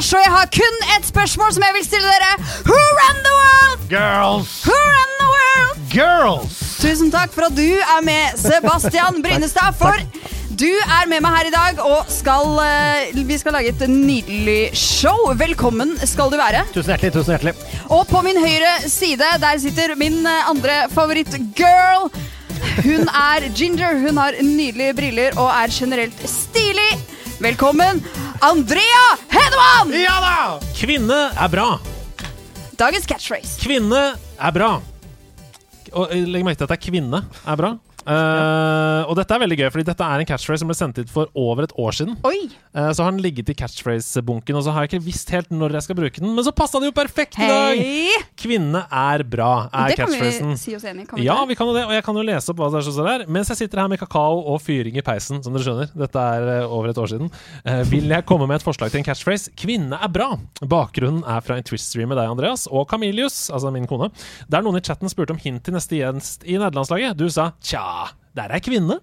8. 0.00 0.02
mars, 0.02 0.12
og 0.16 0.22
jeg 0.24 0.32
har 0.32 0.48
kun 0.54 0.76
ett 0.96 1.06
spørsmål 1.08 1.52
som 1.52 1.64
jeg 1.66 1.76
vil 1.76 1.84
stille 1.84 2.08
dere. 2.08 2.30
Who 2.64 2.80
run 3.00 3.18
the 3.26 3.34
world? 3.36 3.82
Girls! 3.90 4.52
Who 4.64 4.76
run 4.76 5.10
the 5.20 5.28
world? 5.34 5.82
Girls! 5.92 6.56
Tusen 6.80 7.10
takk 7.12 7.34
for 7.34 7.50
at 7.50 7.56
du 7.56 7.66
er 7.76 8.00
med, 8.06 8.38
Sebastian 8.40 9.20
Brynestad. 9.24 9.76
For 9.76 10.00
du 10.60 10.70
er 10.70 11.08
med 11.10 11.20
meg 11.24 11.36
her 11.36 11.50
i 11.50 11.52
dag, 11.52 11.82
og 11.84 12.08
skal, 12.08 12.48
eh, 12.64 13.20
vi 13.28 13.38
skal 13.40 13.58
lage 13.58 13.74
et 13.74 13.84
nydelig 13.90 14.72
show. 14.72 15.34
Velkommen 15.36 15.92
skal 16.08 16.32
du 16.32 16.38
være. 16.40 16.64
Tusen 16.72 16.94
hjertelig, 16.94 17.12
tusen 17.18 17.36
hjertelig. 17.36 17.54
Og 17.92 18.06
på 18.08 18.24
min 18.24 18.40
høyre 18.40 18.72
side, 18.88 19.28
der 19.44 19.60
sitter 19.60 19.96
min 20.00 20.22
eh, 20.24 20.48
andre 20.48 20.86
favorittgirl. 20.96 22.08
Hun 22.80 23.08
er 23.08 23.50
ginger, 23.52 24.00
hun 24.00 24.16
har 24.20 24.40
nydelige 24.40 24.96
briller 24.96 25.36
og 25.36 25.52
er 25.52 25.72
generelt 25.76 26.28
stilig. 26.28 26.92
Velkommen, 27.40 28.02
Andrea 28.44 29.04
Hedemann! 29.32 29.94
Ja 29.96 30.18
da! 30.20 30.58
Kvinne 30.76 31.30
er 31.32 31.48
bra. 31.48 31.78
Dagens 32.76 33.06
catchphrase. 33.08 33.54
Kvinne 33.62 34.00
er 34.36 34.52
bra. 34.52 34.68
Og 35.96 36.12
eh, 36.12 36.26
legg 36.28 36.44
merke 36.44 36.60
til 36.60 36.68
at 36.68 36.74
det 36.74 36.76
er 36.76 36.82
kvinne 36.84 37.22
er 37.24 37.56
bra. 37.56 37.70
Eh, 38.06 39.02
og 39.10 39.16
dette 39.18 39.34
er 39.34 39.42
veldig 39.42 39.58
gøy, 39.60 39.68
fordi 39.74 39.84
dette 39.90 40.06
er 40.06 40.22
en 40.22 40.28
catchphrase 40.28 40.62
som 40.62 40.70
ble 40.70 40.76
sendt 40.78 41.00
ut 41.02 41.10
for 41.12 41.30
over 41.38 41.66
et 41.66 41.74
år 41.78 41.96
siden. 41.96 42.16
Eh, 42.24 42.90
så 42.96 43.04
har 43.04 43.12
den 43.12 43.20
ligget 43.24 43.50
i 43.52 43.56
catchphrase-bunken, 43.58 44.56
og 44.56 44.64
så 44.64 44.72
har 44.74 44.86
jeg 44.86 44.92
ikke 44.94 45.04
visst 45.04 45.30
helt 45.34 45.50
når 45.52 45.76
jeg 45.78 45.86
skal 45.88 45.98
bruke 45.98 46.22
den. 46.22 46.32
Men 46.36 46.46
så 46.46 46.54
passa 46.56 46.80
det 46.80 46.90
jo 46.90 46.94
perfekt 46.96 47.38
i 47.38 47.48
dag! 47.48 47.80
Hei. 47.80 48.22
Kvinne 48.40 48.84
er 48.88 49.24
bra, 49.28 49.68
er 49.68 49.92
Det 49.92 49.98
kan 50.00 50.10
vi 50.10 50.18
catchphrasen. 50.20 50.56
si 50.60 50.74
oss 50.78 50.86
enig 50.88 51.06
i. 51.18 51.24
Ja, 51.26 51.36
vi 51.48 51.56
kan 51.58 51.68
jo 51.68 51.76
det, 51.76 51.84
og 51.88 51.94
jeg 51.94 52.06
kan 52.06 52.16
jo 52.16 52.24
lese 52.26 52.52
opp 52.54 52.62
hva 52.62 52.70
det 52.72 52.80
er 52.80 52.86
som 52.88 52.96
står 52.96 53.10
der. 53.10 53.26
Mens 53.28 53.52
jeg 53.52 53.60
sitter 53.64 53.82
her 53.82 53.90
med 53.92 54.00
kakao 54.00 54.40
og 54.54 54.60
fyring 54.64 54.96
i 54.96 55.04
peisen, 55.04 55.42
som 55.44 55.56
dere 55.56 55.66
skjønner. 55.66 55.92
Dette 56.04 56.24
er 56.38 56.48
eh, 56.56 56.74
over 56.78 56.92
et 56.94 57.00
år 57.00 57.12
siden. 57.12 57.30
uh, 57.66 57.82
vil 57.90 58.08
jeg 58.10 58.26
komme 58.28 58.46
med 58.48 58.60
et 58.60 58.66
forslag 58.66 58.92
til 58.92 59.02
en 59.02 59.06
catchphrase. 59.10 59.52
Kvinne 59.60 59.98
er 60.00 60.12
bra. 60.12 60.30
Bakgrunnen 60.62 61.22
er 61.28 61.44
fra 61.44 61.58
en 61.60 61.66
Twist-stream 61.66 62.10
med 62.12 62.18
deg, 62.20 62.30
Andreas, 62.32 62.66
og 62.70 62.88
Camilius, 62.90 63.50
altså 63.52 63.72
min 63.74 63.88
kone. 63.90 64.10
Der 64.50 64.64
noen 64.64 64.80
i 64.80 64.84
chatten 64.84 65.10
spurte 65.12 65.34
om 65.36 65.40
hint 65.42 65.64
til 65.66 65.76
neste 65.76 65.98
gjest 65.98 66.46
i 66.48 66.56
nederlandslaget. 66.56 67.18
Du 67.18 67.26
sa 67.32 67.50
tja, 67.60 67.84
der 68.36 68.50
er 68.50 68.62
kvinne. 68.64 69.00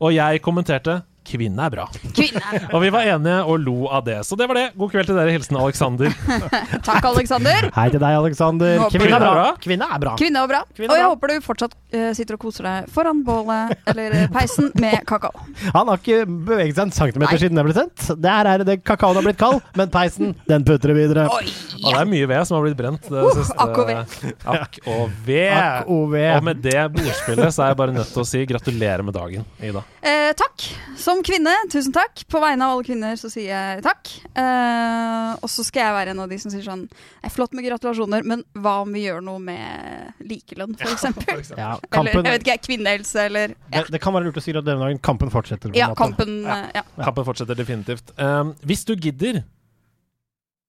Og 0.00 0.14
jeg 0.14 0.42
kommenterte 0.42 1.00
kvinne 1.26 1.66
er 1.66 1.70
bra. 1.74 1.84
Kvinne. 2.16 2.60
Og 2.74 2.80
vi 2.82 2.90
var 2.94 3.06
enige 3.06 3.36
og 3.44 3.58
lo 3.62 3.74
av 3.92 4.04
det. 4.06 4.18
Så 4.26 4.36
det 4.40 4.46
var 4.50 4.56
det. 4.58 4.64
God 4.78 4.90
kveld 4.92 5.06
til 5.10 5.18
dere. 5.18 5.32
Hilsen 5.34 5.58
Alexander. 5.60 6.12
Takk, 6.88 7.04
Aleksander. 7.10 7.68
Hei 7.76 7.86
til 7.92 8.00
deg, 8.02 8.16
Alexander. 8.18 8.78
Håper 8.84 8.98
Kvinne 9.02 9.18
er 9.18 9.24
bra. 9.26 9.44
Kvinne 9.60 9.88
er 9.94 10.02
bra. 10.02 10.14
Kvinne 10.18 10.42
og 10.44 10.50
bra. 10.50 10.60
Og 10.64 10.80
jeg 10.80 10.90
bra. 10.90 11.08
håper 11.12 11.32
du 11.34 11.44
fortsatt 11.44 11.76
eh, 11.94 12.08
sitter 12.16 12.38
og 12.38 12.42
koser 12.46 12.66
deg 12.68 12.88
foran 12.94 13.20
bålet 13.26 13.74
eller 13.92 14.16
eh, 14.22 14.26
peisen 14.32 14.70
med 14.80 15.00
kakao. 15.08 15.32
Han 15.76 15.90
har 15.92 16.00
ikke 16.00 16.22
beveget 16.28 16.78
seg 16.78 16.88
en 16.88 16.94
centimeter 16.96 17.36
Nei. 17.36 17.42
siden 17.44 17.60
det 17.60 17.66
ble 17.68 17.76
sendt. 17.76 18.08
Der 18.24 18.50
er 18.54 18.64
det 18.66 18.78
kakaoen 18.88 19.20
har 19.20 19.26
blitt 19.28 19.40
kald, 19.40 19.60
men 19.78 19.92
peisen, 19.92 20.34
den 20.50 20.66
putter 20.68 20.92
det 20.94 20.98
videre. 21.02 21.26
Oi. 21.36 21.44
Og 21.80 21.88
det 21.94 22.00
er 22.02 22.10
mye 22.10 22.26
ved 22.32 22.48
som 22.48 22.58
har 22.58 22.66
blitt 22.66 22.78
brent. 22.80 23.06
Det 23.10 23.20
Uh, 23.20 23.28
siste- 23.36 23.56
akk 23.60 23.78
og 23.82 23.88
ved. 23.90 24.14
Akk 24.48 24.78
og 24.88 25.10
ved. 25.26 25.86
Og 25.92 26.04
ved. 26.12 26.30
Og 26.38 26.44
med 26.48 26.60
det 26.64 26.80
bordspillet 26.96 27.52
så 27.54 27.66
er 27.66 27.72
jeg 27.74 27.78
bare 27.82 27.94
nødt 27.94 28.08
til 28.14 28.22
å 28.22 28.26
si 28.28 28.42
gratulerer 28.48 29.04
med 29.06 29.14
dagen, 29.16 29.44
Ida. 29.60 29.82
Eh, 30.00 30.30
takk. 30.38 30.64
Som 31.10 31.24
kvinne, 31.26 31.50
tusen 31.72 31.90
takk. 31.94 32.20
På 32.30 32.38
vegne 32.42 32.62
av 32.68 32.76
alle 32.76 32.86
kvinner 32.86 33.16
så 33.18 33.26
sier 33.32 33.48
jeg 33.50 33.80
takk. 33.82 34.10
Eh, 34.38 35.32
og 35.42 35.50
så 35.50 35.64
skal 35.66 35.82
jeg 35.82 35.94
være 35.96 36.12
en 36.14 36.20
av 36.22 36.30
de 36.30 36.38
som 36.38 36.52
sier 36.52 36.62
sånn 36.62 36.84
er 37.26 37.32
flott 37.34 37.56
med 37.56 37.66
gratulasjoner, 37.66 38.22
men 38.30 38.44
hva 38.54 38.76
om 38.84 38.92
vi 38.94 39.02
gjør 39.08 39.18
noe 39.26 39.42
med 39.42 40.22
likelønn, 40.22 40.76
for 40.78 40.92
eksempel? 40.94 41.42
Ja, 41.58 41.72
Eller 41.80 41.90
kampen, 41.96 42.22
jeg 42.28 42.36
vet 42.36 42.46
ikke, 42.46 42.58
kvinnehelse, 42.68 43.24
eller 43.26 43.56
ja. 43.56 43.80
det, 43.80 43.96
det 43.96 44.02
kan 44.04 44.14
være 44.14 44.28
lurt 44.28 44.38
å 44.38 44.44
si 44.44 44.54
at 44.54 44.62
denne 44.68 44.86
dagen 44.86 45.02
kampen 45.10 45.32
fortsetter. 45.34 45.74
ja, 45.74 45.90
kampen. 45.98 46.44
eh, 46.46 46.68
Ja. 46.78 46.84
Kampen 47.02 47.26
fortsetter 47.26 47.58
definitivt. 47.58 48.14
Um, 48.20 48.54
hvis 48.62 48.86
du 48.86 48.94
gidder 48.94 49.42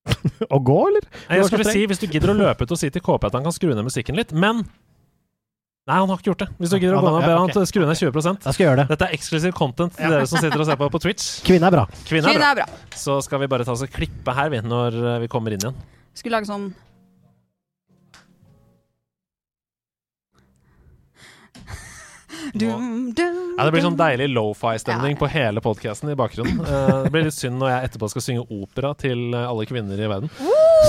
Å 0.55 0.57
gå, 0.57 0.79
eller? 0.89 1.05
Jeg 1.29 1.45
skulle 1.51 1.69
si 1.69 1.83
hvis 1.85 1.99
du 2.01 2.07
gidder 2.09 2.31
å 2.33 2.37
løpe 2.39 2.65
ut 2.65 2.71
og 2.73 2.79
si 2.81 2.89
til 2.89 3.03
KP 3.05 3.27
at 3.29 3.35
han 3.37 3.45
kan 3.45 3.53
skru 3.53 3.69
ned 3.75 3.85
musikken 3.85 4.17
litt, 4.17 4.33
men 4.33 4.63
Nei, 5.89 5.95
han 5.97 6.11
har 6.13 6.19
ikke 6.19 6.29
gjort 6.29 6.43
det. 6.43 6.47
Hvis 6.61 6.69
du 6.69 6.75
gidder 6.77 6.93
å 6.93 7.01
gå 7.01 7.09
ned 7.09 7.15
og 7.17 7.23
be 7.25 7.31
ja, 7.31 7.37
han 7.41 7.49
ok. 7.49 7.65
skru 7.65 7.81
ned 7.87 7.97
20 7.97 8.27
Jeg 8.45 8.53
skal 8.53 8.65
gjøre 8.67 8.83
det. 8.83 8.85
Dette 8.91 9.07
er 9.07 9.15
eksklusiv 9.17 9.55
content 9.57 9.95
til 9.97 10.13
dere 10.13 10.27
som 10.29 10.37
sitter 10.37 10.61
og 10.61 10.69
ser 10.69 10.77
på 10.77 10.89
på 10.93 11.01
Twitch. 11.01 11.31
Kvinne 11.47 11.71
er 11.71 11.73
bra. 11.73 11.87
Kvinne 12.05 12.29
er 12.29 12.37
Kvinne 12.37 12.43
bra. 12.43 12.51
er 12.53 12.59
bra. 12.61 12.93
Så 13.01 13.17
skal 13.25 13.41
vi 13.41 13.49
bare 13.49 13.65
ta 13.65 13.73
oss 13.73 13.81
og 13.87 13.89
klippe 13.89 14.35
her 14.37 14.53
vi, 14.53 14.61
når 14.61 14.99
eh, 15.01 15.17
vi 15.25 15.31
kommer 15.31 15.57
inn 15.57 15.65
igjen. 15.65 15.81
Skulle 16.13 16.37
lage 16.37 16.51
sånn 16.51 16.69
Dum, 22.53 23.11
dum, 23.15 23.35
Ja, 23.57 23.65
Det 23.65 23.71
blir 23.73 23.83
sånn 23.85 23.97
deilig 23.97 24.29
lofi-stemning 24.35 25.13
Ja. 25.15 25.19
på 25.19 25.29
hele 25.33 25.61
podkasten 25.63 26.13
i 26.13 26.17
bakgrunnen. 26.19 26.61
Uh, 26.61 27.03
det 27.05 27.11
blir 27.13 27.25
litt 27.25 27.37
synd 27.37 27.57
når 27.61 27.73
jeg 27.73 27.89
etterpå 27.89 28.09
skal 28.13 28.25
synge 28.27 28.45
opera 28.49 28.93
til 28.97 29.31
eh, 29.33 29.45
alle 29.49 29.65
kvinner 29.69 29.97
i 29.97 30.09
verden. 30.09 30.33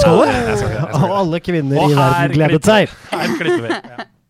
Skal 0.00 0.24
ikke. 0.28 0.88
og 1.00 1.12
alle 1.16 1.40
kvinner 1.44 1.80
Og 1.80 1.92
i 1.92 1.98
verden 1.98 2.34
gledet 2.36 2.66
seg. 2.66 2.98
Her 3.12 3.38
klipper 3.40 3.68
vi. 3.68 4.08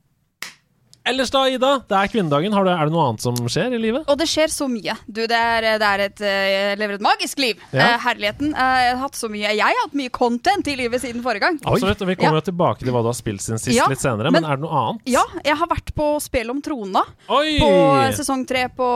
Ellers 1.04 1.30
da, 1.34 1.40
Ida. 1.50 1.70
Det 1.90 1.96
er 1.98 2.10
kvinnedagen. 2.12 2.52
Har 2.54 2.62
du, 2.62 2.70
er 2.70 2.86
det 2.86 2.92
noe 2.94 3.08
annet 3.10 3.24
som 3.24 3.34
skjer 3.50 3.74
i 3.74 3.78
livet? 3.82 4.04
Og 4.06 4.18
det 4.20 4.28
skjer 4.30 4.50
så 4.54 4.68
mye. 4.70 4.94
Du, 5.10 5.24
det 5.26 5.34
er, 5.38 5.66
det 5.82 5.88
er 5.88 6.02
et, 6.04 6.20
eh, 6.22 6.44
jeg 6.52 6.78
lever 6.78 6.94
et 7.00 7.02
magisk 7.02 7.40
liv. 7.42 7.58
Ja. 7.74 7.88
Eh, 7.88 7.96
herligheten. 8.04 8.52
Eh, 8.54 8.76
jeg 8.86 8.92
har 8.92 9.00
hatt 9.02 9.18
så 9.18 9.30
mye 9.32 9.50
Jeg 9.50 9.64
har 9.66 9.80
hatt 9.80 9.96
mye 9.98 10.12
content 10.14 10.70
i 10.70 10.76
livet 10.78 11.02
siden 11.02 11.24
forrige 11.24 11.42
gang. 11.42 11.58
Absolutt. 11.66 12.04
Og 12.06 12.12
vi 12.12 12.16
kommer 12.20 12.38
Ja. 12.38 12.44
tilbake 12.46 12.84
til 12.86 12.94
hva 12.94 13.02
du 13.02 13.10
har 13.10 13.18
spilt 13.18 13.42
siden 13.42 13.58
sist 13.58 13.74
Ja, 13.74 13.88
litt 13.90 13.98
senere. 14.04 14.30
Men, 14.30 14.42
men- 14.42 14.50
er 14.52 14.56
det 14.60 14.62
noe 14.68 14.78
annet? 14.84 15.02
Ja, 15.10 15.24
jeg 15.44 15.56
har 15.58 15.66
vært 15.74 15.90
på 15.98 16.06
Spel 16.22 16.50
om 16.54 16.62
trona 16.62 17.02
Oi! 17.28 17.58
på 17.58 17.72
sesong 18.20 18.46
tre 18.46 18.68
på, 18.70 18.90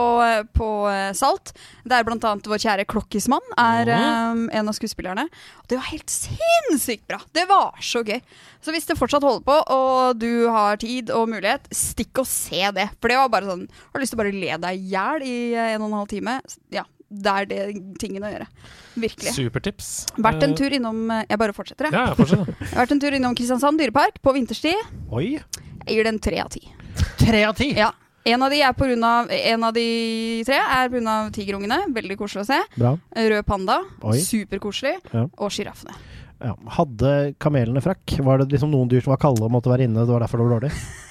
på 0.55 0.69
eh, 0.93 1.11
Salt. 1.11 1.51
Der 1.83 2.07
blant 2.07 2.23
annet 2.23 2.47
vår 2.47 2.63
kjære 2.63 2.87
Klokkismann 2.87 3.43
er 3.59 3.91
eh, 3.91 4.45
en 4.61 4.67
av 4.71 4.73
skuespillerne. 4.79 5.27
Og 5.59 5.67
det 5.67 5.75
var 5.81 5.91
helt 5.91 6.07
sinnssykt 6.09 7.03
bra! 7.07 7.19
Det 7.35 7.43
var 7.51 7.75
så 7.83 7.99
gøy. 8.07 8.21
Så 8.63 8.71
hvis 8.73 8.87
det 8.89 8.97
fortsatt 8.97 9.23
holder 9.23 9.43
på, 9.45 9.53
og 9.71 10.17
du 10.19 10.47
har 10.51 10.75
tid 10.81 11.11
og 11.13 11.29
mulighet, 11.29 11.67
stikk 11.97 12.21
og 12.23 12.29
se 12.29 12.61
det. 12.77 12.87
For 13.01 13.09
det 13.11 13.17
var 13.19 13.33
bare 13.33 13.49
sånn 13.49 13.65
Har 13.91 13.99
lyst 14.05 14.13
til 14.13 14.19
å 14.19 14.23
bare 14.23 14.35
le 14.37 14.53
deg 14.63 14.77
i 14.77 14.93
hjel 14.93 15.25
i 15.25 15.33
eh, 15.57 15.73
en 15.75 15.81
og 15.83 15.89
en 15.91 15.97
halv 16.03 16.13
time? 16.13 16.37
Ja. 16.71 16.85
Det 17.07 17.31
er 17.31 17.45
det 17.47 17.59
tingen 18.01 18.25
å 18.27 18.29
gjøre. 18.29 18.45
Virkelig. 18.99 19.31
Supertips. 19.31 19.85
Vært 20.19 20.41
en 20.43 20.51
Eh, 20.51 20.57
tur 20.59 20.73
innom 20.75 21.05
eh, 21.15 21.21
Jeg 21.29 21.39
bare 21.39 21.53
fortsetter, 21.55 21.87
jeg. 21.87 21.95
Ja, 21.95 22.11
Jeg 22.19 22.73
har 22.73 22.81
vært 22.81 22.91
en 22.97 22.99
tur 22.99 23.15
innom 23.15 23.35
Kristiansand 23.37 23.79
dyrepark 23.79 24.17
på 24.21 24.33
vinterstid. 24.35 24.75
Oi. 25.15 25.37
Jeg 25.87 25.95
gir 25.95 26.03
den 26.09 26.19
tre 26.19 26.41
av 26.43 26.49
ti. 26.51 26.65
Tre 27.21 27.45
av 27.47 27.55
ti. 27.55 27.69
Ja. 27.79 27.93
En 28.27 28.43
av 28.43 28.51
de 28.51 28.59
er 28.59 28.73
på 28.75 28.83
grunn 28.89 29.05
av 29.07 29.29
En 29.31 29.63
av 29.63 29.71
de 29.71 29.85
tre 30.43 30.59
er 30.59 30.89
pga. 30.91 31.15
tigerungene. 31.31 31.77
Veldig 31.95 32.17
koselig 32.19 32.43
å 32.43 32.49
se. 32.51 32.59
Bra. 32.75 32.91
Rød 33.15 33.45
panda. 33.47 33.79
Superkoselig. 34.19 34.97
Ja. 35.13 35.23
Og 35.39 35.47
sjiraffene. 35.55 35.95
Ja. 36.43 36.51
Hadde 36.75 37.13
kamelene 37.39 37.79
frakk? 37.81 38.17
Var 38.19 38.43
det 38.43 38.51
liksom 38.51 38.75
noen 38.75 38.91
dyr 38.91 38.99
som 39.07 39.15
var 39.15 39.23
kalde 39.23 39.47
og 39.47 39.55
måtte 39.55 39.71
være 39.71 39.87
inne? 39.87 40.03
Det 40.03 40.11
var 40.11 40.27
derfor 40.27 40.43
det 40.43 40.49
var 40.51 40.59
dårlig? 40.59 40.75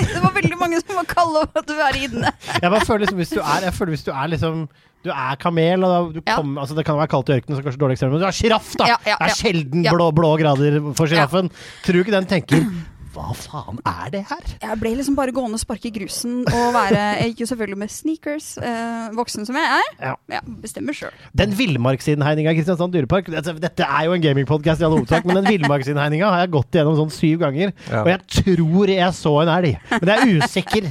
Det 0.14 0.20
var 0.22 0.32
veldig 0.36 0.58
mange 0.60 0.80
som 0.82 0.94
var 1.00 1.08
kalde 1.10 1.42
over 1.44 1.60
at 1.62 1.66
du 1.68 1.74
er 1.74 1.98
inne. 2.04 2.32
Jeg 2.60 2.70
bare 2.70 2.86
føler 2.86 3.04
liksom 3.06 3.20
hvis 3.22 3.34
du 3.34 3.40
er 3.40 3.66
Jeg 3.68 3.74
føler 3.76 3.94
hvis 3.96 4.04
du 4.06 4.12
er 4.14 4.30
liksom 4.34 4.62
Du 5.04 5.08
er 5.14 5.36
kamel, 5.40 5.84
og 5.86 5.90
da, 5.92 5.98
du 6.12 6.20
Ja. 6.26 6.36
kom, 6.36 6.58
altså 6.60 6.74
det 6.76 6.84
kan 6.84 6.98
være 6.98 7.08
kaldt 7.08 7.30
i 7.32 7.36
ørkenen, 7.38 7.56
så 7.56 7.64
kanskje 7.64 7.80
dårlig 7.80 7.94
eksempel, 7.96 8.18
men 8.18 8.20
du 8.20 8.26
er 8.28 8.36
sjiraff, 8.36 8.74
da! 8.76 8.88
Ja, 8.90 8.96
ja, 9.08 9.14
Det 9.22 9.30
er 9.30 9.38
sjelden 9.38 9.86
blå, 9.88 10.10
blå 10.12 10.34
grader 10.42 10.76
for 10.98 11.08
sjiraffen. 11.08 11.48
Tror 11.86 11.96
du 11.96 12.02
ikke 12.04 12.12
den 12.12 12.26
tenker 12.28 12.66
Hva 13.10 13.32
faen 13.34 13.80
er 13.88 14.10
det 14.12 14.20
her? 14.28 14.44
Jeg 14.62 14.78
ble 14.78 14.92
liksom 14.98 15.16
bare 15.18 15.32
gående 15.34 15.58
og 15.58 15.62
sparke 15.62 15.88
i 15.90 15.94
grusen 15.94 16.44
og 16.46 16.66
være 16.76 17.00
Jeg 17.20 17.32
gikk 17.32 17.42
jo 17.42 17.48
selvfølgelig 17.50 17.80
med 17.82 17.92
sneakers, 17.94 18.50
eh, 18.62 19.08
voksen 19.18 19.48
som 19.48 19.58
jeg 19.58 19.80
er. 19.80 19.88
Ja. 20.30 20.40
bestemmer 20.62 20.94
sjøl. 20.96 21.16
Den 21.36 21.56
villmarksinnhegninga 21.58 22.54
i 22.54 22.60
Kristiansand 22.60 22.94
dyrepark 22.94 23.32
dette, 23.32 23.56
dette 23.62 23.88
er 23.88 24.06
jo 24.06 24.14
en 24.14 24.22
gamingpodkast 24.22 24.82
i 24.82 24.86
all 24.86 24.94
hovedsak, 24.98 25.26
men 25.26 25.40
den 25.40 25.50
villmarksinnhegninga 25.56 26.30
har 26.30 26.44
jeg 26.44 26.54
gått 26.54 26.78
igjennom 26.78 26.98
sånn 27.00 27.12
syv 27.14 27.42
ganger. 27.42 27.74
Ja. 27.90 28.04
Og 28.04 28.12
jeg 28.12 28.22
tror 28.44 28.94
jeg 28.94 29.18
så 29.18 29.34
en 29.42 29.52
elg, 29.56 29.92
men 29.96 30.12
jeg 30.12 30.16
er 30.20 30.44
usikker. 30.44 30.88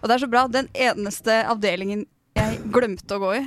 Og 0.00 0.08
det 0.08 0.14
er 0.16 0.22
så 0.22 0.30
bra. 0.30 0.46
Den 0.48 0.70
eneste 0.72 1.42
avdelingen 1.50 2.06
jeg 2.38 2.62
glemte 2.72 3.18
å 3.18 3.22
gå 3.22 3.34
i, 3.40 3.44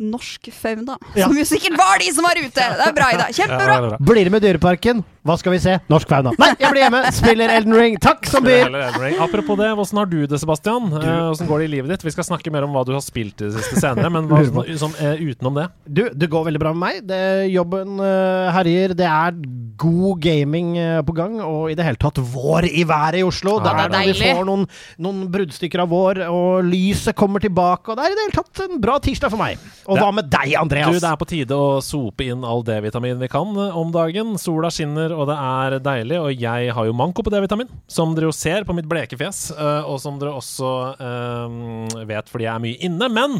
norsk 0.00 0.48
fauna. 0.56 0.96
Ja. 1.14 1.28
Som 1.28 1.36
jo 1.36 1.44
sikkert 1.44 1.76
var 1.78 2.00
de 2.00 2.08
som 2.14 2.24
var 2.24 2.38
ute! 2.40 2.48
Det 2.56 2.86
er 2.86 2.94
bra, 2.96 3.10
Ida. 3.12 3.26
Ja, 3.28 3.36
Kjempebra! 3.36 3.76
det 3.84 3.92
er. 3.98 4.04
Blir 4.10 4.30
med 4.32 4.44
Dyreparken? 4.44 5.02
Hva 5.20 5.34
skal 5.36 5.52
vi 5.52 5.58
se? 5.60 5.74
Norsk 5.92 6.08
fauna. 6.08 6.30
Nei, 6.40 6.48
jeg 6.56 6.70
blir 6.72 6.80
hjemme! 6.80 7.00
Spiller 7.12 7.50
Elden 7.52 7.74
Ring. 7.76 7.96
Takk 8.00 8.24
som 8.30 8.44
byr! 8.46 8.72
Apropos 9.20 9.58
det, 9.60 9.68
hvordan 9.76 10.00
har 10.00 10.08
du 10.08 10.18
det, 10.30 10.38
Sebastian? 10.40 10.86
Eh, 10.96 11.04
Hvordan 11.04 11.50
går 11.50 11.60
det 11.60 11.66
i 11.68 11.72
livet 11.74 11.92
ditt? 11.92 12.06
Vi 12.08 12.12
skal 12.14 12.24
snakke 12.24 12.52
mer 12.54 12.64
om 12.64 12.72
hva 12.72 12.86
du 12.88 12.94
har 12.96 13.02
spilt 13.04 13.42
i 13.44 13.50
det 13.50 13.58
siste 13.58 13.82
senere, 13.82 14.08
men 14.12 14.30
hva, 14.30 14.40
som, 14.80 14.94
eh, 14.96 15.20
utenom 15.20 15.58
det? 15.60 15.66
Du, 15.84 16.02
det 16.16 16.30
går 16.32 16.46
veldig 16.48 16.62
bra 16.62 16.72
med 16.72 16.80
meg. 16.86 17.02
Det, 17.10 17.20
jobben 17.52 18.00
uh, 18.00 18.48
herjer. 18.56 18.94
Det 18.96 19.08
er 19.10 19.36
god 19.80 20.20
gaming 20.24 20.72
uh, 20.80 21.02
på 21.04 21.14
gang, 21.16 21.36
og 21.44 21.68
i 21.72 21.76
det 21.76 21.84
hele 21.84 22.00
tatt 22.00 22.20
vår 22.32 22.70
i 22.70 22.86
været 22.88 23.20
i 23.20 23.24
Oslo. 23.26 23.58
Ja, 23.60 23.66
det 23.66 23.84
er 23.84 23.92
der 23.92 24.08
vi 24.08 24.32
får 24.38 24.48
noen, 24.48 24.64
noen 25.04 25.20
bruddstykker 25.32 25.84
av 25.84 25.92
vår, 25.92 26.22
og 26.32 26.64
lyset 26.68 27.16
kommer 27.18 27.44
tilbake. 27.44 27.92
Og 27.92 28.00
det 28.00 28.08
er 28.08 28.14
i 28.14 28.18
det 28.18 28.26
hele 28.30 28.38
tatt 28.40 28.64
en 28.66 28.80
bra 28.80 28.96
tirsdag 29.04 29.32
for 29.36 29.40
meg. 29.44 29.60
Og 29.84 29.96
Det- 29.98 30.04
hva 30.04 30.10
med 30.16 30.32
deg, 30.32 30.56
Andreas? 30.60 30.96
Du, 30.96 31.00
det 31.04 31.12
er 31.12 31.20
på 31.20 31.28
tide 31.28 31.60
å 31.60 31.80
sope 31.84 32.24
inn 32.24 32.44
all 32.44 32.64
D-vitamin 32.64 33.20
vi 33.20 33.28
kan 33.28 33.52
eh, 33.56 33.76
om 33.76 33.92
dagen. 33.92 34.36
Sola 34.40 34.70
skinner, 34.72 35.10
og 35.20 35.28
det 35.28 35.36
er 35.36 35.74
deilig. 35.84 36.16
Og 36.20 36.40
jeg 36.40 36.70
har 36.74 36.86
jo 36.88 36.94
manko 36.96 37.22
på 37.26 37.30
D-vitamin, 37.34 37.68
som 37.90 38.14
dere 38.16 38.30
jo 38.30 38.34
ser 38.34 38.64
på 38.68 38.74
mitt 38.76 38.88
bleke 38.90 39.18
fjes. 39.20 39.50
eh, 39.52 39.84
Og 39.84 40.00
som 40.02 40.16
dere 40.20 40.32
også 40.38 40.70
um, 40.96 41.88
vet 42.08 42.30
fordi 42.32 42.46
jeg 42.48 42.54
er 42.54 42.62
mye 42.64 42.80
inne. 42.88 43.08
Men 43.12 43.36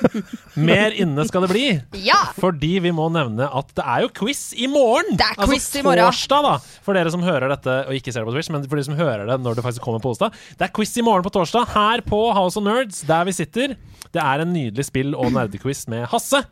mer 0.70 0.94
inne 1.00 1.24
skal 1.28 1.44
det 1.46 1.50
bli. 1.54 1.64
Ja! 2.04 2.20
Fordi 2.38 2.74
vi 2.84 2.92
må 2.94 3.08
nevne 3.14 3.48
at 3.48 3.72
det 3.76 3.84
er 3.84 4.04
jo 4.04 4.10
quiz 4.20 4.42
i 4.60 4.68
morgen! 4.70 5.16
Det 5.18 5.26
er 5.32 5.38
quiz 5.42 5.64
altså, 5.70 5.80
i 5.80 5.86
morgen. 5.86 6.04
torsdag, 6.10 6.46
da. 6.50 6.80
For 6.84 6.96
dere 6.98 7.14
som 7.14 7.24
hører 7.26 7.50
dette 7.54 7.78
og 7.88 7.96
ikke 7.98 8.12
ser 8.14 8.22
det 8.24 8.30
på 8.30 8.36
Twitch, 8.36 8.52
men 8.54 8.66
for 8.68 8.76
dere 8.78 8.88
som 8.90 8.98
hører 8.98 9.24
det 9.32 9.38
når 9.44 9.58
det 9.58 9.64
faktisk 9.66 9.84
kommer 9.86 10.02
på 10.04 10.12
onsdag. 10.14 10.36
Det 10.60 10.68
er 10.68 10.74
quiz 10.76 10.92
i 11.00 11.06
morgen 11.06 11.24
på 11.26 11.32
torsdag 11.34 11.70
her 11.74 12.04
på 12.06 12.20
House 12.36 12.60
of 12.60 12.66
Nerds, 12.66 13.00
der 13.08 13.24
vi 13.28 13.34
sitter. 13.36 13.76
Det 14.14 14.22
er 14.22 14.44
en 14.44 14.52
nydelig 14.54 14.84
spill- 14.90 15.16
og 15.18 15.32
nerdequiz 15.34 15.86
med 15.90 16.06
Hasse. 16.12 16.44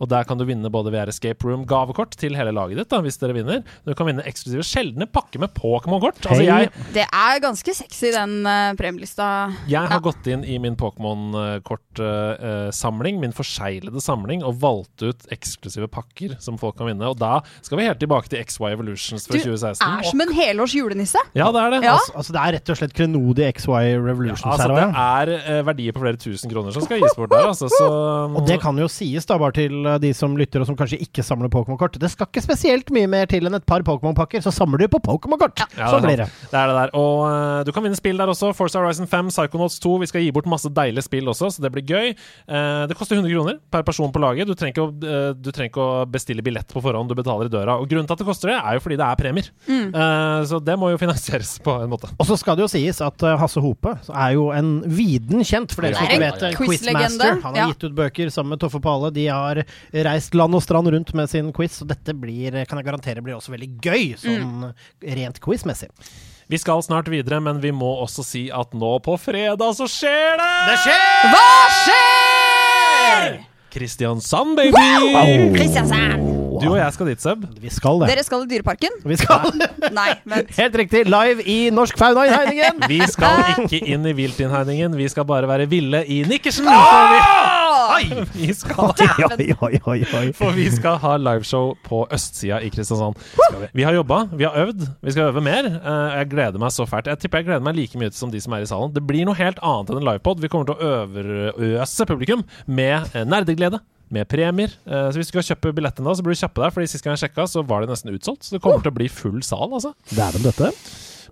Og 0.00 0.08
der 0.10 0.24
kan 0.24 0.38
du 0.38 0.44
vinne 0.48 0.70
både 0.72 0.90
VR 0.94 1.08
Escape 1.12 1.44
Room 1.46 1.64
gavekort 1.66 2.16
til 2.18 2.34
hele 2.36 2.52
laget 2.54 2.76
ditt, 2.80 2.88
da, 2.90 3.00
hvis 3.04 3.18
dere 3.20 3.34
vinner. 3.36 3.62
Du 3.86 3.94
kan 3.94 4.06
vinne 4.08 4.22
eksklusive 4.26 4.64
sjeldne 4.66 5.06
pakker 5.10 5.38
med 5.40 5.48
Pokémon-kort. 5.54 6.18
Altså, 6.26 6.68
Det 6.94 7.04
er 7.06 7.40
ganske 7.44 7.74
sexy, 7.74 8.10
den 8.14 8.40
uh, 8.46 8.74
premielista. 8.78 9.50
jeg 9.68 9.80
har 9.80 9.90
Ja. 9.94 9.98
gått 10.00 10.26
inn 10.26 10.44
i 10.44 10.58
min 10.58 10.76
Pokémon-kortsamling, 10.76 13.20
min 13.20 13.32
forseglede 13.36 14.00
samling, 14.02 14.42
og 14.44 14.56
valgt 14.62 15.02
ut 15.04 15.26
eksklusive 15.34 15.88
pakker 15.92 16.36
som 16.42 16.58
folk 16.60 16.76
kan 16.78 16.86
vinne. 16.90 17.06
Og 17.08 17.16
da 17.20 17.40
skal 17.62 17.78
vi 17.78 17.84
helt 17.88 18.00
tilbake 18.02 18.28
til 18.32 18.38
XY 18.44 18.64
Evolutions 18.74 19.26
fra 19.28 19.34
Du 19.38 19.42
2016. 19.44 19.98
er 19.98 20.02
som 20.10 20.20
en 20.24 20.32
helårs 20.34 20.74
julenisse. 20.74 21.18
Ja, 21.34 21.46
det 21.54 21.60
er 21.62 21.70
det. 21.76 21.82
Ja. 21.84 21.92
Altså, 21.94 22.12
altså, 22.16 22.32
det 22.32 22.40
er 22.42 22.52
rett 22.58 22.68
og 22.70 22.76
slett 22.80 22.94
klenodig 22.96 23.44
XY 23.54 23.70
Revolutions 24.04 24.44
Altså, 24.44 24.62
her 24.62 24.68
det 24.68 24.74
òg, 24.74 24.80
Det 24.94 25.00
er 25.44 25.60
uh, 25.60 25.64
verdier 25.68 25.92
på 25.96 26.00
flere 26.04 26.16
tusen 26.20 26.48
kroner 26.50 26.70
som 26.74 26.82
skal 26.86 26.98
gis 27.02 27.14
bort 27.16 27.30
der. 27.30 27.46
Altså, 27.50 27.66
så, 27.72 27.86
Og 28.36 28.46
det 28.46 28.60
kan 28.62 28.76
jo 28.78 28.88
sies 28.88 29.26
da 29.26 29.38
bare 29.38 29.52
til 29.56 29.83
eh, 29.86 29.98
de 30.02 30.12
som 30.16 30.36
lytter 30.38 30.62
og 30.64 30.68
som 30.68 30.76
kanskje 30.78 30.98
ikke 31.04 31.24
samler 31.26 31.50
Pokémon-kort. 31.52 31.98
Det 32.00 32.10
skal 32.12 32.28
ikke 32.30 32.42
spesielt 32.44 32.90
mye 32.94 33.08
mer 33.10 33.26
til 33.30 33.46
enn 33.48 33.56
et 33.58 33.66
par 33.66 33.84
Pokémon-pakker, 33.86 34.42
så 34.44 34.52
samler 34.54 34.84
du 34.84 34.88
på 34.92 35.00
Pokémon-kort. 35.04 35.64
Ja, 35.78 35.90
sånn 35.92 36.04
blir 36.06 36.22
det. 36.24 36.28
Det 36.50 36.58
er 36.60 36.70
det 36.72 36.76
der. 36.78 36.94
Og 36.98 37.24
uh, 37.26 37.60
du 37.66 37.72
kan 37.74 37.84
vinne 37.86 37.98
spill 37.98 38.18
der 38.20 38.30
også. 38.32 38.52
Forza 38.56 38.80
Horizon 38.82 39.08
5, 39.10 39.30
Psychonauts 39.34 39.78
2. 39.84 39.94
Vi 40.04 40.10
skal 40.10 40.24
gi 40.26 40.32
bort 40.34 40.48
masse 40.50 40.70
deilige 40.74 41.06
spill 41.06 41.28
også, 41.32 41.50
så 41.56 41.64
det 41.64 41.72
blir 41.74 41.86
gøy. 41.88 42.14
Uh, 42.48 42.84
det 42.90 42.96
koster 42.98 43.18
100 43.18 43.32
kroner 43.32 43.58
per 43.72 43.84
person 43.86 44.12
på 44.14 44.22
laget. 44.22 44.48
Du 44.48 44.54
trenger, 44.54 44.74
ikke 44.74 44.86
å, 44.86 44.92
uh, 44.92 45.30
du 45.36 45.50
trenger 45.52 45.72
ikke 45.72 45.84
å 45.84 46.04
bestille 46.10 46.44
billett 46.44 46.70
på 46.72 46.82
forhånd, 46.84 47.10
du 47.10 47.18
betaler 47.18 47.50
i 47.50 47.52
døra. 47.52 47.78
Og 47.80 47.88
grunnen 47.90 48.08
til 48.08 48.16
at 48.16 48.22
det 48.24 48.28
koster 48.28 48.52
det, 48.52 48.58
er 48.60 48.78
jo 48.78 48.84
fordi 48.84 48.98
det 49.00 49.06
er 49.06 49.20
premier. 49.20 49.50
Eh, 49.68 50.44
så 50.48 50.58
det 50.62 50.74
må 50.80 50.90
jo 50.92 50.98
finansieres 51.00 51.54
på 51.64 51.74
en 51.84 51.90
måte. 51.92 52.08
Og 52.20 52.26
så 52.28 52.36
skal 52.40 52.56
det 52.58 52.64
jo 52.64 52.70
sies 52.72 53.00
at 53.04 53.24
Hasse 53.40 53.60
Hope 53.62 53.94
er 54.10 54.34
jo 54.36 54.48
en 54.54 54.76
viden 54.84 55.44
kjent, 55.46 55.74
for 55.74 55.86
dere 55.86 55.98
som 55.98 56.08
ikke 56.08 56.20
vet 56.22 56.42
det. 56.42 56.50
Quizmaster. 56.58 57.38
Han 57.44 57.54
har 57.54 57.60
Ja. 57.60 57.66
gitt 57.72 57.84
ut 57.88 57.94
bøker 57.96 58.30
sammen 58.34 58.54
med 58.54 58.60
Toffe 58.60 58.80
Pale. 58.82 59.10
De 59.14 59.26
har 59.28 59.62
reist 60.06 60.36
land 60.36 60.56
og 60.56 60.62
strand 60.64 60.90
rundt 60.94 61.14
med 61.16 61.30
sin 61.30 61.50
quiz, 61.56 61.80
og 61.84 61.90
dette 61.92 62.14
blir, 62.16 62.60
kan 62.68 62.80
jeg 62.80 62.88
garantere 62.88 63.24
blir 63.24 63.38
også 63.38 63.54
veldig 63.54 63.70
gøy, 63.84 64.14
sånn 64.20 64.70
rent 65.20 65.42
quizmessig. 65.44 65.90
Vi 66.50 66.60
skal 66.60 66.82
snart 66.84 67.08
videre, 67.08 67.40
men 67.40 67.62
vi 67.62 67.72
må 67.72 67.88
også 68.04 68.24
si 68.26 68.44
at 68.52 68.74
nå 68.76 68.98
på 69.04 69.16
fredag 69.20 69.78
så 69.78 69.88
skjer 69.88 70.36
det! 70.40 70.52
Det 70.68 70.78
skjer! 70.84 71.32
Hva 71.32 71.50
skjer? 71.80 73.42
Kristiansand, 73.74 74.54
baby! 74.60 75.54
Kristiansand! 75.56 76.28
Du 76.60 76.68
og 76.70 76.76
jeg 76.78 76.94
skal 76.94 77.08
dit, 77.10 77.22
Seb. 77.24 77.46
Vi 77.60 77.72
skal 77.72 77.98
det. 78.02 78.10
Dere 78.12 78.24
skal 78.26 78.44
i 78.44 78.48
Dyreparken? 78.52 79.00
Vi 79.08 79.16
skal 79.18 79.48
Nei, 79.98 80.10
vent. 80.28 80.52
Helt 80.60 80.78
riktig. 80.78 81.02
Live 81.10 81.42
i 81.50 81.58
Norsk 81.74 81.98
fauna 81.98 82.26
i 82.28 82.70
Vi 82.92 83.00
skal 83.10 83.64
ikke 83.64 83.80
inn 83.82 84.06
i 84.06 84.14
viltinnhegningen, 84.14 84.94
vi 85.00 85.08
skal 85.10 85.26
bare 85.28 85.50
være 85.50 85.66
ville 85.70 86.04
i 86.06 86.22
nikkersen. 86.28 86.68
For 86.68 87.63
vi, 88.00 88.24
vi 88.46 88.54
skal 88.56 88.92
Oi, 88.94 89.48
oi, 89.60 89.78
oi, 89.86 89.98
oi. 90.18 90.24
For 90.36 90.54
vi 90.56 90.66
skal 90.74 90.98
ha 91.02 91.14
liveshow 91.20 91.72
på 91.86 92.04
østsida 92.14 92.60
i 92.64 92.70
Kristiansand. 92.74 93.18
Vi. 93.60 93.70
vi 93.80 93.86
har 93.86 93.96
jobba, 93.96 94.24
vi 94.32 94.46
har 94.48 94.56
øvd, 94.64 94.84
vi 95.04 95.14
skal 95.14 95.30
øve 95.30 95.42
mer. 95.44 95.68
Eh, 95.78 96.18
jeg 96.20 96.30
gleder 96.34 96.60
meg 96.62 96.74
så 96.74 96.86
fælt. 96.88 97.10
Jeg 97.12 97.22
tipper 97.24 97.42
jeg 97.42 97.50
gleder 97.50 97.64
meg 97.66 97.78
like 97.78 98.00
mye 98.00 98.12
som 98.14 98.32
de 98.32 98.40
som 98.42 98.56
er 98.56 98.64
i 98.66 98.68
salen. 98.70 98.92
Det 98.94 99.04
blir 99.06 99.26
noe 99.28 99.38
helt 99.38 99.60
annet 99.62 99.92
enn 99.94 100.02
en 100.02 100.08
livepod. 100.10 100.42
Vi 100.44 100.50
kommer 100.52 100.70
til 100.70 100.76
å 100.78 100.92
overøse 101.00 102.06
publikum 102.10 102.44
med 102.66 103.14
eh, 103.14 103.26
nerdeglede. 103.28 103.80
Med 104.12 104.28
premier. 104.30 104.70
Eh, 104.86 105.08
så 105.10 105.18
Hvis 105.18 105.30
du 105.30 105.34
skal 105.34 105.48
kjøpe 105.54 105.72
billetten, 105.74 106.04
da, 106.06 106.12
så 106.14 106.22
bør 106.22 106.36
du 106.36 106.42
kjappe 106.42 106.62
deg. 106.62 106.74
Fordi 106.76 106.90
Sist 106.92 107.06
gang 107.06 107.16
jeg 107.16 107.24
sjekka, 107.24 107.48
så 107.50 107.64
var 107.66 107.82
det 107.82 107.94
nesten 107.94 108.12
utsolgt. 108.14 108.44
Så 108.46 108.56
det 108.58 108.62
kommer 108.64 108.84
til 108.84 108.92
å 108.92 108.98
bli 109.00 109.08
full 109.10 109.40
sal. 109.46 109.70
altså 109.72 109.94
Dæven 110.12 110.44
dette. 110.44 110.70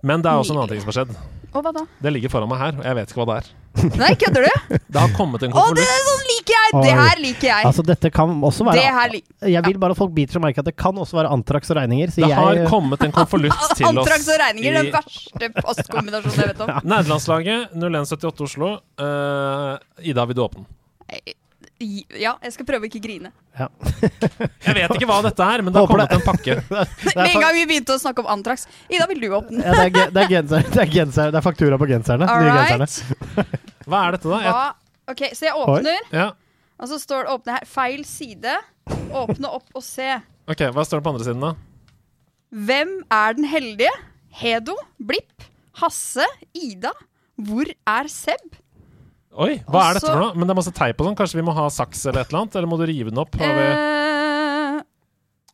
Men 0.03 0.23
det 0.25 0.31
er 0.31 0.41
også 0.41 0.55
en 0.55 0.63
annen 0.63 0.73
ting 0.73 0.83
som 0.83 0.91
har 0.91 0.97
skjedd. 1.03 1.15
Og 1.53 1.61
hva 1.61 1.71
da? 1.75 1.83
Det 2.01 2.11
ligger 2.15 2.31
foran 2.33 2.49
meg 2.49 2.59
her, 2.61 2.77
og 2.79 2.85
jeg 2.87 2.97
vet 2.97 3.11
ikke 3.13 3.19
hva 3.21 3.25
det 3.29 3.35
er. 3.43 3.49
Nei, 3.97 4.09
kødder 4.21 4.45
du? 4.45 4.73
Det 4.93 5.01
har 5.01 5.13
kommet 5.17 5.41
en 5.45 5.49
det 5.49 5.55
konvolutt. 5.55 5.81
er 5.81 6.03
sånn 6.05 6.25
liker 6.29 6.53
jeg! 6.53 6.73
Det 6.85 6.93
her 6.99 7.21
liker 7.23 7.47
jeg. 7.49 7.65
Altså, 7.69 7.85
dette 7.85 8.11
kan 8.13 8.33
også 8.45 8.67
Det 8.69 8.83
være 8.85 9.21
Jeg 9.49 9.63
vil 9.65 9.79
bare 9.81 9.95
at 9.95 9.97
folk 9.97 10.13
biter 10.13 10.37
og 10.37 10.43
merker 10.45 10.61
at 10.61 10.69
det 10.69 10.75
kan 10.77 10.97
også 11.01 11.17
være 11.17 11.31
Antrax 11.33 11.71
og 11.73 11.79
regninger. 11.79 12.13
Så 12.13 12.21
Det 12.21 12.29
har 12.37 12.59
jeg 12.59 12.69
kommet 12.69 13.01
en 13.05 13.15
konvolutt 13.15 13.65
til 13.77 13.87
oss. 13.89 13.93
Antrax 13.93 14.29
og 14.29 14.41
regninger, 14.43 14.77
den 14.77 14.91
verste 14.93 15.49
postkombinasjonen 15.57 16.41
jeg 16.43 16.51
vet 16.53 16.61
om. 16.65 16.73
Nederlandslaget 16.93 17.73
0178 17.73 18.45
Oslo. 18.49 18.71
Uh, 19.01 20.05
Ida, 20.05 20.27
vil 20.29 20.37
du 20.37 20.45
åpne? 20.45 20.67
Ja, 21.81 22.35
jeg 22.43 22.53
skal 22.53 22.65
prøve 22.67 22.85
å 22.85 22.87
ikke 22.87 23.01
grine. 23.03 23.31
ja. 23.59 23.65
Jeg 24.63 24.75
vet 24.77 24.93
ikke 24.95 25.07
hva 25.09 25.17
dette 25.25 25.43
er, 25.43 25.61
men 25.65 25.73
det 25.73 25.81
har 25.81 25.89
kommet 25.89 26.13
en 26.15 26.21
pakke. 26.23 26.55
Det 26.69 27.15
Med 27.17 27.33
en 27.33 27.41
gang 27.43 27.55
vi 27.57 27.63
begynte 27.67 27.95
å 27.97 27.99
snakke 27.99 28.23
om 28.23 28.29
Antrax. 28.31 28.67
Ida, 28.87 29.07
vil 29.09 29.19
du 29.19 29.27
åpne? 29.35 29.59
ja, 29.65 29.73
det, 29.73 30.03
er, 30.05 30.13
det, 30.13 30.21
er 30.23 30.29
genser, 30.31 30.63
det, 30.69 30.79
er 30.85 30.91
genser, 30.93 31.33
det 31.33 31.39
er 31.41 31.45
faktura 31.45 31.79
på 31.81 31.89
genserne. 31.89 32.29
All 32.29 32.45
Nye 32.45 32.53
right. 32.55 32.71
genserne. 32.77 33.45
Hva 33.89 34.03
er 34.07 34.15
dette, 34.17 34.29
da? 34.31 34.39
Jeg, 34.45 34.55
Hva? 34.55 34.69
Ok, 35.13 35.23
Så 35.35 35.47
jeg 35.49 35.59
åpner, 35.59 36.07
ja. 36.15 36.29
og 36.79 36.87
så 36.93 36.99
står 37.01 37.25
det 37.25 37.33
'åpne 37.35 37.57
her'. 37.57 37.67
Feil 37.73 38.05
side. 38.07 38.55
Åpne 39.11 39.51
opp 39.59 39.67
og 39.75 39.83
se. 39.83 40.09
Ok, 40.47 40.63
Hva 40.75 40.85
står 40.87 41.01
det 41.01 41.07
på 41.09 41.13
andre 41.15 41.27
siden, 41.27 41.43
da? 41.43 41.53
Hvem 42.53 42.93
er 43.11 43.33
den 43.35 43.49
heldige? 43.49 43.91
Hedo? 44.39 44.77
Blipp? 45.01 45.43
Hasse? 45.81 46.25
Ida? 46.55 46.93
Hvor 47.41 47.65
er 47.89 48.07
Seb? 48.13 48.55
Oi, 49.33 49.55
hva 49.65 49.87
er 49.89 49.97
dette 49.97 50.11
for 50.11 50.21
noe? 50.21 50.33
Men 50.37 50.45
det 50.45 50.53
er 50.53 50.59
masse 50.61 50.73
teip 50.77 50.99
og 51.01 51.07
sånn. 51.09 51.17
Kanskje 51.17 51.39
vi 51.41 51.45
må 51.47 51.55
ha 51.57 51.65
saks 51.73 52.05
eller 52.05 52.21
et 52.21 52.29
eller 52.29 52.43
annet? 52.43 52.55
Eller 52.59 52.69
må 52.69 52.77
du 52.77 52.85
rive 52.85 53.09
den 53.09 53.17
opp? 53.23 53.35
Har 53.39 53.55
vi, 53.57 53.67
Eh, 53.73 54.03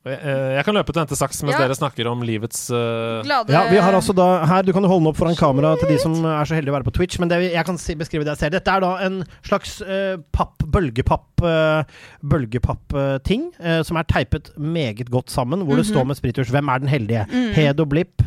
Eh, 0.10 0.56
jeg 0.56 0.64
kan 0.64 0.74
løpe 0.74 0.90
ut 0.90 0.98
og 0.98 1.02
hente 1.04 1.16
saks 1.20 1.42
mens 1.44 1.58
Ja. 1.60 1.68
dere 1.68 1.76
snakker 1.76 2.08
om 2.08 2.22
livets 2.24 2.72
uh... 2.72 3.20
glade 3.22 3.52
Ja, 3.52 3.66
vi 3.70 3.78
har 3.78 3.94
altså 3.94 4.16
da 4.16 4.46
her, 4.48 4.64
Du 4.64 4.72
kan 4.72 4.82
holde 4.88 5.04
den 5.04 5.10
opp 5.12 5.18
foran 5.20 5.36
kamera 5.36 5.76
til 5.78 5.90
de 5.92 5.98
som 6.00 6.14
er 6.24 6.48
så 6.48 6.56
heldige 6.56 6.72
å 6.72 6.78
være 6.78 6.88
på 6.88 6.94
Twitch. 6.96 7.20
Men 7.20 7.28
det 7.28 7.52
jeg 7.52 7.66
kan 7.68 7.78
si, 7.78 7.94
beskrive 8.00 8.24
det 8.24 8.32
jeg 8.32 8.40
ser. 8.46 8.50
Dette 8.56 8.72
er 8.72 8.80
da 8.80 8.94
en 9.06 9.20
slags 9.44 9.82
uh, 9.84 10.16
papp, 10.32 10.64
bølgepapp 10.66 11.44
uh, 11.44 11.84
Bølgepappting 12.24 13.50
uh, 13.60 13.68
eh, 13.76 13.82
som 13.84 14.00
er 14.00 14.08
teipet 14.10 14.54
meget 14.58 15.12
godt 15.12 15.30
sammen. 15.36 15.68
Hvor 15.68 15.76
det 15.76 15.86
står 15.92 16.08
med 16.08 16.18
spritus 16.18 16.48
'Hvem 16.50 16.72
er 16.74 16.80
den 16.80 16.90
heldige?' 16.90 17.28
Hedo 17.60 17.86
Blipp. 17.86 18.24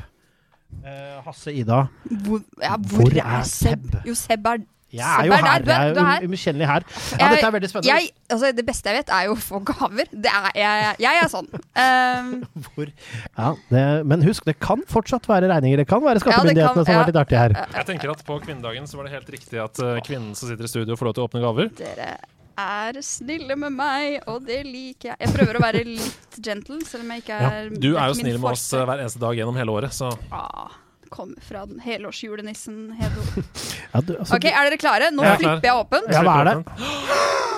eh, 0.84 1.22
Hasse 1.24 1.52
Ida. 1.56 1.86
Hvor, 2.04 2.40
ja, 2.60 2.76
hvor, 2.76 3.08
Hvor 3.08 3.16
er, 3.16 3.24
er 3.40 3.42
Seb? 3.48 3.80
Seb? 3.90 3.96
Jo, 4.06 4.14
Seb 4.14 4.46
er 4.46 4.58
Jeg 4.92 5.08
er 5.08 5.26
jo 5.26 5.32
er 5.32 5.36
her. 5.36 5.46
er- 5.46 5.66
Jeg 5.66 5.76
er 5.88 6.62
er 6.62 6.66
her. 6.66 6.84
Ja, 7.18 7.28
dette 7.32 7.46
er 7.46 7.54
veldig 7.56 7.70
spennende. 7.70 7.92
Jeg, 7.92 8.10
altså, 8.30 8.50
det 8.56 8.64
beste 8.66 8.90
jeg 8.92 8.98
vet, 9.00 9.12
er 9.16 9.24
jo 9.28 9.32
å 9.36 9.40
få 9.40 9.60
gaver. 9.64 10.10
Det 10.12 10.32
er, 10.32 10.50
jeg, 10.54 10.96
jeg 11.06 11.22
er 11.22 11.30
sånn. 11.32 11.48
Um, 11.76 12.32
Hvor, 12.74 12.92
ja, 13.38 13.54
det, 13.70 13.84
men 14.06 14.22
husk, 14.26 14.44
det 14.48 14.58
kan 14.60 14.84
fortsatt 14.88 15.26
være 15.30 15.48
regninger. 15.52 15.82
Det 15.84 15.88
kan 15.88 16.02
være 16.04 16.20
Ja, 16.20 16.24
kan- 16.24 16.32
skattemyndighetene 16.32 16.84
som 16.84 16.94
har 16.94 17.04
vært 17.04 17.12
litt 17.14 17.22
artige 17.24 17.38
her. 17.46 17.56
Jeg 17.78 17.86
tenker 17.92 18.12
at 18.12 18.24
På 18.28 18.38
kvinnedagen 18.42 18.86
så 18.86 18.96
var 19.00 19.08
det 19.08 19.12
helt 19.16 19.32
riktig 19.34 19.58
at 19.62 19.80
eh, 19.82 19.98
kvinnen 20.06 20.36
som 20.38 20.48
sitter 20.52 20.64
i 20.68 20.70
studio, 20.70 20.94
får 20.96 21.10
lov 21.10 21.14
til 21.16 21.24
å 21.24 21.28
åpne 21.28 21.42
gaver. 21.42 21.72
dere 21.80 22.12
er 22.62 22.98
snille 23.00 23.56
med 23.56 23.72
meg, 23.72 24.20
og 24.28 24.44
det 24.46 24.60
liker 24.68 25.08
jeg. 25.12 25.16
Jeg 25.24 25.32
prøver 25.34 25.56
å 25.56 25.62
være 25.64 25.84
litt 25.88 26.36
gentle, 26.44 26.78
selv 26.84 27.06
om 27.06 27.10
jeg 27.16 27.22
ikke 27.24 27.38
er 27.48 27.70
Du 27.80 27.94
er 27.96 28.12
jo 28.12 28.18
snill 28.18 28.38
med 28.38 28.50
oss 28.52 28.66
eh, 28.76 28.84
hver 28.84 29.00
eneste 29.00 29.22
dag 29.22 29.34
gjennom 29.40 29.56
hele 29.56 29.72
året, 29.72 29.96
så 29.96 30.12
Ah, 30.30 30.68
kommer 31.12 31.44
fra 31.44 31.62
den 31.68 31.80
helårsjulenissen 31.84 32.80
Hedo. 32.98 33.24
Ja, 33.92 34.00
du, 34.00 34.14
altså, 34.16 34.38
Ok, 34.38 34.46
er 34.48 34.68
dere 34.70 34.78
klare? 34.80 35.10
Nå 35.12 35.20
Jeg 35.26 35.34
er 35.34 35.40
klar. 35.42 35.56
flipper 35.58 35.68
jeg 35.68 35.80
åpen. 35.82 36.06
Ja, 36.14 36.22
hva 36.24 36.36
er 36.40 36.48
det? 36.48 36.54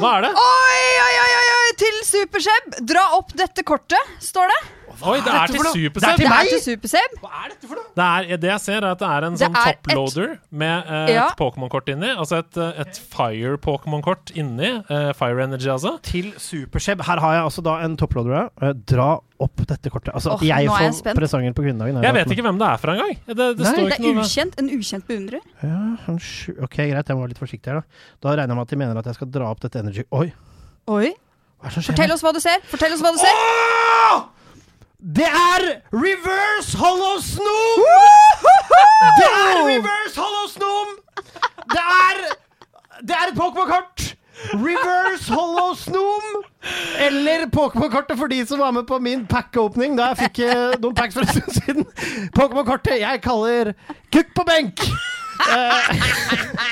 Hva 0.03 0.11
er 0.19 0.25
det? 0.27 0.31
Oi, 0.45 0.87
oi, 1.05 1.13
oi, 1.23 1.29
oi, 1.39 1.45
oi, 1.59 1.75
til 1.79 2.01
Superseb! 2.09 2.81
Dra 2.91 3.05
opp 3.21 3.31
dette 3.39 3.63
kortet, 3.67 4.11
står 4.25 4.51
det. 4.51 4.59
Oi, 5.03 5.19
det 5.25 5.33
er 5.35 5.47
til 5.51 5.65
Super-Seb! 5.65 5.95
Det 5.95 6.07
er 6.07 6.15
Superseb! 6.15 6.17
til 6.17 6.29
Det 6.29 6.37
er 6.39 6.51
til 6.53 6.63
Super-Seb. 6.65 7.17
Hva 7.25 7.31
er 7.45 7.49
dette 7.55 7.69
for 7.71 7.79
noe? 7.81 7.89
Det, 7.99 8.05
er, 8.05 8.37
det 8.45 8.51
jeg 8.51 8.61
ser, 8.65 8.79
er 8.85 8.91
at 8.95 9.01
det 9.03 9.09
er 9.11 9.27
en 9.29 9.35
Det 9.35 9.43
sånn 9.43 9.59
er 9.59 9.69
et- 9.73 9.81
toploader 9.83 10.31
med 10.51 10.87
uh, 10.91 11.11
Ja. 11.15 11.27
et 11.29 11.39
Pokémon-kort 11.41 11.89
inni. 11.95 12.11
Altså 12.15 12.39
et, 12.45 12.57
eh, 12.57 12.81
et 12.85 13.01
Fire-Pokémon-kort 13.15 14.33
inni. 14.39 14.71
Uh, 14.91 15.13
Fire 15.19 15.43
Energy, 15.45 15.69
altså. 15.75 15.97
Til 16.07 16.33
Seb 16.39 17.03
Her 17.05 17.19
har 17.25 17.35
jeg 17.39 17.45
altså 17.49 17.65
da 17.67 17.79
en 17.85 17.97
toploader. 18.01 18.51
Uh, 18.63 18.73
dra 18.87 19.09
opp 19.45 19.65
dette 19.67 19.91
kortet. 19.91 20.15
Altså, 20.15 20.37
oh, 20.37 20.45
jeg 20.47 20.69
får 20.71 21.15
presanger 21.19 21.53
på 21.57 21.65
kvinnedagen. 21.67 21.99
Jeg 22.05 22.15
vet 22.15 22.31
ikke 22.37 22.45
hvem 22.47 22.59
det 22.61 22.69
er 22.71 22.77
fra 22.81 22.95
engang. 22.95 23.17
Det, 23.27 23.35
det 23.37 23.67
Nei, 23.67 23.75
Det 23.91 23.99
er 23.99 24.21
ukjent. 24.23 24.55
En 24.63 24.71
ukjent 24.79 25.07
beundrer. 25.11 25.43
Ja, 25.63 25.81
ok, 26.09 26.77
greit. 26.79 27.09
Jeg 27.09 27.17
må 27.19 27.25
være 27.27 27.35
litt 27.35 27.43
forsiktig 27.43 27.73
her, 27.73 27.83
da. 27.83 28.07
Da 28.23 28.37
regner 28.39 28.55
jeg 28.55 28.61
med 28.61 28.67
at 28.69 28.71
de 28.75 28.81
mener 28.81 28.99
at 29.03 29.11
jeg 29.11 29.19
skal 29.19 29.31
dra 29.35 29.51
opp 29.51 29.61
dette 29.65 29.83
energy 29.83 30.05
Oi, 30.15 30.31
Oi. 30.89 31.11
hva 31.59 31.67
er 31.67 31.73
det 31.73 31.75
som 31.75 31.83
skjer? 31.83 31.95
Fortell 31.97 32.15
oss 32.15 32.25
hva 32.25 32.33
du 32.37 32.41
ser. 32.45 32.65
Fortell 32.71 32.95
oss 32.97 33.03
hva 33.05 33.13
du 33.13 33.21
ser. 33.21 33.43
Åh! 33.43 34.23
Det 35.05 35.27
er 35.29 35.83
reverse 35.93 36.79
hollow 36.79 37.19
snom! 37.21 37.83
Det 39.19 39.27
er 39.29 39.59
reverse 39.67 40.17
hollow 40.21 40.47
snom! 40.49 40.95
Det 41.73 41.83
er 41.83 42.23
Det 43.03 43.11
er 43.11 43.29
et 43.29 43.37
Pokémon-kart! 43.37 44.15
Reverse 44.55 45.29
hollow 45.33 45.75
snom! 45.77 46.45
Eller 47.05 47.45
Pokémon-kartet 47.53 48.17
for 48.17 48.33
de 48.33 48.47
som 48.47 48.59
var 48.65 48.71
med 48.71 48.87
på 48.89 48.99
min 48.99 49.27
pack-åpning 49.27 49.99
da 49.99 50.15
jeg 50.15 50.23
fikk 50.23 50.41
eh, 50.47 50.79
noen 50.81 50.97
packs 50.97 51.19
for 51.19 51.29
en 51.29 51.35
stund 51.37 51.53
siden. 51.61 51.85
Pokémon-kartet 52.33 53.03
jeg 53.05 53.21
kaller 53.29 53.75
Kukk 54.09 54.33
på 54.33 54.49
benk! 54.49 54.89
Eh, 55.35 55.89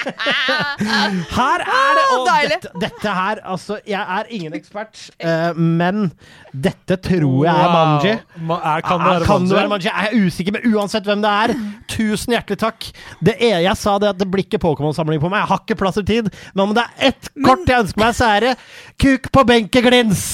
her 1.36 1.62
er 1.62 1.98
det 1.98 2.04
og 2.14 2.28
dette, 2.28 2.70
dette 2.82 3.14
her, 3.14 3.40
altså 3.44 3.78
Jeg 3.88 4.00
er 4.00 4.28
ingen 4.34 4.54
ekspert, 4.56 4.98
uh, 5.24 5.50
men 5.58 6.10
dette 6.52 6.96
tror 7.02 7.44
jeg 7.46 7.52
er 7.52 7.72
Manji. 7.72 8.14
Ma 8.48 8.58
er, 8.74 8.84
kan 8.86 9.00
det 9.02 9.06
Ah, 9.06 9.14
være 9.18 9.28
kan 9.28 9.46
det 9.48 9.56
være 9.56 9.72
Manji? 9.72 9.88
Jeg 9.90 10.08
er 10.10 10.26
usikker, 10.26 10.56
men 10.56 10.66
uansett 10.74 11.08
hvem 11.08 11.22
det 11.24 11.32
er, 11.44 11.54
tusen 11.90 12.36
hjertelig 12.36 12.60
takk. 12.62 12.88
Det 13.24 13.36
er, 13.38 13.58
jeg 13.66 13.76
sa 13.80 13.96
det 14.02 14.12
at 14.14 14.20
det 14.20 14.28
blir 14.32 14.46
ikke 14.46 14.62
Pokémon-samling 14.62 15.22
på 15.22 15.30
meg. 15.32 15.42
Jeg 15.42 15.50
har 15.52 15.62
ikke 15.64 15.78
plass 15.82 16.00
og 16.00 16.06
tid. 16.08 16.30
Men 16.54 16.68
om 16.68 16.74
det 16.76 16.84
er 16.86 17.08
ett 17.12 17.32
kort 17.44 17.66
jeg 17.68 17.86
ønsker 17.86 18.04
meg, 18.04 18.14
så 18.18 18.30
er 18.36 18.46
det 18.46 18.54
Kuk 19.02 19.30
på 19.34 19.44
benkeglins. 19.48 20.26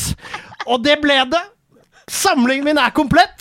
Og 0.68 0.82
det 0.84 0.98
ble 1.02 1.20
det. 1.32 1.44
Samlingen 2.08 2.64
min 2.64 2.80
er 2.80 2.92
komplett. 2.96 3.36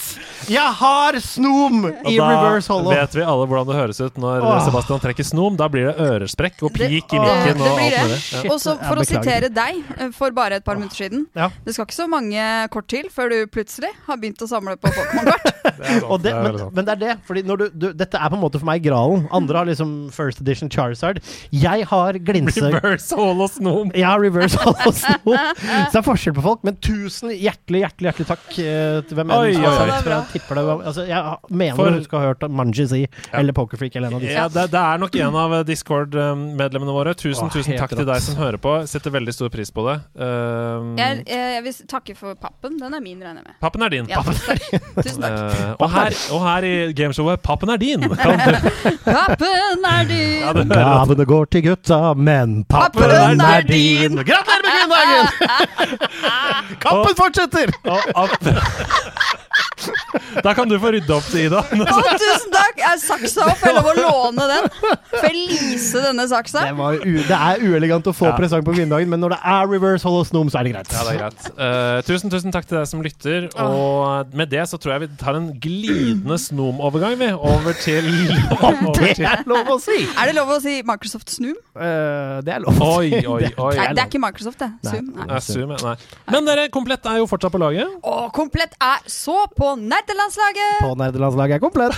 Jeg 0.47 0.73
har 0.79 1.17
Snom 1.23 1.85
i 2.07 2.15
da 2.17 2.27
reverse 2.29 2.71
hollow. 2.71 2.91
vet 2.93 3.15
vi 3.17 3.23
alle 3.25 3.47
hvordan 3.49 3.67
det 3.67 3.75
høres 3.77 3.99
ut 3.99 4.19
når 4.21 4.45
Åh. 4.47 4.59
Sebastian 4.67 5.01
trekker 5.03 5.27
snom. 5.27 5.57
Da 5.59 5.67
blir 5.71 5.89
det 5.89 5.95
øresprekk 6.07 6.63
og 6.67 6.73
pik 6.75 6.87
i 6.87 7.19
mikken. 7.21 7.21
og 7.21 7.31
alt 7.31 7.59
mulig. 7.59 7.87
Ja. 7.91 8.41
Og 8.53 8.59
så 8.63 8.77
For 8.79 9.01
å 9.01 9.05
sitere 9.07 9.49
deg 9.53 9.81
eh, 9.97 10.11
for 10.15 10.35
bare 10.35 10.61
et 10.61 10.65
par 10.67 10.79
minutter 10.79 11.03
siden. 11.03 11.25
Ja. 11.37 11.49
Det 11.65 11.75
skal 11.75 11.87
ikke 11.87 11.97
så 11.97 12.07
mange 12.11 12.47
kort 12.73 12.87
til 12.91 13.09
før 13.13 13.33
du 13.33 13.37
plutselig 13.51 13.91
har 14.07 14.21
begynt 14.21 14.41
å 14.43 14.49
samle 14.49 14.77
på 14.79 14.91
Pokémon-kort. 14.93 15.53
Men, 15.77 16.55
men 16.73 16.85
det 16.87 16.93
er 16.93 16.99
det. 16.99 17.13
Fordi 17.27 17.41
når 17.45 17.59
du, 17.59 17.65
du, 17.75 17.85
dette 17.95 18.17
er 18.17 18.31
på 18.31 18.37
en 18.37 18.41
måte 18.41 18.57
for 18.57 18.65
meg 18.69 18.81
gralen. 18.85 19.25
Andre 19.35 19.59
har 19.59 19.67
liksom 19.67 19.91
first 20.15 20.39
edition 20.41 20.71
Charizard. 20.71 21.19
Jeg 21.51 21.85
har 21.89 22.17
glinse... 22.23 22.63
Reverse 22.63 23.15
hollow 23.17 23.49
snom. 23.51 23.91
Ja, 23.97 24.15
reverse 24.19 24.57
hollow 24.63 24.95
snom. 24.95 25.35
Så 25.35 25.91
det 25.91 25.99
er 25.99 26.05
forskjell 26.07 26.35
på 26.39 26.45
folk. 26.45 26.63
Men 26.67 26.79
tusen 26.81 27.33
hjertelig, 27.35 27.83
hjertelig 27.83 28.07
hjertelig 28.09 28.27
takk 28.31 28.47
eh, 28.63 28.99
til 29.07 29.19
hvem 29.19 29.33
enn 29.35 29.53
som 29.57 29.67
har 29.67 29.77
sagt, 29.83 30.07
fra 30.07 30.19
tipper 30.37 30.55
det 30.61 30.63
var- 30.69 30.83
altså, 30.91 31.07
Jeg 31.07 31.37
mener 31.49 31.75
For- 31.75 32.03
skal 32.07 32.19
ha 32.19 32.25
hørt 32.31 32.47
Manji 32.51 32.87
si, 32.87 33.07
eller 33.33 33.53
Pokerfreak, 33.53 33.95
eller 33.95 34.07
en 34.07 34.13
av 34.15 34.21
disse. 34.21 34.33
Ja, 34.37 34.47
det, 34.47 34.69
det 34.71 34.79
er 34.79 34.97
nok 35.01 35.15
en 35.15 35.35
av 35.35 35.57
Discord-medlemmene 35.65 36.93
våre. 36.93 37.13
Tusen 37.17 37.47
Åh, 37.47 37.51
tusen 37.53 37.73
takk 37.77 37.87
takk 37.89 37.97
til 37.97 38.05
deg 38.07 38.21
som 38.21 38.35
hører 38.39 38.57
på. 38.61 38.73
Setter 38.87 39.11
veldig 39.11 39.33
stor 39.33 39.49
pris 39.53 39.71
på 39.73 39.85
det. 39.87 39.97
Um, 40.19 40.95
Jeg, 40.97 41.23
jeg, 41.27 41.53
jeg 41.57 41.63
vil 41.63 41.73
takke 41.89 42.15
for 42.17 42.35
pappen. 42.35 42.77
Den 42.79 42.93
er 42.93 43.01
min, 43.03 43.19
regner 43.19 43.41
jeg 43.41 43.47
med. 43.47 43.55
Pappen 43.61 43.81
er 43.83 43.89
din. 43.89 44.07
Ja, 44.11 44.21
Tusen 44.23 45.21
takk. 45.23 45.37
Uh, 45.37 45.75
og, 45.79 45.89
her, 45.91 46.17
og 46.35 46.41
her 46.45 46.67
i 46.67 46.73
gameshowet 46.97 47.41
Pappen 47.41 47.69
er 47.73 47.77
din! 47.81 48.01
Pappen 49.07 49.85
er 49.87 50.07
din! 50.09 50.41
ja, 50.41 50.53
du 50.53 50.63
Gavene 50.67 51.25
går 51.25 51.45
til 51.53 51.63
gutta, 51.69 52.13
men 52.13 52.63
pappen 52.69 53.01
Pappen 53.07 53.41
er 53.41 53.57
er 53.57 53.67
din! 53.67 54.17
din! 54.17 54.23
Gratulerer 54.27 54.87
med 54.91 55.03
grunndagen! 55.07 56.77
Kampen 56.83 57.15
fortsetter! 57.17 57.71
og, 57.87 58.01
at, 58.23 59.46
Da 60.43 60.51
kan 60.53 60.69
du 60.69 60.75
få 60.79 60.91
rydde 60.93 61.13
opp, 61.15 61.27
Ida. 61.37 61.61
Å, 61.63 62.01
tusen 62.19 62.51
takk! 62.53 62.79
Jeg 62.81 62.99
saksa 63.01 63.45
opp. 63.47 63.61
Jeg 63.63 63.73
lov 63.77 63.87
å 63.89 63.93
låne 63.97 64.45
den. 64.51 64.67
Får 65.11 65.25
jeg 65.27 65.35
lease 65.49 66.01
denne 66.03 66.25
saksa? 66.29 66.63
Det, 66.67 66.75
var 66.77 66.97
u 67.01 67.13
det 67.27 67.37
er 67.37 67.63
uelegant 67.65 68.09
å 68.09 68.13
få 68.15 68.27
Ja. 68.29 68.35
presang 68.37 68.63
på 68.65 68.75
kvinnedagen, 68.75 69.09
men 69.09 69.21
når 69.23 69.33
det 69.35 69.39
er 69.53 69.69
reverse 69.71 70.05
hollow 70.05 70.25
snom, 70.27 70.51
så 70.51 70.59
er 70.59 70.67
det 70.67 70.73
greit. 70.75 70.91
Ja, 70.93 71.03
det 71.07 71.13
er 71.15 71.19
greit. 71.23 71.47
Uh, 71.57 72.01
tusen 72.07 72.33
tusen 72.33 72.53
takk 72.53 72.67
til 72.69 72.77
deg 72.77 72.85
som 72.89 73.01
lytter. 73.05 73.47
Og 73.63 74.35
med 74.37 74.51
det 74.53 74.65
så 74.69 74.77
tror 74.81 74.95
jeg 74.97 75.05
vi 75.07 75.09
tar 75.21 75.39
en 75.39 75.49
glidende 75.63 76.37
snom-overgang, 76.41 77.17
vi. 77.21 77.31
Over 77.33 77.77
til, 77.81 78.09
over 78.61 78.93
Det 78.99 79.15
til 79.21 79.25
er 79.31 79.43
lov 79.49 79.73
å 79.73 79.79
si! 79.81 79.97
Er 80.05 80.31
det 80.31 80.37
lov 80.37 80.53
å 80.53 80.59
si 80.63 80.77
Microsoft 80.87 81.33
Snoom? 81.33 81.57
Uh, 81.77 82.43
det 82.45 82.57
er 82.57 82.63
lov 82.65 82.77
å 82.77 82.91
Oi, 82.99 83.23
oi, 83.25 83.49
oi. 83.67 83.73
Nei, 83.79 83.89
det 83.97 84.03
er 84.05 84.11
ikke 84.11 84.21
Microsoft, 84.21 84.61
det. 84.61 84.69
Zoom. 84.91 85.11
Nei. 85.17 85.27
Nei, 85.33 85.41
Zoom, 85.47 85.73
nei. 85.81 85.95
Men 86.33 86.51
dere, 86.51 86.67
Komplett 86.73 87.05
er 87.09 87.21
jo 87.23 87.27
fortsatt 87.29 87.53
på 87.53 87.61
laget. 87.61 87.97
Å, 88.05 88.15
komplett 88.35 88.75
er 88.83 89.01
så 89.09 89.46
på 89.55 89.75
nerdelandslaget! 89.79 90.79
På 90.81 90.95
nerdelandslaget 90.99 91.55
er 91.57 91.61
komplett. 91.63 91.95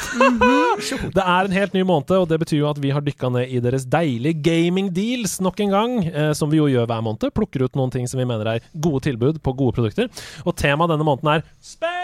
Det 1.16 1.24
er 1.24 1.46
en 1.48 1.56
helt 1.56 1.74
ny 1.76 1.84
måned, 1.88 2.12
og 2.16 2.28
det 2.30 2.40
betyr 2.42 2.60
jo 2.62 2.70
at 2.70 2.80
vi 2.82 2.92
har 2.94 3.02
dykka 3.06 3.30
ned 3.34 3.46
i 3.52 3.60
deres 3.64 3.86
deilige 3.90 4.40
gaming 4.46 4.88
deals 4.96 5.40
nok 5.44 5.60
en 5.66 5.74
gang. 5.74 5.92
Eh, 6.08 6.32
som 6.38 6.52
vi 6.52 6.58
jo 6.60 6.68
gjør 6.72 6.88
hver 6.90 7.02
måned. 7.06 7.32
Plukker 7.36 7.66
ut 7.66 7.76
noen 7.80 7.92
ting 7.94 8.06
som 8.10 8.20
vi 8.22 8.28
mener 8.30 8.46
er 8.56 8.60
gode 8.74 9.02
tilbud 9.08 9.42
på 9.44 9.56
gode 9.60 9.74
produkter. 9.80 10.06
Og 10.46 10.54
temaet 10.60 10.92
denne 10.94 11.06
måneden 11.08 11.30
er 11.38 11.42
Space! 11.60 12.00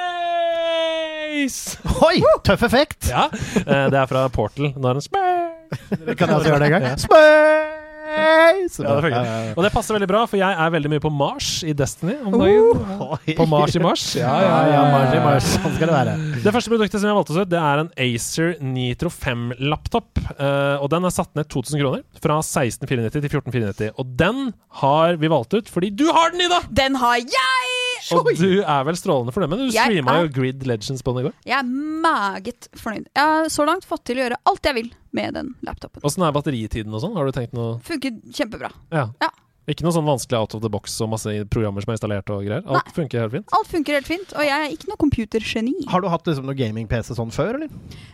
Oi! 2.06 2.18
Tøff 2.48 2.64
effekt! 2.68 3.10
Ja, 3.12 3.28
eh, 3.66 3.88
det 3.92 4.00
er 4.02 4.08
fra 4.12 4.28
Portal. 4.34 4.74
Nå 4.76 4.86
er 4.92 4.96
det 5.00 5.06
Space! 5.08 5.52
Kan 6.16 6.28
jeg 6.30 6.36
også 6.38 6.50
gjøre 6.52 6.62
det 6.64 6.70
en 6.72 6.76
gang? 6.78 6.86
Space! 7.02 7.55
Ja, 8.16 8.96
det. 9.02 9.54
Og 9.56 9.62
det 9.66 9.72
passer 9.74 9.96
veldig 9.98 10.10
bra, 10.10 10.24
for 10.30 10.40
jeg 10.40 10.58
er 10.66 10.74
veldig 10.74 10.92
mye 10.96 11.04
på 11.04 11.12
Mars 11.14 11.50
i 11.68 11.74
Destiny 11.78 12.16
om 12.26 12.36
dagen. 12.40 12.84
Oi. 13.06 13.36
På 13.38 13.48
Mars 13.50 13.76
i 13.78 13.82
Mars. 13.84 14.06
Ja, 14.18 14.34
ja, 14.44 14.58
ja. 14.72 14.82
Mars 14.94 15.16
i 15.16 15.22
Mars. 15.24 15.50
Sånn 15.58 15.76
skal 15.78 15.92
det 15.92 15.98
være. 15.98 16.16
Det 16.46 16.56
første 16.56 16.74
produktet 16.74 17.02
som 17.02 17.10
jeg 17.12 17.20
valgte 17.20 17.36
oss 17.36 17.42
ut, 17.44 17.52
det 17.54 17.62
er 17.62 17.84
en 17.84 17.92
Acer 18.08 18.56
Nitro 18.64 19.12
5-laptop. 19.14 20.24
og 20.82 20.88
den 20.96 21.10
er 21.10 21.16
satt 21.16 21.34
ned 21.38 21.50
2000 21.52 21.82
kroner, 21.84 22.06
fra 22.24 22.40
16490 22.44 23.26
til 23.26 23.32
14490. 23.38 23.96
Og 24.02 24.16
den 24.20 24.54
har 24.82 25.20
vi 25.22 25.32
valgt 25.32 25.58
ut 25.58 25.72
fordi 25.72 25.92
du 25.96 26.08
har 26.12 26.32
den, 26.34 26.46
Ida! 26.48 26.62
Den 26.84 27.00
har 27.02 27.20
jeg! 27.22 27.75
Og 28.16 28.28
du 28.38 28.52
er 28.62 28.84
vel 28.88 28.98
strålende 29.00 29.34
for 29.36 29.46
det, 29.46 29.50
men 29.52 29.64
du 29.66 29.72
streama 29.74 30.18
jo 30.24 30.30
Grid 30.36 30.66
Legends 30.68 31.02
på 31.06 31.14
den 31.16 31.24
i 31.24 31.28
går. 31.30 31.38
Jeg 31.48 31.58
er 31.58 31.70
meget 32.06 32.68
fornøyd. 32.78 33.08
Jeg 33.16 33.32
har 33.32 33.50
så 33.54 33.66
langt 33.68 33.88
fått 33.90 34.06
til 34.10 34.20
å 34.20 34.26
gjøre 34.26 34.42
alt 34.52 34.70
jeg 34.70 34.78
vil 34.78 34.92
med 35.16 35.38
den 35.40 35.54
laptopen. 35.66 36.04
Åssen 36.06 36.26
er 36.28 36.36
batteritiden 36.36 36.94
og 36.94 37.02
sånn? 37.04 37.16
Har 37.18 37.26
du 37.28 37.36
tenkt 37.36 37.56
noe 37.58 37.80
Funker 37.86 38.20
kjempebra. 38.36 38.72
Ja. 38.94 39.08
Ja. 39.24 39.32
Ikke 39.66 39.86
noe 39.86 39.94
sånn 39.96 40.06
vanskelig 40.06 40.38
out 40.38 40.54
of 40.58 40.62
the 40.62 40.70
box 40.70 40.94
og 41.02 41.10
masse 41.16 41.32
programmer 41.54 41.82
som 41.82 41.90
er 41.94 41.98
installert 41.98 42.30
og 42.34 42.44
greier? 42.46 42.66
Alt 42.70 42.92
funker 42.94 43.24
helt 43.24 43.34
fint? 43.34 43.54
Alt 43.58 43.70
funker 43.72 43.98
helt 43.98 44.10
fint, 44.10 44.34
og 44.38 44.46
jeg 44.46 44.54
er 44.68 44.74
ikke 44.76 44.90
noe 44.92 45.00
computergeni. 45.02 45.74
Har 45.90 46.04
du 46.04 46.10
hatt 46.12 46.28
liksom 46.30 46.46
noe 46.46 46.58
gaming-PC 46.60 47.16
sånn 47.18 47.34
før, 47.34 47.58
eller? 47.58 47.72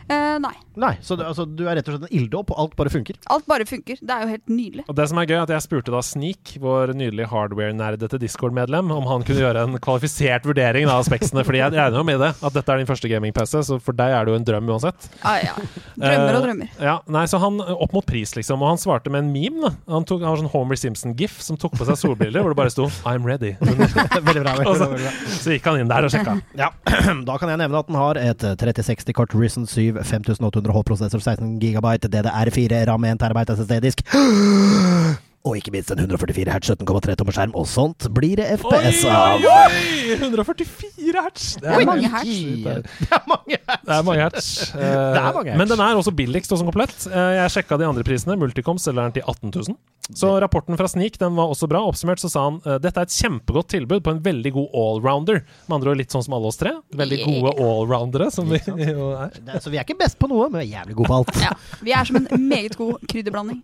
Uh, 0.08 0.38
nei. 0.40 0.54
Nei, 0.80 0.94
så 1.04 1.18
du, 1.20 1.24
altså, 1.28 1.44
du 1.44 1.66
er 1.68 1.76
rett 1.76 1.90
og 1.90 1.98
slett 1.98 2.06
en 2.08 2.16
ilddåp, 2.22 2.54
og 2.54 2.62
alt 2.64 2.76
bare 2.78 2.92
funker? 2.94 3.18
Alt 3.32 3.44
bare 3.50 3.66
funker. 3.68 4.00
Det 4.00 4.14
er 4.16 4.24
jo 4.24 4.30
helt 4.32 4.52
nydelig. 4.52 4.86
Og 4.88 4.96
det 4.96 5.06
som 5.10 5.20
er 5.20 5.28
gøy, 5.28 5.36
er 5.36 5.44
at 5.44 5.52
jeg 5.52 5.66
spurte 5.66 5.92
da 5.92 6.00
Sneak, 6.06 6.54
vår 6.62 6.94
nydelige 6.96 7.28
hardware-nerdete 7.32 8.20
Discord-medlem, 8.22 8.88
om 8.96 9.10
han 9.10 9.26
kunne 9.28 9.44
gjøre 9.44 9.66
en 9.66 9.76
kvalifisert 9.84 10.48
vurdering 10.48 10.88
av 10.88 11.04
speksene. 11.08 11.44
Fordi 11.44 11.60
jeg 11.60 11.76
regner 11.76 12.00
jo 12.00 12.06
med 12.08 12.20
det, 12.24 12.32
at 12.40 12.56
dette 12.56 12.72
er 12.72 12.80
din 12.80 12.88
første 12.88 13.12
gaming-PC, 13.12 13.58
så 13.68 13.78
for 13.82 13.98
deg 13.98 14.16
er 14.16 14.24
det 14.24 14.32
jo 14.32 14.40
en 14.40 14.48
drøm 14.48 14.72
uansett. 14.72 15.10
Ja, 15.20 15.36
ja. 15.50 15.54
Drømmer 16.00 16.40
og 16.40 16.48
drømmer. 16.48 16.72
Uh, 16.78 16.88
Ja, 16.92 16.96
nei, 17.12 17.26
så 17.30 17.38
han 17.42 17.60
Opp 17.62 17.92
mot 17.94 18.06
pris, 18.06 18.32
liksom. 18.36 18.62
Og 18.64 18.72
han 18.72 18.80
svarte 18.80 19.10
med 19.12 19.24
en 19.26 19.30
meme. 19.34 19.60
da 19.68 19.94
Han, 19.94 20.04
tok, 20.08 20.22
han 20.24 20.32
var 20.34 20.40
sånn 20.40 20.50
Homer 20.52 20.78
Simpson-gif 20.78 21.41
som 21.46 21.58
tok 21.60 21.74
på 21.78 21.86
seg 21.88 21.98
solbriller, 22.00 22.44
hvor 22.44 22.54
det 22.54 22.60
bare 22.60 22.72
sto 22.74 22.88
'I'm 23.04 23.26
ready'. 23.26 23.56
veldig 24.28 24.42
bra. 24.42 24.54
Veldig 24.60 24.76
så, 24.78 24.88
bra, 24.94 25.12
så 25.38 25.56
gikk 25.56 25.66
han 25.70 25.80
inn 25.82 25.90
der 25.90 26.08
og 26.08 26.14
sjekka. 26.14 26.38
Ja, 26.58 26.70
Da 27.28 27.38
kan 27.40 27.52
jeg 27.52 27.60
nevne 27.62 27.78
at 27.82 27.90
den 27.90 27.98
har 27.98 28.20
et 28.20 28.46
3060-kort 28.62 29.34
Risen 29.34 29.66
7, 29.66 30.02
5800 30.04 30.72
H-prosessor, 30.72 31.20
16 31.20 31.58
GB, 31.62 31.98
DDR4, 32.06 32.86
RAM 32.88 33.04
1 33.04 33.20
TB 33.22 33.44
SSD-disk. 33.56 34.06
Og 35.42 35.56
ikke 35.58 35.72
minst 35.74 35.90
en 35.90 35.98
144 35.98 36.52
hertz 36.54 36.68
17,3 36.70 37.16
tommer 37.18 37.34
skjerm, 37.34 37.54
og 37.58 37.66
sånt 37.66 38.06
blir 38.14 38.36
det 38.38 38.46
FPS 38.60 39.00
FPS 39.02 39.04
oi, 39.10 39.14
oi, 39.42 39.48
oi! 39.50 40.12
144 40.20 41.24
hertz! 41.24 41.46
Det 41.58 41.72
er 41.72 41.86
mange 41.88 42.10
hertz. 42.12 42.36
det. 42.62 42.76
Er 43.10 43.24
mange 43.26 43.58
hertz! 43.58 43.80
Det 43.88 43.96
er 43.96 44.04
mange 44.06 44.22
hertz. 44.22 44.50
Eh, 44.70 44.82
Det 44.82 45.18
er 45.18 45.32
mange 45.34 45.50
hertz. 45.50 45.58
Men 45.58 45.70
den 45.72 45.80
er 45.82 45.98
også 45.98 46.12
billigst 46.14 46.52
og 46.54 46.60
som 46.62 46.68
komplett. 46.70 46.94
Eh, 47.10 47.32
jeg 47.40 47.54
sjekka 47.56 47.78
de 47.80 47.88
andre 47.88 48.04
prisene. 48.06 48.36
Multicom 48.38 48.78
selger 48.78 49.08
den 49.08 49.16
til 49.18 49.26
18 49.26 49.50
000. 49.50 49.76
Så 50.18 50.28
rapporten 50.42 50.76
fra 50.76 50.88
Sneak 50.90 51.14
den 51.20 51.34
var 51.38 51.50
også 51.52 51.68
bra. 51.70 51.80
Oppsummert 51.88 52.18
så 52.20 52.28
sa 52.28 52.42
han 52.48 52.56
uh, 52.66 52.74
dette 52.82 52.98
er 53.00 53.06
et 53.06 53.14
kjempegodt 53.14 53.68
tilbud 53.70 54.02
på 54.04 54.10
en 54.12 54.18
veldig 54.24 54.50
god 54.56 54.72
allrounder. 54.82 55.38
Med 55.70 55.76
andre 55.76 55.92
ord 55.92 56.00
litt 56.00 56.12
sånn 56.14 56.24
som 56.26 56.34
alle 56.36 56.50
oss 56.50 56.58
tre. 56.60 56.72
Veldig 56.98 57.20
Yeah. 57.22 57.28
gode 57.38 57.52
allroundere, 57.62 58.26
som 58.34 58.48
vi 58.50 58.58
jo 58.66 59.12
er. 59.14 59.30
Så 59.62 59.70
vi 59.70 59.78
er 59.78 59.86
ikke 59.86 59.96
best 60.00 60.18
på 60.18 60.26
noe, 60.30 60.48
men 60.50 60.64
vi 60.64 60.66
er 60.72 60.80
jævlig 60.80 60.96
gode 60.98 61.10
på 61.12 61.18
alt. 61.20 61.38
Ja, 61.44 61.52
vi 61.86 61.94
er 61.94 62.08
som 62.08 62.18
en 62.18 62.26
meget 62.50 62.74
god 62.80 62.98
krydderblanding. 63.08 63.60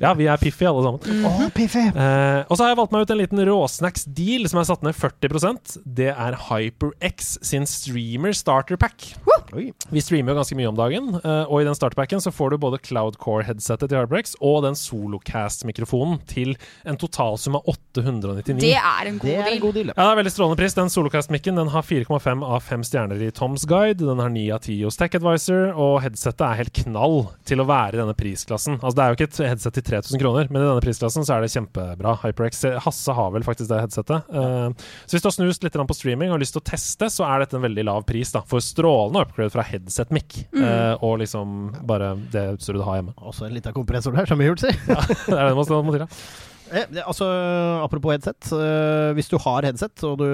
Ja, 0.00 0.12
vi 0.18 0.28
er 0.30 0.38
piffi 0.40 0.68
alle 0.70 0.84
sammen. 0.86 0.95
Å, 0.96 1.30
-hmm. 1.46 1.96
uh, 1.96 2.44
og 2.48 2.56
så 2.56 2.62
har 2.64 2.70
jeg 2.72 2.78
valgt 2.80 2.92
meg 2.92 3.02
ut 3.02 3.10
en 3.10 3.20
liten 3.20 3.42
råsnacks-deal 3.48 4.48
som 4.48 4.60
er 4.60 4.68
satt 4.68 4.82
ned 4.82 4.94
40% 4.96 5.78
Det 5.84 6.10
er 6.12 6.38
HyperX 6.48 7.38
sin 7.42 7.66
Streamer 7.66 8.32
Starter 8.32 8.76
Pack. 8.76 9.14
Woo! 9.26 9.72
Vi 9.90 10.00
streamer 10.00 10.32
jo 10.32 10.40
ganske 10.40 10.56
mye 10.58 10.68
om 10.68 10.76
dagen, 10.78 11.20
uh, 11.24 11.44
og 11.46 11.62
i 11.62 11.66
den 11.68 11.76
starterpacken 11.76 12.20
så 12.20 12.32
får 12.34 12.50
du 12.50 12.58
både 12.58 12.80
Cloudcore-headsetet 12.82 13.88
til 13.90 13.98
HyperX 13.98 14.36
og 14.40 14.62
den 14.66 14.76
Solocast-mikrofonen 14.78 16.20
til 16.26 16.56
en 16.84 16.98
totalsum 17.00 17.58
av 17.58 17.68
899. 17.70 18.60
Det 18.60 18.74
er 18.74 19.10
en 19.10 19.18
god 19.18 19.28
Det 19.28 19.36
er 19.36 19.52
en 19.52 19.62
god 19.62 19.74
deal. 19.78 19.92
Ja, 19.92 20.00
det 20.02 20.10
er 20.10 20.20
veldig 20.22 20.34
strålende 20.34 20.60
pris. 20.60 20.76
Den 20.76 20.92
Solocast-mikken 20.92 21.60
den 21.60 21.72
har 21.74 21.86
4,5 21.86 22.44
av 22.44 22.60
5 22.66 22.86
stjerner 22.88 23.22
i 23.22 23.30
Toms 23.34 23.66
Guide. 23.68 24.02
Den 24.04 24.22
har 24.22 24.32
9 24.32 24.46
av 24.56 24.60
10 24.64 24.82
hos 24.86 24.98
TechAdvisor, 25.00 25.72
og 25.74 26.00
headsetet 26.04 26.46
er 26.46 26.60
helt 26.62 26.74
knall 26.82 27.18
til 27.48 27.62
å 27.62 27.68
være 27.68 27.96
i 27.96 28.02
denne 28.02 28.16
prisklassen. 28.18 28.80
Altså, 28.80 28.96
det 28.98 29.04
er 29.04 29.12
jo 29.12 29.18
ikke 29.18 29.28
et 29.30 29.40
headset 29.52 29.78
til 29.78 29.86
3000 29.92 30.22
kroner, 30.22 30.50
men 30.50 30.62
i 30.62 30.68
denne 30.68 30.84
prisklassen 30.86 31.26
så 31.26 31.36
er 31.36 31.44
det 31.44 31.52
kjempebra. 31.52 32.16
HyperX 32.22 32.64
Hasse 32.86 33.14
har 33.16 33.32
vel 33.34 33.44
faktisk 33.46 33.70
det 33.72 33.82
headsetet. 33.82 34.30
Eh, 34.30 34.88
så 35.04 35.16
hvis 35.16 35.24
du 35.24 35.28
har 35.28 35.36
snust 35.36 35.66
litt 35.66 35.76
på 35.76 35.98
streaming 35.98 36.30
og 36.30 36.38
har 36.38 36.44
lyst 36.44 36.56
til 36.56 36.64
å 36.64 36.68
teste, 36.72 37.10
så 37.12 37.26
er 37.28 37.44
dette 37.44 37.58
en 37.58 37.66
veldig 37.66 37.86
lav 37.88 38.06
pris 38.08 38.32
da, 38.34 38.42
for 38.48 38.64
strålende 38.64 39.26
upgrade 39.26 39.54
fra 39.54 39.66
headset-mic. 39.66 40.42
eh, 40.56 40.94
og 41.04 41.20
liksom 41.22 41.56
bare 41.86 42.14
det 42.32 42.48
utstyret 42.56 42.80
du 42.80 42.86
har 42.86 43.00
hjemme. 43.00 43.16
Også 43.20 43.48
en 43.48 43.56
liten 43.56 43.76
kompressor 43.76 44.16
der, 44.16 44.28
som 44.30 44.40
vi 44.40 44.50
gjort, 44.50 44.64
si. 44.64 44.74
det 44.86 45.36
er 45.36 45.48
det 45.50 45.56
man 45.56 45.88
må 45.90 45.96
til. 45.96 46.06
ja. 46.06 46.54
Eh, 46.72 47.00
altså, 47.06 47.26
apropos 47.84 48.12
headset. 48.16 48.48
eh, 48.52 49.12
hvis 49.14 49.28
du 49.30 49.36
har 49.38 49.62
headset, 49.68 50.02
og 50.08 50.18
du 50.18 50.26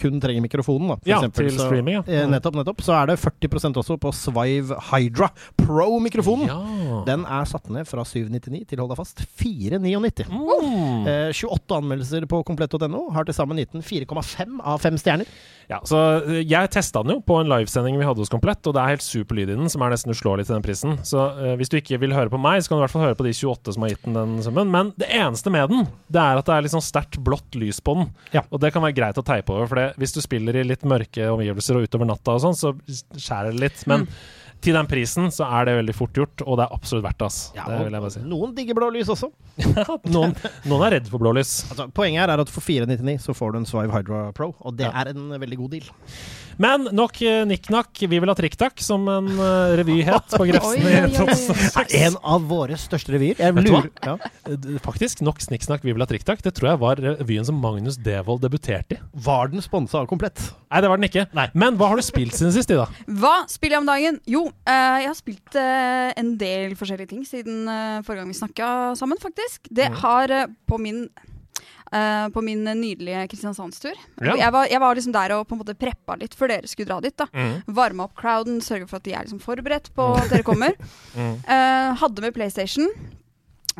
kun 0.00 0.20
trenger 0.20 0.42
mikrofonen, 0.42 0.88
da, 0.90 0.96
for 0.96 1.08
Ja, 1.10 1.18
eksempel, 1.20 1.48
til 1.50 1.58
så, 1.58 1.66
streaming, 1.68 1.94
ja. 2.00 2.02
eh, 2.06 2.26
nettopp, 2.30 2.56
nettopp, 2.58 2.80
så 2.82 2.96
er 3.02 3.06
det 3.12 3.18
40% 3.20 3.76
også 3.80 3.98
på 4.02 4.12
Svive 4.16 4.76
Hydra 4.90 5.30
Pro-mikrofonen. 5.60 6.46
Ja. 6.50 7.02
Den 7.06 7.24
er 7.24 7.44
satt 7.48 7.68
ned 7.72 7.86
fra 7.88 8.04
799 8.04 8.66
til, 8.70 8.78
hold 8.82 8.90
deg 8.92 8.98
fast, 9.00 9.22
499. 9.40 10.26
Mm. 10.30 11.06
Eh, 11.06 11.30
28 11.36 11.78
anmeldelser 11.80 12.26
på 12.30 12.42
komplett.no. 12.48 13.06
Har 13.14 13.24
til 13.28 13.36
sammen 13.36 13.60
gitt 13.60 13.72
den 13.76 13.82
4,5 13.86 14.60
av 14.64 14.80
5 14.82 14.98
stjerner. 15.00 15.26
Ja, 15.70 15.78
så 15.86 15.98
eh, 16.26 16.40
Jeg 16.50 16.70
testa 16.74 17.02
den 17.04 17.14
jo 17.18 17.20
på 17.22 17.36
en 17.40 17.50
livesending 17.50 17.98
vi 18.00 18.06
hadde 18.08 18.18
hos 18.24 18.30
Komplett, 18.32 18.64
og 18.66 18.74
det 18.74 18.82
er 18.82 18.94
helt 18.96 19.04
super 19.06 19.38
lyd 19.38 19.50
i 19.52 19.56
den, 19.58 19.68
som 19.70 19.82
er 19.86 19.92
nesten 19.94 20.12
uslåelig 20.14 20.46
til 20.48 20.56
den 20.56 20.64
prisen. 20.66 20.96
Så 21.06 21.22
eh, 21.38 21.54
hvis 21.60 21.70
du 21.70 21.78
ikke 21.78 22.00
vil 22.02 22.14
høre 22.16 22.30
på 22.32 22.40
meg, 22.42 22.62
så 22.62 22.70
kan 22.72 22.78
du 22.78 22.82
i 22.82 22.86
hvert 22.88 22.94
fall 22.96 23.06
høre 23.08 23.18
på 23.18 23.26
de 23.28 23.34
28 23.36 23.76
som 23.76 23.86
har 23.86 23.94
gitt 23.94 24.04
den 24.06 24.18
den 24.20 24.36
summen. 24.44 24.70
Men 24.72 24.92
det 25.00 25.08
eneste 25.14 25.50
med 25.52 25.59
den, 25.68 25.84
det 26.08 26.20
er 26.22 26.38
at 26.40 26.46
det 26.46 26.54
er 26.56 26.62
litt 26.62 26.72
sånn 26.72 26.80
sterkt 26.84 27.18
blått 27.22 27.54
lys 27.60 27.80
på 27.84 27.94
den. 27.98 28.08
Ja. 28.32 28.42
Og 28.50 28.60
det 28.60 28.72
kan 28.72 28.82
være 28.82 28.96
greit 28.96 29.18
å 29.20 29.24
teipe 29.26 29.52
over, 29.52 29.66
for 29.66 29.76
det, 29.76 29.88
hvis 30.00 30.12
du 30.16 30.20
spiller 30.24 30.56
i 30.56 30.64
litt 30.64 30.82
mørke 30.88 31.28
omgivelser 31.34 31.76
og 31.76 31.84
utover 31.88 32.06
natta 32.06 32.36
og 32.38 32.40
sånn, 32.44 32.56
så 32.56 32.72
skjærer 33.16 33.52
det 33.52 33.60
litt. 33.60 33.86
Men 33.90 34.06
til 34.60 34.74
den 34.76 34.86
prisen 34.90 35.30
så 35.32 35.46
er 35.56 35.64
det 35.70 35.76
veldig 35.78 35.94
fort 35.96 36.12
gjort, 36.20 36.42
og 36.44 36.58
det 36.60 36.66
er 36.66 36.74
absolutt 36.76 37.04
verdt 37.06 37.22
ass. 37.24 37.38
Ja, 37.56 37.64
det 37.68 37.78
vil 37.86 37.94
jeg 37.96 38.04
bare 38.04 38.12
si. 38.12 38.20
Noen 38.28 38.50
digger 38.56 38.76
blå 38.76 38.90
lys 38.92 39.08
også. 39.12 39.30
Noen, 40.14 40.34
noen 40.68 40.84
er 40.86 40.94
redd 40.98 41.08
for 41.08 41.20
blålys. 41.22 41.54
Altså, 41.70 41.86
poenget 41.96 42.20
her 42.26 42.34
er 42.34 42.42
at 42.44 42.52
for 42.52 42.64
499 42.64 43.24
så 43.24 43.34
får 43.36 43.52
du 43.54 43.58
en 43.62 43.68
Svive 43.68 43.92
Hydra 43.94 44.26
Pro, 44.36 44.50
og 44.60 44.76
det 44.76 44.88
Ja. 44.88 44.92
er 45.00 45.14
en 45.14 45.30
veldig 45.40 45.58
god 45.62 45.70
deal. 45.78 45.88
Men 46.60 46.88
nok 46.92 47.16
uh, 47.24 47.42
nikk-nakk. 47.48 48.02
Vi 48.04 48.18
vil 48.20 48.28
ha 48.28 48.34
trikk-takk, 48.36 48.82
som 48.84 49.06
en 49.08 49.28
uh, 49.38 49.72
revy 49.80 50.00
het 50.04 50.34
på 50.36 50.44
Grefsen 50.50 50.84
i. 50.84 50.96
2006. 51.16 51.94
En 51.96 52.18
av 52.20 52.44
våre 52.50 52.76
største 52.80 53.14
revyer. 53.14 53.38
Jeg 53.40 53.54
lurer 53.56 53.88
ja. 54.04 54.16
Eh, 54.44 54.66
Faktisk, 54.84 55.22
nok 55.24 55.40
snikksnakk, 55.40 55.84
vi 55.86 55.94
vil 55.96 56.04
ha 56.04 56.08
trikk-takk. 56.10 56.42
Det 56.44 56.52
tror 56.58 56.72
jeg 56.74 56.80
var 56.82 57.00
revyen 57.00 57.46
som 57.48 57.56
Magnus 57.62 57.96
Devold 58.00 58.42
debuterte 58.44 58.98
i. 58.98 59.00
Var 59.26 59.52
den 59.54 59.64
sponsa 59.64 60.02
av 60.02 60.08
Komplett? 60.10 60.42
Nei, 60.70 60.82
det 60.84 60.90
var 60.92 61.00
den 61.00 61.08
ikke. 61.08 61.24
Men 61.56 61.80
hva 61.80 61.90
har 61.94 62.00
du 62.00 62.04
spilt 62.06 62.36
siden 62.36 62.52
sist, 62.54 62.70
Ida? 62.74 62.84
Hva 63.22 63.34
spiller 63.50 63.78
jeg 63.78 63.84
om 63.86 63.88
dagen? 63.90 64.20
Jo, 64.30 64.44
uh, 64.52 64.98
jeg 65.00 65.08
har 65.10 65.18
spilt 65.18 65.56
uh, 65.58 66.12
en 66.20 66.34
del 66.40 66.76
forskjellige 66.78 67.14
ting 67.14 67.24
siden 67.28 67.64
forrige 68.04 68.20
gang 68.22 68.30
vi 68.30 68.38
snakka 68.40 68.68
sammen, 69.00 69.20
faktisk. 69.22 69.64
Det 69.70 69.88
Mm. 69.90 69.96
har 70.04 70.32
på 70.68 70.76
min 70.78 70.98
eh, 71.92 72.26
på 72.34 72.42
min 72.44 72.64
nydelige 72.64 73.26
Kristiansandstur. 73.32 73.94
Ja. 74.20 74.36
Jeg, 74.36 74.52
var, 74.54 74.66
jeg 74.70 74.80
var 74.82 74.98
liksom 74.98 75.14
der 75.16 75.36
og 75.36 75.46
på 75.48 75.56
en 75.56 75.62
måte 75.62 75.76
preppa 75.78 76.16
litt 76.20 76.34
før 76.38 76.54
dere 76.54 76.70
skulle 76.70 76.90
dra 76.92 77.00
dit. 77.04 77.16
da 77.16 77.28
Mm. 77.30 77.62
Varma 77.76 78.04
opp 78.08 78.16
crowden, 78.18 78.60
sørge 78.64 78.88
for 78.90 78.98
at 78.98 79.06
de 79.06 79.14
er 79.14 79.24
liksom 79.24 79.40
forberedt 79.42 79.92
på 79.96 80.10
at 80.18 80.30
dere 80.32 80.46
kommer. 80.46 80.76
Mm. 81.10 81.40
Eh, 81.42 81.94
hadde 81.98 82.22
med 82.22 82.34
PlayStation. 82.34 82.86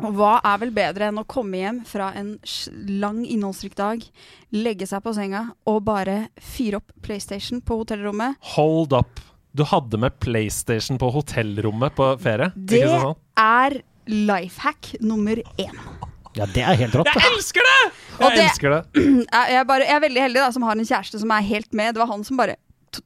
Og 0.01 0.15
hva 0.17 0.33
er 0.43 0.57
vel 0.61 0.71
bedre 0.73 1.07
enn 1.09 1.19
å 1.21 1.25
komme 1.29 1.59
hjem 1.59 1.81
fra 1.87 2.09
en 2.17 2.33
lang, 3.01 3.21
innholdsrik 3.27 3.75
dag, 3.77 4.03
legge 4.55 4.87
seg 4.89 5.03
på 5.05 5.13
senga 5.15 5.43
og 5.69 5.83
bare 5.87 6.15
fyre 6.41 6.79
opp 6.81 6.91
PlayStation 7.05 7.61
på 7.63 7.77
hotellrommet? 7.83 8.39
Hold 8.55 8.95
up. 8.97 9.21
Du 9.53 9.63
hadde 9.67 9.99
med 9.99 10.15
PlayStation 10.23 10.99
på 11.01 11.11
hotellrommet 11.11 11.95
på 11.97 12.07
ferie? 12.23 12.51
Det 12.55 12.85
sånn? 12.87 13.17
er 13.37 13.81
life 14.11 14.63
hack 14.63 14.93
nummer 15.03 15.39
én. 15.59 15.77
Ja, 16.37 16.45
det 16.47 16.63
er 16.63 16.77
helt 16.79 16.95
rått. 16.95 17.09
Jeg 17.11 17.31
elsker 17.35 17.65
det! 17.67 17.79
Jeg 18.21 18.35
det- 18.37 18.43
elsker 18.45 18.75
det. 18.75 18.81
Jeg, 19.51 19.55
er 19.59 19.65
bare, 19.67 19.85
jeg 19.87 19.95
er 19.97 20.03
veldig 20.03 20.21
heldig 20.21 20.41
da, 20.43 20.51
som 20.55 20.63
har 20.67 20.77
en 20.77 20.85
kjæreste 20.87 21.19
som 21.19 21.31
er 21.35 21.41
helt 21.47 21.73
med. 21.73 21.95
Det 21.95 22.01
var 22.03 22.11
han 22.11 22.23
som 22.27 22.37
bare 22.39 22.55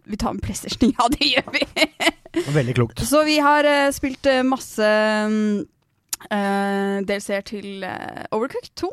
Vi 0.09 0.17
tar 0.17 0.33
med 0.33 0.43
PlayStation. 0.45 0.91
Ja, 0.99 1.07
det 1.13 1.29
gjør 1.29 1.49
vi. 1.55 2.41
Veldig 2.53 2.75
klokt. 2.75 3.01
Så 3.05 3.23
vi 3.25 3.37
har 3.41 3.65
uh, 3.69 3.89
spilt 3.95 4.25
uh, 4.29 4.41
masse 4.45 4.89
um, 5.25 5.63
DLC-er 6.29 7.45
til 7.47 7.85
uh, 7.85 8.25
Overcooked 8.35 8.73
2. 8.81 8.89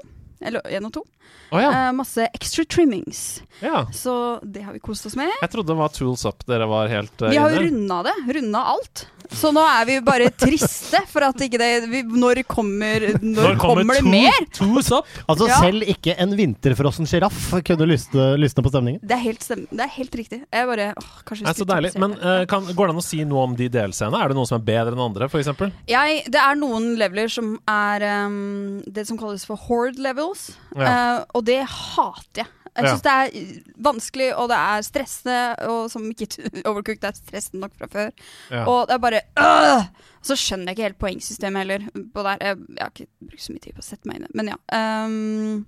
Eller 0.46 0.60
1 0.68 0.84
og 0.88 0.92
2. 1.00 1.04
Å 1.52 1.60
ja. 1.60 1.70
Eh, 1.70 1.92
masse 1.92 2.24
extra 2.32 2.64
trimmings. 2.64 3.42
ja. 3.60 3.82
Så 3.92 4.40
det 4.42 4.62
har 4.64 4.72
vi 4.72 4.80
kost 4.80 5.04
oss 5.06 5.16
med. 5.16 5.28
Jeg 5.42 5.50
trodde 5.52 5.68
det 5.74 5.76
var 5.82 5.92
Tools 5.92 6.24
Up 6.24 6.46
dere 6.48 6.64
var 6.66 6.88
helt 6.88 7.12
uh, 7.22 7.28
Vi 7.28 7.36
har 7.36 7.52
jo 7.52 7.60
runda 7.66 7.98
det. 8.06 8.14
Runda 8.38 8.62
alt. 8.72 9.02
Så 9.32 9.48
nå 9.54 9.60
er 9.64 9.84
vi 9.88 9.94
bare 10.04 10.26
triste 10.34 10.98
for 11.08 11.24
at 11.24 11.38
ikke 11.44 11.56
det 11.60 11.68
vi, 11.88 12.00
Når 12.04 12.40
kommer 12.48 13.04
Når, 13.22 13.54
kommer, 13.60 13.84
det 13.94 14.02
Tool- 14.02 14.10
mer? 14.10 14.46
Tools 14.56 14.90
Up? 14.92 15.06
Altså, 15.28 15.46
Ja. 15.48 15.60
selv 15.60 15.84
ikke 15.88 16.16
en 16.20 16.32
vinterfrossen 16.36 17.06
sjiraff 17.08 17.50
kunne 17.64 17.86
lysne, 17.88 18.32
lysne 18.40 18.64
på 18.64 18.72
stemningen. 18.72 19.00
Det 19.04 19.14
er 19.16 19.22
helt, 19.22 19.44
stem 19.44 19.66
det 19.70 19.84
er 19.86 19.92
helt 19.94 20.16
riktig. 20.18 20.40
Jeg 20.52 20.68
bare 20.72 20.88
åh, 20.96 21.12
kanskje 21.28 21.44
jeg 21.44 21.48
Nei, 21.48 21.52
så 21.54 21.62
skulle 21.62 21.76
deilig. 21.76 21.92
Men 22.02 22.16
det. 22.16 22.32
eh, 22.32 22.44
kan, 22.50 22.64
går 22.72 22.88
det 22.90 22.96
an 22.96 23.02
å 23.02 23.06
si 23.06 23.22
noe 23.28 23.44
om 23.44 23.56
de 23.60 23.68
delscenene? 23.72 24.20
Er 24.24 24.32
det 24.32 24.36
noen 24.40 24.48
som 24.48 24.58
er 24.60 24.64
bedre 24.72 24.96
enn 24.96 25.04
andre, 25.06 25.28
f.eks.? 25.28 25.52
jeg, 25.92 26.24
Det 26.32 26.42
er 26.42 26.56
noen 26.60 26.90
leveler 27.00 27.28
som 27.32 27.54
er 27.68 28.08
um, 28.26 28.80
det 28.88 29.06
som 29.08 29.20
kalles 29.20 29.44
for 29.48 29.56
horde 29.68 30.00
levels. 30.02 30.50
Ja. 30.76 31.11
Eh, 31.20 31.24
og 31.34 31.46
det 31.46 31.60
hater 31.68 32.42
jeg. 32.44 32.50
Jeg 32.72 32.84
Ja. 32.88 32.94
det 33.04 33.12
er 33.12 33.72
vanskelig, 33.84 34.30
og 34.34 34.46
det 34.48 34.56
er 34.56 34.80
stressende, 34.86 35.40
og 35.68 35.90
som 35.92 36.06
ikke 36.08 36.28
overcooked 36.70 37.04
er 37.04 37.12
stressende 37.18 37.60
nok 37.66 37.74
fra 37.78 37.88
før. 37.92 38.10
Ja. 38.50 38.62
Og 38.64 38.86
det 38.88 38.94
er 38.94 39.02
bare 39.02 39.20
øh! 39.38 39.84
Så 40.22 40.36
skjønner 40.38 40.70
jeg 40.70 40.76
ikke 40.78 40.86
helt 40.86 41.00
poengsystemet 41.02 41.64
heller. 41.64 41.86
På 42.14 42.22
der. 42.22 42.38
Jeg, 42.40 42.60
jeg 42.76 42.82
har 42.84 42.92
ikke 42.94 43.08
brukt 43.26 43.42
så 43.42 43.52
mye 43.56 43.64
tid 43.64 43.74
på 43.74 43.82
å 43.82 43.86
sette 43.88 44.06
meg 44.06 44.20
inn 44.20 44.26
i 44.26 44.30
det. 44.30 44.36
Men 44.38 44.52
ja. 44.52 44.58
Um, 44.70 45.64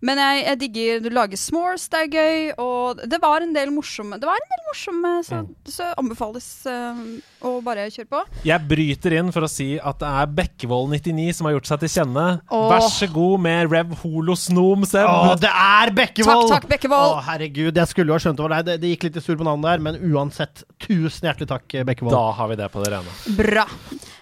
men 0.00 0.20
jeg, 0.22 0.42
jeg 0.46 0.58
digger 0.60 1.00
Du 1.02 1.08
lager 1.10 1.40
s'mores, 1.40 1.88
det 1.90 1.98
er 2.04 2.12
gøy. 2.14 2.38
Og 2.62 3.00
det 3.10 3.18
var 3.20 3.42
en 3.42 3.52
del 3.56 3.72
morsomme 3.74 4.14
Det 4.22 4.28
var 4.28 4.38
en 4.38 4.52
del 4.54 4.64
morsomme, 4.70 5.12
så, 5.26 5.38
Mm. 5.38 5.48
så 5.70 5.86
anbefales 6.00 6.46
um, 6.66 7.02
å 7.44 7.50
bare 7.62 7.84
kjøre 7.92 8.08
på. 8.10 8.20
Jeg 8.48 8.64
bryter 8.70 9.14
inn 9.18 9.28
for 9.34 9.44
å 9.46 9.50
si 9.50 9.66
at 9.78 10.00
det 10.00 10.08
er 10.08 10.30
Bekkevold99 10.38 11.26
som 11.36 11.46
har 11.48 11.54
gjort 11.58 11.68
seg 11.70 11.82
til 11.84 11.92
kjenne. 11.92 12.24
Åh. 12.50 12.64
Vær 12.72 12.86
så 12.90 13.08
god 13.12 13.44
med 13.44 13.70
Rev 13.72 13.92
Holosnom, 14.00 14.86
Seb. 14.88 15.06
Å, 15.06 15.36
det 15.40 15.50
er 15.52 15.92
Bekkevold! 15.98 16.48
Takk, 16.48 16.64
takk, 16.64 16.68
Bekkevold. 16.72 17.18
Å, 17.18 17.22
herregud, 17.28 17.76
jeg 17.78 17.92
skulle 17.92 18.10
jo 18.12 18.16
ha 18.18 18.22
skjønt 18.24 18.40
det 18.40 18.46
var 18.48 18.56
deg. 18.56 18.66
Det, 18.70 18.78
det 18.82 18.92
gikk 18.94 19.06
litt 19.08 19.20
i 19.20 19.24
surr 19.24 19.38
på 19.40 19.46
navnet 19.46 19.68
der, 19.70 19.84
men 19.88 20.00
uansett, 20.14 20.64
tusen 20.82 21.28
hjertelig 21.30 21.50
takk, 21.52 21.78
Bekkevold. 21.92 22.14
Da 22.16 22.24
har 22.40 22.50
vi 22.52 22.58
det 22.62 22.70
på 22.74 22.82
det 22.84 22.92
rene. 22.96 23.16
Bra. 23.38 23.66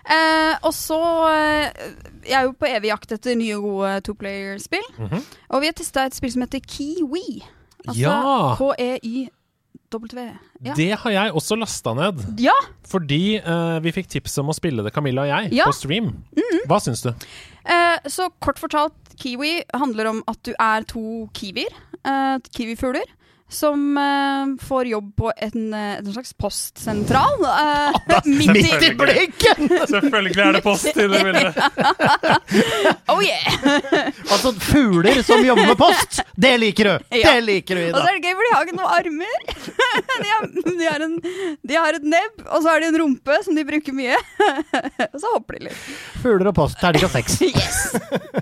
Eh, 0.06 0.54
og 0.62 0.72
så 0.74 0.98
eh, 1.30 1.70
Jeg 2.26 2.36
er 2.40 2.46
jo 2.48 2.52
på 2.58 2.68
evig 2.68 2.90
jakt 2.90 3.12
etter 3.12 3.36
nye, 3.38 3.58
gode 3.62 4.00
toplayer-spill. 4.06 4.86
-hmm. 4.98 5.22
Og 5.50 5.60
vi 5.60 5.66
har 5.66 5.72
testa 5.72 6.06
et 6.06 6.14
spill 6.14 6.32
som 6.32 6.42
heter 6.42 6.60
Kiwi. 6.60 7.44
Altså 7.86 8.00
Ja. 8.00 8.56
K-e-y-w. 8.58 10.18
Ja. 10.64 10.74
Det 10.74 10.98
har 10.98 11.10
jeg 11.10 11.32
også 11.32 11.56
lasta 11.56 11.94
ned. 11.94 12.24
ja. 12.40 12.52
Fordi 12.86 13.38
uh, 13.38 13.78
vi 13.82 13.92
fikk 13.92 14.08
tips 14.08 14.38
om 14.38 14.48
å 14.48 14.54
spille 14.54 14.82
det, 14.82 14.92
Camilla 14.92 15.22
og 15.22 15.28
jeg, 15.28 15.52
Ja. 15.52 15.64
på 15.66 15.72
stream. 15.72 16.24
Hva 16.66 16.78
syns 16.80 17.02
du? 17.02 17.08
Uh, 17.66 17.98
så 18.06 18.28
kort 18.40 18.58
fortalt, 18.58 18.94
kiwi 19.18 19.62
handler 19.74 20.06
om 20.06 20.22
at 20.28 20.38
du 20.44 20.52
er 20.58 20.82
to 20.82 21.28
kiwier, 21.34 21.72
Uh, 22.06 22.38
kiwifugler, 22.54 23.02
som 23.48 23.96
uh, 23.98 24.66
får 24.66 24.86
jobb 24.90 25.12
på 25.16 25.32
en, 25.36 25.74
eh, 25.74 25.98
en 25.98 26.12
slags 26.12 26.32
postsentral. 26.34 27.36
Uh, 27.46 28.22
midt 28.24 28.52
Midt 28.52 28.82
i 28.82 28.90
blinken! 28.98 29.68
Selvfølgelig 29.90 30.42
er 30.42 30.52
det 30.56 30.60
post 30.64 30.86
i 30.86 30.92
det 30.94 31.20
bildet. 31.24 31.56
Oh 33.12 33.20
yeah! 33.22 34.10
Altså, 34.32 34.52
fugler 34.60 35.20
som 35.26 35.44
jobber 35.44 35.66
med 35.70 35.78
post, 35.78 36.20
det 36.34 36.52
liker 36.60 36.88
du! 36.88 37.04
Ja. 37.16 37.32
Det 37.36 37.44
liker 37.46 37.78
du, 37.78 37.82
Ida. 37.86 37.94
Og 37.94 38.02
så 38.02 38.10
er 38.10 38.18
det 38.18 38.24
gøy, 38.26 38.34
for 38.36 38.46
de 38.46 38.52
har 38.54 38.66
ikke 38.66 38.76
noen 38.76 38.94
armer. 38.96 39.36
De 40.16 40.30
har, 40.30 40.46
de, 40.66 40.86
har 40.88 41.04
en, 41.06 41.14
de 41.70 41.78
har 41.78 41.98
et 41.98 42.06
nebb, 42.08 42.42
og 42.46 42.62
så 42.64 42.72
har 42.72 42.82
de 42.82 42.90
en 42.90 42.98
rumpe 43.02 43.38
som 43.46 43.56
de 43.58 43.64
bruker 43.68 43.94
mye. 43.96 44.18
Og 45.06 45.18
så 45.22 45.32
hopper 45.36 45.58
de 45.58 45.68
litt. 45.68 45.84
Fugler 46.22 46.50
og 46.50 46.56
post, 46.58 46.78
terningkast 46.82 47.18
seks. 47.18 47.38
Yes! 47.46 47.80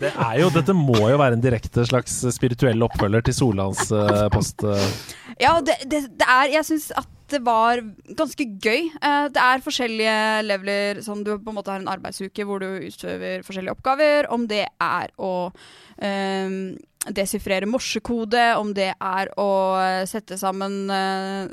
Det 0.01 0.13
er 0.15 0.41
jo, 0.41 0.51
dette 0.55 0.77
må 0.77 0.97
jo 1.11 1.19
være 1.21 1.37
en 1.39 1.45
direkte 1.45 1.85
slags 1.89 2.17
spirituell 2.35 2.83
oppfølger 2.89 3.29
til 3.29 3.37
Solans 3.43 3.85
uh, 3.93 4.27
post. 4.35 4.65
eh. 4.65 4.94
Ja, 5.41 5.59
det, 5.65 5.81
det, 5.91 6.05
det 6.21 6.29
er 6.29 6.53
Jeg 6.59 6.69
syns 6.69 6.91
at 6.95 7.11
det 7.33 7.41
var 7.45 7.81
ganske 8.19 8.45
gøy. 8.63 8.91
Eh, 9.01 9.27
det 9.33 9.41
er 9.43 9.63
forskjellige 9.65 10.17
leveler 10.45 11.01
som 11.05 11.23
du 11.25 11.33
på 11.39 11.53
en 11.53 11.57
måte 11.57 11.73
har 11.73 11.83
en 11.83 11.91
arbeidsuke 11.91 12.45
hvor 12.47 12.61
du 12.63 12.69
utøver 12.85 13.45
forskjellige 13.47 13.75
oppgaver. 13.75 14.29
Om 14.35 14.47
det 14.51 14.67
er 14.69 15.15
å 15.17 15.33
eh, 15.99 16.59
desifrere 17.13 17.67
morsekode, 17.69 18.43
om 18.57 18.71
det 18.77 18.93
er 18.95 19.31
å 19.41 19.49
sette 20.09 20.39
sammen 20.41 20.91
eh, 20.93 21.51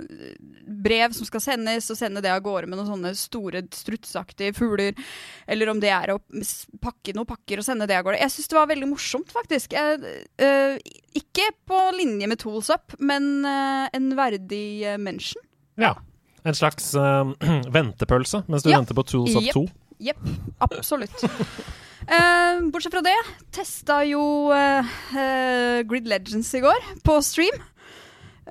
brev 0.81 1.15
som 1.15 1.27
skal 1.27 1.43
sendes, 1.43 1.89
og 1.91 1.99
sende 1.99 2.23
det 2.23 2.31
av 2.31 2.43
gårde 2.45 2.69
med 2.69 2.79
noen 2.79 2.91
sånne 2.93 3.11
store 3.19 3.63
strutsaktige 3.75 4.55
fugler. 4.57 4.95
Eller 5.51 5.71
om 5.71 5.81
det 5.83 5.91
er 5.91 6.13
å 6.13 6.19
pakke 6.83 7.15
noen 7.17 7.29
pakker 7.29 7.61
og 7.61 7.67
sende 7.67 7.87
det 7.89 7.97
av 7.99 8.07
gårde. 8.07 8.21
Jeg 8.23 8.35
syns 8.35 8.51
det 8.51 8.59
var 8.59 8.71
veldig 8.71 8.91
morsomt, 8.93 9.33
faktisk. 9.35 9.75
Jeg, 9.75 9.99
eh, 10.39 10.77
ikke 11.17 11.49
på 11.67 11.81
linje 11.97 12.29
med 12.31 12.39
Tools 12.41 12.71
Up, 12.73 12.95
men 12.99 13.43
eh, 13.45 13.89
en 13.97 14.11
verdig 14.17 14.65
uh, 14.87 14.97
mention. 15.01 15.43
Ja. 15.81 15.95
En 16.47 16.55
slags 16.57 16.93
eh, 16.95 17.35
ventepølse 17.77 18.45
mens 18.47 18.63
du 18.63 18.71
Ja. 18.71 18.79
venter 18.79 18.97
på 18.97 19.03
Tools 19.03 19.35
Up 19.35 19.43
yep. 19.43 19.53
2. 19.53 19.67
Jepp, 20.01 20.21
absolutt. 20.65 21.23
Eh, 22.07 22.63
bortsett 22.73 22.93
fra 22.93 23.03
det, 23.05 23.17
testa 23.53 24.01
jo 24.07 24.23
uh, 24.49 24.95
uh, 25.13 25.81
Grid 25.87 26.07
Legends 26.09 26.53
i 26.57 26.63
går 26.63 26.89
på 27.05 27.19
stream. 27.25 27.61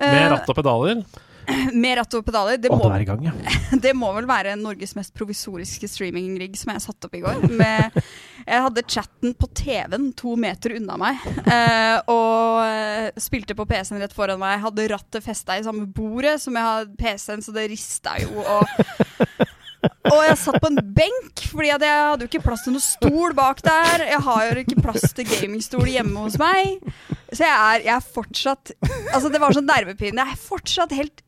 Med 0.01 0.31
ratt 0.31 0.49
og 0.49 0.57
pedaler. 0.57 1.03
med 1.73 1.97
ratt 1.99 2.13
og 2.15 2.25
pedaler. 2.25 2.59
Det 2.61 2.71
må, 2.71 2.79
gang, 3.05 3.23
ja. 3.25 3.33
det 3.85 3.93
må 3.97 4.11
vel 4.15 4.27
være 4.29 4.55
Norges 4.59 4.93
mest 4.97 5.13
provisoriske 5.17 5.89
streaming-rigg 5.89 6.57
som 6.59 6.73
jeg 6.73 6.83
satte 6.85 7.09
opp 7.09 7.17
i 7.17 7.23
går. 7.23 7.45
Med, 7.49 7.97
jeg 8.51 8.65
hadde 8.67 8.85
chatten 8.87 9.35
på 9.37 9.49
TV-en 9.57 10.11
to 10.17 10.35
meter 10.39 10.75
unna 10.77 10.97
meg, 11.01 11.21
eh, 11.43 11.97
og 12.11 13.21
spilte 13.21 13.57
på 13.57 13.67
PC-en 13.69 14.01
rett 14.03 14.15
foran 14.15 14.41
meg. 14.41 14.61
Hadde 14.65 14.89
rattet 14.91 15.25
festa 15.25 15.57
i 15.57 15.65
samme 15.65 15.87
bordet 15.89 16.37
som 16.43 16.57
jeg 16.57 16.69
hadde 16.69 16.99
PC-en, 16.99 17.45
så 17.45 17.55
det 17.55 17.69
rista 17.73 18.17
jo. 18.21 18.41
Og, 18.41 19.49
og 20.09 20.19
jeg 20.25 20.37
satt 20.41 20.57
på 20.63 20.69
en 20.71 20.79
benk, 20.95 21.43
fordi 21.51 21.69
jeg 21.69 21.81
hadde 21.81 22.25
jo 22.25 22.29
ikke 22.31 22.43
plass 22.45 22.63
til 22.65 22.73
noen 22.73 22.83
stol 22.85 23.35
bak 23.37 23.61
der. 23.65 24.05
Jeg 24.09 24.21
har 24.25 24.45
jo 24.47 24.63
ikke 24.63 24.81
plass 24.81 25.13
til 25.17 25.27
gamingstol 25.29 25.89
hjemme 25.91 26.23
hos 26.25 26.39
meg. 26.41 26.79
Så 27.31 27.45
jeg 27.45 27.51
er, 27.51 27.83
jeg 27.85 27.93
er 27.95 28.07
fortsatt 28.15 28.73
Altså, 29.13 29.29
det 29.31 29.39
var 29.39 29.53
sånn 29.55 29.69
nervepirrende. 29.69 30.25
Jeg 30.25 30.35
er 30.35 30.41
fortsatt 30.49 30.95
helt 30.97 31.21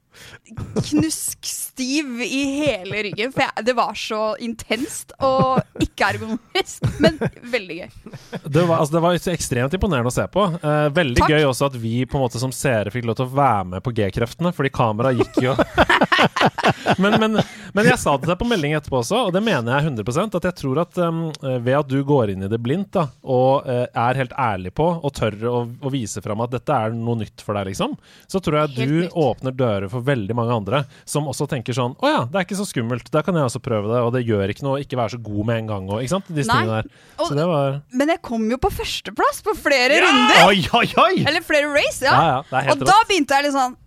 knuskstiv 0.90 2.22
i 2.26 2.42
hele 2.60 3.04
ryggen, 3.08 3.34
for 3.34 3.46
jeg, 3.46 3.66
det 3.68 3.76
var 3.78 3.98
så 3.98 4.22
intenst 4.44 5.14
og 5.24 5.84
ikke 5.84 6.10
ergonomisk, 6.14 6.88
men 7.04 7.18
veldig 7.54 7.78
gøy. 7.80 7.96
Det 8.44 8.66
var, 8.68 8.78
altså, 8.80 8.94
det 8.96 9.04
var 9.06 9.18
ekstremt 9.34 9.78
imponerende 9.78 10.12
å 10.12 10.16
se 10.16 10.26
på. 10.32 10.46
Eh, 10.60 10.88
veldig 10.94 11.24
Takk. 11.24 11.34
gøy 11.34 11.48
også 11.50 11.70
at 11.72 11.78
vi 11.82 11.96
på 12.06 12.20
en 12.20 12.26
måte 12.26 12.42
som 12.42 12.54
seere 12.56 12.94
fikk 12.94 13.08
lov 13.10 13.20
til 13.20 13.28
å 13.28 13.36
være 13.36 13.66
med 13.76 13.86
på 13.86 13.94
G-kreftene, 13.98 14.54
fordi 14.56 14.74
kameraet 14.74 15.24
gikk 15.24 15.42
jo 15.48 15.56
men, 17.02 17.18
men, 17.20 17.40
men 17.74 17.88
jeg 17.88 18.00
sa 18.02 18.16
det 18.16 18.26
til 18.26 18.34
deg 18.34 18.40
på 18.40 18.48
melding 18.48 18.76
etterpå 18.78 19.00
også, 19.02 19.26
og 19.28 19.34
det 19.36 19.44
mener 19.46 19.76
jeg 19.76 19.92
100% 19.92 20.38
at 20.40 20.48
jeg 20.50 20.58
tror 20.60 20.82
at 20.84 21.00
um, 21.04 21.24
ved 21.42 21.78
at 21.80 21.90
du 21.90 22.00
går 22.08 22.34
inn 22.34 22.46
i 22.46 22.52
det 22.52 22.60
blindt 22.64 22.94
da, 22.98 23.08
og 23.24 23.68
uh, 23.68 23.86
er 23.88 24.20
helt 24.20 24.36
ærlig 24.40 24.74
på 24.78 24.88
og 24.94 25.14
tør 25.16 25.38
å, 25.50 25.64
å 25.66 25.94
vise 25.94 26.22
fram 26.24 26.44
at 26.46 26.54
dette 26.54 26.76
er 26.76 26.96
noe 26.96 27.20
nytt 27.24 27.44
for 27.44 27.58
deg, 27.58 27.72
liksom, 27.72 27.96
så 28.30 28.42
tror 28.44 28.60
jeg 28.60 28.72
at 28.72 28.78
du 28.78 29.20
åpner 29.24 29.56
dører 29.58 29.90
for 29.92 30.03
veldig 30.06 30.36
mange 30.38 30.56
andre 30.56 30.84
som 31.10 31.28
også 31.32 31.48
tenker 31.52 31.76
sånn 31.78 31.96
Å 32.00 32.10
ja, 32.12 32.22
det 32.30 32.40
er 32.40 32.46
ikke 32.48 32.58
så 32.60 32.68
skummelt, 32.70 33.10
da 33.14 33.22
kan 33.26 33.36
jeg 33.40 33.48
også 33.50 33.62
prøve 33.64 33.90
det, 33.92 34.02
og 34.04 34.12
det 34.16 34.24
gjør 34.28 34.52
ikke 34.54 34.66
noe 34.68 34.78
å 34.78 34.84
ikke 34.84 35.00
være 35.00 35.16
så 35.16 35.22
god 35.24 35.46
med 35.50 35.62
en 35.64 35.70
gang, 35.74 35.88
og 35.92 36.02
ikke 36.04 36.14
sant? 36.16 36.32
Disse 36.34 36.52
Nei. 36.52 36.62
tingene 36.64 36.82
der. 36.82 36.90
Og- 37.20 37.28
Så 37.30 37.38
det 37.40 37.46
var 37.50 37.82
Men 37.94 38.08
jeg 38.14 38.22
kom 38.22 38.50
jo 38.52 38.58
på 38.58 38.72
førsteplass 38.72 39.44
på 39.46 39.56
flere 39.58 40.02
runder! 40.04 40.44
Oi, 40.50 40.60
oi, 40.82 40.88
oi! 41.06 41.14
Eller 41.28 41.42
flere 41.42 41.72
race, 41.74 42.04
Ja, 42.04 42.14
ja. 42.14 42.44
ja, 42.52 42.72
og 42.74 42.82
og 42.82 42.86
da 42.88 43.00
begynte 43.10 43.38
jeg 43.40 43.48
litt 43.48 43.56
sånn 43.58 43.78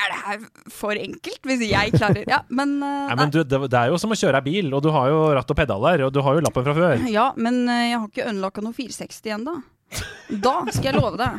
Er 0.00 0.12
det 0.14 0.20
her 0.24 0.38
for 0.72 0.92
enkelt? 0.96 1.40
Hvis 1.44 1.60
jeg 1.68 1.92
klarer 1.92 2.24
Ja, 2.28 2.38
men, 2.48 2.78
uh, 2.82 3.10
Nei, 3.10 3.16
men 3.20 3.30
du, 3.34 3.42
det, 3.44 3.74
er 3.74 3.90
jo 3.92 3.98
som 4.00 4.10
å 4.14 4.16
kjøre 4.16 4.40
ei 4.40 4.46
bil, 4.46 4.72
og 4.72 4.82
du 4.82 4.90
har 4.94 5.10
jo 5.12 5.18
ratt 5.36 5.50
og 5.50 5.56
pedaler, 5.58 6.06
og 6.06 6.12
du 6.14 6.22
har 6.24 6.38
jo 6.38 6.40
lappen 6.46 6.64
fra 6.64 6.72
før. 6.78 7.04
Ja, 7.10 7.32
men 7.36 7.66
uh, 7.68 7.74
jeg 7.84 7.98
har 7.98 8.08
ikke 8.08 8.30
unlocka 8.30 8.64
noe 8.64 8.72
460 8.72 9.36
ennå. 9.36 9.58
Da 10.30 10.52
skal 10.70 10.92
jeg 10.92 11.00
love 11.00 11.18
det. 11.18 11.30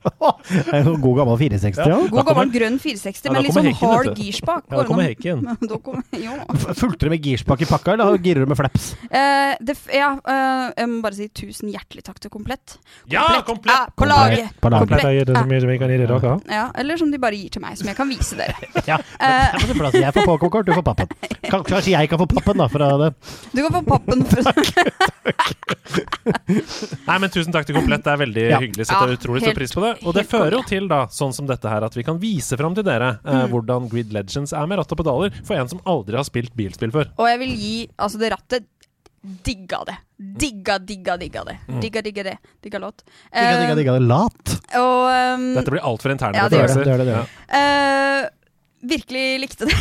En 0.76 1.00
god 1.00 1.16
gammel 1.20 1.36
460, 1.38 1.80
ja. 1.88 1.96
God 1.96 2.10
kommer- 2.10 2.24
gammel 2.30 2.52
grønn 2.54 2.78
460 2.80 3.26
Ja, 3.28 3.32
men 3.34 3.42
litt 3.46 3.54
sånn 3.56 3.68
hekken, 3.68 3.90
hard 3.90 4.06
du. 4.10 4.22
girspak. 4.22 4.64
Ja, 4.70 4.76
da 4.80 4.84
kommer 4.88 5.04
hekken. 5.08 5.44
Fulgte 6.80 7.06
det 7.06 7.12
med 7.14 7.24
girspak 7.26 7.64
i 7.64 7.68
pakka, 7.68 7.94
eller 7.96 8.18
girer 8.22 8.44
du 8.44 8.50
med 8.50 8.58
flaps? 8.58 8.90
Uh, 9.10 9.54
det, 9.60 9.76
ja, 9.94 10.10
uh, 10.16 10.66
jeg 10.76 10.88
må 10.90 11.00
bare 11.04 11.18
si 11.18 11.28
tusen 11.28 11.70
hjertelig 11.72 12.04
takk 12.06 12.20
til 12.22 12.30
Komplett. 12.32 12.78
Ja, 13.10 13.26
komplett! 13.46 13.74
er 13.76 13.92
på 13.98 14.06
laget! 14.08 14.52
På 14.62 14.70
laget. 14.72 14.88
Komplett 14.88 15.28
så 15.36 15.44
mye 15.50 15.60
som 15.64 15.70
vi 15.72 15.78
kan 15.82 15.90
gi 15.92 15.98
dere. 16.00 16.34
Ja, 16.50 16.64
eller 16.78 17.00
som 17.00 17.10
de 17.12 17.18
bare 17.22 17.36
gir 17.38 17.50
til 17.56 17.62
meg, 17.64 17.76
som 17.80 17.88
jeg 17.90 17.96
kan 17.98 18.08
vise 18.10 18.38
dere. 18.38 18.56
Ja, 18.90 18.96
men, 19.20 19.60
sin 19.68 19.78
plass. 19.78 19.94
Jeg 20.00 20.14
får 20.16 20.24
Pokémon-kort, 20.26 20.66
du 20.66 20.72
får 20.74 20.84
pappen. 20.86 21.10
Kan- 21.50 21.64
Kanskje 21.66 21.92
jeg 21.92 22.08
kan 22.10 22.18
få 22.22 22.26
pappen, 22.30 22.58
da, 22.62 22.66
fra 22.72 22.88
det. 23.04 23.10
du 23.52 23.60
kan 23.66 23.72
få 23.76 23.82
pappen 23.86 24.24
for 24.30 24.40
Nei, 27.06 27.16
men 27.18 27.30
tusen 27.32 27.52
takk 27.54 27.66
til 27.68 27.76
Komplett. 27.76 28.04
Det 28.06 28.12
er 28.14 28.20
veldig 28.20 28.44
Ja. 28.50 28.58
hyggelig. 28.62 28.86
Setter 28.88 29.10
Ja, 29.12 29.16
utrolig 29.18 29.42
stor 29.44 29.54
pris 29.58 29.72
på 29.74 29.82
det. 29.84 29.89
Og 30.04 30.14
det 30.16 30.26
fører 30.30 30.56
jo 30.58 30.62
til, 30.68 30.88
da, 30.90 31.04
sånn 31.12 31.32
som 31.36 31.46
dette 31.48 31.68
her, 31.70 31.84
at 31.86 31.96
vi 31.96 32.04
kan 32.06 32.18
vise 32.22 32.56
fram 32.60 32.74
til 32.76 32.84
dere 32.86 33.16
eh, 33.24 33.40
Mm. 33.44 33.50
hvordan 33.52 33.88
Grid 33.92 34.12
Legends 34.12 34.52
er 34.52 34.66
med 34.70 34.78
ratt 34.80 34.92
og 34.92 34.98
pedaler, 35.00 35.30
for 35.44 35.56
en 35.56 35.68
som 35.68 35.80
aldri 35.88 36.16
har 36.18 36.24
spilt 36.28 36.54
bilspill 36.58 36.92
før. 36.94 37.10
Og 37.18 37.28
jeg 37.30 37.38
vil 37.44 37.54
gi 37.56 37.74
altså 37.98 38.18
det 38.22 38.32
rattet 38.34 38.68
Digga 39.20 39.82
det. 39.84 39.94
Digga, 40.16 40.78
digga, 40.80 41.16
digga 41.20 41.42
det. 41.44 41.58
Mm. 41.68 41.80
Digga, 41.82 42.00
digga 42.02 42.22
det. 42.24 42.38
Digga 42.64 42.78
låt. 42.80 43.02
Digga, 43.04 43.50
digga, 43.60 43.72
Eh, 43.72 43.76
digga, 43.76 43.92
det 43.98 44.06
lat. 44.08 44.52
Og 44.80 45.02
um, 45.36 45.44
Dette 45.58 45.74
blir 45.74 45.84
altfor 45.84 46.14
interne 46.14 46.38
Ja, 46.40 46.46
det 46.48 46.56
referanser. 46.62 46.84
det, 46.84 46.96
det 46.96 47.04
det, 47.04 47.04
det 47.04 47.16
gjør 47.18 47.26
eh, 47.60 48.30
virkelig 48.94 49.24
likte 49.42 49.68
det. 49.68 49.76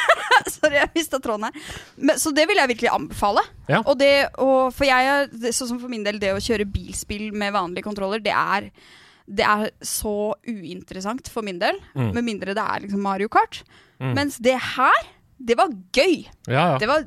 Sorry, 0.56 0.74
jeg 0.80 0.90
mista 0.96 1.20
tråden 1.22 1.46
her. 1.46 1.60
Men, 2.02 2.18
så 2.18 2.32
det 2.34 2.48
vil 2.50 2.58
jeg 2.58 2.72
virkelig 2.72 2.90
anbefale. 2.90 3.44
Ja. 3.70 3.82
Og 3.84 3.94
det, 4.00 4.10
og 4.42 4.72
for 4.74 4.88
jeg, 4.88 5.28
det, 5.38 5.52
sånn 5.54 5.70
som 5.70 5.78
for 5.82 5.92
min 5.92 6.02
del, 6.06 6.18
det 6.18 6.32
å 6.34 6.42
kjøre 6.42 6.66
bilspill 6.66 7.28
med 7.30 7.54
vanlige 7.54 7.86
kontroller, 7.86 8.18
det 8.24 8.34
er 8.34 8.72
det 9.30 9.46
er 9.46 9.70
så 9.86 10.34
uinteressant 10.48 11.28
for 11.30 11.46
min 11.46 11.60
del, 11.62 11.78
Mm. 11.94 12.12
med 12.16 12.24
mindre 12.26 12.54
det 12.54 12.64
er 12.64 12.84
liksom 12.86 13.02
Mario 13.02 13.28
Kart. 13.28 13.62
Mm. 14.00 14.14
Mens 14.16 14.38
det 14.42 14.58
her, 14.74 15.00
det 15.38 15.56
var 15.56 15.68
gøy! 15.94 16.26
Ja, 16.48 16.72
ja. 16.72 16.78
Det 16.78 16.88
var 16.90 17.06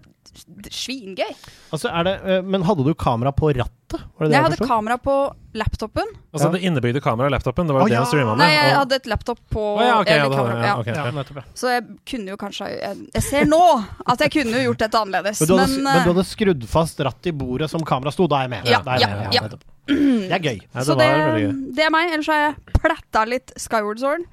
svingøy. 0.73 1.33
Altså, 1.73 1.89
er 1.93 2.05
det, 2.07 2.13
eh, 2.25 2.41
men 2.41 2.63
hadde 2.65 2.83
du 2.85 2.93
kamera 2.97 3.31
på 3.35 3.51
rattet? 3.53 3.73
Var 3.93 4.25
det 4.25 4.29
det 4.31 4.37
Jeg 4.37 4.43
hadde 4.47 4.67
kamera 4.67 4.97
på 4.97 5.15
laptopen. 5.53 6.07
Altså 6.33 6.47
Ja. 6.47 6.51
det 6.55 6.61
innebygde 6.63 7.01
kameraet 7.01 7.29
i 7.29 7.35
laptopen, 7.35 7.67
det 7.67 7.73
var 7.75 7.81
oh, 7.83 7.87
det 7.87 7.93
ja. 7.93 7.99
han 7.99 8.07
streama 8.07 8.35
med. 8.35 8.41
Nei, 8.41 8.53
jeg 8.53 8.71
og- 8.71 8.79
hadde 8.79 8.95
et 8.95 9.05
laptop 9.05 9.39
på 9.51 9.61
oh, 9.77 9.83
ja, 9.83 9.99
okay, 10.01 10.17
ja, 10.17 11.11
ja. 11.13 11.43
Så 11.53 11.69
jeg 11.69 11.83
kunne 12.05 12.27
jo 12.29 12.37
kanskje 12.37 12.69
Jeg, 12.69 12.97
jeg 13.13 13.23
ser 13.23 13.45
nå 13.45 13.85
at 14.07 14.19
jeg 14.19 14.31
kunne 14.31 14.63
gjort 14.63 14.79
dette 14.79 14.97
annerledes, 14.97 15.39
Men 15.41 15.47
du, 15.47 15.57
hadde, 15.57 15.69
men, 15.75 15.83
men, 15.83 15.93
du 15.93 16.09
eh, 16.09 16.13
hadde 16.15 16.25
skrudd 16.25 16.67
fast 16.67 16.97
rattet 16.99 17.27
i 17.27 17.31
bordet 17.31 17.69
som 17.69 17.81
kamera 17.85 18.11
sto. 18.11 18.27
Da 18.27 18.37
er 18.37 18.41
jeg 18.41 18.49
med. 18.49 18.65
Ja, 18.65 18.81
ja, 18.97 19.29
ja. 19.31 19.49
Det 20.29 20.31
er 20.31 20.43
gøy. 20.43 20.59
Ja, 20.63 20.79
det 20.79 20.87
Så 20.87 20.97
det, 20.99 21.11
gøy. 21.43 21.53
det 21.75 21.87
er 21.87 21.93
meg. 21.93 22.11
Ellers 22.15 22.29
har 22.31 22.43
jeg 22.47 22.79
pletta 22.79 23.25
litt 23.29 23.55
Skyward 23.59 23.99
Sword. 24.03 24.27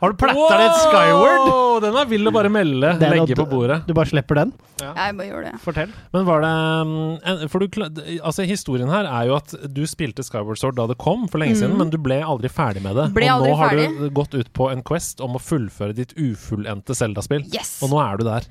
Har 0.00 0.14
du 0.14 0.16
platta 0.16 0.56
litt 0.56 0.78
Skyward? 0.80 1.50
Den 1.84 1.96
er 2.00 2.06
vill 2.08 2.28
å 2.28 2.32
bare 2.32 2.48
melde. 2.52 2.94
Det 2.96 3.04
er 3.04 3.18
Legge 3.18 3.36
på 3.36 3.44
bordet. 3.50 3.82
Du 3.84 3.92
bare 3.96 4.08
slipper 4.08 4.38
den? 4.38 4.54
Jeg 4.80 5.16
bare 5.18 5.26
gjør 5.28 5.44
det. 5.44 5.52
Fortell. 5.60 5.92
Men 6.14 6.24
var 6.24 6.40
det 6.40 6.52
mm, 6.88 7.42
For 7.52 7.60
du, 7.60 7.80
altså 8.16 8.46
Historien 8.48 8.88
her 8.88 9.04
er 9.04 9.28
jo 9.28 9.36
at 9.36 9.52
du 9.68 9.82
spilte 9.88 10.24
Skyward 10.24 10.60
Sword 10.60 10.78
da 10.80 10.86
det 10.88 10.96
kom, 11.00 11.26
for 11.28 11.42
lenge 11.42 11.58
siden, 11.60 11.76
men 11.80 11.92
du 11.92 11.98
ble 12.00 12.22
aldri 12.24 12.48
ferdig 12.52 12.80
med 12.84 12.96
det. 12.96 13.10
Mm. 13.10 13.16
Ble 13.18 13.28
og 13.34 13.44
nå 13.44 13.58
har 13.60 13.74
ferdig. 13.74 13.88
du 14.00 14.16
gått 14.16 14.36
ut 14.40 14.52
på 14.56 14.70
en 14.72 14.80
quest 14.88 15.20
om 15.24 15.36
å 15.36 15.42
fullføre 15.42 15.96
ditt 16.00 16.16
ufullendte 16.16 16.96
Zelda-spill. 16.96 17.44
Yes! 17.52 17.76
Og 17.84 17.92
nå 17.92 18.00
er 18.00 18.20
du 18.20 18.24
der. 18.30 18.48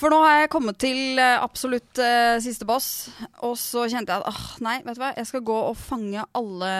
For 0.00 0.08
nå 0.08 0.16
har 0.24 0.38
jeg 0.40 0.48
kommet 0.52 0.78
til 0.80 1.18
eh, 1.20 1.34
absolutt 1.44 1.98
uh, 2.00 2.38
siste 2.40 2.64
boss, 2.64 3.10
og 3.44 3.52
så 3.60 3.82
kjente 3.92 4.14
jeg 4.14 4.22
at 4.22 4.28
åh, 4.30 4.38
nei, 4.64 4.78
vet 4.86 4.96
du 4.96 5.02
hva, 5.02 5.10
jeg 5.18 5.28
skal 5.28 5.42
gå 5.44 5.56
og 5.68 5.74
fange 5.76 6.22
alle 6.38 6.70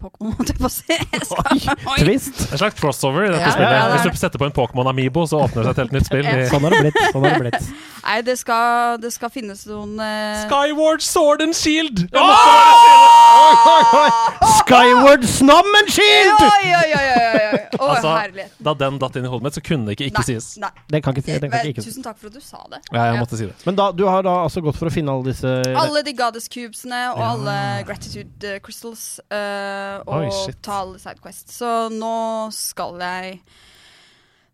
Pokémon, 0.00 0.32
holdt 0.40 0.50
jeg 0.50 0.58
på 0.58 0.66
å 0.66 0.72
si. 0.74 0.96
Jeg. 0.96 1.76
Twist. 2.02 2.42
En 2.48 2.58
slags 2.64 2.80
crossover 2.80 3.28
i 3.28 3.30
dette 3.30 3.44
Ja, 3.46 3.52
spillet. 3.54 3.76
ja, 3.76 3.84
det 3.86 4.00
er 4.00 4.08
Hvis 4.08 4.18
du 4.18 4.22
setter 4.24 4.42
på 4.42 4.48
en 4.50 4.56
Pokémon 4.56 4.90
Amibo, 4.90 5.22
så 5.30 5.44
åpner 5.46 5.62
det 5.62 5.68
seg 5.68 5.76
et 5.76 5.82
helt 5.84 5.94
nytt 6.00 6.10
spill. 6.10 6.26
I- 6.26 6.48
Sånn 6.50 6.66
har 6.66 6.74
det 6.74 6.82
blitt. 6.88 6.98
Sånn 7.14 7.28
har 7.28 7.36
det 7.38 7.44
blitt. 7.46 7.70
Nei, 8.08 8.18
det 8.24 8.34
skal, 8.40 8.98
det 9.02 9.10
skal 9.14 9.30
finnes 9.34 9.62
noen 9.68 9.94
uh... 10.00 10.42
Skyward 10.48 11.02
Sword 11.04 11.42
and 11.44 11.54
Shield! 11.58 12.06
Skyward 14.58 15.24
Snom 15.28 15.68
and 15.82 15.90
Shield! 15.92 16.42
Oi, 16.42 16.74
oi, 16.74 16.90
oi, 16.98 17.06
oi, 17.14 17.60
Altså, 17.78 18.10
herlighet. 18.16 18.54
Da 18.64 18.74
den 18.78 18.98
datt 19.00 19.16
inn 19.20 19.26
i 19.28 19.30
hodet 19.30 19.46
mitt, 19.48 19.56
så 19.58 19.62
kunne 19.64 19.86
det 19.88 19.94
ikke 19.98 20.08
ikke 20.10 20.22
Nei, 20.22 20.26
sies. 20.28 20.48
nei. 20.62 20.70
Det 20.90 21.00
kan 21.04 21.14
ikke 21.16 21.26
det 21.38 21.50
kan 21.52 21.60
ikke, 21.60 21.74
ikke. 21.76 21.84
Tusen 21.86 22.04
takk 22.06 22.18
for 22.20 22.30
at 22.32 22.36
du 22.38 22.42
sa 22.48 22.64
det. 22.72 22.80
Ja, 22.90 23.04
jeg 23.10 23.18
Ja. 23.18 23.20
måtte 23.22 23.38
si 23.38 23.46
det. 23.48 23.54
Men 23.68 23.78
da, 23.78 23.90
du 23.92 24.04
har 24.08 24.24
da 24.26 24.34
altså 24.46 24.62
gått 24.64 24.80
for 24.80 24.88
å 24.90 24.94
finne 24.94 25.12
alle 25.14 25.28
disse 25.30 25.54
Alle 25.76 26.02
de 26.06 26.16
goddess 26.16 26.48
cubesene 26.52 27.04
og 27.14 27.22
alle 27.28 27.56
gratitude 27.88 28.54
eh, 28.56 28.60
crystals. 28.64 29.06
Uh, 29.30 30.00
og 30.08 30.14
Oi, 30.26 30.52
ta 30.64 30.82
alle 30.82 31.00
sidequests. 31.02 31.58
Så 31.60 31.72
nå 31.94 32.14
skal 32.56 32.98
jeg 33.04 33.40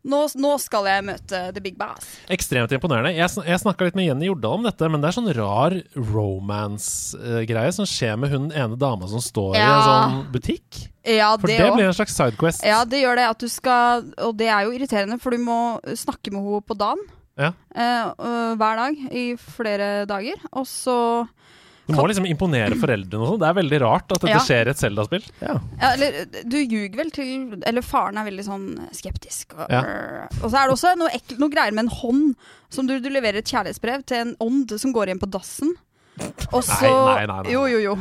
nå, 0.05 0.19
nå 0.37 0.51
skal 0.61 0.85
jeg 0.91 1.05
møte 1.07 1.39
the 1.57 1.63
big 1.65 1.79
boss. 1.81 2.11
Ekstremt 2.33 2.73
imponerende. 2.77 3.15
Jeg, 3.17 3.31
sn 3.33 3.47
jeg 3.49 3.63
snakka 3.63 3.87
litt 3.89 3.97
med 3.97 4.05
Jenny 4.11 4.29
Jordal 4.29 4.59
om 4.59 4.67
dette, 4.67 4.89
men 4.93 5.01
det 5.01 5.09
er 5.09 5.17
sånn 5.17 5.31
rar 5.39 5.77
romance-greie 5.97 7.73
som 7.73 7.89
skjer 7.89 8.19
med 8.21 8.35
hun 8.35 8.51
ene 8.53 8.77
dama 8.77 9.09
som 9.09 9.23
står 9.25 9.57
i 9.57 9.63
en 9.65 9.87
sånn 9.89 10.19
butikk. 10.35 10.83
Ja, 11.09 11.33
For 11.41 11.49
det 11.49 11.57
det, 11.63 11.71
blir 11.73 11.89
en 11.89 11.97
slags 11.97 12.17
sidequest. 12.17 12.65
Ja, 12.69 12.83
det 12.89 13.01
gjør 13.01 13.17
det. 13.21 13.27
At 13.33 13.41
du 13.41 13.49
skal 13.53 14.07
Og 14.25 14.37
det 14.41 14.49
er 14.49 14.65
jo 14.65 14.73
irriterende, 14.77 15.19
for 15.21 15.35
du 15.35 15.41
må 15.41 15.59
snakke 15.97 16.33
med 16.33 16.45
henne 16.45 16.65
på 16.69 16.77
dagen. 16.81 17.01
Ja. 17.38 17.53
eh, 17.75 18.12
øh, 18.18 18.53
hver 18.61 18.77
dag 18.79 19.01
i 19.12 19.25
flere 19.40 20.07
dager. 20.07 20.38
Og 20.53 20.66
så 20.70 21.27
Du 21.87 21.92
må 21.92 22.07
liksom 22.09 22.25
imponere 22.25 22.77
foreldrene 22.81 23.20
og 23.27 23.33
sånn. 23.35 23.40
Det 23.42 23.49
er 23.51 23.57
veldig 23.59 23.81
rart 23.83 24.12
at 24.14 24.20
dette 24.23 24.31
Ja. 24.33 24.38
skjer 24.40 24.66
i 24.68 24.70
et 24.73 24.79
Zelda-spill. 24.81 25.25
Ja. 25.42 25.57
ja, 25.81 25.90
Eller 25.92 26.25
du 26.49 26.57
ljuger 26.57 26.97
vel 26.97 27.11
til 27.11 27.61
Eller 27.66 27.83
faren 27.83 28.16
er 28.16 28.25
veldig 28.31 28.44
sånn 28.47 28.68
skeptisk. 28.94 29.53
Og, 29.59 29.66
Ja. 29.68 29.83
og 30.42 30.51
så 30.51 30.57
er 30.62 30.68
det 30.68 30.73
også 30.79 30.94
noe, 30.97 31.11
ekkel, 31.12 31.38
noe 31.38 31.51
greier 31.51 31.73
med 31.75 31.85
en 31.85 31.90
hånd. 31.90 32.37
Som 32.70 32.87
du, 32.87 32.99
du 33.01 33.11
leverer 33.11 33.37
et 33.42 33.44
kjærlighetsbrev 33.51 34.05
til 34.07 34.16
en 34.16 34.37
ånd 34.40 34.70
som 34.81 34.92
går 34.94 35.09
inn 35.11 35.18
på 35.20 35.29
dassen. 35.31 35.75
Og 36.55 36.62
så 36.62 36.87
Nei, 36.88 37.27
nei, 37.27 37.27
nei, 37.27 37.42
nei. 37.42 37.51
Jo, 37.53 37.66
jo, 37.66 37.79
jo. 37.83 37.94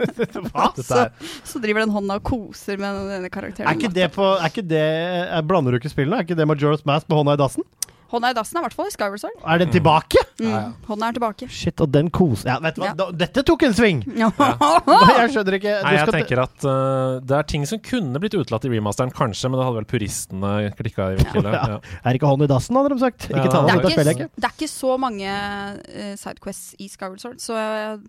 Hva? 0.50 0.70
Så, 0.80 1.10
så 1.44 1.60
driver 1.60 1.84
den 1.84 1.92
hånda 1.92 2.16
og 2.16 2.22
koser 2.24 2.78
med 2.80 2.96
denne 3.12 3.28
karakteren. 3.28 3.68
Er 3.68 3.76
ikke 3.76 3.92
det 3.92 4.06
på 4.14 4.24
er 4.40 4.48
ikke 4.48 4.64
det, 4.66 4.80
er, 5.28 5.42
Blander 5.44 5.70
du 5.70 5.78
ikke 5.78 5.92
spillene? 5.92 6.18
Er 6.22 6.24
ikke 6.24 6.38
det 6.40 6.48
Majora's 6.48 6.86
Mask 6.88 7.06
med 7.12 7.18
hånda 7.20 7.36
i 7.36 7.42
dassen? 7.42 7.62
Hånda 8.10 8.30
i 8.32 8.34
dassen 8.34 8.56
er 8.58 8.62
i 8.62 8.66
hvert 8.66 8.74
fall 8.74 8.88
i 8.90 8.92
Skyward 8.94 9.20
Sword. 9.22 9.36
Er 9.46 9.58
den 9.62 9.70
tilbake? 9.70 10.18
Mm. 10.40 10.46
Ja, 10.48 10.50
ja. 10.64 10.72
Hånda 10.88 11.08
er 11.12 11.16
tilbake. 11.18 11.46
Shit, 11.50 11.80
og 11.84 11.92
den 11.94 12.08
koser 12.10 12.48
Ja, 12.50 12.56
vet 12.64 12.74
du 12.74 12.82
hva, 12.82 12.88
Ja. 12.90 12.94
da, 12.98 13.06
dette 13.22 13.44
tok 13.46 13.62
en 13.68 13.74
sving! 13.76 14.00
Ja. 14.18 14.30
Jeg 15.20 15.30
skjønner 15.34 15.56
ikke 15.60 15.74
du 15.78 15.84
nei, 15.86 15.92
jeg 15.94 16.02
skal- 16.06 16.14
tenker 16.16 16.42
at 16.42 16.64
uh, 16.66 17.20
det 17.22 17.36
er 17.38 17.46
ting 17.54 17.66
som 17.70 17.78
kunne 17.84 18.18
blitt 18.22 18.34
utelatt 18.34 18.64
i 18.66 18.72
remasteren, 18.72 19.12
kanskje, 19.14 19.50
men 19.50 19.60
det 19.60 19.66
hadde 19.68 19.78
vel 19.80 19.88
puristene 19.94 20.52
klikka 20.78 21.10
i. 21.14 21.22
Til, 21.30 21.44
Ja. 21.46 21.64
ja. 21.76 21.80
Er 22.10 22.18
ikke 22.18 22.26
hånd 22.30 22.42
i 22.42 22.50
dassen, 22.50 22.76
hadde 22.76 22.94
de 22.94 23.00
sagt. 23.04 23.28
Ja, 23.30 23.38
Ikke 23.44 23.52
ta 23.52 23.62
det 23.66 23.74
er 23.76 23.80
ikke- 23.80 24.14
ikke? 24.16 24.30
Det 24.36 24.48
er 24.50 24.54
ikke 24.58 24.70
så 24.74 24.96
mange 24.98 25.30
uh, 25.30 26.14
sidequests 26.18 26.74
i 26.80 26.88
Skyward 26.88 27.20
Sword, 27.22 27.38
så 27.38 27.54
jeg, 27.60 28.00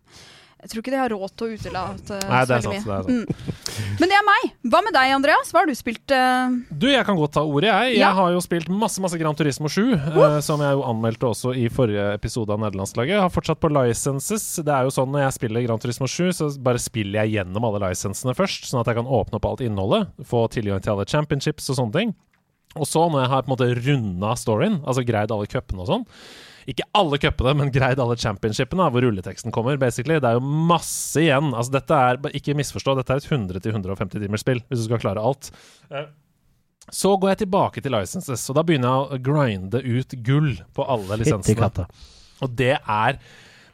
jeg 0.62 0.70
tror 0.70 0.84
ikke 0.84 0.92
de 0.94 1.00
har 1.00 1.10
råd 1.10 1.32
til 1.34 1.48
å 1.48 1.56
utelate 1.58 2.18
Nei, 2.30 2.40
det 2.46 2.56
er 2.56 2.62
så 2.62 2.72
sant, 2.72 2.86
det 2.86 2.96
er 2.96 3.08
mye. 3.08 3.22
Mm. 3.22 3.96
Men 3.98 4.12
det 4.12 4.18
er 4.18 4.26
meg. 4.28 4.44
Hva 4.70 4.82
med 4.86 4.94
deg, 4.94 5.14
Andreas? 5.16 5.50
Hva 5.50 5.64
har 5.64 5.70
du 5.72 5.74
spilt? 5.78 6.14
Uh... 6.14 6.60
Du, 6.70 6.86
jeg 6.92 7.02
kan 7.08 7.18
godt 7.18 7.34
ta 7.34 7.42
ordet, 7.42 7.72
jeg. 7.72 7.96
Ja. 7.96 8.04
Jeg 8.04 8.18
har 8.20 8.36
jo 8.36 8.44
spilt 8.46 8.70
masse 8.70 9.02
masse 9.02 9.18
Gran 9.18 9.38
Turismo 9.38 9.72
7, 9.72 9.82
uh, 9.96 10.38
som 10.46 10.62
jeg 10.62 10.78
jo 10.78 10.84
anmeldte 10.86 11.32
også 11.32 11.56
i 11.58 11.66
forrige 11.74 12.06
episode 12.14 12.54
av 12.54 12.62
Nederlandslaget. 12.62 13.16
Jeg 13.16 13.24
har 13.24 13.34
fortsatt 13.34 13.64
på 13.64 13.72
licenses. 13.74 14.46
Det 14.62 14.76
er 14.76 14.86
jo 14.86 14.94
sånn 14.94 15.10
når 15.16 15.26
jeg 15.26 15.38
spiller 15.40 15.66
Gran 15.66 15.82
Turismo 15.82 16.10
7, 16.12 16.30
så 16.38 16.52
bare 16.62 16.84
spiller 16.84 17.24
jeg 17.24 17.40
gjennom 17.40 17.66
alle 17.72 17.82
licensene 17.88 18.38
først, 18.38 18.70
sånn 18.70 18.84
at 18.84 18.92
jeg 18.92 19.02
kan 19.02 19.10
åpne 19.10 19.42
opp 19.42 19.50
alt 19.50 19.66
innholdet, 19.66 20.14
få 20.30 20.46
tilgang 20.54 20.84
til 20.84 20.94
alle 20.94 21.10
championships 21.10 21.74
og 21.74 21.82
sånne 21.82 21.98
ting. 21.98 22.16
Og 22.78 22.86
så, 22.88 23.08
når 23.10 23.26
jeg 23.26 23.34
har 23.34 23.44
på 23.44 23.50
en 23.50 23.56
måte 23.56 23.74
runda 23.82 24.38
storyen, 24.40 24.80
altså 24.86 25.04
greid 25.08 25.34
alle 25.34 25.50
cupene 25.50 25.84
og 25.84 25.90
sånn 25.90 26.08
Ikke 26.70 26.86
alle 26.98 27.18
cupene, 27.22 27.54
men 27.58 27.72
greid 27.74 28.00
alle 28.00 28.16
championshipene, 28.22 28.90
hvor 28.94 29.02
rulleteksten 29.06 29.54
kommer, 29.56 29.78
basically. 29.82 30.20
Det 30.22 30.30
er 30.30 30.38
jo 30.38 30.44
masse 30.46 31.22
igjen. 31.24 31.54
Altså, 31.58 31.74
dette 31.78 31.98
er, 31.98 32.20
Ikke 32.38 32.54
misforstå, 32.58 32.96
dette 33.00 33.16
er 33.16 33.22
et 33.24 33.30
100-150 33.30 34.20
timers 34.22 34.44
spill, 34.46 34.62
hvis 34.70 34.84
du 34.84 34.90
skal 34.90 35.02
klare 35.04 35.24
alt. 35.26 35.52
Eh, 35.92 36.06
Så 36.92 37.14
går 37.22 37.30
jeg 37.36 37.38
tilbake 37.46 37.82
til 37.82 37.94
licenses, 37.94 38.50
og 38.50 38.56
da 38.58 38.64
begynner 38.68 38.90
jeg 38.90 39.20
å 39.20 39.22
grinde 39.24 39.82
ut 39.86 40.16
gull 40.26 40.52
på 40.76 40.84
alle 40.90 41.18
lisensene. 41.22 41.56
Og 42.42 42.56
det 42.58 42.74
er, 42.80 43.20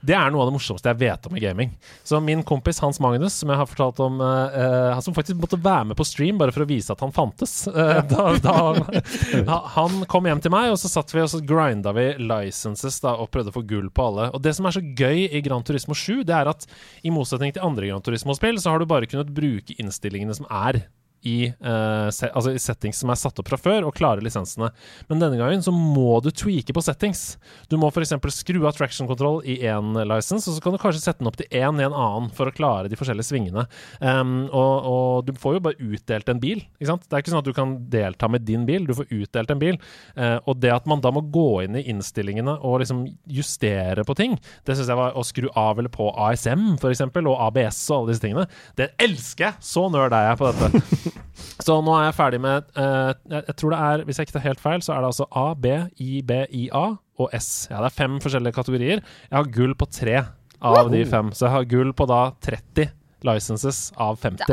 det 0.01 0.15
er 0.17 0.31
noe 0.31 0.43
av 0.43 0.51
det 0.51 0.55
morsomste 0.57 0.91
jeg 0.91 0.99
vet 1.01 1.27
om 1.29 1.37
i 1.37 1.41
gaming. 1.41 1.71
Så 2.05 2.19
min 2.23 2.43
kompis 2.47 2.79
Hans 2.83 2.99
Magnus, 3.03 3.37
som 3.41 3.51
jeg 3.51 3.59
har 3.59 3.69
fortalt 3.69 3.99
om, 4.03 4.19
eh, 4.21 4.99
som 5.03 5.15
faktisk 5.15 5.39
måtte 5.41 5.59
være 5.61 5.89
med 5.91 5.99
på 5.99 6.05
stream 6.07 6.39
bare 6.39 6.53
for 6.55 6.65
å 6.65 6.69
vise 6.69 6.93
at 6.93 7.03
han 7.03 7.15
fantes 7.15 7.55
Uh, 7.67 7.99
da, 8.11 8.23
da, 8.41 9.55
Han 9.75 10.03
kom 10.09 10.27
hjem 10.29 10.39
til 10.43 10.53
meg, 10.53 10.69
og 10.71 10.79
så 10.79 10.89
satt 10.91 11.11
vi 11.13 11.21
og 11.23 11.29
så 11.31 11.39
grinda 11.45 11.91
vi 11.95 12.05
licenses 12.21 12.99
da, 13.03 13.15
og 13.19 13.31
prøvde 13.33 13.51
å 13.51 13.57
få 13.57 13.65
gull 13.67 13.89
på 13.93 14.07
alle. 14.09 14.29
Og 14.35 14.43
det 14.43 14.53
som 14.57 14.67
er 14.67 14.77
så 14.77 14.83
gøy 14.83 15.27
i 15.27 15.41
Gran 15.45 15.65
Turismo 15.67 15.97
7, 15.97 16.23
det 16.27 16.35
er 16.37 16.51
at 16.51 16.67
i 17.03 17.13
motsetning 17.13 17.55
til 17.55 17.65
andre 17.65 17.89
Gran 17.89 18.05
Turismo-spill, 18.05 18.59
så 18.61 18.73
har 18.73 18.81
du 18.81 18.89
bare 18.89 19.09
kunnet 19.09 19.33
bruke 19.35 19.75
innstillingene 19.77 20.37
som 20.37 20.47
er 20.49 20.85
i, 21.25 21.51
uh, 21.65 22.09
se, 22.13 22.29
altså 22.29 22.53
settings 22.61 22.99
som 23.01 23.11
er 23.11 23.19
satt 23.19 23.39
opp 23.41 23.49
fra 23.49 23.59
før, 23.59 23.87
og 23.87 23.95
klare 23.97 24.23
lisensene. 24.23 24.69
Men 25.09 25.21
denne 25.23 25.39
gangen 25.39 25.63
så 25.65 25.73
må 25.73 26.19
du 26.23 26.29
tweake 26.31 26.75
på 26.75 26.83
settings. 26.83 27.37
Du 27.71 27.77
må 27.79 27.89
f.eks. 27.91 28.13
skru 28.35 28.61
av 28.67 28.77
traction 28.77 29.09
control 29.09 29.41
i 29.45 29.59
én 29.67 29.97
license, 30.07 30.47
og 30.47 30.57
så 30.57 30.63
kan 30.63 30.75
du 30.75 30.81
kanskje 30.81 31.03
sette 31.03 31.23
den 31.23 31.31
opp 31.31 31.39
til 31.39 31.49
én 31.51 31.81
i 31.81 31.87
en 31.87 31.95
annen 31.95 32.29
for 32.35 32.49
å 32.49 32.55
klare 32.55 32.91
de 32.91 32.99
forskjellige 32.99 33.29
svingene. 33.29 33.67
Um, 34.01 34.47
og, 34.47 34.89
og 34.91 35.27
du 35.27 35.33
får 35.39 35.57
jo 35.57 35.63
bare 35.67 35.91
utdelt 35.91 36.31
en 36.31 36.41
bil. 36.43 36.63
Ikke 36.77 36.91
sant? 36.91 37.07
Det 37.07 37.17
er 37.17 37.25
ikke 37.25 37.33
sånn 37.33 37.43
at 37.43 37.49
du 37.49 37.57
kan 37.57 37.75
delta 37.91 38.31
med 38.31 38.45
din 38.47 38.67
bil, 38.67 38.87
du 38.87 38.95
får 38.97 39.11
utdelt 39.11 39.53
en 39.53 39.61
bil. 39.61 39.81
Uh, 40.17 40.37
og 40.45 40.61
det 40.61 40.73
at 40.75 40.87
man 40.89 41.03
da 41.03 41.11
må 41.13 41.25
gå 41.33 41.47
inn 41.65 41.79
i 41.79 41.85
innstillingene 41.91 42.59
og 42.65 42.81
liksom 42.83 43.05
justere 43.31 44.05
på 44.07 44.15
ting, 44.17 44.37
det 44.67 44.77
syns 44.77 44.91
jeg 44.91 44.99
var 44.99 45.17
å 45.17 45.25
skru 45.25 45.49
av 45.57 45.79
eller 45.79 45.91
på 45.93 46.09
ASM 46.27 46.75
f.eks., 46.77 47.03
og 47.17 47.35
ABS 47.47 47.79
og 47.91 47.97
alle 47.97 48.13
disse 48.13 48.23
tingene. 48.23 48.47
Det 48.77 48.91
elsker 49.03 49.49
jeg! 49.49 49.67
Så 49.67 49.87
nerd 49.91 50.15
er 50.15 50.29
jeg 50.29 50.39
på 50.39 50.51
dette. 50.51 50.83
Så 51.65 51.79
nå 51.83 51.93
er 51.97 52.07
jeg 52.07 52.17
ferdig 52.17 52.39
med 52.43 52.67
uh, 52.77 53.11
jeg, 53.29 53.43
jeg 53.49 53.55
tror 53.59 53.73
det 53.73 53.79
er, 53.89 54.03
Hvis 54.07 54.19
jeg 54.19 54.27
ikke 54.27 54.37
tar 54.37 54.45
helt 54.45 54.63
feil, 54.63 54.83
så 54.85 54.93
er 54.95 55.03
det 55.03 55.11
altså 55.11 55.27
A, 55.31 55.47
B, 55.53 55.73
I, 56.03 56.21
B, 56.25 56.43
I, 56.53 56.67
A 56.75 56.85
og 57.17 57.33
S. 57.33 57.67
Ja, 57.71 57.81
det 57.81 57.91
er 57.91 57.97
fem 57.97 58.19
forskjellige 58.21 58.53
kategorier. 58.53 59.01
Jeg 59.01 59.37
har 59.37 59.49
gull 59.53 59.73
på 59.77 59.87
tre 59.89 60.19
av 60.67 60.91
de 60.93 61.01
fem. 61.09 61.31
Så 61.33 61.47
jeg 61.47 61.55
har 61.55 61.69
gull 61.69 61.93
på 61.97 62.05
da 62.09 62.21
30 62.45 62.91
licenses 63.25 63.91
av 63.97 64.17
50. 64.21 64.51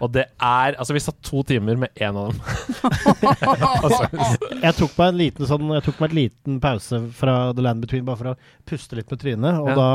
Og 0.00 0.12
det 0.14 0.24
er 0.40 0.76
Altså, 0.78 0.94
vi 0.96 1.00
satt 1.04 1.18
to 1.22 1.42
timer 1.44 1.76
med 1.76 1.90
én 2.00 2.16
av 2.16 2.30
dem. 2.32 2.40
altså, 3.84 4.06
Jeg 4.62 4.74
tok 4.78 4.94
meg 4.98 5.06
en 5.12 5.18
liten 5.20 5.48
sånn 5.48 5.68
Jeg 5.76 5.84
tok 5.86 6.00
meg 6.02 6.12
en 6.12 6.16
liten 6.18 6.58
pause 6.62 7.00
fra 7.18 7.34
The 7.56 7.64
Land 7.64 7.82
Between 7.84 8.04
bare 8.06 8.18
for 8.20 8.30
å 8.32 8.34
puste 8.68 8.96
litt 8.96 9.10
med 9.12 9.20
trynet, 9.20 9.58
og 9.60 9.68
Ja. 9.72 9.74
da 9.76 9.88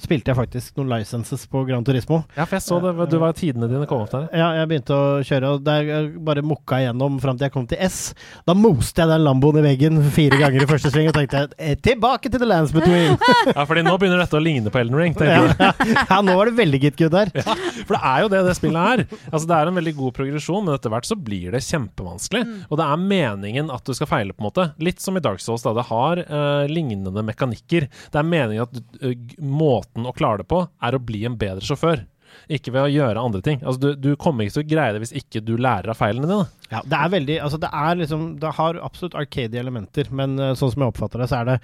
spilte 0.00 0.30
jeg 0.32 0.38
faktisk 0.38 0.76
noen 0.78 0.90
licenses 0.94 1.44
på 1.50 1.64
Gran 1.68 1.84
Turismo. 1.84 2.22
ja, 2.36 2.44
for 2.46 2.56
jeg 2.56 2.62
så 2.64 2.78
det. 2.82 2.92
Du 3.10 3.18
var 3.18 3.32
tidene 3.36 3.68
dine 3.68 3.86
kom 3.90 4.04
opp 4.04 4.10
der. 4.14 4.28
Ja, 4.32 4.52
jeg 4.60 4.68
begynte 4.70 4.94
å 4.96 5.20
kjøre, 5.26 5.50
og 5.56 5.64
der 5.66 5.82
jeg 5.90 6.12
bare 6.24 6.42
mokka 6.46 6.78
igjennom 6.80 7.18
fram 7.20 7.36
til 7.38 7.46
jeg 7.48 7.52
kom 7.54 7.66
til 7.68 7.78
S. 7.82 8.14
Da 8.46 8.54
moste 8.54 9.02
jeg 9.02 9.10
den 9.10 9.24
Lamboen 9.26 9.58
i 9.60 9.64
veggen 9.66 10.00
fire 10.14 10.38
ganger 10.40 10.62
i 10.64 10.70
første 10.70 10.92
sving, 10.94 11.08
og 11.10 11.14
tenkte 11.18 11.42
jeg 11.44 11.52
eh, 11.58 11.74
tilbake 11.82 12.30
til 12.30 12.40
The 12.42 12.48
Lands 12.48 12.72
Between! 12.72 13.18
Ja, 13.52 13.64
fordi 13.68 13.82
nå 13.84 13.96
begynner 13.98 14.20
dette 14.22 14.38
å 14.38 14.42
ligne 14.42 14.70
på 14.72 14.78
Elden 14.80 14.96
Ring. 14.96 15.14
tenker 15.18 15.52
ja, 15.58 15.72
ja, 16.10 16.18
nå 16.24 16.34
var 16.38 16.48
det 16.48 16.54
veldig 16.56 16.78
gitt 16.86 16.96
good 17.00 17.12
der. 17.12 17.30
Ja, 17.42 17.56
for 17.86 17.96
det 17.96 18.02
er 18.12 18.24
jo 18.24 18.30
det 18.32 18.42
det 18.48 18.56
spillet 18.58 18.92
er. 18.92 19.04
Altså 19.30 19.44
Det 19.50 19.58
er 19.58 19.70
en 19.70 19.78
veldig 19.80 19.94
god 19.98 20.16
progresjon, 20.18 20.66
men 20.66 20.76
etter 20.76 20.92
hvert 20.92 21.08
så 21.08 21.18
blir 21.18 21.54
det 21.54 21.62
kjempevanskelig. 21.66 22.42
Og 22.68 22.78
det 22.80 22.86
er 22.86 23.04
meningen 23.14 23.72
at 23.74 23.86
du 23.86 23.94
skal 23.96 24.10
feile, 24.10 24.36
på 24.36 24.44
en 24.44 24.48
måte. 24.50 24.68
Litt 24.82 25.02
som 25.02 25.18
i 25.18 25.24
Dark 25.24 25.42
Souls, 25.42 25.64
da. 25.66 25.74
Det 25.76 25.88
har 25.90 26.22
uh, 26.28 26.64
lignende 26.70 27.24
mekanikker. 27.26 27.88
Det 28.12 28.20
er 28.20 28.28
meningen 28.28 28.66
at 28.66 28.80
uh, 29.02 29.36
måten 29.42 30.08
å 30.08 30.14
klare 30.16 30.42
det 30.42 30.50
på, 30.52 30.64
er 30.82 30.96
å 30.96 31.02
bli 31.02 31.24
en 31.28 31.38
bedre 31.40 31.64
sjåfør. 31.66 32.06
Ikke 32.48 32.72
ved 32.74 32.86
å 32.86 32.90
gjøre 32.92 33.22
andre 33.22 33.42
ting. 33.44 33.60
Altså 33.62 33.80
Du, 33.82 33.88
du 33.94 34.10
kommer 34.20 34.46
ikke 34.46 34.58
til 34.58 34.64
å 34.64 34.70
greie 34.74 34.94
det 34.96 35.02
hvis 35.04 35.14
ikke 35.22 35.42
du 35.44 35.54
lærer 35.60 35.92
av 35.92 35.98
feilene 35.98 36.28
dine. 36.30 36.46
Ja, 36.72 36.80
det 36.88 36.96
er 36.96 37.10
veldig 37.12 37.34
Altså, 37.44 37.58
det 37.60 37.68
er 37.68 37.98
liksom 38.00 38.22
Det 38.40 38.52
har 38.56 38.78
absolutt 38.80 39.16
arcade 39.18 39.58
elementer, 39.60 40.08
men 40.14 40.38
uh, 40.40 40.52
sånn 40.56 40.72
som 40.72 40.84
jeg 40.84 40.92
oppfatter 40.94 41.22
det, 41.22 41.28
så 41.30 41.40
er 41.42 41.50
det 41.50 41.56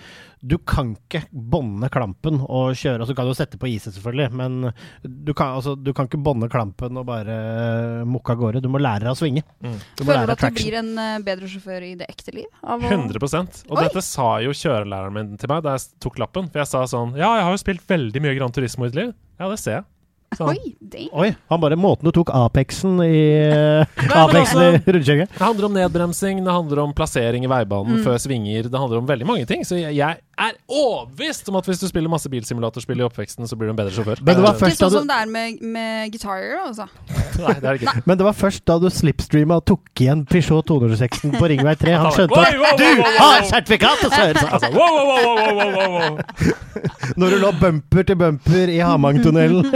Du 0.53 0.59
kan 0.61 0.93
ikke 0.97 1.23
bånde 1.33 1.89
klampen 1.93 2.43
og 2.45 2.77
kjøre, 2.79 3.03
og 3.03 3.11
så 3.11 3.17
kan 3.17 3.29
du 3.29 3.35
sette 3.37 3.61
på 3.61 3.71
iset, 3.71 3.97
selvfølgelig, 3.97 4.29
men 4.39 4.71
du 5.03 5.33
kan, 5.37 5.57
altså, 5.59 5.75
du 5.75 5.91
kan 5.97 6.07
ikke 6.09 6.21
bånde 6.23 6.51
klampen 6.53 7.01
og 7.01 7.07
bare 7.09 7.35
uh, 7.35 8.05
mukke 8.09 8.35
av 8.35 8.43
gårde. 8.43 8.63
Du 8.65 8.69
må 8.73 8.81
lære 8.83 9.07
deg 9.07 9.15
å 9.15 9.19
svinge. 9.19 9.43
Du 9.59 10.05
må 10.05 10.13
Føler 10.13 10.21
lære 10.23 10.29
du 10.31 10.35
at 10.37 10.45
du 10.45 10.61
blir 10.61 10.79
en 10.79 10.93
uh, 11.01 11.19
bedre 11.27 11.51
sjåfør 11.51 11.89
i 11.89 11.93
det 11.99 12.09
ekte 12.13 12.35
liv? 12.37 12.47
Av 12.63 12.79
å- 12.83 12.93
100 12.93 13.19
Og 13.69 13.77
Oi. 13.77 13.85
dette 13.85 14.05
sa 14.05 14.29
jo 14.45 14.55
kjørelæreren 14.55 15.17
min 15.17 15.37
til 15.41 15.51
meg 15.51 15.65
da 15.67 15.77
jeg 15.77 15.89
tok 16.05 16.21
lappen. 16.23 16.51
For 16.53 16.63
jeg 16.63 16.71
sa 16.71 16.85
sånn 16.91 17.17
Ja, 17.19 17.35
jeg 17.41 17.49
har 17.49 17.55
jo 17.57 17.63
spilt 17.65 17.87
veldig 17.89 18.23
mye 18.25 18.37
Grand 18.39 18.55
Turismo 18.55 18.85
i 18.87 18.91
mitt 18.91 18.99
liv. 18.99 19.15
Ja, 19.41 19.49
det 19.51 19.59
ser 19.63 19.81
jeg. 19.81 19.89
Han. 20.37 20.49
Oi, 20.53 20.75
dang. 20.81 21.09
Oi, 21.13 21.31
han 21.49 21.61
bare 21.61 21.77
Måten 21.81 22.05
du 22.05 22.13
tok 22.13 22.31
Apexen 22.37 22.99
i 23.05 23.23
uh, 23.49 23.85
Apexen 24.13 24.61
i 24.61 24.67
altså- 24.69 24.93
rundkjøringen 24.93 25.29
Det 25.33 25.41
handler 25.43 25.65
om 25.71 25.73
nedbremsing, 25.79 26.45
det 26.45 26.53
handler 26.53 26.83
om 26.85 26.93
plassering 26.95 27.45
i 27.45 27.51
veibanen 27.51 27.99
Mm. 27.99 28.05
før 28.05 28.19
svinger, 28.21 28.69
det 28.69 28.79
handler 28.79 28.99
om 29.01 29.07
veldig 29.09 29.27
mange 29.27 29.47
ting. 29.49 29.65
Så 29.65 29.79
jeg, 29.81 29.97
jeg 29.97 30.21
er 30.39 30.57
overbevist 30.69 31.49
om 31.51 31.59
at 31.59 31.69
hvis 31.69 31.81
du 31.83 31.89
spiller 31.91 32.11
masse 32.13 32.31
bilsimulatorspill 32.31 33.01
i 33.03 33.07
oppveksten, 33.07 33.49
så 33.49 33.59
blir 33.59 33.71
du 33.71 33.75
en 33.75 33.81
bedre 33.81 33.95
sjåfør. 33.95 34.23
Men 34.23 34.39
det 34.39 34.45
var 34.45 34.59
først 34.61 34.77
Ikke 34.77 34.85
sånn 34.85 34.95
som 35.01 35.11
det 35.11 35.19
er 35.19 35.33
med, 35.33 35.63
med 35.77 36.15
gitarer, 36.15 36.55
altså. 36.63 36.89
Nei, 37.39 37.57
det 37.59 37.69
er 37.69 37.69
det 37.69 37.75
ikke. 37.83 38.05
Men 38.07 38.21
det 38.21 38.29
var 38.29 38.39
først 38.39 38.65
da 38.69 38.79
du 38.83 38.89
slipstreama 38.93 39.59
og 39.61 39.67
tok 39.73 40.05
igjen 40.05 40.25
Peugeot 40.29 40.71
206-en 40.71 41.35
på 41.39 41.51
Ringvei 41.53 41.75
3, 41.81 41.97
han 42.03 42.15
skjønte 42.15 42.45
at 42.47 42.81
du 42.83 43.05
har 43.19 43.45
sertifikat! 43.51 44.07
Og 44.07 44.15
så 44.15 44.27
Altså, 44.49 44.71
wow, 44.73 44.97
wow, 44.99 45.21
wow, 45.25 45.37
wow, 45.37 45.55
wow, 45.59 45.75
wow, 45.77 45.91
wow. 45.99 46.57
Når 47.19 47.35
du 47.35 47.37
lå 47.43 47.51
bumper 47.61 48.07
til 48.07 48.19
bumper 48.19 48.71
i 48.71 48.79
Hamangtunnelen. 48.85 49.67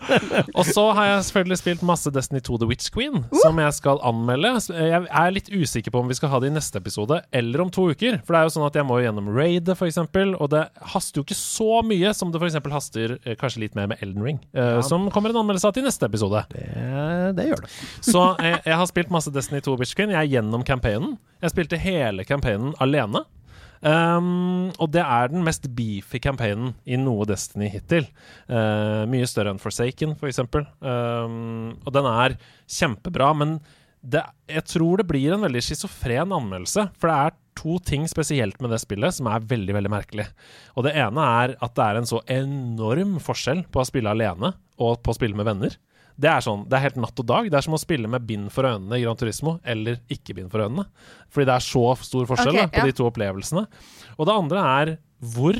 Og 0.58 0.66
så 0.68 0.84
har 0.96 1.08
jeg 1.08 1.24
selvfølgelig 1.28 1.58
spilt 1.60 1.84
masse 1.86 2.12
Destiny 2.14 2.42
2 2.44 2.58
The 2.62 2.68
Witch 2.68 2.92
Queen, 2.94 3.24
som 3.42 3.60
jeg 3.62 3.76
skal 3.78 4.00
anmelde. 4.04 4.54
Jeg 4.76 5.06
er 5.08 5.34
litt 5.34 5.50
usikker 5.52 5.94
på 5.94 6.02
om 6.02 6.10
vi 6.10 6.18
skal 6.18 6.32
ha 6.32 6.42
det 6.42 6.52
i 6.52 6.56
neste 6.56 6.80
episode 6.82 7.22
eller 7.32 7.64
om 7.64 7.70
to 7.72 7.88
uker. 7.92 8.20
For 8.26 8.34
det 8.34 8.40
er 8.40 8.48
jo 8.48 8.54
sånn 8.56 8.66
at 8.68 8.78
jeg 8.78 8.88
må 8.88 8.98
jo 9.00 9.06
gjennom 9.06 9.30
raidet, 9.36 9.76
f.eks., 9.76 10.01
og 10.08 10.48
det 10.52 10.62
haster 10.94 11.20
jo 11.20 11.24
ikke 11.26 11.38
så 11.38 11.82
mye 11.86 12.12
som 12.16 12.32
det 12.32 12.40
f.eks. 12.40 12.58
haster 12.72 13.16
eh, 13.22 13.36
kanskje 13.38 13.64
litt 13.64 13.76
mer 13.78 13.90
med 13.92 14.02
Elden 14.04 14.24
Ring, 14.24 14.40
eh, 14.52 14.80
som 14.86 15.10
kommer 15.12 15.32
en 15.32 15.42
anmeldelse 15.42 15.68
av 15.68 15.76
til 15.76 15.86
neste 15.86 16.08
episode. 16.08 16.44
Det, 16.52 16.64
det 17.36 17.48
gjør 17.50 17.62
det. 17.64 17.70
Så 18.12 18.24
jeg, 18.38 18.62
jeg 18.66 18.80
har 18.80 18.90
spilt 18.90 19.12
masse 19.14 19.32
Destiny 19.34 19.62
2 19.64 19.76
Witch 19.80 19.94
Queen. 19.98 20.14
Jeg 20.14 20.20
er 20.20 20.32
gjennom 20.38 20.64
campaignen. 20.66 21.16
Jeg 21.42 21.54
spilte 21.54 21.80
hele 21.80 22.26
campaignen 22.28 22.74
alene. 22.82 23.24
Um, 23.82 24.70
og 24.78 24.92
det 24.94 25.02
er 25.02 25.32
den 25.32 25.42
mest 25.42 25.66
beefy 25.74 26.20
campaignen 26.22 26.76
i 26.86 26.98
noe 27.00 27.26
Destiny 27.26 27.66
hittil. 27.72 28.06
Uh, 28.46 29.02
mye 29.10 29.26
større 29.26 29.54
enn 29.54 29.62
Forsaken, 29.62 30.14
for 30.20 30.30
eksempel. 30.30 30.68
Um, 30.78 31.74
og 31.82 31.90
den 31.96 32.08
er 32.08 32.36
kjempebra, 32.70 33.32
men 33.38 33.56
det, 34.02 34.22
jeg 34.50 34.66
tror 34.70 35.02
det 35.02 35.08
blir 35.10 35.34
en 35.34 35.44
veldig 35.46 35.62
schizofren 35.62 36.34
anmeldelse. 36.34 36.88
For 36.98 37.10
det 37.10 37.18
er 37.18 37.38
to 37.58 37.78
ting 37.84 38.06
spesielt 38.10 38.58
med 38.62 38.72
det 38.72 38.80
spillet 38.82 39.16
som 39.16 39.28
er 39.30 39.44
veldig 39.48 39.76
veldig 39.76 39.92
merkelig. 39.92 40.26
Og 40.76 40.86
det 40.86 40.94
ene 40.98 41.28
er 41.42 41.54
at 41.62 41.74
det 41.76 41.86
er 41.86 42.00
en 42.00 42.08
så 42.08 42.22
enorm 42.30 43.16
forskjell 43.22 43.64
på 43.72 43.82
å 43.82 43.88
spille 43.88 44.12
alene 44.12 44.54
og 44.82 45.02
på 45.04 45.12
å 45.12 45.18
spille 45.18 45.38
med 45.38 45.48
venner. 45.50 45.76
Det 46.22 46.28
er 46.28 46.42
sånn, 46.44 46.66
det 46.68 46.76
er 46.76 46.84
helt 46.86 46.98
natt 47.00 47.18
og 47.18 47.28
dag. 47.28 47.48
Det 47.50 47.56
er 47.58 47.64
som 47.64 47.76
å 47.76 47.80
spille 47.80 48.10
med 48.10 48.26
bind 48.28 48.50
for 48.52 48.68
øynene 48.68 48.98
i 48.98 49.04
Gran 49.04 49.18
Turismo, 49.18 49.56
eller 49.64 50.00
ikke 50.12 50.36
bind 50.36 50.52
for 50.52 50.64
øynene. 50.64 50.84
Fordi 51.32 51.48
det 51.48 51.54
er 51.54 51.64
så 51.64 51.84
stor 52.04 52.28
forskjell 52.28 52.52
okay, 52.52 52.68
da, 52.68 52.72
på 52.74 52.82
ja. 52.82 52.90
de 52.90 52.96
to 52.98 53.06
opplevelsene. 53.08 53.64
Og 54.18 54.28
det 54.28 54.36
andre 54.36 54.66
er 54.82 54.92
hvor 55.32 55.58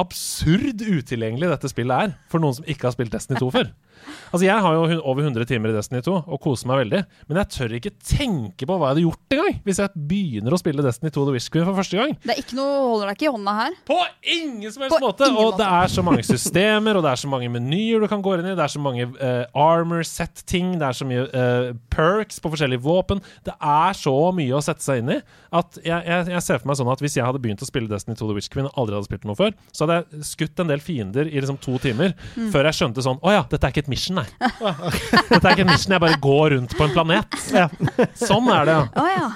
absurd 0.00 0.82
utilgjengelig 0.82 1.52
dette 1.52 1.70
spillet 1.70 2.06
er 2.08 2.14
for 2.30 2.42
noen 2.42 2.56
som 2.56 2.66
ikke 2.68 2.88
har 2.88 2.96
spilt 2.96 3.14
Destiny 3.14 3.38
2 3.40 3.50
før. 3.54 3.72
Altså 4.34 4.44
Jeg 4.46 4.62
har 4.64 4.74
jo 4.74 5.00
over 5.06 5.22
100 5.22 5.46
timer 5.48 5.70
i 5.70 5.76
Destiny 5.76 6.02
2 6.04 6.14
og 6.26 6.40
koser 6.42 6.68
meg 6.68 6.80
veldig, 6.82 7.02
men 7.28 7.38
jeg 7.40 7.50
tør 7.54 7.74
ikke 7.78 7.92
tenke 8.02 8.66
på 8.66 8.76
hva 8.76 8.90
jeg 8.90 8.94
hadde 8.94 9.04
gjort 9.04 9.36
engang 9.36 9.60
hvis 9.64 9.80
jeg 9.80 10.04
begynner 10.10 10.56
å 10.56 10.60
spille 10.60 10.84
Destiny 10.84 11.12
2 11.14 11.26
The 11.28 11.34
Wish 11.36 11.52
Queen 11.54 11.66
for 11.68 11.78
første 11.78 12.00
gang. 12.00 12.16
Det 12.24 12.34
er 12.34 12.40
ikke 12.42 12.58
noe, 12.58 12.72
holder 12.90 13.10
deg 13.10 13.18
ikke 13.18 13.28
i 13.28 13.32
hånda 13.36 13.54
her. 13.60 13.76
På 13.88 13.98
ingen 14.34 14.74
som 14.74 14.84
helst 14.84 14.96
På 14.96 15.00
måte! 15.04 15.28
Og 15.30 15.38
måte. 15.38 15.60
det 15.62 15.68
er 15.78 15.94
så 15.94 16.04
mange 16.06 16.26
systemer, 16.26 16.98
og 16.98 17.06
det 17.06 17.12
er 17.12 17.22
så 17.22 17.30
mange 17.30 17.50
menyer 17.54 18.02
du 18.02 18.08
kan 18.10 18.24
gå 18.24 18.34
inn 18.36 18.50
i. 18.50 18.56
Det 18.58 18.66
er 18.66 18.74
så 18.74 18.82
mange 18.82 19.06
uh, 19.14 19.62
armor 19.64 20.02
set-ting, 20.08 20.74
det 20.80 20.88
er 20.90 20.98
så 20.98 21.08
mye 21.08 21.28
uh, 21.30 21.70
perks 21.94 22.42
på 22.42 22.52
forskjellige 22.52 22.82
våpen. 22.84 23.22
Det 23.46 23.54
er 23.54 23.98
så 23.98 24.16
mye 24.34 24.58
å 24.58 24.64
sette 24.64 24.84
seg 24.84 25.04
inn 25.04 25.14
i 25.16 25.20
at 25.54 25.78
jeg, 25.78 26.00
jeg, 26.02 26.28
jeg 26.34 26.42
ser 26.42 26.60
for 26.60 26.70
meg 26.70 26.80
sånn 26.80 26.90
at 26.90 27.02
hvis 27.04 27.18
jeg 27.20 27.26
hadde 27.26 27.40
begynt 27.42 27.62
å 27.62 27.68
spille 27.68 27.90
Destiny 27.90 28.18
2 28.18 28.26
The 28.26 28.36
Witch 28.36 28.50
Queen 28.50 28.66
og 28.66 28.80
aldri 28.80 28.98
hadde 28.98 29.08
spilt 29.08 29.26
noe 29.28 29.38
før, 29.38 29.54
så 29.70 29.83
hadde 29.84 29.98
jeg 30.02 30.26
skutt 30.30 30.62
en 30.64 30.70
del 30.72 30.82
fiender 30.84 31.28
i 31.30 31.38
liksom 31.40 31.58
to 31.62 31.78
timer 31.82 32.14
Mm. 32.34 32.48
før 32.50 32.66
jeg 32.68 32.74
skjønte 32.78 33.02
sånn 33.04 33.18
Å 33.22 33.30
ja, 33.32 33.42
dette 33.50 33.66
er 33.68 33.72
ikke 33.74 33.82
et 33.84 33.88
mission, 33.92 34.16
nei. 34.18 34.24
Dette 35.30 35.44
er 35.44 35.52
ikke 35.54 35.64
et 35.64 35.70
mission, 35.70 35.92
jeg 35.94 36.02
bare 36.02 36.18
går 36.22 36.54
rundt 36.56 36.74
på 36.78 36.84
en 36.86 36.92
planet. 36.94 37.36
Sånn 38.18 38.48
er 38.54 38.68
det, 38.68 38.74
ja. 38.74 38.84
Oh 38.98 39.08
ja. 39.10 39.28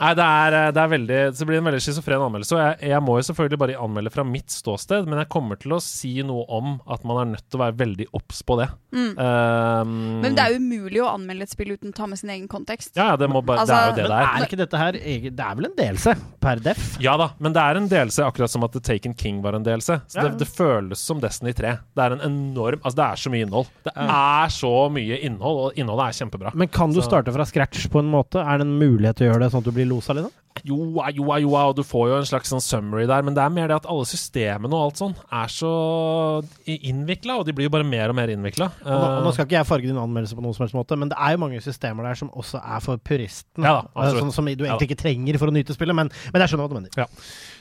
Nei, 0.00 0.12
det 0.18 0.26
er, 0.26 0.56
eh, 0.58 0.68
det 0.74 0.82
er 0.82 0.90
veldig 0.92 1.18
Så 1.32 1.42
det 1.42 1.48
blir 1.50 1.60
en 1.60 1.66
veldig 1.68 1.80
schizofren 1.84 2.24
anmeldelse. 2.26 2.56
Og 2.56 2.62
jeg, 2.62 2.90
jeg 2.92 3.02
må 3.06 3.16
jo 3.18 3.24
selvfølgelig 3.28 3.60
bare 3.62 3.76
anmelde 3.84 4.12
fra 4.14 4.24
mitt 4.26 4.50
ståsted, 4.54 5.06
men 5.10 5.20
jeg 5.22 5.30
kommer 5.34 5.60
til 5.62 5.76
å 5.76 5.80
si 5.84 6.14
noe 6.26 6.44
om 6.48 6.74
at 6.90 7.04
man 7.08 7.20
er 7.22 7.30
nødt 7.36 7.46
til 7.48 7.60
å 7.60 7.62
være 7.66 7.76
veldig 7.82 8.06
obs 8.18 8.42
på 8.48 8.58
det. 8.62 8.68
Um, 8.92 9.92
Men 10.22 10.36
det 10.36 10.42
er 10.46 10.56
umulig 10.58 11.00
å 11.02 11.10
anmelde 11.12 11.46
et 11.46 11.52
spill 11.52 11.72
uten 11.74 11.92
å 11.92 11.96
ta 11.96 12.06
med 12.10 12.20
sin 12.20 12.32
egen 12.32 12.48
kontekst. 12.50 12.92
Ja, 12.98 13.10
ja, 13.12 13.16
det, 13.20 13.28
må 13.32 13.42
bare, 13.44 13.62
Altså, 13.62 13.74
det 13.74 13.82
er 13.82 13.88
jo 13.88 13.96
det 13.96 14.08
det 14.08 14.18
er. 14.18 14.32
er 14.42 14.46
ikke 14.48 14.60
dette 14.62 14.80
her 14.82 14.98
Det 15.32 15.46
er 15.46 15.58
vel 15.58 15.68
en 15.70 15.76
delelse 15.78 16.14
per 16.42 16.62
def? 16.64 16.82
Ja 17.02 17.16
da, 17.20 17.30
men 17.42 17.54
det 17.56 17.62
er 17.62 17.80
en 17.80 17.88
delelse, 17.90 18.24
akkurat 18.26 18.52
som 18.52 18.64
at 18.66 18.74
The 18.76 18.82
Taken 18.84 19.14
King 19.18 19.40
var 19.44 19.56
en 19.58 19.64
delelse. 19.82 20.02
Så 20.08 20.16
Ja. 20.16 20.28
det, 20.28 20.38
det 20.38 20.48
føles 20.48 20.98
som 20.98 21.20
Destiny 21.20 21.52
3. 21.54 21.78
Det 21.94 22.04
er 22.04 22.12
en 22.12 22.20
enorm 22.30 22.80
Altså, 22.82 22.96
det 22.96 23.04
er 23.04 23.16
så 23.16 23.30
mye 23.30 23.46
innhold. 23.46 23.66
Det 23.84 23.92
er 23.96 24.48
så 24.48 24.72
mye 24.90 25.18
innhold, 25.22 25.58
og 25.66 25.74
innholdet 25.76 26.06
er 26.08 26.24
kjempebra. 26.24 26.54
Men 26.54 26.68
kan 26.68 26.92
du 26.92 27.00
Så- 27.00 27.08
starte 27.08 27.32
fra 27.32 27.44
scratch 27.44 27.88
på 27.88 27.98
en 27.98 28.10
måte? 28.10 28.40
Er 28.40 28.58
det 28.58 28.66
en 28.66 28.78
mulighet 28.78 29.16
til 29.16 29.28
å 29.28 29.34
gjøre 29.34 29.40
det 29.40 29.52
sånn 29.52 29.58
at 29.58 29.64
du 29.64 29.72
blir 29.72 29.86
losa 29.88 30.14
litt? 30.14 30.32
Jo, 30.64 30.76
joa, 30.92 31.40
joa, 31.40 31.68
og 31.70 31.76
du 31.76 31.82
får 31.82 32.08
jo 32.10 32.16
en 32.18 32.24
slags 32.28 32.50
sånn 32.52 32.60
summary 32.60 33.06
der, 33.06 33.22
men 33.22 33.32
det 33.34 33.40
er 33.42 33.48
mer 33.48 33.68
det 33.68 33.76
at 33.76 33.86
alle 33.86 34.04
systemene 34.04 34.70
og 34.74 34.92
alt 34.92 34.96
sånn 35.00 35.14
er 35.32 35.46
så 35.48 36.44
innvikla, 36.66 37.38
og 37.40 37.46
de 37.46 37.52
blir 37.56 37.64
jo 37.68 37.70
bare 37.70 37.86
mer 37.88 38.10
og 38.12 38.16
mer 38.18 38.28
innvikla. 38.28 38.68
Nå, 38.84 38.98
nå 39.24 39.32
skal 39.32 39.46
ikke 39.46 39.56
jeg 39.58 39.66
farge 39.66 39.88
din 39.88 39.96
anmeldelse 39.96 40.36
på 40.36 40.42
noen 40.44 40.54
som 40.54 40.66
helst 40.66 40.76
måte, 40.76 40.98
men 40.98 41.08
det 41.08 41.16
er 41.18 41.32
jo 41.32 41.38
mange 41.38 41.60
systemer 41.64 42.04
der 42.04 42.14
som 42.20 42.30
også 42.36 42.60
er 42.62 42.80
for 42.84 42.96
puristen. 42.98 43.64
Ja 43.64 43.80
da, 43.80 44.10
sånn 44.12 44.32
som 44.34 44.44
du 44.44 44.52
Ja 44.64 44.74
egentlig 44.76 44.90
ikke 44.92 45.02
trenger 45.06 45.38
for 45.40 45.48
å 45.48 45.56
nyte 45.56 45.74
spillet, 45.74 45.94
men, 45.96 46.10
men 46.32 46.44
jeg 46.44 46.52
skjønner 46.52 46.68
hva 46.68 46.72
du 46.72 46.80
mener. 46.82 47.08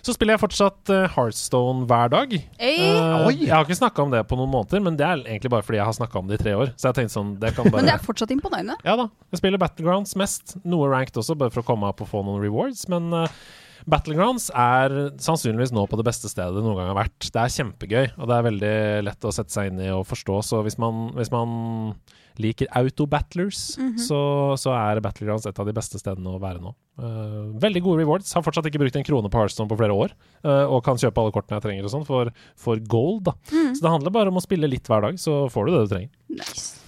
Så 0.02 0.16
spiller 0.16 0.36
jeg 0.36 0.42
fortsatt 0.42 0.92
uh, 0.92 1.06
Heartstone 1.14 1.86
hver 1.90 2.12
dag. 2.12 2.34
Eh, 2.58 3.26
Oi. 3.28 3.36
Jeg 3.44 3.54
har 3.54 3.66
ikke 3.68 3.78
snakka 3.78 4.06
om 4.06 4.14
det 4.14 4.24
på 4.30 4.38
noen 4.40 4.50
måneder, 4.50 4.82
men 4.84 4.98
det 4.98 5.06
er 5.06 5.22
egentlig 5.22 5.52
bare 5.54 5.66
fordi 5.66 5.78
jeg 5.78 5.90
har 5.90 5.98
snakka 5.98 6.22
om 6.22 6.30
det 6.30 6.40
i 6.40 6.44
tre 6.44 6.56
år. 6.58 6.74
Så 6.76 6.90
jeg 6.90 6.98
tenkte 6.98 7.16
sånn, 7.16 7.34
det 7.42 7.54
kan 7.56 7.70
bare 7.70 7.84
Men 7.84 7.92
det 7.92 7.96
er 8.00 8.06
fortsatt 8.06 8.34
imponerende. 8.34 8.78
Ja 8.88 8.98
da. 8.98 9.10
Jeg 9.34 9.44
spiller 9.44 9.62
Battlegrounds 9.62 10.16
mest. 10.20 10.56
Noe 10.66 10.90
ranked 10.92 11.22
også, 11.22 11.38
bare 11.38 11.54
for 11.54 11.62
å 11.62 11.68
komme 11.68 11.92
opp 11.92 12.02
og 12.02 12.10
få 12.10 12.24
noen 12.26 12.42
rewards. 12.42 12.88
Men 12.92 13.14
uh, 13.14 13.28
Battlegrounds 13.90 14.50
er 14.58 14.96
sannsynligvis 15.22 15.74
nå 15.76 15.86
på 15.90 16.00
det 16.00 16.08
beste 16.10 16.30
stedet 16.32 16.58
det 16.58 16.66
noen 16.66 16.80
gang 16.80 16.92
har 16.92 17.00
vært. 17.04 17.30
Det 17.30 17.44
er 17.44 17.56
kjempegøy, 17.60 18.06
og 18.18 18.26
det 18.30 18.38
er 18.38 18.50
veldig 18.50 18.76
lett 19.06 19.30
å 19.30 19.36
sette 19.36 19.54
seg 19.54 19.70
inn 19.72 19.86
i 19.86 19.94
og 19.94 20.08
forstå. 20.10 20.42
Så 20.50 20.64
hvis 20.66 20.80
man, 20.82 21.12
hvis 21.18 21.34
man 21.34 21.54
liker 22.41 22.70
autobattlers, 22.78 23.60
så, 24.00 24.22
så 24.60 24.74
er 24.78 25.02
Battlegrounds 25.04 25.48
et 25.50 25.60
av 25.60 25.67
de 25.67 25.76
beste 25.76 26.00
stedene 26.02 26.36
å 26.36 26.41
være 26.41 26.63
nå. 26.63 26.74
Uh, 27.02 27.54
veldig 27.62 27.82
gode 27.86 28.04
rewards. 28.04 28.34
Har 28.36 28.46
fortsatt 28.46 28.67
ikke 28.70 28.84
brukt 28.84 29.00
en 29.00 29.08
krone 29.08 29.32
på 29.32 29.41
Hearthstone 29.41 29.72
på 29.72 29.80
flere 29.80 29.96
år, 29.96 30.15
uh, 30.46 30.67
og 30.67 30.84
kan 30.86 31.00
kjøpe 31.02 31.24
alle 31.24 31.36
kortene 31.36 31.60
jeg 31.60 31.67
trenger 31.67 31.88
og 31.88 31.96
sånn 31.96 32.08
for, 32.08 32.34
for 32.60 32.84
gold. 32.91 33.24
da. 33.32 33.38
Så 33.50 33.82
det 33.82 33.96
handler 33.96 34.15
bare 34.15 34.34
om 34.34 34.39
å 34.39 34.46
spille 34.46 34.70
litt 34.72 34.88
hver 34.91 35.08
dag, 35.08 35.20
så 35.22 35.44
får 35.52 35.67
du 35.67 35.74
det 35.76 35.82
du 35.84 35.91
trenger. 35.96 36.13
Nice. 36.41 36.81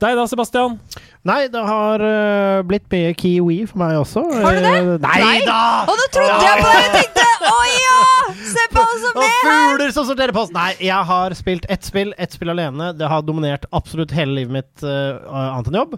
Deg 0.00 0.16
da, 0.16 0.22
Sebastian? 0.24 0.78
Nei, 1.28 1.42
det 1.52 1.60
har 1.60 2.00
uh, 2.00 2.62
blitt 2.64 2.86
mye 2.88 3.10
Kiwi 3.12 3.58
for 3.68 3.82
meg 3.82 3.98
også. 4.00 4.22
Har 4.40 4.56
du 4.56 4.62
det? 4.64 4.70
Eh, 4.78 4.86
Nei, 5.02 5.16
Nei. 5.20 5.40
da! 5.44 5.56
Og 5.84 5.98
nå 6.00 6.06
trodde 6.14 6.38
jeg 6.46 6.62
på 6.62 6.70
deg 6.70 6.86
og 6.86 6.94
tenkte 6.94 7.26
Å 7.50 7.58
ja! 7.68 7.98
Se 8.54 8.64
på 8.72 8.80
oss 8.80 9.02
som 9.02 9.20
er 9.20 9.28
her! 9.28 9.34
Og 9.34 9.74
fugler 9.74 9.92
som 9.92 10.08
sorterer 10.08 10.32
post! 10.32 10.54
Nei, 10.56 10.70
jeg 10.86 11.08
har 11.10 11.36
spilt 11.36 11.68
ett 11.68 11.84
spill, 11.84 12.14
ett 12.16 12.32
spill 12.32 12.54
alene. 12.54 12.94
Det 12.96 13.12
har 13.12 13.26
dominert 13.28 13.68
absolutt 13.76 14.16
hele 14.16 14.38
livet 14.38 14.56
mitt 14.56 14.86
uh, 14.86 15.20
annet 15.52 15.68
enn 15.68 15.78
jobb. 15.82 15.94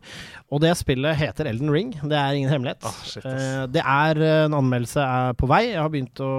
Og 0.50 0.64
det 0.66 0.74
spillet 0.82 1.22
heter 1.22 1.52
Elden 1.52 1.70
Ring. 1.70 1.94
Det 2.02 2.18
er 2.18 2.34
ingen 2.40 2.50
hemmelighet. 2.50 2.82
Oh, 2.90 3.00
shit. 3.06 3.22
Eh, 3.24 3.62
det 3.72 3.86
er 3.86 4.18
En 4.42 4.58
anmeldelse 4.58 5.00
er 5.00 5.38
på 5.38 5.46
vei. 5.48 5.62
Jeg 5.70 5.80
har 5.80 5.94
begynt 5.94 6.20
å 6.26 6.34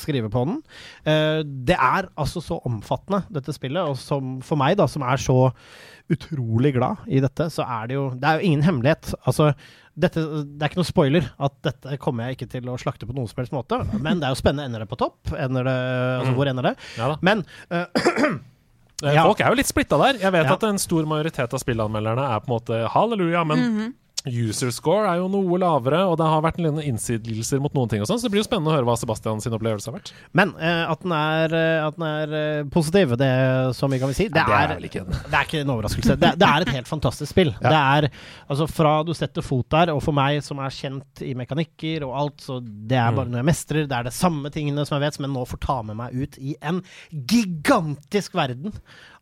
skrive 0.00 0.32
på 0.32 0.48
den. 0.48 0.58
Eh, 1.04 1.44
det 1.44 1.76
er 1.76 2.08
altså 2.16 2.42
så 2.42 2.58
omfattende, 2.66 3.22
dette 3.30 3.54
spillet. 3.54 3.92
Og 3.92 4.00
som, 4.00 4.38
for 4.42 4.58
meg, 4.58 4.80
da, 4.80 4.88
som 4.90 5.04
er 5.06 5.20
så 5.22 5.52
utrolig 6.10 6.74
glad 6.74 6.96
i 7.06 7.20
dette, 7.20 7.46
så 7.50 7.62
er 7.68 7.86
det 7.88 7.94
jo 7.94 8.10
Det 8.10 8.24
er 8.28 8.40
jo 8.40 8.46
ingen 8.50 8.62
hemmelighet. 8.62 9.14
Altså 9.26 9.54
dette, 9.96 10.20
det 10.24 10.62
er 10.62 10.68
ikke 10.70 10.80
noe 10.80 10.88
spoiler 10.88 11.26
at 11.38 11.52
dette 11.62 11.98
kommer 12.00 12.24
jeg 12.30 12.36
ikke 12.38 12.50
til 12.50 12.64
å 12.72 12.78
slakte 12.80 13.06
på 13.06 13.12
noen 13.14 13.28
som 13.28 13.36
helst 13.42 13.52
måte. 13.52 13.78
Men 14.00 14.20
det 14.20 14.26
er 14.26 14.32
jo 14.34 14.40
spennende. 14.40 14.64
Ender 14.70 14.80
det 14.80 14.88
på 14.88 14.96
topp? 14.98 15.32
Ender 15.36 15.64
det, 15.64 15.76
altså, 15.76 16.32
Mm. 16.32 16.36
hvor 16.36 16.48
ender 16.48 16.62
det? 16.62 16.76
Ja 16.96 17.08
da. 17.08 17.16
Men 17.20 17.44
Ja. 19.02 19.24
Folk 19.26 19.40
er 19.42 19.48
jo 19.50 19.56
litt 19.58 19.66
splitta 19.66 19.98
der. 19.98 20.18
Jeg 20.22 20.30
vet 20.30 20.46
Ja. 20.46 20.52
at 20.54 20.62
en 20.62 20.78
stor 20.78 21.02
majoritet 21.10 21.52
av 21.52 21.58
spillanmelderne 21.58 22.22
er 22.22 22.38
på 22.40 22.46
en 22.46 22.54
måte 22.54 22.88
halleluja, 22.88 23.44
men 23.44 23.58
Mhm. 23.58 23.94
User 24.26 24.70
score 24.70 25.08
er 25.10 25.18
jo 25.18 25.28
noe 25.32 25.58
lavere, 25.58 26.04
og 26.06 26.16
det 26.20 26.26
har 26.30 26.42
vært 26.44 26.60
noen 26.62 26.78
innsigelser 26.84 27.58
mot 27.62 27.72
noen 27.74 27.88
ting 27.90 28.02
og 28.04 28.06
sånn, 28.06 28.20
så 28.22 28.28
det 28.28 28.32
blir 28.34 28.42
jo 28.42 28.46
spennende 28.46 28.70
å 28.70 28.76
høre 28.76 28.86
hva 28.86 28.94
Sebastian 29.00 29.40
sin 29.42 29.54
opplevelse 29.56 29.90
har 29.90 29.96
vært. 29.96 30.12
Men 30.38 30.52
eh, 30.62 30.84
at 30.92 31.02
den 31.02 31.14
er, 31.16 31.54
eh, 31.58 31.86
at 31.86 31.96
den 31.98 32.06
er 32.06 32.34
eh, 32.38 32.62
positiv, 32.70 33.16
det 33.18 33.26
er 33.26 33.72
så 33.74 33.88
mye 33.90 33.98
kan 34.02 34.12
vi 34.12 34.18
si. 34.20 34.28
Det, 34.30 34.38
Ja, 34.38 34.46
det 34.46 34.58
er 34.60 34.74
er, 34.76 34.86
ikke 34.86 35.04
det 35.10 35.34
er 35.34 35.48
ikke 35.48 35.60
en 35.64 35.72
overraskelse. 35.74 36.16
Det, 36.22 36.32
det 36.38 36.48
er 36.48 36.66
et 36.66 36.74
helt 36.76 36.90
fantastisk 36.92 37.32
spill. 37.34 37.50
Ja. 37.58 37.72
Det 37.72 37.82
er 37.82 38.08
altså 38.52 38.68
Fra 38.70 38.94
du 39.06 39.12
setter 39.18 39.42
fot 39.42 39.66
der, 39.74 39.90
og 39.96 40.02
for 40.06 40.14
meg 40.16 40.38
som 40.46 40.60
er 40.62 40.70
kjent 40.74 41.22
i 41.26 41.32
mekanikker 41.38 42.06
og 42.06 42.14
alt, 42.22 42.40
så 42.46 42.60
det 42.62 42.98
er 43.00 43.10
bare 43.16 43.26
Mm. 43.26 43.34
noe 43.34 43.42
jeg 43.42 43.50
mestrer, 43.50 43.86
det 43.90 43.96
er 43.98 44.06
det 44.08 44.12
samme 44.16 44.50
tingene 44.54 44.86
som 44.86 44.96
jeg 44.98 45.06
vet, 45.08 45.14
som 45.18 45.24
jeg 45.26 45.32
nå 45.34 45.42
får 45.50 45.60
ta 45.66 45.76
med 45.86 45.96
meg 45.98 46.14
ut 46.14 46.38
i 46.38 46.54
en 46.62 46.80
gigantisk 47.12 48.34
verden 48.38 48.72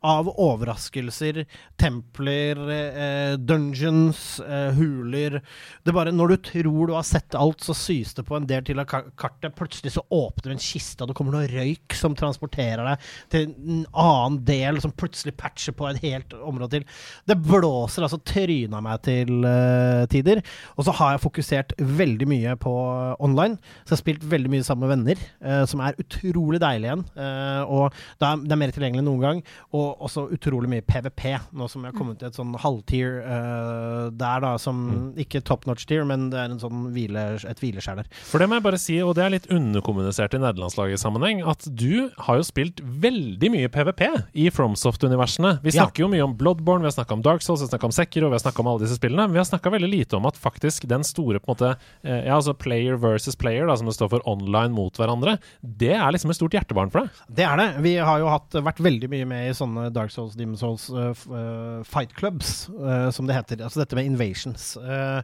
av 0.06 0.28
overraskelser, 0.40 1.42
templer, 1.76 2.60
eh, 2.70 3.36
dungeons, 3.36 4.40
eh, 4.40 4.72
huler 4.72 5.40
Det 5.84 5.92
bare 5.92 6.12
Når 6.12 6.28
du 6.28 6.36
tror 6.36 6.86
du 6.86 6.94
har 6.94 7.02
sett 7.02 7.34
alt, 7.34 7.60
så 7.60 7.74
sys 7.74 8.14
det 8.14 8.24
på 8.24 8.36
en 8.36 8.46
del 8.46 8.62
til 8.64 8.78
av 8.80 8.86
kartet. 8.86 9.54
Plutselig 9.56 9.92
så 9.92 10.04
åpner 10.10 10.52
en 10.52 10.58
kiste, 10.58 11.02
og 11.02 11.08
det 11.08 11.16
kommer 11.16 11.32
noe 11.32 11.48
røyk 11.48 11.92
som 11.96 12.14
transporterer 12.14 12.84
deg 12.84 12.98
til 13.30 13.48
en 13.50 13.86
annen 13.92 14.38
del, 14.44 14.80
som 14.80 14.92
plutselig 14.92 15.36
patcher 15.36 15.72
på 15.76 15.88
et 15.90 16.00
helt 16.04 16.32
område 16.32 16.78
til. 16.78 16.84
Det 17.26 17.36
blåser 17.36 18.06
altså 18.06 18.20
trynet 18.24 18.82
meg 18.82 19.02
til 19.06 19.44
eh, 19.44 20.06
tider. 20.12 20.42
Og 20.76 20.86
så 20.86 20.94
har 20.96 21.14
jeg 21.14 21.24
fokusert 21.26 21.76
veldig 21.78 22.28
mye 22.30 22.56
på 22.60 22.74
online. 23.20 23.58
Så 23.84 23.92
jeg 23.92 23.98
har 23.98 24.02
spilt 24.04 24.28
veldig 24.30 24.52
mye 24.52 24.66
sammen 24.66 24.86
med 24.86 24.94
venner, 24.96 25.24
eh, 25.44 25.64
som 25.70 25.84
er 25.84 25.98
utrolig 26.00 26.60
deilig 26.62 26.88
igjen. 26.88 27.06
Eh, 27.16 27.62
og 27.68 27.96
det 28.20 28.28
er, 28.28 28.44
det 28.44 28.56
er 28.56 28.62
mer 28.64 28.74
tilgjengelig 28.76 29.04
enn 29.04 29.10
noen 29.10 29.26
gang. 29.26 29.44
Og 29.76 29.89
også 29.98 30.26
utrolig 30.34 30.68
mye 30.70 30.84
PVP, 30.86 31.22
nå 31.56 31.66
som 31.70 31.82
jeg 31.84 31.92
har 31.92 31.98
kommet 31.98 32.18
til 32.20 32.28
et 32.30 32.36
sånn 32.38 32.54
halvtier 32.62 33.20
uh, 33.24 34.10
der, 34.14 34.40
da, 34.44 34.54
som 34.60 35.12
ikke 35.20 35.42
top 35.46 35.66
notch 35.66 35.86
tier, 35.90 36.04
men 36.08 36.28
det 36.32 36.38
er 36.38 36.50
en 36.54 36.60
sånn 36.62 36.88
hvile, 36.94 37.24
et 37.48 37.60
hvileskjær 37.62 38.00
der. 38.02 38.10
For 38.30 38.38
det 38.42 38.48
må 38.50 38.58
jeg 38.58 38.66
bare 38.66 38.80
si, 38.80 38.98
og 39.02 39.14
det 39.18 39.24
er 39.26 39.34
litt 39.34 39.48
underkommunisert 39.50 40.34
i 40.36 40.42
nederlandslaget-sammenheng, 40.42 41.42
at 41.50 41.66
du 41.70 42.10
har 42.26 42.40
jo 42.40 42.46
spilt 42.46 42.80
veldig 42.82 43.50
mye 43.54 43.70
PVP 43.72 44.04
i 44.34 44.48
FromSoft-universene. 44.50 45.56
Vi 45.62 45.70
Ja. 45.74 45.84
snakker 45.84 46.04
jo 46.04 46.08
mye 46.08 46.24
om 46.24 46.36
Bloodborne, 46.36 46.82
vi 46.82 46.90
har 46.90 46.96
snakka 46.96 47.12
om 47.18 47.22
Dark 47.22 47.42
Souls, 47.42 47.60
vi 47.60 47.66
har 47.68 47.72
snakka 47.78 47.86
om 47.90 47.92
Sekiro, 47.96 48.28
vi 48.28 48.36
har 48.38 48.44
snakka 48.44 48.60
om 48.60 48.66
alle 48.72 48.84
disse 48.84 48.98
spillene. 48.98 49.26
Men 49.28 49.32
vi 49.32 49.38
har 49.42 49.48
snakka 49.48 49.70
veldig 49.70 49.90
lite 49.90 50.16
om 50.16 50.26
at 50.26 50.36
faktisk 50.36 50.86
den 50.88 51.04
store 51.04 51.40
på 51.40 51.50
en 51.50 51.54
måte 51.56 51.70
eh, 52.04 52.26
Ja, 52.26 52.36
altså 52.36 52.54
player 52.54 52.96
versus 53.00 53.36
player, 53.36 53.66
da, 53.66 53.76
som 53.76 53.86
det 53.86 53.94
står 53.96 54.10
for 54.10 54.26
online 54.28 54.72
mot 54.72 54.92
hverandre, 54.96 55.38
det 55.62 55.94
er 55.96 56.12
liksom 56.12 56.30
et 56.30 56.36
stort 56.36 56.52
hjertebarn 56.52 56.90
for 56.92 57.00
deg. 57.06 57.10
Det 57.40 57.44
er 57.46 57.56
det. 57.56 57.68
Vi 57.82 57.94
har 57.96 58.18
jo 58.20 58.28
hatt, 58.28 58.50
vært 58.60 58.82
veldig 58.84 59.08
mye 59.10 59.26
med 59.30 59.48
i 59.50 59.54
sånne 59.56 59.79
Dark 59.94 60.12
Souls, 60.14 60.36
Demon 60.38 60.58
Souls 60.60 60.88
uh, 60.92 61.10
uh, 61.30 61.80
fight 61.86 62.12
clubs, 62.16 62.68
uh, 62.76 63.08
som 63.14 63.28
det 63.28 63.36
heter. 63.38 63.62
Altså 63.64 63.82
dette 63.82 63.98
med 63.98 64.10
invasions. 64.10 64.72
Uh, 64.76 65.20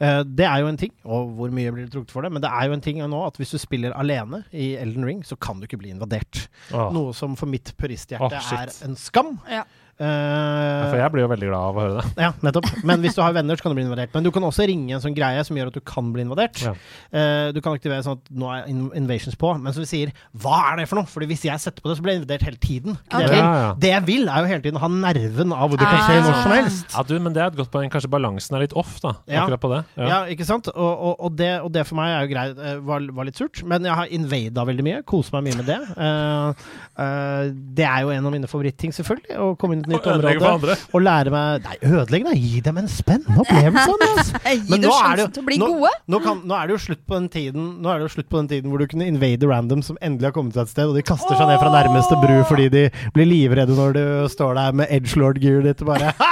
uh, 0.00 0.22
det 0.24 0.46
er 0.48 0.62
jo 0.62 0.70
en 0.70 0.80
ting, 0.80 0.94
og 1.04 1.34
hvor 1.38 1.52
mye 1.54 1.74
blir 1.74 1.86
det 1.86 1.94
trukket 1.94 2.14
for 2.14 2.24
det, 2.24 2.32
men 2.34 2.44
det 2.44 2.52
er 2.52 2.68
jo 2.68 2.78
en 2.78 2.84
ting 2.84 3.02
nå 3.02 3.24
at 3.26 3.36
hvis 3.40 3.54
du 3.54 3.58
spiller 3.60 3.96
alene 3.98 4.42
i 4.52 4.72
Elden 4.80 5.06
Ring, 5.08 5.24
så 5.26 5.36
kan 5.36 5.60
du 5.60 5.68
ikke 5.68 5.80
bli 5.82 5.92
invadert. 5.94 6.46
Oh. 6.72 6.88
Noe 6.94 7.16
som 7.16 7.36
for 7.38 7.50
mitt 7.50 7.74
puristhjerte 7.78 8.40
oh, 8.40 8.54
er 8.58 8.72
en 8.86 8.96
skam. 8.98 9.36
Ja. 9.50 9.66
Uh, 9.98 10.88
For 10.92 10.98
jeg 11.00 11.10
blir 11.14 11.24
jo 11.24 11.30
veldig 11.32 11.48
glad 11.50 11.64
av 11.68 11.78
å 11.78 11.82
høre 11.84 12.02
det. 12.02 12.10
ja, 12.22 12.30
nettopp. 12.46 12.68
Men 12.86 13.02
hvis 13.02 13.16
du 13.16 13.22
har 13.24 13.34
venner, 13.34 13.58
så 13.58 13.64
kan 13.66 13.72
du 13.74 13.78
bli 13.80 13.84
invadert. 13.86 14.12
Men 14.14 14.26
du 14.26 14.30
kan 14.34 14.44
også 14.46 14.66
ringe 14.70 14.94
en 14.94 15.02
sånn 15.02 15.16
greie 15.16 15.42
som 15.46 15.58
gjør 15.58 15.72
at 15.72 15.78
du 15.78 15.82
kan 15.82 16.12
bli 16.14 16.22
invadert. 16.26 16.60
Ja. 16.62 16.74
Uh, 17.10 17.48
du 17.56 17.58
kan 17.64 17.74
aktivere 17.74 18.04
sånn 18.06 18.20
at 18.20 18.30
nå 18.30 18.50
er 18.54 18.68
invasions 18.98 19.34
på, 19.38 19.50
men 19.58 19.74
som 19.74 19.82
vi 19.82 19.88
sier, 19.90 20.12
hva 20.38 20.60
er 20.72 20.82
det 20.82 20.88
for 20.90 21.00
noe? 21.00 21.10
Fordi 21.10 21.28
hvis 21.32 21.44
jeg 21.48 21.62
setter 21.64 21.82
på 21.84 21.90
det, 21.90 21.98
så 21.98 22.04
blir 22.06 22.14
jeg 22.14 22.22
invadert 22.22 22.46
hele 22.46 22.60
tiden. 22.62 22.98
Okay. 23.10 23.26
Det, 23.26 23.26
jeg 23.26 23.34
vil. 23.34 23.42
Ja, 23.42 23.58
ja. 23.64 23.72
det 23.82 23.92
jeg 23.94 24.06
vil, 24.08 24.28
er 24.30 24.44
jo 24.46 24.52
hele 24.52 24.64
tiden 24.68 24.78
å 24.80 24.84
ha 24.84 24.90
nerven 24.94 25.56
av 25.56 25.66
hvor 25.72 25.80
du 25.80 25.84
kan 25.84 25.98
Ah. 25.98 26.06
se 26.06 26.20
når 26.22 26.36
som 26.44 26.52
helst. 26.54 26.92
Ja, 26.94 27.02
du, 27.08 27.14
men 27.18 27.34
det 27.34 27.42
er 27.42 27.50
et 27.50 27.58
godt 27.58 27.72
poeng. 27.74 27.90
Kanskje 27.90 28.10
balansen 28.12 28.54
er 28.54 28.62
litt 28.62 28.74
off, 28.78 29.00
da. 29.02 29.16
Ja. 29.26 29.42
Akkurat 29.42 29.62
på 29.64 29.70
det. 29.72 29.80
Ja, 29.98 30.20
ikke 30.30 30.46
sant? 30.46 30.68
Og, 30.70 30.92
og, 31.08 31.14
og, 31.26 31.32
det, 31.38 31.50
og 31.64 31.72
det 31.74 31.82
for 31.88 31.98
meg 31.98 32.12
er 32.14 32.22
jo 32.26 32.30
greit, 32.36 32.60
eh, 32.62 32.78
var, 32.86 33.02
var 33.16 33.26
litt 33.26 33.40
surt. 33.40 33.64
Men 33.66 33.84
jeg 33.88 33.96
har 33.98 34.12
invada 34.14 34.64
veldig 34.68 34.84
mye. 34.86 35.00
Koser 35.08 35.34
meg 35.38 35.48
mye 35.48 35.58
med 35.58 35.68
det. 35.72 35.78
Uh, 35.98 36.68
eh, 37.02 37.50
det 37.78 37.86
er 37.88 38.04
jo 38.06 38.12
en 38.14 38.28
av 38.30 38.34
mine 38.36 38.50
favorittting, 38.50 38.94
selvfølgelig. 38.94 39.34
Å 39.42 39.50
komme 39.58 39.76
inn 39.78 39.84
i 39.84 39.87
et 39.88 39.94
nytt 39.96 40.06
område 40.12 40.76
og 40.94 41.02
lære 41.04 41.32
meg 41.34 41.64
Nei, 41.68 41.76
ødelegge, 41.88 42.24
da! 42.28 42.34
Gi 42.38 42.60
dem 42.68 42.78
en 42.82 42.88
spennende 42.92 43.40
opplevelse! 43.42 44.40
Men 44.70 44.84
nå 44.84 44.92
er 44.92 45.16
det 45.22 45.28
nå- 45.58 45.70
Nå, 46.08 46.20
kan, 46.24 46.42
nå 46.44 46.54
er 46.58 46.66
det 46.70 46.76
jo 46.76 46.80
slutt 46.86 47.02
på 47.08 47.14
den 47.18 47.28
tiden 47.32 47.68
Nå 47.82 47.90
er 47.92 47.98
det 48.02 48.08
jo 48.08 48.14
slutt 48.16 48.28
på 48.32 48.38
den 48.42 48.48
tiden 48.52 48.70
hvor 48.72 48.82
du 48.82 48.86
kunne 48.90 49.08
invade 49.10 49.48
random 49.50 49.82
som 49.86 49.98
endelig 50.04 50.28
har 50.30 50.36
kommet 50.36 50.52
til 50.56 50.62
et 50.64 50.72
sted, 50.72 50.86
og 50.90 50.96
de 50.98 51.02
kaster 51.06 51.34
seg 51.38 51.48
ned 51.50 51.58
fra 51.62 51.72
nærmeste 51.74 52.18
bru 52.22 52.36
fordi 52.48 52.68
de 52.74 52.84
blir 53.16 53.28
livredde 53.28 53.74
når 53.78 53.96
du 53.98 54.04
står 54.32 54.54
der 54.60 54.76
med 54.82 54.92
edgelord-gearet 54.98 55.70
ditt 55.72 55.82
og 55.84 55.92
bare 55.94 56.12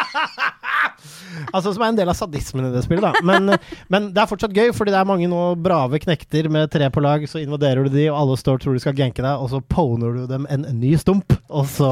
Altså 1.52 1.72
Som 1.74 1.84
er 1.84 1.92
en 1.92 1.98
del 1.98 2.10
av 2.10 2.18
sadismen 2.18 2.68
i 2.68 2.72
det 2.74 2.84
spillet, 2.86 3.04
da. 3.04 3.24
Men, 3.26 3.56
men 3.92 4.10
det 4.14 4.22
er 4.22 4.30
fortsatt 4.30 4.54
gøy, 4.56 4.72
fordi 4.76 4.94
det 4.94 5.00
er 5.00 5.08
mange 5.08 5.28
nå 5.30 5.42
brave 5.62 6.00
knekter 6.02 6.48
med 6.52 6.70
tre 6.72 6.88
på 6.92 7.02
lag. 7.04 7.24
Så 7.28 7.42
invaderer 7.42 7.86
du 7.86 7.92
de, 7.94 8.08
og 8.10 8.18
alle 8.20 8.38
står 8.40 8.58
og 8.58 8.64
tror 8.64 8.76
de 8.76 8.82
skal 8.84 8.96
ganke 8.98 9.24
deg, 9.24 9.42
og 9.42 9.50
så 9.52 9.60
poner 9.60 10.20
du 10.20 10.26
dem 10.30 10.46
en, 10.52 10.66
ny 10.76 10.92
stump. 11.00 11.34
Og 11.46 11.68
så, 11.70 11.88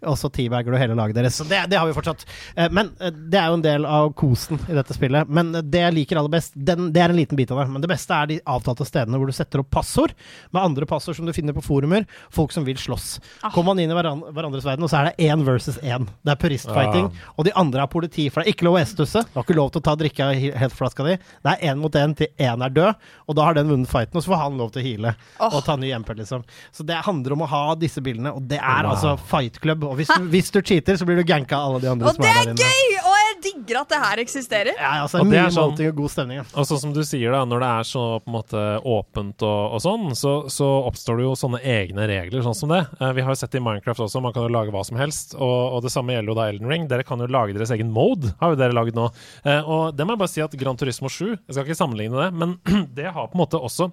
og 0.00 0.16
så 0.18 0.30
teabagger 0.32 0.74
du 0.74 0.80
hele 0.80 0.96
laget 0.98 1.18
deres. 1.18 1.38
Så 1.40 1.46
det, 1.48 1.62
det 1.70 1.78
har 1.78 1.88
vi 1.88 1.96
fortsatt. 1.96 2.24
Eh, 2.56 2.70
Men 2.72 2.92
eh, 3.00 3.12
det 3.12 3.40
er 3.40 3.50
jo 3.50 3.58
en 3.60 3.66
del 3.66 3.86
av 3.88 4.12
kosen 4.18 4.60
i 4.68 4.76
dette 4.76 4.96
spillet. 4.96 5.28
Men 5.30 5.52
det 5.52 5.84
jeg 5.84 5.96
liker 5.96 6.20
aller 6.20 6.32
best, 6.32 6.54
den, 6.54 6.90
det 6.94 7.04
er 7.04 7.12
en 7.14 7.20
liten 7.20 7.38
bit 7.38 7.52
av 7.52 7.62
det. 7.62 7.68
Men 7.74 7.84
det 7.84 7.90
beste 7.92 8.16
er 8.16 8.30
de 8.30 8.40
avtalte 8.50 8.86
stedene 8.88 9.20
hvor 9.20 9.30
du 9.30 9.36
setter 9.36 9.62
opp 9.62 9.70
passord 9.74 10.14
med 10.50 10.62
andre 10.62 10.88
passord 10.90 11.18
som 11.18 11.28
du 11.28 11.34
finner 11.36 11.56
på 11.56 11.64
forumer. 11.64 12.06
Folk 12.34 12.54
som 12.54 12.66
vil 12.66 12.78
slåss. 12.80 13.12
Kommer 13.50 13.72
man 13.72 13.82
inn 13.82 13.92
i 13.92 13.96
hverandres 13.96 14.66
verden, 14.66 14.86
og 14.86 14.92
så 14.92 15.00
er 15.00 15.10
det 15.10 15.28
én 15.30 15.44
versus 15.46 15.78
én. 15.82 16.08
Det 16.24 16.34
er 16.34 16.40
puristfighting. 16.40 17.10
Og 17.36 17.46
de 17.46 17.54
andre 17.58 17.84
er 17.84 17.92
politi, 17.92 18.28
for 18.30 18.40
det 18.40 18.48
er 18.48 18.56
ikke 18.56 18.59
lov 18.66 18.76
å. 18.80 19.22
Du 19.24 19.38
har 19.38 19.44
ikke 19.44 19.56
lov 19.56 19.70
til 19.72 19.80
å 19.80 19.84
ta 19.84 19.94
drikke 19.96 20.24
av 20.26 20.34
he- 20.34 20.52
helt 20.58 20.74
flaska 20.76 21.04
di. 21.06 21.16
Det 21.16 21.52
er 21.54 21.72
én 21.72 21.78
mot 21.80 21.92
én 21.92 22.14
til 22.16 22.28
én 22.38 22.64
er 22.66 22.70
død, 22.70 22.94
og 23.28 23.36
da 23.36 23.44
har 23.48 23.54
den 23.54 23.68
vunnet 23.68 23.88
fighten, 23.88 24.16
og 24.16 24.22
så 24.24 24.32
får 24.34 24.42
han 24.42 24.58
lov 24.58 24.72
til 24.74 24.82
å 24.82 24.86
heale 24.86 25.14
oh. 25.40 25.54
og 25.56 25.64
ta 25.64 25.76
ny 25.76 25.90
MP, 25.92 26.14
liksom. 26.20 26.44
Så 26.72 26.86
det 26.86 27.00
handler 27.06 27.32
om 27.36 27.42
å 27.42 27.50
ha 27.50 27.62
disse 27.74 28.00
bildene, 28.04 28.32
og 28.36 28.42
det 28.50 28.58
er 28.60 28.84
Wow. 28.84 28.92
altså 28.94 29.16
fight 29.30 29.60
club. 29.60 29.84
Og 29.84 29.96
hvis 30.00 30.08
du, 30.16 30.28
hvis 30.32 30.50
du 30.50 30.60
cheater, 30.62 30.96
så 30.96 31.04
blir 31.08 31.16
du 31.16 31.24
ganka 31.24 31.56
av 31.58 31.74
alle 31.74 31.80
de 31.84 31.90
andre 31.92 32.08
Og 32.08 32.14
som 32.14 32.22
det 32.24 32.30
er 32.30 32.40
er 32.40 32.44
der 32.44 32.54
inne. 32.54 32.70
gøy! 32.70 32.70
er 32.70 32.94
jeg 32.96 33.09
digger 33.42 33.80
at 33.82 33.92
det 33.92 34.00
her 34.02 34.22
eksisterer. 34.22 34.74
Ja, 34.76 34.92
altså, 35.04 35.20
Og 35.22 35.30
det 35.30 35.38
er 35.40 35.52
sånn- 35.54 35.74
og 35.88 35.96
god 35.96 36.12
stemning. 36.12 36.40
Ja. 36.40 36.44
Og 36.54 36.66
sånn 36.68 36.80
som 36.84 36.92
du 36.96 37.00
sier, 37.06 37.32
da, 37.34 37.44
når 37.48 37.64
det 37.64 37.70
er 37.80 37.88
så 37.90 38.04
på 38.20 38.30
en 38.30 38.36
måte 38.36 38.64
åpent 38.84 39.44
og, 39.46 39.76
og 39.76 39.80
sånn, 39.84 40.10
så, 40.18 40.34
så 40.52 40.68
oppstår 40.88 41.20
det 41.20 41.26
jo 41.28 41.36
sånne 41.38 41.62
egne 41.64 42.06
regler, 42.10 42.44
sånn 42.46 42.58
som 42.58 42.74
det. 42.74 42.82
Eh, 43.00 43.12
vi 43.16 43.24
har 43.26 43.34
jo 43.34 43.40
sett 43.40 43.52
det 43.54 43.62
i 43.62 43.64
Minecraft 43.64 44.04
også, 44.06 44.22
man 44.22 44.34
kan 44.36 44.46
jo 44.46 44.52
lage 44.54 44.74
hva 44.74 44.84
som 44.86 45.00
helst. 45.00 45.34
Og, 45.38 45.58
og 45.76 45.82
det 45.86 45.92
samme 45.94 46.14
gjelder 46.16 46.34
jo 46.34 46.38
da 46.40 46.48
Elden 46.52 46.70
Ring. 46.70 46.86
Dere 46.90 47.06
kan 47.06 47.22
jo 47.22 47.30
lage 47.30 47.56
deres 47.56 47.72
egen 47.76 47.90
mode, 47.94 48.34
har 48.40 48.54
jo 48.54 48.60
dere 48.60 48.76
laget 48.76 48.98
nå. 48.98 49.08
Eh, 49.44 49.60
og 49.64 49.96
det 49.96 50.06
må 50.06 50.16
jeg 50.16 50.22
bare 50.24 50.34
si 50.34 50.44
at 50.44 50.56
Gran 50.60 50.78
Turismo 50.80 51.10
7, 51.10 51.24
jeg 51.34 51.54
skal 51.56 51.66
ikke 51.66 51.80
sammenligne 51.80 52.20
det, 52.20 52.30
men 52.36 52.56
det 52.96 53.10
har 53.10 53.28
på 53.30 53.36
en 53.38 53.44
måte 53.44 53.60
også 53.60 53.90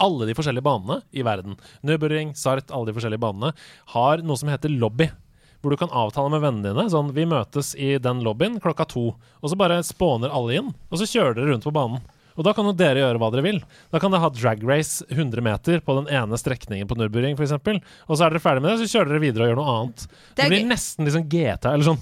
alle 0.00 0.24
de 0.28 0.34
forskjellige 0.36 0.64
banene 0.64 1.00
i 1.12 1.24
verden, 1.26 1.58
Nürburgring, 1.84 2.32
Sart, 2.38 2.70
alle 2.72 2.88
de 2.88 2.94
forskjellige 2.96 3.20
banene, 3.20 3.52
har 3.94 4.22
noe 4.24 4.40
som 4.40 4.48
heter 4.48 4.72
lobby. 4.72 5.10
Hvor 5.60 5.74
du 5.74 5.80
kan 5.80 5.92
avtale 5.92 6.32
med 6.32 6.40
vennene 6.44 6.70
dine. 6.70 6.86
Sånn, 6.92 7.12
vi 7.16 7.26
møtes 7.28 7.74
i 7.76 7.94
den 8.00 8.22
lobbyen 8.24 8.60
klokka 8.64 8.86
to. 8.88 9.10
Og 9.40 9.52
så 9.52 9.58
bare 9.60 9.82
spåner 9.84 10.32
alle 10.32 10.56
inn, 10.60 10.72
og 10.88 11.00
så 11.00 11.08
kjører 11.08 11.36
dere 11.36 11.52
rundt 11.52 11.68
på 11.68 11.74
banen. 11.76 12.00
Og 12.36 12.46
da 12.46 12.54
kan 12.56 12.68
jo 12.68 12.74
dere 12.76 13.02
gjøre 13.02 13.20
hva 13.20 13.30
dere 13.34 13.44
vil. 13.46 13.60
Da 13.92 14.00
kan 14.02 14.12
dere 14.12 14.24
ha 14.24 14.30
drag 14.34 14.62
race 14.68 15.04
100 15.08 15.44
meter 15.44 15.82
på 15.84 15.96
den 16.00 16.10
ene 16.14 16.38
strekningen 16.40 16.88
på 16.90 16.98
Nürburgring, 16.98 17.36
f.eks. 17.38 17.56
Og 18.06 18.16
så 18.16 18.26
er 18.26 18.34
dere 18.34 18.42
ferdig 18.42 18.64
med 18.64 18.72
det, 18.72 18.84
så 18.84 18.98
kjører 18.98 19.12
dere 19.14 19.22
videre 19.24 19.46
og 19.46 19.52
gjør 19.52 19.60
noe 19.60 19.74
annet. 19.76 20.06
Det, 20.06 20.42
Det 20.42 20.48
blir 20.52 20.64
gøy. 20.64 20.68
nesten 20.70 21.08
liksom 21.08 21.26
GTA, 21.30 21.74
eller 21.74 21.88
sånn. 21.90 22.00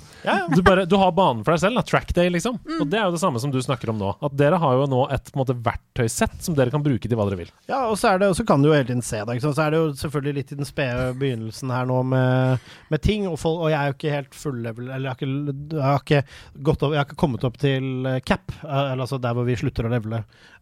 Du, 0.54 0.62
bare, 0.66 0.86
du 0.88 0.96
har 1.00 1.14
banen 1.16 1.44
for 1.46 1.54
deg 1.54 1.62
selv, 1.64 1.80
da. 1.80 1.86
Track 1.88 2.14
day, 2.16 2.30
liksom. 2.32 2.58
Mm. 2.64 2.78
Og 2.82 2.86
det 2.92 3.00
er 3.00 3.08
jo 3.08 3.16
det 3.16 3.22
samme 3.22 3.42
som 3.42 3.52
du 3.54 3.60
snakker 3.64 3.92
om 3.92 4.00
nå. 4.00 4.14
At 4.24 4.36
dere 4.38 4.60
har 4.60 4.78
jo 4.80 4.88
nå 4.90 5.04
et 5.14 5.32
på 5.32 5.36
en 5.38 5.42
måte, 5.42 5.56
verktøysett 5.68 6.38
som 6.44 6.56
dere 6.58 6.72
kan 6.74 6.84
bruke 6.84 7.08
til 7.08 7.18
hva 7.18 7.28
dere 7.28 7.42
vil. 7.42 7.52
Ja, 7.70 7.84
og 7.88 7.98
så, 8.00 8.12
er 8.12 8.22
det, 8.22 8.30
og 8.32 8.38
så 8.38 8.46
kan 8.48 8.62
du 8.62 8.70
jo 8.70 8.76
hele 8.76 8.88
tiden 8.88 9.04
se 9.04 9.22
det. 9.28 9.38
Så 9.44 9.54
er 9.62 9.74
det 9.74 9.80
jo 9.82 9.90
selvfølgelig 9.98 10.36
litt 10.40 10.54
i 10.54 10.58
den 10.60 10.68
spede 10.68 11.10
begynnelsen 11.18 11.72
her 11.74 11.88
nå 11.88 12.00
med, 12.12 12.68
med 12.92 13.04
ting. 13.04 13.26
Og, 13.30 13.38
folk, 13.40 13.64
og 13.66 13.72
jeg 13.72 13.78
er 13.78 13.92
jo 13.92 13.96
ikke 13.98 14.14
helt 14.14 14.38
full 14.38 14.58
level 14.64 14.88
Eller 14.88 15.08
jeg 15.08 15.12
har 15.12 15.18
ikke, 15.18 15.54
jeg 15.76 15.84
har 15.84 16.02
ikke, 16.02 16.22
gått 16.68 16.84
opp, 16.84 16.94
jeg 16.94 17.02
har 17.02 17.08
ikke 17.08 17.20
kommet 17.24 17.46
opp 17.48 17.58
til 17.60 18.08
cap, 18.28 18.52
eh, 18.62 18.84
eller 18.92 19.04
altså 19.06 19.20
der 19.22 19.36
hvor 19.36 19.46
vi 19.48 19.56
slutter 19.58 19.88
å 19.88 19.92
levele. 19.92 20.17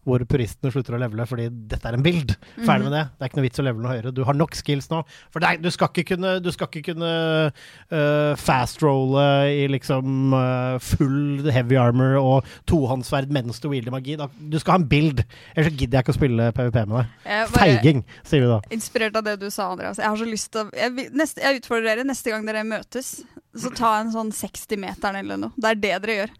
Hvor 0.06 0.22
puristene 0.30 0.70
slutter 0.70 0.94
å 0.94 1.00
levele 1.02 1.24
fordi 1.26 1.48
dette 1.50 1.88
er 1.88 1.96
en 1.96 2.04
bild. 2.04 2.36
Ferdig 2.54 2.86
med 2.86 2.92
det. 2.94 3.02
Det 3.10 3.24
er 3.24 3.30
ikke 3.30 3.38
noe 3.40 3.46
vits 3.48 3.58
å 3.58 3.64
levele 3.66 3.82
noe 3.82 3.94
høyere. 3.96 4.12
Du 4.14 4.20
har 4.28 4.36
nok 4.38 4.54
skills 4.54 4.86
nå. 4.92 5.00
For 5.34 5.42
det 5.42 5.48
er, 5.48 5.62
du 5.64 5.66
skal 5.74 5.90
ikke 5.90 6.12
kunne, 6.12 6.36
du 6.44 6.46
skal 6.54 6.70
ikke 6.70 6.92
kunne 6.92 7.10
uh, 7.50 8.36
fast-rolle 8.38 9.26
i 9.50 9.66
liksom 9.72 10.36
uh, 10.36 10.76
full 10.78 11.50
heavy 11.50 11.78
armor 11.82 12.20
og 12.20 12.52
tohåndssverd 12.70 13.34
mens 13.34 13.58
du 13.58 13.66
wielder 13.72 13.94
magi. 13.96 14.14
Da, 14.20 14.30
du 14.30 14.58
skal 14.62 14.76
ha 14.76 14.80
en 14.84 14.88
bild. 14.94 15.24
Ellers 15.56 15.72
så 15.72 15.74
gidder 15.74 15.98
jeg 15.98 16.06
ikke 16.06 16.14
å 16.14 16.20
spille 16.20 16.50
PVP 16.54 16.82
med 16.84 17.00
deg. 17.00 17.50
Feiging, 17.56 18.04
sier 18.22 18.46
vi 18.46 18.52
da. 18.52 18.60
Inspirert 18.78 19.18
av 19.18 19.26
det 19.26 19.40
du 19.42 19.48
sa, 19.50 19.72
Andreas. 19.72 19.98
Jeg 19.98 20.06
har 20.06 20.22
så 20.22 20.28
lyst 20.28 20.52
til 20.54 20.68
å 20.68 20.70
jeg, 20.76 21.10
neste, 21.18 21.42
jeg 21.42 21.64
utfordrer 21.64 21.90
dere 21.90 22.06
neste 22.06 22.30
gang 22.30 22.46
dere 22.46 22.62
møtes. 22.66 23.16
Så 23.56 23.72
ta 23.74 23.96
en 24.02 24.12
sånn 24.12 24.30
60-meteren 24.36 25.22
eller 25.22 25.40
noe. 25.40 25.56
Det 25.56 25.72
er 25.72 25.80
det 25.80 25.94
dere 26.04 26.16
gjør. 26.20 26.36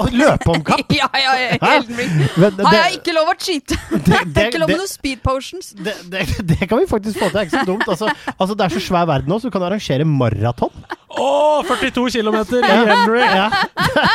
Og 0.00 0.12
løpe 0.14 0.52
om 0.52 0.62
kapp! 0.64 0.92
ja, 1.00 1.08
ja, 1.20 1.32
ja, 1.42 1.72
Men 1.90 2.54
det, 2.56 2.64
Har 2.64 2.76
jeg 2.78 3.00
ikke 3.00 3.14
lov 3.16 3.32
å 3.32 3.36
cheate? 3.36 3.76
Det 4.10 4.22
det, 4.32 4.46
ikke 4.48 4.62
lov 4.62 4.72
med 4.72 4.80
noen 4.80 4.90
speed 4.90 5.20
potions. 5.24 5.72
det, 5.76 5.94
det, 6.12 6.24
det 6.48 6.68
kan 6.70 6.80
vi 6.80 6.88
faktisk 6.90 7.20
få 7.20 7.28
til. 7.28 7.34
Det 7.34 7.42
er 7.42 7.50
ikke 7.50 7.58
så 7.58 7.68
dumt. 7.68 7.86
Altså, 7.88 8.08
altså, 8.36 8.56
det 8.56 8.66
er 8.66 8.74
så 8.76 8.82
svær 8.84 9.08
verden 9.10 9.32
nå, 9.32 9.40
så 9.40 9.50
du 9.50 9.54
kan 9.54 9.66
arrangere 9.68 10.06
maraton. 10.08 10.72
Å, 11.10 11.62
42 11.66 12.04
km 12.14 12.36
i 12.54 12.60
Elden 12.70 13.10
Ring! 13.10 13.24
Ja. 13.34 13.48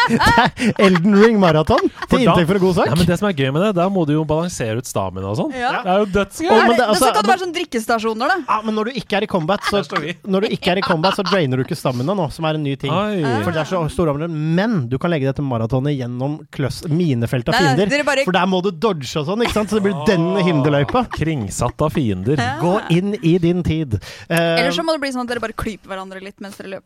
Det 0.08 0.20
er 0.20 0.76
Elden 0.86 1.16
Ring 1.20 1.40
maraton 1.42 1.82
til 2.10 2.24
inntekt 2.24 2.48
for 2.48 2.60
en 2.60 2.64
god 2.64 2.76
sak. 2.78 2.88
Ja, 2.92 2.96
men 2.96 3.10
det 3.10 3.18
som 3.20 3.28
er 3.30 3.36
gøy 3.36 3.52
med 3.56 3.66
det, 3.66 3.72
da 3.78 3.88
må 3.92 4.06
du 4.08 4.14
jo 4.16 4.24
balansere 4.28 4.80
ut 4.80 4.88
stamina 4.88 5.28
og 5.34 5.38
sånn. 5.40 5.52
Ja. 5.56 5.72
Det 5.84 5.92
er 5.92 6.04
jo 6.04 6.08
dødsgøy! 6.16 6.48
Ja, 6.48 6.60
men 6.62 6.78
det, 6.80 6.86
altså, 6.88 7.04
så 7.04 7.12
kan 7.18 7.26
det 7.28 7.32
være 7.34 7.44
sånn 7.44 7.56
drikkestasjoner, 7.58 8.32
da. 8.32 8.38
Ja, 8.48 8.60
men 8.66 8.78
når 8.80 8.90
du 8.92 9.00
ikke 9.02 9.20
er 9.20 9.28
i 9.28 9.30
combat, 9.32 9.68
så, 9.68 9.82
når 10.24 10.48
du 10.48 10.56
ikke 10.56 10.72
er 10.76 10.82
i 10.82 10.86
combat, 10.86 11.18
så 11.20 11.26
drainer 11.28 11.60
du 11.60 11.66
ikke 11.66 11.78
stamina 11.80 12.16
nå, 12.18 12.30
som 12.34 12.48
er 12.48 12.60
en 12.60 12.66
ny 12.66 12.78
ting. 12.80 12.94
Oi. 12.96 13.20
For 13.44 13.52
det 13.52 13.64
er 13.66 13.70
så 13.74 13.82
store 13.92 14.16
områder. 14.16 14.32
Men 14.56 14.86
du 14.92 14.96
kan 15.02 15.12
legge 15.14 15.28
dette 15.30 15.44
maratonet 15.46 15.98
gjennom 15.98 16.40
minefeltet 16.46 16.96
minefelt 16.96 17.50
av 17.52 17.60
fiender. 17.60 17.92
nei, 17.92 18.02
bare- 18.08 18.24
For 18.26 18.36
der 18.36 18.48
må 18.50 18.62
du 18.64 18.72
dodge 18.72 19.12
og 19.20 19.28
sånn, 19.28 19.44
ikke 19.46 19.58
sant? 19.60 19.70
Så 19.74 19.80
det 19.82 19.86
blir 19.90 20.00
den 20.08 20.26
hinderløypa. 20.48 21.06
Kringsatt 21.16 21.82
av 21.86 21.92
fiender. 21.96 22.40
Gå 22.62 22.76
inn 22.96 23.16
i 23.22 23.36
din 23.42 23.64
tid. 23.66 24.00
Uh, 24.30 24.38
Eller 24.62 24.72
så 24.76 24.84
må 24.86 24.96
det 24.96 25.02
bli 25.04 25.12
sånn 25.16 25.26
at 25.26 25.34
dere 25.34 25.44
bare 25.44 25.56
klyper 25.58 25.92
hverandre 25.92 26.22
litt 26.24 26.40
mens 26.44 26.58
dere 26.60 26.70
løper. 26.78 26.85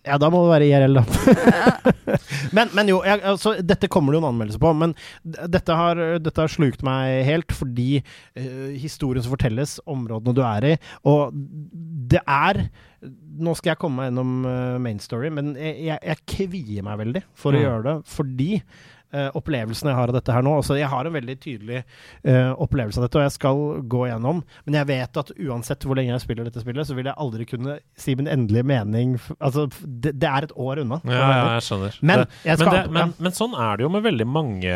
Ja, 0.00 0.16
da 0.16 0.30
må 0.32 0.38
det 0.46 0.52
være 0.54 0.66
IRL, 0.70 0.94
da. 0.96 1.02
men, 2.56 2.70
men 2.72 2.88
jo, 2.88 3.02
jeg, 3.04 3.20
altså, 3.34 3.52
dette 3.60 3.88
kommer 3.92 4.14
det 4.14 4.16
jo 4.16 4.22
en 4.22 4.30
anmeldelse 4.30 4.60
på. 4.62 4.70
Men 4.80 4.94
dette 5.22 5.76
har, 5.76 6.00
dette 6.24 6.40
har 6.40 6.48
slukt 6.52 6.80
meg 6.86 7.18
helt 7.28 7.52
fordi 7.52 7.98
uh, 8.00 8.70
historien 8.80 9.20
som 9.26 9.34
fortelles, 9.34 9.76
områdene 9.84 10.32
du 10.38 10.40
er 10.46 10.68
i 10.70 10.76
Og 11.04 11.36
det 12.10 12.22
er 12.24 12.62
Nå 13.40 13.52
skal 13.56 13.74
jeg 13.74 13.80
komme 13.80 14.00
meg 14.00 14.08
gjennom 14.10 14.32
uh, 14.48 14.80
main 14.82 14.98
story, 15.00 15.28
men 15.32 15.52
jeg, 15.56 15.76
jeg, 15.90 16.00
jeg 16.04 16.24
kvier 16.32 16.84
meg 16.88 16.98
veldig 17.00 17.22
for 17.36 17.52
å 17.52 17.60
Mm. 17.60 17.64
gjøre 17.66 17.84
det. 17.86 17.94
Fordi 18.16 18.48
eh, 19.12 19.28
opplevelsen 19.38 19.90
jeg 19.90 19.96
har 19.98 20.10
av 20.10 20.16
dette 20.16 20.34
her 20.34 20.44
nå 20.44 20.52
altså 20.58 20.76
Jeg 20.78 20.90
har 20.92 21.06
en 21.06 21.14
veldig 21.14 21.36
tydelig 21.42 21.82
uh, 21.82 22.52
opplevelse 22.62 23.00
av 23.00 23.06
dette, 23.06 23.18
og 23.18 23.26
jeg 23.26 23.34
skal 23.34 23.60
gå 23.90 24.02
gjennom. 24.08 24.42
Men 24.66 24.78
jeg 24.80 24.88
vet 24.90 25.20
at 25.22 25.32
uansett 25.36 25.86
hvor 25.86 25.98
lenge 25.98 26.12
jeg 26.14 26.24
spiller 26.24 26.48
dette 26.48 26.62
spillet, 26.62 26.88
så 26.88 26.96
vil 26.96 27.10
jeg 27.10 27.18
aldri 27.24 27.46
kunne 27.48 27.76
si 27.98 28.14
min 28.18 28.30
endelige 28.30 28.66
mening. 28.70 29.14
Altså, 29.38 29.66
det, 29.84 30.14
det 30.20 30.30
er 30.30 30.48
et 30.48 30.56
år 30.56 30.82
unna. 30.84 31.00
Ja, 31.08 31.20
ja, 31.20 31.46
jeg 31.56 31.66
skjønner. 31.68 32.00
Men 32.00 32.24
det, 32.24 32.28
jeg 32.46 32.62
men, 32.62 32.72
det, 32.74 32.82
men, 32.96 33.14
men 33.26 33.36
sånn 33.36 33.56
er 33.58 33.78
det 33.78 33.86
jo 33.86 33.92
med 33.94 34.06
veldig 34.06 34.28
mange 34.30 34.74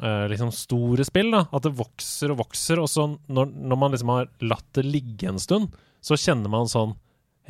uh, 0.00 0.24
liksom 0.30 0.52
store 0.54 1.06
spill. 1.08 1.32
da 1.34 1.44
At 1.48 1.68
det 1.68 1.76
vokser 1.78 2.34
og 2.34 2.42
vokser, 2.44 2.82
og 2.82 2.90
så 2.92 3.06
når, 3.10 3.54
når 3.54 3.84
man 3.84 3.94
liksom 3.96 4.16
har 4.16 4.32
latt 4.44 4.66
det 4.76 4.86
ligge 4.88 5.30
en 5.30 5.40
stund, 5.42 5.72
så 6.04 6.18
kjenner 6.20 6.52
man 6.52 6.70
sånn 6.70 6.96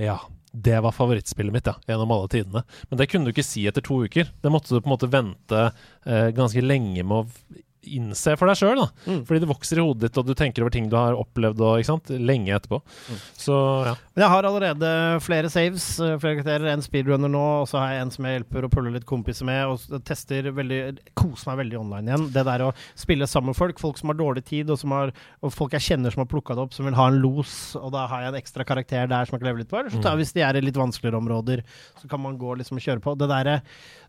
Ja, 0.00 0.18
det 0.52 0.80
var 0.82 0.92
favorittspillet 0.92 1.54
mitt, 1.54 1.66
ja, 1.66 1.76
gjennom 1.86 2.10
alle 2.10 2.28
tidene. 2.28 2.62
Men 2.88 2.98
det 2.98 3.06
kunne 3.10 3.28
du 3.28 3.34
ikke 3.34 3.46
si 3.46 3.66
etter 3.70 3.84
to 3.86 4.00
uker. 4.04 4.30
Det 4.42 4.52
måtte 4.52 4.74
du 4.74 4.80
på 4.80 4.88
en 4.88 4.94
måte 4.94 5.10
vente 5.10 5.66
eh, 6.04 6.30
ganske 6.34 6.64
lenge 6.64 7.04
med 7.06 7.16
å 7.22 7.60
innse 7.88 8.34
for 8.38 8.50
deg 8.50 8.58
sjøl. 8.60 8.82
Mm. 9.06 9.22
Fordi 9.28 9.40
det 9.42 9.48
vokser 9.50 9.80
i 9.80 9.84
hodet 9.84 10.08
ditt, 10.08 10.18
og 10.20 10.28
du 10.28 10.34
tenker 10.36 10.64
over 10.64 10.74
ting 10.74 10.88
du 10.90 10.96
har 10.98 11.18
opplevd 11.18 11.62
og, 11.64 12.10
lenge 12.20 12.54
etterpå. 12.56 12.80
Mm. 12.80 13.20
Så 13.40 13.56
ja. 13.88 13.94
Men 14.14 14.24
jeg 14.24 14.32
har 14.34 14.48
allerede 14.48 14.90
flere 15.24 15.50
saves, 15.52 15.86
eh, 16.00 16.16
flere 16.20 16.40
karakterer. 16.40 16.68
En 16.72 16.84
speedrunner 16.84 17.32
nå, 17.32 17.44
og 17.62 17.68
så 17.70 17.80
har 17.80 17.94
jeg 17.94 18.04
en 18.04 18.12
som 18.14 18.26
jeg 18.28 18.38
hjelper 18.38 18.66
å 18.66 18.72
pulle 18.72 18.94
litt 18.94 19.06
kompiser 19.08 19.48
med. 19.48 19.70
Og 19.70 20.04
tester 20.06 20.50
veldig 20.54 20.80
Koser 21.20 21.50
meg 21.50 21.64
veldig 21.64 21.78
online 21.80 22.10
igjen. 22.10 22.26
Det 22.34 22.44
der 22.46 22.64
å 22.64 22.72
spille 22.98 23.28
sammen 23.30 23.52
med 23.52 23.58
folk, 23.58 23.80
folk 23.82 23.98
som 24.00 24.12
har 24.12 24.18
dårlig 24.18 24.44
tid, 24.48 24.70
og, 24.72 24.78
som 24.80 24.94
har, 24.96 25.14
og 25.40 25.54
folk 25.54 25.74
jeg 25.76 25.86
kjenner 25.90 26.14
som 26.14 26.24
har 26.24 26.30
plukka 26.30 26.56
det 26.56 26.64
opp, 26.64 26.74
som 26.76 26.88
vil 26.88 26.96
ha 26.98 27.08
en 27.10 27.20
los, 27.22 27.54
og 27.78 27.90
da 27.94 28.06
har 28.10 28.24
jeg 28.24 28.34
en 28.34 28.40
ekstra 28.40 28.66
karakter 28.68 29.10
der 29.10 29.28
som 29.28 29.36
jeg 29.36 29.42
kan 29.42 29.50
leve 29.50 29.62
litt 29.62 29.72
på. 29.72 29.80
Eller 29.80 29.94
så 29.94 30.02
tar, 30.04 30.18
hvis 30.20 30.34
de 30.36 30.44
er 30.46 30.58
i 30.58 30.64
litt 30.64 30.78
vanskeligere 30.80 31.20
områder, 31.20 31.64
så 32.00 32.10
kan 32.10 32.22
man 32.22 32.38
gå 32.40 32.56
liksom 32.60 32.80
og 32.80 32.86
kjøre 32.86 33.04
på. 33.04 33.16
Det 33.20 33.30
derre 33.30 33.60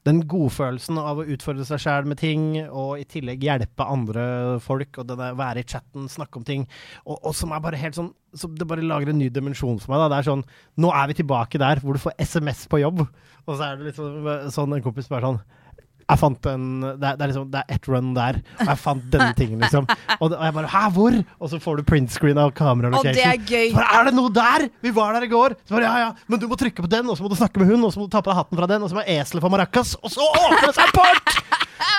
den 0.07 0.23
godfølelsen 0.29 0.97
av 0.97 1.21
å 1.21 1.25
utfordre 1.29 1.65
seg 1.67 1.81
sjæl 1.83 2.07
med 2.09 2.17
ting, 2.21 2.45
og 2.67 3.01
i 3.01 3.05
tillegg 3.09 3.43
hjelpe 3.45 3.85
andre 3.85 4.23
folk, 4.63 4.97
og 4.97 5.09
det 5.09 5.17
der 5.19 5.37
være 5.37 5.61
i 5.61 5.67
chatten, 5.67 6.07
snakke 6.09 6.41
om 6.41 6.47
ting, 6.47 6.65
og, 7.05 7.19
og 7.19 7.35
som 7.37 7.53
er 7.53 7.61
bare 7.63 7.79
helt 7.81 7.97
sånn 7.97 8.11
så 8.31 8.47
Det 8.47 8.63
bare 8.63 8.79
lager 8.79 9.09
en 9.11 9.17
ny 9.19 9.25
dimensjon 9.27 9.75
for 9.83 9.91
meg. 9.91 9.99
da. 9.99 10.05
Det 10.07 10.17
er 10.21 10.27
sånn 10.29 10.43
Nå 10.79 10.87
er 10.95 11.09
vi 11.11 11.17
tilbake 11.17 11.59
der 11.59 11.81
hvor 11.83 11.97
du 11.97 11.99
får 11.99 12.13
SMS 12.15 12.61
på 12.71 12.79
jobb, 12.79 13.01
og 13.03 13.51
så 13.51 13.65
er 13.65 13.75
det 13.75 13.89
liksom 13.89 14.29
sånn 14.55 14.77
en 14.77 14.85
kompis 14.85 15.11
bare 15.11 15.27
sånn 15.27 15.41
jeg 16.01 16.19
fant 16.21 16.47
en 16.51 16.65
Det 16.81 17.07
er, 17.07 17.17
det 17.19 17.23
er 17.25 17.29
liksom 17.31 17.47
Det 17.53 17.61
er 17.61 17.75
ett 17.75 17.87
run 17.91 18.11
der, 18.17 18.39
og 18.59 18.71
jeg 18.71 18.79
fant 18.81 19.05
denne 19.13 19.31
tingen, 19.37 19.61
liksom. 19.63 19.87
Og, 20.17 20.25
det, 20.31 20.37
og 20.39 20.43
jeg 20.47 20.55
bare 20.57 20.71
Hæ, 20.71 20.83
hvor? 20.95 21.17
Og 21.39 21.51
så 21.51 21.59
får 21.63 21.81
du 21.81 21.83
printscreen 21.91 22.39
av 22.41 22.53
kamera 22.57 22.91
Og 22.97 23.05
det 23.07 23.23
er 23.23 23.39
gøy. 23.39 23.71
Bare, 23.75 23.87
er 23.99 24.09
det 24.09 24.15
noe 24.17 24.31
der? 24.35 24.67
Vi 24.83 24.93
var 24.95 25.15
der 25.17 25.27
i 25.27 25.31
går. 25.31 25.55
Så 25.65 25.75
bare, 25.77 25.87
ja, 25.87 26.07
ja, 26.07 26.29
men 26.31 26.41
du 26.41 26.47
må 26.51 26.57
trykke 26.59 26.83
på 26.85 26.91
den, 26.91 27.09
og 27.11 27.17
så 27.17 27.25
må 27.25 27.31
du 27.31 27.37
snakke 27.39 27.61
med 27.61 27.71
hun, 27.71 27.83
og 27.87 27.93
så 27.93 28.01
må 28.01 28.07
du 28.09 28.13
ta 28.13 28.21
på 28.23 28.31
deg 28.31 28.39
hatten 28.41 28.59
fra 28.59 28.69
den, 28.71 28.85
og 28.85 28.91
så 28.91 28.99
må 28.99 29.05
eselet 29.07 29.43
få 29.45 29.51
maracas, 29.53 29.95
og 30.01 30.13
så 30.13 30.25
åpner 30.25 30.67
det 30.69 30.75
seg 30.77 30.89
en 30.89 30.95
port! 30.97 31.37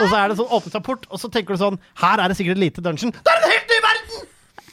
Og 0.03 0.07
så 0.09 0.17
er 0.19 0.31
det 0.31 0.39
sånn 0.39 0.53
åpnet 0.59 0.77
seg 0.77 0.85
port, 0.87 1.07
og 1.11 1.21
så 1.21 1.29
tenker 1.33 1.57
du 1.57 1.61
sånn 1.61 1.77
Her 2.01 2.23
er 2.23 2.33
det 2.33 2.39
sikkert 2.39 2.57
et 2.59 2.63
lite 2.65 2.85
dungeon. 2.85 3.13
Det 3.19 3.33
er 3.35 3.43
en 3.43 3.53
helt 3.53 3.73
ny 3.75 3.81
verden! 3.89 4.29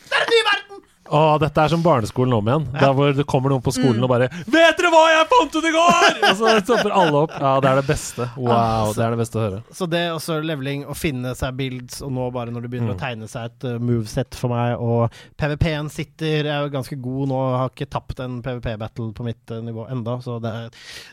Det 0.10 0.18
er 0.20 0.26
en 0.26 0.34
ny 0.36 0.42
verden! 0.50 0.69
Å, 1.10 1.40
dette 1.42 1.58
er 1.64 1.72
som 1.72 1.82
barneskolen 1.82 2.34
om 2.38 2.46
igjen. 2.52 2.66
Der 2.80 2.94
hvor 2.94 3.14
det 3.18 3.26
kommer 3.30 3.50
noen 3.50 3.64
på 3.66 3.74
skolen 3.74 3.98
Mm. 4.00 4.04
og 4.06 4.10
bare 4.10 4.28
'Vet 4.30 4.78
dere 4.78 4.92
hva 4.94 5.04
jeg 5.10 5.28
fant 5.32 5.56
ut 5.56 5.66
i 5.66 5.72
går?!' 5.74 6.30
Og 6.30 6.36
så 6.38 6.52
stopper 6.64 6.92
alle 6.94 7.18
opp. 7.24 7.32
Ja, 7.40 7.60
det 7.60 7.70
er 7.72 7.76
det 7.82 7.88
beste. 7.88 8.30
Wow, 8.38 8.94
det 8.94 9.04
er 9.06 9.10
det 9.16 9.20
beste 9.20 9.40
å 9.40 9.44
høre. 9.50 9.64
Så 9.74 9.90
det 9.90 10.04
også 10.14 10.38
leveling, 10.46 10.86
å 10.86 10.94
finne 10.96 11.34
seg 11.36 11.56
builds, 11.58 12.02
og 12.06 12.12
nå 12.12 12.32
bare 12.32 12.52
når 12.52 12.62
det 12.62 12.70
begynner 12.72 12.94
Mm. 12.94 12.98
å 12.98 13.00
tegne 13.00 13.28
seg 13.28 13.46
et 13.46 13.64
uh, 13.66 13.80
moveset 13.80 14.36
for 14.36 14.50
meg, 14.50 14.78
og 14.80 15.10
PVP-en 15.38 15.90
sitter, 15.90 16.44
jeg 16.44 16.48
er 16.48 16.64
jo 16.68 16.70
ganske 16.78 17.02
god 17.02 17.28
nå, 17.28 17.58
har 17.58 17.70
ikke 17.70 17.90
tapt 17.90 18.20
en 18.20 18.42
PVP-battle 18.42 19.14
på 19.14 19.24
mitt 19.24 19.50
uh, 19.52 19.62
nivå 19.62 19.90
enda, 19.90 20.20
så 20.22 20.40
det 20.42 20.52
er, 20.54 20.70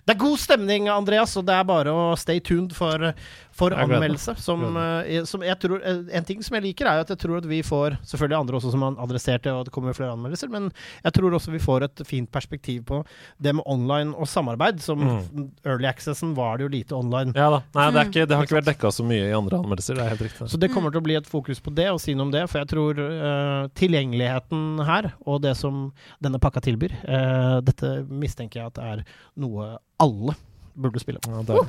det 0.07 0.15
er 0.17 0.21
god 0.21 0.39
stemning, 0.39 0.89
Andreas, 0.89 1.37
og 1.37 1.47
det 1.47 1.55
er 1.55 1.65
bare 1.65 1.89
å 1.89 2.17
stay 2.19 2.39
tuned 2.41 2.73
for, 2.77 3.13
for 3.57 3.75
anmeldelse. 3.77 4.37
Som, 4.43 4.63
uh, 4.77 5.25
som 5.29 5.45
jeg 5.47 5.59
tror, 5.63 5.81
uh, 5.81 6.05
en 6.13 6.29
ting 6.29 6.45
som 6.45 6.59
jeg 6.59 6.67
liker, 6.69 6.89
er 6.91 7.03
at 7.05 7.13
jeg 7.13 7.21
tror 7.25 7.41
at 7.41 7.49
vi 7.49 7.63
får, 7.67 7.99
selvfølgelig 8.07 8.39
andre 8.41 8.61
også 8.61 8.75
som 8.75 8.85
har 8.87 9.01
adressert 9.07 9.47
det, 9.47 9.53
og 9.57 9.65
det 9.69 9.75
kommer 9.75 9.97
flere 9.97 10.13
anmeldelser, 10.17 10.53
men 10.53 10.71
jeg 11.05 11.17
tror 11.17 11.37
også 11.39 11.55
vi 11.55 11.63
får 11.63 11.89
et 11.89 12.05
fint 12.09 12.31
perspektiv 12.33 12.85
på 12.89 13.03
det 13.43 13.55
med 13.57 13.65
online 13.67 14.15
og 14.17 14.29
samarbeid, 14.31 14.83
som 14.85 15.07
Mm. 15.07 15.51
early 15.65 15.87
accessen 15.87 16.35
var 16.35 16.59
det 16.59 16.67
jo 16.67 16.69
lite 16.73 16.95
online. 16.95 17.33
Ja 17.37 17.49
da. 17.51 17.61
Nei, 17.77 17.87
det, 17.95 18.03
ikke, 18.09 18.27
det 18.27 18.37
har 18.37 18.47
ikke 18.47 18.57
vært 18.59 18.69
dekka 18.71 18.91
så 18.93 19.05
mye 19.07 19.29
i 19.29 19.35
andre 19.37 19.61
anmeldelser. 19.63 19.99
Det 19.99 20.05
er 20.05 20.13
helt 20.15 20.25
riktig. 20.27 20.49
Så 20.51 20.61
det 20.61 20.71
kommer 20.75 20.93
til 20.93 21.01
å 21.03 21.07
bli 21.07 21.17
et 21.19 21.29
fokus 21.31 21.61
på 21.63 21.73
det, 21.77 21.89
og 21.93 22.01
si 22.03 22.15
noe 22.17 22.27
om 22.29 22.33
det. 22.35 22.43
For 22.51 22.63
jeg 22.63 22.71
tror 22.73 23.01
uh, 23.01 23.69
tilgjengeligheten 23.79 24.83
her, 24.89 25.13
og 25.27 25.43
det 25.47 25.55
som 25.61 25.87
denne 26.25 26.41
pakka 26.43 26.65
tilbyr, 26.67 26.97
uh, 27.07 27.61
dette 27.67 27.93
mistenker 28.11 28.63
jeg 28.63 28.73
at 28.75 28.83
er 28.83 29.05
noe 29.39 29.77
alle 30.03 30.37
burde 30.77 31.01
spille. 31.01 31.21
Ja. 31.27 31.65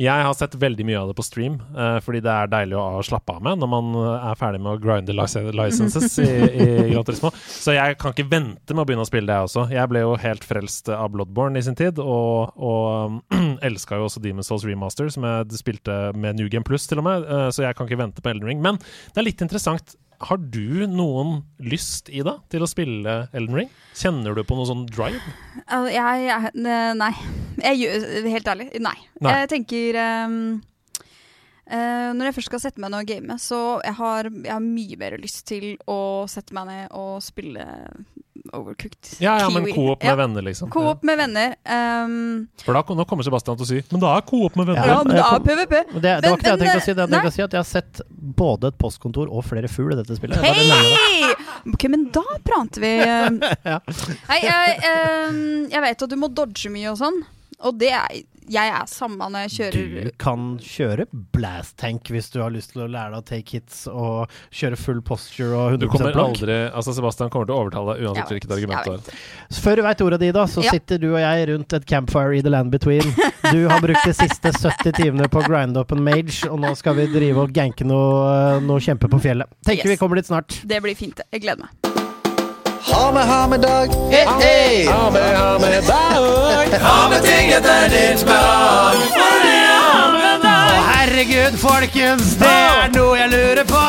Jeg 0.00 0.26
har 0.26 0.34
sett 0.36 0.56
veldig 0.58 0.86
mye 0.88 0.98
av 1.00 1.10
det 1.10 1.16
på 1.18 1.24
stream, 1.26 1.58
uh, 1.76 1.98
fordi 2.04 2.22
det 2.24 2.32
er 2.32 2.50
deilig 2.52 2.78
å 2.80 3.02
slappe 3.06 3.36
av 3.36 3.44
med 3.44 3.60
når 3.60 3.70
man 3.70 3.90
eh, 4.00 4.28
er 4.30 4.38
ferdig 4.38 4.60
med 4.64 4.72
å 4.72 4.80
grinde 4.80 5.14
licenses 5.16 6.18
i, 6.22 6.26
i 6.26 6.66
Gran 6.92 7.06
Turismo. 7.06 7.32
Så 7.36 7.76
jeg 7.76 7.98
kan 8.00 8.14
ikke 8.14 8.28
vente 8.30 8.74
med 8.74 8.84
å 8.84 8.88
begynne 8.88 9.04
å 9.06 9.08
spille 9.08 9.28
det 9.30 9.48
også. 9.48 9.66
Jeg 9.74 9.90
ble 9.92 10.02
jo 10.04 10.16
helt 10.20 10.46
frelst 10.46 10.90
av 10.92 11.10
Bloodborne 11.14 11.60
i 11.60 11.66
sin 11.66 11.78
tid, 11.78 12.00
og, 12.02 12.56
og 12.56 13.20
elska 13.68 14.00
jo 14.00 14.08
også 14.08 14.22
Demon's 14.24 14.50
Souls 14.50 14.66
Remaster, 14.68 15.10
som 15.12 15.26
jeg 15.28 15.60
spilte 15.60 15.98
med 16.16 16.40
New 16.40 16.50
Game 16.52 16.66
Plus 16.66 16.88
til 16.88 17.02
og 17.02 17.08
med, 17.08 17.28
uh, 17.28 17.48
så 17.52 17.66
jeg 17.66 17.78
kan 17.78 17.88
ikke 17.88 18.02
vente 18.02 18.24
på 18.24 18.32
Elden 18.32 18.48
Ring. 18.48 18.64
Men 18.64 18.80
det 18.80 19.22
er 19.22 19.30
litt 19.30 19.44
interessant. 19.44 19.96
Har 20.24 20.38
du 20.40 20.86
noen 20.88 21.42
lyst, 21.60 22.08
Ida, 22.08 22.38
til 22.52 22.64
å 22.64 22.68
spille 22.70 23.16
Elden 23.36 23.58
Ring? 23.58 23.68
Kjenner 23.96 24.36
du 24.36 24.42
på 24.46 24.56
noe 24.56 24.68
sånn 24.68 24.86
drive? 24.88 25.20
Uh, 25.68 25.88
jeg, 25.92 26.26
jeg 26.28 26.96
Nei. 26.96 27.12
Jeg 27.60 28.00
Helt 28.28 28.48
ærlig, 28.52 28.70
nei. 28.80 28.96
Nei. 29.24 29.34
Jeg 29.40 29.50
tenker 29.52 29.96
ehm, 30.00 30.40
eh, 31.70 32.12
Når 32.16 32.28
jeg 32.30 32.36
først 32.38 32.50
skal 32.52 32.62
sette 32.62 32.82
meg 32.82 32.92
ned 32.94 33.00
og 33.04 33.10
game, 33.10 33.38
så 33.42 33.60
jeg 33.84 33.94
har 33.98 34.30
jeg 34.30 34.52
har 34.52 34.62
mye 34.64 34.96
mer 35.00 35.18
lyst 35.22 35.44
til 35.48 35.74
å 35.90 35.98
sette 36.30 36.54
meg 36.56 36.70
ned 36.70 36.94
og 36.96 37.18
spille 37.24 37.66
Overcooked. 38.52 39.16
Ja, 39.18 39.38
ja, 39.40 39.50
men 39.50 39.64
Kiwi. 39.64 39.72
coop 39.74 40.02
med 40.02 40.10
Ja, 40.10 40.16
venner, 40.16 40.42
liksom. 40.42 40.70
Coop 40.70 41.02
med 41.02 41.18
venner. 41.18 41.54
ehm, 41.64 42.46
For 42.62 42.76
da, 42.76 42.82
nå 42.94 43.04
kommer 43.08 43.24
Sebastian 43.26 43.56
til 43.58 43.64
å 43.64 43.68
si 43.68 43.80
Men 43.90 44.00
da 44.04 44.12
er 44.16 44.22
coop 44.28 44.54
med 44.56 44.68
venner. 44.68 44.86
ja, 44.86 44.98
men 45.02 45.16
det 45.16 45.24
er 45.24 45.40
PVP. 45.40 45.74
Det, 45.94 46.00
det 46.02 46.30
var 46.30 46.36
ikke 46.36 46.44
det 46.44 46.52
jeg 46.52 46.60
tenkte 46.60 46.78
å 46.78 46.84
si. 46.84 46.92
Det 46.94 47.02
jeg 47.02 47.10
tenkte 47.10 47.32
å 47.32 47.34
si 47.34 47.42
at 47.42 47.56
jeg 47.56 47.58
har 47.62 47.68
sett 47.70 48.00
både 48.42 48.70
et 48.70 48.78
postkontor 48.78 49.32
og 49.32 49.44
flere 49.48 49.70
fugl 49.72 49.96
i 49.96 49.98
dette 49.98 50.18
spillet. 50.18 50.38
Hei! 50.46 51.32
Ok, 51.72 51.88
men 51.90 52.06
da 52.14 52.22
prater 52.46 52.84
vi. 52.84 52.92
ehm. 53.08 53.40
Ja. 53.66 53.80
Hei, 54.30 54.40
jeg, 54.44 54.78
ehm, 54.92 55.42
jeg 55.72 55.82
vet 55.88 56.06
at 56.06 56.14
du 56.14 56.16
må 56.20 56.30
dodge 56.30 56.70
mye 56.70 56.92
og 56.92 57.00
sånn. 57.02 57.22
Og 57.66 57.78
det 57.80 57.90
er 57.96 58.20
Jeg 58.52 58.70
er 58.70 58.86
samme 58.86 59.26
når 59.32 59.46
jeg 59.46 59.52
kjører 59.56 60.04
Du 60.06 60.10
kan 60.22 60.42
kjøre 60.62 61.06
blast 61.34 61.76
tank 61.80 62.10
hvis 62.12 62.28
du 62.30 62.40
har 62.42 62.50
lyst 62.54 62.72
til 62.74 62.84
å 62.84 62.88
lære 62.90 63.10
deg 63.16 63.22
å 63.22 63.26
take 63.26 63.56
hits 63.58 63.80
og 63.90 64.30
kjøre 64.54 64.78
full 64.78 65.00
posture 65.02 65.50
og 65.56 65.78
Du 65.80 65.86
100 65.88 65.92
kommer 65.96 66.20
aldri 66.22 66.58
Altså 66.70 66.94
Sebastian 66.94 67.30
kommer 67.34 67.48
til 67.50 67.56
å 67.56 67.60
overtale 67.64 67.96
deg 67.96 68.06
uansett 68.06 68.32
hvilket 68.36 68.54
argument 68.58 68.86
du 68.86 68.92
har. 68.94 69.18
Før 69.66 69.76
du 69.76 69.82
veit 69.88 70.04
ordet 70.06 70.20
di, 70.22 70.30
da, 70.36 70.46
så 70.46 70.62
Ja. 70.64 70.70
sitter 70.76 70.98
du 71.02 71.08
og 71.14 71.20
jeg 71.20 71.48
rundt 71.50 71.72
et 71.80 71.86
campfire 71.86 72.36
i 72.38 72.42
the 72.42 72.50
land 72.50 72.70
between. 72.70 73.02
Du 73.50 73.66
har 73.68 73.80
brukt 73.80 74.04
de 74.06 74.14
siste 74.14 74.52
70 74.52 74.92
timene 74.96 75.28
på 75.28 75.42
å 75.42 75.46
grinde 75.48 75.80
up 75.82 75.92
en 75.92 76.02
mage, 76.06 76.46
og 76.50 76.58
nå 76.62 76.74
skal 76.76 76.94
vi 76.98 77.06
drive 77.12 77.38
og 77.46 77.52
ganke 77.56 77.84
noe, 77.86 78.60
noe 78.60 78.78
kjempe 78.82 79.10
på 79.10 79.20
fjellet. 79.22 79.46
Tenker 79.66 79.86
Yes. 79.86 79.94
vi 79.94 79.96
kommer 80.00 80.16
dit 80.16 80.26
snart. 80.26 80.60
Det 80.66 80.82
blir 80.82 80.94
fint. 80.98 81.20
Jeg 81.32 81.42
gleder 81.42 81.66
meg. 81.66 82.05
Ha 82.82 83.12
med, 83.12 83.26
ha 83.26 83.46
med 83.46 83.60
dag. 83.60 83.88
Hey, 84.10 84.26
hey. 84.40 84.86
Ha 84.86 85.10
med 87.10 87.22
ting 87.22 87.52
etter 87.52 87.88
ditt 87.88 88.26
behag. 88.26 88.96
Herregud, 90.86 91.58
folkens, 91.58 92.36
det 92.40 92.50
er 92.50 92.90
noe 92.96 93.16
jeg 93.18 93.28
lurer 93.32 93.64
på. 93.68 93.80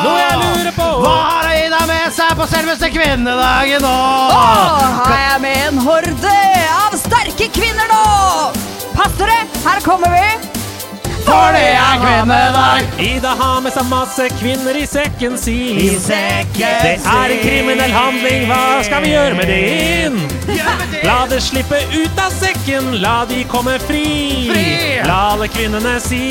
Hva 1.04 1.16
har 1.18 1.46
Aida 1.52 1.82
med 1.90 2.14
seg 2.16 2.32
på 2.40 2.46
selveste 2.52 2.90
kvinnedagen 2.94 3.82
nå? 3.84 3.96
Oh, 4.32 4.82
har 5.02 5.20
jeg 5.24 5.40
med 5.46 5.58
en 5.68 5.78
horde 5.88 6.36
av 6.88 6.94
sterke 7.02 7.48
kvinner 7.54 7.88
nå! 7.92 8.04
passer 8.98 9.28
det! 9.30 9.42
Her 9.66 9.80
kommer 9.86 10.10
vi! 10.14 10.47
For 11.28 11.52
det 11.52 11.66
er 11.76 11.98
kvinnedag! 12.00 12.86
Ida 13.04 13.34
har 13.40 13.60
med 13.66 13.74
seg 13.76 13.88
masse 13.92 14.28
kvinner 14.40 14.78
i 14.80 14.86
sekken 14.88 15.36
sin. 15.40 15.76
I 15.82 15.90
sekken 16.00 16.78
Det 16.86 16.94
er 17.04 17.34
en 17.36 17.42
kriminell 17.44 17.92
handling, 17.92 18.46
hva 18.50 18.62
skal 18.88 19.04
vi 19.04 19.12
gjøre 19.12 19.36
med 19.40 19.52
det 19.52 19.60
inn? 20.06 20.18
La 21.04 21.18
det 21.30 21.42
slippe 21.44 21.80
ut 21.94 22.22
av 22.24 22.32
sekken, 22.40 22.94
la 23.04 23.18
de 23.30 23.42
komme 23.52 23.76
fri. 23.84 24.06
Fri! 24.50 24.66
La 25.08 25.20
alle 25.34 25.50
kvinnene 25.52 25.98
si 26.04 26.24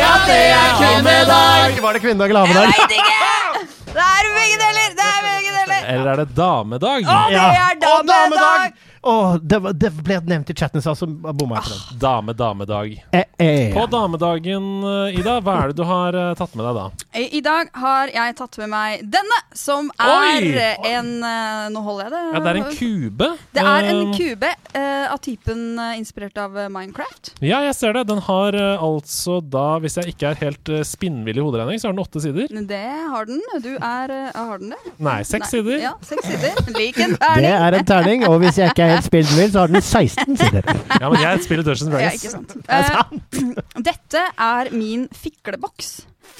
at 0.00 0.24
det 0.26 0.40
er 0.56 0.70
kvinnedag! 0.80 1.76
Var 1.84 1.96
det 1.98 2.02
kvinnedag 2.06 2.32
eller 2.32 2.46
Jeg 2.48 2.56
havedag? 2.56 2.78
veit 2.80 2.96
ikke! 2.96 3.66
Det 3.90 4.06
er 4.06 4.30
begge 4.34 4.56
deler! 4.64 4.92
Det 4.96 5.08
er 5.10 5.20
begge 5.28 5.50
deler! 5.58 5.88
Eller 5.94 6.12
er 6.14 6.22
det 6.24 6.28
damedag? 6.36 7.04
Å, 7.04 7.18
det 7.28 7.36
Ja. 7.36 7.48
er 7.68 7.90
Og 7.92 8.06
damedag! 8.08 8.72
Åh, 9.02 9.36
det, 9.42 9.58
var- 9.58 9.72
det 9.72 9.90
ble 10.04 10.18
nevnt 10.28 10.50
i 10.50 10.54
chatten 10.54 10.82
så 10.84 10.92
bomma 11.06 11.56
jeg 11.56 11.64
på 11.64 11.70
den. 11.72 11.98
Dame, 12.02 12.32
damedag. 12.36 12.90
Eh, 13.16 13.24
eh. 13.38 13.72
På 13.72 13.86
damedagen, 13.88 14.66
eh, 14.84 15.18
Ida, 15.20 15.38
hva 15.40 15.54
er 15.62 15.72
det 15.72 15.76
du 15.80 15.84
har 15.88 16.16
uh, 16.18 16.34
tatt 16.36 16.52
med 16.58 16.66
deg 16.68 16.76
da? 16.76 16.84
I 17.16 17.24
i 17.38 17.40
dag 17.40 17.70
har 17.80 18.12
jeg 18.12 18.34
tatt 18.36 18.58
med 18.60 18.68
meg 18.74 19.00
denne, 19.14 19.38
som 19.56 19.88
Oi! 20.04 20.50
er 20.52 20.76
en 20.92 21.08
uh, 21.24 21.70
Nå 21.72 21.80
holder 21.86 22.04
jeg 22.10 22.12
det. 22.12 22.20
Ja, 22.34 22.40
det 22.44 22.50
er 22.52 22.60
en 22.60 22.76
kube. 22.76 23.30
Det 23.56 23.64
er 23.64 23.88
en 23.94 24.00
Eh, 24.10 24.16
kube 24.16 24.48
uh, 24.76 25.12
av 25.14 25.18
typen 25.24 25.62
eh, 25.78 25.96
inspirert 25.98 26.36
av 26.40 26.56
eh, 26.58 26.68
Minecraft. 26.72 27.32
Ja, 27.44 27.60
jeg 27.64 27.74
ser 27.76 27.94
det. 27.96 28.04
Den 28.10 28.20
har 28.26 28.54
eh, 28.58 28.82
altså 28.84 29.38
da, 29.40 29.78
hvis 29.82 29.96
jeg 30.00 30.12
ikke 30.14 30.30
er 30.34 30.38
helt 30.44 30.70
uh, 30.72 30.80
spinnvill 30.86 31.38
i 31.40 31.44
hoderegning, 31.44 31.80
så 31.80 31.88
har 31.88 31.94
den 31.96 32.02
åtte 32.04 32.20
sider. 32.22 32.50
Det 32.68 32.80
har 33.14 33.28
den. 33.28 33.40
Du 33.64 33.72
er 33.76 34.12
eh, 34.14 34.30
Har 34.36 34.58
den 34.60 34.74
det? 34.74 34.94
Nei, 35.02 35.18
seks 35.26 35.52
sider. 35.54 35.78
Ja, 35.82 35.92
seks 36.06 36.26
sider. 36.28 36.60
Lik 36.76 36.98
en 37.04 37.16
Det 37.16 37.50
er 37.54 37.78
en 37.80 37.86
terning, 37.88 38.26
og 38.28 38.38
hvis 38.44 38.58
jeg 38.60 38.72
ikke 38.74 38.86
er 38.86 38.89
helt 38.96 39.08
vil, 39.38 39.50
så 39.52 39.58
har 39.64 39.72
den 39.72 39.82
16 39.82 40.36
sider. 40.40 40.62
Ja, 41.00 41.08
men 41.08 41.20
jeg 41.22 41.42
spiller 41.46 41.64
Dungeons 41.66 41.88
Ja, 41.88 41.96
Dragons. 41.96 42.22
ikke 42.22 42.32
sant. 42.36 42.54
Det 42.54 42.78
er 42.78 42.82
Eh, 42.90 43.82
dette 43.90 44.22
er 44.38 44.70
min 44.74 45.08
fikleboks. 45.14 45.90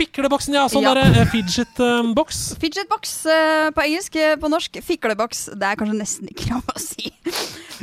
Fikleboksen, 0.00 0.54
ja. 0.54 0.66
Sånn 0.70 0.84
Ja. 0.86 0.94
derre 0.94 1.24
uh, 1.26 1.30
fidget-boks. 1.32 2.38
Fidgetbox 2.62 3.14
eh, 3.26 3.70
på 3.74 3.82
engelsk, 3.84 4.16
eh, 4.16 4.36
på 4.40 4.48
norsk 4.48 4.78
fikleboks. 4.86 5.48
Det 5.58 5.66
er 5.66 5.76
kanskje 5.80 5.98
nesten 5.98 6.30
ikke 6.30 6.54
lov 6.54 6.70
å 6.72 6.78
si. 6.80 7.10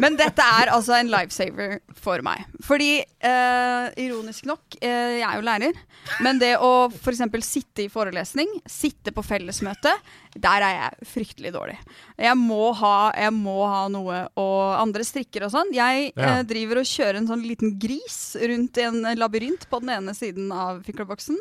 Men 0.02 0.18
dette 0.20 0.43
er 0.43 0.72
altså 0.74 0.95
en 0.98 1.10
lifesaver 1.12 1.80
for 1.98 2.22
meg. 2.26 2.43
Fordi, 2.66 3.00
eh, 3.02 3.88
ironisk 4.04 4.45
nok, 4.50 4.78
eh, 4.82 5.18
jeg 5.20 5.26
er 5.28 5.36
jo 5.39 5.45
lærer, 5.48 5.80
men 6.24 6.39
det 6.41 6.54
å 6.62 6.72
f.eks. 6.91 7.24
sitte 7.48 7.86
i 7.86 7.89
forelesning, 7.89 8.48
sitte 8.70 9.14
på 9.16 9.24
fellesmøte, 9.26 9.93
der 10.38 10.62
er 10.68 10.76
jeg 10.78 11.10
fryktelig 11.14 11.54
dårlig. 11.56 11.78
Jeg 12.22 12.38
må 12.38 12.72
ha, 12.78 13.12
jeg 13.18 13.34
må 13.34 13.58
ha 13.66 13.88
noe 13.89 14.22
og 14.38 14.78
andre 14.78 15.04
strikker 15.08 15.48
og 15.48 15.52
sånn. 15.56 15.74
Jeg 15.74 16.14
Ja. 16.16 16.38
eh, 16.38 16.43
driver 16.43 16.78
og 16.84 16.86
kjører 16.86 17.18
en 17.18 17.28
sånn 17.28 17.48
liten 17.48 17.78
gris 17.80 18.36
rundt 18.39 18.78
i 18.78 18.86
en 18.86 19.02
labyrint 19.18 19.68
på 19.70 19.82
den 19.82 19.89
ene 19.98 20.14
siden 20.14 20.52
av 20.52 20.84
fikleboksen. 20.86 21.38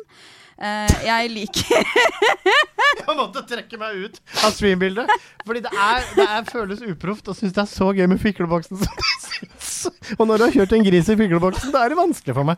Uh, 0.57 0.89
jeg 1.05 1.29
liker 1.29 1.85
Jeg 2.97 3.13
måtte 3.13 3.43
trekke 3.45 3.77
meg 3.77 3.99
ut 4.07 4.15
av 4.41 4.55
streambildet. 4.55 5.11
Fordi 5.45 5.61
det, 5.61 5.69
er, 5.69 6.07
det 6.17 6.25
er, 6.25 6.47
føles 6.49 6.81
uproft 6.81 7.29
og 7.29 7.37
syns 7.37 7.53
det 7.53 7.61
er 7.61 7.69
så 7.69 7.91
gøy 7.93 8.07
med 8.09 8.17
som 8.67 8.77
syns. 9.27 9.71
Og 10.17 10.23
når 10.27 10.37
du 10.39 10.43
har 10.47 10.53
kjørt 10.55 10.73
en 10.77 10.85
gris 10.87 11.09
i 11.11 11.17
pikleboksen, 11.19 11.71
da 11.73 11.83
er 11.85 11.89
det 11.93 11.99
vanskelig 11.99 12.33
for 12.37 12.45
meg. 12.47 12.57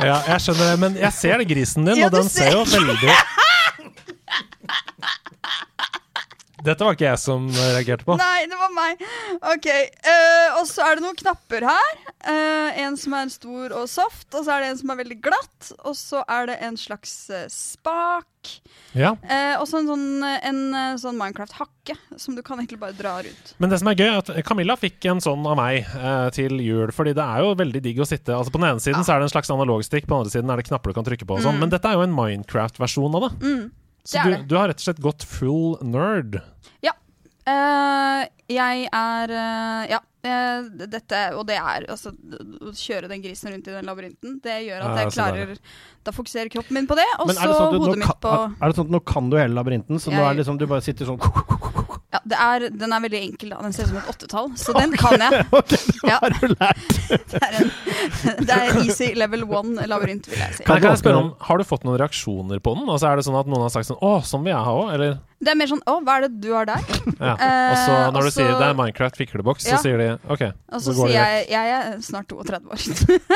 Ja, 0.00 0.16
jeg 0.32 0.38
skjønner 0.44 0.66
det, 0.72 0.78
men 0.82 0.92
jeg 1.00 1.12
ser 1.16 1.42
grisen 1.48 1.86
din, 1.88 1.98
Ja, 2.00 2.06
og 2.08 2.12
den 2.18 2.28
ser 2.32 2.52
jo 2.54 2.62
veldig 2.68 2.96
Dette 6.66 6.86
var 6.86 6.96
ikke 6.96 7.08
jeg 7.08 7.22
som 7.22 7.46
reagerte 7.54 8.06
på. 8.06 8.16
Nei, 8.20 8.46
det 8.50 8.60
var 8.60 8.72
meg. 8.76 9.06
Ok, 9.54 9.70
Uh, 10.06 10.60
Og 10.60 10.66
så 10.68 10.84
er 10.86 10.98
det 10.98 11.04
noen 11.04 11.16
knapper 11.18 11.64
her. 11.66 11.96
Uh, 12.26 12.70
en 12.84 12.96
som 12.98 13.14
er 13.18 13.30
stor 13.32 13.74
og 13.76 13.88
soft, 13.90 14.28
og 14.34 14.46
så 14.46 14.54
er 14.56 14.62
det 14.64 14.70
en 14.72 14.80
som 14.80 14.92
er 14.94 15.00
veldig 15.02 15.18
glatt. 15.24 15.70
Og 15.86 15.96
så 15.98 16.22
er 16.30 16.48
det 16.50 16.56
en 16.64 16.76
slags 16.78 17.12
eh, 17.30 17.46
spak. 17.52 18.26
Ja. 18.96 19.12
Eh, 19.26 19.54
og 19.58 19.66
så 19.68 19.80
en 19.80 19.88
sånn, 19.90 20.04
en, 20.22 20.60
sånn 21.00 21.18
Minecraft-hakke 21.18 21.96
som 22.20 22.36
du 22.36 22.42
kan 22.46 22.60
egentlig 22.60 22.78
bare 22.80 22.96
dra 22.96 23.16
rundt. 23.26 23.54
Men 23.62 23.72
det 23.72 23.80
som 23.82 23.90
er 23.90 23.98
gøy, 23.98 24.06
er 24.06 24.20
at 24.20 24.30
Camilla 24.46 24.76
fikk 24.78 25.08
en 25.10 25.22
sånn 25.24 25.46
av 25.48 25.58
meg 25.58 25.82
eh, 25.84 26.28
til 26.36 26.60
jul. 26.62 26.92
Fordi 26.94 27.14
det 27.16 27.24
er 27.24 27.42
jo 27.44 27.56
veldig 27.58 27.82
digg 27.84 27.98
å 28.02 28.08
sitte 28.08 28.36
Altså 28.36 28.52
På 28.54 28.60
den 28.62 28.70
ene 28.70 28.82
siden 28.82 29.04
så 29.06 29.16
er 29.16 29.22
det 29.22 29.28
en 29.28 29.34
slags 29.34 29.50
analogstikk, 29.52 30.06
på 30.06 30.14
den 30.14 30.22
andre 30.24 30.34
siden 30.34 30.52
er 30.52 30.62
det 30.62 30.68
knapper 30.70 30.92
du 30.94 30.98
kan 31.00 31.08
trykke 31.08 31.28
på. 31.28 31.38
Og 31.40 31.44
sånn. 31.46 31.58
Men 31.62 31.72
dette 31.72 31.90
er 31.90 31.98
jo 31.98 32.06
en 32.06 32.14
Minecraft-versjon 32.16 33.18
av 33.18 33.26
det. 33.28 33.32
Mm, 33.42 33.66
Så 34.06 34.22
du, 34.22 34.36
du 34.46 34.54
har 34.58 34.70
rett 34.70 34.78
og 34.80 34.86
slett 34.86 35.02
gått 35.02 35.26
full 35.26 35.76
nerd. 35.82 36.38
Eh, 37.46 38.26
jeg 38.50 38.88
er 38.90 39.32
uh, 39.32 39.86
Ja. 39.86 40.02
Uh, 40.26 40.66
dette, 40.90 41.18
og 41.38 41.44
det 41.46 41.54
er 41.54 41.84
altså 41.86 42.10
Å 42.10 42.72
kjøre 42.74 43.06
den 43.06 43.20
grisen 43.22 43.52
rundt 43.52 43.68
i 43.70 43.74
den 43.76 43.86
labyrinten, 43.86 44.40
det 44.42 44.56
gjør 44.64 44.80
at 44.82 44.88
Ja, 44.88 45.04
jeg 45.04 45.12
klarer 45.14 45.52
Da 46.02 46.14
fokuserer 46.16 46.50
kroppen 46.50 46.74
min 46.74 46.88
på 46.90 46.96
det, 46.98 47.06
og 47.22 47.30
så 47.30 47.46
sånn 47.46 47.76
hodet 47.76 48.00
mitt 48.00 48.18
på 48.24 48.32
er 48.34 48.64
det 48.64 48.74
sånn 48.74 48.88
at 48.88 48.96
nå 48.96 49.00
kan 49.06 49.30
du 49.30 49.38
hele 49.38 49.54
labyrinten, 49.54 50.02
så 50.02 50.10
nå 50.10 50.24
er 50.24 50.34
det 50.34 50.40
liksom 50.40 50.58
du 50.58 50.66
bare 50.66 50.82
sitter 50.82 51.06
sånn 51.06 51.22
Ja, 52.14 52.20
det 52.22 52.36
er, 52.38 52.64
den 52.70 52.92
er 52.94 53.02
veldig 53.02 53.18
enkel, 53.18 53.50
da. 53.50 53.56
Den 53.64 53.72
ser 53.74 53.88
ut 53.88 53.90
som 53.90 53.96
et 53.98 54.10
åttetall, 54.12 54.50
så 54.60 54.72
den 54.76 54.92
kan 54.96 55.18
jeg. 55.20 55.40
Ok, 55.58 55.72
det 55.74 56.06
Ja. 56.06 56.18
har 56.22 56.36
du 56.38 56.46
lært. 56.54 56.84
Det 57.32 57.40
er, 57.42 57.56
en, 57.58 57.70
det 58.46 58.54
er 58.54 58.78
easy 58.84 59.08
level 59.18 59.42
one 59.50 59.84
labyrint, 59.90 60.26
vil 60.30 60.38
jeg 60.38 60.56
si. 60.56 60.64
Kan, 60.66 60.78
jeg, 60.78 60.82
kan 60.86 60.94
jeg 60.94 61.00
spørre 61.02 61.20
om, 61.24 61.28
Har 61.48 61.58
du 61.60 61.64
fått 61.66 61.84
noen 61.86 61.98
reaksjoner 62.00 62.58
på 62.62 62.72
den? 62.78 62.88
Altså 62.90 63.08
Er 63.10 63.18
det 63.20 63.26
sånn 63.26 63.36
at 63.38 63.48
noen 63.50 63.62
har 63.66 63.72
sagt 63.74 63.88
sånn 63.88 63.98
Å, 64.02 64.12
sånn 64.26 64.42
vil 64.46 64.52
jeg 64.54 64.64
ha 64.66 64.72
òg? 64.80 64.90
Eller? 64.96 65.16
Det 65.46 65.52
er 65.52 65.58
mer 65.60 65.68
sånn 65.70 65.82
Å, 65.86 65.96
hva 66.02 66.16
er 66.18 66.26
det 66.26 66.40
du 66.42 66.50
har 66.56 66.66
der? 66.68 66.82
Ja. 67.16 67.32
Og 67.32 67.76
så 67.80 67.92
Eh, 67.96 68.10
når 68.12 68.16
du 68.16 68.28
også, 68.28 68.34
sier 68.36 68.50
det 68.60 68.66
er 68.66 68.74
Minecraft 68.76 69.16
fikleboks, 69.16 69.64
Ja. 69.70 69.76
så 69.78 69.86
sier 69.86 70.00
de 70.02 70.08
OK. 70.32 70.42
Og 70.74 70.82
så 70.84 70.92
sier 70.98 71.14
jeg 71.14 71.46
jeg 71.52 71.70
er 71.76 71.96
snart 72.04 72.28
32 72.28 72.68
år. 72.74 72.82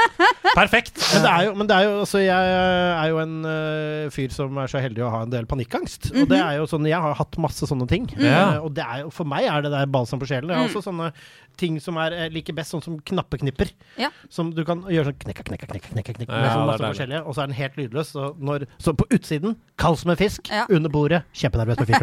Perfekt! 0.60 0.98
Men 1.14 1.24
det 1.24 1.30
er 1.30 1.46
jo, 1.46 1.54
men 1.56 1.70
det 1.70 1.76
er 1.78 1.86
jo 1.86 1.94
altså, 2.02 2.20
jeg 2.22 2.52
er 3.00 3.08
jo 3.12 3.20
en 3.22 3.34
uh, 3.46 4.10
fyr 4.12 4.34
som 4.34 4.58
er 4.60 4.70
så 4.72 4.82
heldig 4.82 5.04
å 5.06 5.10
ha 5.14 5.22
en 5.24 5.32
del 5.32 5.48
panikkangst. 5.50 6.10
Og 6.12 6.28
det 6.30 6.40
er 6.42 6.58
jo 6.60 6.66
sånn, 6.70 6.88
Jeg 6.90 7.00
har 7.00 7.16
hatt 7.18 7.38
masse 7.40 7.68
sånne 7.70 7.88
ting. 7.90 8.08
Mm. 8.18 8.26
Uh, 8.26 8.58
og 8.66 8.74
det 8.76 8.84
er 8.84 9.04
jo, 9.06 9.12
for 9.14 9.28
meg 9.30 9.48
er 9.50 9.64
det 9.66 9.72
der 9.74 9.88
balsam 9.90 10.20
på 10.22 10.28
sjelen. 10.30 10.50
Jeg 10.52 10.60
har 10.60 10.68
også 10.68 10.84
sånne 10.90 11.12
ting 11.58 11.78
som 11.82 11.98
er 12.00 12.14
like 12.32 12.52
best, 12.56 12.74
sånn 12.74 12.84
som 12.84 12.98
knappeknipper. 13.10 13.72
Ja. 14.00 14.10
Som 14.32 14.52
du 14.56 14.62
kan 14.68 14.82
gjøre 14.90 15.10
sånn 15.10 15.18
knekka, 15.24 15.46
knekka, 15.48 15.68
knekka, 15.70 15.92
knekka, 15.94 16.16
knekka 16.18 16.32
Ja, 16.32 16.42
med 16.44 16.52
sånn 16.54 16.70
masse 16.70 16.86
forskjellige. 16.86 17.22
Og 17.24 17.36
så 17.36 17.44
er 17.44 17.50
den 17.50 17.58
helt 17.58 17.78
lydløs. 17.80 18.12
Så, 18.14 18.30
når, 18.38 18.66
så 18.82 18.94
på 18.96 19.06
utsiden, 19.14 19.56
kald 19.80 20.00
som 20.02 20.14
en 20.14 20.20
fisk. 20.20 20.50
Ja. 20.52 20.66
Under 20.70 20.92
bordet, 20.92 21.22
kjempenervøs 21.36 21.80
med 21.80 21.90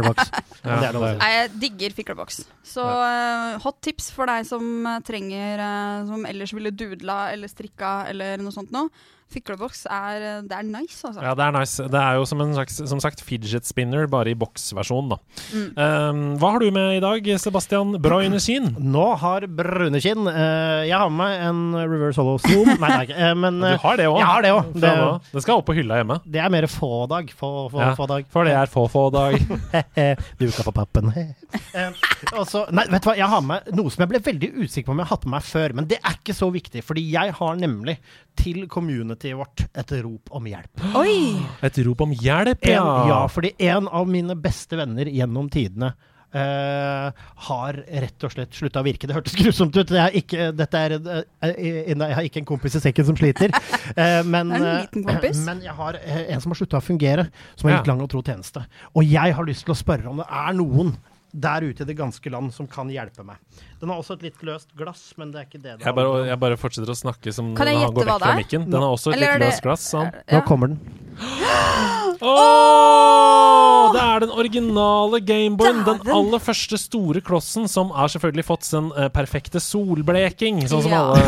er. 0.68 1.20
Nei, 1.22 1.32
Jeg 1.34 1.52
digger 1.62 1.98
fikleboks. 1.98 2.41
Så 2.68 2.86
uh, 2.86 3.58
hot 3.64 3.82
tips 3.86 4.10
for 4.16 4.30
deg 4.30 4.48
som 4.48 4.66
eh, 4.88 5.00
trenger 5.06 5.62
uh, 5.62 6.08
Som 6.10 6.26
ellers 6.28 6.54
ville 6.56 6.72
dudla 6.76 7.28
eller 7.34 7.52
strikka 7.52 8.00
eller 8.12 8.41
noe 8.41 8.56
sånt 8.56 8.74
noe. 8.76 8.91
Fikleboks 9.28 9.82
er, 9.91 10.21
eh, 10.23 10.41
det 10.47 10.55
er 10.55 10.63
nice, 10.63 11.01
altså. 11.03 11.19
Ja, 11.21 11.34
det 11.36 11.43
er 11.43 11.51
nice. 11.57 11.84
Det 11.91 11.99
er 11.99 12.15
jo 12.15 12.23
som 12.30 12.39
en 12.45 12.53
slags 12.55 12.78
som 12.88 13.01
sagt, 13.03 13.19
fidget 13.28 13.67
spinner, 13.67 14.05
bare 14.07 14.32
i 14.32 14.38
boksversjon, 14.39 15.09
da. 15.11 15.17
Mm. 15.51 15.65
Um, 15.75 16.21
hva 16.39 16.51
har 16.55 16.63
du 16.63 16.69
med 16.71 16.95
i 16.95 17.01
dag, 17.03 17.28
Sebastian 17.43 17.97
Breuneschien? 18.01 18.69
Nå 18.95 19.03
har 19.19 19.43
Brunekinn 19.51 20.23
uh, 20.30 20.86
Jeg 20.88 20.95
har 20.95 21.09
med 21.11 21.17
meg 21.19 21.43
en 21.49 21.61
reverse 21.91 22.21
hollow 22.21 22.39
zoom. 22.39 22.71
Nei, 22.84 22.91
nei, 23.03 23.07
uh, 23.17 23.34
men 23.36 23.59
uh, 23.63 23.73
Du 23.73 23.75
eh, 23.75 23.84
har 23.84 23.99
det 23.99 24.07
òg. 24.07 24.17
jeg 24.21 24.30
har 24.32 24.45
det 24.47 24.53
også. 24.55 24.84
Det- 24.86 25.34
Det 25.34 25.43
skal 25.43 25.59
opp 25.59 25.67
på 25.67 25.75
hylla 25.75 25.99
hjemme. 25.99 26.19
det 26.25 26.39
er 26.45 26.49
mer 26.53 26.67
få-dag. 26.71 27.32
Få, 27.36 27.51
få, 27.73 27.82
Ja, 27.84 27.91
få-dag. 27.99 28.25
For 28.32 28.47
det 28.47 28.55
er 28.55 28.71
få-få-dag. 28.71 29.38
Duka 30.39 30.63
på 30.69 30.75
pappen. 30.80 31.11
Eh, 31.78 31.93
og 32.36 32.71
nei, 32.75 32.84
vet 32.91 33.03
du 33.03 33.07
hva, 33.07 33.13
jeg 33.15 33.28
har 33.32 33.43
med 33.45 33.67
noe 33.78 33.91
som 33.93 34.01
jeg 34.03 34.09
ble 34.11 34.19
veldig 34.25 34.49
usikker 34.65 34.88
på 34.89 34.93
om 34.95 34.99
jeg 34.99 35.07
har 35.07 35.13
hatt 35.15 35.25
med 35.28 35.34
meg 35.38 35.45
før. 35.47 35.73
Men 35.78 35.88
det 35.89 35.99
er 36.01 36.17
ikke 36.17 36.36
så 36.36 36.49
viktig, 36.53 36.82
fordi 36.84 37.03
jeg 37.13 37.34
har 37.38 37.55
nemlig 37.59 37.95
til 38.38 38.67
communityet 38.71 39.38
vårt 39.38 39.65
et 39.67 39.95
rop 40.03 40.31
om 40.38 40.45
hjelp. 40.49 40.83
Oi! 40.99 41.17
Et 41.65 41.79
rop 41.88 42.03
om 42.07 42.13
hjelp, 42.13 42.61
En, 42.67 42.75
ja. 42.77 43.07
ja, 43.11 43.23
fordi 43.31 43.53
en 43.69 43.89
av 43.89 44.07
mine 44.09 44.38
beste 44.39 44.79
venner 44.79 45.09
gjennom 45.11 45.49
tidene 45.53 45.95
Uh, 46.27 47.07
har 47.47 47.77
rett 48.03 48.23
og 48.27 48.33
slett 48.33 48.51
slutta 48.53 48.81
å 48.81 48.85
virke. 48.85 49.07
Det 49.07 49.15
hørtes 49.15 49.38
grusomt 49.39 49.71
ut. 49.79 49.93
Jeg, 49.95 50.01
har 50.03 50.15
ikke, 50.19 50.49
dette 50.59 50.81
er, 50.83 50.95
eh, 50.99 51.61
jeg 51.88 51.95
har 52.17 52.27
ikke 52.27 52.41
en 52.41 52.49
kompis 52.49 52.75
i 52.75 52.81
sekken 52.83 53.07
som 53.07 53.15
sliter. 53.17 53.53
Uh, 53.95 54.19
men, 54.33 54.51
Det 54.51 54.59
en 54.59 54.65
liten 54.83 55.05
kompis. 55.07 55.39
men 55.47 55.63
jeg 55.63 55.73
har 55.79 55.97
en 56.03 56.43
som 56.43 56.51
har 56.51 56.59
slutta 56.59 56.81
å 56.81 56.83
fungere, 56.83 57.29
som 57.55 57.71
har 57.71 57.77
Ja. 57.77 57.85
lang 57.88 58.03
og 58.03 58.11
tro 58.11 58.19
tjeneste. 58.27 58.65
Og 58.91 59.07
jeg 59.07 59.38
har 59.39 59.47
lyst 59.47 59.63
til 59.65 59.73
å 59.73 59.79
spørre 59.79 60.11
om 60.11 60.19
det 60.19 60.27
er 60.27 60.59
noen 60.59 60.91
der 61.38 61.67
ute 61.67 61.85
i 61.85 61.89
det 61.89 61.97
ganske 61.99 62.31
land 62.33 62.53
som 62.55 62.69
kan 62.71 62.89
hjelpe 62.89 63.25
meg. 63.27 63.38
Den 63.81 63.93
har 63.93 64.01
også 64.01 64.17
et 64.17 64.25
litt 64.29 64.41
løst 64.47 64.73
glass, 64.77 65.03
men 65.21 65.33
det 65.33 65.43
er 65.43 65.49
ikke 65.49 65.61
det 65.61 65.77
det 65.77 65.85
Jeg 65.85 65.97
bare, 65.99 66.25
jeg 66.31 66.41
bare 66.41 66.57
fortsetter 66.57 66.93
å 66.93 66.97
snakke 66.97 67.33
som 67.35 67.53
når 67.53 67.73
han 67.73 67.93
går 67.93 68.11
vekk 68.11 68.25
fra 68.25 68.33
mikken. 68.41 68.67
Den 68.71 68.81
har 68.81 68.97
også 68.97 69.13
et 69.13 69.19
Eller 69.19 69.38
litt 69.38 69.47
løst 69.51 69.65
glass. 69.67 69.88
Sånn. 69.93 70.11
Nå 70.33 70.43
kommer 70.49 70.73
den. 70.73 70.81
Åh, 72.22 73.93
det 73.93 74.01
er 74.01 74.24
den 74.26 74.32
originale 74.34 75.20
Gameboyen. 75.24 75.84
Den 75.88 76.01
aller 76.13 76.41
første 76.43 76.78
store 76.80 77.22
klossen 77.26 77.68
som 77.72 77.91
har 77.95 78.09
selvfølgelig 78.11 78.45
fått 78.47 78.68
sin 78.68 78.89
uh, 78.95 79.07
perfekte 79.13 79.61
solbleking, 79.63 80.63
sånn 80.70 80.86
som 80.86 80.93
Ja. 80.93 81.01
alle 81.03 81.22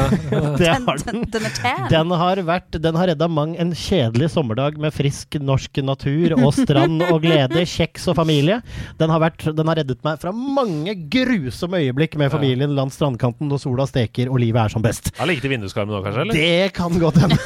har 0.90 1.04
den, 1.06 1.24
den. 1.30 1.48
er 1.50 2.18
har, 2.20 2.42
vært, 2.48 2.80
den 2.82 2.98
har 3.00 3.12
redda 3.12 3.28
mang 3.32 3.56
en 3.60 3.74
kjedelig 3.78 4.32
sommerdag 4.34 4.80
med 4.82 4.94
frisk 4.96 5.38
norsk 5.42 5.82
natur 5.86 6.36
og 6.40 6.52
strand 6.58 7.04
og 7.10 7.22
glede, 7.24 7.64
kjeks 7.78 8.10
og 8.12 8.18
familie. 8.20 8.60
Den 9.00 9.14
har, 9.14 9.22
vært, 9.24 9.46
den 9.56 9.72
har 9.72 9.80
reddet 9.82 10.04
meg 10.06 10.20
fra 10.22 10.34
mange 10.34 10.96
grusomme 11.12 11.82
øyeblikk 11.84 12.18
med 12.20 12.34
familien 12.34 12.76
langs 12.78 12.98
strandkanten 13.00 13.50
når 13.50 13.64
sola 13.64 13.88
steker 13.90 14.32
og 14.32 14.42
livet 14.42 14.66
er 14.66 14.76
som 14.76 14.84
best. 14.86 15.12
Har 15.20 15.30
ligget 15.30 15.48
i 15.48 15.54
vinduskarmen 15.54 16.00
òg, 16.00 16.08
kanskje? 16.08 16.26
eller? 16.26 16.34
Det 16.40 16.74
kan 16.76 17.00
godt 17.02 17.22
hende. 17.24 17.40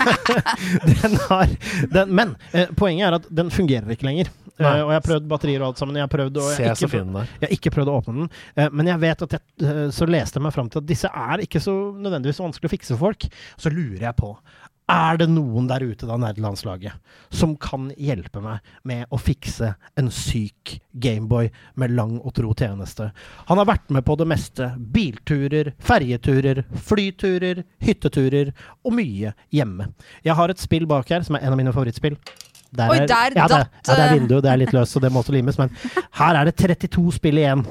den 1.04 1.20
har, 1.28 1.54
den, 1.94 2.16
men 2.16 2.36
eh, 2.54 2.72
poenget 2.80 3.10
er 3.10 3.20
at 3.20 3.30
den 3.34 3.52
fungerer 3.54 3.94
ikke 3.94 4.08
lenger. 4.08 4.30
Eh, 4.54 4.64
Nei. 4.66 4.74
og 4.84 4.92
jeg 4.92 5.00
har 5.00 5.06
prøvd 5.08 5.30
batterier 5.32 5.64
og 5.64 5.72
alt 5.72 5.82
sammen. 5.82 5.98
Jeg 5.98 6.06
har 6.06 6.12
prøvd 6.14 6.42
og 6.42 6.50
jeg 6.54 6.70
har 6.70 6.78
ikke, 6.78 7.00
jeg 7.00 7.48
har 7.48 7.56
ikke 7.58 7.74
prøvd 7.74 7.92
å 7.92 7.96
åpne 8.02 8.18
den. 8.20 8.34
Eh, 8.56 8.70
men 8.74 8.92
jeg 8.92 9.04
vet 9.04 9.26
at 9.28 9.38
jeg, 9.38 9.46
eh, 9.66 9.86
så 9.96 10.10
leste 10.10 10.40
jeg 10.40 10.46
meg 10.48 10.56
fram 10.56 10.70
til 10.70 10.84
at 10.84 10.90
disse 10.90 11.10
er 11.10 11.46
ikke 11.46 11.64
så 11.64 11.74
nødvendigvis 11.98 12.44
vanskelig 12.44 12.70
å 12.70 12.76
fikse 12.76 12.94
for 12.94 13.10
folk. 13.10 13.28
Så 13.58 13.74
lurer 13.74 14.10
jeg 14.10 14.20
på 14.20 14.36
er 14.92 15.18
det 15.18 15.30
noen 15.32 15.68
der 15.70 15.84
ute, 15.86 16.08
da, 16.10 16.18
nerdelandslaget, 16.20 16.98
som 17.32 17.54
kan 17.56 17.88
hjelpe 17.96 18.42
meg 18.44 18.74
med 18.84 19.08
å 19.14 19.20
fikse 19.22 19.70
en 20.00 20.10
syk 20.12 20.76
Gameboy 20.92 21.48
med 21.80 21.94
lang 21.96 22.18
og 22.20 22.34
tro 22.36 22.52
tjeneste? 22.52 23.10
Han 23.48 23.62
har 23.62 23.70
vært 23.70 23.94
med 23.96 24.04
på 24.06 24.18
det 24.20 24.28
meste. 24.28 24.74
Bilturer, 24.76 25.72
ferjeturer, 25.80 26.66
flyturer, 26.76 27.64
hytteturer 27.84 28.52
og 28.84 28.98
mye 29.00 29.32
hjemme. 29.56 29.94
Jeg 30.28 30.36
har 30.40 30.52
et 30.52 30.62
spill 30.62 30.88
bak 30.90 31.16
her 31.16 31.24
som 31.24 31.40
er 31.40 31.48
en 31.48 31.56
av 31.56 31.62
mine 31.62 31.74
favorittspill. 31.76 32.20
Der 32.74 32.90
Oi, 32.90 32.98
er- 32.98 33.08
ja, 33.08 33.28
det, 33.30 33.36
datt, 33.38 33.70
ja, 33.88 33.94
det 33.94 34.00
er 34.00 34.08
eh, 34.08 34.14
vinduet, 34.18 34.44
det 34.44 34.52
er 34.52 34.58
litt 34.64 34.72
løst, 34.74 34.96
så 34.96 35.02
det 35.04 35.12
må 35.14 35.22
også 35.22 35.34
limes. 35.36 35.58
Men 35.62 35.70
her 36.20 36.40
er 36.40 36.50
det 36.50 36.56
32 36.58 37.14
spill 37.20 37.38
igjen. 37.38 37.66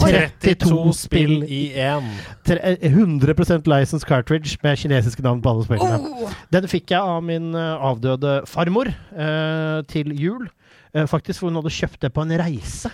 32 0.00 0.92
spill 0.96 1.42
i 1.44 1.60
én. 1.80 2.06
Eh, 2.52 2.88
100% 2.90 3.68
license 3.70 4.06
cartridge 4.08 4.56
med 4.62 4.78
kinesiske 4.80 5.24
navn 5.24 5.42
på 5.44 5.52
alle 5.52 5.64
spillene. 5.68 6.00
Oh, 6.00 6.32
Den 6.52 6.68
fikk 6.70 6.92
jeg 6.94 7.00
av 7.00 7.22
min 7.24 7.52
eh, 7.54 7.86
avdøde 7.90 8.38
farmor 8.48 8.88
eh, 8.92 9.82
til 9.92 10.12
jul. 10.16 10.48
Eh, 10.96 11.04
faktisk, 11.10 11.40
for 11.42 11.50
hun 11.50 11.60
hadde 11.60 11.72
kjøpt 11.76 12.00
det 12.06 12.12
på 12.16 12.24
en 12.24 12.32
reise. 12.40 12.92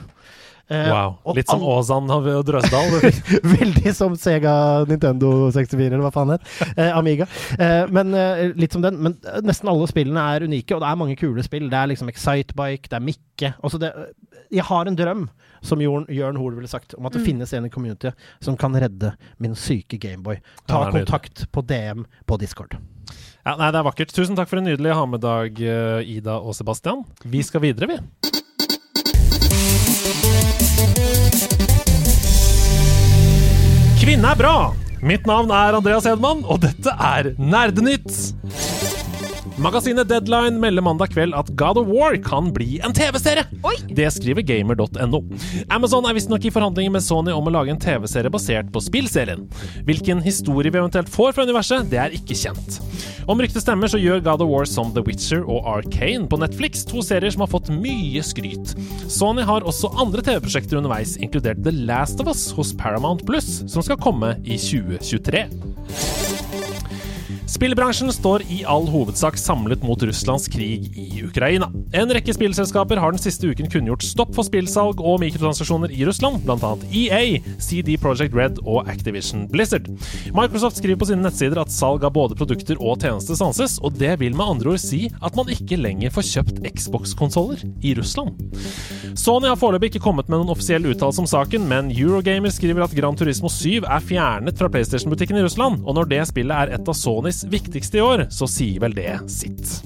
Eh, 0.70 0.88
Wow. 0.88 1.18
og 1.24 1.36
Litt 1.36 1.48
som 1.50 1.60
Åsan 1.62 2.08
og 2.10 2.28
Drøsdal. 2.48 2.94
Veldig 3.58 3.92
som 3.94 4.14
Sega 4.16 4.52
Nintendo 4.88 5.50
64, 5.52 5.88
eller 5.90 6.04
hva 6.06 6.12
faen 6.14 6.32
het. 6.36 6.46
Eh, 6.76 6.92
Amiga. 6.96 7.26
Eh, 7.58 7.86
men 7.92 8.14
eh, 8.14 8.52
litt 8.56 8.72
som 8.72 8.82
den. 8.84 8.96
Men 9.02 9.18
eh, 9.26 9.40
nesten 9.44 9.68
alle 9.68 9.88
spillene 9.90 10.22
er 10.36 10.46
unike, 10.48 10.74
og 10.76 10.80
det 10.84 10.88
er 10.92 11.00
mange 11.02 11.16
kule 11.20 11.44
spill. 11.44 11.68
Det 11.72 11.76
er 11.82 11.90
liksom 11.92 12.08
Excitebike, 12.12 12.88
det 12.88 12.98
er 13.00 13.04
Mikke. 13.04 13.52
Altså 13.62 13.80
det, 13.82 13.92
jeg 14.52 14.64
har 14.68 14.88
en 14.88 14.96
drøm, 14.96 15.26
som 15.62 15.78
Jørn, 15.82 16.06
Jørn 16.10 16.36
Hoel 16.40 16.56
ville 16.58 16.68
sagt, 16.70 16.94
om 16.98 17.06
at 17.06 17.12
det 17.14 17.20
Mm. 17.22 17.26
finnes 17.26 17.52
en 17.54 17.66
i 17.68 17.70
community 17.70 18.10
som 18.42 18.56
kan 18.58 18.72
redde 18.74 19.12
min 19.38 19.54
syke 19.54 19.98
Gameboy. 20.02 20.40
Ta 20.66 20.88
kontakt 20.90 21.44
på 21.52 21.62
DM 21.62 22.02
på 22.26 22.38
Discord. 22.40 22.78
Ja, 23.44 23.54
nei, 23.58 23.70
det 23.74 23.78
er 23.78 23.86
vakkert. 23.86 24.10
Tusen 24.14 24.34
takk 24.38 24.48
for 24.50 24.58
en 24.58 24.66
nydelig 24.66 24.94
ha-med-dag, 24.94 25.60
eh, 25.62 26.16
Ida 26.16 26.38
og 26.40 26.54
Sebastian. 26.58 27.04
Vi 27.24 27.42
skal 27.46 27.60
videre, 27.66 27.86
vi. 27.92 27.98
Kvinne 34.02 34.32
er 34.32 34.34
bra! 34.34 34.54
Mitt 35.06 35.28
navn 35.30 35.52
er 35.54 35.76
Andreas 35.78 36.02
Hedman, 36.08 36.40
og 36.50 36.58
dette 36.64 36.90
er 36.90 37.28
Nerdenytt. 37.38 38.10
Magasinet 39.62 40.08
Deadline 40.10 40.58
melder 40.58 40.82
mandag 40.82 41.12
kveld 41.12 41.36
at 41.38 41.52
God 41.54 41.78
of 41.78 41.86
War 41.86 42.16
kan 42.18 42.48
bli 42.50 42.80
en 42.82 42.96
TV-serie. 42.98 43.46
Det 43.94 44.08
skriver 44.16 44.42
gamer.no. 44.42 45.22
Amazon 45.70 46.10
er 46.10 46.18
visstnok 46.18 46.48
i 46.48 46.50
forhandlinger 46.50 46.96
med 46.96 47.06
Sony 47.06 47.30
om 47.30 47.46
å 47.46 47.54
lage 47.54 47.70
en 47.70 47.78
TV-serie 47.78 48.34
basert 48.34 48.74
på 48.74 48.82
spillserien. 48.82 49.46
Hvilken 49.86 50.26
historie 50.26 50.74
vi 50.74 50.82
eventuelt 50.82 51.12
får 51.12 51.36
fra 51.36 51.46
universet, 51.46 51.86
det 51.92 52.02
er 52.02 52.18
ikke 52.18 52.34
kjent. 52.42 52.82
Om 53.26 53.42
ryktet 53.42 53.62
stemmer, 53.62 53.90
så 53.90 54.00
gjør 54.02 54.22
God 54.24 54.42
of 54.42 54.50
War 54.50 54.66
som 54.68 54.90
The 54.94 55.04
Witcher 55.06 55.44
og 55.46 55.66
Arcane 55.68 56.26
på 56.30 56.38
Netflix, 56.42 56.86
to 56.88 57.04
serier 57.06 57.30
som 57.34 57.44
har 57.44 57.52
fått 57.52 57.70
mye 57.74 58.22
skryt. 58.26 58.74
Sony 59.12 59.44
har 59.46 59.66
også 59.68 59.92
andre 60.02 60.24
TV-prosjekter 60.26 60.80
underveis, 60.80 61.14
inkludert 61.22 61.62
The 61.62 61.74
Last 61.74 62.22
of 62.22 62.30
Us 62.32 62.48
hos 62.56 62.74
Paramount 62.78 63.26
Plus, 63.28 63.60
som 63.70 63.84
skal 63.84 64.00
komme 64.02 64.34
i 64.42 64.58
2023. 64.58 65.46
Spillbransjen 67.52 68.08
står 68.08 68.46
i 68.48 68.62
all 68.64 68.86
hovedsak 68.88 69.36
samlet 69.36 69.82
mot 69.84 70.00
Russlands 70.02 70.46
krig 70.48 70.86
i 70.96 71.20
Ukraina. 71.20 71.66
En 71.92 72.08
rekke 72.08 72.32
spillselskaper 72.32 72.96
har 72.96 73.12
den 73.12 73.20
siste 73.20 73.50
uken 73.50 73.68
kunngjort 73.68 74.06
stopp 74.06 74.30
for 74.32 74.46
spillsalg 74.48 75.02
og 75.04 75.18
mikrotransaksjoner 75.20 75.92
i 75.92 76.06
Russland, 76.08 76.40
bl.a. 76.46 76.70
EA, 76.88 77.42
CD 77.60 77.98
Project 78.00 78.32
Red 78.32 78.62
og 78.64 78.88
Activision 78.88 79.44
Blizzard. 79.52 79.90
Microsoft 80.32 80.80
skriver 80.80 81.02
på 81.02 81.10
sine 81.10 81.26
nettsider 81.26 81.60
at 81.60 81.74
salg 81.74 82.06
av 82.08 82.14
både 82.16 82.38
produkter 82.40 82.80
og 82.80 83.04
tjenester 83.04 83.36
stanses, 83.36 83.76
og 83.84 84.00
det 84.00 84.14
vil 84.22 84.32
med 84.38 84.54
andre 84.54 84.72
ord 84.72 84.80
si 84.80 85.02
at 85.20 85.36
man 85.36 85.52
ikke 85.52 85.76
lenger 85.76 86.14
får 86.16 86.28
kjøpt 86.30 86.64
Xbox-konsoller 86.72 87.66
i 87.84 87.92
Russland. 88.00 88.40
Sony 89.18 89.50
har 89.50 89.60
foreløpig 89.60 89.92
ikke 89.92 90.04
kommet 90.06 90.32
med 90.32 90.40
noen 90.40 90.54
offisiell 90.54 90.88
uttalelse 90.88 91.20
om 91.20 91.28
saken, 91.28 91.68
men 91.68 91.92
Eurogamer 91.92 92.54
skriver 92.54 92.86
at 92.86 92.96
Gran 92.96 93.20
Turismo 93.20 93.52
7 93.52 93.84
er 93.84 94.08
fjernet 94.08 94.56
fra 94.56 94.72
PlayStation-butikken 94.72 95.36
i 95.36 95.44
Russland, 95.44 95.84
og 95.84 96.00
når 96.00 96.08
det 96.16 96.24
spillet 96.32 96.56
er 96.56 96.76
et 96.78 96.88
av 96.88 96.96
Sonys 96.96 97.41
viktigste 97.44 97.98
i 97.98 98.04
år, 98.04 98.26
så 98.30 98.48
sier 98.50 98.82
vel 98.82 98.96
det 98.96 99.18
sitt. 99.32 99.80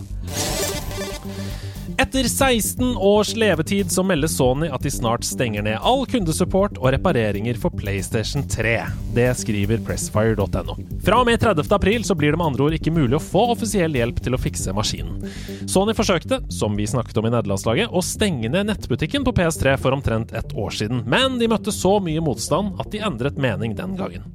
Etter 1.99 2.25
16 2.29 2.97
års 2.97 3.37
levetid 3.37 3.93
så 3.93 4.03
melder 4.03 4.29
Sony 4.29 4.69
at 4.69 4.83
de 4.85 4.91
snart 4.93 5.25
stenger 5.25 5.65
ned 5.65 5.79
all 5.81 6.03
kundesupport 6.07 6.77
og 6.77 6.91
repareringer 6.93 7.57
for 7.57 7.73
PlayStation 7.73 8.45
3. 8.53 8.75
Det 9.17 9.31
skriver 9.41 9.81
pressfire.no. 9.87 10.77
Fra 11.07 11.23
og 11.23 11.29
med 11.31 11.41
30. 11.41 11.65
april 11.73 12.05
så 12.05 12.15
blir 12.19 12.35
det 12.35 12.41
med 12.43 12.51
andre 12.51 12.67
ord 12.67 12.77
ikke 12.77 12.93
mulig 12.93 13.17
å 13.17 13.23
få 13.25 13.47
offisiell 13.55 13.97
hjelp 13.97 14.21
til 14.21 14.37
å 14.37 14.43
fikse 14.43 14.77
maskinen. 14.77 15.25
Sony 15.65 15.97
forsøkte, 15.97 16.43
som 16.53 16.77
vi 16.77 16.85
snakket 16.91 17.17
om 17.17 17.31
i 17.31 17.33
nederlandslaget, 17.33 17.89
å 17.89 18.05
stenge 18.05 18.53
ned 18.53 18.69
nettbutikken 18.69 19.25
på 19.25 19.33
PS3 19.41 19.79
for 19.81 19.97
omtrent 19.97 20.37
et 20.37 20.53
år 20.53 20.77
siden, 20.77 21.01
men 21.09 21.41
de 21.41 21.49
møtte 21.49 21.73
så 21.73 21.97
mye 22.05 22.21
motstand 22.21 22.77
at 22.83 22.93
de 22.93 23.01
endret 23.09 23.41
mening 23.41 23.73
den 23.79 23.97
gangen. 23.97 24.29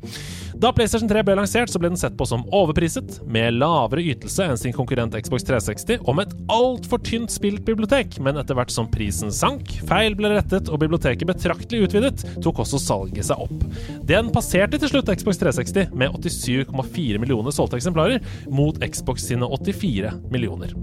Da 0.62 0.70
PlayStation 0.70 1.09
3 1.09 1.24
ble 1.26 1.34
lansert, 1.39 1.72
så 1.74 1.80
ble 1.82 1.89
den 1.89 1.97
sett 1.97 2.14
på 2.14 2.26
som 2.30 2.43
overpriset, 2.53 3.16
med 3.26 3.55
lavere 3.57 4.03
ytelse 4.12 4.45
enn 4.45 4.59
sin 4.62 4.76
konkurrent 4.76 5.16
Xbox 5.18 5.47
360, 5.47 6.03
og 6.05 6.20
med 6.20 6.30
et 6.30 6.51
altfor 6.53 7.01
tynt 7.01 7.34
spilt 7.34 7.64
bibliotek. 7.66 8.20
Men 8.22 8.38
etter 8.38 8.53
hvert 8.59 8.70
som 8.70 8.86
prisen 8.91 9.34
sank, 9.34 9.72
feil 9.89 10.14
ble 10.20 10.30
rettet 10.36 10.70
og 10.70 10.84
biblioteket 10.84 11.26
betraktelig 11.26 11.88
utvidet, 11.88 12.22
tok 12.45 12.62
også 12.62 12.78
salget 12.78 13.26
seg 13.32 13.41
opp. 13.41 13.66
Den 14.05 14.30
passerte 14.36 14.78
til 14.78 14.93
slutt 14.93 15.09
Xbox 15.09 15.41
360 15.41 15.97
med 15.97 16.14
87,4 16.22 17.24
millioner 17.26 17.57
solgte 17.57 17.82
eksemplarer, 17.82 18.22
mot 18.53 18.78
Xbox 18.86 19.26
sine 19.32 19.49
84 19.49 20.14
millioner. 20.30 20.78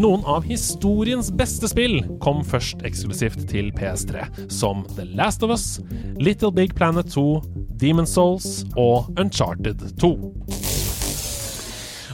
Noen 0.00 0.24
av 0.24 0.48
historiens 0.48 1.28
beste 1.36 1.68
spill 1.68 2.00
kom 2.24 2.40
først 2.48 2.80
eksklusivt 2.88 3.44
til 3.52 3.74
PS3, 3.76 4.24
som 4.48 4.86
The 4.96 5.04
Last 5.12 5.44
of 5.44 5.52
Us, 5.52 5.82
Little 6.16 6.54
Big 6.56 6.72
Planet 6.80 7.12
2, 7.12 7.28
Demon 7.78 8.08
Souls 8.08 8.64
og 8.74 9.12
Uncharted 9.18 9.80
2. 9.98 10.08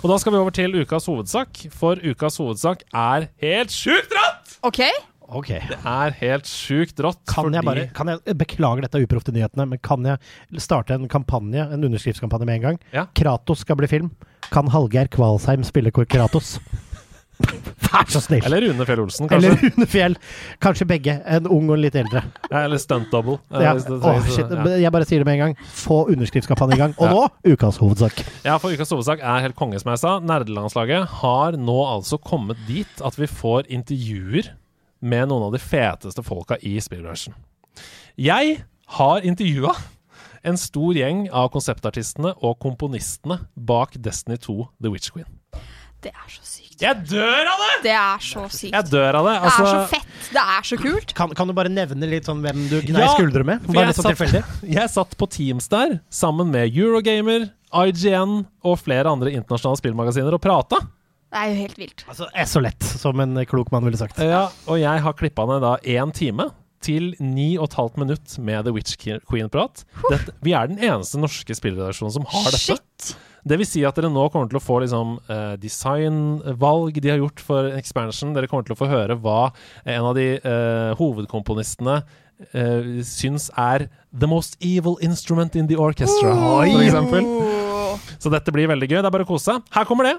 Og 0.05 0.11
da 0.11 0.17
skal 0.21 0.33
vi 0.35 0.39
over 0.41 0.53
til 0.57 0.77
ukas 0.81 1.09
hovedsak, 1.09 1.67
for 1.73 2.01
ukas 2.01 2.39
hovedsak 2.41 2.85
er 2.93 3.27
helt 3.45 3.73
sjukt 3.73 4.13
rått! 4.17 4.55
Okay. 4.65 4.93
Ok. 5.25 5.51
Det 5.69 5.79
er 5.89 6.17
helt 6.19 6.49
sjukt 6.49 7.01
rått. 7.05 7.21
Kan 7.29 7.53
jeg 7.57 7.65
bare, 7.65 7.87
kan 7.97 8.13
jeg, 8.13 8.37
beklager 8.41 8.85
dette 8.85 9.01
Uproft 9.05 9.29
i 9.33 9.37
nyhetene, 9.37 9.67
men 9.73 9.81
kan 9.85 10.05
jeg 10.09 10.21
starte 10.61 10.97
en 10.97 11.09
kampanje, 11.13 11.65
en 11.65 11.89
underskriftskampanje 11.89 12.49
med 12.49 12.61
en 12.61 12.67
gang? 12.69 12.81
Ja. 12.93 13.07
Kratos 13.17 13.65
skal 13.65 13.81
bli 13.81 13.89
film. 13.91 14.13
Kan 14.53 14.69
Hallgeir 14.73 15.09
Kvalsheim 15.13 15.65
spille 15.65 15.93
Kratos? 15.93 16.59
Vær 17.85 18.09
så 18.11 18.20
snill! 18.22 18.43
Eller 18.47 18.62
Rune 18.64 18.85
Fjell 18.89 19.01
Olsen, 19.03 19.28
kanskje. 19.30 19.51
Eller 19.51 19.61
Rune 19.76 19.87
Fjell. 19.91 20.16
Kanskje 20.62 20.87
begge. 20.89 21.14
En 21.37 21.47
ung 21.51 21.68
og 21.70 21.76
en 21.76 21.82
litt 21.85 21.95
eldre. 21.99 22.22
Ja, 22.51 22.62
Eller 22.64 22.80
stunt 22.82 23.11
double. 23.12 23.39
eh, 23.53 23.62
Ja. 23.62 23.74
Oh. 23.74 24.70
Jeg 24.80 24.93
bare 24.95 25.05
sier 25.09 25.22
det 25.22 25.26
med 25.28 25.35
en 25.39 25.43
gang. 25.45 25.57
Få 25.78 26.05
underskriftskampanjen 26.12 26.74
i 26.78 26.80
gang. 26.80 26.95
Og 26.99 27.07
Ja. 27.07 27.12
nå 27.14 27.55
ukas 27.55 27.78
hovedsak. 27.82 28.24
Ja, 28.45 28.57
for 28.59 28.70
ukas 28.74 28.91
hovedsak 28.95 29.22
er 29.22 29.41
helt 29.45 29.57
konge, 29.57 29.78
som 29.82 29.91
jeg 29.93 29.99
sa. 30.03 30.18
Nerdelandslaget 30.20 31.07
har 31.22 31.53
nå 31.59 31.78
altså 31.95 32.18
kommet 32.22 32.57
dit 32.66 33.03
at 33.05 33.16
vi 33.18 33.26
får 33.30 33.66
intervjuer 33.68 34.51
med 35.03 35.28
noen 35.28 35.43
av 35.51 35.53
de 35.53 35.59
feteste 35.61 36.22
folka 36.24 36.57
i 36.62 36.78
spillbransjen. 36.80 37.35
Jeg 38.16 38.62
har 38.99 39.20
intervjua 39.26 39.74
en 40.45 40.57
stor 40.61 40.93
gjeng 40.95 41.26
av 41.32 41.51
konseptartistene 41.53 42.35
og 42.45 42.59
komponistene 42.61 43.41
bak 43.57 43.97
Destiny 44.01 44.37
2 44.39 44.68
The 44.80 44.91
Witch 44.93 45.11
Queen. 45.12 45.26
Det 46.05 46.12
er 46.12 46.28
så 46.28 46.43
sykt. 46.45 46.64
Jeg 46.83 47.05
dør 47.11 47.51
av 47.53 47.61
det! 47.62 47.75
Det 47.85 47.93
er 47.95 48.25
så 48.25 48.45
sykt. 48.51 48.72
Jeg 48.75 48.89
dør 48.91 49.18
av 49.20 49.29
det. 49.29 49.35
Det 49.35 49.47
er 49.47 49.55
så 49.55 49.64
Altså, 49.64 49.85
fett. 49.93 50.31
Det 50.35 50.43
er 50.57 50.66
så 50.70 50.79
kult. 50.81 51.14
Kan, 51.14 51.35
kan 51.39 51.51
du 51.51 51.55
bare 51.57 51.70
nevne 51.70 52.09
litt 52.11 52.27
sånn 52.27 52.41
hvem 52.45 52.64
du 52.70 52.79
gnei 52.89 53.05
Ja, 53.05 53.12
skuldre 53.14 53.45
med? 53.47 53.62
Bare 53.68 53.85
jeg 53.85 53.93
litt 53.93 54.01
sånn 54.01 54.11
tilfeldig. 54.14 54.43
jeg 54.79 54.93
satt 54.95 55.14
på 55.20 55.29
Teams 55.31 55.68
der 55.72 55.99
sammen 56.11 56.51
med 56.55 56.72
Eurogamer, 56.75 57.49
IGN 57.75 58.45
og 58.64 58.77
flere 58.83 59.11
andre 59.11 59.33
internasjonale 59.35 59.81
spillmagasiner 59.83 60.35
og 60.37 60.43
prata. 60.43 60.81
Det 61.35 61.41
er 61.43 61.51
jo 61.51 61.61
helt 61.64 61.79
vilt. 61.83 62.05
Altså, 62.09 62.29
er 62.31 62.47
så 62.47 62.61
lett, 62.62 62.85
som 62.87 63.18
en 63.20 63.41
klok 63.51 63.72
mann 63.75 63.85
ville 63.87 63.99
sagt. 63.99 64.18
Ja, 64.22 64.45
og 64.70 64.79
jeg 64.79 65.03
har 65.03 65.16
klippa 65.18 65.47
ned 65.51 65.64
da 65.66 65.77
én 65.83 66.12
time 66.14 66.51
til 66.85 67.12
ni 67.22 67.55
og 67.59 67.70
et 67.70 67.76
halvt 67.78 68.01
minutt 68.03 68.39
med 68.45 68.66
The 68.66 68.74
Witch 68.76 68.99
Queen-prat. 69.01 69.85
Vi 70.45 70.55
er 70.57 70.70
den 70.70 70.80
eneste 70.82 71.20
norske 71.20 71.57
spillredaksjonen 71.57 72.18
som 72.18 72.26
har 72.32 72.51
dette. 72.53 72.76
Shit! 72.76 73.14
Det 73.45 73.59
vil 73.61 73.68
si 73.68 73.82
at 73.85 73.97
dere 73.99 74.09
nå 74.09 74.22
kommer 74.32 74.49
til 74.49 74.57
å 74.57 74.64
få 74.64 74.78
liksom, 74.80 75.18
uh, 75.28 75.53
designvalg 75.61 76.97
de 76.97 77.12
har 77.12 77.20
gjort 77.20 77.43
for 77.45 77.68
expansion. 77.76 78.32
Dere 78.37 78.49
kommer 78.49 78.64
til 78.64 78.76
å 78.76 78.80
få 78.80 78.89
høre 78.89 79.18
hva 79.20 79.51
en 79.85 80.09
av 80.09 80.14
de 80.16 80.30
uh, 80.41 80.97
hovedkomponistene 80.97 81.99
uh, 82.01 82.93
syns 83.05 83.51
er 83.53 83.91
the 84.16 84.30
most 84.30 84.57
evil 84.64 84.97
instrument 85.05 85.57
in 85.61 85.68
the 85.68 85.76
orchestra, 85.76 86.32
for 86.32 86.87
eksempel. 86.87 87.28
Oh. 87.28 88.01
Så 88.16 88.32
dette 88.32 88.55
blir 88.55 88.70
veldig 88.72 88.89
gøy. 88.89 89.03
Det 89.03 89.11
er 89.11 89.12
bare 89.12 89.28
å 89.28 89.35
kose 89.35 89.53
seg. 89.53 89.68
Her 89.76 89.85
kommer 89.89 90.09
det. 90.09 90.16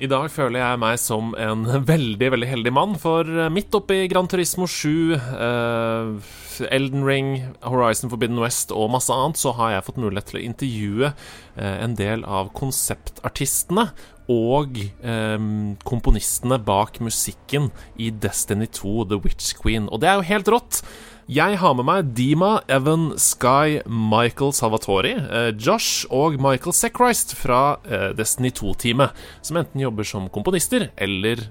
I 0.00 0.08
dag 0.08 0.30
føler 0.32 0.62
jeg 0.62 0.80
meg 0.80 0.96
som 0.96 1.34
en 1.36 1.66
veldig 1.90 2.30
veldig 2.32 2.48
heldig 2.48 2.72
mann, 2.72 2.94
for 3.00 3.28
eh, 3.28 3.50
midt 3.52 3.74
oppi 3.76 4.06
Gran 4.08 4.30
Turismo 4.32 4.64
7, 4.64 5.12
eh, 5.12 6.30
Elden 6.72 7.04
Ring, 7.04 7.34
Horizon 7.60 8.12
Forbidden 8.12 8.40
West 8.40 8.72
og 8.72 8.88
masse 8.94 9.12
annet, 9.12 9.40
så 9.40 9.52
har 9.58 9.74
jeg 9.74 9.84
fått 9.90 10.00
mulighet 10.00 10.32
til 10.32 10.40
å 10.40 10.44
intervjue 10.46 11.10
eh, 11.12 11.76
en 11.84 11.98
del 12.00 12.24
av 12.24 12.48
konseptartistene 12.56 13.90
og 14.30 14.78
eh, 14.78 15.38
komponistene 15.86 16.60
bak 16.62 17.00
musikken 17.02 17.70
i 17.98 18.10
Destiny 18.10 18.68
2 18.70 19.06
The 19.10 19.20
Witch 19.24 19.54
Queen. 19.58 19.88
Og 19.90 20.02
det 20.02 20.10
er 20.10 20.20
jo 20.20 20.28
helt 20.30 20.52
rått! 20.54 20.82
Jeg 21.30 21.60
har 21.62 21.74
med 21.78 21.86
meg 21.86 22.08
Dima, 22.18 22.56
Evan, 22.66 23.12
Sky, 23.14 23.78
Michael 23.86 24.50
Salvatori, 24.50 25.12
eh, 25.14 25.52
Josh 25.54 26.08
og 26.10 26.40
Michael 26.42 26.74
Sechrist 26.74 27.36
fra 27.38 27.78
eh, 27.86 28.10
Destiny 28.18 28.50
2-teamet, 28.50 29.14
som 29.46 29.60
enten 29.60 29.84
jobber 29.84 30.08
som 30.10 30.26
komponister 30.26 30.88
eller 30.98 31.46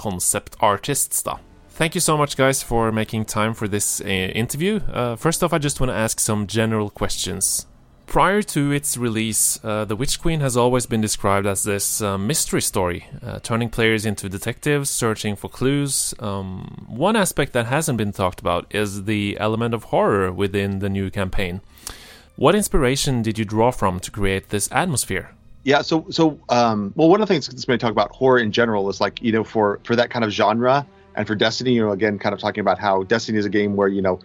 concept 0.00 0.56
artists, 0.64 1.22
da. 1.28 1.36
Thank 1.76 1.94
you 1.94 2.00
so 2.00 2.16
much, 2.16 2.36
guys, 2.36 2.62
for 2.62 2.92
making 2.92 3.26
time 3.26 3.54
for 3.54 3.66
this 3.66 4.00
uh, 4.00 4.08
interview. 4.08 4.80
Uh, 4.92 5.16
first 5.16 5.42
off, 5.42 5.52
I 5.52 5.58
just 5.58 5.80
want 5.80 5.90
to 5.90 5.96
ask 5.96 6.20
some 6.20 6.46
general 6.46 6.90
questions. 6.90 7.66
Prior 8.06 8.42
to 8.42 8.72
its 8.72 8.98
release, 8.98 9.58
uh, 9.64 9.86
The 9.86 9.96
Witch 9.96 10.20
Queen 10.20 10.40
has 10.40 10.56
always 10.56 10.84
been 10.84 11.00
described 11.00 11.46
as 11.46 11.62
this 11.62 12.02
uh, 12.02 12.18
mystery 12.18 12.60
story, 12.60 13.06
uh, 13.24 13.38
turning 13.38 13.70
players 13.70 14.04
into 14.04 14.28
detectives 14.28 14.90
searching 14.90 15.34
for 15.34 15.48
clues. 15.48 16.14
Um, 16.18 16.86
one 16.88 17.16
aspect 17.16 17.54
that 17.54 17.66
hasn't 17.66 17.96
been 17.96 18.12
talked 18.12 18.40
about 18.40 18.66
is 18.70 19.04
the 19.04 19.38
element 19.40 19.72
of 19.72 19.84
horror 19.84 20.30
within 20.30 20.80
the 20.80 20.90
new 20.90 21.10
campaign. 21.10 21.62
What 22.36 22.54
inspiration 22.54 23.22
did 23.22 23.38
you 23.38 23.44
draw 23.44 23.70
from 23.70 24.00
to 24.00 24.10
create 24.10 24.50
this 24.50 24.68
atmosphere? 24.72 25.30
Yeah, 25.64 25.82
so 25.82 26.06
so 26.10 26.40
um, 26.48 26.92
well, 26.96 27.08
one 27.08 27.22
of 27.22 27.28
the 27.28 27.32
things 27.32 27.46
that's 27.46 27.64
to 27.64 27.78
talk 27.78 27.92
about 27.92 28.10
horror 28.10 28.38
in 28.38 28.50
general 28.50 28.88
is 28.90 29.00
like 29.00 29.22
you 29.22 29.30
know 29.30 29.44
for 29.44 29.78
for 29.84 29.94
that 29.94 30.10
kind 30.10 30.24
of 30.24 30.30
genre 30.32 30.84
and 31.14 31.26
for 31.26 31.34
Destiny, 31.34 31.72
you 31.74 31.84
know, 31.84 31.92
again, 31.92 32.18
kind 32.18 32.32
of 32.32 32.40
talking 32.40 32.60
about 32.60 32.78
how 32.78 33.02
Destiny 33.04 33.38
is 33.38 33.44
a 33.44 33.50
game 33.50 33.76
where 33.76 33.88
you 33.88 34.02
know 34.02 34.18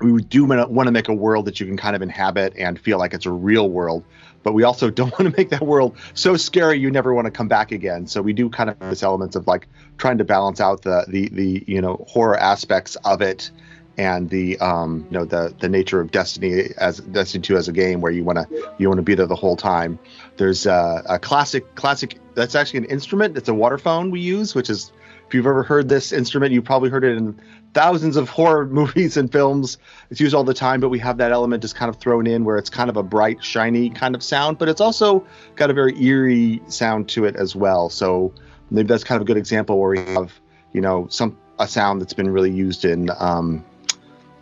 we 0.00 0.22
do 0.22 0.44
want 0.44 0.86
to 0.86 0.92
make 0.92 1.08
a 1.08 1.14
world 1.14 1.44
that 1.46 1.60
you 1.60 1.66
can 1.66 1.76
kind 1.76 1.94
of 1.94 2.02
inhabit 2.02 2.54
and 2.56 2.78
feel 2.78 2.98
like 2.98 3.12
it's 3.14 3.26
a 3.26 3.30
real 3.30 3.68
world, 3.68 4.04
but 4.42 4.52
we 4.52 4.62
also 4.62 4.90
don't 4.90 5.10
want 5.18 5.30
to 5.30 5.36
make 5.36 5.50
that 5.50 5.62
world 5.62 5.96
so 6.14 6.36
scary 6.36 6.78
you 6.78 6.90
never 6.90 7.14
want 7.14 7.26
to 7.26 7.30
come 7.30 7.48
back 7.48 7.72
again. 7.72 8.06
So 8.06 8.22
we 8.22 8.32
do 8.32 8.48
kind 8.48 8.70
of 8.70 8.78
this 8.78 9.02
elements 9.02 9.36
of 9.36 9.46
like 9.46 9.68
trying 9.98 10.18
to 10.18 10.24
balance 10.24 10.60
out 10.60 10.82
the 10.82 11.04
the 11.08 11.28
the 11.28 11.64
you 11.66 11.80
know 11.80 12.04
horror 12.08 12.38
aspects 12.38 12.96
of 12.96 13.20
it 13.20 13.50
and 13.98 14.30
the 14.30 14.58
um, 14.60 15.06
you 15.10 15.18
know 15.18 15.24
the 15.24 15.54
the 15.58 15.68
nature 15.68 16.00
of 16.00 16.10
Destiny 16.10 16.70
as 16.78 17.00
Destiny 17.00 17.42
2 17.42 17.56
as 17.56 17.68
a 17.68 17.72
game 17.72 18.00
where 18.00 18.12
you 18.12 18.24
want 18.24 18.38
to 18.38 18.72
you 18.78 18.88
want 18.88 18.98
to 18.98 19.02
be 19.02 19.14
there 19.14 19.26
the 19.26 19.36
whole 19.36 19.56
time. 19.56 19.98
There's 20.36 20.66
a, 20.66 21.02
a 21.06 21.18
classic 21.18 21.74
classic 21.74 22.18
that's 22.34 22.54
actually 22.54 22.78
an 22.78 22.84
instrument. 22.86 23.36
It's 23.36 23.48
a 23.48 23.52
waterphone 23.52 24.10
we 24.10 24.20
use, 24.20 24.54
which 24.54 24.70
is 24.70 24.92
if 25.26 25.34
you've 25.34 25.46
ever 25.46 25.62
heard 25.62 25.88
this 25.88 26.12
instrument, 26.12 26.52
you've 26.52 26.64
probably 26.64 26.90
heard 26.90 27.04
it 27.04 27.16
in 27.16 27.40
thousands 27.74 28.16
of 28.16 28.28
horror 28.28 28.66
movies 28.80 29.16
and 29.16 29.30
films. 29.30 29.78
It's 30.10 30.20
used 30.20 30.34
all 30.34 30.44
the 30.44 30.54
time, 30.54 30.80
but 30.80 30.88
we 30.88 30.98
have 30.98 31.18
that 31.18 31.32
element 31.32 31.62
just 31.62 31.76
kind 31.76 31.88
of 31.88 31.96
thrown 31.96 32.26
in 32.26 32.44
where 32.44 32.56
it's 32.56 32.70
kind 32.70 32.90
of 32.90 32.96
a 32.96 33.02
bright, 33.02 33.42
shiny 33.42 33.90
kind 33.90 34.14
of 34.14 34.22
sound, 34.22 34.58
but 34.58 34.68
it's 34.68 34.80
also 34.80 35.24
got 35.56 35.70
a 35.70 35.72
very 35.72 36.00
eerie 36.02 36.62
sound 36.68 37.08
to 37.10 37.24
it 37.24 37.36
as 37.36 37.54
well. 37.54 37.90
So 37.90 38.32
maybe 38.70 38.88
that's 38.88 39.04
kind 39.04 39.16
of 39.16 39.22
a 39.22 39.26
good 39.26 39.36
example 39.36 39.78
where 39.78 39.90
we 39.90 40.12
have, 40.12 40.32
you 40.72 40.80
know, 40.80 41.06
some 41.08 41.36
a 41.58 41.68
sound 41.68 42.00
that's 42.00 42.14
been 42.14 42.30
really 42.30 42.50
used 42.50 42.84
in 42.84 43.10
um, 43.18 43.64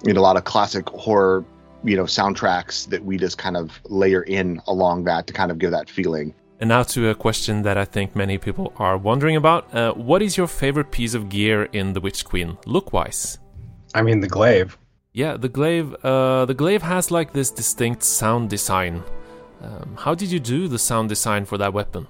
in 0.04 0.16
a 0.16 0.20
lot 0.20 0.36
of 0.36 0.44
classic 0.44 0.88
horror, 0.88 1.44
you 1.82 1.96
know, 1.96 2.04
soundtracks 2.04 2.88
that 2.88 3.04
we 3.04 3.16
just 3.16 3.38
kind 3.38 3.56
of 3.56 3.80
layer 3.84 4.22
in 4.22 4.62
along 4.68 5.04
that 5.04 5.26
to 5.26 5.32
kind 5.32 5.50
of 5.50 5.58
give 5.58 5.72
that 5.72 5.90
feeling. 5.90 6.32
And 6.60 6.68
now 6.68 6.82
to 6.82 7.08
a 7.08 7.14
question 7.14 7.62
that 7.62 7.78
I 7.78 7.84
think 7.84 8.16
many 8.16 8.36
people 8.36 8.72
are 8.78 8.98
wondering 8.98 9.36
about. 9.36 9.72
Uh, 9.72 9.92
what 9.94 10.22
is 10.22 10.36
your 10.36 10.48
favorite 10.48 10.90
piece 10.90 11.14
of 11.14 11.28
gear 11.28 11.64
in 11.72 11.92
The 11.92 12.00
Witch 12.00 12.24
Queen, 12.24 12.58
look 12.66 12.92
wise? 12.92 13.38
I 13.94 14.02
mean, 14.02 14.20
the 14.20 14.28
glaive. 14.28 14.76
Yeah, 15.12 15.36
the 15.36 15.48
glaive. 15.48 15.94
Uh, 16.04 16.46
the 16.46 16.54
glaive 16.54 16.82
has 16.82 17.10
like 17.10 17.32
this 17.32 17.50
distinct 17.50 18.02
sound 18.02 18.50
design. 18.50 19.04
Um, 19.62 19.96
how 19.96 20.14
did 20.14 20.30
you 20.32 20.40
do 20.40 20.68
the 20.68 20.78
sound 20.78 21.08
design 21.08 21.44
for 21.44 21.58
that 21.58 21.72
weapon? 21.72 22.06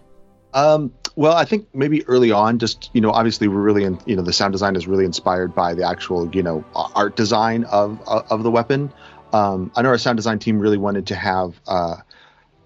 Um, 0.55 0.93
well, 1.15 1.35
I 1.35 1.45
think 1.45 1.69
maybe 1.75 2.07
early 2.07 2.31
on, 2.31 2.59
just 2.59 2.91
you 2.95 3.01
know, 3.01 3.11
obviously 3.11 3.49
we're 3.49 3.61
really, 3.61 3.85
in, 3.85 3.99
you 4.07 4.17
know, 4.17 4.23
the 4.23 4.33
sound 4.33 4.53
design 4.53 4.77
is 4.77 4.87
really 4.87 5.05
inspired 5.05 5.55
by 5.55 5.75
the 5.75 5.87
actual, 5.87 6.35
you 6.35 6.43
know, 6.43 6.65
art 6.75 7.17
design 7.17 7.65
of 7.65 8.01
of 8.07 8.43
the 8.43 8.51
weapon. 8.51 8.93
Um, 9.33 9.71
I 9.77 9.83
know 9.83 9.91
our 9.91 9.99
sound 9.99 10.17
design 10.17 10.39
team 10.39 10.59
really 10.59 10.79
wanted 10.79 11.07
to 11.09 11.15
have 11.15 11.61
uh, 11.67 11.97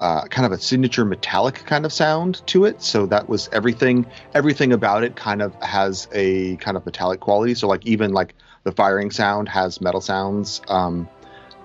uh, 0.03 0.27
kind 0.27 0.45
of 0.45 0.51
a 0.51 0.59
signature 0.59 1.05
metallic 1.05 1.65
kind 1.65 1.87
of 1.87 1.93
sound 1.93 2.45
to 2.49 2.65
it. 2.65 2.83
So 2.83 3.07
that 3.07 3.29
was 3.29 3.49
everything. 3.53 4.05
Everything 4.35 4.73
about 4.73 5.05
it 5.05 5.15
kind 5.15 5.41
of 5.41 5.55
has 5.63 6.09
a 6.13 6.57
kind 6.57 6.77
of 6.77 6.85
metallic 6.85 7.21
quality. 7.21 7.55
So 7.55 7.69
like 7.69 7.87
even 7.87 8.13
like 8.13 8.35
the 8.65 8.73
firing 8.73 9.13
sound 9.13 9.49
has 9.49 9.81
metal 9.81 10.01
sounds 10.01 10.61
um, 10.69 11.09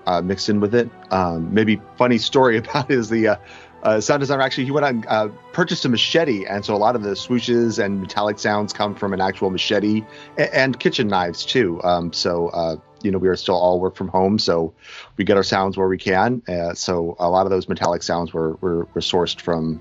uh, 0.06 0.22
mixed 0.22 0.48
in 0.48 0.60
with 0.60 0.72
it. 0.74 0.88
Um, 1.10 1.52
maybe 1.52 1.80
funny 1.96 2.18
story 2.18 2.56
about 2.62 2.90
it 2.90 2.98
is 2.98 3.10
the 3.10 3.28
uh, 3.28 3.36
uh, 3.82 4.00
sound 4.00 4.20
designer 4.20 4.42
actually 4.42 4.64
he 4.64 4.70
went 4.70 4.86
out 4.86 4.94
and 4.94 5.06
uh, 5.08 5.28
purchased 5.52 5.84
a 5.84 5.88
machete, 5.88 6.46
and 6.46 6.64
so 6.64 6.74
a 6.74 6.78
lot 6.78 6.94
of 6.94 7.02
the 7.02 7.10
swooshes 7.10 7.82
and 7.82 8.00
metallic 8.00 8.38
sounds 8.38 8.72
come 8.72 8.94
from 8.94 9.12
an 9.12 9.20
actual 9.20 9.50
machete 9.50 10.04
and, 10.36 10.50
and 10.52 10.80
kitchen 10.80 11.08
knives 11.08 11.44
too. 11.44 11.80
Um, 11.82 12.12
so 12.12 12.48
uh, 12.48 12.76
you 13.02 13.10
know 13.10 13.18
we 13.18 13.28
are 13.28 13.36
still 13.36 13.56
all 13.56 13.80
work 13.80 13.96
from 13.96 14.08
home, 14.08 14.38
so 14.38 14.72
we 15.16 15.24
get 15.24 15.36
our 15.36 15.42
sounds 15.42 15.76
where 15.76 15.88
we 15.88 15.98
can. 15.98 16.42
Uh, 16.48 16.74
so 16.74 17.16
a 17.18 17.28
lot 17.28 17.46
of 17.46 17.50
those 17.50 17.68
metallic 17.68 18.02
sounds 18.02 18.32
were 18.32 18.54
were, 18.60 18.84
were 18.94 19.00
sourced 19.00 19.40
from 19.40 19.80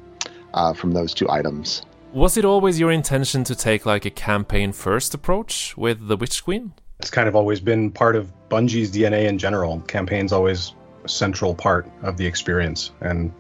uh, 0.53 0.74
from 0.74 0.91
those 0.91 1.13
two 1.13 1.30
items. 1.30 1.86
Was 2.13 2.38
it 2.38 2.45
always 2.45 2.80
your 2.80 2.91
intention 2.91 3.43
to 3.45 3.55
take 3.55 3.86
like 3.86 4.05
a 4.05 4.09
campaign 4.09 4.72
first 4.72 5.13
approach 5.13 5.76
with 5.78 6.07
the 6.07 6.15
Witch 6.15 6.43
Queen? 6.43 6.74
It's 6.99 7.11
kind 7.11 7.28
of 7.28 7.36
always 7.36 7.59
been 7.59 7.91
part 7.91 8.15
of 8.15 8.32
Bungie's 8.49 8.91
DNA 8.91 9.28
in 9.28 9.38
general. 9.38 9.82
Campaign's 9.82 10.34
always 10.34 10.74
a 11.03 11.09
central 11.09 11.53
part 11.53 11.88
of 12.01 12.18
the 12.18 12.26
experience, 12.26 12.91
and 13.01 13.32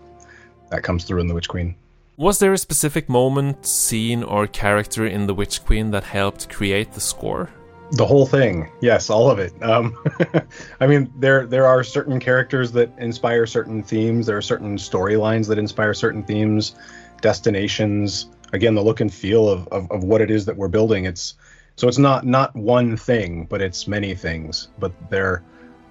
that 0.69 0.83
comes 0.83 1.05
through 1.05 1.21
in 1.21 1.27
The 1.27 1.33
Witch 1.33 1.49
Queen. 1.49 1.75
Was 2.17 2.39
there 2.39 2.53
a 2.53 2.57
specific 2.57 3.09
moment, 3.09 3.65
scene, 3.65 4.23
or 4.23 4.47
character 4.47 5.05
in 5.05 5.27
The 5.27 5.33
Witch 5.33 5.63
Queen 5.63 5.91
that 5.91 6.03
helped 6.03 6.49
create 6.49 6.91
the 6.93 7.01
score? 7.01 7.49
The 7.91 8.05
whole 8.05 8.25
thing, 8.25 8.69
yes, 8.81 9.09
all 9.09 9.31
of 9.31 9.39
it. 9.39 9.53
Um, 9.63 9.97
I 10.79 10.87
mean, 10.87 11.11
there 11.17 11.45
there 11.45 11.65
are 11.65 11.83
certain 11.83 12.19
characters 12.19 12.71
that 12.73 12.91
inspire 12.97 13.45
certain 13.45 13.81
themes. 13.81 14.25
There 14.25 14.37
are 14.37 14.41
certain 14.41 14.75
storylines 14.77 15.47
that 15.47 15.57
inspire 15.57 15.93
certain 15.93 16.23
themes, 16.23 16.75
destinations. 17.21 18.29
Again, 18.51 18.75
the 18.75 18.83
look 18.83 18.99
and 18.99 19.13
feel 19.13 19.49
of, 19.49 19.67
of, 19.69 19.89
of 19.91 20.03
what 20.03 20.21
it 20.21 20.29
is 20.29 20.45
that 20.45 20.57
we're 20.57 20.67
building. 20.67 21.05
It's 21.05 21.35
so 21.77 21.87
it's 21.87 21.97
not 21.97 22.25
not 22.25 22.53
one 22.55 22.97
thing, 22.97 23.45
but 23.45 23.61
it's 23.61 23.87
many 23.87 24.15
things. 24.15 24.67
But 24.79 24.91
there 25.09 25.43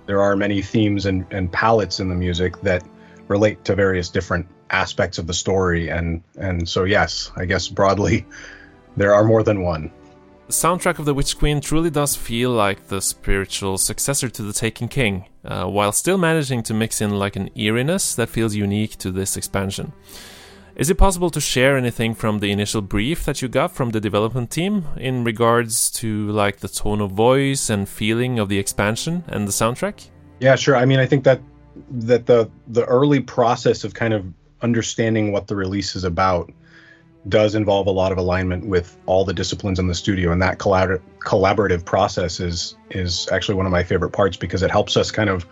there 0.07 0.20
are 0.20 0.36
many 0.36 0.62
themes 0.62 1.07
and, 1.07 1.26
and 1.30 1.51
palettes 1.51 2.01
in 2.01 2.09
the 2.09 2.14
music 2.14 2.61
that 2.61 2.82
relate 3.28 3.64
to 3.64 3.74
various 3.74 4.09
different 4.09 4.47
aspects 4.70 5.18
of 5.18 5.26
the 5.26 5.34
story 5.34 5.88
and 5.88 6.22
and 6.38 6.68
so 6.68 6.82
yes 6.82 7.30
i 7.36 7.44
guess 7.44 7.68
broadly 7.68 8.26
there 8.97 9.14
are 9.14 9.22
more 9.22 9.44
than 9.44 9.62
one 9.62 9.92
the 10.47 10.53
soundtrack 10.53 11.01
of 11.01 11.05
the 11.05 11.14
witch 11.14 11.36
queen 11.36 11.61
truly 11.61 11.90
does 11.90 12.14
feel 12.14 12.51
like 12.51 12.86
the 12.86 13.01
spiritual 13.01 13.78
successor 13.78 14.28
to 14.28 14.42
the 14.42 14.53
taken 14.53 14.86
king 14.86 15.24
uh, 15.44 15.64
while 15.66 15.90
still 15.90 16.18
managing 16.18 16.62
to 16.62 16.72
mix 16.72 17.01
in 17.01 17.18
like 17.18 17.34
an 17.34 17.51
eeriness 17.57 18.14
that 18.14 18.28
feels 18.28 18.55
unique 18.55 18.97
to 18.97 19.11
this 19.11 19.36
expansion. 19.36 19.92
Is 20.76 20.88
it 20.88 20.99
possible 20.99 21.30
to 21.30 21.40
share 21.40 21.76
anything 21.76 22.14
from 22.14 22.38
the 22.38 22.53
initial 22.53 22.82
brief 22.82 23.24
that 23.24 23.42
you 23.42 23.49
got 23.49 23.72
from 23.72 23.90
the 23.90 24.01
development 24.01 24.51
team 24.51 24.84
in 24.97 25.24
regards 25.24 25.90
to 25.92 26.30
like 26.30 26.59
the 26.59 26.68
tone 26.68 27.01
of 27.01 27.11
voice 27.12 27.68
and 27.70 27.88
feeling 27.88 28.38
of 28.38 28.49
the 28.49 28.59
expansion 28.59 29.24
and 29.26 29.49
the 29.49 29.53
soundtrack? 29.53 30.09
Yeah 30.38 30.55
sure. 30.55 30.76
I 30.76 30.84
mean 30.84 31.01
i 31.01 31.07
think 31.07 31.24
that 31.24 31.40
that 31.90 32.26
the 32.26 32.49
the 32.68 32.84
early 32.84 33.20
process 33.20 33.84
of 33.84 33.94
kind 33.94 34.14
of 34.14 34.24
understanding 34.62 35.32
what 35.32 35.49
the 35.49 35.57
release 35.57 35.97
is 35.97 36.05
about 36.05 36.53
does 37.29 37.55
involve 37.55 37.87
a 37.87 37.91
lot 37.91 38.12
of 38.12 38.18
alignment 38.18 38.66
with 38.66 38.97
all 39.07 39.24
the 39.24 39.35
disciplines 39.35 39.79
in 39.79 39.87
the 39.89 39.95
studio, 39.95 40.33
and 40.33 40.41
that 40.43 40.59
collabor- 40.59 41.03
collaborative 41.20 41.85
process 41.85 42.41
is 42.41 42.77
is 42.91 43.29
actually 43.33 43.55
one 43.55 43.66
of 43.66 43.72
my 43.72 43.83
favorite 43.83 44.11
parts 44.11 44.37
because 44.37 44.62
it 44.62 44.70
helps 44.70 44.97
us 44.97 45.11
kind 45.11 45.31
of 45.31 45.47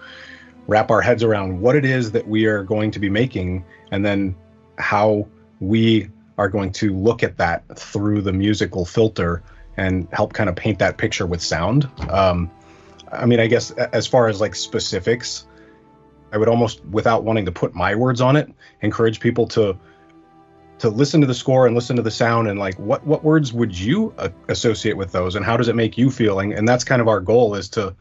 wrap 0.67 0.91
our 0.91 1.01
heads 1.01 1.23
around 1.23 1.61
what 1.61 1.77
it 1.77 1.85
is 1.85 2.13
that 2.13 2.27
we 2.27 2.47
are 2.47 2.63
going 2.63 2.91
to 2.91 2.99
be 2.99 3.11
making, 3.11 3.65
and 3.91 4.05
then 4.05 4.35
how 4.79 5.27
we 5.61 6.09
are 6.39 6.49
going 6.49 6.73
to 6.73 6.95
look 6.95 7.23
at 7.23 7.37
that 7.39 7.63
through 7.77 8.21
the 8.21 8.33
musical 8.33 8.85
filter 8.85 9.43
and 9.77 10.09
help 10.13 10.33
kind 10.33 10.49
of 10.49 10.57
paint 10.57 10.79
that 10.79 10.97
picture 10.99 11.27
with 11.27 11.43
sound. 11.43 11.89
Um, 12.09 12.51
I 13.13 13.27
mean, 13.27 13.41
I 13.41 13.47
guess 13.47 13.71
as 13.71 14.07
far 14.07 14.29
as 14.29 14.41
like 14.41 14.55
specifics, 14.55 15.47
I 16.33 16.39
would 16.39 16.49
almost, 16.49 16.85
without 16.87 17.25
wanting 17.25 17.45
to 17.45 17.53
put 17.53 17.75
my 17.75 17.95
words 17.95 18.21
on 18.21 18.37
it, 18.37 18.53
encourage 18.83 19.21
people 19.21 19.47
to 19.49 19.77
to 20.79 20.89
listen 20.89 21.21
to 21.21 21.27
the 21.27 21.35
score 21.35 21.67
and 21.67 21.75
listen 21.75 21.97
to 21.97 22.03
the 22.03 22.11
sound 22.11 22.49
and 22.49 22.59
like 22.59 22.75
what 22.79 23.05
what 23.07 23.25
words 23.25 23.53
would 23.53 23.79
you 23.79 24.13
uh, 24.19 24.29
associate 24.49 24.97
with 24.97 25.13
those 25.13 25.37
and 25.37 25.45
how 25.45 25.57
does 25.57 25.69
it 25.69 25.77
make 25.77 25.97
you 25.97 26.11
feeling? 26.11 26.53
And 26.53 26.69
that's 26.69 26.85
kind 26.85 27.01
of 27.01 27.09
our 27.09 27.21
goal 27.21 27.55
is 27.55 27.69
to 27.71 27.95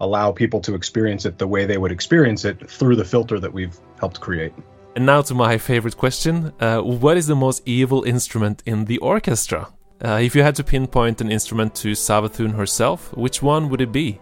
allow 0.00 0.32
people 0.32 0.60
to 0.60 0.74
experience 0.74 1.24
it 1.24 1.38
the 1.38 1.46
way 1.46 1.66
they 1.66 1.78
would 1.78 1.92
experience 1.92 2.44
it 2.44 2.68
through 2.68 2.96
the 2.96 3.04
filter 3.04 3.38
that 3.38 3.52
we've 3.52 3.78
helped 4.00 4.20
create. 4.20 4.52
And 4.96 5.06
now 5.06 5.22
to 5.22 5.34
my 5.34 5.58
favorite 5.58 5.96
question 5.96 6.52
uh, 6.60 6.80
what 6.80 7.16
is 7.16 7.26
the 7.26 7.36
most 7.36 7.62
evil 7.66 8.04
instrument 8.04 8.62
in 8.66 8.86
the 8.86 8.98
orchestra? 8.98 9.68
Uh, 10.04 10.18
if 10.20 10.34
you 10.34 10.42
had 10.42 10.56
to 10.56 10.64
pinpoint 10.64 11.20
an 11.20 11.30
instrument 11.30 11.74
to 11.76 11.92
Savathun 11.92 12.54
herself 12.54 13.14
which 13.16 13.42
one 13.42 13.68
would 13.68 13.80
it 13.80 13.92
be? 13.92 14.20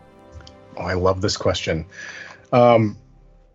Oh 0.76 0.82
i 0.82 0.94
love 0.94 1.20
this 1.20 1.36
question. 1.36 1.86
Um, 2.52 2.98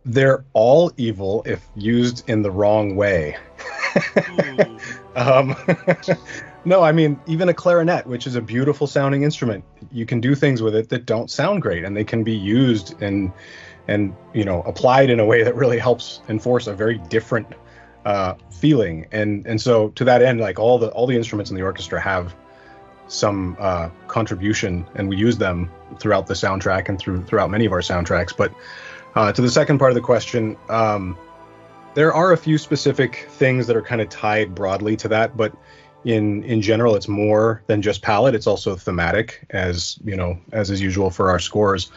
they're 0.06 0.46
all 0.54 0.92
evil 0.98 1.44
if 1.46 1.62
used 1.76 2.28
in 2.30 2.42
the 2.42 2.50
wrong 2.50 2.96
way. 2.96 3.36
um, 5.16 5.56
no, 6.66 6.82
I 6.82 6.92
mean, 6.92 7.20
even 7.28 7.50
a 7.50 7.54
clarinet, 7.54 8.06
which 8.06 8.28
is 8.28 8.36
a 8.36 8.42
beautiful 8.42 8.88
sounding 8.88 9.24
instrument, 9.24 9.64
you 9.92 10.06
can 10.06 10.22
do 10.22 10.36
things 10.36 10.62
with 10.62 10.76
it 10.76 10.90
that 10.90 11.06
don't 11.06 11.30
sound 11.30 11.62
great 11.62 11.84
and 11.84 11.96
they 11.96 12.04
can 12.04 12.24
be 12.24 12.36
used 12.36 13.02
and, 13.02 13.32
and 13.88 14.16
you 14.34 14.44
know, 14.44 14.62
applied 14.64 15.10
in 15.10 15.20
a 15.20 15.26
way 15.26 15.44
that 15.44 15.56
really 15.56 15.80
helps 15.80 16.22
enforce 16.30 16.68
a 16.68 16.74
very 16.74 16.98
different 17.10 17.48
uh, 18.06 18.36
feeling. 18.52 19.08
And, 19.12 19.46
and 19.46 19.60
so 19.60 19.90
to 19.90 20.04
that 20.06 20.22
end, 20.22 20.40
like 20.40 20.60
all 20.60 20.78
the, 20.78 20.90
all 20.90 21.08
the 21.08 21.16
instruments 21.16 21.52
in 21.52 21.58
the 21.58 21.64
orchestra 21.64 22.00
have 22.00 22.36
some 23.08 23.56
uh, 23.60 23.90
contribution 24.08 24.86
and 24.96 25.10
we 25.10 25.16
use 25.16 25.38
them 25.38 25.72
throughout 26.00 26.28
the 26.28 26.34
soundtrack 26.34 26.90
and 26.90 27.00
through, 27.00 27.24
throughout 27.26 27.50
many 27.50 27.66
of 27.66 27.72
our 27.72 27.80
soundtracks. 27.80 28.36
But 28.36 28.54
uh, 29.16 29.32
to 29.32 29.42
the 29.42 29.50
second 29.50 29.80
part 29.80 29.92
of 29.92 29.96
the 29.96 30.02
question, 30.02 30.58
um, 30.70 31.18
there 31.98 32.14
are 32.14 32.32
a 32.32 32.38
few 32.38 32.60
specific 32.60 33.26
things 33.28 33.66
that 33.66 33.76
are 33.76 33.82
kind 33.82 34.02
of 34.02 34.08
tied 34.08 34.54
broadly 34.54 34.96
to 34.96 35.08
that, 35.08 35.36
but 35.36 35.52
in 36.06 36.44
in 36.44 36.62
general, 36.62 36.96
it's 36.96 37.08
more 37.08 37.64
than 37.66 37.82
just 37.82 38.04
palette. 38.04 38.36
It's 38.36 38.46
also 38.46 38.76
thematic, 38.76 39.44
as 39.50 39.98
you 40.06 40.16
know, 40.16 40.38
as 40.52 40.70
is 40.70 40.80
usual 40.80 41.10
for 41.10 41.32
our 41.32 41.40
scores. 41.40 41.92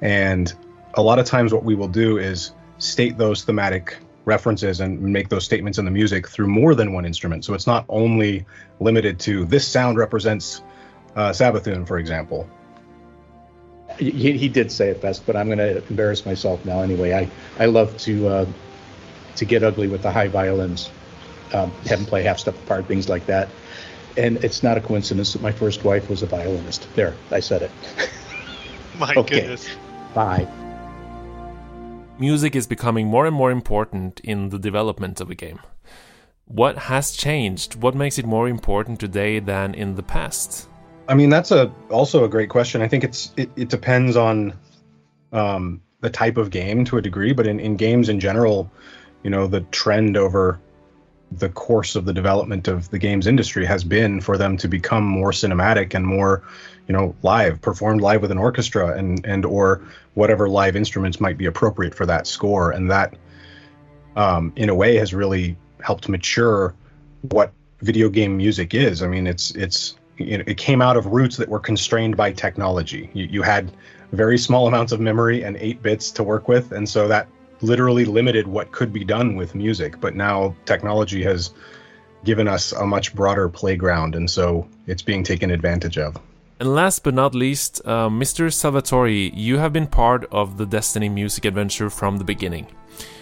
And 0.00 0.50
a 0.94 1.02
lot 1.02 1.18
of 1.18 1.26
times, 1.26 1.52
what 1.52 1.64
we 1.64 1.74
will 1.74 1.86
do 1.86 2.16
is 2.16 2.52
state 2.78 3.18
those 3.18 3.44
thematic 3.44 3.98
references 4.24 4.80
and 4.80 5.02
make 5.02 5.28
those 5.28 5.44
statements 5.44 5.76
in 5.76 5.84
the 5.84 5.90
music 5.90 6.28
through 6.28 6.46
more 6.46 6.74
than 6.74 6.94
one 6.94 7.04
instrument. 7.04 7.44
So 7.44 7.52
it's 7.52 7.66
not 7.66 7.84
only 7.90 8.46
limited 8.80 9.20
to 9.20 9.44
this 9.44 9.68
sound 9.68 9.98
represents 9.98 10.62
uh, 11.14 11.28
Savathun, 11.28 11.86
for 11.86 11.98
example 11.98 12.48
he, 13.98 14.36
he 14.36 14.48
did 14.48 14.70
say 14.70 14.90
it 14.90 15.00
best, 15.00 15.24
but 15.26 15.36
I'm 15.36 15.46
going 15.46 15.58
to 15.58 15.78
embarrass 15.88 16.26
myself 16.26 16.64
now 16.64 16.80
anyway. 16.80 17.14
I, 17.14 17.30
I 17.58 17.66
love 17.66 17.96
to 17.98 18.28
uh, 18.28 18.46
to 19.36 19.44
get 19.44 19.62
ugly 19.62 19.88
with 19.88 20.02
the 20.02 20.10
high 20.10 20.28
violins, 20.28 20.90
um, 21.52 21.70
have 21.86 21.98
them 21.98 22.06
play 22.06 22.22
half 22.22 22.38
step 22.38 22.54
apart, 22.54 22.86
things 22.86 23.08
like 23.08 23.26
that. 23.26 23.48
And 24.16 24.42
it's 24.42 24.62
not 24.62 24.78
a 24.78 24.80
coincidence 24.80 25.32
that 25.34 25.42
my 25.42 25.52
first 25.52 25.84
wife 25.84 26.08
was 26.08 26.22
a 26.22 26.26
violinist. 26.26 26.88
There, 26.94 27.14
I 27.30 27.40
said 27.40 27.62
it. 27.62 27.70
my 28.98 29.12
okay. 29.16 29.40
goodness. 29.40 29.68
Bye. 30.14 30.48
Music 32.18 32.56
is 32.56 32.66
becoming 32.66 33.06
more 33.06 33.26
and 33.26 33.36
more 33.36 33.50
important 33.50 34.20
in 34.20 34.48
the 34.48 34.58
development 34.58 35.20
of 35.20 35.28
a 35.30 35.34
game. 35.34 35.60
What 36.46 36.78
has 36.78 37.12
changed? 37.12 37.74
What 37.82 37.94
makes 37.94 38.18
it 38.18 38.24
more 38.24 38.48
important 38.48 39.00
today 39.00 39.38
than 39.40 39.74
in 39.74 39.96
the 39.96 40.02
past? 40.02 40.68
I 41.08 41.14
mean, 41.14 41.28
that's 41.28 41.50
a 41.50 41.70
also 41.90 42.24
a 42.24 42.28
great 42.28 42.48
question. 42.48 42.80
I 42.82 42.88
think 42.88 43.04
it's 43.04 43.32
it, 43.36 43.50
it 43.56 43.68
depends 43.68 44.16
on 44.16 44.54
um, 45.32 45.82
the 46.00 46.10
type 46.10 46.36
of 46.36 46.50
game 46.50 46.84
to 46.86 46.98
a 46.98 47.02
degree, 47.02 47.32
but 47.32 47.46
in, 47.46 47.60
in 47.60 47.76
games 47.76 48.08
in 48.08 48.20
general, 48.20 48.70
you 49.26 49.30
know, 49.30 49.48
the 49.48 49.62
trend 49.72 50.16
over 50.16 50.60
the 51.32 51.48
course 51.48 51.96
of 51.96 52.04
the 52.04 52.12
development 52.12 52.68
of 52.68 52.88
the 52.90 52.98
games 52.98 53.26
industry 53.26 53.66
has 53.66 53.82
been 53.82 54.20
for 54.20 54.38
them 54.38 54.56
to 54.56 54.68
become 54.68 55.04
more 55.04 55.32
cinematic 55.32 55.94
and 55.94 56.06
more, 56.06 56.44
you 56.86 56.92
know, 56.92 57.12
live, 57.24 57.60
performed 57.60 58.00
live 58.00 58.22
with 58.22 58.30
an 58.30 58.38
orchestra 58.38 58.96
and 58.96 59.26
and 59.26 59.44
or 59.44 59.82
whatever 60.14 60.48
live 60.48 60.76
instruments 60.76 61.20
might 61.20 61.36
be 61.36 61.46
appropriate 61.46 61.92
for 61.92 62.06
that 62.06 62.28
score, 62.28 62.70
and 62.70 62.88
that, 62.88 63.16
um, 64.14 64.52
in 64.54 64.68
a 64.68 64.74
way, 64.76 64.94
has 64.94 65.12
really 65.12 65.56
helped 65.80 66.08
mature 66.08 66.72
what 67.22 67.52
video 67.80 68.08
game 68.08 68.36
music 68.36 68.74
is. 68.74 69.02
I 69.02 69.08
mean, 69.08 69.26
it's 69.26 69.50
it's 69.56 69.96
you 70.18 70.38
know, 70.38 70.44
it 70.46 70.56
came 70.56 70.80
out 70.80 70.96
of 70.96 71.06
roots 71.06 71.36
that 71.38 71.48
were 71.48 71.58
constrained 71.58 72.16
by 72.16 72.30
technology. 72.30 73.10
You, 73.12 73.24
you 73.24 73.42
had 73.42 73.72
very 74.12 74.38
small 74.38 74.68
amounts 74.68 74.92
of 74.92 75.00
memory 75.00 75.42
and 75.42 75.56
eight 75.56 75.82
bits 75.82 76.12
to 76.12 76.22
work 76.22 76.46
with, 76.46 76.70
and 76.70 76.88
so 76.88 77.08
that 77.08 77.26
literally 77.60 78.04
limited 78.04 78.46
what 78.46 78.72
could 78.72 78.92
be 78.92 79.04
done 79.04 79.36
with 79.36 79.54
music. 79.54 80.00
But 80.00 80.14
now 80.14 80.54
technology 80.64 81.22
has 81.22 81.52
given 82.24 82.48
us 82.48 82.72
a 82.72 82.86
much 82.86 83.14
broader 83.14 83.48
playground, 83.48 84.14
and 84.16 84.28
so 84.30 84.68
it's 84.86 85.02
being 85.02 85.22
taken 85.22 85.50
advantage 85.50 85.98
of. 85.98 86.16
And 86.58 86.74
last 86.74 87.04
but 87.04 87.14
not 87.14 87.34
least, 87.34 87.82
uh, 87.84 88.08
Mr. 88.08 88.52
Salvatore, 88.52 89.08
you 89.08 89.58
have 89.58 89.72
been 89.72 89.86
part 89.86 90.24
of 90.32 90.56
the 90.56 90.64
Destiny 90.64 91.08
music 91.08 91.44
adventure 91.44 91.90
from 91.90 92.16
the 92.16 92.24
beginning. 92.24 92.66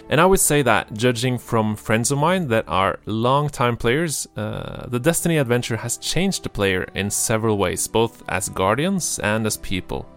And 0.09 0.21
I 0.21 0.25
would 0.25 0.39
say 0.39 0.61
that, 0.61 0.93
judging 0.93 1.37
from 1.37 1.75
friends 1.75 2.11
of 2.11 2.17
mine 2.19 2.47
that 2.47 2.65
are 2.67 2.99
long-time 3.05 3.75
players, 3.75 4.27
uh, 4.37 4.87
the 4.87 4.99
Destiny 4.99 5.37
adventure 5.37 5.77
has 5.77 5.97
changed 5.97 6.43
the 6.43 6.49
player 6.49 6.87
in 6.93 7.09
several 7.09 7.57
ways, 7.57 7.87
both 7.87 8.23
as 8.29 8.47
guardians 8.47 9.19
and 9.19 9.45
as 9.45 9.57
people. 9.57 10.07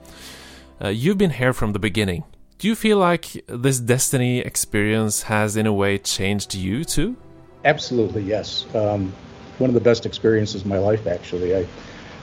Uh, 0.82 0.88
you've 0.88 1.18
been 1.18 1.30
here 1.30 1.52
from 1.52 1.72
the 1.72 1.78
beginning. 1.78 2.22
Do 2.58 2.66
you 2.66 2.74
feel 2.74 2.98
like 2.98 3.44
this 3.46 3.78
Destiny 3.78 4.40
experience 4.40 5.22
has, 5.22 5.56
in 5.56 5.64
a 5.66 5.72
way, 5.72 5.96
changed 5.96 6.56
you 6.56 6.84
too? 6.84 7.16
Absolutely, 7.64 8.22
yes. 8.22 8.66
Um, 8.74 9.12
one 9.58 9.70
of 9.70 9.74
the 9.74 9.80
best 9.80 10.04
experiences 10.04 10.62
of 10.62 10.66
my 10.66 10.78
life, 10.78 11.06
actually. 11.06 11.54
I, 11.54 11.66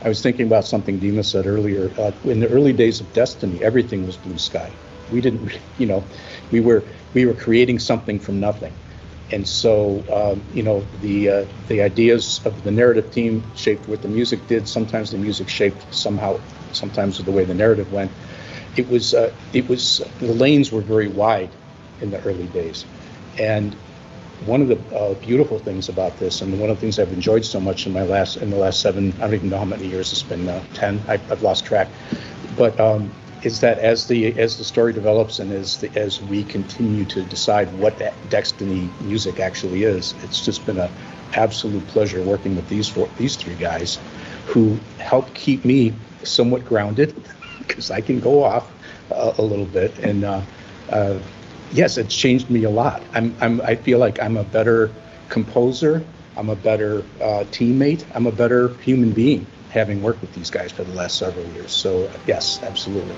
I 0.04 0.10
was 0.10 0.22
thinking 0.22 0.46
about 0.46 0.66
something 0.66 1.00
Dima 1.00 1.24
said 1.24 1.48
earlier. 1.48 1.90
Uh, 1.98 2.12
in 2.26 2.42
the 2.42 2.50
early 2.50 2.74
days 2.74 3.00
of 3.00 3.14
Destiny, 3.14 3.64
everything 3.64 4.06
was 4.06 4.18
blue 4.18 4.38
sky. 4.38 4.70
We 5.10 5.22
didn't, 5.22 5.58
you 5.78 5.86
know, 5.86 6.04
we 6.52 6.60
were 6.60 6.84
we 7.14 7.26
were 7.26 7.34
creating 7.34 7.80
something 7.80 8.20
from 8.20 8.42
nothing. 8.42 8.74
And 9.32 9.48
so, 9.48 10.04
um, 10.12 10.42
you 10.54 10.64
know, 10.64 10.86
the 11.02 11.30
uh, 11.30 11.46
the 11.70 11.82
ideas 11.82 12.42
of 12.44 12.62
the 12.66 12.72
narrative 12.72 13.10
team 13.14 13.42
shaped 13.56 13.88
what 13.88 14.02
the 14.02 14.10
music 14.10 14.46
did. 14.48 14.68
Sometimes 14.68 15.12
the 15.12 15.18
music 15.18 15.48
shaped 15.48 15.94
somehow, 15.96 16.42
sometimes 16.74 17.24
the 17.24 17.32
way 17.32 17.46
the 17.46 17.56
narrative 17.56 17.94
went. 17.94 18.12
It 18.78 18.90
was 18.90 19.14
uh, 19.14 19.32
it 19.54 19.68
was 19.70 20.02
the 20.20 20.34
lanes 20.34 20.72
were 20.72 20.82
very 20.82 21.08
wide 21.08 21.50
in 22.02 22.12
the 22.12 22.22
early 22.24 22.48
days, 22.48 22.86
and 23.40 23.76
one 24.46 24.62
of 24.62 24.68
the 24.68 24.78
uh, 24.96 25.14
beautiful 25.16 25.60
things 25.60 25.88
about 25.90 26.18
this, 26.20 26.42
and 26.42 26.60
one 26.60 26.70
of 26.70 26.78
the 26.78 26.82
things 26.82 27.00
I've 27.00 27.12
enjoyed 27.14 27.46
so 27.46 27.60
much 27.60 27.88
in 27.88 27.94
my 27.94 28.04
last 28.04 28.38
in 28.38 28.50
the 28.50 28.58
last 28.58 28.82
seven, 28.82 29.14
I 29.18 29.22
don't 29.22 29.36
even 29.36 29.50
know 29.50 29.58
how 29.58 29.66
many 29.66 29.88
years 29.88 30.12
it's 30.12 30.24
been, 30.24 30.48
uh, 30.48 30.62
ten. 30.74 31.02
I, 31.08 31.18
have 31.18 31.42
lost 31.42 31.66
track, 31.66 31.88
but 32.58 32.78
um, 32.80 33.12
is 33.44 33.62
that 33.62 33.80
as 33.80 34.08
the 34.08 34.38
as 34.38 34.58
the 34.58 34.64
story 34.64 34.92
develops 34.92 35.40
and 35.40 35.52
as 35.52 35.78
the, 35.78 35.96
as 35.96 36.22
we 36.22 36.44
continue 36.44 37.06
to 37.06 37.24
decide 37.24 37.72
what 37.78 38.02
Destiny 38.30 38.90
music 39.02 39.40
actually 39.40 39.84
is, 39.84 40.14
it's 40.24 40.44
just 40.44 40.66
been 40.66 40.80
an 40.80 40.92
absolute 41.34 41.86
pleasure 41.88 42.22
working 42.24 42.56
with 42.56 42.68
these 42.68 42.90
four, 42.90 43.08
these 43.18 43.36
three 43.36 43.56
guys, 43.56 44.00
who 44.48 44.78
help 44.98 45.34
keep 45.34 45.64
me 45.64 45.94
somewhat 46.24 46.66
grounded 46.66 47.16
because 47.68 47.91
I 47.91 48.01
can 48.01 48.20
go 48.20 48.43
off 48.43 48.72
a, 49.11 49.36
a 49.38 49.41
little 49.41 49.66
bit 49.66 49.97
and. 49.99 50.24
Uh, 50.24 50.41
uh, 50.89 51.20
yes, 51.72 51.97
it's 51.97 52.16
changed 52.16 52.49
me 52.49 52.63
a 52.63 52.70
lot. 52.70 53.01
I'm, 53.13 53.36
I'm 53.41 53.61
I 53.61 53.76
feel 53.76 53.99
like 53.99 54.22
I'm 54.22 54.38
a 54.38 54.43
better 54.43 54.91
composer. 55.30 56.03
I'm 56.38 56.49
a 56.49 56.55
better 56.55 56.99
uh, 57.22 57.45
teammate. 57.51 58.05
I'm 58.13 58.28
a 58.28 58.32
better 58.32 58.70
human 58.76 59.11
being 59.11 59.47
having 59.70 60.01
worked 60.01 60.22
with 60.22 60.34
these 60.34 60.49
guys 60.49 60.72
for 60.72 60.84
the 60.84 60.93
last 60.93 61.18
several 61.18 61.45
years. 61.47 61.72
So, 61.72 62.09
yes, 62.28 62.63
absolutely. 62.63 63.16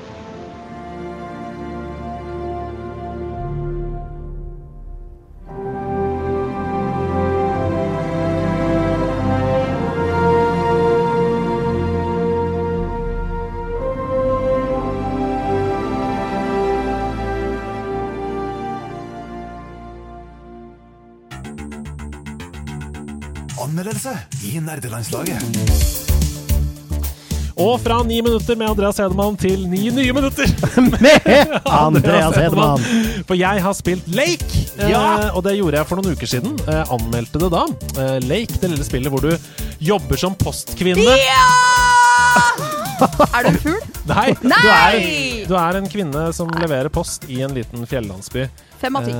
I. 25.14 25.38
Og 27.58 27.80
fra 27.82 28.04
ni 28.06 28.20
minutter 28.22 28.54
med 28.60 28.70
Andreas 28.70 29.00
Hedemann 29.02 29.34
til 29.42 29.64
ni 29.68 29.88
nye 29.90 30.14
minutter 30.14 30.46
med 31.02 31.26
Andreas 31.66 32.36
Hedemann. 32.38 32.84
For 33.26 33.34
jeg 33.40 33.64
har 33.66 33.74
spilt 33.74 34.06
Lake, 34.14 34.66
Ja. 34.78 35.00
eh, 35.26 35.32
og 35.36 35.42
det 35.48 35.56
gjorde 35.58 35.80
jeg 35.80 35.88
for 35.90 35.98
noen 35.98 36.14
uker 36.14 36.30
siden. 36.30 36.54
Eh, 36.70 36.84
anmeldte 36.94 37.42
det 37.42 37.50
da. 37.56 37.64
Eh, 37.98 38.20
Lake, 38.30 38.60
det 38.62 38.70
lille 38.76 38.86
spillet 38.86 39.10
hvor 39.10 39.26
du 39.26 39.34
jobber 39.82 40.22
som 40.22 40.36
postkvinne. 40.38 41.02
Ja! 41.02 41.48
Er 43.34 43.50
du 43.50 43.58
fugl? 43.62 43.82
Nei! 44.14 44.30
Du, 44.38 44.54
er, 44.54 45.00
du 45.50 45.56
er 45.58 45.82
en 45.82 45.90
kvinne 45.92 46.28
som 46.34 46.50
leverer 46.62 46.90
post 46.94 47.26
i 47.30 47.42
en 47.46 47.58
liten 47.58 47.90
fjellandsby. 47.90 48.46
Fem 48.82 49.02
av 49.02 49.10
ti. 49.10 49.18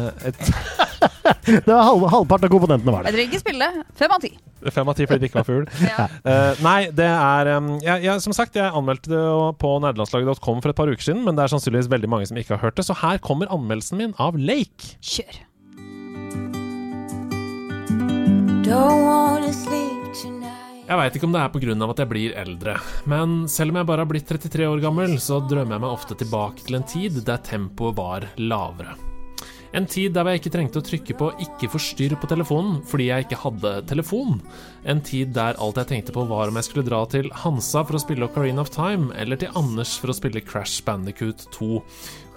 Et, 1.02 1.64
Det 1.66 1.74
var 1.74 1.84
halv, 1.88 2.06
halvparten 2.12 2.48
av 2.48 2.54
komponentene 2.54 2.94
var 2.94 3.06
det. 3.06 3.12
Jeg 3.12 3.18
trenger 3.18 3.36
ikke 3.36 3.44
spille. 3.46 3.70
Fem 4.00 4.16
av 4.16 4.24
ti. 4.24 4.32
Fem 4.74 4.92
av 4.92 4.98
ti 4.98 5.08
fordi 5.08 5.24
det 5.24 5.30
ikke 5.32 5.42
var 5.42 5.48
fugl. 5.48 5.68
Eh, 6.28 6.60
nei, 6.64 6.90
det 6.94 7.08
er 7.08 7.50
um, 7.58 7.70
jeg, 7.82 8.04
jeg, 8.04 8.22
Som 8.24 8.34
sagt, 8.36 8.58
jeg 8.58 8.68
anmeldte 8.76 9.12
det 9.12 9.20
jo 9.20 9.52
på 9.60 9.70
nerdelandslaget.com 9.84 10.62
for 10.64 10.74
et 10.74 10.78
par 10.78 10.92
uker 10.92 11.04
siden, 11.04 11.24
men 11.26 11.38
det 11.38 11.46
er 11.46 11.54
sannsynligvis 11.54 11.90
veldig 11.92 12.10
mange 12.12 12.28
som 12.30 12.40
ikke 12.40 12.56
har 12.58 12.66
hørt 12.68 12.80
det, 12.80 12.86
så 12.88 12.96
her 13.00 13.22
kommer 13.24 13.52
anmeldelsen 13.54 14.02
min 14.02 14.16
av 14.22 14.38
Lake. 14.40 14.98
Kjør. 15.00 15.44
Jeg 20.88 20.96
veit 21.02 21.18
ikke 21.20 21.28
om 21.28 21.34
det 21.36 21.42
er 21.44 21.52
pga. 21.52 21.76
at 21.90 22.00
jeg 22.00 22.10
blir 22.12 22.38
eldre, 22.40 22.78
men 23.12 23.42
selv 23.52 23.72
om 23.72 23.82
jeg 23.82 23.90
bare 23.90 24.04
har 24.06 24.12
blitt 24.12 24.30
33 24.30 24.68
år 24.68 24.84
gammel, 24.84 25.18
så 25.20 25.42
drømmer 25.44 25.76
jeg 25.76 25.84
meg 25.84 25.92
ofte 25.92 26.16
tilbake 26.16 26.64
til 26.64 26.80
en 26.80 26.88
tid 26.88 27.22
der 27.28 27.44
tempoet 27.44 27.98
var 27.98 28.28
lavere. 28.40 28.96
En 29.78 29.86
tid 29.86 30.16
der 30.16 30.26
jeg 30.32 30.40
ikke 30.40 30.52
trengte 30.56 30.80
å 30.82 30.86
trykke 30.86 31.14
på 31.20 31.28
'ikke 31.38 31.68
forstyrr' 31.70 32.18
på 32.18 32.30
telefonen 32.32 32.80
fordi 32.90 33.12
jeg 33.12 33.26
ikke 33.26 33.42
hadde 33.44 33.74
telefon. 33.86 34.40
En 34.84 35.02
tid 35.06 35.36
der 35.36 35.60
alt 35.62 35.78
jeg 35.78 35.90
tenkte 35.92 36.16
på 36.16 36.26
var 36.26 36.50
om 36.50 36.58
jeg 36.58 36.66
skulle 36.66 36.88
dra 36.88 37.06
til 37.06 37.30
Hansa 37.44 37.84
for 37.86 37.94
å 37.94 38.02
spille 38.02 38.26
Ocarina 38.26 38.62
of 38.62 38.72
Time, 38.74 39.12
eller 39.14 39.38
til 39.38 39.54
Anders 39.56 39.94
for 40.00 40.10
å 40.10 40.18
spille 40.18 40.42
Crash 40.42 40.82
Bandicoot 40.82 41.46
2, 41.54 41.84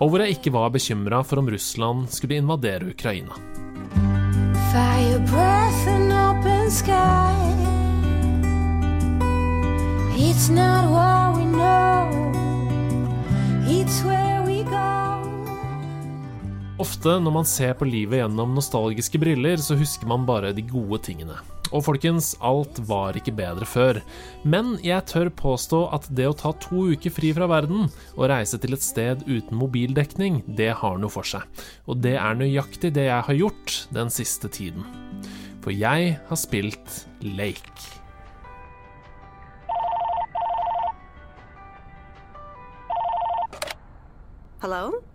og 0.01 0.11
hvor 0.11 0.20
jeg 0.20 0.36
ikke 0.36 0.53
var 0.53 0.68
bekymra 0.68 1.24
for 1.24 1.41
om 1.41 1.49
Russland 1.49 2.11
skulle 2.11 2.36
invadere 2.36 2.93
Ukraina. 2.93 3.32
Fire 4.72 5.18
breath 5.24 5.88
and 5.88 6.12
open 6.12 6.70
sky. 6.70 7.32
It's 10.14 10.51
not 10.51 10.91
what 10.93 11.38
we 11.38 11.45
know, 11.47 12.05
it's 13.66 14.05
where 14.05 14.45
we 14.45 14.62
go. 14.64 15.10
Ofte 16.81 17.18
når 17.20 17.33
man 17.35 17.45
ser 17.45 17.74
på 17.76 17.85
livet 17.85 18.22
gjennom 18.22 18.55
nostalgiske 18.57 19.18
briller, 19.20 19.61
så 19.61 19.76
husker 19.76 20.09
man 20.09 20.22
bare 20.24 20.55
de 20.57 20.62
gode 20.64 20.97
tingene. 21.05 21.35
Og 21.76 21.85
folkens, 21.85 22.33
alt 22.41 22.81
var 22.89 23.18
ikke 23.18 23.35
bedre 23.37 23.68
før. 23.68 24.01
Men 24.49 24.78
jeg 24.81 25.05
tør 25.11 25.28
påstå 25.37 25.83
at 25.93 26.09
det 26.16 26.31
å 26.31 26.37
ta 26.41 26.55
to 26.64 26.87
uker 26.95 27.12
fri 27.12 27.35
fra 27.37 27.51
verden 27.53 27.85
og 28.14 28.24
reise 28.33 28.57
til 28.62 28.72
et 28.74 28.87
sted 28.87 29.26
uten 29.28 29.61
mobildekning, 29.61 30.41
det 30.57 30.72
har 30.81 30.97
noe 30.97 31.12
for 31.12 31.28
seg. 31.28 31.45
Og 31.85 32.01
det 32.01 32.16
er 32.16 32.41
nøyaktig 32.41 32.95
det 32.97 33.11
jeg 33.11 33.28
har 33.28 33.41
gjort 33.43 33.76
den 33.93 34.09
siste 34.16 34.49
tiden. 34.49 34.89
For 35.61 35.76
jeg 35.76 36.16
har 36.33 36.41
spilt 36.41 37.05
Lake. 37.20 37.76
Hello? 44.64 45.10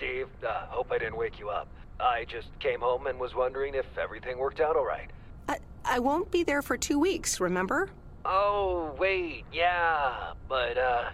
Meredith, 0.00 0.28
Steve. 0.38 0.48
Uh, 0.48 0.66
hope 0.68 0.92
I 0.92 0.98
didn't 0.98 1.16
wake 1.16 1.38
you 1.38 1.48
up. 1.48 1.68
I 1.98 2.24
just 2.24 2.48
came 2.60 2.80
home 2.80 3.06
and 3.06 3.18
was 3.18 3.34
wondering 3.34 3.74
if 3.74 3.86
everything 3.98 4.38
worked 4.38 4.60
out 4.60 4.76
all 4.76 4.86
right. 4.86 5.10
I, 5.48 5.58
I 5.84 5.98
won't 5.98 6.30
be 6.30 6.44
there 6.44 6.62
for 6.62 6.76
two 6.76 6.98
weeks, 6.98 7.40
remember? 7.40 7.90
Oh, 8.24 8.94
wait, 8.98 9.44
yeah, 9.52 10.32
but, 10.48 10.76
uh, 10.76 11.10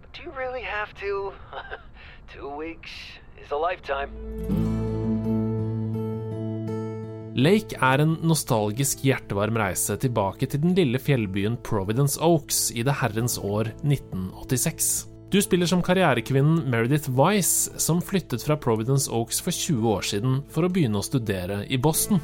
but 0.00 0.12
do 0.12 0.22
you 0.22 0.30
really 0.30 0.62
have 0.62 0.94
to? 0.94 1.32
Two 2.32 2.48
weeks 2.48 2.90
is 3.42 3.50
a 3.50 3.56
lifetime. 3.56 4.10
Lake 7.34 7.76
er 7.82 7.98
en 8.04 8.18
nostalgisk 8.22 9.02
hjertevarm 9.04 9.56
reise 9.56 9.96
tilbake 9.96 10.46
til 10.46 10.62
den 10.62 10.74
lille 10.76 11.00
fjellbyen 11.00 11.56
Providence 11.64 12.20
Oaks 12.20 12.70
i 12.70 12.84
det 12.84 13.00
herrens 13.00 13.38
år 13.38 13.72
1986. 13.82 15.11
Du 15.32 15.42
spiller 15.42 15.66
som 15.66 15.80
karrierekvinnen 15.80 16.66
Meredith 16.68 17.08
Weiss, 17.16 17.70
som 17.80 18.02
flyttet 18.04 18.42
fra 18.44 18.56
Providence 18.56 19.08
Oaks 19.10 19.38
for 19.40 19.50
20 19.56 19.86
år 19.88 20.04
siden 20.04 20.34
for 20.52 20.66
å 20.66 20.68
begynne 20.68 21.00
å 21.00 21.06
studere 21.06 21.62
i 21.72 21.78
Boston. 21.80 22.20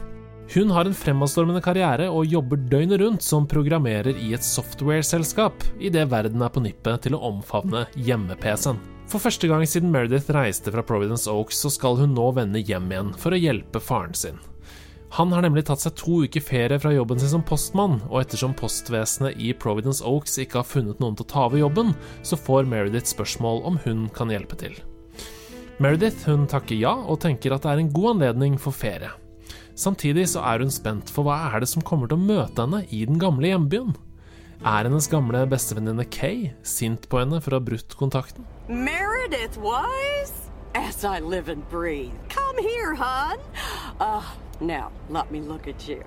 Hun 0.52 0.68
har 0.76 0.84
en 0.84 0.96
fremadstormende 0.96 1.62
karriere 1.64 2.10
og 2.12 2.28
jobber 2.28 2.60
døgnet 2.68 3.00
rundt 3.00 3.24
som 3.24 3.48
programmerer 3.48 4.12
i 4.12 4.34
et 4.36 4.44
software-selskap, 4.44 5.64
idet 5.80 6.04
verden 6.12 6.44
er 6.44 6.52
på 6.52 6.60
nippet 6.60 7.06
til 7.06 7.16
å 7.16 7.22
omfavne 7.30 7.86
hjemme-PC-en. 7.96 8.84
For 9.08 9.24
første 9.24 9.48
gang 9.48 9.64
siden 9.64 9.88
Meredith 9.88 10.28
reiste 10.36 10.68
fra 10.74 10.84
Providence 10.84 11.32
Oaks, 11.32 11.64
så 11.64 11.72
skal 11.72 11.96
hun 12.02 12.12
nå 12.12 12.28
vende 12.36 12.60
hjem 12.60 12.92
igjen 12.92 13.16
for 13.16 13.32
å 13.32 13.40
hjelpe 13.40 13.80
faren 13.80 14.12
sin. 14.12 14.36
Han 15.16 15.32
har 15.32 15.42
nemlig 15.42 15.64
tatt 15.68 15.80
seg 15.80 15.94
to 15.96 16.22
uker 16.28 16.42
ferie 16.44 16.78
fra 16.80 16.92
jobben 16.92 17.20
sin 17.20 17.30
som 17.32 17.44
postmann, 17.46 18.02
og 18.10 18.20
ettersom 18.20 18.52
postvesenet 18.56 19.38
i 19.40 19.54
Providence 19.56 20.04
Oaks 20.04 20.36
ikke 20.42 20.60
har 20.60 20.68
funnet 20.68 21.00
noen 21.00 21.16
til 21.16 21.24
å 21.24 21.30
ta 21.32 21.46
over 21.46 21.62
jobben, 21.62 21.94
så 22.22 22.36
får 22.36 22.68
Meredith 22.68 23.08
spørsmål 23.08 23.64
om 23.68 23.78
hun 23.86 24.06
kan 24.14 24.32
hjelpe 24.32 24.58
til. 24.60 24.76
Meredith 25.80 26.26
hun 26.28 26.44
takker 26.50 26.76
ja, 26.76 26.92
og 26.92 27.22
tenker 27.24 27.54
at 27.54 27.64
det 27.64 27.72
er 27.72 27.80
en 27.84 27.94
god 27.94 28.16
anledning 28.16 28.58
for 28.60 28.76
ferie. 28.76 29.14
Samtidig 29.78 30.26
så 30.32 30.42
er 30.42 30.64
hun 30.64 30.72
spent 30.74 31.10
for 31.14 31.24
hva 31.24 31.38
er 31.52 31.62
det 31.62 31.70
som 31.70 31.84
kommer 31.86 32.10
til 32.10 32.18
å 32.18 32.28
møte 32.28 32.64
henne 32.64 32.82
i 32.90 33.04
den 33.06 33.20
gamle 33.22 33.46
hjembyen. 33.52 33.94
Er 34.66 34.88
hennes 34.88 35.06
gamle 35.06 35.44
bestevenninne 35.46 36.02
Kay 36.10 36.48
sint 36.66 37.06
på 37.08 37.20
henne 37.20 37.38
for 37.40 37.54
å 37.54 37.60
ha 37.60 37.64
brutt 37.64 37.94
kontakten? 37.96 38.42
Meredith 38.66 39.56
Wise? 39.62 40.50
As 40.74 41.04
I 41.04 41.20
live 41.20 41.48
and 41.48 41.62
breathe. 41.70 42.12
Come 42.28 42.58
here, 42.58 42.94
hon. 42.94 43.38
Uh, 44.00 44.22
now, 44.60 44.90
let 45.08 45.30
me 45.30 45.40
look 45.40 45.68
at 45.68 45.88
you. 45.88 46.02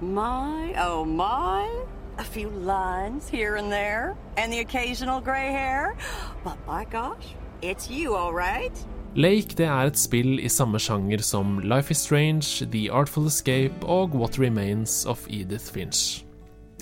My, 0.00 0.74
oh 0.78 1.04
my. 1.04 1.84
A 2.18 2.24
few 2.24 2.48
lines 2.48 3.28
here 3.28 3.56
and 3.56 3.72
there, 3.72 4.14
and 4.36 4.52
the 4.52 4.60
occasional 4.60 5.20
gray 5.20 5.50
hair. 5.50 5.96
But 6.44 6.56
my 6.64 6.84
gosh, 6.84 7.34
it's 7.60 7.90
you, 7.90 8.14
all 8.14 8.32
right? 8.32 8.72
Lake 9.16 9.56
det 9.58 9.66
er 9.66 9.86
et 9.86 9.98
spill 9.98 10.38
i 10.38 10.48
samme 10.48 10.78
sjanger 10.78 11.22
som 11.22 11.58
Life 11.58 11.90
is 11.90 11.98
Strange, 11.98 12.66
The 12.70 12.90
Artful 12.90 13.26
Escape 13.26 13.86
og 13.86 14.14
What 14.14 14.38
Remains 14.38 15.04
of 15.06 15.26
Edith 15.28 15.72
Finch. 15.72 16.24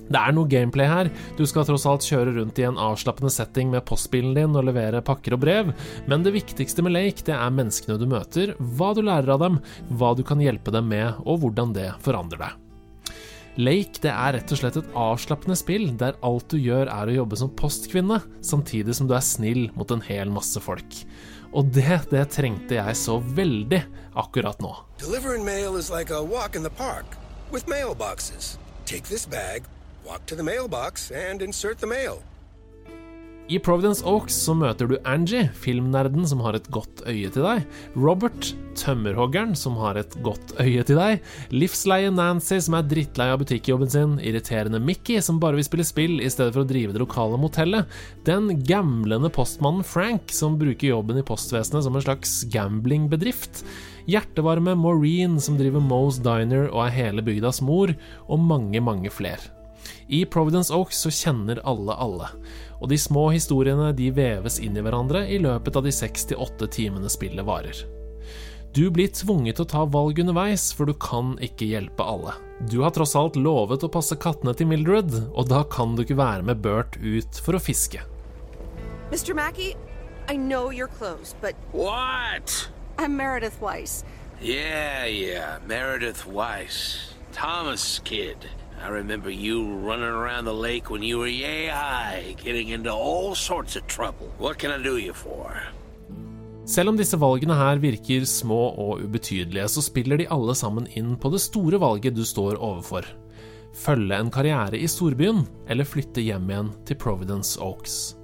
Det 0.09 0.19
er 0.19 0.35
noe 0.35 0.51
gameplay 0.51 0.89
her, 0.89 1.11
du 1.39 1.45
skal 1.49 1.67
tross 1.69 1.87
alt 1.89 2.07
kjøre 2.07 2.35
rundt 2.37 2.59
i 2.61 2.67
en 2.69 2.81
avslappende 2.81 3.33
setting 3.33 3.71
med 3.73 3.85
postbilen 3.89 4.35
din 4.37 4.59
og 4.59 4.67
levere 4.69 5.05
pakker 5.05 5.37
og 5.37 5.45
brev, 5.45 5.71
men 6.11 6.27
det 6.27 6.35
viktigste 6.35 6.85
med 6.85 6.97
Lake 6.97 7.25
det 7.29 7.37
er 7.37 7.55
menneskene 7.55 8.01
du 8.01 8.09
møter, 8.11 8.57
hva 8.59 8.93
du 8.97 9.05
lærer 9.07 9.37
av 9.37 9.45
dem, 9.45 9.63
hva 9.95 10.13
du 10.19 10.25
kan 10.27 10.43
hjelpe 10.43 10.75
dem 10.75 10.91
med, 10.93 11.23
og 11.23 11.45
hvordan 11.45 11.73
det 11.77 11.93
forandrer 12.05 12.43
deg. 12.43 12.59
Lake 13.61 14.01
det 14.01 14.09
er 14.09 14.33
rett 14.39 14.53
og 14.55 14.59
slett 14.63 14.79
et 14.81 14.95
avslappende 14.97 15.57
spill 15.61 15.91
der 16.01 16.17
alt 16.25 16.49
du 16.49 16.57
gjør 16.57 16.89
er 16.89 17.11
å 17.11 17.17
jobbe 17.19 17.37
som 17.37 17.53
postkvinne, 17.53 18.23
samtidig 18.41 18.97
som 18.97 19.11
du 19.11 19.13
er 19.17 19.25
snill 19.25 19.67
mot 19.77 19.91
en 19.93 20.05
hel 20.07 20.33
masse 20.33 20.61
folk. 20.65 21.03
Og 21.53 21.69
det, 21.77 21.99
det 22.09 22.25
trengte 22.33 22.79
jeg 22.79 22.97
så 22.97 23.19
veldig 23.21 23.83
akkurat 24.17 24.61
nå. 24.65 24.73
Delivering 25.03 25.45
mail 25.45 25.77
is 25.77 25.91
like 25.93 26.09
a 26.09 26.23
walk 26.23 26.57
in 26.57 26.63
the 26.65 26.73
park 26.81 27.05
with 27.53 27.69
mailboxes. 27.69 28.57
Take 28.87 29.05
this 29.05 29.27
bag, 29.27 29.69
walk 30.05 30.27
to 30.27 30.37
the 30.37 30.43
mailbox, 30.43 31.11
and 31.11 31.43
insert 31.43 31.79
the 31.79 31.87
mail. 31.87 32.23
I 33.51 33.59
Providence 33.59 34.05
Oaks 34.07 34.37
så 34.47 34.55
møter 34.57 34.87
du 34.89 34.95
Angie, 35.09 35.49
filmnerden 35.61 36.25
som 36.31 36.41
har 36.45 36.57
et 36.57 36.69
godt 36.73 37.03
øye 37.11 37.29
til 37.35 37.43
deg, 37.45 37.67
Robert, 37.99 38.53
tømmerhoggeren 38.79 39.53
som 39.59 39.75
har 39.83 39.99
et 40.01 40.15
godt 40.25 40.55
øye 40.63 40.85
til 40.87 40.97
deg, 40.97 41.21
livsleie 41.53 42.13
Nancy 42.15 42.61
som 42.63 42.79
er 42.79 42.87
drittlei 42.89 43.29
av 43.35 43.43
butikkjobben 43.43 43.93
sin, 43.93 44.17
irriterende 44.25 44.81
Mickey 44.81 45.21
som 45.21 45.41
bare 45.43 45.59
vil 45.59 45.67
spille 45.67 45.85
spill 45.85 46.23
i 46.23 46.31
stedet 46.33 46.55
for 46.55 46.63
å 46.63 46.71
drive 46.71 46.95
det 46.95 47.03
lokale 47.03 47.41
motellet, 47.43 47.91
den 48.25 48.49
gamlende 48.65 49.29
postmannen 49.35 49.85
Frank 49.85 50.33
som 50.33 50.57
bruker 50.61 50.95
jobben 50.95 51.21
i 51.21 51.27
postvesenet 51.27 51.85
som 51.85 51.99
en 51.99 52.07
slags 52.07 52.39
gamblingbedrift, 52.55 53.67
hjertevarme 54.09 54.79
Maureen 54.81 55.37
som 55.43 55.61
driver 55.61 55.85
Moe's 55.85 56.23
Diner 56.25 56.71
og 56.71 56.87
er 56.87 56.97
hele 56.97 57.27
bygdas 57.27 57.61
mor, 57.61 57.93
og 58.31 58.47
mange, 58.49 58.81
mange 58.81 59.13
flere. 59.13 59.52
I 60.13 60.27
Providence 60.27 60.75
Oaks 60.77 60.99
så 61.01 61.11
kjenner 61.11 61.63
alle 61.65 61.95
alle, 61.97 62.27
og 62.85 62.91
de 62.93 62.99
små 63.01 63.31
historiene 63.33 63.95
de 63.97 64.11
veves 64.13 64.59
inn 64.61 64.77
i 64.77 64.83
hverandre 64.85 65.23
i 65.25 65.39
løpet 65.41 65.79
av 65.79 65.87
de 65.87 65.93
seks 65.95 66.27
til 66.29 66.43
åtte 66.45 66.69
timene 66.75 67.09
spillet 67.09 67.47
varer. 67.49 67.81
Du 68.77 68.91
blir 68.93 69.09
tvunget 69.09 69.57
til 69.57 69.65
å 69.65 69.71
ta 69.73 69.87
valg 69.89 70.21
underveis, 70.21 70.67
for 70.77 70.89
du 70.89 70.93
kan 71.01 71.33
ikke 71.41 71.71
hjelpe 71.71 72.05
alle. 72.05 72.37
Du 72.69 72.83
har 72.85 72.93
tross 72.93 73.17
alt 73.17 73.41
lovet 73.41 73.85
å 73.85 73.93
passe 73.93 74.17
kattene 74.21 74.53
til 74.57 74.69
Mildred, 74.69 75.17
og 75.33 75.49
da 75.49 75.63
kan 75.73 75.97
du 75.97 76.05
ikke 76.05 76.21
være 76.21 76.45
med 76.45 76.61
Bert 76.61 77.01
ut 77.01 77.41
for 77.41 77.57
å 77.57 77.65
fiske. 77.65 78.05
Mr. 79.09 79.33
Mackey, 79.33 79.73
I 80.29 80.37
know 80.37 80.69
you're 80.69 80.93
close, 80.93 81.35
but. 81.41 81.57
What? 81.73 82.69
I'm 82.99 83.17
Meredith 83.17 83.61
Weiss. 83.65 84.05
Yeah, 84.43 85.07
yeah, 85.07 85.57
Meredith 85.67 86.27
Weiss. 86.27 87.15
Thomas 87.33 88.01
kid. 88.05 88.45
I 88.83 88.91
remember 88.91 89.31
you 89.31 89.63
running 89.63 90.11
around 90.11 90.45
the 90.45 90.53
lake 90.53 90.91
when 90.91 91.03
you 91.03 91.19
were 91.19 91.29
yay 91.29 91.69
high, 91.69 92.35
getting 92.45 92.69
into 92.71 92.91
all 92.91 93.35
sorts 93.35 93.77
of 93.77 93.87
trouble. 93.87 94.27
What 94.39 94.59
can 94.59 94.73
I 94.73 94.83
do 94.83 94.99
you 94.99 95.13
for? 95.15 95.57
Selv 96.67 96.89
om 96.89 96.97
disse 96.99 97.19
valgene 97.19 97.55
her 97.55 97.79
virker 97.83 98.25
små 98.27 98.61
og 98.79 99.05
ubetydelige, 99.05 99.69
så 99.69 99.83
spiller 99.83 100.19
de 100.19 100.27
alle 100.31 100.55
sammen 100.59 100.89
inn 100.99 101.15
på 101.15 101.31
det 101.31 101.43
store 101.43 101.79
valget 101.83 102.17
du 102.19 102.25
står 102.27 102.59
overfor. 102.59 103.07
Følge 103.75 104.19
en 104.19 104.31
karriere 104.31 104.79
i 104.79 104.89
storbyen, 104.91 105.45
eller 105.71 105.87
flytte 105.87 106.23
hjem 106.23 106.51
igjen 106.51 106.73
til 106.87 106.99
Providence 107.03 107.61
Oaks. 107.63 108.17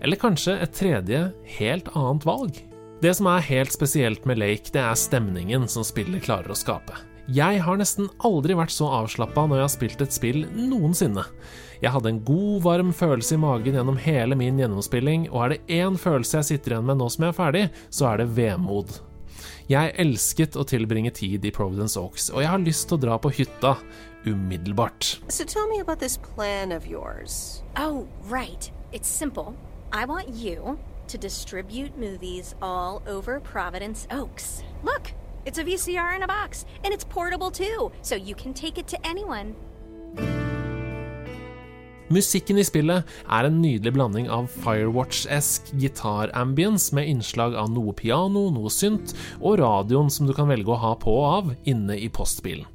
Eller 0.00 0.20
kanskje 0.20 0.56
et 0.60 0.72
tredje, 0.76 1.20
helt 1.58 1.92
annet 1.92 2.24
valg. 2.28 2.62
Det 3.04 3.12
som 3.16 3.28
er 3.28 3.44
helt 3.50 3.72
spesielt 3.76 4.24
med 4.24 4.40
Lake, 4.40 4.72
det 4.72 4.80
er 4.80 4.96
stemningen 4.96 5.68
som 5.68 5.84
spillet 5.84 6.24
klarer 6.24 6.52
å 6.52 6.58
skape. 6.58 6.96
Jeg 7.26 7.58
har 7.66 7.78
nesten 7.80 8.06
aldri 8.22 8.54
vært 8.54 8.70
så 8.70 8.86
avslappa 9.00 9.48
når 9.48 9.58
jeg 9.58 9.64
har 9.64 9.72
spilt 9.72 10.02
et 10.04 10.14
spill 10.14 10.44
noensinne. 10.54 11.24
Jeg 11.82 11.90
hadde 11.90 12.12
en 12.12 12.20
god, 12.24 12.60
varm 12.62 12.92
følelse 12.94 13.34
i 13.34 13.40
magen 13.42 13.74
gjennom 13.74 13.98
hele 13.98 14.38
min 14.38 14.60
gjennomspilling, 14.62 15.26
og 15.32 15.42
er 15.42 15.54
det 15.54 15.80
én 15.82 15.98
følelse 15.98 16.38
jeg 16.38 16.48
sitter 16.52 16.76
igjen 16.76 16.86
med 16.86 17.00
nå 17.00 17.08
som 17.10 17.26
jeg 17.26 17.34
er 17.34 17.38
ferdig, 17.40 17.64
så 17.90 18.12
er 18.12 18.22
det 18.22 18.28
vemod. 18.38 18.94
Jeg 19.66 19.96
elsket 19.98 20.54
å 20.54 20.62
tilbringe 20.70 21.10
tid 21.10 21.44
i 21.44 21.50
Providence 21.50 21.98
Oaks, 21.98 22.30
og 22.30 22.44
jeg 22.44 22.52
har 22.52 22.62
lyst 22.62 22.86
til 22.86 23.00
å 23.00 23.02
dra 23.08 23.18
på 23.18 23.34
hytta 23.34 23.74
umiddelbart. 24.26 25.16
So 25.26 25.44
tell 25.44 25.66
me 25.68 25.80
about 25.82 25.98
this 25.98 26.16
plan 26.16 26.70
of 26.70 26.86
yours. 26.86 27.64
Oh, 27.74 28.06
right. 28.30 28.70
It's 28.92 29.08
simple. 29.08 29.56
I 29.92 30.06
want 30.06 30.28
you 30.30 30.78
to 31.08 31.18
distribute 31.18 31.98
movies 31.98 32.54
all 32.62 33.02
over 33.06 33.40
Providence 33.40 34.06
Oaks. 34.10 34.62
Look, 34.84 35.10
it's 35.46 35.58
a 35.58 35.64
VCR 35.64 36.16
in 36.16 36.22
a 36.22 36.26
box, 36.26 36.66
and 36.84 36.92
it's 36.92 37.04
portable 37.04 37.50
too, 37.50 37.90
so 38.02 38.14
you 38.14 38.34
can 38.34 38.52
take 38.52 38.78
it 38.78 38.86
to 38.88 38.98
anyone. 39.06 39.54
Musikken 42.08 42.58
i 42.58 42.64
spillet 42.64 43.02
er 43.26 43.48
en 43.48 43.56
nydelig 43.58 43.90
blanding 43.96 44.28
av 44.30 44.46
Firewatch-esk 44.62 45.72
gitarambience 45.74 46.94
med 46.94 47.08
innslag 47.10 47.56
av 47.58 47.72
noe 47.74 47.96
piano, 47.98 48.44
noe 48.54 48.70
synt, 48.70 49.16
og 49.40 49.58
radioen 49.58 50.10
som 50.12 50.28
du 50.28 50.34
kan 50.36 50.46
velge 50.46 50.70
å 50.70 50.78
ha 50.84 50.92
på 51.02 51.10
og 51.10 51.26
av 51.26 51.50
inne 51.66 51.98
i 51.98 52.06
postbilen. 52.06 52.68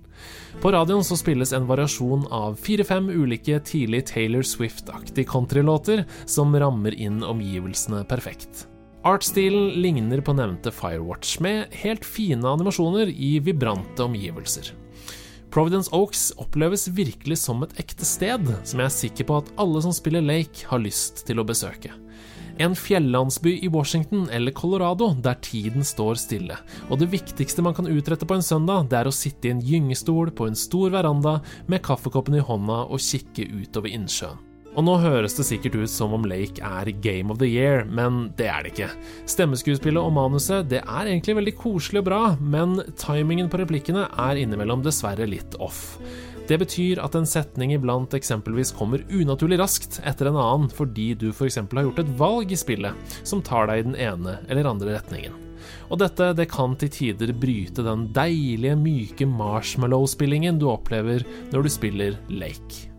På 0.62 0.74
radioen 0.76 1.06
så 1.08 1.16
spilles 1.18 1.54
en 1.56 1.70
variasjon 1.70 2.28
av 2.28 2.60
fire-fem 2.60 3.08
ulike 3.10 3.62
tidlig 3.66 4.04
Taylor 4.12 4.44
Swift-aktige 4.46 5.26
countrylåter 5.32 6.04
som 6.30 6.52
rammer 6.52 6.94
inn 6.94 7.24
omgivelsene 7.24 8.04
perfekt. 8.12 8.68
Artstilen 9.02 9.82
ligner 9.82 10.22
på 10.22 10.34
nevnte 10.38 10.70
Firewatch, 10.70 11.40
med 11.42 11.74
helt 11.82 12.06
fine 12.06 12.46
animasjoner 12.46 13.10
i 13.10 13.40
vibrante 13.42 14.04
omgivelser. 14.06 14.76
Providence 15.52 15.90
Oaks 15.92 16.28
oppleves 16.38 16.86
virkelig 16.94 17.40
som 17.42 17.64
et 17.66 17.74
ekte 17.82 18.06
sted, 18.06 18.46
som 18.62 18.84
jeg 18.84 18.86
er 18.86 18.94
sikker 18.94 19.28
på 19.28 19.40
at 19.42 19.50
alle 19.60 19.82
som 19.82 19.96
spiller 19.96 20.22
Lake, 20.22 20.68
har 20.70 20.84
lyst 20.84 21.26
til 21.26 21.42
å 21.42 21.48
besøke. 21.50 21.90
En 22.62 22.76
fjellandsby 22.78 23.56
i 23.66 23.72
Washington 23.74 24.28
eller 24.30 24.54
Colorado 24.54 25.10
der 25.18 25.42
tiden 25.42 25.82
står 25.88 26.22
stille, 26.22 26.60
og 26.94 27.02
det 27.02 27.10
viktigste 27.10 27.66
man 27.66 27.74
kan 27.74 27.90
utrette 27.90 28.30
på 28.30 28.38
en 28.38 28.46
søndag, 28.46 28.86
det 28.92 29.02
er 29.02 29.10
å 29.10 29.16
sitte 29.16 29.50
i 29.50 29.56
en 29.56 29.66
gyngestol 29.66 30.30
på 30.30 30.46
en 30.46 30.62
stor 30.68 30.94
veranda 30.94 31.40
med 31.66 31.82
kaffekoppen 31.90 32.38
i 32.38 32.46
hånda 32.46 32.84
og 32.86 33.02
kikke 33.02 33.50
utover 33.50 33.90
innsjøen. 33.98 34.51
Og 34.72 34.86
nå 34.88 34.94
høres 35.04 35.34
det 35.36 35.44
sikkert 35.50 35.76
ut 35.82 35.92
som 35.92 36.14
om 36.16 36.24
Lake 36.28 36.64
er 36.64 36.92
Game 37.04 37.34
of 37.34 37.42
the 37.42 37.50
Year, 37.50 37.84
men 37.84 38.30
det 38.40 38.48
er 38.48 38.64
det 38.64 38.72
ikke. 38.72 38.90
Stemmeskuespillet 39.30 40.00
og 40.00 40.14
manuset 40.16 40.70
det 40.72 40.80
er 40.80 41.10
egentlig 41.10 41.36
veldig 41.42 41.56
koselig 41.60 42.04
og 42.04 42.08
bra, 42.08 42.22
men 42.40 42.80
timingen 43.00 43.52
på 43.52 43.60
replikkene 43.60 44.08
er 44.08 44.40
innimellom 44.40 44.86
dessverre 44.86 45.28
litt 45.28 45.58
off. 45.60 46.00
Det 46.48 46.58
betyr 46.60 47.00
at 47.04 47.16
en 47.16 47.28
setning 47.28 47.76
iblant 47.76 48.16
eksempelvis 48.16 48.74
kommer 48.76 49.04
unaturlig 49.12 49.60
raskt 49.62 50.02
etter 50.08 50.32
en 50.32 50.40
annen 50.40 50.72
fordi 50.74 51.12
du 51.20 51.30
f.eks. 51.32 51.62
har 51.62 51.86
gjort 51.86 52.02
et 52.04 52.16
valg 52.20 52.52
i 52.52 52.60
spillet 52.60 53.16
som 53.28 53.44
tar 53.46 53.70
deg 53.70 53.84
i 53.84 53.88
den 53.92 54.00
ene 54.00 54.40
eller 54.48 54.72
andre 54.72 54.98
retningen. 54.98 55.36
Og 55.92 56.00
dette 56.02 56.32
det 56.36 56.50
kan 56.52 56.74
til 56.80 56.92
tider 56.92 57.32
bryte 57.38 57.86
den 57.86 58.08
deilige, 58.16 58.80
myke 58.80 59.28
marshmallow-spillingen 59.30 60.60
du 60.60 60.68
opplever 60.72 61.28
når 61.52 61.68
du 61.68 61.72
spiller 61.72 62.18
Lake. 62.32 62.91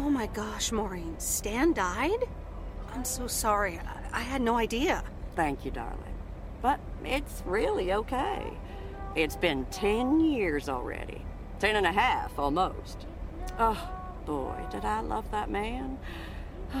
Oh 0.00 0.08
my 0.08 0.28
gosh, 0.28 0.72
Maureen, 0.72 1.14
Stan 1.18 1.74
died? 1.74 2.24
I'm 2.94 3.04
so 3.04 3.26
sorry. 3.26 3.78
I, 3.78 4.20
I 4.20 4.22
had 4.22 4.40
no 4.40 4.56
idea. 4.56 5.04
Thank 5.36 5.66
you, 5.66 5.70
darling. 5.70 6.16
But 6.62 6.80
it's 7.04 7.42
really 7.44 7.92
okay. 7.92 8.48
It's 9.14 9.36
been 9.36 9.66
10 9.70 10.20
years 10.20 10.70
already. 10.70 11.20
Ten 11.58 11.76
and 11.76 11.86
a 11.86 11.92
half, 11.92 12.38
almost. 12.38 13.06
Oh, 13.58 13.76
boy, 14.24 14.56
did 14.72 14.86
I 14.86 15.02
love 15.02 15.30
that 15.32 15.50
man. 15.50 15.98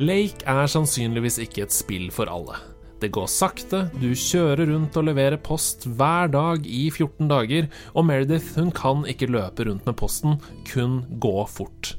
Lake 0.00 0.40
er 0.48 0.64
sannsynligvis 0.72 1.36
ikke 1.44 1.66
et 1.66 1.76
spill 1.76 2.08
for 2.10 2.32
alle. 2.32 2.56
Det 2.98 3.12
går 3.12 3.28
sakte, 3.28 3.90
du 4.00 4.14
kjører 4.16 4.70
rundt 4.72 4.96
og 4.96 5.04
leverer 5.04 5.36
post 5.36 5.84
hver 5.84 6.32
dag 6.32 6.64
i 6.64 6.86
14 6.88 7.28
dager, 7.28 7.68
og 7.92 8.08
Meredith 8.08 8.56
hun 8.56 8.72
kan 8.72 9.04
ikke 9.04 9.28
løpe 9.28 9.68
rundt 9.68 9.84
med 9.84 10.00
posten, 10.00 10.40
kun 10.72 11.02
gå 11.20 11.42
fort. 11.44 11.98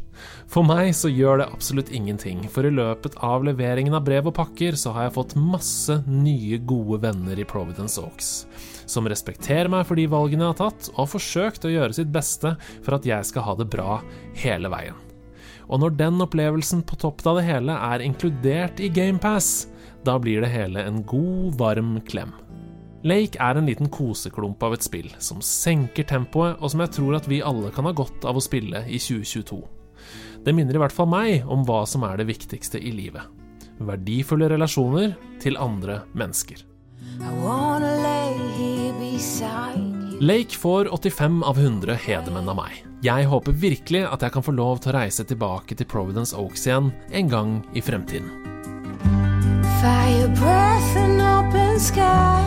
For 0.53 0.61
meg 0.61 0.91
så 0.93 1.09
gjør 1.09 1.39
det 1.41 1.45
absolutt 1.49 1.89
ingenting, 1.89 2.43
for 2.45 2.67
i 2.67 2.69
løpet 2.69 3.15
av 3.25 3.41
leveringen 3.41 3.95
av 3.97 4.03
brev 4.05 4.27
og 4.29 4.35
pakker 4.37 4.75
så 4.77 4.91
har 4.93 5.07
jeg 5.07 5.15
fått 5.15 5.33
masse 5.39 5.95
nye, 6.05 6.59
gode 6.61 6.99
venner 7.07 7.41
i 7.41 7.45
Providence 7.49 7.97
Oaks, 7.97 8.29
som 8.85 9.09
respekterer 9.09 9.71
meg 9.73 9.87
for 9.89 9.97
de 9.97 10.05
valgene 10.11 10.45
jeg 10.45 10.53
har 10.53 10.59
tatt, 10.61 10.91
og 10.93 10.99
har 10.99 11.11
forsøkt 11.15 11.65
å 11.65 11.73
gjøre 11.73 11.97
sitt 11.97 12.13
beste 12.13 12.53
for 12.85 12.99
at 12.99 13.09
jeg 13.09 13.31
skal 13.31 13.47
ha 13.47 13.57
det 13.57 13.69
bra 13.73 13.97
hele 14.43 14.69
veien. 14.69 15.01
Og 15.73 15.81
når 15.81 15.97
den 15.97 16.21
opplevelsen 16.21 16.85
på 16.85 17.01
toppen 17.01 17.33
av 17.33 17.41
det 17.41 17.49
hele 17.49 17.81
er 17.89 18.05
inkludert 18.05 18.77
i 18.77 18.93
GamePass, 18.93 19.51
da 20.05 20.19
blir 20.21 20.45
det 20.45 20.53
hele 20.53 20.85
en 20.85 21.01
god, 21.01 21.57
varm 21.57 21.95
klem. 22.05 22.37
Lake 23.01 23.41
er 23.41 23.57
en 23.57 23.73
liten 23.73 23.89
koseklump 23.89 24.61
av 24.61 24.77
et 24.77 24.85
spill 24.85 25.09
som 25.17 25.41
senker 25.41 26.05
tempoet, 26.05 26.59
og 26.61 26.69
som 26.69 26.85
jeg 26.85 26.99
tror 26.99 27.17
at 27.17 27.25
vi 27.31 27.41
alle 27.41 27.73
kan 27.73 27.89
ha 27.89 28.01
godt 28.03 28.29
av 28.29 28.37
å 28.37 28.51
spille 28.53 28.85
i 28.85 29.01
2022. 29.01 29.65
Det 30.43 30.51
minner 30.55 30.75
i 30.75 30.81
hvert 30.81 30.95
fall 30.95 31.07
meg 31.07 31.47
om 31.47 31.63
hva 31.67 31.83
som 31.87 32.03
er 32.07 32.19
det 32.19 32.27
viktigste 32.27 32.81
i 32.81 32.91
livet. 32.95 33.23
Verdifulle 33.83 34.49
relasjoner 34.51 35.15
til 35.41 35.57
andre 35.57 36.01
mennesker. 36.13 36.61
Lake 40.23 40.55
får 40.59 40.89
85 40.91 41.43
av 41.43 41.59
100 41.59 41.95
hedermenn 42.05 42.49
av 42.49 42.59
meg. 42.59 42.83
Jeg 43.03 43.27
håper 43.27 43.55
virkelig 43.59 44.05
at 44.07 44.21
jeg 44.23 44.31
kan 44.31 44.45
få 44.45 44.53
lov 44.55 44.79
til 44.83 44.93
å 44.93 44.97
reise 44.99 45.25
tilbake 45.27 45.75
til 45.75 45.87
Providence 45.91 46.35
Oaks 46.39 46.67
igjen 46.67 46.91
en 47.11 47.31
gang 47.31 47.57
i 47.75 47.83
fremtiden. 47.83 48.29
Fire 49.83 50.29
breath 50.39 50.97
and 50.97 51.19
open 51.21 51.79
sky. 51.79 52.43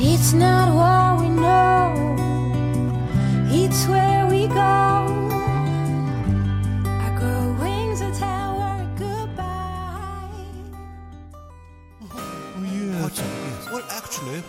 It's 0.00 0.32
not 0.32 0.74
what 0.74 1.20
we 1.20 1.28
know, 1.28 2.37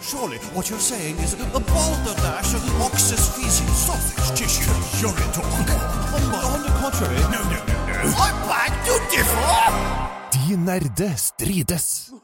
surely 0.10 0.38
what 0.56 0.70
you're 0.70 0.80
saying 0.80 1.16
is 1.18 1.34
a 1.34 1.60
balderdash 1.60 2.54
of 2.54 2.82
ox's 2.82 3.30
feces, 3.36 3.70
sausage, 3.86 4.38
tissue, 4.38 4.72
urine 5.02 5.32
talk. 5.32 5.46
On, 6.16 6.24
on 6.54 6.62
the 6.64 6.74
contrary, 6.82 7.22
no, 7.34 7.42
no, 7.54 7.60
no, 7.70 7.78
no. 7.88 8.14
I 8.18 8.30
beg 8.50 8.72
to 8.88 8.96
differ! 9.12 10.10
De 10.32 10.58
nerde 10.58 11.14
strides. 11.16 12.19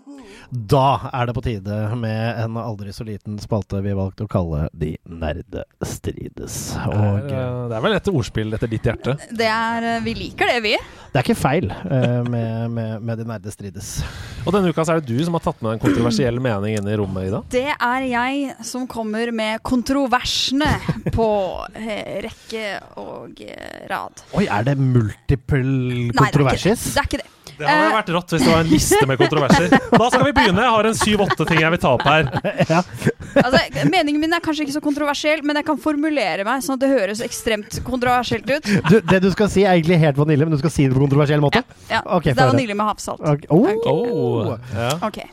Da 0.50 1.10
er 1.14 1.30
det 1.30 1.36
på 1.38 1.44
tide 1.46 1.80
med 2.00 2.42
en 2.44 2.58
aldri 2.62 2.94
så 2.94 3.06
liten 3.08 3.38
spalte 3.42 3.82
vi 3.86 3.96
valgte 3.98 4.26
å 4.28 4.32
kalle 4.32 4.68
De 4.74 4.94
nerde 5.10 5.66
strides. 5.86 6.76
Og 6.86 7.26
det, 7.26 7.34
er, 7.34 7.58
det 7.72 7.78
er 7.78 7.86
vel 7.86 7.98
et 7.98 8.12
ordspill 8.12 8.56
etter 8.56 8.72
ditt 8.72 8.86
hjerte? 8.86 9.18
Det 9.32 9.50
er, 9.50 9.90
eh, 9.96 10.04
vi 10.06 10.16
liker 10.18 10.52
det, 10.52 10.60
vi. 10.66 10.76
det 11.12 11.20
er 11.22 11.26
ikke 11.26 11.38
feil 11.40 11.70
eh, 11.72 12.22
med, 12.30 12.72
med, 12.76 12.96
med 13.06 13.22
De 13.22 13.28
nerde 13.30 13.54
strides. 13.54 13.98
Og 14.46 14.54
denne 14.54 14.70
uka 14.70 14.86
så 14.86 14.96
er 14.96 15.02
det 15.02 15.10
du 15.10 15.24
som 15.26 15.38
har 15.38 15.46
tatt 15.46 15.62
med 15.66 15.76
en 15.76 15.82
kontroversiell 15.82 16.40
mening 16.44 16.78
inn 16.78 16.90
i 16.90 16.98
rommet, 17.00 17.30
Ida. 17.30 17.42
Det 17.52 17.68
er 17.74 18.08
jeg 18.12 18.58
som 18.68 18.86
kommer 18.90 19.32
med 19.36 19.64
kontroversene 19.66 20.70
på 21.16 21.30
eh, 21.74 22.20
rekke 22.26 22.68
og 23.02 23.42
eh, 23.46 23.86
rad. 23.92 24.26
Oi, 24.38 24.46
er 24.46 24.68
det 24.68 24.78
multiple 24.80 26.12
controversies? 26.14 26.92
Det 26.94 27.02
er 27.02 27.10
ikke 27.10 27.24
det. 27.24 27.30
Det 27.30 27.35
hadde 27.61 27.94
vært 27.95 28.10
rått 28.15 28.34
hvis 28.36 28.44
det 28.45 28.52
var 28.52 28.64
en 28.65 28.69
liste 28.72 29.07
med 29.10 29.19
kontroverser. 29.22 29.76
Da 29.95 30.07
skal 30.11 30.26
vi 30.27 30.34
begynne. 30.36 30.64
Jeg 30.65 30.73
har 30.76 30.90
en 30.90 30.98
syv-åtte 30.99 31.48
ting 31.49 31.61
jeg 31.64 31.73
vil 31.76 31.82
ta 31.86 31.94
opp 31.98 32.06
her. 32.10 32.30
Altså, 33.36 33.60
meningen 33.91 34.22
min 34.22 34.32
er 34.32 34.40
kanskje 34.40 34.64
ikke 34.64 34.73
så 34.77 34.80
kontroversiell, 34.80 35.41
men 35.44 35.57
jeg 35.60 35.65
kan 35.68 35.80
formulere 35.84 36.45
meg 36.48 36.61
sånn 36.64 36.77
at 36.77 36.84
det 36.86 36.88
høres 36.94 37.19
ekstremt 37.26 37.82
kontroversielt 37.84 38.48
ut. 38.48 38.69
Du, 38.88 38.95
det 39.11 39.19
du 39.26 39.27
skal 39.34 39.49
si, 39.52 39.65
er 39.68 39.73
egentlig 39.76 39.98
helt 39.99 40.15
vanilje, 40.15 40.48
men 40.48 40.56
du 40.56 40.61
skal 40.61 40.72
si 40.72 40.86
det 40.88 40.95
på 40.95 41.02
kontroversiell 41.03 41.44
måte? 41.44 41.60
Ja, 41.91 41.99
Ok, 42.15 42.30
Det 42.30 42.38
få 42.38 42.45
er 42.45 42.53
vanilje 42.53 42.77
med 42.80 42.88
havsalt. 42.88 43.19
Ok. 43.27 43.44
Oh. 43.52 43.68
Oh, 43.91 44.53
ja. 44.72 44.94
okay. 45.03 45.27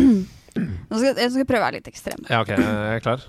Nå 0.00 0.96
skal, 0.96 1.12
jeg 1.20 1.34
skal 1.36 1.46
prøve 1.52 1.60
å 1.60 1.66
være 1.68 1.76
litt 1.82 1.92
ekstrem. 1.92 2.24
ja, 2.30 2.40
ok. 2.40 2.54
Jeg 2.56 2.96
er 2.96 3.04
klar. 3.04 3.28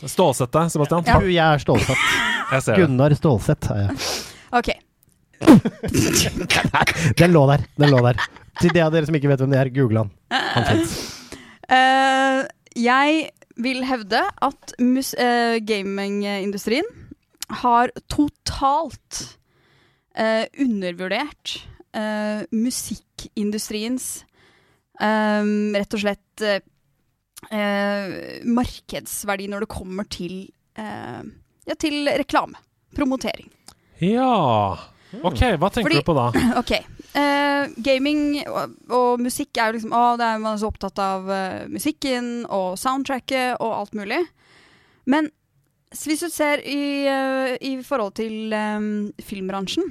Stålsett 0.00 0.50
deg, 0.58 0.74
Sebastian. 0.74 1.06
Du, 1.06 1.30
jeg 1.30 1.44
er 1.46 1.62
Stålsett. 1.62 2.04
Jeg. 2.50 2.80
Gunnar 2.82 3.14
Stålsett 3.14 3.68
er 3.70 3.84
jeg. 3.84 3.96
Den 7.20 7.34
lå 7.34 7.44
der. 7.50 7.64
Den 7.80 7.92
lå 7.92 8.00
der. 8.04 8.20
Til 8.60 8.72
de 8.74 8.82
av 8.84 8.92
dere 8.94 9.08
som 9.08 9.16
ikke 9.16 9.30
vet 9.30 9.42
hvem 9.42 9.52
det 9.54 9.60
er, 9.60 9.72
google 9.74 10.04
han. 10.04 10.14
Han 10.30 10.66
fins. 10.68 10.96
Eh, 11.70 12.40
jeg 12.80 13.28
vil 13.60 13.84
hevde 13.86 14.22
at 14.46 14.74
eh, 14.80 15.58
gamingindustrien 15.66 16.86
har 17.60 17.90
totalt 18.06 19.24
uh, 20.14 20.46
undervurdert 20.62 21.56
uh, 21.98 22.46
musikkindustriens 22.54 24.20
rett 25.00 25.94
og 25.96 26.02
slett 26.02 26.42
markedsverdi 28.44 29.46
når 29.48 29.64
det 29.64 29.68
kommer 29.72 30.04
til, 30.12 30.42
eh, 30.76 31.22
ja, 31.64 31.74
til 31.80 32.04
reklame. 32.20 32.60
Promotering. 32.92 33.48
Ja. 34.04 34.76
OK, 35.22 35.40
hva 35.58 35.70
tenker 35.74 35.90
Fordi- 35.90 36.00
du 36.00 36.06
på 36.06 36.14
da? 36.14 36.26
Ok. 36.60 36.72
uh, 37.18 37.66
gaming 37.82 38.20
og, 38.46 38.76
og 38.94 39.20
musikk 39.20 39.58
er 39.58 39.70
jo 39.72 39.78
liksom 39.78 39.92
Å, 39.96 40.02
det 40.20 40.26
er 40.28 40.38
man 40.38 40.54
er 40.54 40.60
så 40.62 40.68
opptatt 40.70 40.98
av 41.02 41.26
uh, 41.28 41.66
musikken 41.68 42.46
og 42.48 42.78
soundtracket 42.78 43.56
og 43.60 43.72
alt 43.80 43.94
mulig. 43.98 44.20
Men 45.10 45.30
hvis 45.90 46.20
du 46.22 46.28
ser 46.30 46.62
i, 46.62 47.08
uh, 47.10 47.56
i 47.60 47.72
forhold 47.82 48.14
til 48.20 48.52
um, 48.54 49.10
filmbransjen 49.26 49.88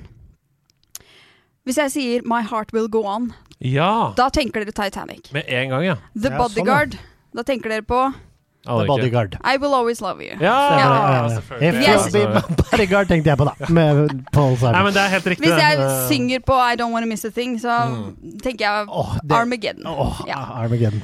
Hvis 1.68 1.78
jeg 1.78 1.91
sier 1.91 2.22
'My 2.26 2.41
Heart 2.48 2.72
Will 2.74 2.88
Go 2.90 3.04
On', 3.06 3.34
Ja. 3.60 4.14
da 4.16 4.30
tenker 4.30 4.64
dere 4.64 4.72
Titanic. 4.72 5.32
Med 5.34 5.44
en 5.48 5.70
gang, 5.70 5.84
ja. 5.84 5.96
The 6.16 6.30
Ja, 6.32 6.32
sånn, 6.32 6.32
ja. 6.32 6.38
Bodyguard, 6.48 6.96
da 7.36 7.44
tenker 7.44 7.70
dere 7.70 7.84
på 7.84 8.00
Ikke. 8.78 8.88
Bodyguard. 8.88 9.36
I 9.44 9.58
Will 9.58 9.74
Always 9.74 10.02
Love 10.02 10.22
You. 10.22 10.38
Ja, 10.40 10.56
ja, 10.78 10.78
ja, 10.80 11.28
ja. 11.30 11.38
If 11.38 11.76
Yes. 11.76 12.08
you'll 12.08 12.12
be 12.12 12.26
my 12.34 12.56
bodyguard, 12.72 13.08
tenkte 13.08 13.30
jeg 13.30 13.38
på, 13.38 13.46
da. 13.46 13.66
Med 13.74 14.24
Paul 14.32 14.56
Simon. 14.58 14.74
Nei, 14.74 14.84
men 14.84 14.94
det 14.94 15.02
er 15.02 15.10
helt 15.10 15.26
riktig. 15.26 15.48
Hvis 15.48 15.62
jeg 15.62 15.80
Eh, 15.80 16.08
synger 16.08 16.40
på 16.40 16.54
I 16.54 16.76
Don't 16.76 16.91
Wanna 16.94 17.08
Miss 17.08 17.26
a 17.26 17.30
Thing, 17.30 17.58
så 17.60 17.78
tenker 18.44 18.66
jeg 18.66 18.88
det- 19.24 19.32
Armageddon. 19.36 19.86
Oh, 19.88 20.22
Ja. 20.28 20.38
Armageddon. 20.64 21.02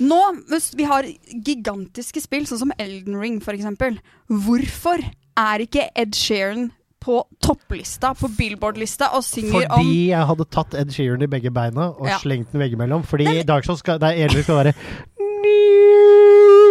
Nå, 0.00 0.20
hvis 0.50 0.72
vi 0.76 0.84
har 0.84 1.02
gigantiske 1.44 2.20
spill, 2.22 2.44
sånn 2.46 2.58
som 2.58 2.72
Elden 2.78 3.16
Ring 3.20 3.40
eksempel. 3.40 3.98
Hvorfor 4.30 4.98
er 5.36 5.58
ikke 5.60 5.88
Ed 5.96 6.14
Sheeran 6.14 6.72
på 7.04 7.22
topplista, 7.40 8.14
på 8.14 8.26
Billboard-lista, 8.36 9.10
og 9.14 9.22
synger 9.22 9.66
om 9.70 9.78
Fordi 9.84 10.08
jeg 10.08 10.26
hadde 10.26 10.44
tatt 10.50 10.74
Ed 10.74 10.90
Sheeran 10.90 11.22
i 11.22 11.26
begge 11.26 11.50
beina 11.52 11.90
og 11.90 12.06
Ja. 12.08 12.18
slengt 12.18 12.50
den 12.52 12.60
veggimellom. 12.60 13.04
Fordi 13.04 13.42
Dark 13.44 13.64
Souls 13.64 13.78
skal, 13.78 13.98
det 13.98 14.08
er, 14.08 14.26
egentlig 14.26 14.42
skal 14.44 14.56
være 14.64 14.74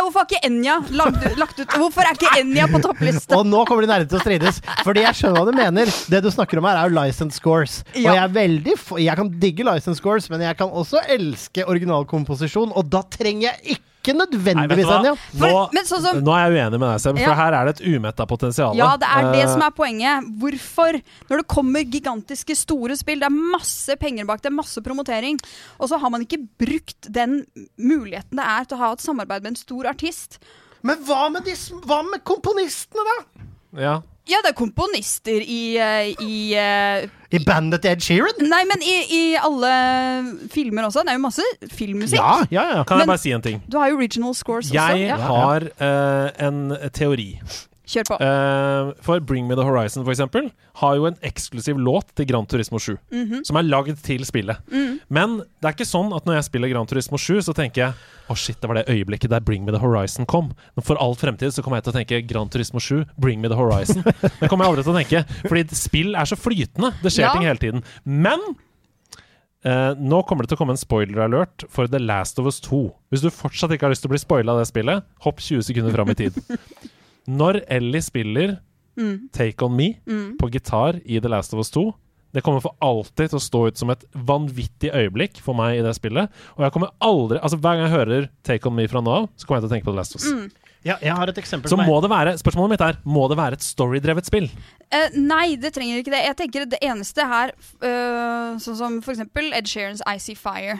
Ja, 0.00 0.04
hvorfor 0.06 0.22
har 0.22 0.30
ikke 0.30 0.46
Enja 0.48 0.74
lagt, 0.96 1.24
lagt 1.36 1.58
ut 1.60 1.74
Hvorfor 1.76 2.06
er 2.08 2.16
ikke 2.16 2.30
Enja 2.40 2.64
på 2.72 2.78
topplista? 2.80 3.36
Og 3.36 3.44
nå 3.44 3.58
kommer 3.68 3.84
de 3.84 3.90
nærmere 3.90 4.08
til 4.08 4.16
å 4.16 4.22
strides. 4.22 4.62
Fordi 4.86 5.02
jeg 5.04 5.18
skjønner 5.18 5.42
hva 5.42 5.50
du 5.50 5.58
mener. 5.58 5.92
Det 6.08 6.22
du 6.24 6.30
snakker 6.32 6.60
om 6.62 6.68
her, 6.70 6.78
er 6.80 6.88
jo 6.88 6.96
license 6.96 7.36
scores. 7.36 7.74
Og 7.92 8.06
jeg 8.06 8.16
er 8.22 8.32
veldig 8.32 8.78
Jeg 9.04 9.18
kan 9.20 9.32
digge 9.42 9.66
license 9.68 10.00
scores, 10.00 10.30
men 10.32 10.46
jeg 10.46 10.56
kan 10.56 10.72
også 10.72 11.04
elske 11.04 11.68
originalkomposisjon, 11.68 12.72
og 12.72 12.88
da 12.88 13.04
trenger 13.12 13.50
jeg 13.50 13.76
ikke 13.76 13.89
Du 14.02 14.12
nødvendigvis 14.16 14.88
ennå. 14.88 15.12
Nå, 15.36 15.72
men 15.74 15.84
sånn 15.84 16.00
som- 16.00 16.20
nå 16.24 16.32
er 16.32 16.46
jeg 16.50 16.56
uenig 16.56 16.78
med 16.80 16.88
deg, 16.88 17.00
Sem, 17.00 17.16
for 17.16 17.22
Ja. 17.22 17.34
her 17.34 17.52
er 17.52 17.64
det 17.66 17.80
et 17.80 17.86
umetta 17.86 18.26
potensial. 18.26 18.74
Ja, 18.74 18.96
det 18.96 19.06
er 19.06 19.32
det 19.32 19.44
Eh, 19.44 19.52
som 19.52 19.60
er 19.62 19.70
poenget. 19.70 20.24
Hvorfor? 20.40 21.02
Når 21.28 21.36
det 21.36 21.46
kommer 21.48 21.84
gigantiske, 21.84 22.56
store 22.56 22.96
spill, 22.96 23.18
det 23.20 23.26
er 23.26 23.36
masse 23.52 23.94
penger 23.98 24.24
bak, 24.24 24.40
det 24.40 24.50
er 24.50 24.56
masse 24.56 24.80
promotering, 24.80 25.38
og 25.78 25.88
så 25.90 26.00
har 26.00 26.08
man 26.10 26.24
ikke 26.24 26.48
brukt 26.58 27.12
den 27.12 27.44
muligheten 27.78 28.36
det 28.36 28.44
er 28.46 28.64
til 28.64 28.78
å 28.78 28.80
ha 28.80 28.92
et 28.92 29.00
samarbeid 29.00 29.42
med 29.42 29.52
en 29.52 29.56
stor 29.56 29.84
artist. 29.84 30.38
Men 30.82 30.96
hva 31.04 31.30
med, 31.30 31.44
de, 31.44 31.52
hva 31.52 32.02
med 32.10 32.24
komponistene, 32.24 33.04
da? 33.04 33.80
Ja. 33.80 34.00
Ja, 34.30 34.38
det 34.44 34.52
er 34.52 34.56
komponister 34.58 35.40
i, 35.42 35.62
uh, 35.82 36.22
i 36.22 36.36
uh, 36.54 37.08
I 37.34 37.40
bandet 37.46 37.82
til 37.82 37.90
Ed 37.96 38.04
Sheeran? 38.06 38.38
Nei, 38.46 38.62
men 38.68 38.82
i, 38.86 38.94
i 39.16 39.22
alle 39.38 39.72
filmer 40.54 40.86
også. 40.88 41.02
Det 41.06 41.12
er 41.14 41.18
jo 41.18 41.24
masse 41.24 41.46
filmmusikk. 41.74 42.20
Ja, 42.20 42.36
ja, 42.50 42.64
ja. 42.78 42.84
Kan 42.86 43.02
jeg 43.02 43.10
bare 43.10 43.22
si 43.22 43.32
en 43.34 43.42
ting? 43.44 43.60
Du 43.70 43.78
har 43.82 43.90
jo 43.90 43.98
original 44.00 44.34
scores 44.38 44.70
også. 44.70 44.78
Jeg 44.78 45.08
Ja. 45.10 45.16
har 45.16 45.66
uh, 45.82 46.46
en 46.46 46.62
teori. 46.94 47.28
Kjør 47.90 48.06
på. 48.06 48.16
Uh, 48.22 48.92
for 49.02 49.18
Bring 49.26 49.48
Me 49.50 49.56
The 49.58 49.64
Horizon, 49.66 50.04
for 50.06 50.12
eksempel, 50.14 50.50
har 50.78 50.94
jo 50.98 51.08
en 51.08 51.16
eksklusiv 51.26 51.78
låt 51.82 52.12
til 52.14 52.28
Gran 52.30 52.46
Turismo 52.46 52.78
7. 52.78 52.94
Mhm. 53.10 53.40
Som 53.48 53.58
er 53.58 53.66
lagd 53.66 53.98
til 54.06 54.22
spillet. 54.28 54.60
Mm. 54.70 55.00
Men 55.10 55.36
det 55.58 55.66
er 55.70 55.74
ikke 55.74 55.88
sånn 55.90 56.12
at 56.14 56.28
når 56.28 56.38
jeg 56.38 56.48
spiller 56.50 56.70
Gran 56.70 56.86
Turismo 56.86 57.18
7, 57.18 57.40
så 57.48 57.54
tenker 57.56 57.82
jeg 57.88 57.94
å 58.30 58.36
shit, 58.38 58.60
det 58.62 58.70
var 58.70 58.78
det 58.78 58.86
øyeblikket 58.94 59.32
der 59.34 59.42
Bring 59.42 59.64
Me 59.66 59.74
The 59.74 59.82
Horizon 59.82 60.28
kom. 60.30 60.52
For 60.86 60.94
all 61.02 61.16
fremtid 61.18 61.50
så 61.56 61.64
kommer 61.66 61.80
jeg 61.80 61.88
til 61.88 61.94
å 61.94 61.98
tenke 61.98 62.22
Gran 62.30 62.48
Turismo 62.52 62.78
7, 62.78 63.02
Bring 63.18 63.42
Me 63.42 63.50
The 63.50 63.58
Horizon. 63.58 64.04
Det 64.06 64.46
kommer 64.48 64.68
jeg 64.68 64.70
aldri 64.76 64.86
til 64.86 64.94
å 64.94 64.98
tenke, 65.00 65.24
fordi 65.50 65.66
spill 65.74 66.14
er 66.14 66.30
så 66.30 66.38
flytende. 66.38 66.94
Det 67.02 67.10
skjer 67.10 67.26
Ja. 67.26 67.32
ting 67.34 67.48
hele 67.50 67.58
tiden. 67.58 67.82
Men 68.04 68.38
Uh, 69.60 69.92
nå 70.00 70.22
kommer 70.24 70.40
det 70.46 70.48
til 70.48 70.56
å 70.56 70.60
komme 70.62 70.72
en 70.72 70.80
spoiler-alert 70.80 71.66
for 71.68 71.84
The 71.86 71.98
Last 72.00 72.38
of 72.40 72.46
Us 72.48 72.62
2. 72.64 72.78
Hvis 73.12 73.20
du 73.20 73.28
fortsatt 73.28 73.74
ikke 73.74 73.84
har 73.84 73.92
lyst 73.92 74.00
til 74.00 74.08
å 74.08 74.14
bli 74.14 74.20
spoila 74.22 74.54
av 74.54 74.62
det 74.62 74.70
spillet, 74.70 75.04
hopp 75.20 75.36
20 75.44 75.66
sekunder 75.66 75.92
fram 75.92 76.08
i 76.08 76.14
tid. 76.16 76.38
Når 77.30 77.62
Ellie 77.70 78.02
spiller 78.04 78.58
Mm. 78.98 79.30
Take 79.32 79.62
On 79.64 79.72
Me 79.72 79.94
Mm. 80.04 80.36
på 80.36 80.50
gitar 80.50 81.00
i 81.06 81.20
The 81.20 81.28
Last 81.30 81.54
of 81.54 81.60
Us 81.62 81.70
2 81.70 81.92
det 82.32 82.42
kommer 82.46 82.62
for 82.62 82.76
alltid 82.80 83.30
til 83.32 83.38
å 83.38 83.42
stå 83.42 83.60
ut 83.68 83.78
som 83.80 83.90
et 83.90 84.04
vanvittig 84.14 84.92
øyeblikk 84.94 85.40
for 85.42 85.56
meg 85.58 85.80
i 85.80 85.82
det 85.82 85.96
spillet. 85.96 86.30
Og 86.56 86.62
jeg 86.62 86.74
kommer 86.76 86.92
aldri 87.02 87.40
Altså 87.42 87.58
Hver 87.58 87.74
gang 87.74 87.86
jeg 87.88 87.96
hører 87.96 88.28
Take 88.46 88.66
On 88.70 88.76
Me 88.76 88.86
fra 88.86 89.02
nå 89.02 89.10
av, 89.10 89.28
så 89.36 89.46
kommer 89.46 89.60
jeg 89.60 89.66
til 89.66 89.70
å 89.70 89.74
tenke 89.74 89.88
på 89.88 89.94
The 89.94 89.98
Last 89.98 90.14
of 90.14 90.22
Us. 90.22 90.30
Mm. 90.30 90.50
Ja, 90.86 90.94
jeg 91.02 91.12
har 91.12 91.28
et 91.28 91.36
eksempel 91.42 91.68
Så 91.68 91.76
må 91.76 91.98
det 92.00 92.08
være 92.08 92.36
Spørsmålet 92.40 92.70
mitt 92.70 92.80
er 92.80 92.96
Må 93.04 93.26
det 93.28 93.36
være 93.36 93.58
et 93.58 93.64
storydrevet 93.66 94.24
spill. 94.24 94.46
Uh, 94.94 95.10
nei, 95.18 95.56
det 95.60 95.74
trenger 95.74 96.00
ikke 96.00 96.14
det. 96.14 96.22
Jeg 96.24 96.36
tenker 96.38 96.70
Det 96.70 96.78
eneste 96.80 97.26
her, 97.26 97.52
uh, 97.82 98.56
sånn 98.62 98.78
som 98.78 99.02
for 99.02 99.12
eksempel 99.12 99.52
Ed 99.52 99.68
Sheerans 99.68 100.00
Icy 100.06 100.32
See 100.32 100.38
Fire. 100.38 100.78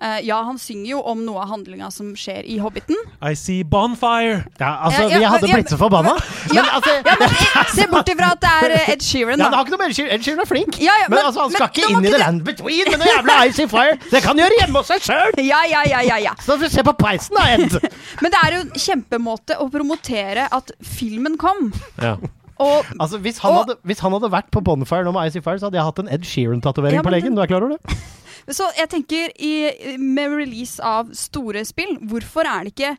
Eh, 0.00 0.20
ja, 0.24 0.38
han 0.46 0.56
synger 0.56 0.86
jo 0.94 1.00
om 1.04 1.18
noe 1.26 1.42
av 1.42 1.50
handlinga 1.50 1.90
som 1.92 2.14
skjer 2.16 2.46
i 2.48 2.54
Hobbiten. 2.62 2.96
I 3.20 3.34
see 3.36 3.60
bonfire! 3.68 4.46
Ja, 4.56 4.70
altså, 4.86 5.02
Ja, 5.02 5.08
ja, 5.12 5.18
vi 5.18 5.26
hadde 5.34 5.50
blitt 5.52 5.72
så 5.74 5.76
forbanna. 5.76 6.14
Ja, 6.54 6.62
Men 6.62 6.70
altså 6.78 6.94
ja, 7.04 7.16
men 7.20 7.34
Se 7.74 7.84
bort 7.90 8.08
ifra 8.08 8.30
at 8.32 8.40
det 8.40 8.52
er 8.62 8.74
eh, 8.78 8.88
Ed 8.94 9.04
Sheeran, 9.04 9.36
Ja, 9.44 9.50
det 9.52 9.58
har 9.58 9.66
ikke 9.68 9.74
noe 9.76 9.82
med 9.82 9.92
Ed 9.92 9.98
Sheeran 9.98 10.14
Ed 10.16 10.24
Sheeran 10.24 10.40
er 10.40 10.48
flink. 10.48 10.78
Ja, 10.80 10.94
ja, 11.02 11.10
men, 11.10 11.18
men- 11.18 11.28
altså, 11.28 11.44
han 11.44 11.52
skal 11.52 11.66
men 11.66 11.74
ikke 11.74 11.90
inn 11.92 12.08
i 12.08 12.14
the 12.14 12.22
land 12.24 12.44
between 12.48 12.88
med 12.94 13.02
noe 13.04 13.10
jævla 13.12 13.36
see 13.58 13.68
Fire! 13.74 13.98
Det 14.14 14.22
kan 14.24 14.40
du 14.40 14.44
gjøre 14.46 14.58
hjemme 14.62 14.80
hos 14.80 14.92
deg 14.94 15.04
sjøl! 15.04 15.36
Ja, 15.44 15.60
ja, 15.68 15.82
ja, 15.90 16.00
ja, 16.08 16.16
ja. 16.30 16.32
Så 16.46 16.56
se 16.64 16.86
på 16.88 16.94
peisen, 16.96 17.36
da, 17.36 17.44
Ed. 17.58 17.76
Men 18.24 18.32
det 18.32 18.40
er 18.40 18.56
jo 18.56 18.62
en 18.64 18.72
kjempemåte 18.86 19.58
å 19.60 19.68
promotere 19.76 20.48
at 20.48 20.72
filmen 20.80 21.36
kom. 21.40 21.74
Ja. 22.00 22.16
Og 22.60 22.88
Altså, 23.00 23.20
hvis, 23.20 23.38
han 23.44 23.52
hadde, 23.56 23.76
hvis 23.88 24.00
han 24.04 24.16
hadde 24.16 24.32
vært 24.32 24.48
på 24.52 24.64
Bonfire 24.64 25.04
nå 25.04 25.12
med 25.16 25.28
Icy 25.28 25.44
Fire, 25.44 25.60
så 25.60 25.68
hadde 25.68 25.76
jeg 25.80 25.86
hatt 25.92 26.00
en 26.02 26.10
Ed 26.16 26.24
Sheeran-tatovering 26.28 27.00
Ja, 27.00 27.04
på 27.04 27.12
leggen. 27.12 27.36
Du 27.36 27.44
er 27.44 27.48
klar 27.52 27.64
over 27.68 27.76
det? 27.76 28.00
Så 28.48 28.68
jeg 28.76 28.88
tenker 28.88 29.32
i, 29.38 29.96
med 29.98 30.30
release 30.30 30.80
av 30.82 31.10
store 31.12 31.64
spill, 31.64 31.96
hvorfor 32.08 32.46
er 32.46 32.64
det 32.64 32.74
ikke 32.76 32.96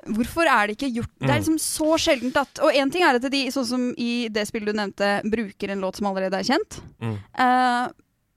Hvorfor 0.00 0.48
er 0.48 0.66
det 0.70 0.78
ikke 0.78 0.94
gjort 0.94 1.10
Det 1.20 1.28
er 1.28 1.34
Mm. 1.34 1.40
liksom 1.42 1.58
så 1.60 1.98
sjeldent 2.00 2.36
at 2.40 2.58
Og 2.64 2.72
én 2.72 2.90
ting 2.90 3.02
er 3.04 3.16
at 3.18 3.26
de, 3.30 3.50
sånn 3.52 3.66
som 3.66 3.82
i 3.98 4.28
det 4.32 4.46
spillet 4.48 4.72
du 4.72 4.72
nevnte, 4.72 5.20
bruker 5.28 5.68
en 5.74 5.80
låt 5.82 5.96
som 5.96 6.06
allerede 6.06 6.38
er 6.40 6.42
kjent. 6.48 6.80
Mm. 7.02 7.18
Eh, 7.36 7.90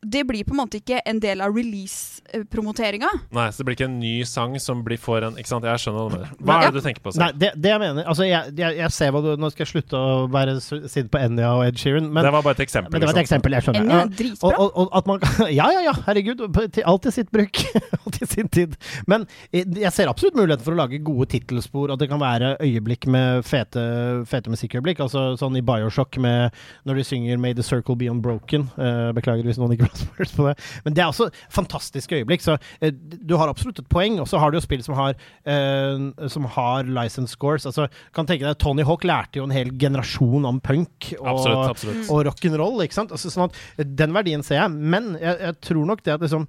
det 0.04 0.24
blir 0.28 0.44
på 0.44 0.54
en 0.56 0.60
måte 0.64 0.80
ikke 0.82 1.00
en 1.08 1.20
del 1.24 1.42
av 1.42 1.54
release-promoteringa. 1.56 3.10
Nei, 3.36 3.48
så 3.52 3.62
det 3.62 3.66
blir 3.68 3.78
ikke 3.78 3.88
en 3.90 4.00
ny 4.02 4.14
sang 4.28 4.56
som 4.62 4.84
blir 4.86 5.00
for 5.02 5.24
en 5.26 5.38
Ikke 5.40 5.50
sant? 5.50 5.66
Jeg 5.68 5.82
skjønner 5.84 6.00
hva 6.00 6.10
du 6.10 6.16
mener. 6.18 6.34
Hva 6.44 6.58
er 6.62 6.72
det 6.74 6.82
du 6.82 6.86
tenker 6.86 7.04
på? 7.06 7.14
Nei, 7.20 7.30
det, 7.40 7.52
det 7.62 7.72
jeg 7.74 7.82
mener 7.84 8.08
Altså, 8.10 8.26
jeg, 8.28 8.54
jeg, 8.58 8.78
jeg 8.80 8.92
ser 8.96 9.14
hva 9.16 9.22
du 9.26 9.30
Nå 9.40 9.50
skal 9.54 9.66
jeg 9.66 9.72
slutte 9.74 10.00
å 10.00 10.28
være 10.34 10.56
sint 10.64 11.10
på 11.14 11.22
Enya 11.22 11.52
og 11.58 11.64
Ed 11.68 11.80
Sheeran. 11.82 12.10
Men, 12.14 12.26
Det 12.28 12.34
var 12.36 12.46
bare 12.46 12.58
et 12.58 12.64
eksempel, 12.66 12.92
Men 12.94 13.04
det 13.04 13.10
var 13.10 13.16
et 13.16 13.22
liksom. 13.22 13.28
eksempel, 13.28 13.58
jeg 13.58 13.68
skjønner. 13.68 13.84
Enya 13.88 14.00
er 14.00 14.04
Ja, 14.04 14.18
dritbra. 14.22 14.52
Og, 14.54 14.64
og, 14.64 14.72
og 14.84 14.98
at 15.00 15.10
man 15.12 15.26
Ja, 15.60 15.68
ja, 15.76 15.82
ja, 15.90 15.94
herregud. 16.08 16.44
til- 16.74 16.88
Alt 16.94 17.06
i 17.10 17.14
sitt 17.16 17.32
bruk. 17.34 17.62
Alt 18.04 18.20
i 18.22 18.30
sin 18.30 18.50
tid. 18.54 18.78
Men 19.10 19.28
jeg 19.54 19.92
ser 19.96 20.12
absolutt 20.12 20.38
muligheten 20.38 20.66
for 20.66 20.76
å 20.76 20.80
lage 20.84 21.00
gode 21.06 21.30
tittelspor. 21.34 21.94
At 21.94 22.02
det 22.04 22.10
kan 22.12 22.22
være 22.22 22.56
øyeblikk 22.64 23.08
med 23.12 23.44
fete, 23.48 23.84
fete 24.30 24.52
musikkøyeblikk. 24.54 25.02
Altså 25.06 25.34
sånn 25.40 25.58
i 25.60 25.64
Bioshock 25.66 26.18
med 26.24 26.54
når 26.88 27.00
de 27.02 27.08
synger 27.08 27.38
'May 27.40 27.54
the 27.58 27.64
Circle 27.66 27.96
Be 28.00 28.10
Unbroken'. 28.12 28.68
Eh, 28.78 29.12
beklager 29.16 29.44
hvis 29.48 29.58
noen 29.62 29.74
ikke 29.78 29.88
spørsmål 30.04 30.44
på 30.44 30.48
det. 30.50 30.68
Men 30.86 30.96
det 30.98 31.04
er 31.04 31.12
også 31.12 31.30
fantastiske 31.54 32.20
øyeblikk. 32.20 32.44
Så 32.44 32.58
eh, 32.82 32.94
du 32.94 33.36
har 33.40 33.52
absolutt 33.52 33.80
et 33.84 33.90
poeng. 33.92 34.20
Og 34.24 34.28
så 34.30 34.40
har 34.42 34.52
du 34.52 34.58
jo 34.60 34.64
spill 34.66 34.84
som 34.86 34.98
har, 34.98 35.16
eh, 35.46 36.28
som 36.32 36.48
har 36.56 36.90
license 36.90 37.34
scores. 37.36 37.68
Altså, 37.70 37.88
kan 38.16 38.30
tenke 38.30 38.48
deg 38.48 38.60
Tony 38.62 38.86
Hawk 38.88 39.06
lærte 39.08 39.42
jo 39.42 39.48
en 39.48 39.56
hel 39.56 39.72
generasjon 39.80 40.46
om 40.50 40.60
punk 40.64 41.12
og, 41.20 41.28
Absolutt, 41.34 41.70
absolutt. 41.74 42.10
og 42.14 42.24
rock'n'roll. 42.30 42.84
ikke 42.86 43.00
sant? 43.00 43.14
Altså, 43.16 43.32
sånn 43.34 43.50
at 43.50 43.88
Den 43.98 44.14
verdien 44.16 44.44
ser 44.46 44.62
jeg. 44.62 44.72
Men 44.74 45.14
jeg, 45.22 45.40
jeg 45.48 45.60
tror 45.70 45.88
nok 45.90 46.04
det 46.06 46.16
at 46.18 46.24
liksom 46.24 46.48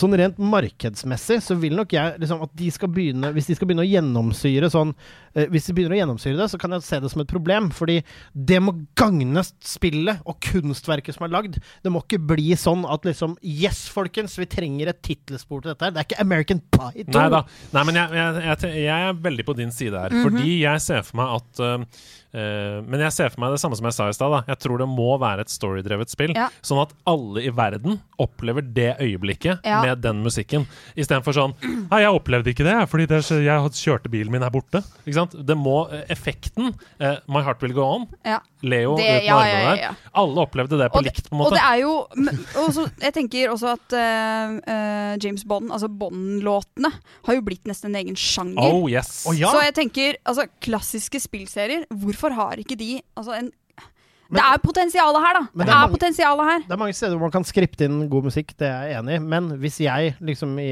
Sånn 0.00 0.14
rent 0.14 0.38
markedsmessig 0.38 1.40
så 1.42 1.56
vil 1.58 1.74
nok 1.78 1.90
jeg 1.94 2.20
liksom 2.22 2.44
at 2.44 2.52
de 2.58 2.68
skal 2.70 2.90
begynne 2.94 3.32
Hvis 3.34 3.48
de 3.50 3.56
skal 3.58 3.66
begynne 3.66 3.82
å 3.82 3.88
gjennomsyre 3.90 4.68
sånn 4.70 4.92
eh, 5.34 5.48
Hvis 5.50 5.66
de 5.66 5.74
begynner 5.74 5.96
å 5.96 6.00
gjennomsyre 6.00 6.38
det, 6.38 6.46
så 6.52 6.60
kan 6.60 6.76
jeg 6.76 6.86
se 6.86 7.00
det 7.02 7.10
som 7.10 7.22
et 7.24 7.30
problem. 7.30 7.70
Fordi 7.74 7.98
det 8.34 8.60
må 8.62 8.76
gagne 8.98 9.42
spillet 9.66 10.22
og 10.28 10.38
kunstverket 10.46 11.16
som 11.16 11.26
er 11.26 11.32
lagd. 11.34 11.58
Det 11.82 11.90
må 11.90 12.04
ikke 12.04 12.20
bli 12.30 12.52
sånn 12.58 12.69
sånn 12.70 12.86
at 12.88 13.06
liksom 13.08 13.36
Yes, 13.46 13.82
folkens, 13.92 14.36
vi 14.40 14.46
trenger 14.50 14.92
et 14.92 15.02
tittelspor 15.06 15.62
til 15.64 15.72
dette 15.72 15.86
her. 15.86 15.94
Det 15.94 16.02
er 16.02 16.08
ikke 16.08 16.24
American 16.24 16.62
Pie 16.72 17.04
2. 17.04 17.12
Nei 17.16 17.26
da. 17.34 17.42
Nei, 17.74 17.84
men 17.88 18.00
jeg, 18.00 18.16
jeg, 18.20 18.40
jeg, 18.46 18.72
jeg 18.86 19.10
er 19.10 19.20
veldig 19.28 19.46
på 19.48 19.56
din 19.58 19.74
side 19.74 20.04
her. 20.06 20.14
Mhm. 20.14 20.26
Fordi 20.26 20.56
jeg 20.62 20.86
ser 20.86 21.04
for 21.06 21.20
meg 21.20 21.36
at 21.40 21.62
uh, 21.66 22.06
Men 22.32 23.00
jeg 23.02 23.12
ser 23.16 23.30
for 23.32 23.42
meg 23.42 23.54
det 23.54 23.60
samme 23.62 23.76
som 23.78 23.86
jeg 23.88 23.96
sa 23.96 24.08
i 24.10 24.14
stad. 24.16 24.34
Jeg 24.48 24.58
tror 24.62 24.78
det 24.82 24.86
må 24.90 25.08
være 25.20 25.44
et 25.46 25.50
storydrevet 25.52 26.12
spill. 26.12 26.32
Ja. 26.36 26.48
Sånn 26.62 26.80
at 26.82 26.92
alle 27.10 27.42
i 27.42 27.50
verden 27.54 27.98
opplever 28.22 28.62
det 28.62 28.92
øyeblikket 29.02 29.64
Ja. 29.66 29.80
med 29.82 30.02
den 30.04 30.22
musikken. 30.22 30.66
Istedenfor 30.96 31.34
sånn 31.34 31.54
Nei, 31.90 32.02
jeg 32.04 32.12
opplevde 32.14 32.52
ikke 32.52 32.64
det, 32.66 32.76
fordi 32.90 33.06
det, 33.10 33.20
jeg 33.42 33.72
kjørte 33.80 34.10
bilen 34.12 34.30
min 34.32 34.42
her 34.44 34.52
borte. 34.54 34.82
Ikke 35.04 35.16
sant? 35.16 35.34
Det 35.46 35.56
må 35.58 35.88
eh, 35.90 36.04
Effekten 36.12 36.70
uh, 37.00 37.16
My 37.26 37.42
Heart 37.42 37.62
Will 37.64 37.74
Go 37.74 37.82
On. 37.96 38.06
Ja. 38.26 38.38
Leo 38.62 38.94
Det- 38.98 39.06
uten 39.08 39.24
ja, 39.26 39.36
armene 39.40 39.60
ja, 39.62 39.74
ja, 39.80 39.90
der. 39.96 40.10
Alle 40.20 40.42
opplevde 40.44 40.76
det 40.78 40.90
på 40.92 41.00
Og 41.00 41.06
likt, 41.06 41.30
på 41.30 41.34
en 41.34 41.42
Og 41.46 41.54
det 41.56 41.62
er 41.64 41.78
jo 41.80 41.92
også, 42.60 42.84
Jeg 43.00 43.14
tenker 43.16 43.48
også 43.54 43.72
at 43.72 43.94
uh, 43.96 44.56
uh, 44.60 45.16
James 45.22 45.44
Bond, 45.48 45.72
altså 45.72 45.88
Bond-låtene, 45.88 46.90
har 47.26 47.34
jo 47.34 47.40
blitt 47.46 47.64
nesten 47.66 47.90
en 47.94 48.00
egen 48.02 48.16
sjanger. 48.20 48.60
Oh, 48.68 48.84
yes. 48.90 49.24
oh, 49.26 49.34
ja. 49.36 49.48
Så 49.48 49.62
jeg 49.64 49.74
tenker, 49.80 50.18
altså 50.28 50.44
klassiske 50.60 51.20
spillserier, 51.24 51.86
hvorfor 51.88 52.19
har 52.28 52.52
ikke 52.60 52.76
de 52.76 53.00
altså 53.16 53.32
en 53.32 53.52
Det 54.30 54.38
er 54.42 54.58
potensialet 54.62 55.24
her, 55.24 55.34
da! 55.34 55.40
Det 55.50 55.58
det 55.58 55.66
er 55.66 55.70
er 55.70 55.80
mange- 55.80 55.94
potensialet 55.96 56.46
her. 56.50 56.58
Det 56.68 56.74
er 56.76 56.78
mange 56.78 56.94
steder 56.94 57.16
hvor 57.16 57.26
man 57.26 57.32
kan 57.34 57.44
skripte 57.48 57.84
inn 57.88 58.08
god 58.12 58.24
musikk, 58.28 58.52
det 58.60 58.68
er 58.68 58.84
jeg 58.90 58.98
enig 59.00 59.16
i. 59.16 59.22
Men 59.32 59.48
hvis 59.58 59.78
jeg 59.82 60.14
liksom 60.22 60.52
i 60.62 60.68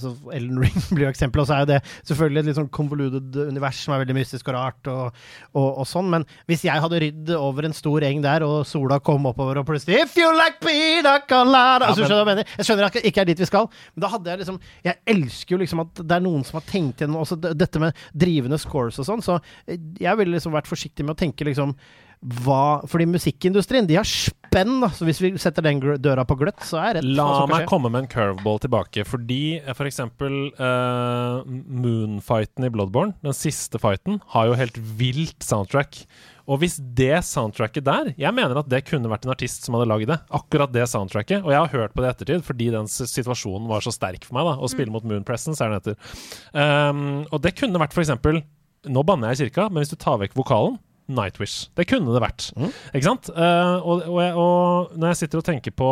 så 0.00 0.12
Ellen 0.32 0.58
Ring 0.62 0.78
blir 0.96 1.04
jo 1.06 1.10
eksempel, 1.12 1.42
og 1.42 1.46
så 1.50 1.56
er 1.58 1.64
jo 1.66 1.68
det 1.74 1.80
selvfølgelig 2.08 2.40
et 2.40 2.48
litt 2.48 2.58
sånn 2.60 2.70
convoluted 2.72 3.36
univers 3.48 3.82
som 3.84 3.94
er 3.94 4.00
veldig 4.04 4.16
mystisk 4.16 4.48
og 4.48 4.56
rart 4.56 4.88
og, 4.92 5.18
og, 5.52 5.68
og 5.82 5.86
sånn. 5.90 6.08
Men 6.14 6.24
hvis 6.48 6.64
jeg 6.64 6.80
hadde 6.84 7.02
rydd 7.04 7.34
over 7.36 7.68
en 7.68 7.76
stor 7.76 8.06
eng 8.08 8.22
der, 8.24 8.46
og 8.48 8.64
sola 8.66 8.98
kom 9.04 9.26
oppover 9.28 9.60
og 9.60 9.66
plutselig 9.68 10.00
If 10.06 10.16
you 10.16 10.30
like 10.32 10.60
pina 10.64 11.18
colada 11.28 11.84
Ja, 11.84 11.90
altså, 11.92 12.02
men- 12.02 12.08
skjønner 12.08 12.22
Jeg 12.22 12.30
mener 12.32 12.54
Jeg 12.56 12.66
skjønner 12.70 12.88
at 12.88 12.96
det 12.96 13.04
ikke 13.12 13.20
er 13.20 13.28
dit 13.32 13.42
vi 13.44 13.50
skal, 13.52 13.68
men 13.94 14.06
da 14.06 14.12
hadde 14.14 14.30
jeg 14.32 14.42
liksom 14.42 14.60
Jeg 14.88 14.96
elsker 15.16 15.56
jo 15.56 15.60
liksom 15.62 15.84
at 15.84 16.00
det 16.02 16.16
er 16.16 16.24
noen 16.24 16.44
som 16.48 16.58
har 16.60 16.66
tenkt 16.70 17.02
gjennom 17.04 17.20
også 17.22 17.36
dette 17.42 17.78
med 17.82 17.92
drivende 18.16 18.58
scores 18.58 18.98
og 19.02 19.06
sånn, 19.08 19.20
så 19.24 19.36
jeg 19.68 20.16
ville 20.18 20.32
liksom 20.38 20.52
vært 20.56 20.70
forsiktig 20.70 21.04
med 21.04 21.14
å 21.16 21.20
tenke 21.20 21.44
liksom 21.46 21.74
hva 22.22 22.82
Fordi 22.86 23.06
musikkindustrien, 23.10 23.86
de 23.88 23.96
har 23.98 24.06
spenn, 24.06 24.76
da. 24.82 24.90
Så 24.94 25.06
hvis 25.08 25.20
vi 25.22 25.32
setter 25.42 25.64
den 25.66 25.80
døra 26.02 26.24
på 26.28 26.36
gløtt, 26.38 26.60
så 26.66 26.78
er 26.78 26.98
det 26.98 27.02
rett. 27.02 27.16
La 27.18 27.46
meg 27.50 27.64
skje. 27.64 27.70
komme 27.70 27.90
med 27.90 28.04
en 28.04 28.10
curveball 28.12 28.60
tilbake. 28.62 29.06
Fordi 29.08 29.42
eh, 29.58 29.72
for 29.74 29.90
eksempel 29.90 30.36
eh, 30.52 31.40
Moonfighten 31.48 32.68
i 32.68 32.70
Bloodborne, 32.72 33.16
den 33.26 33.34
siste 33.36 33.80
fighten, 33.82 34.20
har 34.36 34.50
jo 34.50 34.60
helt 34.60 34.78
vilt 35.00 35.42
soundtrack. 35.42 36.04
Og 36.50 36.58
hvis 36.58 36.74
det 36.98 37.20
soundtracket 37.22 37.84
der 37.86 38.08
Jeg 38.18 38.34
mener 38.34 38.58
at 38.58 38.66
det 38.70 38.80
kunne 38.88 39.10
vært 39.10 39.28
en 39.28 39.34
artist 39.34 39.66
som 39.66 39.76
hadde 39.76 39.90
lagd 39.90 40.10
det. 40.10 40.18
Akkurat 40.34 40.72
det 40.74 40.86
soundtracket. 40.90 41.42
Og 41.42 41.50
jeg 41.54 41.58
har 41.58 41.74
hørt 41.74 41.94
på 41.94 42.02
det 42.02 42.10
i 42.10 42.14
ettertid 42.16 42.46
fordi 42.46 42.70
den 42.74 42.90
situasjonen 42.90 43.70
var 43.70 43.82
så 43.82 43.94
sterk 43.94 44.26
for 44.26 44.38
meg. 44.38 44.50
da 44.50 44.56
Å 44.58 44.70
spille 44.70 44.94
mot 44.94 45.06
Moon 45.06 45.26
Presence, 45.26 45.62
er 45.62 45.70
den 45.70 45.78
heter. 45.78 46.16
Um, 46.54 47.22
og 47.30 47.42
det 47.42 47.56
kunne 47.58 47.82
vært 47.82 47.94
for 47.94 48.04
eksempel 48.04 48.42
Nå 48.82 49.04
banner 49.06 49.30
jeg 49.30 49.36
i 49.36 49.44
kirka, 49.44 49.68
men 49.70 49.84
hvis 49.84 49.92
du 49.92 50.00
tar 50.02 50.16
vekk 50.18 50.32
vokalen 50.34 50.74
Nightwish. 51.10 51.70
Det 51.76 51.86
kunne 51.90 52.12
det 52.14 52.22
vært. 52.22 52.50
Ikke 52.92 53.06
sant? 53.06 53.30
Uh, 53.34 53.78
og, 53.82 54.04
og, 54.06 54.20
og 54.38 54.94
når 54.96 55.12
jeg 55.12 55.22
sitter 55.24 55.42
og 55.42 55.48
tenker 55.48 55.74
på 55.74 55.90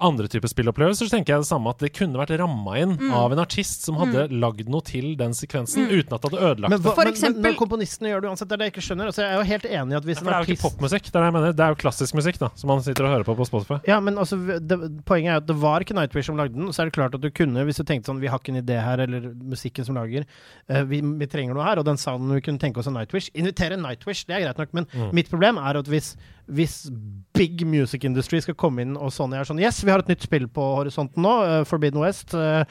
andre 0.00 0.28
typer 0.30 0.48
spillopplevelser, 0.48 1.08
så 1.08 1.16
tenker 1.16 1.34
jeg 1.34 1.42
det 1.42 1.48
samme 1.48 1.70
at 1.70 1.78
det 1.82 1.90
kunne 1.96 2.18
vært 2.20 2.30
ramma 2.38 2.76
inn 2.78 2.96
Mm. 2.98 3.12
av 3.14 3.32
en 3.32 3.38
artist 3.42 3.82
som 3.84 3.96
hadde 3.98 4.28
lagd 4.30 4.68
noe 4.70 4.80
til 4.86 5.16
den 5.18 5.32
sekvensen, 5.34 5.86
uten 5.90 6.12
at 6.14 6.22
det 6.22 6.30
hadde 6.30 6.42
ødelagt 6.52 6.70
Men, 6.70 6.80
hva, 6.82 6.94
det. 7.04 7.14
men, 7.22 7.32
men, 7.34 7.42
men 7.42 7.54
komponistene 7.58 8.08
gjør 8.12 8.22
det 8.22 8.28
uansett. 8.30 8.48
Det 8.48 8.54
er 8.54 8.58
det 8.62 8.66
jeg 8.68 8.72
ikke 8.76 8.84
skjønner. 8.88 9.06
Altså, 9.10 9.22
jeg 9.22 9.30
er 9.32 9.38
jo 9.42 9.46
helt 9.50 9.66
enig 9.68 9.92
i 9.92 9.98
at 9.98 10.04
hvis 10.08 10.18
For 10.18 10.24
det 10.24 10.34
er 10.34 10.44
jo 10.44 10.54
ikke 10.54 10.64
popmusikk, 10.68 11.02
det 11.08 11.14
er 11.14 11.20
det 11.20 11.28
jeg 11.28 11.36
mener. 11.38 11.52
Det 11.58 11.64
er 11.66 11.74
jo 11.74 11.78
klassisk 11.82 12.14
musikk 12.18 12.38
da 12.38 12.48
som 12.54 12.68
man 12.72 12.82
sitter 12.86 13.04
og 13.08 13.12
hører 13.16 13.26
på 13.28 13.36
på 13.38 13.46
Spotify. 13.50 13.78
Ja, 13.88 13.98
men 14.00 14.18
altså, 14.18 14.38
det, 14.60 14.78
poenget 15.04 15.30
er 15.32 15.36
at 15.42 15.46
det 15.50 15.56
var 15.60 15.80
ikke 15.84 15.94
Nightwish 15.98 16.26
som 16.30 16.36
lagde 16.38 16.54
den. 16.54 16.72
Så 16.72 16.82
er 16.82 16.90
det 16.90 16.96
klart 16.98 17.14
at 17.14 17.20
du 17.20 17.30
kunne, 17.30 17.64
hvis 17.68 17.76
du 17.78 17.84
tenkte 17.84 18.06
sånn 18.12 18.20
Vi 18.20 18.26
har 18.30 18.38
ikke 18.38 18.54
en 18.56 18.62
idé 18.62 18.78
her, 18.82 18.98
eller 19.04 19.28
musikken 19.34 19.84
som 19.84 19.94
lager 19.98 20.24
uh, 20.70 20.82
vi, 20.88 21.00
vi 21.02 21.26
trenger 21.26 21.54
noe 21.54 21.64
her, 21.66 21.78
og 21.78 21.84
den 21.88 21.96
sounden 22.00 22.34
vi 22.34 22.40
kunne 22.44 22.58
tenke 22.62 22.78
oss 22.80 22.86
av 22.90 22.94
Nightwish. 22.96 23.30
Invitere 23.34 23.76
Nightwish, 23.78 24.24
det 24.26 24.36
er 24.38 24.46
greit 24.46 24.58
nok, 24.58 24.74
men 24.74 24.86
Mm. 24.88 25.10
mitt 25.12 25.28
problem 25.30 25.58
er 25.58 25.76
at 25.78 25.86
hvis, 25.86 26.14
hvis 26.48 26.90
big 27.34 27.60
music 27.66 28.04
industry 28.04 28.40
skal 28.40 28.54
komme 28.54 28.80
inn, 28.82 28.96
og 28.96 29.12
Sony 29.12 29.36
er 29.36 29.44
sånn 29.44 29.60
Yes, 29.60 29.82
vi 29.84 29.90
har 29.92 29.98
et 30.00 30.08
nytt 30.08 30.22
spill 30.22 30.46
på 30.48 30.64
horisonten 30.78 31.22
nå, 31.22 31.32
uh, 31.44 31.64
Forbidden 31.68 32.00
West. 32.00 32.32
Uh, 32.34 32.64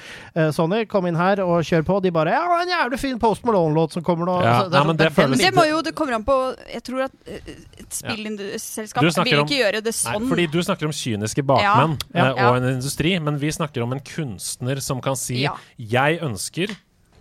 Sony, 0.51 0.85
kom 0.89 1.05
inn 1.07 1.15
her 1.15 1.39
og 1.45 1.61
kjør 1.63 1.85
på. 1.85 2.01
De 2.01 2.11
bare 2.11 2.33
Ja, 2.33 2.41
en 2.61 2.67
jævlig 2.67 2.99
fin 2.99 3.19
Post 3.19 3.43
Malone-låt 3.45 3.93
som 3.93 4.03
kommer 4.03 4.25
nå. 4.25 4.41
Ja, 4.43 4.57
Altså, 4.57 4.71
nei, 4.71 4.79
sånn- 4.81 4.87
men 4.87 4.97
det 4.97 5.11
føles- 5.13 5.37
Det 5.45 5.53
må 5.53 5.67
jo, 5.69 5.81
det 5.81 5.93
kommer 5.95 6.13
an 6.15 6.23
på 6.25 6.55
Jeg 6.73 6.83
tror 6.83 7.03
at 7.05 7.11
et 7.27 7.91
spillselskap 7.93 9.03
ja. 9.03 9.09
vil 9.23 9.31
vil 9.31 9.39
om- 9.39 9.47
ikke 9.47 9.59
gjøre 9.61 9.83
det 9.83 9.93
sånn. 9.93 10.21
Nei, 10.21 10.29
fordi 10.29 10.47
du 10.51 10.59
snakker 10.63 10.85
om 10.85 10.91
kyniske 10.91 11.43
bakmenn 11.45 11.97
Ja. 12.13 12.31
og 12.49 12.57
en 12.57 12.63
industri, 12.75 13.19
men 13.21 13.37
vi 13.37 13.47
snakker 13.51 13.83
om 13.83 13.93
en 13.93 13.99
kunstner 13.99 14.81
som 14.81 15.01
kan 15.01 15.15
si 15.15 15.43
Ja. 15.43 15.55
'Jeg 15.79 16.19
ønsker 16.21 16.75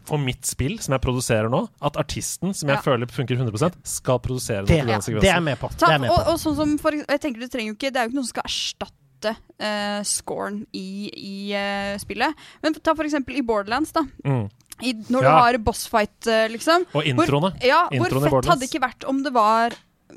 for 0.06 0.22
mitt 0.22 0.46
spill, 0.48 0.78
som 0.82 0.94
jeg 0.96 1.02
produserer 1.04 1.50
nå, 1.52 1.62
at 1.82 1.98
artisten, 2.00 2.54
som 2.54 2.68
jeg 2.70 2.78
Ja. 2.78 2.82
føler 2.82 3.10
funker 3.10 3.36
100% 3.36 3.76
skal 3.84 4.18
produsere 4.18 4.64
Det- 4.66 4.78
den 4.84 4.88
ja, 4.88 4.98
det 4.98 5.24
er 5.24 5.32
jeg 5.32 5.42
med 5.42 5.58
på. 5.58 5.70
Og, 5.70 6.28
og 6.28 6.38
sånn 6.38 6.56
som 6.56 6.78
for, 6.78 6.92
jeg 6.92 7.20
tenker 7.20 7.40
du 7.40 7.48
trenger 7.48 7.72
jo 7.72 7.74
ikke 7.74 7.92
Det 7.92 7.96
er 7.96 8.04
jo 8.06 8.10
ikke 8.10 8.20
noe 8.20 8.24
som 8.24 8.34
skal 8.36 8.48
erstatte 8.50 9.36
Uh, 9.58 10.02
scoren 10.04 10.66
i, 10.76 11.08
i 11.10 11.54
uh, 11.56 11.96
spillet. 11.98 12.34
Men 12.62 12.74
ta 12.74 12.92
for 12.94 13.02
eksempel 13.02 13.34
i 13.34 13.40
Borderlands, 13.40 13.90
da. 13.90 14.02
Mm. 14.22 14.50
I, 14.84 14.92
når 15.08 15.24
du 15.24 15.28
har 15.32 15.56
bossfight, 15.64 16.26
eh, 16.28 16.48
liksom. 16.52 16.84
Og 16.92 17.02
introene. 17.08 17.48
Hvor, 17.56 17.64
ja, 17.64 17.88
Introene 17.96 18.28
hvor 18.28 18.42
fett 18.42 18.50
hadde 18.50 18.60
det 18.60 18.68
ikke 18.68 18.82
vært 18.84 19.06
om 19.08 19.22
det 19.24 19.32
var 19.32 19.72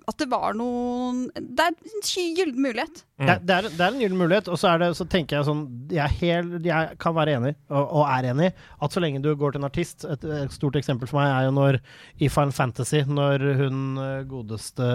At 0.07 0.19
det 0.21 0.27
var 0.29 0.53
noen 0.53 1.23
Det 1.33 1.63
er 1.65 1.73
en 1.73 2.03
gyllen 2.05 2.59
mulighet. 2.61 2.99
Mm. 3.19 3.25
Det, 3.25 3.33
er- 3.33 3.39
det, 3.41 3.55
er, 3.55 3.67
det 3.73 3.81
er 3.85 3.93
en 3.95 4.01
gyllen 4.03 4.19
mulighet, 4.21 4.47
og 4.53 4.59
så, 4.61 4.69
er 4.75 4.83
det, 4.83 4.89
så 4.99 5.05
tenker 5.09 5.37
jeg 5.39 5.47
sånn 5.47 5.63
Jeg, 5.91 6.13
hel, 6.21 6.51
jeg 6.63 6.97
kan 7.01 7.15
være 7.17 7.33
enig, 7.39 7.53
og, 7.73 7.83
og 7.99 8.03
er 8.13 8.27
enig, 8.31 8.51
at 8.85 8.93
så 8.95 9.01
lenge 9.03 9.21
du 9.25 9.31
går 9.35 9.55
til 9.55 9.63
en 9.63 9.67
artist 9.69 10.05
Et, 10.05 10.27
et 10.43 10.53
stort 10.53 10.77
eksempel 10.79 11.09
for 11.09 11.19
meg 11.19 11.31
er 11.33 11.47
jo 11.49 11.55
når 11.57 11.79
i 12.21 12.29
Final 12.29 12.53
Fantasy, 12.55 13.01
når 13.09 13.43
hun 13.63 13.81
eh, 14.03 14.21
godeste 14.29 14.89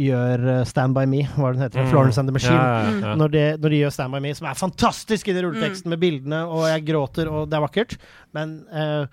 gjør 0.00 0.46
eh, 0.56 0.64
Stand 0.68 0.96
By 0.96 1.04
Me, 1.10 1.22
hva 1.36 1.50
er 1.50 1.56
det 1.56 1.60
den 1.60 1.66
heter? 1.68 1.84
Mm. 1.86 1.90
Florence 1.92 2.20
and 2.22 2.28
the 2.30 2.36
Machine. 2.36 2.56
Ja, 2.56 2.82
ja, 2.88 2.98
ja. 3.10 3.14
Når, 3.20 3.32
de, 3.36 3.44
når 3.62 3.74
de 3.76 3.80
gjør 3.84 3.94
Stand 4.00 4.16
By 4.16 4.20
Me, 4.24 4.34
som 4.38 4.48
er 4.50 4.58
fantastisk 4.60 5.28
i 5.30 5.36
den 5.36 5.46
rulleteksten 5.46 5.92
med 5.92 6.00
bildene, 6.02 6.42
og 6.48 6.66
jeg 6.70 6.84
gråter, 6.88 7.30
og 7.32 7.48
det 7.52 7.58
er 7.60 7.64
vakkert, 7.66 7.96
men 8.36 8.58
eh, 8.72 9.04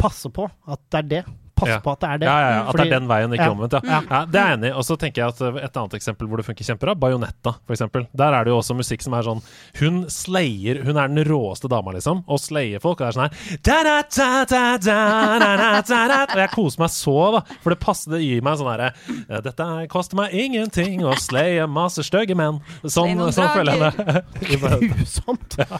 passe 0.00 0.30
på 0.34 0.46
at 0.70 0.80
det 0.92 1.02
er 1.02 1.10
det. 1.18 1.24
Pass 1.54 1.68
Ja. 1.70 1.78
på 1.80 1.92
at 1.92 2.00
det 2.00 2.08
er 2.10 2.18
det. 2.18 2.26
Ja, 2.26 2.38
ja, 2.40 2.50
ja. 2.50 2.60
At 2.64 2.72
Fordi- 2.74 2.84
det 2.84 2.92
er 2.92 2.98
den 3.00 3.08
veien, 3.08 3.32
ikke 3.36 3.44
ja. 3.46 3.52
omvendt. 3.54 3.72
Ja. 3.72 3.80
Ja. 3.84 4.00
Ja, 4.10 4.24
det 4.26 4.40
er 4.40 4.48
jeg 4.48 4.58
enig 4.58 4.68
i. 4.68 4.72
Og 4.74 4.84
så 4.84 4.96
tenker 4.98 5.22
jeg 5.22 5.28
at 5.28 5.40
uh, 5.40 5.58
et 5.62 5.76
annet 5.76 5.94
eksempel 5.94 6.26
hvor 6.28 6.36
det 6.40 6.46
funker 6.46 6.64
kjempebra, 6.66 6.94
Bajonetta, 6.98 7.52
eksempel. 7.70 8.06
Der 8.16 8.34
er 8.34 8.44
det 8.44 8.50
jo 8.50 8.58
også 8.58 8.74
musikk 8.76 9.02
som 9.02 9.14
er 9.14 9.22
sånn 9.22 9.42
Hun 9.78 10.04
slayer 10.10 10.82
Hun 10.84 10.96
er 10.98 11.08
den 11.08 11.24
råeste 11.28 11.68
dama, 11.70 11.92
liksom, 11.94 12.24
og 12.26 12.40
slayer 12.42 12.80
folk. 12.82 13.00
Og 13.00 13.06
det 13.06 13.12
er 13.12 13.18
sånn 13.18 13.28
her 13.28 13.58
da, 13.64 13.76
da, 13.84 14.02
da, 14.10 14.44
da, 14.44 14.62
da, 14.78 15.38
da, 15.38 15.56
da, 15.56 15.82
da, 15.86 16.00
da. 16.08 16.20
Og 16.34 16.40
jeg 16.42 16.50
koser 16.54 16.80
meg 16.82 16.90
så, 16.90 17.16
da. 17.38 17.40
For 17.62 17.70
det 17.74 17.80
passer, 17.80 18.10
det 18.16 18.22
gir 18.24 18.42
meg 18.42 18.58
sånn 18.58 18.70
herre 18.72 18.90
«Eh, 19.28 19.40
Dette 19.44 19.68
koster 19.92 20.16
meg 20.18 20.34
ingenting 20.34 21.04
å 21.06 21.14
slaye 21.20 21.66
masse 21.70 22.02
stygge 22.06 22.34
menn. 22.38 22.60
Sånn, 22.82 23.18
sånn 23.32 23.50
føler 23.54 23.78
jeg 23.78 23.94
det. 23.94 24.24
Bayonetta. 24.64 25.34
Ja, 25.64 25.78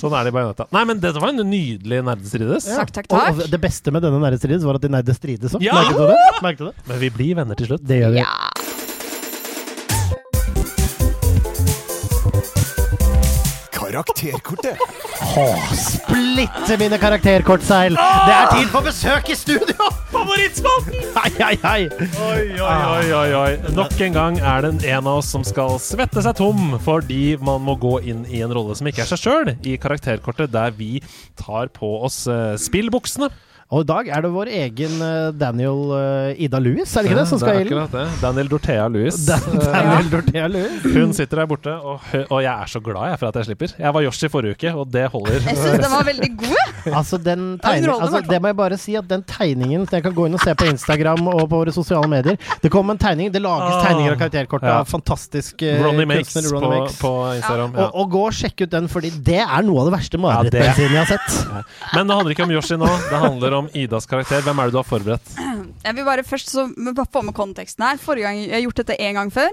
sånn 0.00 0.14
er 0.16 0.26
det 0.26 0.32
i 0.32 0.34
Bajonetta. 0.34 0.66
Nei, 0.74 0.82
men 0.88 1.00
dette 1.02 1.20
var 1.22 1.30
en 1.32 1.40
nydelig 1.46 2.00
nerdestrides. 2.04 2.66
Ja. 2.72 2.82
Og, 2.82 3.38
og 3.38 3.42
det 3.52 3.60
beste 3.62 3.92
med 3.94 4.02
denne 4.04 4.18
nerdestrides 4.22 4.64
var 4.66 4.78
at 4.78 4.84
de 4.84 4.90
nerde 4.92 5.11
strides 5.18 5.54
om. 5.58 5.64
Ja! 5.64 5.78
Merket 5.80 5.98
du 5.98 6.06
det? 6.10 6.20
Merket 6.46 6.64
du 6.64 6.68
det? 6.70 6.88
Men 6.90 7.02
vi 7.02 7.12
blir 7.14 7.38
venner 7.42 7.58
til 7.58 7.72
slutt. 7.72 7.86
Det 7.88 8.02
gjør 8.02 8.16
vi. 8.18 8.26
Karakterkortet. 13.72 14.78
Åh, 15.36 15.72
splitte 15.72 16.76
mine 16.80 16.98
karakterkortseil! 16.98 17.94
Det 17.96 18.34
er 18.34 18.48
tid 18.52 18.70
for 18.72 18.84
besøk 18.84 19.28
i 19.32 19.36
studio! 19.36 19.88
Favorittspalten! 20.12 21.04
Hei, 21.16 21.30
hei, 21.38 21.52
hei! 21.62 22.08
Oi, 22.26 22.46
oi, 22.56 22.78
oi, 22.88 23.12
oi, 23.18 23.28
oi. 23.38 23.72
Nok 23.76 23.94
en 24.06 24.16
gang 24.16 24.40
er 24.40 24.66
det 24.66 24.72
en 24.92 25.06
av 25.06 25.20
oss 25.20 25.30
som 25.32 25.44
skal 25.46 25.78
svette 25.82 26.24
seg 26.24 26.36
tom 26.40 26.76
fordi 26.84 27.36
man 27.40 27.62
må 27.64 27.76
gå 27.80 27.98
inn 28.12 28.26
i 28.28 28.42
en 28.44 28.52
rolle 28.54 28.76
som 28.78 28.88
ikke 28.90 29.04
er 29.06 29.12
seg 29.12 29.22
sjøl, 29.24 29.54
i 29.64 29.76
karakterkortet 29.80 30.52
der 30.52 30.74
vi 30.76 30.98
tar 31.40 31.72
på 31.72 31.94
oss 32.08 32.24
eh, 32.30 32.54
spillbuksene. 32.60 33.30
Og 33.72 33.84
i 33.84 33.86
dag 33.88 34.08
er 34.12 34.20
det 34.20 34.30
vår 34.34 34.48
egen 34.52 34.98
eh, 35.00 35.30
Daniel 35.40 35.78
eh, 35.96 36.42
Ida 36.44 36.58
Lewis, 36.60 36.90
er 36.92 37.06
det 37.06 37.12
ikke 37.12 37.20
det, 37.22 37.28
som 37.30 37.38
skal 37.40 37.54
det 37.56 37.60
er 37.62 37.68
akkurat 37.70 37.94
det. 37.96 38.02
Daniel 38.20 38.48
Dorthea 38.52 38.88
Lewis. 38.92 39.20
Dan- 39.30 39.40
Eh, 39.52 39.68
Daniel 39.72 40.10
Dorthea 40.12 40.48
Louis. 40.52 40.82
Hun 40.96 41.14
sitter 41.16 41.40
der 41.40 41.46
borte, 41.48 41.72
og, 41.80 42.04
og 42.28 42.42
jeg 42.44 42.52
er 42.52 42.68
så 42.68 42.82
glad 42.84 43.08
jeg 43.14 43.18
for 43.22 43.30
at 43.30 43.38
jeg 43.40 43.46
slipper. 43.48 43.72
Jeg 43.80 43.94
var 43.96 44.04
Yoshi 44.04 44.28
forrige 44.28 44.58
uke, 44.58 44.72
og 44.82 44.90
det 44.92 45.06
holder. 45.14 45.38
Jeg 45.40 45.56
syns 45.56 45.80
den 45.86 45.94
var 45.94 46.04
veldig 46.12 46.30
god. 46.42 46.92
Altså, 46.92 47.18
den 47.24 47.46
tegning, 47.64 47.94
altså, 47.96 48.20
det 48.28 48.40
må 48.44 48.50
jeg 48.52 48.58
bare 48.60 48.78
si 48.82 48.94
at 48.98 49.06
den 49.08 49.22
tegningen 49.28 49.86
Jeg 49.92 50.02
kan 50.04 50.14
gå 50.16 50.24
inn 50.28 50.34
og 50.36 50.42
se 50.42 50.54
på 50.58 50.66
Instagram 50.68 51.22
og 51.32 51.42
på 51.48 51.60
våre 51.62 51.72
sosiale 51.74 52.08
medier. 52.12 52.36
Det 52.62 52.70
kom 52.74 52.90
en 52.92 53.00
tegning. 53.00 53.32
Det 53.32 53.40
lages 53.44 53.72
Ah. 53.78 53.86
tegninger 53.88 54.12
av 54.16 54.18
karakterkortet 54.20 54.68
Ja. 54.68 54.76
av 54.82 54.88
fantastisk 54.90 55.62
uh, 55.64 55.80
Ronny 55.86 56.04
Makes 56.10 56.34
på, 56.34 56.42
Ronny 56.58 56.70
Makes. 56.74 56.98
på 57.00 57.12
Instagram. 57.38 57.72
Ja. 57.78 57.86
Og, 57.88 58.00
og 58.04 58.10
gå 58.18 58.22
og 58.28 58.36
sjekke 58.36 58.66
ut 58.68 58.72
den, 58.76 58.88
fordi 58.92 59.12
det 59.24 59.40
er 59.46 59.64
noe 59.64 59.80
av 59.84 59.88
det 59.90 59.94
verste 59.96 60.20
Ja, 60.20 60.42
jeg 60.52 60.92
har 60.98 61.08
sett. 61.08 61.38
Men 61.94 62.10
det 62.10 62.16
handler 62.18 62.34
ikke 62.36 62.44
om 62.48 62.52
Yoshi 62.58 62.76
nå, 62.80 62.88
det 63.08 63.20
handler 63.22 63.56
om 63.61 63.61
Idas 63.74 64.08
karakter. 64.10 64.42
Hvem 64.44 64.58
er 64.58 64.70
det 64.70 64.74
du 64.74 64.80
har 64.80 64.88
forberedt? 64.88 65.32
Jeg 65.82 65.96
vil 65.98 66.06
bare 66.06 66.24
først 66.26 66.52
så, 66.52 66.66
bare 66.92 67.08
få 67.12 67.22
med 67.26 67.34
konteksten 67.36 67.84
her. 67.86 68.00
Forrige 68.02 68.28
gang 68.28 68.42
Jeg 68.42 68.54
har 68.56 68.64
gjort 68.66 68.82
dette 68.82 68.98
én 68.98 69.18
gang 69.18 69.32
før. 69.34 69.50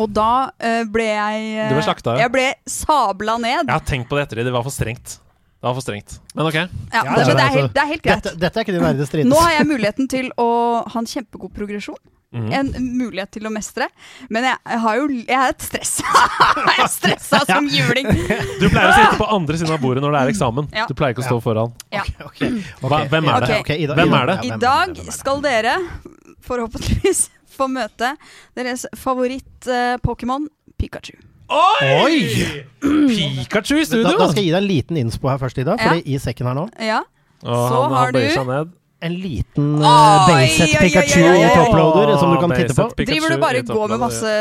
Og 0.00 0.08
da 0.14 0.52
eh, 0.62 0.84
ble 0.88 1.04
jeg 1.04 1.48
eh, 1.52 1.68
Du 1.68 1.76
ble 1.76 1.84
slakta, 1.84 2.14
ja. 2.16 2.24
Jeg 2.24 2.32
ble 2.32 2.46
sabla 2.70 3.36
ned. 3.42 3.66
Jeg 3.66 3.74
har 3.74 3.84
tenkt 3.88 4.08
på 4.08 4.16
det 4.16 4.26
etter 4.26 4.40
det. 4.40 4.46
Det 4.48 4.54
var 4.54 4.64
for 4.64 4.74
strengt. 4.74 5.18
Det 5.62 5.68
var 5.68 5.76
for 5.76 5.84
strengt. 5.84 6.16
Men 6.34 6.48
ok. 6.48 6.56
Ja, 6.56 6.66
det, 6.66 7.02
men 7.12 7.36
det 7.36 7.44
er 7.44 7.52
helt, 7.54 7.74
det 7.74 7.82
er 7.82 7.90
helt 7.90 8.02
greit. 8.06 8.24
Dette, 8.24 8.38
dette 8.40 8.58
er 8.58 8.66
ikke 8.66 8.74
din 8.74 8.82
verdige 8.82 9.06
strid. 9.10 9.28
Nå 9.30 9.38
har 9.38 9.52
jeg 9.58 9.68
muligheten 9.68 10.08
til 10.10 10.32
å 10.40 10.48
ha 10.90 11.02
en 11.02 11.06
kjempegod 11.06 11.52
progresjon. 11.54 12.00
Mhm. 12.32 12.52
En 12.56 12.68
mulighet 12.96 13.30
til 13.36 13.44
å 13.44 13.50
mestre. 13.52 13.90
Men 14.32 14.46
jeg, 14.48 14.56
jeg 14.70 14.80
har 14.80 14.96
jo 14.96 15.08
Jeg 15.12 15.36
er 15.36 15.50
et 15.52 15.64
stress. 15.66 15.90
jeg 16.56 16.78
er 16.80 16.88
stressa 16.88 17.42
som 17.44 17.66
juling. 17.76 18.08
Du 18.08 18.66
pleier 18.72 18.88
å 18.88 18.94
sitte 18.96 19.18
på 19.20 19.28
andre 19.36 19.58
siden 19.60 19.74
av 19.74 19.82
bordet 19.82 20.00
når 20.04 20.16
det 20.16 20.22
er 20.22 20.32
eksamen. 20.32 20.70
Ja. 20.72 20.86
Du 20.88 20.94
pleier 20.96 21.12
ikke 21.12 21.24
å 21.24 21.28
stå 21.28 21.40
foran. 21.44 21.74
Ja. 21.92 22.06
Hva, 22.80 23.02
hvem 23.12 23.28
er 23.34 23.46
det? 23.46 23.60
Ok. 23.60 23.74
Hvem 23.92 24.16
er 24.22 24.32
det? 24.32 24.38
I 24.48 24.56
dag 24.64 24.96
skal 25.12 25.44
dere 25.44 25.76
forhåpentligvis 26.48 27.26
få 27.56 27.68
møte 27.68 28.14
deres 28.56 28.86
favoritt-Pokémon 28.96 30.48
Pikachu. 30.80 31.18
Oi! 31.52 32.64
Pikachu 32.80 33.76
i 33.76 33.84
studio! 33.84 34.08
Da, 34.08 34.16
da 34.24 34.28
skal 34.30 34.40
jeg 34.40 34.48
gi 34.48 34.54
deg 34.54 34.62
en 34.62 34.68
liten 34.70 35.00
innspo 35.04 35.28
her 35.28 35.40
først, 35.42 35.60
Ida. 35.60 35.76
Fordi 35.76 36.06
i 36.08 36.16
sekken 36.22 36.48
her 36.48 36.56
nå 36.56 36.70
Ja. 36.80 37.02
Og 37.42 37.68
Så 37.68 37.82
han, 37.82 37.92
har 37.98 38.14
du-. 38.14 38.72
En 39.02 39.14
liten 39.18 39.80
uh, 39.82 40.28
oi, 40.30 40.44
oi, 40.46 40.66
Pikachu 40.78 41.22
i 41.26 41.46
toploader 41.50 42.12
som 42.20 42.30
du 42.30 42.36
kan 42.38 42.52
titte 42.54 42.74
på. 42.76 42.84
Pikachu 42.94 43.08
Driver 43.16 43.32
du 43.34 43.40
bare 43.42 43.62
og 43.64 43.72
går 43.74 43.88
med 43.90 43.98
masse 44.04 44.34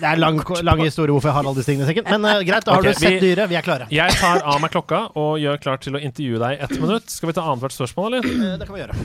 Det 0.00 0.08
er 0.08 0.18
lang, 0.18 0.40
lang 0.66 0.82
historie 0.82 1.14
hvorfor 1.14 1.30
jeg 1.30 1.36
har 1.36 1.46
alle 1.46 1.60
disse 1.60 1.70
tingene 1.70 1.86
i 1.86 1.90
sekken. 1.92 2.08
Men 2.10 2.26
uh, 2.26 2.40
greit, 2.42 2.66
da 2.66 2.74
har 2.74 2.82
okay, 2.82 2.96
du 2.96 2.98
sett 2.98 3.14
vi- 3.14 3.20
dyret. 3.28 3.46
Vi 3.52 3.58
er 3.60 3.62
klare. 3.66 3.86
Jeg 3.94 4.16
tar 4.18 4.42
av 4.42 4.58
meg 4.64 4.74
klokka 4.74 5.04
og 5.22 5.38
gjør 5.38 5.60
klar 5.62 5.78
til 5.84 5.94
å 5.94 6.02
intervjue 6.02 6.42
deg 6.42 6.56
i 6.56 6.66
ett 6.66 6.74
minutt. 6.82 7.14
Skal 7.14 7.30
vi 7.30 7.36
ta 7.38 7.46
annethvert 7.46 7.76
spørsmål, 7.78 8.18
eller? 8.18 8.34
Eh, 8.48 8.58
Det 8.58 8.66
kan 8.66 8.74
vi 8.74 8.82
gjøre. 8.82 8.98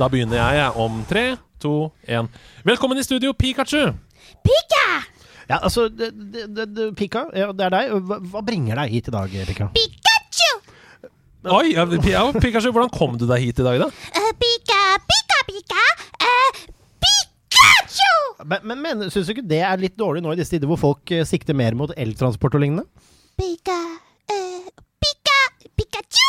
Da 0.00 0.08
begynner 0.08 0.40
jeg 0.40 0.60
jeg, 0.62 0.72
om 0.86 0.98
tre, 1.10 1.26
to, 1.60 1.74
én. 2.08 2.32
Velkommen 2.64 2.96
i 2.96 3.04
studio, 3.04 3.34
Pikachu! 3.36 3.90
Pika! 4.46 4.86
Ja, 5.50 5.58
altså, 5.66 5.90
det, 5.92 6.14
det, 6.16 6.70
det, 6.72 6.88
Pika, 6.96 7.26
ja, 7.36 7.52
det 7.52 7.68
er 7.68 7.76
deg. 7.76 7.92
Hva, 8.08 8.22
hva 8.32 8.44
bringer 8.46 8.80
deg 8.80 8.96
hit 8.96 9.12
i 9.12 9.16
dag, 9.18 9.36
Pika? 9.52 9.68
Oi, 11.40 11.72
ja, 11.72 11.88
ja, 12.04 12.20
Pikachu, 12.36 12.68
hvordan 12.68 12.90
kom 12.92 13.14
du 13.16 13.24
deg 13.24 13.40
hit 13.40 13.56
i 13.62 13.64
dag, 13.64 13.80
da? 13.80 13.86
Pika, 14.36 14.80
pika, 15.08 15.38
pika. 15.48 15.84
Eh, 16.20 16.58
Pikachu! 17.00 18.12
Men, 18.44 18.60
men, 18.68 18.76
men 18.84 19.00
syns 19.08 19.24
du 19.24 19.32
ikke 19.32 19.48
det 19.48 19.62
er 19.64 19.80
litt 19.80 19.96
dårlig 19.96 20.20
nå 20.20 20.28
i 20.34 20.38
disse 20.40 20.52
tider 20.52 20.68
hvor 20.68 20.76
folk 20.82 21.00
uh, 21.16 21.24
sikter 21.24 21.56
mer 21.56 21.72
mot 21.78 21.88
eltransport 21.96 22.52
og 22.58 22.62
lignende? 22.66 22.84
Pika, 23.40 23.78
eh, 24.28 24.68
pika, 25.00 25.38
Pikachu! 25.80 26.28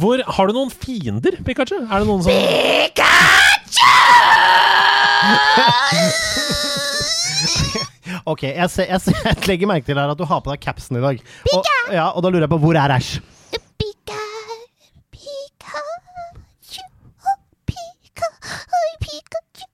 Hvor, 0.00 0.16
har 0.38 0.44
du 0.48 0.52
noen 0.56 0.72
fiender, 0.72 1.36
Pikachu? 1.44 1.76
Er 1.84 2.00
det 2.00 2.08
noen 2.08 2.24
som 2.24 2.32
Ok, 8.26 8.42
jeg, 8.48 8.70
ser, 8.72 8.88
jeg, 8.90 9.00
ser, 9.04 9.12
jeg 9.28 9.44
legger 9.46 9.68
merke 9.70 9.84
til 9.86 9.98
her 10.00 10.08
at 10.10 10.18
du 10.18 10.24
har 10.26 10.40
på 10.40 10.48
deg 10.50 10.58
capsen 10.64 10.96
i 10.98 11.02
dag. 11.04 11.20
Og, 11.52 11.60
ja, 11.92 12.08
og 12.16 12.22
da 12.24 12.28
lurer 12.32 12.46
jeg 12.48 12.52
på 12.56 12.62
hvor 12.64 12.74
er 12.80 12.90
Æsj? 12.96 13.12
Pika, 13.76 14.18
pika, 15.14 15.82
chu, 16.66 16.82
oh, 17.22 17.36
pika, 17.70 18.26
oi, 18.78 18.84
Pikachu, 19.02 19.66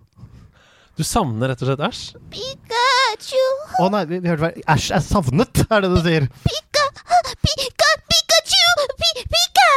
Du 0.99 1.03
savner 1.09 1.49
rett 1.53 1.63
og 1.65 1.71
slett 1.71 1.85
Æsj? 1.89 2.03
Pikachu, 2.33 3.45
Å 3.83 3.89
nei, 3.95 4.05
vi, 4.11 4.21
vi 4.25 4.29
hørte 4.33 4.45
hva 4.49 4.53
Æsj 4.77 4.91
er 4.99 5.05
savnet, 5.07 5.65
er 5.71 5.85
det 5.87 5.91
du 5.95 6.01
sier? 6.05 6.29
pika, 6.49 6.85
pika, 7.47 7.89
Pikachu, 8.13 8.65
pi, 9.01 9.11
pika, 9.37 9.69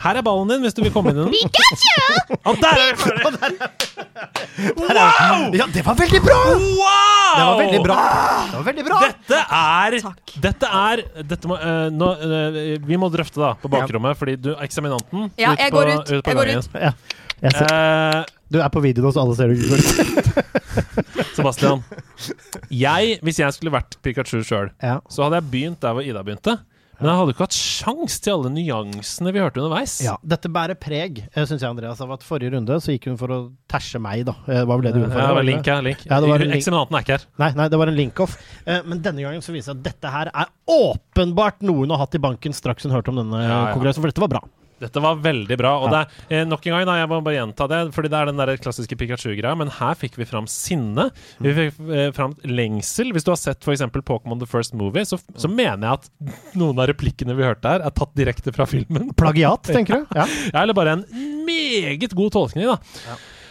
Her 0.00 0.18
er 0.20 0.24
ballen 0.24 0.48
din, 0.52 0.62
hvis 0.64 0.74
du 0.76 0.82
vil 0.84 0.92
komme 0.92 1.10
inn 1.12 1.18
i 1.18 1.24
den. 1.24 1.32
Pikachu! 1.32 2.36
Å, 2.48 2.52
der 2.60 2.80
er 2.80 2.90
vi 2.90 2.96
ferdige! 3.00 3.70
Wow! 4.76 5.54
Ja, 5.56 5.66
det 5.72 5.82
var 5.86 5.96
veldig 5.98 6.20
bra! 6.24 6.36
Wow! 6.50 7.30
Det 7.30 7.44
var 7.46 7.56
veldig 7.60 7.80
bra. 7.84 7.96
Det 8.50 8.56
var 8.58 8.64
veldig 8.66 8.84
bra. 8.86 8.98
Dette 9.06 9.38
er 9.56 9.96
Takk. 10.04 10.32
Dette 10.44 10.70
er 10.80 11.02
dette 11.30 11.48
må, 11.50 11.56
uh, 11.60 11.86
nå, 11.94 12.08
uh, 12.20 12.58
Vi 12.86 12.98
må 13.00 13.08
drøfte 13.12 13.40
da 13.40 13.52
på 13.60 13.70
bakrommet, 13.72 14.18
fordi 14.20 14.36
du 14.40 14.50
eksaminanten 14.60 15.30
Ja, 15.40 15.54
ut 15.54 15.62
jeg 15.64 15.72
på- 15.72 15.78
går 15.78 15.92
ut. 15.94 16.10
på 16.10 16.34
Jeg 16.34 16.38
går 16.40 16.52
ut. 16.58 16.68
Ja, 16.84 16.92
jeg. 17.42 17.70
Eh, 17.70 18.24
Du 18.50 18.58
er 18.60 18.68
på 18.74 18.80
video 18.82 19.04
nå, 19.04 19.12
så 19.14 19.22
alle 19.22 19.36
ser 19.38 19.48
du. 19.48 19.54
Sebastian. 21.36 21.82
Jeg, 22.70 23.18
hvis 23.24 23.38
jeg 23.40 23.54
skulle 23.56 23.72
vært 23.74 23.96
Pikachu 24.04 24.40
sjøl, 24.44 24.72
Ja. 24.82 24.98
så 25.10 25.24
hadde 25.26 25.38
jeg 25.40 25.50
begynt 25.52 25.80
der 25.80 25.94
hvor 25.94 26.02
Ida 26.06 26.22
begynte. 26.26 26.58
Men 27.00 27.08
jeg 27.08 27.16
hadde 27.16 27.32
ikke 27.32 27.44
hatt 27.46 27.56
sjans 27.56 28.18
til 28.20 28.34
alle 28.34 28.50
nyansene 28.52 29.30
vi 29.32 29.40
hørte 29.40 29.56
underveis. 29.62 29.94
Ja, 30.04 30.18
dette 30.20 30.50
bærer 30.52 30.76
preg, 30.76 31.22
syns 31.32 31.62
jeg, 31.62 31.70
Andreas, 31.70 32.02
av 32.04 32.10
at 32.12 32.26
forrige 32.26 32.52
runde 32.52 32.76
så 32.84 32.92
gikk 32.92 33.06
hun 33.08 33.16
for 33.16 33.32
å 33.32 33.38
tæsje 33.72 33.96
meg, 34.04 34.26
da. 34.28 34.34
Eh, 34.44 34.60
Hva 34.68 34.74
var 34.76 34.82
det 34.84 34.92
du 34.92 35.00
gjorde? 35.00 35.14
for? 35.14 35.22
Ja, 35.22 35.30
det 35.30 35.38
var 35.38 35.46
link, 35.48 35.64
ja, 35.70 35.78
link. 35.80 36.04
Ja, 36.04 36.18
det 36.20 36.28
var 36.28 36.42
en 36.44 36.50
link. 36.50 36.58
Eksaminaten 36.60 36.98
er 36.98 37.06
ikke 37.06 37.16
her. 37.16 37.24
Nei, 37.40 37.50
nei, 37.56 37.68
det 37.72 37.78
var 37.80 37.88
en 37.94 37.96
link-off. 37.96 38.36
Eh, 38.66 38.82
Men 38.84 39.00
denne 39.00 39.24
gangen 39.24 39.40
så 39.40 39.54
viser 39.56 39.72
det 39.72 39.80
at 39.80 39.94
dette 39.94 40.12
her 40.12 40.28
er 40.34 40.52
åpenbart 40.68 41.62
noe 41.64 41.86
hun 41.86 41.90
har 41.96 42.02
hatt 42.04 42.18
i 42.20 42.20
banken 42.20 42.52
straks 42.52 42.84
hun 42.84 42.92
hørte 42.92 43.08
om 43.14 43.22
denne 43.22 43.40
Ja, 43.46 43.48
ja. 43.48 43.72
konkurransen, 43.72 44.02
for 44.04 44.12
dette 44.12 44.20
var 44.20 44.34
bra. 44.36 44.42
Dette 44.80 45.02
var 45.04 45.16
veldig 45.20 45.56
bra. 45.60 45.74
Og 45.82 45.90
Ja. 45.92 46.04
det 46.04 46.26
er, 46.30 46.40
eh, 46.40 46.44
nok 46.48 46.66
en 46.66 46.72
gang, 46.72 46.86
da, 46.88 46.94
jeg 47.00 47.08
må 47.10 47.22
bare 47.24 47.36
gjenta 47.38 47.68
det, 47.68 47.80
fordi 47.94 48.08
det 48.10 48.18
er 48.20 48.26
den 48.30 48.36
der 48.40 48.56
klassiske 48.56 48.96
Pikachu-greia, 48.96 49.56
men 49.56 49.68
her 49.68 49.94
fikk 49.94 50.16
vi 50.16 50.24
fram 50.24 50.46
sinne. 50.50 51.10
Vi 51.40 51.52
fikk 51.56 51.80
eh, 51.90 52.10
fram 52.16 52.34
lengsel. 52.44 53.12
Hvis 53.12 53.24
du 53.24 53.30
har 53.32 53.36
sett 53.40 53.60
f.eks. 53.64 53.82
Pokémon 54.00 54.38
The 54.40 54.46
First 54.46 54.74
Movie, 54.74 55.04
så, 55.04 55.20
så 55.36 55.48
mener 55.50 55.84
jeg 55.84 55.92
at 56.00 56.08
noen 56.60 56.78
av 56.80 56.88
replikkene 56.88 57.36
vi 57.36 57.44
hørte 57.44 57.68
her, 57.68 57.84
er 57.84 57.90
tatt 57.90 58.14
direkte 58.16 58.52
fra 58.56 58.64
filmen. 58.66 59.12
Plagiat, 59.14 59.62
tenker 59.68 60.00
du? 60.02 60.06
Ja. 60.20 60.24
Ja, 60.52 60.62
eller 60.62 60.74
bare 60.74 60.96
en 60.98 61.04
meget 61.46 62.14
god 62.16 62.32
tolkning, 62.32 62.66
da. 62.66 62.78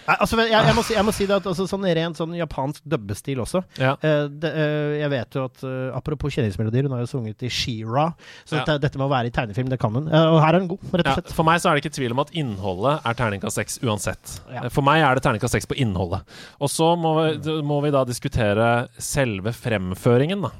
Nei, 0.10 0.15
altså, 0.23 0.40
jeg, 0.41 0.49
jeg, 0.52 0.76
må 0.76 0.84
si, 0.86 0.94
jeg 0.95 1.06
må 1.06 1.14
si 1.14 1.27
det 1.30 1.36
at 1.38 1.48
altså, 1.52 1.68
sånn 1.69 1.86
rent 1.99 2.18
sånn 2.18 2.34
japansk 2.38 2.86
dubbestil 2.90 3.41
også. 3.44 3.61
Ja. 3.77 3.94
uh, 4.02 4.26
det, 4.30 4.52
uh, 4.56 4.94
jeg 4.98 5.11
vet 5.14 5.38
jo 5.38 5.44
at 5.45 5.65
uh, 5.65 5.98
Apropos 5.99 6.34
kjenningsmelodier, 6.34 6.88
hun 6.88 6.95
har 6.98 7.03
jo 7.03 7.11
sunget 7.11 7.45
i 7.45 7.52
She-Ra. 7.53 8.07
Så 8.44 8.57
Ja. 8.57 8.64
dette, 8.64 8.80
dette 8.88 9.02
med 9.02 9.06
å 9.06 9.11
være 9.11 9.30
i 9.30 9.34
tegnefilm, 9.36 9.69
det 9.69 9.80
kan 9.81 9.94
hun. 9.94 10.07
Og 10.10 10.40
her 10.41 10.56
er 10.56 10.64
hun 10.64 10.72
god, 10.72 10.88
rett 10.94 11.11
og 11.11 11.19
slett. 11.19 11.36
for 11.38 11.48
meg 11.48 11.61
så 11.61 11.69
er 11.69 11.77
det 11.77 11.84
ikke 11.86 11.98
tvil 11.99 12.15
om 12.15 12.23
at 12.23 12.34
innholdet 12.38 13.06
er 13.06 13.19
terningkast 13.19 13.61
seks 13.61 13.77
uansett. 13.86 14.40
Ja. 14.53 14.65
For 14.73 14.86
meg 14.86 15.03
er 15.06 15.19
det 15.19 15.26
terningkast 15.27 15.57
seks 15.57 15.69
på 15.69 15.77
innholdet. 15.77 16.26
Og 16.60 16.72
så 16.73 16.95
må 16.99 17.14
vi, 17.19 17.60
må 17.65 17.77
vi 17.86 17.94
da 17.94 18.02
diskutere 18.07 18.72
selve 18.98 19.53
fremføringen, 19.56 20.48
da. 20.48 20.56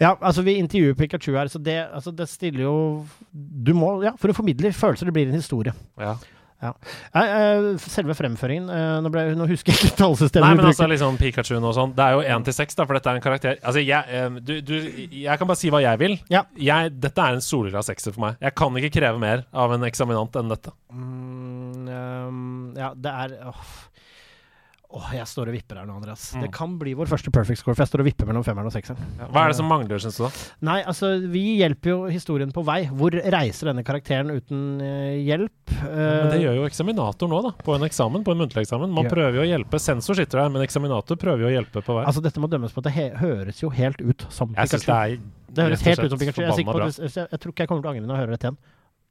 Ja, 0.00 0.16
altså 0.18 0.42
Vi 0.42 0.56
intervjuer 0.58 0.96
Pikachu 0.98 1.36
her, 1.36 1.46
så 1.46 1.60
det, 1.62 1.76
altså, 1.94 2.10
det 2.10 2.26
stiller 2.28 2.64
jo 2.64 2.72
Du 3.30 3.70
må, 3.74 3.92
ja, 4.02 4.10
For 4.18 4.32
å 4.32 4.34
formidle 4.34 4.72
følelser, 4.74 5.06
det 5.06 5.14
blir 5.14 5.30
en 5.30 5.38
historie. 5.38 5.74
Ja. 6.00 6.16
Ja. 6.62 6.70
Eh, 7.18 7.64
selve 7.82 8.14
fremføringen 8.14 8.68
eh, 8.70 8.96
Nå, 9.02 9.10
ble, 9.10 9.24
nå 9.34 9.48
husker 9.50 9.74
jeg 9.74 9.88
ikke 9.88 9.98
tallsystemet. 9.98 10.46
Nei, 10.46 10.58
men 10.60 10.68
altså 10.68 10.86
liksom 10.90 11.18
Pikachu 11.18 11.56
og 11.58 11.74
sånn. 11.74 11.94
Det 11.96 12.04
er 12.06 12.14
jo 12.14 12.22
én 12.36 12.46
til 12.46 12.54
seks, 12.54 12.78
da, 12.78 12.86
for 12.86 12.98
dette 12.98 13.10
er 13.10 13.18
en 13.18 13.24
karakter 13.24 13.58
Altså, 13.58 13.82
jeg, 13.82 14.06
eh, 14.06 14.38
du, 14.38 14.54
du, 14.62 14.74
jeg 15.24 15.40
kan 15.40 15.50
bare 15.50 15.58
si 15.58 15.72
hva 15.74 15.82
jeg 15.82 16.00
vil. 16.02 16.16
Ja. 16.32 16.44
Jeg, 16.54 16.94
dette 17.02 17.26
er 17.26 17.38
en 17.38 17.44
soleklar 17.44 17.86
sekser 17.86 18.14
for 18.14 18.28
meg. 18.28 18.38
Jeg 18.42 18.54
kan 18.58 18.78
ikke 18.78 18.94
kreve 19.00 19.22
mer 19.22 19.46
av 19.50 19.74
en 19.74 19.88
eksaminant 19.88 20.38
enn 20.38 20.52
dette. 20.54 20.74
Mm, 20.92 21.88
um, 21.90 22.44
ja, 22.78 22.92
det 22.94 23.16
er 23.26 23.36
åh. 23.50 23.72
Åh, 24.92 25.06
jeg 25.16 25.24
står 25.24 25.48
og 25.48 25.54
vipper 25.56 25.78
her 25.80 25.86
nå, 25.88 25.94
Andreas. 25.96 26.26
Mm. 26.36 26.42
Det 26.44 26.48
kan 26.52 26.72
bli 26.76 26.92
vår 26.98 27.08
første 27.08 27.30
perfect 27.32 27.62
score, 27.62 27.72
for 27.72 27.80
jeg 27.80 27.88
står 27.88 28.02
og 28.02 28.06
vipper 28.10 28.28
mellom 28.28 28.42
femmeren 28.44 28.68
og 28.68 28.74
sekseren. 28.74 28.98
Hva 29.32 29.46
er 29.46 29.52
det 29.52 29.56
som 29.56 29.70
mangler, 29.70 30.02
syns 30.04 30.18
du, 30.20 30.26
da? 30.26 30.30
Nei, 30.68 30.74
altså, 30.90 31.08
vi 31.32 31.42
hjelper 31.62 31.90
jo 31.94 31.96
historien 32.12 32.52
på 32.52 32.60
vei. 32.68 32.82
Hvor 32.92 33.16
reiser 33.16 33.70
denne 33.70 33.84
karakteren 33.88 34.28
uten 34.36 34.60
uh, 34.84 35.14
hjelp? 35.16 35.72
Men 35.80 36.28
det 36.28 36.36
Eh, 36.36 36.44
gjør 36.44 36.58
jo 36.60 36.66
eksaminator 36.68 37.32
nå, 37.32 37.40
da. 37.48 37.54
På 37.64 37.72
en 37.78 37.86
eksamen, 37.88 38.20
på 38.26 38.34
en 38.36 38.42
muntlig 38.44 38.66
eksamen. 38.66 38.92
Man 38.92 39.08
Ja. 39.08 39.14
prøver 39.14 39.40
jo 39.40 39.46
å 39.46 39.48
hjelpe. 39.48 39.80
Sensor 39.80 40.20
sitter 40.20 40.42
der, 40.42 40.52
men 40.52 40.66
eksaminator 40.66 41.16
prøver 41.16 41.46
jo 41.46 41.48
å 41.48 41.54
hjelpe 41.56 41.80
på 41.88 41.96
vei. 41.96 42.04
Altså, 42.04 42.20
dette 42.28 42.44
må 42.44 42.52
dømmes 42.52 42.76
på 42.76 42.84
at 42.84 42.90
det 42.90 42.92
he 42.98 43.08
høres 43.16 43.62
jo 43.64 43.72
helt 43.72 43.96
ut 44.04 44.26
som 44.28 44.52
Jeg 44.52 44.68
Pikachu. 44.68 44.86
det 44.86 44.92
er 44.92 45.18
Det 45.56 45.64
høres 45.70 45.82
helt 45.88 46.04
ut 46.04 46.10
som 46.12 46.18
Pikachu. 46.20 46.42
Jeg, 46.44 46.94
jeg, 47.00 47.28
jeg 47.32 47.40
tror 47.40 47.52
ikke 47.56 47.64
jeg 47.64 47.72
kommer 47.72 47.82
til 47.82 47.88
å 47.88 47.94
angre 47.96 48.06
når 48.06 48.16
jeg 48.20 48.24
hører 48.26 48.36
dette 48.36 48.50
igjen. 48.52 48.60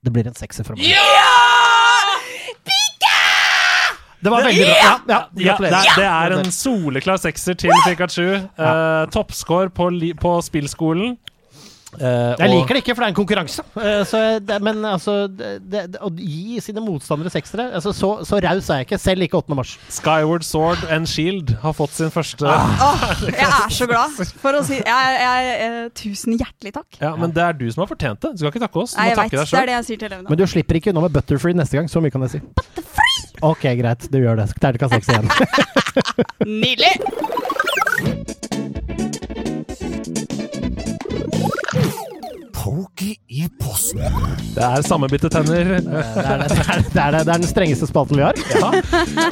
Det 0.01 0.13
blir 0.13 0.27
en 0.29 0.37
sekser 0.37 0.65
fra 0.65 0.77
meg. 0.77 1.80
Det 4.21 4.29
var 4.31 4.43
veldig 4.45 4.65
bra. 4.67 4.75
Ja, 4.77 4.83
ja, 4.85 4.99
Ja, 5.09 5.19
det, 5.33 5.45
gratulerer. 5.47 5.97
det 5.97 6.05
er 6.11 6.37
en 6.39 6.51
soleklar 6.53 7.17
sekser 7.21 7.57
til 7.57 7.73
Pikachu. 7.87 8.27
Uh, 8.59 9.09
Toppscore 9.13 9.69
på, 9.73 9.89
på 10.21 10.37
spillskolen. 10.45 11.17
Uh, 11.91 11.99
Jeg 12.39 12.47
og- 12.47 12.53
liker 12.53 12.67
det 12.77 12.79
ikke, 12.85 12.93
for 12.95 13.03
det 13.03 13.07
er 13.09 13.11
en 13.11 13.15
konkurranse. 13.17 13.63
Uh, 13.75 14.03
så 14.07 14.19
det, 14.39 14.61
men 14.63 14.77
altså 14.87 15.27
det, 15.27 15.49
det, 15.67 15.97
Å 15.99 16.07
gi 16.15 16.55
sine 16.63 16.79
motstandere 16.79 17.27
seksere 17.33 17.65
altså, 17.75 17.91
Så, 17.91 18.11
så 18.29 18.39
raus 18.45 18.69
er 18.71 18.77
jeg 18.79 18.85
ikke, 18.87 18.99
selv 19.03 19.25
ikke 19.25 19.41
8. 19.41 19.57
mars. 19.59 19.73
Skyward 19.91 20.45
Sword 20.47 20.85
and 20.89 21.09
Shield 21.11 21.51
har 21.59 21.73
fått 21.75 21.91
sin 21.97 22.13
første 22.13 22.47
ah, 22.47 23.11
jeg 23.27 23.43
er 23.43 23.75
så 23.75 23.89
glad. 23.91 24.15
For 24.39 24.55
å 24.55 24.63
si 24.63 24.77
jeg, 24.79 24.87
jeg, 24.87 25.51
jeg, 25.51 25.91
Tusen 25.99 26.37
hjertelig 26.39 26.71
takk. 26.77 27.01
Ja, 27.01 27.11
Men 27.19 27.35
det 27.35 27.43
er 27.43 27.59
du 27.59 27.67
som 27.75 27.83
har 27.83 27.91
fortjent 27.91 28.21
det. 28.23 28.31
Du 28.37 28.45
skal 28.45 28.53
ikke 28.55 28.63
takke 28.69 28.85
oss. 28.85 28.95
Du 28.95 29.01
Nei, 29.01 29.09
må 29.11 29.19
takke 29.25 29.35
vet, 29.35 29.35
deg 29.35 29.41
det 29.41 29.43
er 29.43 29.51
sjøl. 29.51 29.67
det 29.67 29.75
jeg 29.75 29.89
sier 29.89 30.01
til. 30.05 30.17
Men 30.31 30.39
du 30.39 30.47
slipper 30.47 30.79
ikke 30.79 30.95
unna 30.95 31.03
med 31.09 31.11
Butterfree 31.19 31.59
neste 31.59 31.75
gang. 31.81 31.91
Så 31.91 31.99
mye 31.99 32.15
kan 32.15 32.23
jeg 32.29 32.37
si. 32.37 32.43
Ok, 33.41 33.65
greit. 33.79 34.07
Du 34.11 34.19
gjør 34.21 34.41
det. 34.41 34.49
Terningkast 34.61 34.93
seks 34.97 35.11
igjen. 35.11 35.27
Nydelig! 36.47 36.95
Poki 42.71 43.17
i 43.27 43.49
posten. 43.59 43.99
Det 44.55 44.63
er 44.63 44.83
sammenbitte 44.87 45.27
tenner. 45.31 45.73
Det 45.83 45.89
er, 45.91 46.37
det, 46.39 46.45
det, 46.47 46.61
er, 46.63 46.83
det, 46.85 47.01
er, 47.03 47.15
det 47.17 47.19
er 47.33 47.41
den 47.41 47.49
strengeste 47.49 47.89
spalten 47.89 48.15
vi 48.15 48.23
har. 48.23 48.37
Ja, 48.47 48.69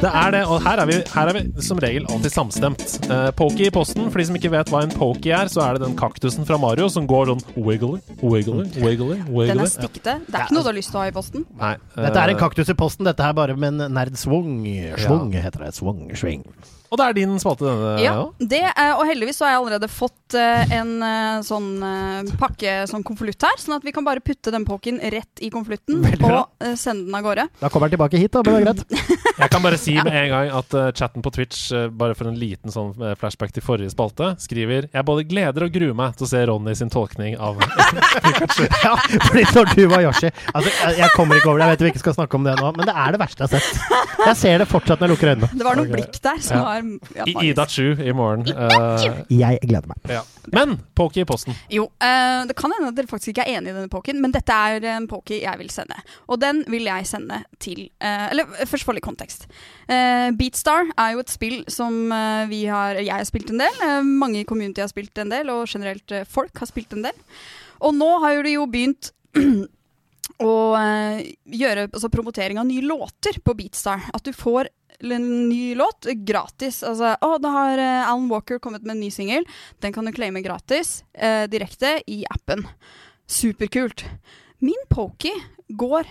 det 0.01 0.09
er 0.09 0.33
det. 0.35 0.41
Og 0.51 0.59
her 0.65 0.81
er 0.83 0.89
vi, 0.89 0.97
her 1.13 1.31
er 1.31 1.37
vi 1.37 1.63
som 1.63 1.79
regel 1.79 2.03
alltid 2.11 2.33
samstemt. 2.33 2.83
Uh, 3.07 3.29
Pokey 3.39 3.69
i 3.69 3.71
posten. 3.71 4.09
For 4.11 4.19
de 4.19 4.25
som 4.27 4.39
ikke 4.41 4.51
vet 4.51 4.71
hva 4.73 4.81
en 4.83 4.91
pokey 4.91 5.31
er, 5.37 5.47
så 5.51 5.63
er 5.69 5.77
det 5.77 5.85
den 5.85 5.95
kaktusen 5.99 6.47
fra 6.49 6.59
Mario 6.59 6.89
som 6.91 7.07
går 7.07 7.31
sånn 7.31 7.45
wiggly, 7.55 8.01
wiggly, 8.19 8.65
wiggly. 8.75 9.21
wiggly. 9.29 9.53
Den 9.53 9.63
er 9.63 9.71
stikkete. 9.71 10.17
Det 10.27 10.35
er 10.35 10.49
ikke 10.49 10.57
noe 10.57 10.65
du 10.67 10.71
har 10.73 10.79
lyst 10.81 10.91
til 10.91 10.99
å 10.99 11.05
ha 11.05 11.13
i 11.13 11.15
posten. 11.15 11.47
Nei, 11.61 11.77
uh, 11.95 12.01
Dette 12.09 12.25
er 12.25 12.35
en 12.35 12.43
kaktus 12.43 12.73
i 12.75 12.75
posten. 12.83 13.07
Dette 13.07 13.23
er 13.23 13.39
bare 13.39 13.55
med 13.55 13.79
en 13.79 13.95
nerd 14.01 14.19
swung. 14.19 14.67
Svung 14.99 15.31
heter 15.37 15.63
det. 15.69 15.71
Swung, 15.79 16.09
sving. 16.11 16.43
Og 16.89 16.97
det 16.99 17.05
er 17.05 17.17
din 17.19 17.35
spalte 17.41 17.67
denne 17.67 17.93
Ja, 18.01 18.15
det 18.39 18.61
er, 18.69 18.93
og 18.97 19.05
heldigvis 19.09 19.39
så 19.39 19.45
har 19.45 19.53
jeg 19.53 19.61
allerede 19.61 19.89
fått 19.91 20.37
eh, 20.37 20.73
en 20.79 20.91
eh, 21.05 21.41
sånn 21.45 21.69
eh, 21.85 22.31
pakke, 22.41 22.75
sånn 22.89 23.05
konvolutt 23.05 23.45
her, 23.45 23.59
sånn 23.61 23.77
at 23.77 23.85
vi 23.85 23.93
kan 23.95 24.05
bare 24.07 24.23
putte 24.25 24.53
den 24.53 24.65
pokken 24.67 24.99
rett 25.13 25.43
i 25.45 25.51
konvolutten 25.53 26.01
og 26.01 26.75
sende 26.79 27.05
den 27.05 27.17
av 27.19 27.25
gårde. 27.25 27.45
Da 27.61 27.69
kommer 27.69 27.89
den 27.89 27.97
tilbake 27.97 28.21
hit, 28.21 28.33
da. 28.33 28.43
Men 28.45 28.57
det 28.57 28.59
er 28.59 28.67
greit. 28.67 29.15
Jeg 29.39 29.53
kan 29.53 29.63
bare 29.63 29.79
si 29.79 29.93
med 29.95 30.11
en 30.19 30.31
gang 30.33 30.49
at 30.57 30.73
chatten 30.99 31.23
på 31.23 31.31
Twitch, 31.31 31.69
bare 31.95 32.15
for 32.17 32.27
en 32.27 32.35
liten 32.39 32.73
sånn 32.73 32.91
flashback 33.21 33.53
til 33.55 33.63
forrige 33.63 33.93
spalte, 33.93 34.33
skriver 34.43 34.89
Jeg 34.91 35.05
både 35.07 35.23
gleder 35.29 35.63
og 35.63 35.71
gruer 35.71 35.95
meg 35.95 36.17
til 36.19 36.27
å 36.27 36.31
se 36.31 36.41
Ronny 36.49 36.73
sin 36.75 36.91
tolkning 36.91 37.37
av 37.39 37.61
Pikachu. 38.25 38.65
Ja, 38.83 38.95
fordi 39.27 39.43
når 39.53 39.71
du 39.75 39.81
var 39.91 40.03
Yoshi 40.05 40.29
altså, 40.53 40.71
jeg, 40.95 41.09
kommer 41.15 41.39
ikke 41.39 41.49
over 41.51 41.59
det, 41.61 41.65
jeg 41.67 41.75
vet 41.75 41.83
vi 41.83 41.91
ikke 41.93 42.01
skal 42.03 42.15
snakke 42.15 42.39
om 42.39 42.45
det 42.47 42.55
nå, 42.59 42.69
men 42.77 42.87
det 42.87 42.95
er 42.95 43.15
det 43.15 43.19
verste 43.21 43.43
jeg 43.45 43.51
har 43.51 43.59
sett. 43.59 44.19
Jeg 44.25 44.37
ser 44.39 44.61
det 44.63 44.67
fortsatt 44.71 45.01
når 45.01 45.09
jeg 45.09 45.15
lukker 45.15 45.31
øynene. 45.33 45.49
Det 45.59 45.67
var 45.67 45.79
noen 45.79 45.91
blikk 45.93 46.19
der 46.23 46.41
som 46.43 46.59
Ja. 46.59 46.78
Var 46.83 47.19
ja, 47.19 47.25
I. 47.27 47.49
Ida 47.49 47.65
Chu 47.69 47.93
i 48.01 48.13
morgen. 48.15 48.45
Uh, 48.49 49.23
Jeg 49.31 49.59
gleder 49.63 49.87
meg. 49.89 49.97
ja. 50.09 50.23
Men 50.53 50.79
poky 50.97 51.21
i 51.21 51.27
posten. 51.29 51.53
Jo, 51.69 51.83
uh, 52.01 52.41
det 52.49 52.55
kan 52.57 52.71
hende 52.73 52.89
at 52.89 52.97
dere 52.97 53.09
faktisk 53.09 53.33
ikke 53.33 53.43
er 53.45 53.59
enig 53.59 53.69
i 53.69 53.75
denne 53.75 53.91
pokyen 53.91 54.17
men 54.21 54.33
dette 54.33 54.55
er 54.55 54.85
en 54.95 55.05
poky 55.09 55.41
jeg 55.43 55.59
vil 55.61 55.69
sende. 55.69 55.99
Og 56.27 56.39
den 56.41 56.63
vil 56.71 56.87
jeg 56.89 57.05
sende 57.05 57.43
til 57.61 57.83
uh, 58.01 58.29
Eller 58.31 58.49
først 58.65 58.87
for 58.87 58.97
litt 58.97 59.05
kontekst. 59.05 59.45
Eh, 59.89 60.29
Beatstar 60.37 60.89
er 60.97 61.13
jo 61.13 61.21
et 61.21 61.31
spill 61.31 61.61
som 61.71 61.93
vi 62.49 62.63
har 62.69 62.97
Jeg 62.99 63.13
har 63.13 63.25
spilt 63.27 63.49
en 63.53 63.61
del. 63.61 63.79
mange 64.05 64.41
i 64.41 64.47
community 64.47 64.81
har 64.81 64.89
spilt 64.89 65.17
en 65.17 65.31
del, 65.31 65.49
og 65.49 65.67
generelt 65.69 66.13
folk 66.29 66.57
har 66.57 66.69
spilt 66.69 66.93
en 66.93 67.05
del. 67.05 67.17
Og 67.85 67.93
nå 67.95 68.09
har 68.23 68.37
jo 68.37 68.43
de 68.45 68.55
jo 68.57 68.65
begynt 68.69 69.11
å 70.39 70.53
gjøre 71.45 71.87
altså, 71.89 72.09
promotering 72.13 72.59
av 72.61 72.67
nye 72.69 72.85
låter 72.85 73.39
på 73.43 73.55
Beatstar. 73.57 74.09
At 74.13 74.25
du 74.25 74.33
får 74.35 74.69
en 74.99 75.49
ny 75.49 75.75
låt 75.75 76.07
gratis. 76.27 76.81
Altså, 76.83 77.13
å, 77.21 77.37
da 77.41 77.53
har 77.53 77.81
eh, 77.81 78.09
Alan 78.09 78.29
Walker 78.31 78.59
kommet 78.59 78.85
med 78.85 78.97
en 78.97 79.03
ny 79.03 79.11
singel. 79.13 79.47
Den 79.83 79.95
kan 79.95 80.07
du 80.07 80.13
claime 80.15 80.43
gratis 80.45 81.03
eh, 81.13 81.45
direkte 81.51 81.99
i 82.07 82.21
appen. 82.29 82.65
Superkult. 83.29 84.05
Min 84.59 84.87
pokey 84.91 85.35
går 85.69 86.09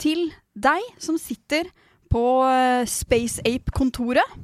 til 0.00 0.28
deg 0.54 0.82
som 0.98 1.18
sitter 1.20 1.70
på 2.10 2.24
eh, 2.48 2.84
Space 2.90 3.42
Ape-kontoret 3.46 4.38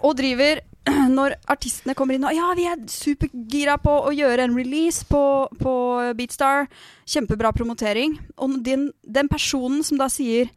og 0.00 0.16
driver 0.18 0.62
når 1.16 1.36
artistene 1.50 1.94
kommer 1.96 2.16
inn 2.16 2.26
og 2.28 2.34
Ja, 2.36 2.50
vi 2.56 2.66
er 2.68 2.82
supergira 2.90 3.78
på 3.80 3.94
å 4.08 4.12
gjøre 4.14 4.44
en 4.46 4.56
release 4.56 5.06
på, 5.08 5.22
på 5.60 5.74
Beatstar. 6.18 6.68
Kjempebra 7.08 7.54
promotering. 7.56 8.18
Og 8.36 8.58
den, 8.64 8.90
den 9.02 9.30
personen 9.32 9.84
som 9.86 10.00
da 10.00 10.10
sier 10.12 10.50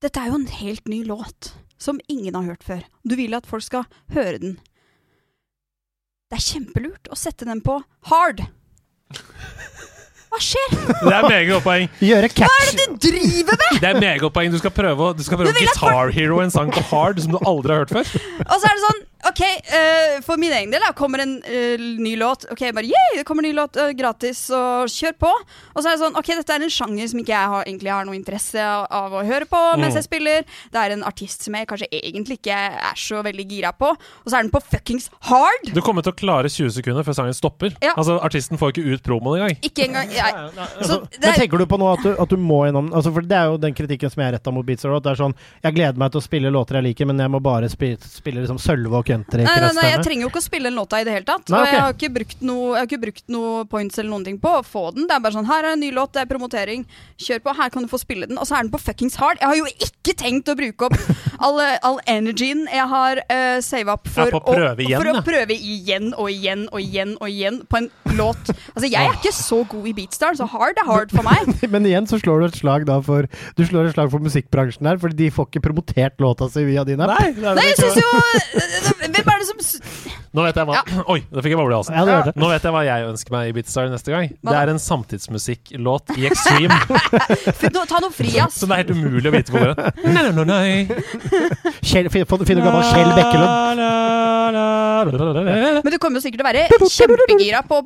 Dette 0.00 0.16
er 0.16 0.30
jo 0.30 0.38
en 0.38 0.48
helt 0.48 0.88
ny 0.88 1.02
låt 1.04 1.52
som 1.80 1.98
ingen 2.08 2.36
har 2.36 2.46
hørt 2.48 2.64
før. 2.64 2.84
Du 3.04 3.16
vil 3.18 3.36
at 3.36 3.48
folk 3.48 3.64
skal 3.64 3.84
høre 4.14 4.38
den. 4.40 4.54
Det 6.30 6.38
er 6.38 6.44
kjempelurt 6.46 7.10
å 7.12 7.18
sette 7.18 7.44
den 7.48 7.60
på 7.64 7.80
hard. 8.08 8.40
Hva 10.30 10.38
skjer? 10.40 10.72
Det 11.04 11.12
er 11.12 11.26
meget 11.26 11.48
godt 11.50 11.64
poeng. 11.66 11.88
Gjøre 12.06 12.30
Hva 12.38 12.48
er 12.48 12.72
det 12.78 12.86
du 12.86 12.96
driver 13.10 13.60
med?! 13.60 13.80
Det 13.82 13.88
er 13.90 14.00
meget 14.00 14.22
godt 14.22 14.36
poeng. 14.38 14.52
Du 14.54 14.60
skal 14.62 14.72
prøve, 14.72 15.10
du 15.18 15.24
skal 15.26 15.40
prøve 15.42 15.54
Guitar 15.58 16.12
Hero, 16.14 16.40
en 16.40 16.54
sang 16.54 16.72
på 16.72 16.84
hard 16.92 17.20
som 17.20 17.34
du 17.34 17.40
aldri 17.42 17.74
har 17.74 17.82
hørt 17.82 17.96
før. 17.98 18.12
Og 18.46 18.54
så 18.56 18.70
er 18.70 18.76
det 18.78 18.84
sånn, 18.86 19.02
OK, 19.28 19.40
uh, 19.44 20.20
for 20.24 20.40
min 20.40 20.52
egen 20.56 20.70
del 20.72 20.80
da, 20.80 20.92
kommer 20.96 21.20
en 21.20 21.34
uh, 21.44 21.82
ny 22.00 22.14
låt. 22.16 22.46
Ok, 22.52 22.62
bare 22.72 22.88
yay, 22.88 23.18
det 23.18 23.24
kommer 23.28 23.44
en 23.44 23.50
ny 23.50 23.56
låt 23.58 23.76
uh, 23.76 23.90
gratis, 23.96 24.46
og 24.56 24.88
kjør 24.88 25.16
på. 25.20 25.30
Og 25.74 25.82
så 25.82 25.90
er 25.90 25.96
det 25.98 26.00
sånn, 26.00 26.16
ok, 26.16 26.30
dette 26.40 26.56
er 26.56 26.64
en 26.64 26.72
sjanger 26.72 27.10
som 27.12 27.20
ikke 27.20 27.34
jeg 27.34 27.50
har, 27.52 27.66
egentlig 27.68 27.92
har 27.92 28.08
noe 28.08 28.16
interesse 28.16 28.64
av, 28.64 28.86
av 28.88 29.18
å 29.20 29.24
høre 29.26 29.48
på 29.50 29.60
mens 29.76 29.90
Mm. 29.90 29.98
jeg 29.98 30.06
spiller. 30.06 30.44
Det 30.70 30.78
er 30.78 30.92
en 30.94 31.02
artist 31.04 31.42
som 31.42 31.54
jeg 31.58 31.66
kanskje 31.66 31.88
egentlig 31.98 32.36
ikke 32.38 32.54
er 32.78 32.98
så 33.00 33.20
veldig 33.26 33.46
gira 33.50 33.72
på. 33.74 33.90
Og 33.90 34.28
så 34.30 34.38
er 34.38 34.44
den 34.46 34.52
på 34.54 34.60
fuckings 34.62 35.10
hard! 35.28 35.72
Du 35.74 35.80
kommer 35.84 36.06
til 36.06 36.14
å 36.14 36.16
klare 36.16 36.48
20 36.48 36.70
sekunder 36.78 37.04
før 37.04 37.16
sangen 37.18 37.34
stopper. 37.36 37.74
Ja. 37.82 37.92
Altså, 37.96 38.20
Artisten 38.22 38.60
får 38.60 38.72
ikke 38.72 38.94
ut 38.94 39.04
promoen 39.04 39.40
engang. 39.42 39.58
Ikke 39.66 39.88
engang 39.88 40.14
jeg, 40.14 40.30
Altså, 40.30 40.86
Så 40.86 40.98
det 41.12 41.20
men 41.24 41.32
er, 41.34 41.40
tenker 41.42 41.60
du 41.60 41.66
på 41.68 41.78
nå 41.80 41.88
at 41.92 42.04
du, 42.06 42.10
at 42.14 42.30
du 42.30 42.38
må 42.40 42.62
gjennom 42.66 42.90
altså 42.94 43.12
For 43.14 43.26
det 43.26 43.36
er 43.36 43.50
jo 43.50 43.58
den 43.60 43.74
kritikken 43.76 44.12
som 44.12 44.22
jeg 44.22 44.34
retta 44.36 44.52
mot 44.54 44.66
Beats 44.66 44.86
Road. 44.86 45.02
Det 45.04 45.12
er 45.12 45.20
sånn 45.20 45.34
Jeg 45.64 45.76
gleder 45.76 46.00
meg 46.00 46.12
til 46.14 46.22
å 46.22 46.24
spille 46.24 46.52
låter 46.54 46.78
jeg 46.78 46.88
liker, 46.90 47.08
men 47.10 47.20
jeg 47.20 47.32
må 47.32 47.40
bare 47.42 47.68
spille, 47.72 47.98
spille 48.06 48.44
liksom 48.44 48.60
country. 48.60 49.09
Nei, 49.48 49.56
nei, 49.64 49.72
nei, 49.76 49.86
jeg 49.90 50.04
trenger 50.06 50.24
jo 50.26 50.30
ikke 50.30 50.42
å 50.42 50.44
spille 50.44 50.70
den 50.70 50.78
låta 50.78 51.00
i 51.00 51.06
det 51.06 51.14
hele 51.16 51.28
tatt. 51.28 51.48
Nei, 51.52 51.60
Og 51.60 51.68
jeg 51.74 51.82
har 51.84 51.96
ikke 51.96 52.12
brukt 52.16 52.44
noe, 52.46 52.66
jeg 52.70 52.80
har 52.80 52.88
ikke 52.90 53.00
brukt 53.06 53.24
noe 53.34 53.64
points 53.70 54.00
eller 54.00 54.10
noen 54.12 54.26
ting 54.28 54.38
på 54.42 54.54
å 54.60 54.62
få 54.66 54.84
den. 54.96 55.08
Det 55.10 55.16
er 55.16 55.24
bare 55.24 55.36
sånn 55.36 55.48
her 55.50 55.66
er 55.66 55.76
en 55.76 55.82
ny 55.84 55.90
låt, 55.96 56.12
det 56.16 56.24
er 56.24 56.30
promotering, 56.30 56.86
kjør 57.20 57.42
på, 57.46 57.54
her 57.60 57.72
kan 57.74 57.86
du 57.86 57.90
få 57.90 58.00
spille 58.02 58.28
den. 58.30 58.40
Og 58.40 58.48
så 58.48 58.58
er 58.58 58.66
den 58.66 58.72
på 58.74 58.80
fuckings 58.82 59.18
hard. 59.20 59.40
Jeg 59.42 59.50
har 59.50 59.58
jo 59.58 59.68
ikke 59.88 60.16
tenkt 60.20 60.50
å 60.52 60.56
bruke 60.58 60.90
opp 60.90 60.96
all, 61.44 61.60
all 61.86 62.00
energien 62.10 62.66
jeg 62.70 62.86
har 62.92 63.22
uh, 63.26 63.58
save 63.64 63.92
up 63.92 64.08
for, 64.10 64.36
å 64.36 64.42
prøve 64.44 64.84
igjen, 64.86 65.00
for 65.00 65.12
å 65.12 65.24
prøve 65.26 65.56
igjen 65.56 66.12
og 66.14 66.30
igjen 66.32 66.66
og 66.70 66.80
igjen 66.82 67.16
og 67.20 67.28
igjen 67.30 67.60
på 67.70 67.80
en 67.80 67.90
låt. 68.18 68.52
Altså, 68.74 68.88
jeg 68.88 69.00
er 69.00 69.16
ikke 69.16 69.34
så 69.34 69.62
god 69.70 69.88
i 69.90 69.94
beatstar, 69.96 70.36
så 70.38 70.48
hard 70.50 70.80
er 70.80 70.88
hard 70.88 71.14
for 71.14 71.26
meg. 71.26 71.50
Men 71.72 71.86
igjen 71.88 72.08
så 72.10 72.18
slår 72.20 72.42
du 72.44 72.48
et 72.50 72.60
slag 72.60 72.86
da 72.88 72.98
for 73.04 73.28
Du 73.56 73.62
slår 73.66 73.90
et 73.90 73.96
slag 73.96 74.10
for 74.12 74.22
musikkbransjen 74.24 74.88
her, 74.88 74.98
Fordi 75.00 75.16
de 75.24 75.30
får 75.34 75.48
ikke 75.50 75.64
promotert 75.68 76.20
låta 76.22 76.48
si 76.52 76.64
via 76.66 76.84
din 76.88 77.00
app. 77.02 77.14
Nei, 77.18 77.32
nei, 77.38 77.54
Nei, 77.58 77.66
jeg 77.70 77.80
syns 77.80 78.00
jo 78.00 78.99
Hvem 79.00 79.28
er 79.28 79.38
det 79.40 79.48
som 79.48 79.58
Nå 80.30 80.44
vet 80.46 80.58
jeg 80.60 80.68
hva 80.68 80.82
Oi, 81.12 81.20
da 81.26 81.42
fikk 81.42 81.54
jeg 81.54 81.58
boble 81.58 81.74
i 81.74 81.78
halsen. 81.80 81.96
Ja. 81.96 82.34
Nå 82.38 82.50
vet 82.52 82.66
jeg 82.66 82.74
hva 82.74 82.82
jeg 82.86 83.06
ønsker 83.10 83.34
meg 83.34 83.50
i 83.50 83.54
Beatstar 83.56 83.90
neste 83.90 84.14
gang. 84.14 84.28
Hva 84.38 84.52
Det 84.52 84.54
da? 84.54 84.60
er 84.62 84.72
en 84.74 84.82
samtidsmusikklåt 84.82 86.14
i 86.16 86.28
extreme. 86.30 86.76
Ta 87.90 87.98
noe 87.98 88.12
fri, 88.14 88.36
ass. 88.38 88.60
Som 88.60 88.70
det 88.70 88.76
er 88.76 88.84
helt 88.84 88.94
umulig 88.94 89.26
å 89.26 89.34
vite 89.34 89.54
hvor 89.54 89.60
går. 89.64 89.74
Nei. 90.46 90.86
Kjell, 91.82 92.10
Finner 92.10 92.62
du 92.62 92.66
gammel 92.66 92.84
Kjell 92.86 93.10
Bekkelund? 93.16 93.50
Men 95.00 95.90
du 95.92 95.98
kommer 95.98 96.20
jo 96.20 96.22
sikkert 96.24 96.40
til 96.40 96.44
å 96.44 96.50
være 96.50 96.90
kjempegira 96.94 97.62
på 97.66 97.80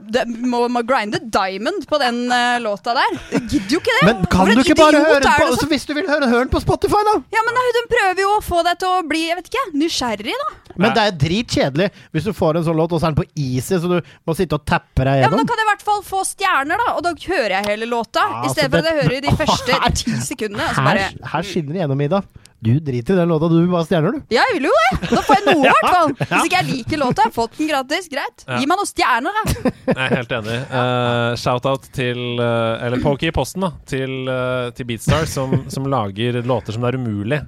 må, 0.50 0.66
grinde 0.86 1.20
diamond 1.22 1.86
på 1.88 2.00
den 2.02 2.20
eh, 2.34 2.56
låta 2.64 2.94
der. 2.96 3.16
Gidder 3.38 3.76
jo 3.76 3.80
ikke 3.80 3.94
det! 4.00 4.04
Men 4.08 4.24
kan 4.32 4.50
du 4.50 4.62
ikke 4.64 4.76
bare 4.78 5.02
høre 5.04 5.22
den 5.24 5.38
på 5.38 5.58
så 5.60 5.68
Hvis 5.70 5.86
du 5.88 5.94
vil 5.96 6.08
høre, 6.10 6.28
hør 6.30 6.44
den 6.44 6.52
på 6.52 6.62
Spotify, 6.64 7.00
da! 7.08 7.16
Ja, 7.34 7.44
men 7.46 7.60
hun 7.62 7.90
prøver 7.92 8.24
jo 8.24 8.34
å 8.36 8.42
få 8.44 8.64
deg 8.66 8.80
til 8.82 8.90
å 8.90 9.02
bli 9.08 9.24
jeg 9.28 9.38
vet 9.40 9.50
ikke, 9.52 9.64
nysgjerrig, 9.80 10.36
da. 10.42 10.50
Men 10.74 10.94
det 10.96 11.02
er 11.06 11.18
dritkjedelig 11.18 11.88
hvis 12.14 12.26
du 12.26 12.33
får 12.36 12.60
en 12.60 12.66
sånn 12.68 12.76
låt, 12.78 12.92
og 12.92 13.00
så 13.02 13.08
er 13.08 13.14
den 13.14 13.20
på 13.22 13.28
easy, 13.40 13.78
så 13.80 13.90
du 13.90 13.98
må 14.26 14.36
sitte 14.36 14.58
og 14.58 14.64
tappe 14.68 15.02
deg 15.06 15.22
gjennom. 15.22 15.30
Ja, 15.30 15.32
men 15.36 15.46
Da 15.46 15.50
kan 15.54 15.62
jeg 15.62 15.66
i 15.66 15.70
hvert 15.72 15.86
fall 15.88 16.02
få 16.06 16.22
stjerner, 16.28 16.84
da. 16.84 16.92
Og 16.98 17.02
da 17.06 17.14
hører 17.14 17.56
jeg 17.58 17.70
hele 17.72 17.88
låta. 17.90 18.22
Ja, 18.30 18.44
I 18.44 18.54
stedet 18.54 18.70
altså, 18.70 18.70
for 18.70 18.78
at 18.78 18.88
jeg 18.90 18.94
det- 18.94 19.04
hører 19.04 19.20
de 19.28 19.36
første 19.44 19.82
Her- 19.84 20.00
ti 20.04 20.16
sekundene. 20.30 20.70
Og 20.70 20.74
så 20.80 20.84
bare 20.90 21.04
Her, 21.08 21.20
her 21.36 21.42
skinner 21.52 21.72
det 21.78 21.80
gjennom, 21.86 22.02
Ida. 22.08 22.22
Du 22.64 22.70
driter 22.80 23.12
i 23.12 23.16
den 23.18 23.28
låta, 23.28 23.48
du 23.52 23.58
vil 23.60 23.68
bare 23.68 23.84
stjerner, 23.84 24.14
du. 24.14 24.22
Ja, 24.32 24.40
jeg 24.48 24.54
vil 24.56 24.70
jo 24.70 24.72
det! 24.72 25.10
Da 25.10 25.20
får 25.26 25.36
jeg 25.36 25.44
noe, 25.50 25.64
i 25.66 25.72
hvert 25.74 25.90
fall. 25.92 26.12
Hvis 26.22 26.46
ikke 26.48 26.60
jeg 26.62 26.68
liker 26.70 27.00
låta, 27.02 27.20
jeg 27.26 27.28
har 27.28 27.34
fått 27.36 27.58
den 27.58 27.68
gratis. 27.68 28.06
Greit. 28.08 28.44
Ja. 28.48 28.56
Gi 28.62 28.68
meg 28.70 28.80
noen 28.80 28.88
stjerner, 28.88 29.36
da. 29.36 29.72
Jeg 29.84 29.98
er 30.06 30.14
helt 30.16 30.32
enig. 30.38 30.56
Uh, 30.72 31.34
Shout-out 31.36 31.90
til 31.92 32.22
uh, 32.40 32.80
Eller 32.86 33.02
Pokey 33.04 33.28
i 33.28 33.34
posten, 33.36 33.66
da. 33.66 33.70
Til, 33.84 34.14
uh, 34.30 34.70
til 34.72 34.88
Beatstar, 34.88 35.28
som, 35.28 35.52
som 35.68 35.84
lager 35.92 36.40
låter 36.40 36.72
som 36.72 36.86
det 36.86 36.94
er 36.94 36.98
umulig 37.02 37.42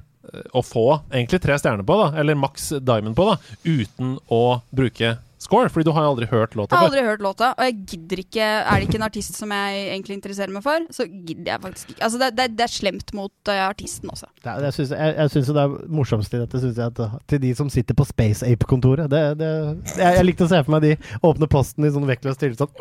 å 0.52 0.64
få 0.64 0.86
egentlig 1.10 1.42
tre 1.44 1.58
stjerner 1.60 1.86
på, 1.86 2.00
da. 2.02 2.10
Eller 2.20 2.38
maks 2.38 2.72
diamond 2.80 3.16
på, 3.18 3.30
da. 3.32 3.56
Uten 3.66 4.16
å 4.32 4.42
bruke 4.74 5.16
score. 5.38 5.68
Fordi 5.68 5.86
du 5.86 5.92
har 5.94 6.06
jo 6.06 6.12
aldri 6.14 6.28
hørt 6.30 6.56
låta 6.58 6.74
Jeg 6.74 6.80
har 6.80 6.90
aldri 6.90 7.04
hørt 7.06 7.24
låta, 7.24 7.50
og 7.56 7.68
jeg 7.68 7.76
gidder 7.92 8.22
ikke 8.22 8.46
Er 8.46 8.80
det 8.80 8.88
ikke 8.88 9.00
en 9.00 9.06
artist 9.06 9.38
som 9.38 9.52
jeg 9.54 9.82
egentlig 9.84 10.18
interesserer 10.18 10.54
meg 10.54 10.64
for, 10.64 10.86
så 10.94 11.06
gidder 11.06 11.52
jeg 11.52 11.62
faktisk 11.66 11.92
ikke. 11.92 12.02
Altså, 12.08 12.20
det, 12.22 12.30
det, 12.38 12.48
det 12.58 12.66
er 12.66 12.72
slemt 12.72 13.14
mot 13.16 13.52
uh, 13.52 13.62
artisten 13.68 14.12
også. 14.12 14.30
Det 14.44 14.56
jeg 14.66 14.78
syns 14.78 14.94
jeg, 14.96 15.16
jeg 15.20 15.34
synes 15.34 15.52
det 15.52 15.64
er 15.64 15.76
morsomst 16.00 16.36
i 16.36 16.42
dette, 16.42 16.62
syns 16.62 16.80
jeg, 16.80 16.94
at, 16.94 17.02
uh, 17.02 17.18
til 17.30 17.42
de 17.42 17.54
som 17.58 17.70
sitter 17.72 17.98
på 17.98 18.06
Space 18.08 18.46
Ape-kontoret. 18.46 19.12
Jeg, 19.12 19.80
jeg 20.00 20.26
likte 20.26 20.46
å 20.46 20.52
se 20.52 20.62
for 20.64 20.76
meg 20.76 20.86
de 20.86 20.94
åpne 21.26 21.50
posten 21.50 21.86
i 21.86 21.92
sånn 21.94 22.08
vektløs 22.08 22.40
tilstand. 22.40 22.72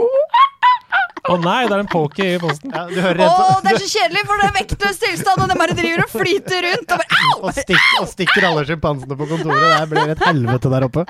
Å 1.25 1.35
nei, 1.41 1.61
det 1.65 1.73
er 1.73 1.81
en 1.81 1.89
poke 1.89 2.25
i 2.35 2.37
posten. 2.41 2.73
Ja, 2.75 2.83
du 2.89 2.99
hører 3.01 3.23
Å, 3.25 3.59
det 3.65 3.73
er 3.73 3.79
så 3.81 3.89
kjedelig, 3.89 4.23
for 4.29 4.41
det 4.41 4.47
er 4.47 4.55
vektløs 4.59 5.01
tilstand, 5.01 5.41
og 5.41 5.51
de 5.51 5.57
bare 5.61 5.77
driver 5.77 6.03
og 6.05 6.13
flyter 6.13 6.67
rundt. 6.69 6.85
Og 6.85 7.01
bare, 7.01 7.19
au! 7.23 7.35
og, 7.39 7.51
stikk, 7.57 7.85
og 8.01 8.09
stikker 8.11 8.47
alle 8.51 8.65
sjimpansene 8.69 9.17
på 9.17 9.29
kontoret. 9.31 9.67
Det 9.73 9.89
blir 9.93 10.13
et 10.15 10.25
helvete 10.27 10.73
der 10.75 10.87
oppe. 10.89 11.05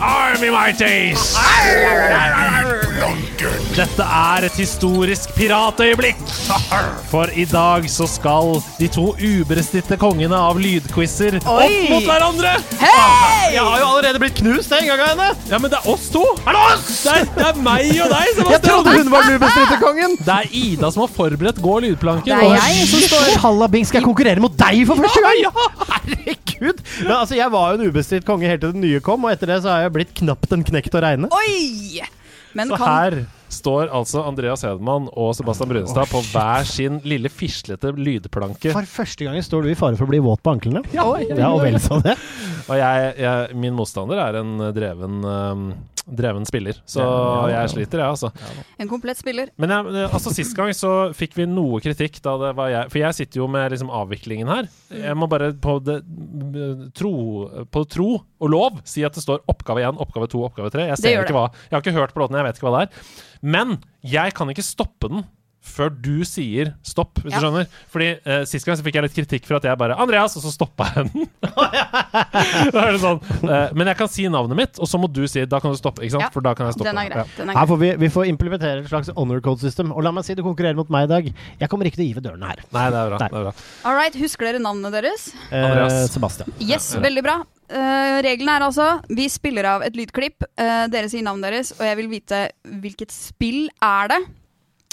Army 0.00 0.48
Mighties! 0.50 1.36
Dette 3.76 4.04
er 4.04 4.44
et 4.48 4.56
historisk 4.58 5.30
piratøyeblikk. 5.36 6.18
For 7.10 7.30
i 7.38 7.44
dag 7.48 7.86
så 7.92 8.06
skal 8.10 8.58
de 8.78 8.88
to 8.92 9.10
uberestitte 9.16 9.96
kongene 10.00 10.36
av 10.36 10.58
lydquizer 10.60 11.38
opp 11.40 11.76
mot 11.92 12.08
hverandre. 12.08 12.54
Hei! 12.80 13.52
Jeg 13.54 13.64
har 13.64 13.76
jo 13.82 13.86
allerede 13.90 14.20
blitt 14.22 14.36
knust 14.40 14.72
en 14.76 14.88
gang 14.88 15.00
av 15.04 15.12
henne. 15.12 15.28
Ja, 15.52 15.60
men 15.62 15.72
det 15.72 15.80
er 15.80 15.88
oss 15.92 16.08
to. 16.12 16.24
Er 16.44 16.56
det 16.56 16.64
oss? 16.66 16.90
Det 17.04 17.14
er, 17.14 17.28
det 17.36 17.46
er 17.50 17.62
meg 17.64 17.92
og 18.04 18.12
deg, 18.12 18.32
Sebastian. 18.34 18.52
Jeg 18.56 18.64
trodde 18.66 18.96
hun 18.98 19.12
var 19.14 19.28
den 19.28 19.38
ubestridte 19.40 19.80
kongen. 19.86 20.16
Det 20.20 20.36
er 20.36 20.50
Ida 20.64 20.92
som 20.96 21.04
har 21.06 21.14
forberedt 21.16 21.60
Gå 21.64 21.78
lydplanken. 21.86 22.28
Det 22.30 22.50
er 22.50 22.56
jeg 22.56 22.88
som 22.92 23.06
står 23.06 23.32
Hallabing, 23.46 23.88
skal 23.88 24.00
jeg 24.02 24.08
konkurrere 24.08 24.44
mot 24.44 24.56
deg 24.64 24.84
for 24.88 25.00
første 25.04 25.24
gang? 25.24 25.62
Herregud! 25.94 26.84
Men 27.06 27.14
altså, 27.16 27.38
Jeg 27.38 27.52
var 27.54 27.72
jo 27.72 27.80
en 27.80 27.88
ubestridt 27.92 28.26
konge 28.28 28.48
helt 28.50 28.60
til 28.64 28.74
den 28.76 28.84
nye 28.84 29.00
kom, 29.04 29.24
og 29.24 29.32
etter 29.32 29.48
det 29.54 29.62
så 29.64 29.72
har 29.72 29.86
jeg 29.86 29.89
blitt 29.94 30.14
knapt 30.22 30.52
en 30.56 30.64
knekt 30.66 30.96
å 30.96 31.04
regne. 31.04 31.30
Oi! 31.34 32.00
Men 32.56 32.72
Så 32.72 32.78
kan 32.80 32.88
her 32.88 33.16
står 33.50 33.90
altså 33.94 34.22
Andreas 34.26 34.62
Hedman 34.66 35.08
og 35.18 35.32
Sebastian 35.38 35.70
Brunestad 35.70 36.10
på 36.10 36.22
hver 36.30 36.66
sin 36.66 37.00
lille 37.06 37.30
fislete 37.30 37.92
lydplanke. 37.94 38.72
For 38.74 38.86
første 38.90 39.26
gang 39.26 39.38
står 39.44 39.66
du 39.66 39.72
i 39.72 39.78
fare 39.78 39.98
for 39.98 40.06
å 40.06 40.10
bli 40.10 40.20
våt 40.22 40.42
på 40.42 40.54
anklene. 40.54 40.82
Ja, 40.94 41.06
ja 41.18 41.50
og 41.50 41.62
vel 41.64 41.78
så 41.82 42.00
det. 42.04 42.16
Og 42.70 42.78
jeg, 42.78 43.14
jeg, 43.18 43.56
min 43.58 43.74
motstander 43.74 44.20
er 44.22 44.36
en 44.40 44.52
dreven, 44.74 45.16
um, 45.26 45.64
dreven 46.06 46.46
spiller, 46.48 46.78
så 46.88 47.02
Ja, 47.02 47.62
jeg 47.62 47.72
sliter, 47.74 48.02
jeg, 48.02 48.14
altså. 48.14 48.30
En 48.80 48.90
komplett 48.90 49.18
spiller. 49.20 49.50
Men 49.60 49.74
jeg, 49.74 50.04
altså 50.06 50.32
sist 50.34 50.54
gang 50.56 50.70
så 50.76 50.92
fikk 51.16 51.34
vi 51.38 51.48
noe 51.50 51.80
kritikk 51.82 52.20
da 52.24 52.36
det 52.40 52.52
var 52.58 52.70
jeg 52.72 52.92
For 52.92 53.02
jeg 53.02 53.18
sitter 53.18 53.42
jo 53.42 53.48
med 53.50 53.74
liksom 53.74 53.90
avviklingen 54.00 54.50
her. 54.50 54.70
Jeg 54.94 55.18
må 55.18 55.28
bare 55.30 55.50
på 55.58 55.76
det 55.86 56.00
tro, 56.98 57.12
på 57.70 57.84
tro 57.90 58.10
og 58.20 58.52
lov 58.54 58.78
si 58.88 59.04
at 59.06 59.16
det 59.16 59.24
står 59.24 59.42
oppgave 59.50 59.82
1, 59.88 60.00
oppgave 60.00 60.30
2, 60.30 60.44
oppgave 60.50 60.72
3. 60.72 60.86
Jeg 60.92 61.02
ser 61.02 61.24
ikke 61.24 61.36
hva 61.36 61.48
Jeg 61.66 61.74
har 61.76 61.84
ikke 61.84 61.98
hørt 61.98 62.14
på 62.16 62.22
låten, 62.24 62.38
jeg 62.38 62.48
vet 62.48 62.60
ikke 62.60 62.70
hva 62.70 62.78
det 62.78 62.86
er. 62.86 63.12
Men 63.58 63.76
jeg 64.06 64.36
kan 64.36 64.50
ikke 64.52 64.64
stoppe 64.64 65.10
den 65.10 65.26
før 65.62 65.90
du 65.92 66.24
sier 66.24 66.74
stopp, 66.82 67.18
hvis 67.22 67.32
Ja. 67.34 67.38
du 67.40 67.46
skjønner. 67.46 67.66
Fordi 67.92 68.08
uh, 68.26 68.44
Sist 68.48 68.64
gang 68.66 68.76
så 68.76 68.82
fikk 68.86 68.94
jeg 68.96 69.02
litt 69.04 69.14
kritikk 69.14 69.44
for 69.46 69.56
at 69.60 69.64
jeg 69.68 69.76
bare 69.78 69.94
'Andreas', 69.94 70.36
og 70.36 70.42
så 70.42 70.50
stoppa 70.52 70.86
jeg 70.96 71.12
den. 71.12 71.28
da 72.74 72.84
er 72.86 72.92
det 72.96 73.00
sånn 73.02 73.20
uh, 73.44 73.68
Men 73.76 73.90
jeg 73.92 73.96
kan 74.00 74.08
si 74.10 74.24
navnet 74.32 74.56
mitt, 74.58 74.80
og 74.80 74.88
så 74.88 74.98
må 75.00 75.10
du 75.12 75.22
si 75.30 75.44
'da 75.44 75.60
kan 75.60 75.72
du 75.74 75.78
stoppe'. 75.78 76.02
Ikke 76.02 76.16
sant? 76.16 76.26
Ja. 76.26 76.30
For 76.34 76.40
da 76.44 76.54
kan 76.54 76.66
jeg 76.70 76.74
stoppe. 76.78 76.88
Den 76.90 76.98
er 77.02 77.10
greit. 77.10 77.28
Ja. 77.36 77.44
Den 77.44 77.50
er 77.52 77.58
Her 77.60 77.66
får 77.70 77.78
vi, 77.84 77.90
vi 78.00 78.08
får 78.08 78.26
implementere 78.32 78.80
et 78.84 78.88
slags 78.90 79.10
honor 79.16 79.40
code-system. 79.44 79.92
Og 79.92 80.02
la 80.02 80.10
meg 80.16 80.24
si 80.24 80.34
du 80.34 80.42
konkurrerer 80.42 80.76
mot 80.76 80.88
meg 80.90 81.04
i 81.08 81.12
dag. 81.14 81.30
Jeg 81.60 81.68
kommer 81.68 81.84
ikke 81.86 82.00
til 82.00 82.06
å 82.06 82.08
gi 82.10 82.16
ved 82.18 82.24
dørene 82.28 82.46
her. 82.54 82.64
Nei, 82.72 82.86
det 82.90 82.98
er 83.04 83.08
bra. 83.12 83.18
Nei. 83.20 83.28
Det 83.28 83.38
er 83.40 83.48
bra. 83.50 83.54
All 83.84 83.96
right, 84.00 84.14
husker 84.16 84.48
dere 84.50 84.58
navnet 84.64 84.92
deres? 84.96 85.30
Eh, 85.52 85.64
Andreas. 85.64 86.10
Sebastian. 86.14 86.52
Yes, 86.60 86.94
Ja. 86.94 87.00
veldig 87.00 87.22
bra. 87.22 87.38
Uh, 87.70 88.18
regelen 88.26 88.48
er 88.50 88.64
altså 88.66 89.00
vi 89.08 89.28
spiller 89.30 89.64
av 89.76 89.82
et 89.86 89.94
lydklipp. 89.94 90.42
eh, 90.58 90.86
dere 90.90 91.08
sier 91.08 91.22
navnet 91.22 91.50
deres, 91.52 91.70
og 91.78 91.84
jeg 91.86 91.96
vil 91.96 92.08
vite 92.08 92.50
hvilket 92.66 93.12
spill 93.14 93.68
er 93.80 94.08
det. 94.08 94.18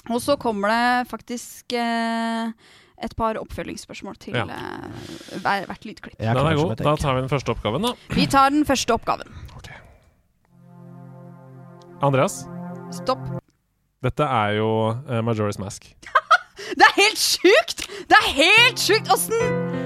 Og 0.10 0.22
så 0.24 0.38
kommer 0.40 0.72
det 0.72 1.10
faktisk 1.12 1.74
eh, 1.76 2.52
et 3.04 3.16
par 3.20 3.38
oppfølgingsspørsmål 3.42 4.16
til 4.24 4.36
Ja. 4.40 4.46
eh, 4.46 5.40
hver, 5.44 5.66
hvert 5.68 5.86
lydklipp. 5.86 6.16
Er 6.20 6.34
Den 6.34 6.48
er 6.48 6.56
god. 6.56 6.76
Da 6.80 6.96
tar 6.96 7.16
vi 7.16 7.22
den 7.26 7.30
første 7.30 7.52
oppgaven, 7.52 7.82
da. 7.84 7.94
Vi 8.16 8.26
tar 8.26 8.50
den 8.50 8.66
første 8.66 8.94
oppgaven. 8.96 9.28
Andreas, 12.02 12.46
Stopp. 12.94 13.20
dette 14.06 14.24
er 14.24 14.52
jo 14.60 14.68
uh, 14.94 15.22
Majora's 15.26 15.58
Mask. 15.60 15.88
Det 16.78 16.84
er 16.84 16.94
helt 16.98 17.18
sjukt! 17.18 17.86
Det 18.10 18.18
er 18.20 18.30
helt 18.38 18.80
sjukt! 18.82 19.10
Åssen 19.14 19.77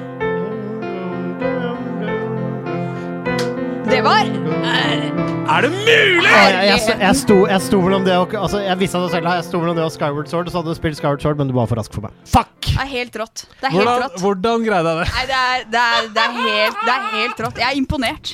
Det 4.01 4.07
var 4.07 4.21
eh, 4.25 5.01
Er 5.45 5.61
det 5.61 5.69
mulig?! 5.69 6.23
Jeg, 6.25 6.53
jeg, 6.55 6.79
jeg, 6.87 6.95
jeg, 7.03 7.17
sto, 7.19 7.35
jeg 7.45 7.61
sto 7.61 7.81
mellom 7.85 8.07
det 8.07 8.15
og 8.17 8.31
altså, 8.33 8.63
Jeg 8.63 8.79
visste 8.79 8.97
det 9.03 9.11
selv, 9.13 9.27
jeg 9.29 9.45
sto 9.45 9.59
mellom 9.61 9.77
det 9.77 9.83
og 9.85 9.91
Skyward 9.93 10.31
Sword, 10.31 10.49
og 10.49 10.55
så 10.55 10.57
hadde 10.57 10.73
du 10.73 10.79
spilt 10.79 10.97
Skyward 10.97 11.21
Sword, 11.21 11.37
men 11.37 11.51
du 11.51 11.53
var 11.53 11.69
for 11.69 11.77
rask 11.77 11.93
for 11.93 12.07
meg. 12.07 12.15
Fuck! 12.25 12.55
Det 12.65 12.81
er 12.81 12.89
helt 12.95 13.19
rått. 13.21 13.43
Det 13.59 13.69
er 13.69 13.75
helt 13.75 13.85
Hvordan, 13.85 14.07
rått. 14.07 14.17
hvordan 14.23 14.65
greide 14.65 14.95
jeg 14.95 15.03
det? 15.03 15.05
Nei, 15.13 15.25
det 15.29 15.37
er, 15.37 15.67
det, 15.75 15.83
er, 15.85 16.09
det, 16.17 16.23
er 16.25 16.39
helt, 16.39 16.81
det 16.81 16.95
er 16.95 17.05
helt 17.19 17.45
rått. 17.45 17.61
Jeg 17.61 17.69
er 17.69 17.77
imponert. 17.83 18.33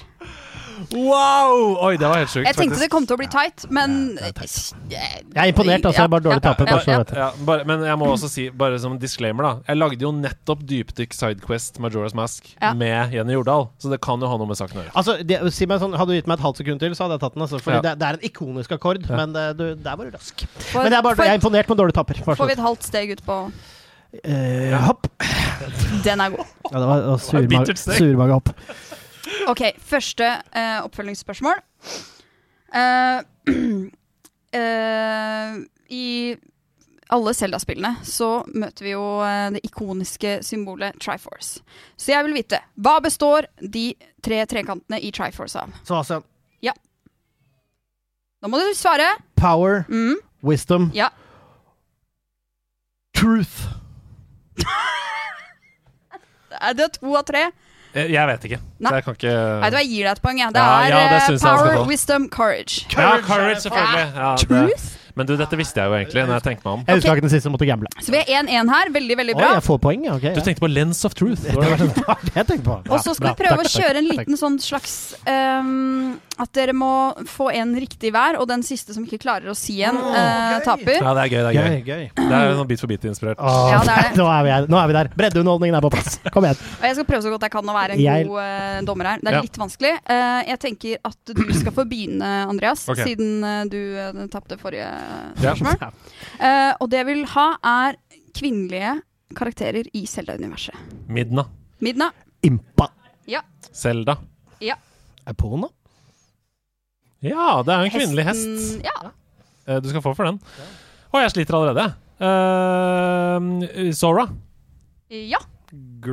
Wow! 0.95 1.75
Oi, 1.83 1.97
det 1.99 2.07
var 2.07 2.21
helt 2.21 2.31
sjukt. 2.31 2.45
Jeg 2.47 2.55
tenkte 2.55 2.79
det 2.79 2.87
kom 2.93 3.03
til 3.07 3.17
å 3.17 3.19
bli 3.19 3.27
tight, 3.31 3.65
men 3.75 4.15
Jeg 4.17 5.01
er 5.35 5.49
imponert, 5.51 5.83
altså. 5.83 5.97
Jeg 5.99 6.05
er 6.05 6.11
bare 6.13 6.23
dårlig 6.23 6.43
taper. 6.45 6.69
Ja, 6.71 6.77
ja, 6.87 7.01
ja, 7.17 7.27
bare, 7.49 7.65
men 7.67 7.83
jeg 7.83 7.99
må 7.99 8.07
også 8.13 8.29
si, 8.31 8.45
bare 8.55 8.79
som 8.79 8.95
disclaimer, 9.01 9.43
da 9.43 9.51
Jeg 9.73 9.81
lagde 9.81 9.99
jo 10.07 10.13
nettopp 10.15 10.63
dypdykk 10.69 11.13
Sidequest 11.17 11.81
Majora's 11.83 12.15
Mask 12.17 12.47
Ja. 12.61 12.71
med 12.73 13.13
Jenny 13.13 13.35
Jordal, 13.35 13.67
så 13.83 13.91
det 13.91 13.99
kan 14.05 14.23
jo 14.23 14.31
ha 14.31 14.39
noe 14.39 14.47
med 14.47 14.59
saken 14.61 14.79
å 14.79 14.83
gjøre. 14.85 14.95
Altså, 14.95 15.17
det, 15.27 15.41
si 15.53 15.67
meg 15.67 15.83
sånn, 15.83 15.95
Hadde 15.99 16.15
du 16.15 16.19
gitt 16.21 16.27
meg 16.31 16.39
et 16.39 16.45
halvt 16.47 16.63
sekund 16.63 16.79
til, 16.79 16.95
så 16.95 17.03
hadde 17.07 17.17
jeg 17.19 17.25
tatt 17.27 17.35
den. 17.35 17.43
Altså, 17.47 17.59
fordi 17.59 17.77
Ja. 17.81 17.81
det, 17.89 17.95
det 17.99 18.07
er 18.07 18.13
en 18.21 18.27
ikonisk 18.31 18.71
akkord, 18.79 19.03
Ja. 19.09 19.15
men 19.19 19.33
det, 19.35 19.45
du, 19.59 19.65
der 19.75 19.95
var 19.97 20.05
du 20.05 20.11
rask. 20.15 20.45
For, 20.71 20.83
men 20.83 20.91
jeg 20.91 20.99
er, 20.99 21.03
bare, 21.03 21.15
får- 21.19 21.25
jeg 21.25 21.35
er 21.35 21.41
imponert, 21.41 21.67
men 21.69 21.77
dårlig 21.83 21.93
taper. 21.99 22.23
Får 22.23 22.45
vi 22.47 22.53
et 22.55 22.63
halvt 22.63 22.83
steg 22.83 23.11
ut 23.11 23.25
på 23.27 23.51
du. 23.51 24.19
Eh, 24.23 24.71
hopp! 24.87 25.07
Den 26.05 26.21
er 26.23 26.29
god. 26.31 26.45
Ja, 26.71 26.79
det 26.79 26.87
var, 26.87 27.01
det 27.03 27.09
var 27.11 27.17
surmagehopp. 27.97 28.49
Ok, 29.47 29.61
første 29.83 30.27
uh, 30.55 30.83
oppfølgingsspørsmål. 30.87 31.59
Uh, 32.73 33.23
uh, 34.55 35.57
I 36.03 36.35
alle 37.07 37.31
Zelda-spillene 37.33 37.93
så 38.03 38.43
møter 38.51 38.83
vi 38.83 38.91
jo 38.91 39.03
det 39.55 39.61
ikoniske 39.63 40.41
symbolet 40.43 40.97
Triforce. 40.99 41.61
Så 41.95 42.11
jeg 42.11 42.25
vil 42.27 42.35
vite, 42.35 42.59
hva 42.83 42.97
består 43.03 43.47
de 43.63 43.85
tre 44.23 44.41
trekantene 44.51 44.99
i 44.99 45.13
Triforce 45.15 45.61
av? 45.61 45.71
Så 45.87 45.95
altså 46.01 46.17
Ja. 46.65 46.73
Nå 48.43 48.51
må 48.51 48.59
du 48.59 48.73
svare. 48.75 49.07
Power, 49.39 49.85
Mm, 49.87 50.19
wisdom, 50.43 50.91
ja. 50.93 51.07
truth. 53.15 53.63
Er 56.59 56.73
det 56.73 56.91
to 56.99 57.15
av 57.15 57.23
tre? 57.27 57.47
Eh, 57.95 58.11
Jeg 58.13 58.27
vet 58.27 58.43
ikke. 58.49 58.59
Nei. 58.83 58.91
Jeg 58.97 59.03
kan 59.07 59.15
ikke 59.17 59.33
Nei, 59.61 59.69
du 59.69 59.77
jeg 59.77 59.89
gir 59.89 60.03
deg 60.03 60.11
et 60.17 60.21
poeng. 60.21 60.37
Ja. 60.43 60.49
Det 60.51 60.61
er 60.61 60.89
ja, 60.91 60.97
det 60.97 61.21
han 61.23 61.37
skal 61.39 61.57
power, 61.57 61.87
wisdom, 61.87 62.29
courage. 62.29 62.85
Ja, 62.93 63.17
courage, 63.25 63.61
selvfølgelig. 63.65 64.07
Ja, 64.15 64.35
det. 64.35 64.47
Truth? 64.47 64.93
Men 65.17 65.25
du, 65.25 65.31
dette 65.39 65.57
visste 65.57 65.81
jeg 65.81 65.89
jo 65.89 65.95
egentlig 65.97 66.23
når 66.27 66.35
jeg 66.37 66.43
tenkte 66.45 66.67
meg 66.67 66.73
om. 66.77 66.81
Jeg 66.85 66.99
husker 66.99 67.15
ikke 67.17 67.25
den 67.25 67.31
siste, 67.33 67.49
måtte 67.49 67.65
gamble. 67.65 67.89
Så 68.05 68.11
vi 68.13 68.19
er 68.21 68.27
1-1 68.43 68.69
her. 68.69 68.91
Veldig, 68.93 69.15
veldig 69.17 69.33
Oi, 69.33 69.39
bra. 69.41 69.53
jeg 69.57 69.63
får 69.65 69.79
poeng, 69.81 70.03
ja. 70.05 70.17
Du 70.21 70.41
tenkte 70.45 70.61
på 70.61 70.69
Lens 70.69 70.99
of 71.09 71.15
Truth. 71.17 71.41
Det 71.47 71.55
var 71.57 72.21
jeg 72.37 72.45
tenkte 72.51 72.61
på. 72.67 72.75
Og 72.93 73.01
så 73.01 73.15
skal 73.17 73.31
bra. 73.31 73.33
vi 73.33 73.41
prøve 73.47 73.57
Takk, 73.57 73.65
å 73.65 73.71
takk, 73.71 73.81
kjøre 73.81 73.97
en 74.03 74.09
takk. 74.11 74.19
liten 74.21 74.37
sånn 74.37 74.59
slags 74.61 74.93
ehm, 75.25 76.19
At 76.39 76.51
dere 76.53 76.73
må 76.77 76.89
få 77.25 77.47
en 77.55 77.71
riktig 77.81 78.11
hver, 78.13 78.37
og 78.37 78.45
den 78.49 78.61
siste 78.61 78.93
som 78.93 79.03
ikke 79.07 79.17
klarer 79.23 79.49
å 79.49 79.55
si 79.57 79.79
en, 79.81 79.95
eh, 79.97 80.59
taper. 80.65 80.99
Ja, 81.01 81.13
det 81.17 81.23
er 81.23 81.31
gøy. 81.33 81.39
Det 81.41 81.49
er 81.49 81.55
gøy. 81.57 81.67
Gøy, 81.67 81.81
gøy. 81.87 82.03
Det 82.17 82.37
er 82.37 82.53
noe 82.59 82.65
Bit 82.69 82.79
for 82.83 82.87
bit-inspirert. 82.91 83.39
Oh, 83.41 83.69
Ja, 83.71 83.79
det 83.81 83.95
er 83.95 84.09
det. 84.11 84.17
Nå, 84.21 84.27
er 84.29 84.43
vi 84.45 84.51
nå 84.69 84.77
er 84.77 84.87
vi 84.91 84.93
der. 84.99 85.09
Breddeunderholdningen 85.17 85.77
er 85.79 85.81
på 85.87 85.91
plass. 85.95 86.19
Kom 86.33 86.45
igjen. 86.45 86.59
Og 86.77 86.85
jeg 86.85 86.95
skal 86.99 87.07
prøve 87.09 87.23
så 87.25 87.31
godt 87.33 87.47
jeg 87.47 87.51
kan 87.57 87.65
å 87.73 87.77
være 87.77 87.97
en 87.97 88.03
Jeg- 88.03 88.27
god 88.27 88.41
uh, 88.43 88.81
dommer 88.85 89.05
her. 89.11 89.17
Det 89.23 89.31
er 89.33 89.37
Ja. 89.39 89.41
litt 89.41 89.57
vanskelig. 89.57 89.93
Uh, 90.05 90.41
jeg 90.51 90.59
tenker 90.59 90.97
at 91.09 91.33
du 91.33 91.53
skal 91.57 91.71
få 91.73 91.87
begynne, 91.89 92.31
Andreas, 92.47 92.85
okay. 92.89 93.05
siden 93.15 93.69
du 93.73 93.79
uh, 93.97 94.27
tapte 94.29 94.57
forrige 94.61 94.85
Ja. 95.41 95.53
spørsmål. 95.55 95.91
Eh, 96.39 96.73
og 96.81 96.89
det 96.89 96.99
jeg 97.01 97.05
vil 97.09 97.25
ha, 97.33 97.47
er 97.63 97.95
kvinnelige 98.37 99.01
karakterer 99.35 99.87
i 99.97 100.05
Zelda-universet. 100.05 100.75
Midna. 101.09 101.47
Midna. 101.81 102.11
Impa. 102.45 102.89
Ja. 103.27 103.41
Selda. 103.73 104.17
Ja. 104.61 104.75
Epona? 105.27 105.67
Ja, 107.25 107.61
det 107.65 107.73
er 107.73 107.85
en 107.87 107.93
kvinnelig 107.93 108.25
hest. 108.27 108.83
Ja. 108.85 109.11
Eh, 109.67 109.79
Du 109.81 109.89
skal 109.89 110.01
få 110.05 110.13
for 110.15 110.25
den. 110.29 110.37
Å, 111.13 111.21
jeg 111.23 111.31
sliter 111.33 111.57
allerede. 111.57 111.87
Uh, 112.17 113.91
Sora. 113.97 114.27
ja. 115.09 115.39
Gr... 115.99 116.11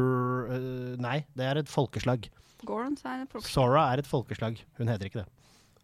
øh, 0.51 0.97
nei, 0.99 1.21
det 1.39 1.45
er 1.47 1.61
et 1.61 1.69
folkeslag. 1.71 2.25
Gorons 2.67 3.05
er 3.07 3.21
en 3.23 3.29
folk- 3.31 3.47
Sora 3.47 3.85
er 3.93 4.01
et 4.03 4.09
folkeslag. 4.09 4.57
Hun 4.81 4.89
heter 4.91 5.07
ikke 5.07 5.21
det. 5.23 5.29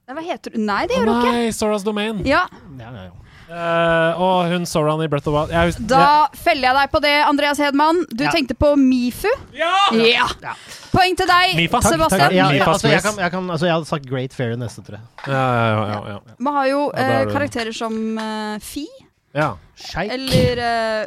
Nei, 0.09 0.17
Hva 0.17 0.25
heter 0.27 0.51
du? 0.51 0.59
Nei, 0.67 0.81
det 0.91 0.97
gjør 0.99 1.07
du 1.07 1.13
ikke. 1.13 1.33
nei, 1.37 1.51
Soras 1.55 1.85
Domain. 1.87 2.19
Ja, 2.27 2.41
Ja, 2.81 2.91
ja, 2.91 3.05
ja. 3.07 3.13
Eh, 3.51 4.21
og 4.23 4.47
hun 4.53 4.63
Soran 4.69 5.01
i 5.03 5.09
Breath 5.11 5.27
of 5.29 5.35
Wild. 5.35 5.51
Jeg, 5.51 5.75
Da 5.91 6.29
feller 6.39 6.69
jeg 6.69 6.77
deg 6.77 6.91
på 6.93 7.01
det, 7.03 7.15
Andreas 7.27 7.59
Hedman. 7.59 8.05
Du 8.15 8.23
Ja. 8.25 8.31
tenkte 8.31 8.55
på 8.55 8.77
Mifu. 8.79 9.29
Ja! 9.53 9.73
Ja. 9.93 10.29
Poeng 10.93 11.17
til 11.19 11.27
deg, 11.27 11.57
Mifas. 11.59 11.85
Sebastian. 11.91 12.21
takk. 12.21 12.33
Ja, 12.33 12.51
ja, 12.55 12.65
altså, 12.67 12.89
jeg, 12.89 13.03
kan, 13.03 13.17
jeg, 13.19 13.31
kan, 13.31 13.51
altså, 13.51 13.67
jeg 13.67 13.75
hadde 13.75 13.87
sagt 13.91 14.07
Great 14.11 14.33
Fairy 14.35 14.55
neste, 14.57 14.83
tror 14.87 14.99
jeg. 14.99 15.03
Ja, 15.27 15.33
ja, 15.35 15.85
ja, 15.91 16.01
ja, 16.15 16.19
Vi 16.39 16.51
har 16.57 16.67
jo 16.71 16.93
Ja, 16.97 17.25
du- 17.25 17.33
karakterer 17.35 17.75
som 17.75 18.19
uh, 18.19 18.59
Fi 18.61 18.87
ja. 19.35 19.53
Eller 19.97 20.59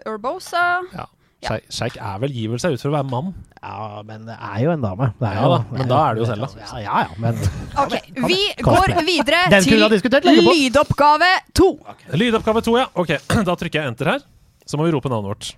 uh, 0.06 0.14
Urbosa. 0.14 0.82
ja. 0.94 1.06
Sheik- 1.48 1.70
Sjeik 1.74 1.98
er 2.00 2.20
vel 2.24 2.32
giver 2.36 2.62
seg 2.62 2.74
ut 2.76 2.82
for 2.82 2.90
å 2.92 2.96
være 2.98 3.10
mann. 3.12 3.34
Ja, 3.62 4.02
men 4.08 4.26
det 4.28 4.36
er 4.40 4.60
jo 4.64 4.72
en 4.74 4.82
dame. 4.84 5.10
Det 5.20 5.28
er 5.30 5.36
Ja 5.36 5.44
jo, 5.44 5.50
da, 5.54 5.60
men 5.78 5.88
da 5.92 6.00
er 6.10 6.16
det 6.16 6.24
jo 6.24 6.28
Zelda. 6.32 6.50
Ja, 6.60 6.80
ja, 6.84 7.04
ja, 7.04 7.18
men 7.18 7.38
Ok, 7.84 7.96
Vi 8.28 8.40
går 8.64 8.96
videre 9.08 9.42
til 9.64 10.42
lydoppgave 10.48 11.32
to. 11.54 11.70
Lydoppgave 12.14 12.64
to, 12.64 12.78
ja. 12.80 12.88
Ok, 12.96 13.16
da 13.50 13.56
trykker 13.60 13.82
jeg 13.82 13.88
enter 13.94 14.12
her. 14.16 14.26
Så 14.66 14.78
må 14.80 14.86
vi 14.88 14.92
rope 14.96 15.10
navnet 15.12 15.34
vårt. 15.34 15.54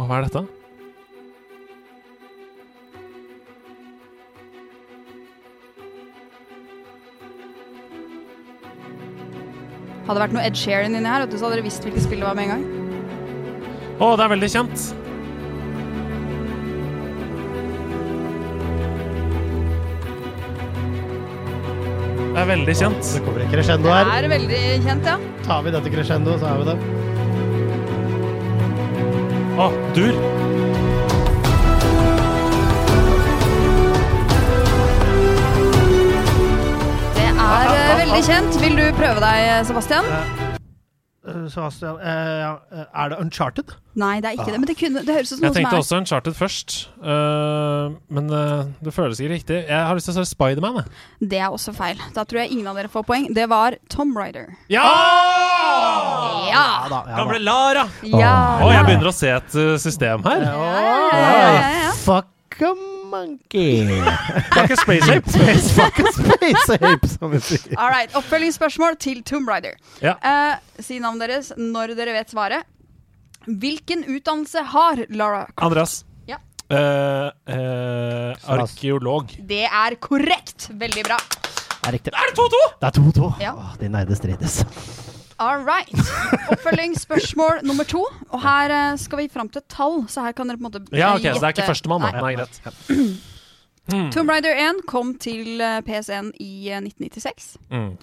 Og 0.00 0.06
hva 0.08 0.20
er 0.20 0.28
dette? 0.28 0.46
Hadde 10.10 10.18
det 10.18 10.24
vært 10.24 10.32
noe 10.34 10.42
Ed 10.42 10.56
Sheeran 10.58 10.94
inni 10.98 11.06
her, 11.06 11.22
at 11.22 11.30
du, 11.30 11.36
så 11.38 11.46
hadde 11.46 11.60
dere 11.60 11.62
visst 11.68 11.84
hvilket 11.86 12.02
spill 12.02 12.18
det 12.18 12.26
var 12.26 12.34
med 12.34 12.48
en 12.48 12.50
gang. 12.50 12.64
Å, 14.02 14.08
det 14.18 14.24
er 14.24 14.32
veldig 14.32 14.48
kjent. 14.50 14.86
Det 22.26 22.42
er 22.42 22.50
veldig 22.50 22.76
kjent. 22.82 22.98
Det 23.06 23.22
kommer 23.28 23.46
en 23.46 23.54
crescendo 23.54 23.94
her. 23.94 24.10
Det 24.10 24.18
er 24.18 24.28
veldig 24.34 24.60
kjent, 24.88 25.10
ja. 25.12 25.16
Tar 25.46 25.62
vi 25.68 25.76
dette 25.78 25.94
crescendo, 25.94 26.34
så 26.42 26.50
er 26.50 26.58
vi 26.58 26.64
det. 26.72 26.76
Å, 29.62 29.70
dur. 29.94 30.89
Er 37.50 37.74
uh, 37.74 37.98
veldig 38.04 38.22
kjent. 38.30 38.62
Vil 38.62 38.78
du 38.78 38.86
prøve 38.98 39.20
deg, 39.26 39.50
Sebastian? 39.68 40.48
Eh, 41.20 41.48
Sebastian, 41.52 41.98
eh, 42.00 42.48
eh, 42.48 42.84
er 42.94 43.08
det 43.12 43.18
Uncharted? 43.20 43.74
Nei, 43.94 44.20
det 44.20 44.30
er 44.30 44.38
ikke 44.38 44.52
det. 44.54 44.60
Men 44.60 44.68
det, 44.70 44.76
kunne, 44.80 45.02
det 45.04 45.14
høres 45.14 45.32
ut 45.32 45.36
som 45.36 45.44
noe 45.44 45.50
som 45.50 45.58
er 45.58 45.60
Jeg 45.60 45.66
tenkte 45.66 45.80
også 45.82 45.98
Uncharted 46.00 46.34
først, 46.38 46.76
men 48.08 48.30
det 48.80 48.94
føles 48.94 49.20
ikke 49.20 49.34
riktig. 49.34 49.58
Jeg 49.68 49.84
har 49.90 49.98
lyst 49.98 50.08
til 50.08 50.16
å 50.16 50.24
si 50.24 50.32
Spiderman. 50.32 50.80
Det 51.20 51.38
er 51.38 51.52
også 51.52 51.74
feil. 51.76 52.00
Da 52.16 52.24
tror 52.24 52.42
jeg 52.42 52.54
ingen 52.54 52.70
av 52.70 52.80
dere 52.80 52.88
får 52.88 53.04
poeng. 53.04 53.28
Det 53.36 53.46
var 53.50 53.76
Tom 53.92 54.16
Ryder. 54.16 54.48
Ja! 54.72 54.86
Ja! 56.48 56.66
Gamle 56.88 57.40
Lara! 57.44 57.86
Ja. 58.06 58.34
Å, 58.64 58.72
jeg 58.72 58.88
begynner 58.88 59.12
å 59.12 59.14
se 59.14 59.34
et 59.36 59.62
system 59.82 60.24
her. 60.24 60.48
Oi, 60.56 61.90
Fuck 62.00 62.32
a 62.62 62.74
monkey. 63.10 63.86
Fuck 64.54 64.70
a 64.70 64.76
space 64.76 65.08
ape. 65.10 65.30
Space, 65.30 65.70
fuck 65.78 65.98
a 66.00 66.12
space 66.12 66.76
ape, 66.80 67.08
som 67.08 67.30
vi 67.32 67.40
sier. 67.42 67.74
All 67.76 67.90
right, 67.90 68.12
Oppfølgingsspørsmål 68.18 68.98
til 69.02 69.22
Tomb 69.26 69.48
Raider. 69.50 69.74
Ja. 70.02 70.14
Eh, 70.22 70.82
si 70.84 70.98
navnet 71.02 71.28
deres 71.28 71.52
når 71.58 71.94
dere 71.98 72.14
vet 72.18 72.30
svaret. 72.32 72.68
Hvilken 73.46 74.04
utdannelse 74.04 74.62
har 74.74 75.04
Lara 75.16 75.46
Croft? 75.48 75.66
Andreas. 75.70 75.94
Ja. 76.28 76.36
Eh, 76.70 77.30
eh, 77.56 78.50
arkeolog. 78.56 79.32
Det 79.48 79.64
er 79.66 79.96
korrekt! 80.02 80.68
Veldig 80.76 81.06
bra. 81.08 81.16
Det 81.80 81.88
er 81.88 81.96
riktig. 81.96 82.12
Er 82.12 82.28
det 82.28 82.36
2-2? 82.36 82.62
Det 82.80 82.90
er 82.90 83.00
2-2. 83.00 83.32
Ja. 83.40 83.54
Åh, 83.56 83.72
De 83.80 83.88
nerde 83.88 84.16
strides. 84.18 84.60
All 85.40 85.62
right. 85.64 85.88
Oppfølgingsspørsmål 86.52 87.62
nummer 87.64 87.86
to. 87.88 88.02
Og 88.28 88.42
her 88.44 88.72
eh, 88.76 88.96
skal 89.00 89.22
vi 89.22 89.28
fram 89.32 89.48
til 89.48 89.62
et 89.62 89.68
tall, 89.72 90.02
så 90.12 90.26
her 90.26 90.34
kan 90.36 90.50
dere 90.50 90.60
på 90.60 90.66
en 90.66 90.68
måte 90.68 90.82
Ja, 90.98 91.14
ok, 91.16 91.24
så 91.30 91.40
det 91.40 91.48
er 91.48 91.54
ikke 91.56 91.68
førstemann, 91.70 92.04
da. 92.04 92.10
Nei. 92.20 92.34
Nei, 92.34 92.42
greit. 92.42 93.28
Mm. 93.90 94.10
Tomb 94.14 94.30
Raider 94.30 94.54
1 94.54 94.84
kom 94.86 95.14
til 95.18 95.62
eh, 95.64 95.80
PSN 95.86 96.28
i 96.38 96.68
eh, 96.70 96.82
1996. 96.84 97.54
Mm. 97.72 97.94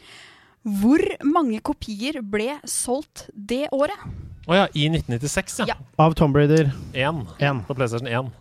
Hvor 0.81 1.03
mange 1.23 1.61
kopier 1.64 2.18
ble 2.26 2.57
solgt 2.68 3.27
det 3.31 3.68
året? 3.72 4.01
Å 4.47 4.57
ja, 4.57 4.65
i 4.73 4.89
1996, 4.89 5.61
ja. 5.61 5.69
Ja. 5.76 5.77
Av 6.01 6.15
Tomb 6.18 6.35
Raider 6.35 6.73
Én 6.97 7.22
En. 7.39 7.61
på 7.68 7.77
PlayStation 7.77 8.09
1. 8.09 8.34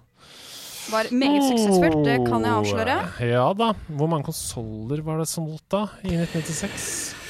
Var 0.86 1.10
meget 1.10 1.44
suksessfullt, 1.50 2.00
det 2.06 2.16
kan 2.28 2.44
jeg 2.46 2.56
avsløre. 2.62 2.96
Ja 3.26 3.46
da. 3.58 3.72
Hvor 3.90 4.10
mange 4.10 4.28
konsoller 4.30 5.04
var 5.06 5.20
det 5.20 5.28
solgt 5.30 5.66
da, 5.74 5.84
i 6.06 6.14
1996? 6.14 7.25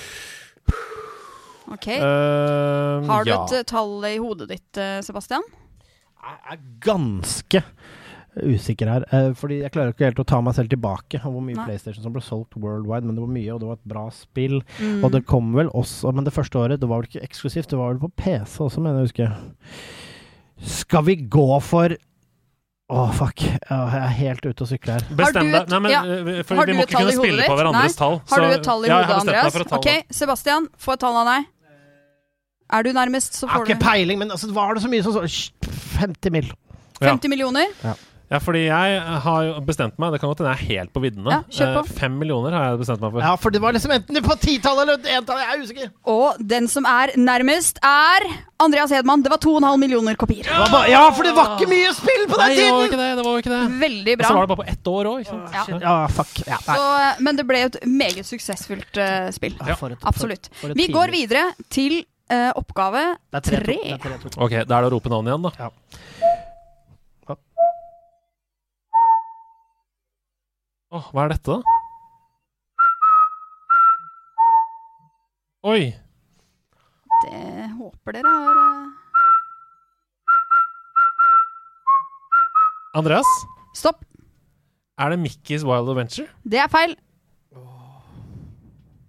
Ok. 1.74 1.88
Uh, 1.98 3.02
Har 3.09 3.26
du 3.26 3.32
ja. 3.32 3.43
et 3.43 3.59
eh, 3.59 3.66
tall 3.66 3.98
i 4.06 4.16
hodet 4.22 4.51
ditt, 4.52 4.82
Sebastian? 5.06 5.43
Jeg 6.26 6.38
er 6.55 6.60
ganske 6.84 7.62
usikker 8.36 8.90
her. 8.90 9.05
Uh, 9.12 9.30
fordi 9.36 9.60
jeg 9.62 9.72
klarer 9.74 9.94
ikke 9.94 10.09
helt 10.10 10.22
å 10.22 10.26
ta 10.28 10.40
meg 10.44 10.56
selv 10.56 10.72
tilbake 10.72 11.20
av 11.22 11.32
hvor 11.32 11.44
mye 11.44 11.59
Nei. 11.59 11.68
PlayStation 11.68 12.05
som 12.05 12.14
ble 12.14 12.22
solgt 12.24 12.56
worldwide, 12.60 13.06
men 13.06 13.16
det 13.16 13.24
var 13.24 13.32
mye, 13.32 13.52
og 13.55 13.62
det 13.62 13.70
var 13.70 13.78
et 13.78 13.93
bra 13.93 14.06
spill. 14.14 14.59
Mm. 14.78 14.98
Og 15.02 15.12
det 15.14 15.24
kom 15.28 15.55
vel 15.56 15.70
også 15.76 16.12
Men 16.14 16.26
det 16.26 16.34
første 16.36 16.60
året, 16.60 16.80
det 16.82 16.90
var 16.90 17.02
vel 17.02 17.10
ikke 17.10 17.24
eksklusivt, 17.26 17.70
det 17.72 17.80
var 17.80 17.94
vel 17.94 18.02
på 18.05 18.12
PC 18.22 18.59
også, 18.66 18.82
mener 18.84 19.01
jeg 19.01 19.06
å 19.06 19.10
huske. 19.10 19.30
Skal 20.80 21.09
vi 21.09 21.18
gå 21.28 21.48
for 21.64 21.97
Å, 22.86 23.01
fuck. 23.10 23.43
Oh, 23.66 23.88
jeg 23.90 23.98
er 23.98 24.12
helt 24.14 24.44
ute 24.47 24.62
og 24.62 24.68
sykler 24.70 25.01
her. 25.01 25.06
Bestem 25.18 25.48
deg. 25.51 25.64
Nei, 25.72 25.78
men, 25.82 25.90
ja. 25.90 26.05
eh, 26.06 26.44
for 26.47 26.60
vi 26.62 26.76
må 26.78 26.84
ikke 26.84 27.01
kunne 27.01 27.16
spille 27.16 27.48
på 27.51 27.56
hverandres 27.59 27.97
Nei. 27.97 27.98
tall. 27.98 28.20
Har 28.30 28.44
du 28.44 28.52
et 28.55 28.62
tall 28.62 28.86
i 28.86 28.93
ja, 28.93 29.01
hodet, 29.01 29.09
har 29.10 29.24
Andreas? 29.24 29.56
tall, 29.56 29.80
Ok, 29.80 30.12
Sebastian, 30.14 30.68
få 30.78 30.94
et 30.94 31.02
tall 31.02 31.18
av 31.18 31.26
deg. 31.32 31.48
Er 32.72 32.82
du 32.82 32.93
nærmest, 32.93 33.34
så 33.38 33.47
Jeg 33.47 33.52
har 33.55 33.64
ikke 33.64 33.78
du 33.78 33.84
peiling, 33.84 34.18
men 34.18 34.30
altså, 34.30 34.51
var 34.52 34.74
det 34.74 34.82
så 34.82 34.88
mye 34.90 35.02
som 35.06 35.12
så 35.12 35.51
50 36.01 36.30
mill. 36.34 36.52
Ja. 37.01 37.12
50 37.12 37.28
millioner. 37.28 37.66
Ja, 38.26 38.40
fordi 38.43 38.64
jeg 38.66 39.02
har 39.22 39.43
jo 39.47 39.60
bestemt 39.62 40.01
meg 40.02 40.10
Det 40.10 40.18
kan 40.18 40.26
godt 40.32 40.40
hende 40.43 40.51
jeg 40.56 40.64
er 40.64 40.70
helt 40.80 40.90
på 40.93 40.98
viddene. 41.05 41.30
Ja. 41.47 41.66
Eh, 41.78 41.90
Fem 41.94 42.16
millioner 42.18 42.51
har 42.56 42.64
jeg 42.72 42.80
bestemt 42.80 42.98
meg 43.05 43.12
for. 43.14 43.22
Ja, 43.22 43.34
for 43.38 43.55
det 43.55 43.60
var 43.62 43.76
liksom 43.76 43.93
enten 43.94 44.18
på 44.24 44.34
titallet 44.43 44.82
eller 44.82 45.12
entallet, 45.20 45.44
jeg 45.44 45.52
er 45.55 45.62
usikker. 45.62 45.93
Og 46.10 46.40
den 46.43 46.66
som 46.66 46.88
er 46.90 47.12
nærmest, 47.14 47.78
er 47.86 48.26
Andreas 48.59 48.90
Hedman. 48.90 49.22
Det 49.22 49.30
var 49.30 49.38
2,5 49.38 49.78
millioner 49.78 50.18
kopier. 50.18 50.43
Ja! 50.51 50.66
Ja, 50.90 51.05
for 51.14 51.22
det 51.28 51.36
var 51.36 51.55
ikke 51.55 51.70
mye 51.70 51.93
spill 51.94 52.26
på 52.26 52.34
den 52.34 52.43
Nei, 52.43 52.56
det 52.56 52.66
var 52.66 52.80
tiden! 52.80 52.90
ikke 52.90 52.98
det. 53.05 53.09
det, 53.20 53.24
var 53.28 53.30
jo 53.38 53.44
ikke 53.44 53.55
det. 53.55 53.62
Veldig 53.84 54.16
Og 54.16 54.18
bra. 54.18 54.26
så 54.26 54.34
var 54.34 54.43
det 54.48 54.52
bare 54.56 54.62
på 54.64 54.68
ett 54.74 54.93
år 54.97 55.10
òg, 55.12 55.22
ikke 55.22 55.30
sant. 55.36 55.55
Ja. 55.55 55.78
Ja, 55.86 55.97
fuck. 56.18 56.34
Ja. 56.51 56.59
Så, 56.66 56.82
eh, 57.05 57.22
men 57.28 57.36
det 57.38 57.47
ble 57.47 57.62
jo 57.62 57.70
et 57.76 57.78
meget 57.86 58.26
suksessfullt 58.26 58.98
uh, 59.06 59.30
spill. 59.38 59.55
Ja, 59.62 59.70
et- 59.76 59.78
for- 59.78 59.94
Absolutt. 60.02 60.51
for 60.59 60.74
et 60.74 60.82
Vi 60.82 60.90
går 60.90 61.14
videre 61.14 61.47
til 61.70 62.01
eh, 62.30 62.50
oppgave 62.56 63.02
Det 63.32 63.42
tre. 63.46 63.62
tre. 63.62 63.78
Det 63.82 63.92
er 63.96 64.18
tre. 64.18 64.34
Ok, 64.36 64.54
da 64.66 64.78
er 64.78 64.86
det 64.86 64.90
å 64.90 64.94
rope 64.96 65.12
navnet 65.12 65.32
igjen, 65.34 65.48
da. 65.48 65.52
Ja. 65.66 65.70
Åh, 70.96 71.08
hva 71.12 71.24
er 71.26 71.32
dette, 71.34 71.50
da? 71.50 71.60
Oi! 75.66 75.90
Det 77.26 77.66
håper 77.74 78.14
dere 78.14 78.30
har 78.30 78.60
uh... 78.60 78.92
Andreas? 82.96 83.32
Stopp. 83.76 84.04
Er 84.96 85.12
det 85.12 85.18
Mickey's 85.20 85.66
Wild 85.66 85.90
Adventure? 85.90 86.30
Det 86.46 86.62
er 86.62 86.70
feil. 86.72 86.94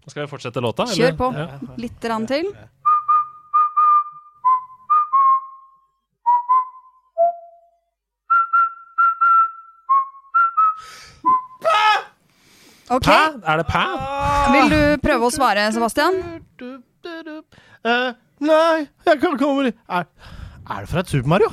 Skal 0.07 0.25
vi 0.25 0.31
fortsette 0.31 0.63
låta? 0.63 0.87
Kjør 0.91 1.15
på. 1.19 1.29
Ja. 1.35 1.45
Litt 1.79 2.09
rann 2.09 2.25
til. 2.27 2.49
Ok. 12.89 13.03
Pæ? 13.03 13.19
Er 13.43 13.61
det 13.61 13.67
pæ? 13.67 13.83
Vil 14.55 14.69
du 14.71 14.81
prøve 15.03 15.27
å 15.27 15.33
svare, 15.33 15.67
Sebastian? 15.75 16.19
Uh, 17.87 18.11
nei, 18.43 18.87
jeg 19.07 19.19
kan 19.21 19.37
komme 19.39 19.69
er, 19.71 20.05
er 20.67 20.83
det 20.83 20.89
fra 20.91 21.03
et 21.03 21.11
Super 21.11 21.31
Mario? 21.35 21.51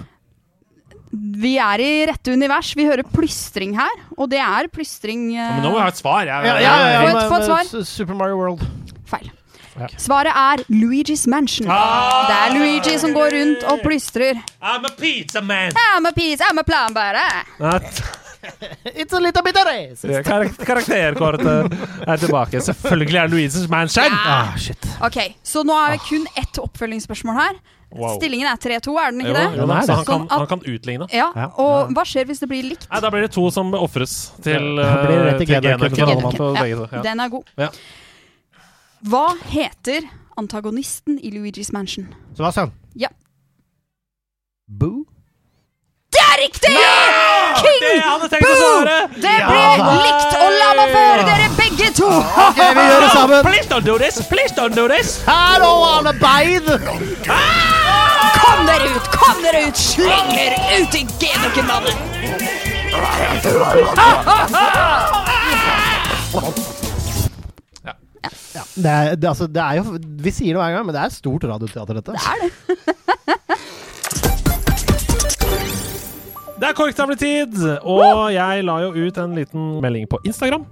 Vi 1.15 1.53
er 1.63 1.83
i 1.83 1.91
rette 2.11 2.33
univers. 2.35 2.73
Vi 2.75 2.87
hører 2.89 3.07
plystring 3.07 3.77
her, 3.79 3.93
og 4.19 4.31
det 4.33 4.41
er 4.43 4.67
plystring 4.73 5.29
eh, 5.37 5.53
Men 5.55 5.63
nå 5.63 5.71
må 5.71 5.79
jeg 5.79 5.87
ha 5.87 5.93
et 5.93 6.01
svar. 6.01 6.25
Jeg, 6.27 6.49
Ja, 6.49 6.57
ja, 6.59 6.75
ja, 7.07 7.29
Få 7.31 7.39
et- 7.39 7.47
svar. 7.47 7.85
Super 7.87 8.19
Mario 8.19 8.41
World. 8.41 8.65
Feil. 9.07 9.31
Ja. 9.79 9.87
Svaret 9.99 10.35
er 10.35 10.63
Luigi's 10.71 11.27
Mansion. 11.31 11.67
Ah! 11.71 12.27
Det 12.31 12.35
er 12.35 12.59
Luigi 12.59 12.99
som 12.99 13.15
går 13.15 13.33
rundt 13.35 13.65
og 13.71 13.83
plystrer. 13.83 14.39
I'm 14.63 14.87
a 14.87 14.93
pizza 14.99 15.41
man! 15.43 15.73
I'm 15.75 16.07
a 16.07 16.13
pizza, 16.13 16.45
I'm 16.51 16.59
a 16.59 16.67
plambare. 16.67 17.27
It's 18.95 19.13
a 19.13 19.21
little 19.21 19.43
bit 19.43 19.57
of 19.57 19.65
race. 19.69 20.03
Kar 20.27 20.45
karakterkortet 20.67 21.73
er 22.09 22.17
tilbake. 22.21 22.61
Selvfølgelig 22.61 23.19
er 23.23 23.27
Louises 23.33 23.69
Mansion! 23.71 24.13
Ah, 24.13 24.57
shit. 24.57 24.87
Ok, 25.03 25.17
Så 25.45 25.63
nå 25.67 25.73
er 25.87 25.91
det 25.97 26.01
kun 26.09 26.27
ett 26.41 26.59
oppfølgingsspørsmål 26.63 27.35
her. 27.41 27.55
Wow. 27.95 28.17
Stillingen 28.19 28.49
er 28.51 28.57
3-2, 28.59 28.91
er 28.99 29.11
den 29.13 29.21
ikke 29.23 29.35
det? 29.37 29.59
jo 29.61 29.67
da, 29.71 29.75
så 29.87 29.95
han 29.95 30.05
kan, 30.05 30.07
Sånn 30.07 30.23
at- 30.27 30.39
han 30.39 30.47
kan 30.51 30.61
utligne. 30.67 31.07
Ja, 31.15 31.29
Ja. 31.37 31.45
Og 31.63 31.89
hva 31.95 32.03
skjer 32.05 32.25
hvis 32.27 32.41
det 32.43 32.49
blir 32.51 32.63
likt? 32.67 32.89
Nei, 32.91 33.01
Da 33.01 33.11
blir 33.11 33.21
det 33.23 33.31
to 33.37 33.45
som 33.55 33.71
ofres 33.79 34.33
til. 34.43 34.79
Ja. 34.81 34.97
Den 37.03 37.21
er 37.21 37.29
god. 37.29 37.45
Ja. 37.57 37.69
Hva 39.05 39.37
heter 39.47 40.01
antagonisten 40.37 41.19
i 41.23 41.31
Luigi's 41.31 41.71
Mansion? 41.73 42.09
Sebastian. 42.35 42.73
Ja. 42.97 43.09
Boo? 44.69 45.05
Det 46.15 46.23
er 46.25 46.37
riktig! 46.45 46.71
King 47.59 47.79
Det 47.83 47.93
hadde 48.05 48.29
tenkt 48.33 48.47
å 48.47 48.53
Boo! 48.53 48.61
svare! 48.61 48.97
Det 49.25 49.35
ble 49.49 49.63
likt, 50.05 50.37
og 50.39 50.53
la 50.61 50.69
meg 50.79 50.93
få 50.95 51.01
høre 51.05 51.25
dere 51.29 51.49
begge 51.59 51.89
to! 51.99 52.11
Okay, 52.49 52.71
vi 52.79 52.85
gjør 52.91 53.01
det 53.07 53.11
sammen. 53.15 53.43
Please 53.49 53.69
don't 53.73 53.87
do 53.89 53.97
this! 54.03 54.21
Please 54.31 54.55
don't 54.57 54.77
do 54.79 54.87
this! 54.91 55.17
Hello, 55.27 55.73
alle 55.97 56.13
bite! 56.23 56.79
Kom 58.39 58.67
dere 58.71 58.93
ut! 58.95 59.11
Kom 59.19 59.43
dere 59.45 59.67
ut! 59.69 59.77
Sleng 59.87 60.31
dere 60.35 60.59
ut 60.81 60.99
i 61.01 61.05
genøkenvannet! 61.19 63.05
Ja, 68.55 68.63
det, 68.77 68.91
er, 68.91 69.15
det, 69.15 69.29
altså, 69.29 69.47
det 69.47 69.63
er 69.63 69.75
jo 69.81 69.99
Vi 70.25 70.31
sier 70.33 70.55
det 70.55 70.61
hver 70.63 70.77
gang, 70.77 70.87
men 70.87 70.95
det 70.97 71.03
er 71.03 71.13
stort 71.15 71.45
radioteater, 71.49 71.99
dette. 71.99 72.13
Det 72.15 72.21
er 72.23 72.39
det. 72.45 72.51
Det 76.55 76.69
er 76.69 76.75
korktavletid! 76.79 77.57
Og 77.83 78.29
jeg 78.31 78.63
la 78.67 78.75
jo 78.85 78.91
ut 78.95 79.17
en 79.19 79.33
liten 79.35 79.63
melding 79.83 80.05
på 80.11 80.21
Instagram. 80.29 80.63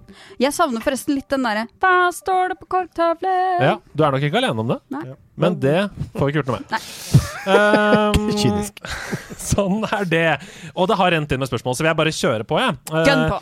Jeg 0.41 0.55
savner 0.55 0.85
forresten 0.85 1.17
litt 1.17 1.27
den 1.33 1.43
derre 1.43 1.65
'Hva 1.83 2.13
står 2.15 2.53
det 2.53 2.59
på 2.61 2.69
korktavlen?' 2.71 3.65
Ja, 3.67 3.75
Du 3.95 4.05
er 4.05 4.13
nok 4.15 4.23
ikke 4.23 4.39
alene 4.39 4.63
om 4.63 4.69
det, 4.69 4.79
Nei. 4.95 5.03
men 5.37 5.59
det 5.59 5.91
får 6.15 6.27
vi 6.27 6.33
ikke 6.33 6.43
gjort 6.43 6.53
noe 6.53 6.61
med. 6.63 6.71
Um, 7.47 8.31
Kynisk. 8.41 8.79
sånn 9.53 9.83
er 9.91 10.05
det. 10.07 10.41
Og 10.77 10.87
det 10.87 10.97
har 10.97 11.11
rent 11.11 11.33
inn 11.35 11.43
med 11.43 11.51
spørsmål, 11.51 11.75
så 11.75 11.83
vil 11.83 11.91
jeg 11.91 12.01
bare 12.03 12.15
kjøre 12.15 12.47
på, 12.47 12.61
jeg. 12.63 12.79
Uh, 12.93 13.03
Gun 13.09 13.25
på. 13.35 13.41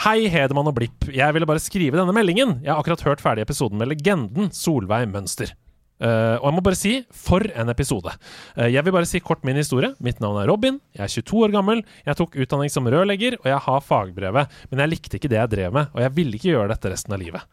Hei, 0.00 0.28
Hedemann 0.32 0.70
og 0.70 0.76
Blipp. 0.78 1.10
Jeg 1.12 1.34
ville 1.34 1.44
bare 1.46 1.60
skrive 1.60 1.98
denne 1.98 2.14
meldingen. 2.14 2.62
Jeg 2.62 2.70
har 2.72 2.78
akkurat 2.80 3.02
hørt 3.04 3.20
ferdig 3.20 3.42
episoden 3.42 3.76
med 3.82 3.90
legenden 3.90 4.48
Solveig 4.54 5.10
Mønster. 5.10 5.52
Eh, 6.00 6.36
og 6.40 6.46
jeg 6.48 6.56
må 6.56 6.62
bare 6.64 6.78
si 6.78 6.92
for 7.12 7.44
en 7.44 7.72
episode. 7.72 8.12
Eh, 8.56 8.70
jeg 8.72 8.84
vil 8.86 8.94
bare 8.94 9.08
si 9.08 9.20
kort 9.20 9.44
min 9.44 9.58
historie. 9.60 9.92
Mitt 10.00 10.20
navn 10.22 10.40
er 10.40 10.48
Robin. 10.48 10.78
Jeg 10.96 11.04
er 11.04 11.12
22 11.12 11.44
år 11.44 11.54
gammel. 11.54 11.82
Jeg 12.06 12.18
tok 12.18 12.38
utdanning 12.40 12.72
som 12.72 12.88
rørlegger, 12.88 13.36
og 13.42 13.50
jeg 13.50 13.60
har 13.66 13.84
fagbrevet. 13.84 14.56
Men 14.70 14.84
jeg 14.84 14.92
likte 14.94 15.20
ikke 15.20 15.30
det 15.32 15.40
jeg 15.40 15.52
drev 15.56 15.76
med, 15.76 15.92
og 15.92 16.04
jeg 16.04 16.14
ville 16.16 16.40
ikke 16.40 16.54
gjøre 16.54 16.72
dette 16.72 16.94
resten 16.94 17.16
av 17.16 17.20
livet. 17.20 17.44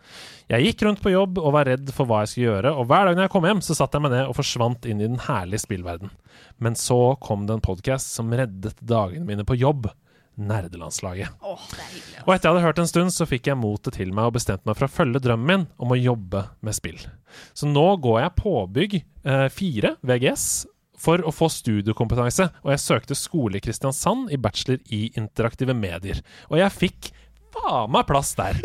Jeg 0.47 0.69
gikk 0.69 0.87
rundt 0.87 1.03
på 1.03 1.11
jobb 1.11 1.41
og 1.43 1.53
var 1.57 1.67
redd 1.67 1.91
for 1.95 2.07
hva 2.07 2.23
jeg 2.23 2.31
skulle 2.31 2.47
gjøre, 2.47 2.71
og 2.79 2.87
hver 2.87 3.09
dag 3.09 3.17
når 3.17 3.27
jeg 3.27 3.35
kom 3.35 3.47
hjem, 3.49 3.63
så 3.65 3.75
satte 3.75 3.99
jeg 3.99 4.07
meg 4.07 4.15
ned 4.15 4.31
og 4.31 4.37
forsvant 4.37 4.87
inn 4.87 5.03
i 5.03 5.09
den 5.09 5.21
herlige 5.27 5.65
spillverden. 5.65 6.13
Men 6.63 6.79
så 6.79 7.17
kom 7.19 7.45
det 7.47 7.57
en 7.57 7.65
podkast 7.67 8.15
som 8.15 8.31
reddet 8.31 8.79
dagene 8.79 9.27
mine 9.27 9.47
på 9.47 9.59
jobb. 9.59 9.89
Nerdelandslaget. 10.37 11.33
Er 11.41 11.89
hyggelig. 11.91 12.23
Og 12.25 12.33
etter 12.35 12.47
jeg 12.49 12.53
hadde 12.53 12.65
hørt 12.67 12.81
en 12.83 12.89
stund, 12.89 13.13
så 13.13 13.27
fikk 13.29 13.49
jeg 13.49 13.59
motet 13.59 13.97
til 13.97 14.13
meg 14.13 14.29
og 14.29 14.37
bestemte 14.37 14.69
meg 14.69 14.77
for 14.77 14.87
å 14.87 14.93
følge 14.93 15.21
drømmen 15.23 15.47
min 15.47 15.67
om 15.81 15.93
å 15.93 15.99
jobbe 15.99 16.43
med 16.65 16.77
spill. 16.77 16.99
Så 17.57 17.69
nå 17.69 17.85
går 18.03 18.21
jeg 18.23 18.35
påbygg 18.41 18.97
eh, 19.01 19.47
4 19.53 19.95
VGS 20.05 20.47
for 20.97 21.21
å 21.21 21.31
få 21.33 21.49
studiekompetanse, 21.53 22.49
og 22.65 22.73
jeg 22.73 22.81
søkte 22.81 23.17
skole 23.17 23.59
i 23.59 23.63
Kristiansand 23.63 24.31
i 24.33 24.39
bachelor 24.41 24.81
i 24.93 25.07
interaktive 25.19 25.75
medier. 25.77 26.23
Og 26.49 26.57
jeg 26.61 26.73
fikk 26.73 27.11
faen 27.53 27.91
meg 27.93 28.07
plass 28.09 28.33
der. 28.37 28.57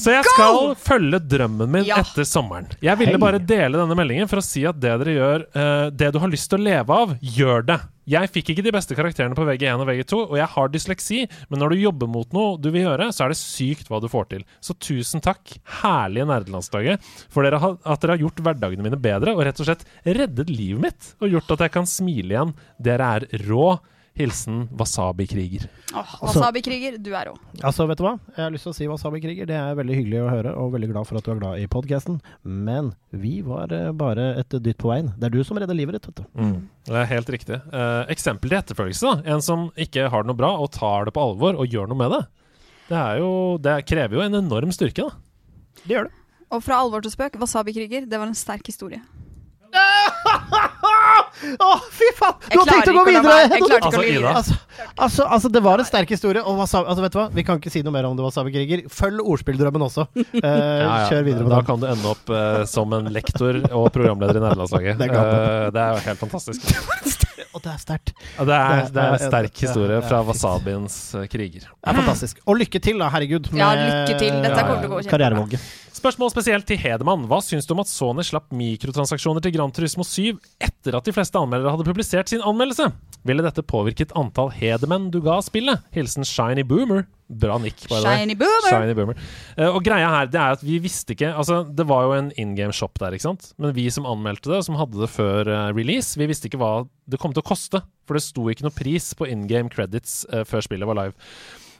Så 0.00 0.14
jeg 0.14 0.24
skal 0.28 0.72
følge 0.80 1.20
drømmen 1.20 1.70
min 1.72 1.90
etter 1.92 2.24
sommeren. 2.28 2.68
Jeg 2.84 2.96
ville 3.00 3.16
Hei. 3.16 3.22
bare 3.22 3.40
dele 3.42 3.80
denne 3.80 3.96
meldingen 3.98 4.30
for 4.30 4.40
å 4.40 4.44
si 4.44 4.64
at 4.68 4.78
det 4.80 4.94
dere 5.02 5.16
gjør, 5.16 5.44
eh, 5.52 5.84
det 5.92 6.12
du 6.14 6.18
har 6.22 6.32
lyst 6.32 6.48
til 6.52 6.60
å 6.60 6.66
leve 6.66 6.98
av, 7.04 7.14
gjør 7.20 7.68
det. 7.68 7.78
Jeg 8.06 8.30
fikk 8.30 8.52
ikke 8.52 8.62
de 8.62 8.70
beste 8.70 8.94
karakterene 8.94 9.34
på 9.34 9.42
VG1 9.48 9.80
og 9.82 9.88
VG2, 9.88 10.18
og 10.28 10.36
jeg 10.38 10.46
har 10.52 10.68
dysleksi, 10.70 11.16
men 11.50 11.58
når 11.58 11.72
du 11.72 11.80
jobber 11.80 12.10
mot 12.10 12.36
noe 12.36 12.52
du 12.62 12.68
vil 12.70 12.84
gjøre, 12.84 13.08
så 13.10 13.24
er 13.24 13.34
det 13.34 13.38
sykt 13.40 13.90
hva 13.90 13.98
du 14.02 14.06
får 14.12 14.28
til. 14.30 14.44
Så 14.62 14.76
tusen 14.78 15.24
takk, 15.24 15.56
herlige 15.80 16.28
nerdelandslaget, 16.30 17.02
for 17.34 17.42
dere 17.42 17.58
har, 17.64 17.74
at 17.82 18.04
dere 18.04 18.14
har 18.14 18.22
gjort 18.22 18.44
hverdagene 18.46 18.86
mine 18.86 19.00
bedre, 19.02 19.34
og 19.34 19.42
rett 19.48 19.58
og 19.58 19.66
slett 19.66 19.82
reddet 20.06 20.52
livet 20.54 20.84
mitt, 20.86 21.10
og 21.18 21.34
gjort 21.34 21.50
at 21.56 21.66
jeg 21.66 21.74
kan 21.74 21.90
smile 21.90 22.36
igjen. 22.36 22.54
Dere 22.86 23.10
er 23.18 23.28
rå. 23.48 23.72
Hilsen 24.16 24.62
Wasabi-kriger. 24.72 25.66
Åh, 25.92 26.12
Wasabi-kriger, 26.22 26.96
du 26.98 27.10
er 27.12 27.28
rå. 27.28 27.34
Altså, 27.60 27.84
vet 27.88 28.00
du 28.00 28.04
hva? 28.06 28.14
Jeg 28.32 28.40
har 28.40 28.54
lyst 28.54 28.64
til 28.64 28.72
å 28.72 28.76
si 28.78 28.88
Wasabi-kriger. 28.88 29.48
Det 29.48 29.56
er 29.58 29.76
veldig 29.76 29.98
hyggelig 29.98 30.22
å 30.22 30.30
høre, 30.30 30.54
og 30.56 30.72
veldig 30.72 30.88
glad 30.94 31.08
for 31.08 31.20
at 31.20 31.26
du 31.26 31.32
er 31.34 31.40
glad 31.42 31.60
i 31.60 31.66
podkasten. 31.68 32.16
Men 32.44 32.94
vi 33.12 33.34
var 33.44 33.74
eh, 33.76 33.90
bare 33.96 34.30
et 34.40 34.56
dytt 34.64 34.80
på 34.80 34.88
veien. 34.88 35.12
Det 35.20 35.28
er 35.28 35.36
du 35.36 35.42
som 35.44 35.60
redder 35.60 35.76
livet 35.76 35.98
ditt, 35.98 36.08
vet 36.08 36.22
du. 36.22 36.40
Mm. 36.40 36.56
Det 36.88 36.96
er 37.02 37.10
helt 37.12 37.34
riktig. 37.36 37.60
Eh, 37.60 38.00
eksempel 38.16 38.52
til 38.52 38.60
etterfølgelse. 38.62 39.12
da 39.12 39.36
En 39.36 39.44
som 39.44 39.68
ikke 39.76 40.08
har 40.12 40.24
det 40.24 40.32
noe 40.32 40.40
bra, 40.40 40.54
og 40.64 40.72
tar 40.72 41.10
det 41.10 41.16
på 41.16 41.26
alvor 41.28 41.60
og 41.60 41.76
gjør 41.76 41.92
noe 41.92 42.00
med 42.00 42.16
det. 42.16 42.22
Det, 42.88 42.96
er 42.96 43.20
jo, 43.20 43.30
det 43.60 43.80
krever 43.90 44.16
jo 44.16 44.24
en 44.24 44.40
enorm 44.40 44.72
styrke, 44.72 45.10
da. 45.10 45.82
Det 45.84 45.92
gjør 45.92 46.08
det. 46.08 46.16
Og 46.56 46.62
fra 46.64 46.80
alvor 46.80 47.04
til 47.04 47.12
spøk, 47.12 47.36
Wasabi-kriger, 47.42 48.08
det 48.08 48.16
var 48.16 48.30
en 48.30 48.38
sterk 48.38 48.64
historie. 48.70 49.02
Å, 51.66 51.68
fy 51.92 52.08
faen! 52.16 52.38
Du 52.48 52.58
har 52.60 52.68
tenkt 52.68 52.88
å 52.90 52.94
gå 52.96 53.02
videre! 53.08 53.34
Altså, 53.56 54.02
Ida. 54.06 54.32
Altså, 54.32 54.54
altså, 54.94 55.26
altså, 55.36 55.50
det 55.52 55.62
var 55.64 55.82
en 55.82 55.88
sterk 55.88 56.12
historie. 56.14 56.42
Og 56.42 56.58
wasabi, 56.60 56.88
altså, 56.90 57.04
vet 57.04 57.14
du 57.14 57.18
hva? 57.20 57.26
Vi 57.36 57.44
kan 57.46 57.60
ikke 57.60 57.72
si 57.72 57.82
noe 57.86 57.94
mer 57.94 58.08
om 58.08 58.16
det, 58.18 58.24
Wasabi-kriger. 58.26 58.86
Følg 58.92 59.22
ordspilldrømmen 59.34 59.86
også. 59.88 60.06
Eh, 60.36 61.08
Kjør 61.08 61.22
videre 61.24 61.44
med 61.46 61.50
Da 61.50 61.58
den. 61.58 61.66
kan 61.66 61.80
du 61.80 61.86
ende 61.88 62.10
opp 62.10 62.30
uh, 62.30 62.60
som 62.68 62.92
en 62.94 63.08
lektor 63.12 63.56
og 63.74 63.86
programleder 63.94 64.38
i 64.38 64.42
nederlandslaget. 64.42 64.98
Det 65.00 65.08
uh. 65.10 65.16
Eh, 65.16 65.68
det 65.74 65.82
er 65.82 65.96
jo 65.96 66.02
helt 66.04 66.20
fantastisk. 66.20 66.66
Og 67.56 67.62
det 67.64 67.72
er 67.72 67.80
sterkt. 67.80 68.12
Det 68.36 68.46
det 68.46 69.00
er 69.00 69.14
en 69.14 69.22
sterk 69.22 69.62
historie 69.64 70.02
fra. 70.04 70.20
Wasabiens 70.28 70.98
kriger. 71.32 71.64
Det 71.64 71.88
er 71.88 71.98
fantastisk. 72.02 72.42
Og 72.44 72.60
lykke 72.60 72.82
til, 72.84 73.00
da. 73.00 73.08
Herregud. 73.14 73.48
Ja, 73.56 73.72
lykke 73.80 74.20
til. 74.20 74.38
Dette 74.44 74.60
kommer 74.60 74.82
til 74.84 74.90
å 74.90 74.98
gå 74.98 75.04
kjempebra. 75.06 75.64
Spørsmål 75.96 76.28
spesielt 76.28 76.66
til 76.68 76.76
Hedemann. 76.76 77.22
Hva 77.24 77.38
syns 77.40 77.64
du 77.64 77.70
om 77.72 77.80
at 77.80 77.88
Sony 77.88 78.20
slapp 78.26 78.50
mikrotransaksjoner 78.52 79.40
til 79.40 79.54
Gran 79.54 79.72
Turismo 79.72 80.04
7 80.04 80.34
etter 80.60 80.98
at 80.98 81.06
de 81.08 81.14
fleste 81.16 81.40
anmeldere 81.40 81.72
hadde 81.72 81.86
publisert 81.88 82.28
sin 82.28 82.44
anmeldelse? 82.44 82.90
Ville 83.26 83.44
dette 83.46 83.64
påvirket 83.64 84.12
antall 84.18 84.50
Hedemenn 84.52 85.08
du 85.14 85.22
ga 85.24 85.38
spillet? 85.44 85.86
Hilsen 85.96 86.26
Shiny 86.28 86.66
Boomer. 86.68 87.06
Bra 87.32 87.56
nikk. 87.62 87.86
Shiny 87.88 88.36
Boomer. 88.36 88.68
Shiny 88.68 88.96
Boomer. 88.98 89.16
Uh, 89.56 89.70
og 89.70 89.80
greia 89.86 90.10
her, 90.12 90.28
det 90.28 90.42
er 90.42 90.58
at 90.58 90.64
vi 90.66 90.76
visste 90.84 91.16
ikke 91.16 91.32
Altså, 91.32 91.62
det 91.64 91.88
var 91.88 92.04
jo 92.04 92.16
en 92.18 92.28
in 92.36 92.52
game 92.58 92.76
shop 92.76 93.00
der, 93.00 93.16
ikke 93.16 93.30
sant? 93.30 93.54
Men 93.56 93.72
vi 93.78 93.88
som 93.90 94.04
anmeldte 94.10 94.52
det, 94.52 94.62
som 94.68 94.76
hadde 94.76 95.00
det 95.00 95.08
før 95.14 95.48
uh, 95.48 95.70
release, 95.72 96.18
vi 96.20 96.28
visste 96.28 96.50
ikke 96.50 96.60
hva 96.60 96.74
det 97.08 97.22
kom 97.22 97.32
til 97.32 97.40
å 97.40 97.48
koste. 97.54 97.80
For 98.04 98.20
det 98.20 98.26
sto 98.26 98.44
ikke 98.52 98.68
noe 98.68 98.76
pris 98.76 99.14
på 99.16 99.32
in 99.32 99.48
game 99.48 99.72
credits 99.72 100.26
uh, 100.28 100.44
før 100.44 100.68
spillet 100.68 100.92
var 100.92 101.06
live. 101.06 101.16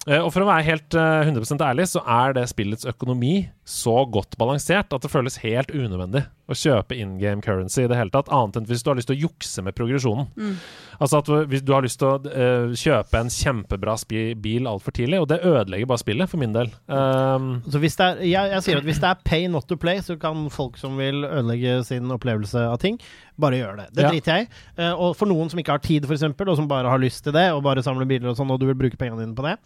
Og 0.06 0.30
for 0.30 0.44
å 0.44 0.46
være 0.46 0.62
helt 0.68 0.94
eh, 0.94 1.26
100% 1.26 1.62
ærlig, 1.66 1.88
så 1.90 1.98
er 2.06 2.36
det 2.36 2.44
spillets 2.46 2.86
økonomi 2.86 3.40
så 3.66 4.04
godt 4.14 4.36
balansert 4.38 4.92
at 4.94 5.02
det 5.02 5.10
føles 5.10 5.40
helt 5.42 5.72
unødvendig 5.74 6.20
å 6.46 6.54
kjøpe 6.54 6.94
in 6.94 7.16
game 7.18 7.42
currency 7.42 7.80
i 7.82 7.88
det 7.90 7.96
hele 7.98 8.12
tatt, 8.14 8.28
annet 8.30 8.60
enn 8.60 8.66
hvis 8.68 8.84
du 8.86 8.92
har 8.92 8.94
lyst 9.00 9.08
til 9.10 9.16
å 9.16 9.24
jukse 9.24 9.64
med 9.66 9.74
progresjonen. 9.74 10.28
Mm. 10.38 10.52
Altså 11.02 11.18
at 11.18 11.30
hvis 11.50 11.64
du 11.66 11.72
har 11.74 11.82
lyst 11.82 11.98
til 11.98 12.12
å 12.12 12.20
uh, 12.22 12.70
kjøpe 12.78 13.18
en 13.18 13.32
kjempebra 13.34 13.96
bil 14.38 14.70
altfor 14.70 14.94
tidlig, 14.94 15.18
og 15.18 15.26
det 15.32 15.40
ødelegger 15.42 15.90
bare 15.90 15.98
spillet, 16.04 16.30
for 16.30 16.38
min 16.38 16.54
del. 16.54 16.70
Um, 16.86 17.48
Så 17.66 17.82
hvis 17.82 17.98
det 17.98 18.06
er, 18.06 18.22
jeg, 18.22 18.52
jeg 18.54 18.62
sier 18.68 18.78
at 18.78 18.86
hvis 18.86 19.02
det 19.02 19.10
er 19.10 19.26
pay 19.26 19.50
not 19.50 19.66
to 19.66 19.74
play, 19.76 19.98
så 19.98 20.14
kan 20.22 20.46
folk 20.54 20.78
som 20.78 20.94
vil 21.02 21.26
ødelegge 21.26 21.80
sin 21.90 22.06
opplevelse 22.14 22.62
av 22.70 22.78
ting, 22.78 23.02
bare 23.34 23.58
gjøre 23.58 23.76
det. 23.82 23.88
Det 23.98 24.06
Ja. 24.06 24.14
driter 24.14 24.36
jeg 24.36 24.46
i. 24.46 24.50
Uh, 24.78 24.94
og 24.94 25.16
for 25.18 25.26
noen 25.26 25.50
som 25.50 25.58
ikke 25.58 25.74
har 25.74 25.82
tid, 25.82 26.06
f.eks., 26.06 26.22
og 26.22 26.56
som 26.62 26.70
bare 26.70 26.86
har 26.94 27.02
lyst 27.02 27.24
til 27.26 27.34
det, 27.34 27.48
og 27.50 27.64
bare 27.66 27.82
samler 27.82 28.06
biler 28.06 28.30
og 28.30 28.38
sånn, 28.38 28.54
og 28.54 28.62
du 28.62 28.70
vil 28.70 28.78
bruke 28.78 28.96
pengene 28.96 29.26
dine 29.26 29.34
på 29.34 29.42
det, 29.50 29.58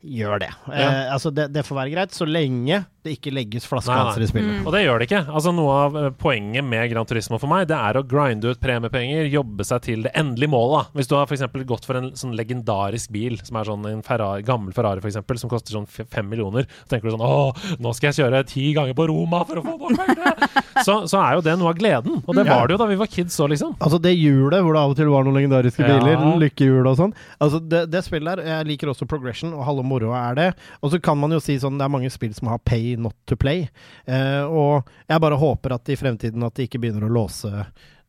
gjør 0.00 0.38
det. 0.40 0.48
Eh, 0.72 0.80
Ja. 0.80 1.12
altså 1.12 1.28
det, 1.30 1.50
det 1.52 1.60
får 1.66 1.76
være 1.76 1.90
greit, 1.92 2.14
så 2.16 2.24
lenge 2.24 2.86
det 3.06 3.14
ikke 3.16 3.32
legges 3.32 3.64
flaskehalser 3.68 4.24
i 4.24 4.28
spillet. 4.28 4.60
Og 4.66 4.74
det 4.74 4.82
gjør 4.84 5.00
det 5.00 5.06
ikke. 5.08 5.22
Altså 5.32 5.52
Noe 5.56 5.76
av 5.86 5.96
eh, 5.96 6.08
poenget 6.20 6.66
med 6.66 6.90
Gran 6.92 7.08
Turismo 7.08 7.38
for 7.40 7.50
meg, 7.50 7.66
det 7.70 7.76
er 7.78 7.96
å 7.96 8.04
grinde 8.06 8.52
ut 8.52 8.60
premiepenger, 8.60 9.28
jobbe 9.32 9.64
seg 9.66 9.84
til 9.86 10.04
det 10.04 10.12
endelige 10.18 10.52
målet. 10.52 10.90
Hvis 10.96 11.08
du 11.10 11.16
har 11.16 11.28
for 11.30 11.64
gått 11.70 11.88
for 11.88 11.98
en 12.00 12.10
sånn 12.18 12.34
legendarisk 12.36 13.12
bil, 13.14 13.38
som 13.46 13.56
er 13.60 13.70
sånn 13.70 13.86
en 13.88 14.04
Ferrari, 14.06 14.44
gammel 14.46 14.74
Ferrari 14.76 15.00
for 15.02 15.10
eksempel, 15.10 15.40
som 15.40 15.52
koster 15.52 15.76
sånn 15.76 15.88
fem 15.88 16.28
millioner, 16.28 16.68
så 16.82 16.94
tenker 16.94 17.08
du 17.08 17.16
sånn 17.16 17.24
Å, 17.24 17.78
nå 17.80 17.94
skal 17.96 18.10
jeg 18.10 18.20
kjøre 18.20 18.42
ti 18.50 18.66
ganger 18.76 18.96
på 18.98 19.08
Roma 19.10 19.42
for 19.48 19.62
å 19.62 19.64
få 19.64 19.76
nok 19.80 19.96
penger! 20.04 20.60
så, 20.86 20.98
så 21.10 21.22
er 21.22 21.38
jo 21.38 21.44
det 21.46 21.56
noe 21.60 21.72
av 21.72 21.80
gleden. 21.80 22.20
Og 22.26 22.36
det 22.36 22.46
var 22.48 22.68
det 22.68 22.76
jo 22.76 22.82
da 22.84 22.90
vi 22.90 23.00
var 23.00 23.10
kids 23.10 23.38
òg, 23.40 23.52
liksom. 23.54 23.74
Altså 23.80 24.00
det 24.02 24.14
hjulet 24.16 24.60
hvor 24.64 24.76
det 24.76 24.84
av 24.84 24.94
og 24.94 25.00
til 25.00 25.10
var 25.12 25.26
noen 25.26 25.40
legendariske 25.40 25.86
Ja. 25.86 25.96
biler, 25.96 26.20
lykkehjul 26.44 26.86
og 26.86 26.98
sånn. 27.00 27.16
Altså 27.40 27.62
det, 27.64 27.86
det 27.92 28.04
spillet 28.06 28.40
der, 28.40 28.44
Jeg 28.50 28.68
liker 28.74 28.92
også 28.92 29.08
progression, 29.10 29.54
og 29.56 29.64
halve 29.66 29.84
moroa 29.86 30.20
er 30.30 30.38
det. 30.38 30.48
Og 30.84 30.92
så 30.92 31.00
kan 31.02 31.18
man 31.18 31.32
jo 31.34 31.40
si 31.42 31.56
sånn, 31.60 31.78
det 31.80 31.86
er 31.86 31.92
mange 31.92 32.10
spill 32.12 32.34
som 32.36 32.50
har 32.52 32.60
pay 32.62 32.89
not 32.96 33.16
to 33.30 33.36
play. 33.36 33.68
Eh, 34.06 34.42
og 34.42 34.88
jeg 35.06 35.22
bare 35.22 35.38
håper 35.40 35.76
at 35.76 35.92
i 35.92 35.98
fremtiden 36.00 36.42
at 36.46 36.56
de 36.56 36.66
ikke 36.68 36.80
begynner 36.82 37.06
å 37.06 37.14
låse 37.20 37.50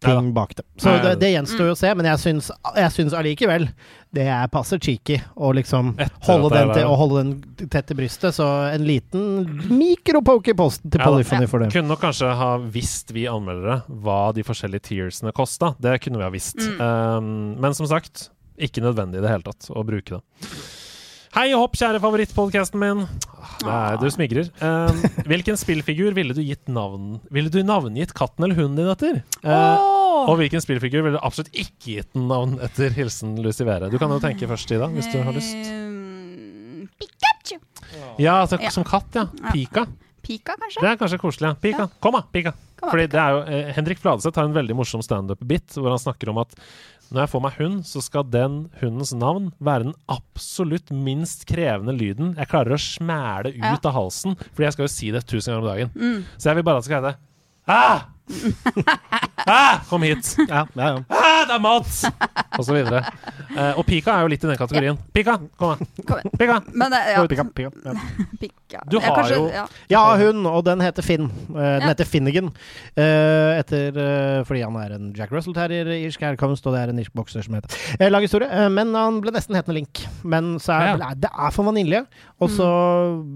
ting 0.02 0.14
Ja 0.28 0.34
bak 0.34 0.56
det. 0.56 0.64
Så 0.82 0.90
det, 0.90 1.16
det 1.22 1.30
gjenstår 1.30 1.68
jo 1.70 1.74
å 1.76 1.78
se, 1.78 1.92
men 1.94 2.08
jeg 2.10 2.20
syns, 2.24 2.50
jeg 2.74 2.94
syns 2.96 3.14
allikevel 3.14 3.68
det 4.16 4.26
er 4.34 4.50
passer 4.52 4.82
cheeky 4.82 5.20
å 5.38 5.52
liksom 5.56 5.94
holde 6.26 6.50
den, 6.56 6.72
til, 6.74 6.88
å 6.90 6.96
holde 7.00 7.22
den 7.22 7.70
tett 7.70 7.86
til 7.92 8.00
brystet. 8.00 8.36
Så 8.36 8.48
en 8.72 8.86
liten 8.88 9.46
mikropoke 9.70 10.56
i 10.56 10.58
posten 10.58 10.90
til 10.92 11.04
Ja. 11.04 11.08
Polyphony 11.08 11.48
for 11.52 11.62
det. 11.64 11.70
Kunne 11.76 11.94
nok 11.94 12.02
kanskje 12.02 12.34
ha 12.42 12.52
visst, 12.74 13.14
vi 13.14 13.28
anmeldere, 13.30 13.82
hva 13.88 14.34
de 14.36 14.46
forskjellige 14.48 14.90
tiersene 14.90 15.34
kosta. 15.38 15.76
Det 15.82 16.00
kunne 16.04 16.22
vi 16.22 16.28
ha 16.28 16.34
visst. 16.34 16.58
Mm. 16.58 16.82
Um, 16.82 17.32
men 17.62 17.78
som 17.78 17.90
sagt, 17.90 18.32
ikke 18.58 18.84
nødvendig 18.84 19.22
i 19.22 19.26
det 19.26 19.32
hele 19.32 19.46
tatt 19.46 19.70
å 19.70 19.86
bruke 19.86 20.18
det. 20.18 20.50
Hei 21.32 21.54
og 21.56 21.62
hopp, 21.64 21.78
kjære 21.80 22.00
favorittpodkasten 22.04 22.82
min. 22.82 23.06
Er, 23.64 23.96
du 24.02 24.08
smigrer. 24.12 24.50
Um, 24.60 24.98
hvilken 25.30 25.56
spillfigur 25.60 26.12
ville 26.18 26.36
du 26.36 26.42
gitt 26.44 26.68
navn 26.72 27.20
Ville 27.34 27.52
du 27.54 27.60
navngitt 27.66 28.12
katten 28.18 28.46
eller 28.46 28.58
hunden 28.58 28.80
din 28.82 28.90
etter? 28.92 29.22
Uh, 29.46 30.28
Og 30.28 30.36
hvilken 30.42 30.64
spillfigur 30.64 31.06
ville 31.06 31.16
du 31.16 31.24
absolutt 31.24 31.54
ikke 31.56 31.96
gitt 32.02 32.18
navn 32.20 32.58
etter? 32.66 32.92
Hilsen 32.98 33.38
Lucivere. 33.44 33.88
Du 33.94 33.96
kan 34.02 34.12
jo 34.12 34.20
tenke 34.24 34.50
først, 34.50 34.74
Ida, 34.76 34.90
hvis 34.92 35.08
du 35.14 35.22
har 35.24 35.36
lyst. 35.38 35.72
Pikachu. 37.00 37.62
Ja, 38.20 38.42
altså, 38.44 38.60
som 38.74 38.86
katt, 38.88 39.16
ja. 39.16 39.26
Pika. 39.54 39.86
Pika, 40.22 40.58
kanskje? 40.60 40.84
Det 40.84 40.92
er 40.92 41.00
kanskje 41.00 41.22
koselig. 41.24 41.54
ja. 41.54 41.56
Pika. 41.64 41.88
Kom, 42.04 42.20
da! 42.20 42.26
Pika. 42.36 42.54
Fordi 42.82 43.08
det 43.14 43.20
er 43.22 43.36
jo, 43.36 43.42
eh, 43.46 43.74
Henrik 43.78 44.00
Fladseth 44.02 44.38
har 44.40 44.48
en 44.50 44.56
veldig 44.56 44.76
morsom 44.76 45.04
standup-bit 45.06 45.76
hvor 45.78 45.92
han 45.94 46.02
snakker 46.02 46.32
om 46.34 46.40
at 46.42 46.56
når 47.12 47.26
jeg 47.26 47.30
får 47.34 47.42
meg 47.44 47.56
hund, 47.60 47.80
så 47.86 48.02
skal 48.02 48.24
den 48.32 48.54
hundens 48.80 49.12
navn 49.14 49.50
være 49.60 49.84
den 49.90 49.96
absolutt 50.10 50.94
minst 50.96 51.44
krevende 51.50 51.92
lyden 51.98 52.36
jeg 52.38 52.48
klarer 52.48 52.72
å 52.78 52.80
smæle 52.80 53.52
ut 53.52 53.60
Ja. 53.60 53.74
av 53.84 53.94
halsen. 53.98 54.38
Fordi 54.56 54.64
jeg 54.70 54.74
skal 54.78 54.86
jo 54.88 54.94
si 54.96 55.12
det 55.12 55.26
tusen 55.28 55.52
ganger 55.52 55.62
om 55.62 55.68
dagen. 55.76 55.92
Mm. 55.94 56.24
Så 56.40 56.50
jeg 56.50 56.56
vil 56.56 56.64
bare 56.64 56.78
at 56.80 56.84
det 56.84 56.90
skal 56.92 57.04
hete 57.04 57.18
Ah! 57.68 58.02
Ah, 59.48 59.80
kom 59.90 60.04
hit! 60.06 60.36
Ja, 60.48 60.68
ja, 60.76 60.88
ja. 60.88 61.04
Ah, 61.10 61.42
det 61.50 61.56
er 61.56 61.62
mat! 61.64 61.88
Og 62.60 62.66
så 62.68 62.76
videre. 62.76 63.02
Eh, 63.52 63.74
og 63.80 63.86
Pika 63.88 64.14
er 64.20 64.26
jo 64.28 64.30
litt 64.32 64.44
i 64.46 64.50
den 64.52 64.60
kategorien. 64.60 65.00
Pika, 65.16 65.34
kom 65.60 65.74
her. 65.74 66.22
Pika. 66.38 66.58
Men 66.78 66.94
eh, 66.94 67.08
ja. 67.16 67.24
Pika, 67.32 67.46
pika, 67.58 67.72
ja. 67.88 67.96
Pika. 68.40 68.84
Du 68.92 69.00
har 69.02 69.16
kanskje- 69.18 69.40
jo- 69.40 69.50
ja. 69.52 69.66
Ja, 69.92 70.04
hun, 70.22 70.46
og 70.48 70.62
den 70.68 70.84
heter 70.86 71.04
Finn. 71.06 71.26
Eh, 71.50 71.56
den 71.58 71.82
Ja. 71.88 71.90
heter 71.92 72.06
Finnegan. 72.08 72.52
Eh, 72.96 73.60
etter, 73.60 73.98
eh, 73.98 74.44
fordi 74.48 74.62
han 74.64 74.78
er 74.84 74.96
en 75.00 75.10
Jack 75.18 75.34
Russell-terrier, 75.34 75.90
irsk 76.06 76.22
herkomst, 76.28 76.68
og 76.70 76.76
det 76.78 76.84
er 76.86 76.94
en 76.94 77.02
irsk 77.02 77.14
bokser 77.18 77.44
som 77.44 77.58
heter 77.58 77.76
eh, 78.00 78.10
Lang 78.14 78.22
historie. 78.28 78.70
Men 78.70 78.94
han 78.96 79.20
ble 79.26 79.34
nesten 79.36 79.58
hetende 79.58 79.80
Link. 79.82 80.06
Men 80.24 80.54
så 80.62 80.78
er 80.78 81.02
Ja. 81.02 81.14
det 81.18 81.32
er 81.34 81.52
for 81.52 81.66
vanilje. 81.68 82.06
Og 82.42 82.50
så 82.50 82.70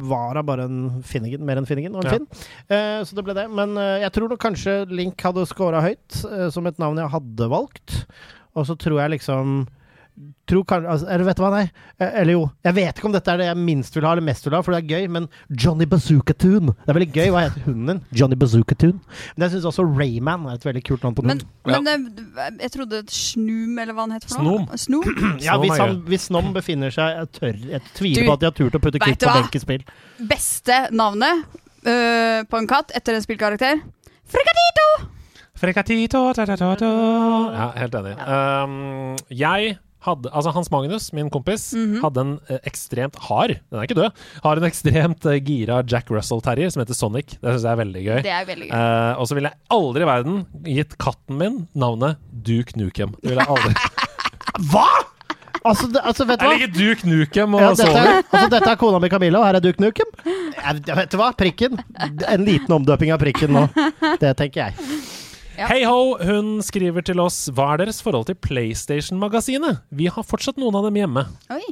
var 0.05 0.35
hun 0.37 0.45
bare 0.45 0.63
en 0.69 1.03
Finnegan, 1.03 1.43
mer 1.45 1.57
enn 1.57 1.65
Finnegan, 1.67 1.95
og 1.95 2.05
en 2.05 2.11
Ja. 2.11 2.17
Finn. 2.19 2.27
Eh, 2.69 3.01
så 3.03 3.15
det 3.17 3.25
ble 3.25 3.33
det. 3.33 3.49
Men 3.51 3.75
jeg 3.75 4.11
tror 4.13 4.29
nok 4.29 4.39
kanskje 4.39 4.74
Link 4.91 5.21
hadde 5.25 5.47
scora 5.49 5.81
høyt, 5.85 6.19
eh, 6.31 6.49
som 6.53 6.67
et 6.69 6.81
navn 6.81 6.99
jeg 7.01 7.13
hadde 7.15 7.49
valgt. 7.51 8.01
Og 8.55 8.67
så 8.69 8.77
tror 8.79 9.01
jeg 9.03 9.17
liksom 9.19 9.65
Tror 10.47 10.63
kanskje 10.63 10.87
altså, 10.93 11.07
eller 11.11 11.25
vet 11.27 11.35
du 11.35 11.41
hva, 11.43 11.49
nei. 11.51 11.63
Eh, 11.99 12.11
Eller 12.21 12.37
jo, 12.37 12.43
jeg 12.63 12.75
vet 12.77 12.99
ikke 12.99 13.07
om 13.09 13.15
dette 13.17 13.33
er 13.33 13.41
det 13.41 13.47
jeg 13.49 13.57
minst 13.59 13.97
vil 13.97 14.05
ha 14.07 14.13
eller 14.15 14.23
mest 14.23 14.45
vil 14.47 14.53
ha, 14.55 14.61
for 14.63 14.71
det 14.71 14.77
er 14.79 14.93
gøy, 15.01 15.09
men 15.11 15.25
Johnny 15.51 15.83
Bazooka 15.91 16.31
Toon. 16.39 16.69
Det 16.71 16.93
er 16.93 16.95
veldig 16.95 17.07
gøy. 17.17 17.31
Hva 17.33 17.41
heter 17.43 17.65
hunden 17.65 17.89
din? 17.89 17.99
Johnny 18.15 18.37
Bazooka 18.39 18.77
Toon. 18.79 19.01
Men 19.35 19.43
jeg 19.43 19.55
syns 19.57 19.67
også 19.73 19.83
Rayman 19.89 20.45
er 20.47 20.55
et 20.55 20.67
veldig 20.69 20.83
kult 20.87 21.03
navn 21.03 21.17
på 21.17 21.25
Men, 21.27 21.41
den. 21.43 21.49
men 21.67 22.07
det, 22.15 22.45
jeg 22.63 22.73
trodde 22.77 23.01
Snum, 23.11 23.75
eller 23.83 23.97
hva 23.97 24.05
han 24.05 24.15
het 24.15 24.29
for 24.29 24.47
noe? 24.47 24.63
Snom. 24.79 25.03
Snom? 25.03 25.35
Ja, 25.49 25.57
hvis, 25.59 25.75
Snom 25.75 25.83
han, 25.83 25.99
hvis 26.13 26.29
Nom 26.31 26.49
befinner 26.55 26.95
seg 26.95 27.19
Jeg 27.19 27.31
tør 27.35 27.59
Jeg 27.73 27.83
tviler 27.97 28.23
Du, 28.23 28.29
på 28.29 28.37
at 28.37 28.45
de 28.45 28.51
har 28.53 28.55
turt 28.61 28.79
å 28.79 28.83
putte 28.87 29.03
kutt 29.03 29.27
på 29.27 29.35
benkespill. 29.41 29.83
Beste 30.31 30.85
navnet 30.95 31.43
Uh, 31.85 32.41
på 32.49 32.57
en 32.57 32.65
katt 32.65 32.89
etter 32.97 33.13
en 33.13 33.21
spillkarakter? 33.21 33.77
Frikadito! 34.31 34.87
Frekatito, 35.55 36.21
ta-ta-ta-ta. 36.35 36.91
Ja, 37.55 37.67
helt 37.79 37.95
enig. 38.01 38.15
Um, 38.27 39.15
jeg 39.31 39.77
hadde 40.05 40.29
Altså, 40.37 40.51
Hans 40.53 40.67
Magnus, 40.69 41.07
min 41.17 41.31
kompis, 41.33 41.71
Mhm. 41.73 41.95
hadde 42.03 42.21
en 42.21 42.33
eh, 42.49 42.59
ekstremt 42.69 43.15
hard 43.25 43.55
Den 43.71 43.79
er 43.79 43.87
ikke 43.87 43.95
død. 43.97 44.11
Har 44.43 44.57
en 44.61 44.67
ekstremt 44.67 45.25
eh, 45.31 45.39
gira 45.41 45.79
Jack 45.87 46.11
Russell-terrier 46.13 46.69
som 46.69 46.83
heter 46.83 46.93
Sonic. 46.93 47.37
Det 47.41 47.55
syns 47.55 47.63
jeg 47.65 47.71
er 47.71 47.79
veldig 47.81 48.03
gøy. 48.05 48.19
Det 48.27 48.33
er 48.35 48.45
veldig 48.45 48.67
gøy. 48.69 48.75
Eh, 48.77 49.13
og 49.17 49.25
så 49.31 49.33
ville 49.39 49.49
jeg 49.49 49.57
aldri 49.73 50.05
i 50.05 50.09
verden 50.11 50.45
gitt 50.67 50.97
katten 51.01 51.39
min 51.41 51.57
navnet 51.73 52.17
Duke 52.45 52.77
Nukem. 52.77 53.15
Det 53.23 53.31
ville 53.33 53.41
jeg 53.41 53.55
aldri. 53.55 53.73
Hva?! 54.69 54.85
Altså, 55.63 55.87
det, 55.91 56.01
altså, 56.03 56.25
vet 56.29 56.39
du 56.39 56.45
Jeg 56.45 56.51
hva? 56.51 56.57
liker 56.59 56.73
Duke 56.75 57.09
Nukem 57.09 57.55
og 57.57 57.61
Ja, 57.61 57.69
dette, 57.71 57.85
sover. 57.87 58.09
Altså, 58.25 58.49
dette 58.55 58.71
er 58.73 58.79
kona 58.81 58.99
mi 59.01 59.09
Camilla, 59.09 59.39
og 59.41 59.45
her 59.47 59.59
er 59.59 59.63
Duke 59.63 59.81
Nukem. 59.81 60.11
Jeg, 60.25 60.81
vet 60.99 61.11
du 61.13 61.17
hva? 61.21 61.29
Prikken. 61.37 61.79
En 62.27 62.45
liten 62.47 62.75
omdøping 62.75 63.13
av 63.15 63.21
prikken 63.23 63.53
nå. 63.55 63.65
Det 64.21 64.33
tenker 64.41 64.67
jeg. 64.67 64.99
Hei 65.55 65.83
ho, 65.87 66.17
hun 66.19 66.57
skriver 66.65 67.05
til 67.07 67.21
oss 67.23 67.45
Hva 67.55 67.69
er 67.77 67.85
deres 67.85 68.01
forhold 68.03 68.25
til 68.27 68.35
PlayStation-magasinet? 68.43 69.85
Vi 69.95 70.09
har 70.11 70.25
fortsatt 70.27 70.59
noen 70.59 70.75
av 70.75 70.83
dem 70.89 70.97
hjemme. 70.99 71.23
Oi. 71.55 71.63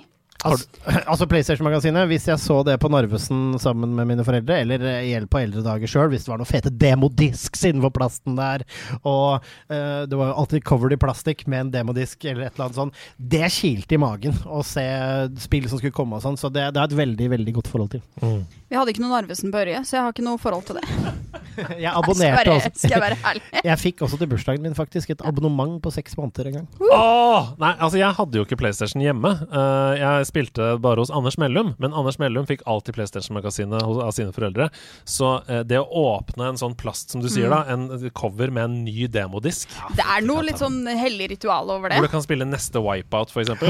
Altså, 0.43 0.67
altså 1.11 1.27
PlayStation-magasinet, 1.31 2.07
hvis 2.11 2.27
jeg 2.27 2.39
så 2.41 2.59
det 2.67 2.75
på 2.81 2.89
Narvesen 2.91 3.57
sammen 3.63 3.93
med 3.95 4.09
mine 4.09 4.25
foreldre, 4.27 4.57
eller 4.63 4.83
i 4.99 5.11
hjelp 5.13 5.31
på 5.33 5.41
eldre 5.43 5.63
dager 5.65 5.89
sjøl, 5.91 6.09
hvis 6.13 6.25
det 6.27 6.33
var 6.33 6.41
noen 6.41 6.49
fete 6.49 6.71
demodisks 6.71 7.63
innenfor 7.69 7.93
plasten 7.95 8.35
der, 8.39 8.65
og 9.07 9.39
uh, 9.39 10.03
det 10.09 10.19
var 10.19 10.31
jo 10.33 10.37
alltid 10.43 10.65
covered 10.67 10.97
i 10.97 10.99
plastikk 11.01 11.45
med 11.51 11.67
en 11.67 11.71
demodisk 11.77 12.25
eller 12.27 12.47
et 12.49 12.57
eller 12.57 12.67
annet 12.69 12.79
sånt, 12.81 12.99
det 13.17 13.51
kilte 13.55 13.95
i 13.97 14.01
magen 14.03 14.35
å 14.45 14.63
se 14.67 14.83
spill 15.45 15.69
som 15.71 15.79
skulle 15.81 15.95
komme 15.95 16.19
og 16.19 16.25
sånn, 16.25 16.39
så 16.39 16.51
det, 16.53 16.69
det 16.75 16.81
er 16.83 16.91
et 16.91 16.97
veldig, 17.03 17.29
veldig 17.37 17.55
godt 17.59 17.71
forhold 17.71 17.95
til. 17.95 18.03
Vi 18.73 18.77
hadde 18.79 18.93
ikke 18.95 19.03
noe 19.05 19.13
Narvesen 19.13 19.51
på 19.53 19.61
Ørje, 19.63 19.83
så 19.85 19.97
jeg 19.99 20.05
har 20.07 20.13
ikke 20.15 20.25
noe 20.25 20.41
forhold 20.41 20.67
til 20.69 20.79
det. 20.81 20.87
Jeg 21.53 21.91
abonnerte 21.93 22.15
Skal 22.17 22.23
jeg 22.25 22.37
være- 22.39 22.53
også. 22.57 22.69
skal 22.81 22.93
jeg 22.95 23.01
være 23.03 23.17
ærlig? 23.29 23.41
Jeg 23.69 23.77
fikk 23.77 23.99
også 24.07 24.17
til 24.17 24.29
bursdagen 24.31 24.63
min 24.65 24.73
faktisk 24.73 25.11
et 25.13 25.19
abonnement 25.29 25.75
på 25.83 25.91
seks 25.93 26.15
måneder 26.17 26.47
en 26.49 26.55
gang. 26.57 26.67
Åh, 26.81 27.51
nei, 27.61 27.69
altså 27.77 27.99
jeg 28.01 28.09
hadde 28.17 28.39
jo 28.39 28.45
ikke 28.47 28.57
PlayStation 28.57 29.03
hjemme. 29.03 29.29
Uh, 29.53 29.93
jeg 29.99 30.25
spilte 30.33 30.71
bare 30.81 30.97
hos 31.03 31.11
Anders 31.13 31.37
Mellum, 31.37 31.75
men 31.77 31.93
Anders 31.93 32.17
Mellum 32.19 32.47
fikk 32.49 32.63
alltid 32.65 32.95
PlayStation-magasinet 32.97 33.83
av 33.85 34.09
sine 34.17 34.33
foreldre. 34.33 34.69
Så 35.05 35.29
eh, 35.47 35.61
det 35.63 35.77
å 35.77 35.85
åpne 36.17 36.49
en 36.49 36.57
sånn 36.57 36.73
plast, 36.79 37.13
som 37.13 37.21
du 37.21 37.29
sier, 37.29 37.45
Mm. 37.47 37.53
da, 37.53 37.61
en 37.73 38.09
cover 38.17 38.49
med 38.51 38.63
en 38.65 38.77
ny 38.87 39.05
demodisk, 39.07 39.69
Det 39.95 40.01
er 40.03 40.21
noe 40.25 40.41
litt 40.47 40.57
sånn 40.57 40.81
hellig 40.89 41.29
ritual 41.35 41.69
over 41.69 41.89
det. 41.89 41.97
hvor 41.99 42.07
du 42.07 42.11
kan 42.15 42.25
spille 42.25 42.45
neste 42.49 42.81
Wipeout, 42.81 43.29
for 43.29 43.41
eksempel. 43.43 43.69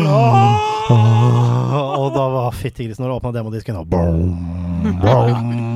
Og 0.93 2.07
da 2.15 2.25
var 2.37 2.51
fyttegrisen 2.55 3.03
når 3.03 3.09
du 3.11 3.15
åpna 3.19 3.33
demodisken, 3.35 3.75
og 3.81 3.89
boom, 3.89 4.33
boom. 5.01 5.69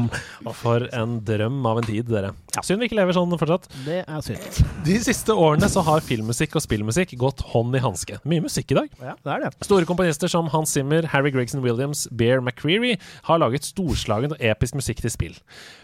For 0.61 0.87
en 0.95 1.19
drøm 1.27 1.63
av 1.67 1.81
en 1.81 1.87
tid, 1.87 2.07
dere. 2.09 2.33
Synd 2.65 2.81
vi 2.81 2.89
ikke 2.89 2.97
lever 2.97 3.15
sånn 3.15 3.33
fortsatt. 3.37 3.67
Det 3.85 4.01
er 4.01 4.23
synd. 4.25 4.61
De 4.87 4.97
siste 5.03 5.35
årene 5.35 5.69
så 5.69 5.83
har 5.85 6.03
filmmusikk 6.05 6.55
og 6.57 6.63
spillmusikk 6.63 7.13
gått 7.19 7.43
hånd 7.53 7.75
i 7.77 7.81
hanske. 7.83 8.19
Mye 8.27 8.43
musikk 8.45 8.73
i 8.73 8.79
dag. 8.79 8.93
Ja, 9.03 9.13
det 9.21 9.33
er 9.33 9.43
det. 9.45 9.51
Store 9.67 9.87
komponister 9.89 10.31
som 10.31 10.49
Hans 10.53 10.73
Zimmer, 10.73 11.05
Harry 11.11 11.31
Gregson 11.33 11.61
Williams, 11.65 12.05
Bear 12.17 12.41
McCreary 12.41 12.95
har 13.27 13.41
laget 13.43 13.67
storslagen 13.67 14.33
og 14.33 14.41
episk 14.43 14.77
musikk 14.77 15.03
til 15.03 15.13
spill. 15.13 15.37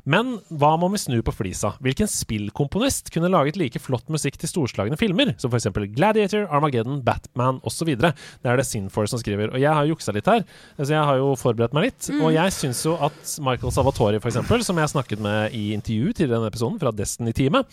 Men 0.10 0.38
hva 0.50 0.74
må 0.80 0.90
vi 0.94 1.02
snu 1.02 1.20
på 1.26 1.36
flisa? 1.36 1.76
Hvilken 1.84 2.10
spillkomponist 2.10 3.12
kunne 3.14 3.32
laget 3.32 3.60
like 3.60 3.82
flott 3.82 4.10
musikk 4.14 4.40
til 4.42 4.52
storslagne 4.52 4.98
filmer, 5.00 5.36
som 5.42 5.54
f.eks. 5.54 5.70
Gladiator, 5.94 6.48
Armageddon, 6.50 7.02
Batman 7.06 7.62
osv.? 7.68 7.94
Det 7.94 8.14
er 8.50 8.60
det 8.60 8.68
Sinfor 8.68 9.08
som 9.10 9.22
skriver. 9.22 9.54
Og 9.54 9.62
jeg 9.62 9.74
har 9.74 9.90
juksa 9.90 10.16
litt 10.16 10.30
her, 10.30 10.46
så 10.80 10.90
jeg 10.96 11.06
har 11.12 11.22
jo 11.22 11.34
forberedt 11.40 11.76
meg 11.76 11.90
litt. 11.90 12.10
Mm. 12.10 12.24
Og 12.24 12.34
jeg 12.36 12.56
syns 12.56 12.84
jo 12.88 12.98
at 13.04 13.36
Michael 13.44 13.74
Savatori, 14.22 14.42
f.eks., 14.44 14.66
som 14.66 14.78
jeg 14.78 14.92
snakket 14.92 15.22
med 15.24 15.54
i 15.54 15.72
intervju 15.74 16.14
til 16.14 16.30
denne 16.30 16.50
episoden, 16.50 16.80
fra 16.82 16.92
Destiny-teamet 16.92 17.66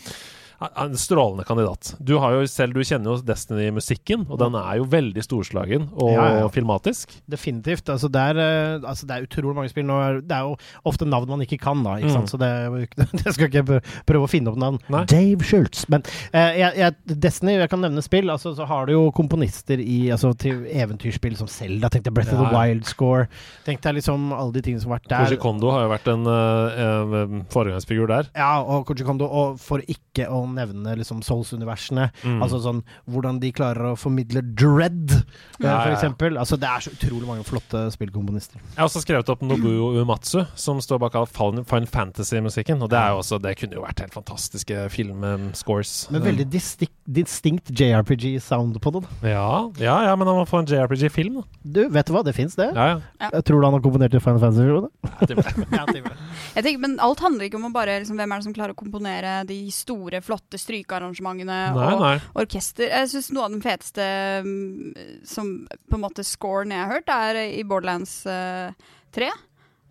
en 0.60 0.96
strålende 1.00 1.44
kandidat. 1.48 1.94
Du 1.98 2.18
har 2.20 2.34
jo 2.36 2.46
selv, 2.50 2.74
du 2.76 2.84
kjenner 2.84 3.14
jo 3.14 3.22
Destiny-musikken, 3.24 4.26
og 4.28 4.38
den 4.42 4.56
er 4.60 4.76
jo 4.80 4.84
veldig 4.92 5.22
storslagen 5.24 5.86
og 5.96 6.10
Ja, 6.12 6.26
ja. 6.42 6.48
filmatisk. 6.52 7.14
Definitivt. 7.30 7.88
Altså 7.88 8.10
det, 8.12 8.20
er, 8.34 8.40
eh, 8.44 8.82
altså 8.84 9.06
det 9.08 9.16
er 9.16 9.24
utrolig 9.28 9.56
mange 9.56 9.72
spill. 9.72 9.88
Er, 9.90 10.20
det 10.20 10.36
er 10.36 10.48
jo 10.50 10.56
ofte 10.84 11.08
navn 11.08 11.30
man 11.32 11.40
ikke 11.46 11.58
kan, 11.62 11.82
da. 11.86 11.96
Ikke 11.98 12.10
Mm. 12.20 12.26
Så 12.26 12.36
det, 12.36 12.48
det 13.24 13.32
skal 13.32 13.46
ikke 13.48 13.80
prøve 14.04 14.26
å 14.26 14.28
finne 14.28 14.50
opp 14.50 14.58
navn. 14.60 14.78
Nei. 14.92 15.04
Dave 15.08 15.44
Schultz. 15.46 15.86
Men 15.88 16.02
eh, 16.34 16.58
jeg, 16.58 16.74
jeg, 16.76 17.16
Destiny, 17.22 17.54
jeg 17.56 17.70
kan 17.70 17.80
nevne 17.80 18.02
spill. 18.04 18.28
Altså, 18.30 18.52
så 18.58 18.66
har 18.68 18.86
du 18.86 18.92
jo 18.92 19.04
komponister 19.16 19.80
i, 19.80 20.10
altså, 20.12 20.32
til 20.36 20.66
eventyrspill 20.68 21.36
som 21.38 21.48
Selda. 21.48 21.88
Tenk 21.88 22.04
deg 22.08 22.12
Breath 22.16 22.34
of 22.34 22.42
the 22.42 22.48
Ja, 22.50 22.52
ja. 22.52 22.58
Wild 22.74 22.84
Score. 22.90 23.28
Tenk 23.64 23.80
deg 23.86 23.96
liksom 24.00 24.32
alle 24.36 24.52
de 24.58 24.64
tingene 24.66 24.82
som 24.82 24.90
har 24.92 24.98
vært 25.00 25.08
der. 25.14 25.24
Koji 25.30 25.40
Kondo 25.40 25.70
har 25.72 25.86
jo 25.86 25.92
vært 25.94 26.10
en 26.12 26.28
uh, 26.28 27.38
foregangsfigur 27.54 28.10
der. 28.10 28.28
Ja, 28.36 28.52
og 28.60 28.84
Koji 28.90 29.06
Kondo, 29.06 29.30
og 29.30 29.56
for 29.62 29.80
ikke 29.86 30.26
å 30.28 30.42
nevne 30.56 30.94
liksom 31.00 31.22
Souls-universene. 31.26 32.08
Mm. 32.24 32.40
Altså 32.44 32.60
sånn 32.64 32.82
hvordan 33.10 33.38
de 33.42 33.50
klarer 33.56 33.92
å 33.92 33.96
formidle 33.98 34.42
dread, 34.42 35.12
eh, 35.12 35.22
Ja, 35.60 35.76
for 35.82 35.90
ja, 35.90 35.92
ja. 35.92 35.96
eksempel. 35.98 36.38
Altså, 36.40 36.58
det 36.60 36.68
er 36.70 36.84
så 36.86 36.92
utrolig 36.94 37.28
mange 37.28 37.44
flotte 37.48 37.84
spillkomponister. 37.94 38.60
Jeg 38.60 38.78
har 38.80 38.88
også 38.88 39.02
skrevet 39.04 39.28
opp 39.32 39.42
Nobuo 39.44 39.90
Uematsu, 39.98 40.44
som 40.58 40.80
står 40.82 41.00
bak 41.02 41.16
all 41.20 41.26
Final 41.30 41.64
Final 41.68 41.86
Fantasy-musikken. 41.90 42.80
Og 42.82 42.90
det, 42.92 42.98
er 42.98 43.14
jo 43.14 43.20
også, 43.22 43.38
det 43.42 43.56
kunne 43.60 43.78
jo 43.78 43.84
vært 43.84 44.00
helt 44.04 44.14
fantastiske 44.16 44.88
filmscores. 44.94 45.94
Men 46.14 46.24
veldig 46.24 46.46
distinct, 46.52 46.94
distinct 47.06 47.70
JRPG-sound 47.76 48.78
på 48.82 48.94
det. 48.96 49.02
da. 49.06 49.30
Ja, 49.30 49.48
ja, 49.80 49.96
ja, 50.08 50.16
men 50.16 50.28
han 50.28 50.36
må 50.40 50.46
få 50.48 50.62
en 50.62 50.68
JRPG-film, 50.70 51.40
da. 51.40 51.44
Du, 51.62 51.82
vet 51.92 52.06
du 52.08 52.14
hva, 52.14 52.24
det 52.26 52.34
fins, 52.36 52.56
det. 52.58 52.70
Ja, 52.74 52.96
ja. 52.96 53.30
Jeg 53.30 53.44
tror 53.46 53.60
du 53.60 53.66
han 53.68 53.76
har 53.76 53.84
komponert 53.84 54.14
til 54.14 54.22
Final 54.24 54.40
Fantasy-filmene? 54.42 54.90
Jeg 56.50 56.64
tenker, 56.64 56.80
men 56.82 56.96
alt 57.02 57.20
handler 57.22 57.46
ikke 57.46 57.58
om 57.60 57.68
å 57.68 57.72
bare 57.74 57.98
liksom, 58.00 58.16
hvem 58.18 58.32
er 58.34 58.40
det 58.40 58.46
som 58.48 58.54
klarer 58.56 58.74
å 58.74 58.78
komponere 58.78 59.34
de 59.48 59.58
store, 59.74 60.20
flotte 60.24 60.39
strykearrangementene 60.60 61.58
Nei, 61.76 61.90
og 61.94 62.00
nei. 62.04 62.14
orkester. 62.34 62.88
Jeg 62.88 63.08
syns 63.12 63.30
noe 63.34 63.44
av 63.48 63.52
den 63.54 63.62
feteste 63.64 64.06
mm, 64.46 65.24
som 65.26 65.52
på 65.90 65.98
en 65.98 66.04
måte 66.04 66.24
scoren 66.26 66.72
jeg 66.74 66.80
har 66.84 66.94
hørt, 66.98 67.08
er 67.14 67.40
i 67.58 67.62
Borderlands 67.64 68.14
eh, 68.26 68.72
3. 69.16 69.30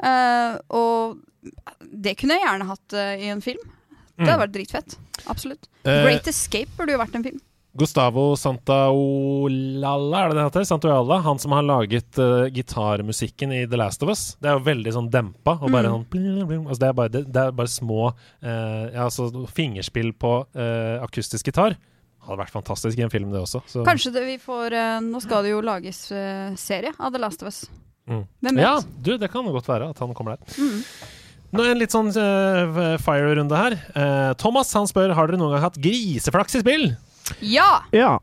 Eh, 0.03 0.57
og 0.75 1.19
det 1.91 2.15
kunne 2.19 2.35
jeg 2.39 2.45
gjerne 2.47 2.69
hatt 2.71 2.93
eh, 2.97 3.25
i 3.27 3.29
en 3.33 3.41
film. 3.45 3.61
Det 4.19 4.27
hadde 4.27 4.35
Mm. 4.35 4.41
vært 4.41 4.51
dritfett. 4.57 4.97
Absolutt. 5.31 5.69
Eh, 5.87 6.01
Great 6.03 6.27
Escape 6.27 6.73
burde 6.75 6.91
jo 6.91 6.99
vært 6.99 7.15
en 7.15 7.23
film. 7.23 7.39
Gustavo 7.79 8.23
Santaolalla, 8.37 10.21
er 10.25 10.29
det 10.31 10.37
det 10.37 10.45
heter? 10.47 10.65
Santaolalla, 10.67 11.19
han 11.25 11.39
som 11.39 11.53
har 11.55 11.63
laget 11.65 12.19
uh, 12.19 12.45
gitarmusikken 12.53 13.53
i 13.55 13.61
The 13.69 13.79
Last 13.79 14.03
of 14.03 14.09
Us. 14.13 14.23
Det 14.39 14.49
er 14.51 14.57
jo 14.57 14.63
veldig 14.65 14.93
sånn 14.95 15.09
dempa. 15.13 15.55
Og 15.61 15.71
bare 15.71 15.89
Mm. 15.89 16.05
sånn. 16.11 16.67
Altså, 16.67 16.79
det, 16.83 16.89
er 16.89 16.93
bare, 16.97 17.09
det, 17.13 17.21
det 17.33 17.43
er 17.45 17.51
bare 17.55 17.71
små 17.71 18.01
uh, 18.11 18.85
ja, 18.93 19.05
altså, 19.07 19.29
fingerspill 19.55 20.11
på 20.13 20.33
uh, 20.55 21.03
akustisk 21.05 21.45
gitar. 21.51 21.77
Hadde 22.27 22.41
vært 22.43 22.53
fantastisk 22.53 22.99
i 22.99 23.05
en 23.05 23.09
film, 23.13 23.31
det 23.31 23.39
også. 23.41 23.61
Så. 23.65 23.83
Kanskje 23.87 24.11
det 24.13 24.25
vi 24.27 24.35
får 24.43 24.75
Nå 25.01 25.21
skal 25.23 25.45
det 25.47 25.53
jo 25.53 25.61
lages 25.65 26.01
serie 26.59 26.91
av 26.99 27.13
The 27.15 27.21
Last 27.23 27.41
of 27.41 27.47
Us. 27.49 27.63
Mm. 28.09 28.25
Hvem 28.43 28.55
vet? 28.59 28.65
Ja, 28.65 28.75
du, 29.01 29.17
det 29.17 29.29
kan 29.31 29.47
godt 29.47 29.69
være 29.69 29.87
at 29.93 29.99
han 30.03 30.11
kommer 30.13 30.35
der. 30.35 30.59
Mm. 30.59 30.83
Nå 31.55 31.63
En 31.65 31.79
litt 31.81 31.93
sånn 31.95 32.11
uh, 32.13 32.97
fire-runde 33.01 33.57
her. 33.57 33.77
Uh, 33.95 34.33
Thomas 34.37 34.69
han 34.77 34.85
spør 34.89 35.15
har 35.17 35.31
dere 35.31 35.39
noen 35.41 35.55
gang 35.55 35.63
hatt 35.63 35.79
griseflaks 35.81 36.59
i 36.59 36.61
spill. 36.61 36.91
Ja! 37.41 37.83
Ja. 37.91 38.17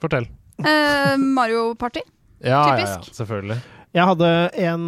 Fortell. 0.00 0.28
Eh, 0.58 1.16
Mario 1.16 1.74
Party. 1.74 2.00
Ja, 2.44 2.48
ja, 2.48 2.78
ja, 2.78 3.02
selvfølgelig. 3.12 3.60
Jeg 3.96 4.04
hadde 4.10 4.28
en 4.60 4.82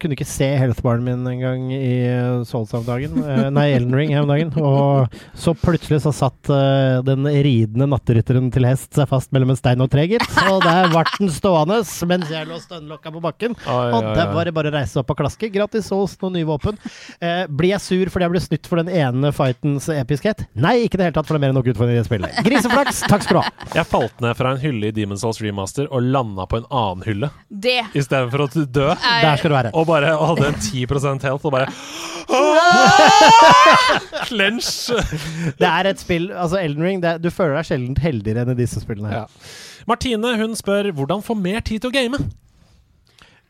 Kunne 0.00 0.16
ikke 0.16 0.26
se 0.28 0.46
healthbaren 0.56 1.04
min 1.04 1.26
engang 1.28 1.66
i 1.74 1.90
Souls 2.48 2.72
om 2.76 2.84
dagen. 2.86 3.18
Eh, 3.20 3.48
Nei, 3.52 3.66
Elden 3.76 3.92
Ring 3.96 4.12
her 4.14 4.24
om 4.24 4.30
dagen. 4.30 4.52
Og 4.56 5.12
så 5.36 5.52
plutselig 5.58 6.00
så 6.04 6.12
satt 6.16 6.48
eh, 6.52 7.02
den 7.04 7.26
ridende 7.28 7.88
natterytteren 7.92 8.48
til 8.54 8.64
hest 8.68 8.96
seg 8.96 9.08
fast 9.10 9.32
mellom 9.36 9.52
en 9.52 9.58
stein 9.60 9.82
og 9.84 9.90
tre, 9.92 10.06
gitt. 10.08 10.24
Og 10.48 10.62
der 10.64 10.88
ble 10.92 11.04
den 11.18 11.32
stående 11.34 11.80
mens 12.08 12.30
jeg 12.32 12.48
lå 12.48 12.56
stønnlokka 12.62 13.12
på 13.14 13.22
bakken. 13.24 13.56
Oi, 13.68 13.84
Og 13.98 14.08
der 14.16 14.32
var 14.32 14.48
det 14.48 14.54
bare 14.56 14.72
å 14.72 14.74
reise 14.78 15.00
opp 15.02 15.12
og 15.12 15.20
klaske. 15.20 15.50
Gratis 15.52 15.90
Souls, 15.90 16.16
noen 16.22 16.38
nye 16.38 16.48
våpen. 16.48 16.80
Eh, 17.20 17.44
blir 17.52 17.74
jeg 17.74 17.84
sur 17.84 18.12
fordi 18.14 18.26
jeg 18.28 18.34
ble 18.34 18.42
snytt 18.46 18.70
for 18.70 18.80
den 18.80 18.88
ene 18.92 19.32
fightens 19.36 19.90
episkhet? 19.92 20.46
Nei, 20.56 20.78
ikke 20.86 20.96
i 20.98 21.02
det 21.02 21.10
hele 21.10 21.18
tatt, 21.18 21.28
for 21.28 21.36
det 21.36 21.42
er 21.42 21.44
mer 21.46 21.54
enn 21.54 21.60
nok 21.60 21.70
utfordringer 21.74 22.00
i 22.00 22.02
det 22.02 22.08
spillet. 22.08 22.40
Griseflaks, 22.48 23.04
takk 23.12 23.26
skal 23.26 23.40
du 23.40 23.42
ha. 23.44 23.68
Jeg 23.76 23.88
falt 23.92 24.24
ned 24.24 24.36
fra 24.40 24.54
en 24.56 24.62
hylle 24.64 24.88
i 24.88 24.96
Demon's 24.96 25.24
Souls 25.26 25.42
Remaster 25.44 25.88
og 25.92 26.08
landa 26.16 26.48
på 26.48 26.62
en 26.62 26.68
annen 26.72 27.04
hylle. 27.10 27.32
Det 27.48 27.78
Istedenfor 27.92 28.46
å 28.46 28.50
dø. 28.62 28.86
Nei. 28.94 29.18
Der 29.24 29.40
skal 29.40 29.50
du 29.52 29.56
være. 29.56 29.72
Og 29.74 29.86
bare 29.88 30.14
og 30.16 30.26
hadde 30.32 30.52
en 30.52 30.60
10% 30.62 31.26
health 31.26 31.44
og 31.48 31.52
bare 31.54 31.68
Clench! 34.28 34.88
Det 35.58 35.68
er 35.68 35.90
et 35.90 36.00
spill 36.00 36.30
Altså, 36.32 36.56
Elden 36.62 36.84
Ring, 36.86 37.02
det, 37.02 37.10
er- 37.14 37.20
du 37.22 37.30
føler 37.34 37.58
deg 37.58 37.68
sjelden 37.68 37.98
heldigere 38.00 38.44
enn 38.44 38.54
i 38.54 38.58
disse 38.62 38.80
spillene 38.82 39.10
her. 39.12 39.28
Martine 39.90 40.34
hun 40.40 40.56
spør 40.56 40.88
hvordan 40.96 41.22
få 41.24 41.36
mer 41.36 41.60
tid 41.66 41.82
til 41.84 41.92
å 41.92 41.94
game. 41.94 42.20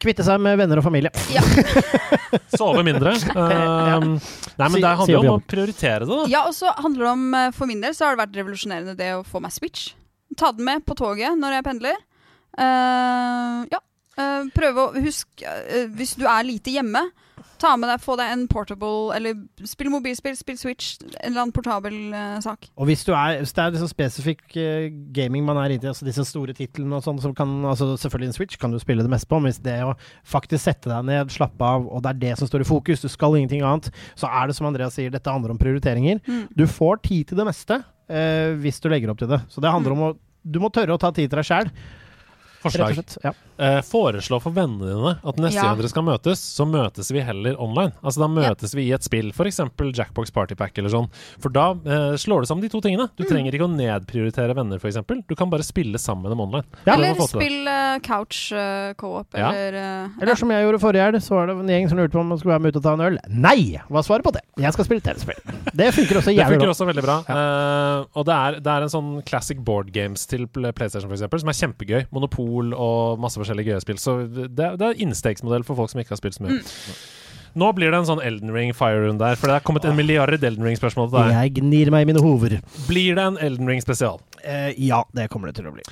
Kvitte 0.02 0.24
seg 0.26 0.40
med 0.42 0.58
venner 0.58 0.80
og 0.80 0.84
familie. 0.84 1.12
Ja. 1.32 1.42
Sove 2.58 2.82
mindre. 2.86 3.14
Um, 3.34 4.16
nei, 4.58 4.66
men 4.72 4.82
det 4.82 4.90
handler 4.98 5.14
jo 5.14 5.20
om 5.20 5.36
å 5.38 5.42
prioritere 5.48 6.02
det, 6.06 6.08
da. 6.10 6.24
Ja, 6.32 6.40
og 6.48 6.54
så 6.56 6.70
handler 6.82 7.04
det 7.04 7.10
om 7.12 7.22
eh, 7.38 7.46
For 7.54 7.68
min 7.70 7.80
del 7.82 7.94
så 7.94 8.06
har 8.08 8.16
det 8.16 8.22
vært 8.24 8.36
revolusjonerende 8.40 8.94
det 8.98 9.10
å 9.16 9.20
få 9.26 9.40
meg 9.42 9.52
Switch. 9.54 9.92
Ta 10.38 10.50
den 10.54 10.66
med 10.66 10.82
på 10.86 10.96
toget 10.98 11.36
når 11.38 11.56
jeg 11.58 11.66
pendler. 11.66 11.98
Uh, 12.58 13.62
ja. 13.70 13.80
Eh, 14.14 14.48
prøve 14.54 14.78
å 14.78 15.02
huske 15.02 15.42
uh, 15.42 15.88
Hvis 15.90 16.14
du 16.14 16.22
er 16.30 16.44
lite 16.46 16.70
hjemme, 16.70 17.00
ta 17.58 17.72
med 17.74 17.88
deg, 17.90 18.02
få 18.02 18.14
deg 18.18 18.30
en 18.30 18.44
portable 18.50 19.14
Eller 19.16 19.40
spill 19.66 19.90
mobilspill, 19.90 20.36
spill 20.38 20.58
Switch. 20.60 20.92
En 21.02 21.32
eller 21.32 21.42
annen 21.42 21.54
portabel 21.54 21.96
uh, 22.14 22.36
sak. 22.44 22.68
Og 22.78 22.86
hvis, 22.90 23.02
du 23.06 23.10
er, 23.16 23.40
hvis 23.40 23.54
det 23.56 23.64
er 23.64 23.74
liksom 23.74 23.90
spesifikk 23.90 24.58
eh, 24.60 24.86
gaming 25.16 25.46
man 25.46 25.58
er 25.58 25.74
inne 25.74 25.88
i, 25.88 25.90
altså 25.90 26.06
disse 26.06 26.26
store 26.28 26.54
titlene 26.54 27.00
og 27.00 27.06
sånn, 27.06 27.18
som 27.24 27.34
kan 27.36 27.56
altså 27.66 27.94
Selvfølgelig 28.04 28.30
en 28.30 28.36
Switch 28.36 28.60
kan 28.60 28.74
du 28.74 28.78
spille 28.82 29.02
det 29.02 29.10
meste 29.10 29.30
på, 29.30 29.40
men 29.40 29.50
hvis 29.50 29.62
det 29.64 29.80
å 29.86 29.96
faktisk 30.30 30.62
sette 30.62 30.92
deg 30.92 31.10
ned, 31.10 31.34
slappe 31.34 31.72
av, 31.74 31.88
og 31.88 32.04
det 32.04 32.14
er 32.14 32.22
det 32.22 32.36
som 32.38 32.50
står 32.50 32.62
i 32.62 32.68
fokus, 32.68 33.02
du 33.02 33.10
skal 33.10 33.34
ingenting 33.38 33.64
annet, 33.66 33.90
så 34.18 34.30
er 34.30 34.50
det 34.50 34.56
som 34.58 34.68
Andreas 34.68 34.94
sier, 34.98 35.10
dette 35.14 35.32
handler 35.32 35.54
om 35.54 35.60
prioriteringer. 35.60 36.22
Mm. 36.26 36.46
Du 36.54 36.66
får 36.70 37.02
tid 37.06 37.32
til 37.32 37.40
det 37.40 37.48
meste 37.48 37.80
eh, 37.80 38.54
hvis 38.62 38.78
du 38.82 38.90
legger 38.92 39.10
opp 39.10 39.22
til 39.22 39.30
det. 39.34 39.42
Så 39.50 39.64
det 39.64 39.74
handler 39.74 39.96
om 39.96 40.06
å 40.10 40.14
Du 40.44 40.58
må 40.60 40.68
tørre 40.68 40.92
å 40.92 41.00
ta 41.00 41.08
tid 41.08 41.30
til 41.32 41.40
deg 41.40 41.46
sjæl. 41.48 41.70
Forslag. 42.64 42.94
Rett 42.94 42.98
og 42.98 43.14
slett, 43.14 43.24
ja. 43.24 43.32
Eh, 43.58 43.80
foreslå 43.86 44.40
for 44.42 44.50
vennene 44.50 44.88
dine 44.90 45.12
at 45.22 45.36
neste 45.38 45.54
Ja. 45.60 45.68
gang 45.70 45.78
dere 45.78 45.88
skal 45.92 46.02
møtes, 46.02 46.40
så 46.42 46.64
møtes 46.66 47.10
vi 47.14 47.20
heller 47.22 47.54
online. 47.62 47.92
Altså 48.02 48.18
Da 48.24 48.26
møtes 48.28 48.74
vi 48.74 48.88
i 48.88 48.92
et 48.92 49.02
spill, 49.06 49.28
f.eks. 49.30 49.60
Jackbox 49.94 50.32
Party 50.34 50.56
Pack 50.58 50.76
eller 50.78 50.90
sånn. 50.90 51.06
For 51.38 51.50
da 51.54 51.70
eh, 51.86 52.16
slår 52.18 52.42
du 52.42 52.46
sammen 52.50 52.62
de 52.62 52.68
to 52.72 52.80
tingene. 52.80 53.06
Mm. 53.06 53.16
Du 53.16 53.24
trenger 53.28 53.52
ikke 53.54 53.68
å 53.68 53.70
nedprioritere 53.70 54.56
venner, 54.56 54.76
f.eks. 54.82 54.98
Du 55.28 55.34
kan 55.38 55.50
bare 55.50 55.62
spille 55.62 55.98
sammen 56.02 56.24
med 56.26 56.32
dem 56.34 56.40
online. 56.40 56.64
Ja. 56.86 56.94
eller 56.94 57.14
det. 57.14 57.28
spill 57.30 57.68
eh, 57.68 57.98
couch 58.02 58.52
uh, 58.52 58.92
co-op, 58.98 59.28
Ja. 59.38 59.52
eller 59.52 59.78
uh, 60.08 60.08
Eller 60.20 60.34
som 60.34 60.50
jeg 60.50 60.66
gjorde 60.66 60.80
forrige 60.82 61.04
helg, 61.06 61.22
så 61.22 61.36
var 61.38 61.46
det 61.46 61.56
en 61.60 61.68
gjeng 61.70 61.88
som 61.88 61.98
lurte 61.98 62.12
på 62.16 62.20
om 62.24 62.28
man 62.34 62.38
skulle 62.42 62.54
være 62.56 62.62
med 62.66 62.74
ut 62.74 62.80
og 62.82 62.82
ta 62.82 62.92
en 62.98 63.06
øl. 63.06 63.18
Nei! 63.30 63.78
Hva 63.88 64.02
er 64.02 64.08
svaret 64.08 64.24
på 64.26 64.32
det? 64.34 64.42
Jeg 64.58 64.72
skal 64.74 64.84
spille 64.88 65.00
TV-spill. 65.04 65.38
Det 65.74 65.92
funker 65.94 66.18
også 66.18 66.30
Det 66.34 66.38
jævlig 66.40 66.58
funker 66.58 66.66
bra. 66.66 66.74
også 66.74 66.88
veldig 66.90 67.04
bra. 67.06 67.16
Eh, 67.30 68.04
og 68.18 68.26
det 68.26 68.34
er, 68.34 68.58
det 68.66 68.74
er 68.74 68.82
en 68.88 68.92
sånn 68.92 69.12
classic 69.26 69.62
board 69.62 69.92
games 69.94 70.26
til 70.26 70.46
PlayStation 70.50 71.06
for 71.06 71.14
eksempel, 71.14 71.38
som 71.44 71.48
er 71.54 71.58
kjempegøy. 71.60 72.06
Monopol 72.14 72.74
og 72.74 73.20
masse 73.22 73.38
forskjellige 73.44 73.74
gøye 73.74 73.84
spill. 73.84 74.00
Så 74.02 74.16
det, 74.26 74.48
det 74.80 74.88
er 74.88 75.04
innstegsmodell 75.04 75.66
for 75.68 75.78
folk 75.78 75.92
som 75.92 76.02
ikke 76.02 76.16
har 76.16 76.22
spilt 76.22 76.40
så 76.40 76.48
mye. 76.48 76.62
Nå 77.54 77.68
blir 77.76 77.92
det 77.92 78.00
en 78.00 78.06
sånn 78.08 78.22
Elden 78.24 78.50
Ring 78.50 78.72
fire-run 78.74 79.20
der, 79.20 79.36
for 79.38 79.46
det 79.46 79.60
er 79.60 79.66
kommet 79.66 79.84
en 79.86 79.94
milliard 79.94 80.34
Elden 80.34 80.66
Ring-spørsmål 80.66 81.12
til 81.12 81.20
deg. 81.20 81.34
Jeg 81.36 81.52
gnir 81.60 81.90
meg 81.94 82.02
i 82.02 82.08
mine 82.10 82.22
hover. 82.22 82.56
Blir 82.88 83.14
det 83.14 83.26
en 83.28 83.38
Elden 83.38 83.70
Ring 83.70 83.82
spesial? 83.84 84.18
Eh, 84.42 84.72
ja, 84.82 85.04
det 85.14 85.28
kommer 85.30 85.52
det 85.52 85.60
til 85.60 85.68
å 85.70 85.74
bli. 85.76 85.84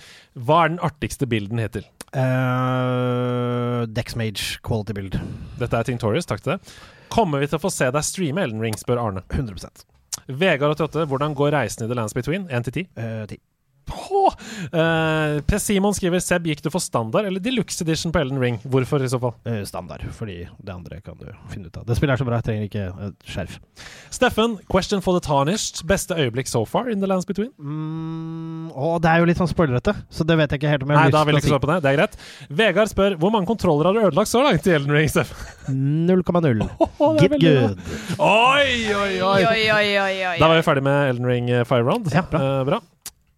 Hva 0.42 0.64
er 0.64 0.72
den 0.74 0.82
artigste 0.82 1.28
bilden 1.30 1.62
hittil? 1.62 1.86
Uh, 2.12 3.86
Dexmage 3.94 4.58
quality 4.66 4.98
build. 4.98 5.20
Dette 5.62 5.78
er 5.78 5.86
Tintorius, 5.86 6.26
takk 6.28 6.42
til 6.42 6.56
det. 6.56 6.74
Kommer 7.14 7.40
vi 7.40 7.48
til 7.52 7.60
å 7.60 7.62
få 7.62 7.70
se 7.70 7.92
deg 7.94 8.10
streame 8.10 8.42
Elden 8.42 8.64
Ring, 8.64 8.74
spør 8.80 9.00
Arne. 9.04 9.22
100% 9.30 9.86
Vegard88, 10.28 11.06
hvordan 11.08 11.38
går 11.38 11.54
reisen 11.54 11.86
i 11.86 11.88
The 11.88 11.96
Lands 11.98 12.14
Between? 12.18 12.50
1 12.50 12.68
til 12.68 12.82
10? 12.82 12.90
Uh, 12.98 13.24
10. 13.30 13.42
Åh! 13.90 14.34
Uh, 14.72 15.40
P. 15.46 15.58
Simon 15.60 15.94
skriver 15.96 16.22
Seb, 16.22 16.46
gikk 16.46 16.62
du 16.64 16.70
for 16.72 16.82
standard 16.82 17.26
eller 17.28 17.42
deluxe 17.42 17.82
edition 17.84 18.12
på 18.14 18.22
Elden 18.22 18.40
Ring? 18.42 18.58
Hvorfor 18.62 19.02
i 19.02 19.10
så 19.10 19.20
fall? 19.22 19.34
Uh, 19.48 19.62
standard, 19.68 20.04
fordi 20.16 20.42
det 20.62 20.74
andre 20.74 21.00
kan 21.04 21.18
du 21.20 21.28
finne 21.52 21.68
ut 21.68 21.76
av. 21.80 21.86
Det 21.88 21.96
spillet 21.98 22.16
er 22.16 22.22
så 22.22 22.28
bra, 22.28 22.40
jeg 22.40 22.48
trenger 22.48 22.68
ikke 22.68 22.86
et 23.08 23.32
skjerf. 23.34 23.58
Steffen, 24.12 24.58
question 24.70 25.04
for 25.04 25.18
the 25.18 25.24
tarnished. 25.24 25.82
Beste 25.88 26.16
øyeblikk 26.18 26.50
so 26.50 26.64
far 26.68 26.90
in 26.92 27.02
The 27.02 27.10
Lands 27.10 27.28
Between? 27.28 27.50
Mm, 27.58 28.70
å, 28.72 28.94
det 29.02 29.12
er 29.12 29.22
jo 29.22 29.30
litt 29.30 29.40
sånn 29.40 29.50
spoilerete, 29.50 29.96
så 30.12 30.26
det 30.28 30.38
vet 30.40 30.54
jeg 30.54 30.62
ikke 30.62 30.72
helt 30.72 30.86
om 30.86 30.94
jeg 30.94 31.00
Nei, 31.00 31.06
har 31.08 31.16
da 31.16 31.24
vil 31.26 31.38
jeg 31.38 31.44
ikke 31.44 31.52
å 31.52 31.54
svare 31.56 31.66
på 31.66 31.72
det. 31.72 31.78
Det 31.82 31.92
er 31.92 31.98
greit. 32.00 32.18
Vegard 32.62 32.92
spør 32.92 33.18
hvor 33.22 33.34
mange 33.34 33.50
kontroller 33.50 33.90
har 33.90 33.98
du 33.98 34.04
ødelagt 34.06 34.32
så 34.32 34.44
langt 34.44 34.68
i 34.68 34.76
Elden 34.76 34.96
Ring, 34.96 35.10
Steffen? 35.12 35.50
0,0. 36.12 36.22
det 36.22 36.62
er 36.62 37.20
Get 37.22 37.38
good. 37.42 37.82
Oi, 38.18 38.68
oi, 38.94 39.12
oi! 39.22 39.42
Oi, 39.52 39.60
oi, 39.72 40.16
oi, 40.30 40.38
Da 40.38 40.48
var 40.48 40.58
vi 40.58 40.64
ferdig 40.66 40.86
med 40.86 41.12
Elden 41.12 41.28
Ring 41.28 41.50
eh, 41.50 41.66
Fire 41.68 41.86
Round. 41.86 42.10
Ja, 42.14 42.24
bra. 42.28 42.40
Uh, 42.40 42.64
bra. 42.68 42.80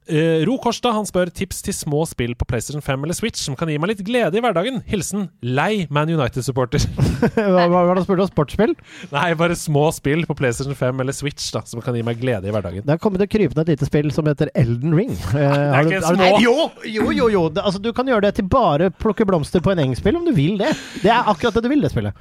Eh, 0.04 0.42
Ro 0.44 0.58
Kårstad 0.60 0.92
han 0.92 1.06
spør 1.08 1.30
tips 1.32 1.62
til 1.64 1.72
små 1.76 2.02
spill 2.08 2.34
på 2.36 2.44
PlayStation 2.48 2.82
5 2.84 3.06
eller 3.06 3.16
Switch 3.16 3.40
som 3.40 3.56
kan 3.56 3.70
gi 3.72 3.78
meg 3.80 3.94
litt 3.94 4.02
glede 4.04 4.36
i 4.36 4.42
hverdagen. 4.44 4.82
Hilsen 4.88 5.30
lei 5.40 5.86
Man 5.94 6.10
United-supporter. 6.12 6.84
hva 7.54 7.64
var 7.72 7.94
det 7.94 8.02
du 8.02 8.08
spurte 8.08 8.26
om? 8.26 8.32
Sportsspill? 8.34 8.74
Nei, 9.14 9.30
bare 9.40 9.56
små 9.56 9.86
spill 9.96 10.26
på 10.28 10.36
PlayStation 10.36 10.76
5 10.76 11.00
eller 11.04 11.16
Switch 11.16 11.48
da 11.54 11.64
som 11.68 11.80
kan 11.84 11.96
gi 11.96 12.04
meg 12.04 12.20
glede 12.20 12.50
i 12.50 12.52
hverdagen. 12.54 12.84
Det 12.84 12.96
har 12.96 13.00
kommet 13.00 13.24
et 13.24 13.32
krypende 13.32 13.64
et 13.64 13.72
lite 13.74 13.88
spill 13.88 14.12
som 14.12 14.28
heter 14.28 14.52
Elden 14.52 14.92
Ring. 14.98 15.14
Eh, 15.32 15.40
det 15.40 15.48
er 15.48 15.88
ikke 15.88 16.04
har 16.04 16.20
du- 16.20 16.24
små. 16.24 16.30
Jo, 16.44 16.56
jo, 16.84 17.10
jo! 17.22 17.30
jo. 17.38 17.48
Det, 17.54 17.64
altså, 17.64 17.80
du 17.80 17.92
kan 17.96 18.08
gjøre 18.10 18.28
det 18.28 18.34
til 18.36 18.48
bare 18.52 18.90
plukke 18.92 19.24
blomster 19.28 19.64
på 19.64 19.72
en 19.72 19.80
eng-spill 19.86 20.20
om 20.20 20.28
du 20.28 20.34
vil 20.36 20.58
det. 20.60 20.74
Det 21.00 21.12
er 21.12 21.24
akkurat 21.32 21.56
det 21.56 21.64
du 21.64 21.72
vil, 21.72 21.80
det 21.84 21.94
spillet. 21.94 22.12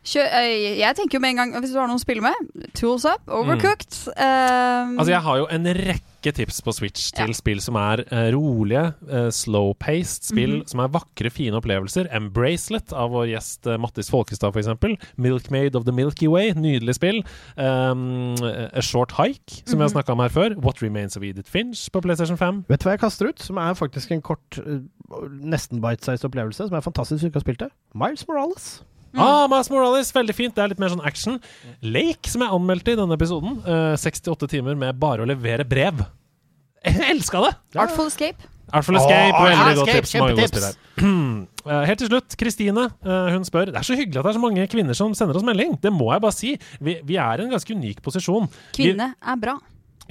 Kjø 0.00 0.22
eh, 0.24 0.78
jeg 0.80 0.96
tenker 0.96 1.18
jo 1.18 1.20
med 1.20 1.34
en 1.34 1.36
gang 1.36 1.50
Hvis 1.60 1.74
du 1.74 1.78
har 1.78 1.86
noen 1.90 1.98
å 1.98 2.00
spille 2.00 2.22
med, 2.24 2.70
Tools 2.78 3.04
Up, 3.04 3.20
Overcooked 3.28 3.98
eh, 4.16 4.94
Altså, 4.96 5.10
jeg 5.12 5.20
har 5.26 5.36
jo 5.42 5.48
en 5.52 5.66
rekke 5.76 6.32
tips 6.36 6.62
på 6.64 6.72
Switch 6.76 7.10
til 7.16 7.34
spill 7.36 7.60
som 7.64 7.76
er 7.80 8.02
uh, 8.12 8.26
rolige, 8.34 8.82
uh, 9.08 9.28
slow-paced 9.32 10.26
spill, 10.28 10.58
Mhm. 10.58 10.66
som 10.68 10.80
er 10.84 10.90
vakre, 10.92 11.30
fine 11.32 11.56
opplevelser. 11.56 12.10
Embracelet 12.12 12.92
av 12.92 13.08
vår 13.14 13.30
gjest 13.30 13.64
uh, 13.72 13.78
Mattis 13.80 14.10
Folkestad, 14.12 14.52
f.eks. 14.52 14.68
Milkmaid 15.16 15.76
of 15.80 15.86
the 15.88 15.92
Milky 15.96 16.28
Way, 16.28 16.52
nydelig 16.52 16.94
spill. 16.98 17.22
Um, 17.56 18.34
A 18.42 18.82
Short 18.84 19.12
Hike, 19.16 19.62
som 19.64 19.78
vi 19.78 19.82
har 19.86 19.88
Mhm. 19.88 19.94
snakka 19.96 20.12
om 20.12 20.20
her 20.20 20.28
før. 20.28 20.56
What 20.60 20.82
Remains 20.84 21.16
of 21.16 21.22
Edith 21.24 21.48
Finch 21.50 21.88
på 21.90 22.02
PlayStation 22.04 22.36
5. 22.36 22.64
Vet 22.68 22.80
du 22.84 22.88
hva 22.90 22.96
jeg 22.98 23.00
kaster 23.00 23.28
ut? 23.32 23.40
Som 23.40 23.56
er 23.56 23.72
faktisk 23.72 24.12
en 24.12 24.20
kort, 24.20 24.60
nesten 25.40 25.80
bite-sized 25.80 26.24
opplevelse, 26.28 26.68
som 26.68 26.76
er 26.76 26.84
fantastisk 26.84 27.16
hvis 27.16 27.22
du 27.22 27.28
ikke 27.32 27.40
har 27.40 27.48
spilt 27.48 27.64
det. 27.64 27.70
Miles 27.94 28.28
Morales. 28.28 28.82
Ah, 29.16 29.46
Mass 29.50 29.70
Morales, 29.72 30.12
veldig 30.14 30.34
fint. 30.36 30.54
Det 30.54 30.62
er 30.62 30.68
litt 30.74 30.78
mer 30.82 30.92
sånn 30.92 31.02
action. 31.06 31.40
Lake, 31.82 32.30
som 32.30 32.44
jeg 32.44 32.50
anmeldte 32.54 32.92
i 32.94 32.98
denne 33.00 33.16
episoden. 33.18 33.58
uh, 33.66 33.96
68 33.98 34.46
timer 34.52 34.76
med 34.78 34.98
bare 35.02 35.24
å 35.24 35.28
levere 35.28 35.64
brev. 35.66 36.04
Jeg 36.84 37.02
elska 37.10 37.42
det! 37.44 37.52
Artful 37.76 38.06
Escape. 38.08 38.46
Artful 38.72 38.96
Escape, 39.00 39.34
oh, 39.34 39.48
veldig 39.50 39.76
godt 39.80 39.90
tips. 39.96 40.12
Kjempetips. 40.14 40.76
Eh, 41.60 41.82
Helt 41.84 41.98
til 42.00 42.08
slutt, 42.08 42.34
Kristine 42.40 42.86
eh, 43.04 43.26
hun 43.34 43.42
spør 43.44 43.68
Det 43.68 43.76
er 43.76 43.84
så 43.84 43.92
hyggelig 43.92 44.16
at 44.16 44.24
det 44.24 44.30
er 44.30 44.36
så 44.38 44.40
mange 44.40 44.62
kvinner 44.72 44.96
som 44.96 45.12
sender 45.16 45.36
oss 45.36 45.44
melding. 45.44 45.74
Det 45.82 45.90
må 45.92 46.06
jeg 46.14 46.22
bare 46.24 46.32
si. 46.32 46.54
Vi, 46.80 46.94
vi 47.04 47.18
er 47.20 47.42
i 47.42 47.44
en 47.44 47.52
ganske 47.52 47.74
unik 47.76 48.00
posisjon. 48.04 48.46
Vi- 48.48 48.72
Kvinne 48.78 49.10
er 49.20 49.36
bra. 49.42 49.58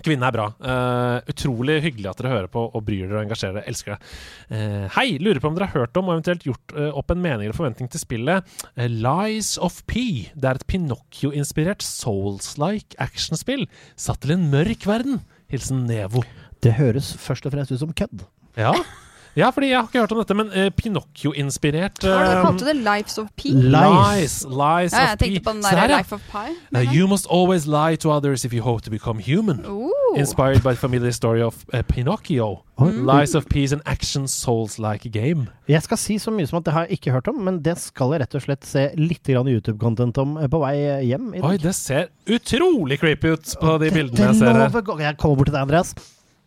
Kvinne 0.06 0.30
er 0.30 0.36
bra. 0.36 0.46
Uh, 0.62 1.32
utrolig 1.32 1.80
hyggelig 1.84 2.10
at 2.12 2.22
dere 2.22 2.34
hører 2.34 2.52
på 2.52 2.64
og 2.68 2.86
bryr 2.86 3.06
dere 3.06 3.20
og 3.20 3.26
engasjerer 3.26 3.60
dere. 3.60 3.68
Elsker 3.72 3.96
det. 3.96 4.14
Uh, 4.52 4.86
hei, 4.98 5.08
lurer 5.22 5.42
på 5.44 5.52
om 5.52 5.58
dere 5.58 5.70
har 5.72 5.84
hørt 5.86 6.00
om 6.00 6.10
og 6.10 6.18
eventuelt 6.18 6.46
gjort 6.48 6.76
uh, 6.78 6.90
opp 7.00 7.14
en 7.14 7.24
mening 7.24 7.48
eller 7.48 7.58
forventning 7.58 7.92
til 7.92 8.02
spillet 8.02 8.56
eh, 8.76 8.88
Lies 8.90 9.56
of 9.62 9.82
P. 9.90 10.30
Det 10.36 10.52
er 10.52 10.60
et 10.60 10.68
Pinocchio-inspirert 10.70 11.86
Souls-like 11.86 12.98
actionspill 13.02 13.68
satt 14.00 14.24
til 14.24 14.38
en 14.38 14.50
mørk 14.54 14.88
verden. 14.90 15.22
Hilsen 15.50 15.86
Nevo. 15.90 16.24
Det 16.64 16.76
høres 16.78 17.14
først 17.20 17.48
og 17.48 17.56
fremst 17.56 17.74
ut 17.74 17.82
som 17.82 17.96
kødd. 17.96 18.28
Ja. 18.60 18.74
ja, 19.40 19.50
fordi 19.56 19.72
jeg 19.72 19.80
har 19.80 19.88
ikke 19.88 20.04
hørt 20.04 20.14
om 20.16 20.20
dette, 20.22 20.36
men 20.38 20.52
uh, 20.54 20.68
Pinocchio-inspirert 20.76 22.04
Har 22.04 22.52
du 22.52 22.64
eh, 22.64 22.68
det? 22.68 22.76
Lives 22.84 23.18
of 23.22 23.30
P? 23.38 23.54
Lies. 23.56 24.42
Lies 24.46 24.94
Ja, 24.94 25.06
jeg 25.06 25.14
of 25.14 25.18
P. 25.18 25.24
tenkte 25.24 25.44
på 25.46 25.54
den 25.56 25.64
Se 25.64 25.76
der 25.76 25.82
her, 25.82 25.90
ja. 25.90 25.98
Life 25.98 26.16
of 26.16 26.22
Pi. 26.32 26.48
Uh, 26.76 26.84
you 26.96 27.08
must 27.08 27.28
always 27.32 27.66
lie 27.66 27.96
to 27.96 28.12
others 28.12 28.46
if 28.46 28.54
you 28.54 28.64
hope 28.64 28.84
to 28.84 28.92
become 28.92 29.20
human. 29.20 29.64
Ooh. 29.66 30.18
Inspired 30.18 30.62
by 30.64 30.74
the 30.76 30.82
familiar 30.82 31.12
story 31.12 31.42
of 31.42 31.66
uh, 31.74 31.82
Pinocchio. 31.88 32.64
Mm. 32.80 33.06
Lies 33.06 33.36
of 33.36 33.48
Peace 33.50 33.74
and 33.76 33.82
Action 33.86 34.28
Souls-like 34.28 35.10
game. 35.12 35.48
Jeg 35.68 35.84
skal 35.84 35.98
si 35.98 36.18
så 36.18 36.32
mye 36.32 36.48
som 36.48 36.62
at 36.62 36.66
det 36.66 36.74
har 36.74 36.88
jeg 36.88 37.00
ikke 37.00 37.12
hørt 37.12 37.28
om, 37.28 37.42
men 37.44 37.60
det 37.64 37.76
skal 37.82 38.16
jeg 38.16 38.24
rett 38.24 38.38
og 38.40 38.46
slett 38.46 38.68
se 38.68 38.86
litt 39.00 39.24
grann 39.28 39.50
YouTube-content 39.52 40.22
om 40.24 40.38
eh, 40.40 40.48
på 40.52 40.62
vei 40.64 40.76
hjem 41.10 41.34
i 41.34 41.42
dag. 41.42 41.50
Oi, 41.52 41.58
det 41.60 41.76
ser 41.76 42.08
utrolig 42.30 43.00
creepy 43.02 43.36
ut 43.36 43.58
på 43.60 43.76
de 43.84 43.92
bildene 43.92 44.16
Det 44.16 44.32
jeg 44.32 44.40
ser 44.40 44.64
her. 44.64 45.04
Jeg 45.04 45.20
kommer 45.20 45.42
bort 45.42 45.52
til 45.52 45.60
deg, 45.60 45.68
Andreas. 45.68 45.94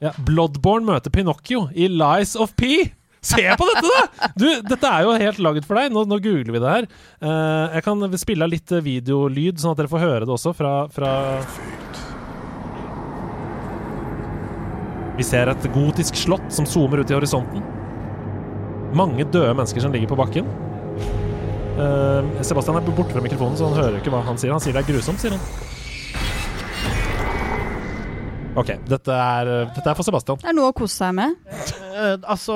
Ja, 0.02 0.10
Bloodborne 0.26 0.88
møter 0.88 1.12
Pinocchio 1.14 1.68
i 1.78 1.86
Lies 1.86 2.34
of 2.34 2.56
P. 2.58 2.90
Se 3.22 3.38
på 3.54 3.66
dette, 3.68 3.86
da! 3.86 4.30
Du, 4.34 4.48
dette 4.66 4.88
er 4.88 5.04
jo 5.06 5.12
helt 5.14 5.38
laget 5.46 5.66
for 5.68 5.78
deg. 5.78 5.92
Nå, 5.94 6.02
nå 6.10 6.18
googler 6.18 6.50
vi 6.50 6.62
det 6.62 6.72
her. 6.72 6.88
Uh, 7.22 7.76
jeg 7.76 7.84
kan 7.86 8.02
spille 8.18 8.42
av 8.42 8.50
litt 8.50 8.72
eh, 8.74 8.82
videolyd, 8.82 9.60
sånn 9.62 9.76
at 9.76 9.78
dere 9.78 9.92
får 9.92 10.02
høre 10.02 10.26
det 10.26 10.34
også 10.34 10.50
fra, 10.58 10.72
fra 10.90 11.12
Vi 15.14 15.26
ser 15.28 15.52
et 15.52 15.68
gotisk 15.70 16.18
slott 16.18 16.50
som 16.50 16.66
zoomer 16.66 17.04
ut 17.04 17.12
i 17.12 17.14
horisonten. 17.14 17.62
Mange 18.98 19.22
døde 19.22 19.54
mennesker 19.54 19.84
som 19.84 19.94
ligger 19.94 20.10
på 20.10 20.18
bakken. 20.18 20.48
Uh, 21.78 22.26
Sebastian 22.42 22.80
er 22.80 22.90
borte 22.90 23.14
fra 23.14 23.22
mikrofonen, 23.22 23.54
så 23.54 23.70
han 23.70 23.78
hører 23.78 24.00
ikke 24.02 24.10
hva 24.10 24.24
han 24.26 24.40
sier. 24.40 24.50
Han 24.50 24.64
sier 24.64 24.74
det 24.74 24.82
er 24.82 24.90
grusomt, 24.90 25.22
sier 25.22 25.38
han. 25.38 25.80
OK, 28.52 28.68
dette 28.84 29.14
er, 29.16 29.48
dette 29.72 29.88
er 29.88 29.96
for 29.96 30.04
Sebastian. 30.04 30.36
Det 30.42 30.50
er 30.50 30.56
noe 30.56 30.72
å 30.72 30.76
kose 30.76 30.92
seg 30.98 31.14
med. 31.16 31.38
Eh, 31.48 32.16
altså 32.20 32.54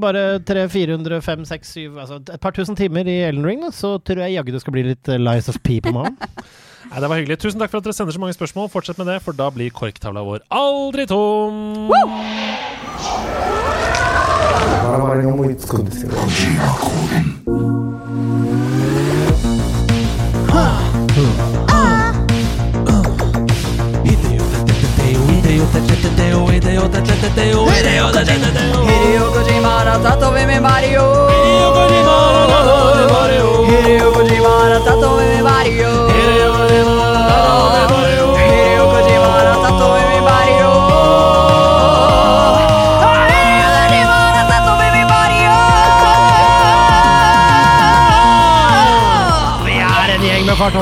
bare 0.00 0.40
300, 0.40 0.70
400, 0.72 1.20
500, 1.24 1.48
600, 1.50 1.72
700 1.74 2.04
altså 2.04 2.36
Et 2.36 2.40
par 2.40 2.54
tusen 2.56 2.78
timer 2.78 3.08
i 3.10 3.18
Ellen 3.26 3.44
Ring, 3.44 3.60
da, 3.64 3.70
så 3.74 3.98
tror 4.00 4.24
jeg 4.24 4.38
jaggu 4.38 4.54
det 4.54 4.62
skal 4.64 4.76
bli 4.76 4.86
litt 4.88 5.10
eh, 5.12 5.20
Lies 5.20 5.50
of 5.52 5.60
P 5.64 5.80
på 5.84 5.92
morgenen. 5.92 6.16
Nei, 6.90 7.00
det 7.00 7.08
var 7.10 7.20
hyggelig. 7.20 7.38
Tusen 7.42 7.60
takk 7.60 7.72
for 7.72 7.80
at 7.80 7.88
dere 7.88 7.96
sender 7.96 8.14
så 8.16 8.22
mange 8.22 8.36
spørsmål. 8.36 8.70
Fortsett 8.72 9.00
med 9.00 9.08
det, 9.10 9.18
for 9.24 9.36
da 9.36 9.50
blir 9.52 9.72
korktavla 9.74 10.24
vår 10.24 10.44
aldri 10.54 11.08
tom. 11.10 11.88
Woo! 11.90 12.08
Kojima 20.54 20.93
Hideo 28.88 29.30
har 29.66 30.02
tatt 30.02 30.22
over 30.28 30.46
med 30.46 30.62
Mario. 30.62 31.34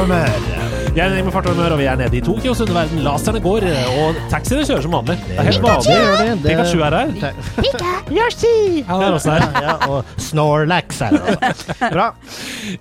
Med. 0.07 0.52
Vi 0.93 1.01
er 1.01 1.09
med 1.24 1.32
og 1.73 1.78
vi 1.81 1.86
er 1.89 1.97
nede 1.97 2.16
i 2.19 2.20
Tokyos 2.20 2.59
underverden. 2.60 2.98
Laserne 3.01 3.40
går, 3.40 3.64
og 3.97 4.19
taxiene 4.28 4.60
kjører 4.69 4.85
som 4.85 4.93
vanlig. 4.93 5.14
Det 5.24 5.39
er 5.40 5.47
helt 5.48 5.62
vanlig. 5.64 6.35
Pikachu 6.44 6.82
er 6.85 6.97
her. 6.98 7.39
Yoshi! 8.12 8.82
Han 8.90 9.05
er 9.06 9.16
også 9.16 9.39
her. 9.39 9.56
Ja, 9.64 9.77
og 9.89 10.10
Snorlax 10.20 11.01
er 11.06 11.16
her. 11.16 11.64
Bra. 11.94 12.10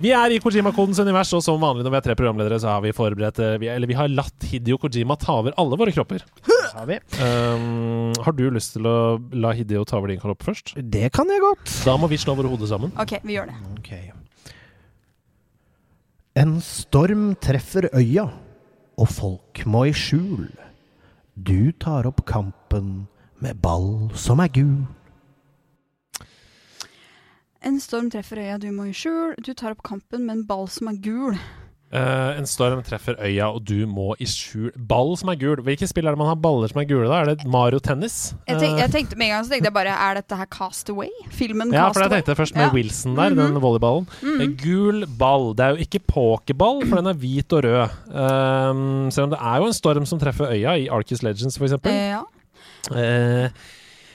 Vi 0.04 0.12
er 0.12 0.36
i 0.36 0.42
Kojima-kodens 0.44 1.00
univers, 1.00 1.32
og 1.32 1.40
som 1.46 1.64
vanlig 1.64 1.88
når 1.88 1.96
vi 1.96 2.00
er 2.02 2.06
tre 2.10 2.20
programledere, 2.20 2.60
så 2.60 2.74
har 2.74 2.84
vi 2.84 2.92
forberedt 2.92 3.40
eh, 3.40 3.56
Eller 3.72 3.88
vi 3.88 3.96
har 3.96 4.12
latt 4.12 4.44
Hideo 4.50 4.76
Kojima 4.82 5.16
ta 5.16 5.38
over 5.40 5.56
alle 5.56 5.80
våre 5.80 5.96
kropper. 5.96 6.28
Har 6.76 6.88
vi. 6.92 7.00
Um, 7.16 8.12
har 8.26 8.36
du 8.36 8.50
lyst 8.52 8.76
til 8.76 8.92
å 8.92 8.96
la 9.32 9.56
Hideo 9.56 9.88
ta 9.88 9.96
over 10.02 10.12
din 10.12 10.20
kropp 10.20 10.44
først? 10.52 10.76
Det 10.76 11.08
kan 11.16 11.32
jeg 11.32 11.40
godt. 11.40 11.64
Da 11.88 11.96
må 11.96 12.12
vi 12.12 12.20
slå 12.20 12.36
våre 12.36 12.52
hoder 12.52 12.68
sammen. 12.76 12.92
OK, 13.00 13.22
vi 13.24 13.40
gjør 13.40 13.54
det. 13.54 13.62
Ok. 13.78 13.94
En 16.32 16.60
storm 16.64 17.34
treffer 17.44 17.90
øya, 17.92 18.22
og 18.96 19.08
folk 19.12 19.66
må 19.68 19.82
i 19.84 19.92
skjul. 19.92 20.46
Du 21.36 21.72
tar 21.76 22.08
opp 22.08 22.22
kampen 22.24 23.06
med 23.44 23.60
ball 23.60 24.08
som 24.16 24.40
er 24.40 24.48
gul. 24.48 24.86
En 27.60 27.76
storm 27.84 28.08
treffer 28.10 28.40
øya, 28.40 28.56
du 28.56 28.70
må 28.72 28.88
i 28.88 28.94
skjul. 28.96 29.36
Du 29.44 29.52
tar 29.52 29.76
opp 29.76 29.84
kampen 29.84 30.24
med 30.24 30.38
en 30.38 30.46
ball 30.48 30.70
som 30.72 30.88
er 30.88 30.96
gul. 31.04 31.36
Eh, 31.92 32.38
en 32.38 32.46
storm 32.48 32.80
treffer 32.82 33.18
øya, 33.20 33.50
og 33.52 33.66
du 33.68 33.82
må 33.86 34.14
i 34.16 34.24
skjul 34.24 34.70
Ball 34.88 35.10
som 35.20 35.28
er 35.28 35.36
gul. 35.36 35.60
Hvilke 35.60 35.84
spill 35.84 36.06
er 36.08 36.14
det 36.14 36.20
man 36.22 36.30
har 36.30 36.38
baller 36.40 36.70
som 36.72 36.80
er 36.80 36.86
gule, 36.88 37.04
da? 37.10 37.18
Er 37.20 37.34
det 37.34 37.44
Mario 37.44 37.82
Tennis? 37.84 38.32
Jeg, 38.48 38.56
tenk, 38.62 38.78
Eh, 38.78 38.80
jeg 38.80 38.90
tenkte 38.94 39.18
Med 39.20 39.26
en 39.26 39.32
gang 39.34 39.44
så 39.44 39.50
tenkte 39.52 39.68
jeg 39.68 39.74
bare 39.76 39.92
Er 39.92 40.14
dette 40.14 40.38
her 40.40 40.46
Castaway? 40.46 41.10
Filmen 41.36 41.70
ja, 41.70 41.90
for 41.92 42.00
jeg 42.06 42.10
tenkte 42.14 42.34
først 42.38 42.56
med 42.56 42.64
Ja. 42.64 42.72
Wilson 42.72 43.14
der, 43.14 43.28
Mhm. 43.30 43.36
den 43.36 43.60
volleyballen. 43.60 44.08
Mm 44.22 44.40
-hmm. 44.40 44.56
Gul 44.64 45.06
ball. 45.18 45.52
Det 45.54 45.60
er 45.66 45.68
jo 45.70 45.76
ikke 45.84 46.00
pokerball, 46.08 46.86
for 46.88 46.96
den 46.96 47.06
er 47.06 47.12
hvit 47.12 47.52
og 47.52 47.64
rød. 47.64 47.88
Um, 48.08 49.10
selv 49.10 49.24
om 49.24 49.30
det 49.30 49.38
er 49.42 49.56
jo 49.58 49.66
en 49.66 49.72
storm 49.72 50.06
som 50.06 50.18
treffer 50.18 50.48
øya, 50.48 50.72
i 50.76 50.88
Arcus 50.88 51.22
Legends 51.22 51.58
f.eks. 51.58 51.72
Uh, 51.72 51.92
ja. 51.92 52.20
Og 52.90 53.50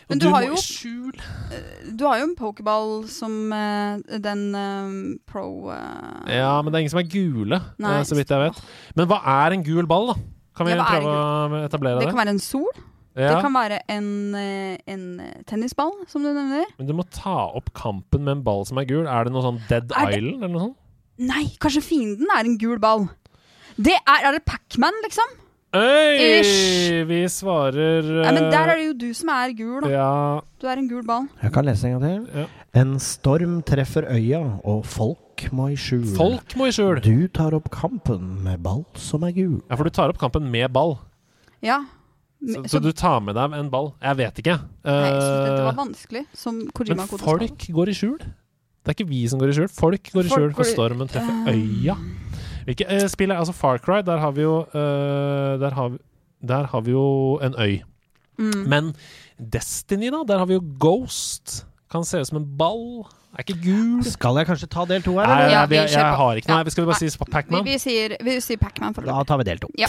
Men 0.08 0.22
du, 0.24 0.28
har 0.32 0.46
jo 0.46 0.56
eh, 0.56 1.64
Du 1.92 2.06
har 2.08 2.22
jo 2.22 2.28
en 2.30 2.36
pokeball 2.40 2.92
som 3.12 3.52
eh, 3.52 4.00
den 4.24 4.44
eh, 4.56 4.94
pro 5.28 5.68
uh, 5.68 6.24
Ja, 6.32 6.62
men 6.62 6.72
det 6.72 6.78
er 6.80 6.86
ingen 6.86 6.94
som 6.94 7.02
er 7.02 7.10
gule, 7.12 7.60
Nei. 7.84 7.98
så 8.08 8.16
vidt 8.16 8.32
jeg 8.32 8.40
vet. 8.46 8.62
Men 8.96 9.10
hva 9.12 9.20
er 9.44 9.58
en 9.58 9.66
gul 9.68 9.88
ball, 9.90 10.14
da? 10.14 10.18
Kan 10.58 10.70
vi 10.70 10.74
Ja, 10.78 10.86
prøve 10.88 11.12
å 11.12 11.60
etablere 11.68 12.00
Det 12.00 12.08
det? 12.08 12.14
kan 12.16 12.22
være 12.24 12.34
en 12.38 12.42
sol. 12.42 12.70
Ja. 13.18 13.32
Det 13.34 13.42
kan 13.44 13.54
være 13.54 13.80
en, 13.90 14.08
en 14.38 15.06
tennisball, 15.50 15.92
som 16.10 16.22
du 16.26 16.30
nevner. 16.32 16.68
Men 16.78 16.90
du 16.90 16.94
må 16.98 17.06
ta 17.14 17.48
opp 17.58 17.72
kampen 17.78 18.24
med 18.26 18.36
en 18.38 18.44
ball 18.46 18.62
som 18.70 18.78
er 18.78 18.86
gul. 18.90 19.08
Er 19.10 19.26
det 19.28 19.34
noe 19.34 19.42
sånn 19.46 19.58
Dead 19.70 19.88
det- 19.90 19.98
Island 20.18 20.44
eller 20.46 20.54
noe 20.54 20.66
sånt? 20.68 20.78
Nei, 21.18 21.48
kanskje 21.58 21.82
fienden 21.82 22.30
er 22.36 22.46
en 22.46 22.60
gul 22.62 22.78
ball. 22.82 23.08
Det 23.78 23.96
er, 23.98 24.22
er 24.30 24.38
det 24.38 24.44
Pacman, 24.46 24.94
liksom? 25.06 25.34
Øy! 25.76 26.40
Ish. 26.40 27.04
Vi 27.10 27.18
svarer 27.28 28.06
Nei, 28.24 28.32
men 28.32 28.46
der 28.48 28.62
eh, 28.62 28.72
er 28.72 28.80
det 28.80 28.86
jo 28.88 28.94
du 29.02 29.10
som 29.18 29.30
er 29.34 29.52
gul, 29.58 29.82
da. 29.84 29.90
Ja 29.92 30.12
Du 30.62 30.68
er 30.72 30.80
en 30.80 30.88
gul 30.90 31.04
ball. 31.06 31.28
Jeg 31.44 31.52
kan 31.54 31.68
lese 31.68 31.90
en 31.90 31.98
gang 32.00 32.24
til. 32.30 32.48
En 32.78 32.94
storm 33.04 33.58
treffer 33.68 34.08
øya, 34.14 34.40
og 34.64 34.86
folk 34.88 35.48
må 35.52 35.68
i 35.74 35.76
skjul. 35.78 36.06
Folk 36.18 36.56
må 36.58 36.70
i 36.70 36.74
skjul. 36.74 37.02
Du 37.04 37.28
tar 37.36 37.54
opp 37.58 37.68
kampen 37.74 38.40
med 38.46 38.64
ball 38.64 38.86
som 38.96 39.24
er 39.28 39.36
gul. 39.36 39.60
Ja, 39.70 39.76
for 39.76 39.84
du 39.84 39.94
tar 39.94 40.10
opp 40.14 40.18
kampen 40.22 40.48
med 40.54 40.72
ball. 40.74 40.96
Ja. 41.62 41.82
Så, 42.40 42.62
så, 42.64 42.78
så 42.78 42.82
du 42.86 42.92
tar 42.94 43.20
med 43.26 43.36
deg 43.38 43.54
en 43.58 43.70
ball. 43.74 43.92
Jeg 44.02 44.18
vet 44.20 44.40
ikke. 44.44 44.58
Nei, 44.86 44.98
jeg 45.04 45.22
synes 45.22 45.42
dette 45.44 45.58
Eh, 45.58 45.66
var 45.68 45.78
vanskelig, 45.84 46.24
som 46.38 46.60
men 46.64 47.08
folk 47.18 47.68
går 47.80 47.90
i 47.92 47.98
skjul. 47.98 48.20
Det 48.22 48.94
er 48.94 48.96
ikke 48.96 49.10
vi 49.10 49.24
som 49.28 49.42
går 49.42 49.52
i 49.52 49.56
skjul. 49.58 49.68
Folk 49.74 50.12
går 50.14 50.30
i 50.30 50.32
skjul, 50.32 50.52
for 50.56 50.64
i- 50.64 50.72
stormen 50.74 51.10
treffer 51.12 51.50
Eh. 51.50 51.58
øya. 51.58 51.98
Hvilke 52.68 52.88
uh, 52.92 53.06
spill 53.08 53.32
er 53.32 53.40
Altså 53.40 53.56
Far 53.56 53.80
Cry, 53.80 54.02
der 54.06 54.20
har 54.20 54.34
vi 54.36 54.44
jo 54.44 54.60
uh, 54.60 55.54
der, 55.62 55.72
har 55.74 55.94
vi, 55.94 56.02
der 56.48 56.68
har 56.68 56.82
vi 56.84 56.92
jo 56.92 57.40
en 57.44 57.56
øy. 57.60 57.78
Mm. 58.38 58.66
Men 58.68 58.96
Destiny, 59.40 60.12
da? 60.12 60.24
Der 60.28 60.38
har 60.38 60.46
vi 60.46 60.58
jo 60.58 60.64
Ghost. 60.80 61.66
Kan 61.92 62.04
se 62.04 62.20
ut 62.20 62.28
som 62.28 62.42
en 62.42 62.58
ball. 62.58 63.06
Er 63.38 63.46
ikke 63.46 63.60
gul. 63.64 64.04
Skal 64.04 64.38
jeg 64.40 64.48
kanskje 64.50 64.68
ta 64.68 64.84
del 64.90 65.04
to 65.06 65.14
her? 65.20 65.28
Nei, 65.28 65.34
eller? 65.34 65.46
nei, 65.46 65.54
Ja, 65.54 65.66
vi, 65.66 65.76
jeg, 65.76 66.16
har 66.20 66.40
ikke 66.40 66.50
noe. 66.50 66.58
Ja. 66.66 66.74
Skal 66.74 66.84
vi 66.84 66.88
bare 66.90 67.00
si 67.00 67.06
Vi, 67.06 67.32
Pacman? 67.32 67.66
vi 67.66 67.78
sier, 67.80 68.16
vi 68.26 68.38
sier 68.42 68.58
Pacman 68.58 68.96
Da 69.06 69.24
tar 69.24 69.38
vi 69.38 69.48
del 69.48 69.62
to. 69.62 69.70
Ja. 69.78 69.88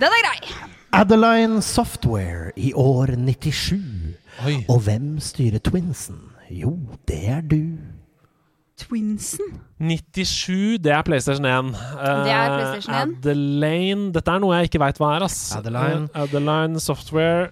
Den 0.00 0.08
er 0.08 0.22
grei. 0.26 0.38
Adeline 1.00 1.62
Software 1.62 2.52
i 2.56 2.72
år 2.72 3.14
97. 3.16 3.78
Oi. 4.46 4.64
Og 4.68 4.80
hvem 4.80 5.20
styrer 5.20 5.58
Twinsen? 5.58 6.18
Jo, 6.50 6.76
det 7.08 7.20
er 7.28 7.40
du. 7.40 7.78
Twinsen. 8.82 9.48
97, 9.78 10.78
det 10.84 10.92
er 10.92 11.02
PlayStation 11.06 11.48
1. 11.48 11.72
Det 11.72 12.34
er 12.34 12.52
PlayStation 12.52 12.94
1. 12.94 13.16
Adeline 13.22 14.12
Dette 14.14 14.30
er 14.34 14.42
noe 14.42 14.56
jeg 14.58 14.70
ikke 14.70 14.80
veit 14.82 15.00
hva 15.02 15.10
er, 15.16 15.26
ass. 15.26 15.40
Adeline. 15.58 16.08
Eh, 16.12 16.22
Adeline 16.22 16.80
Software. 16.82 17.50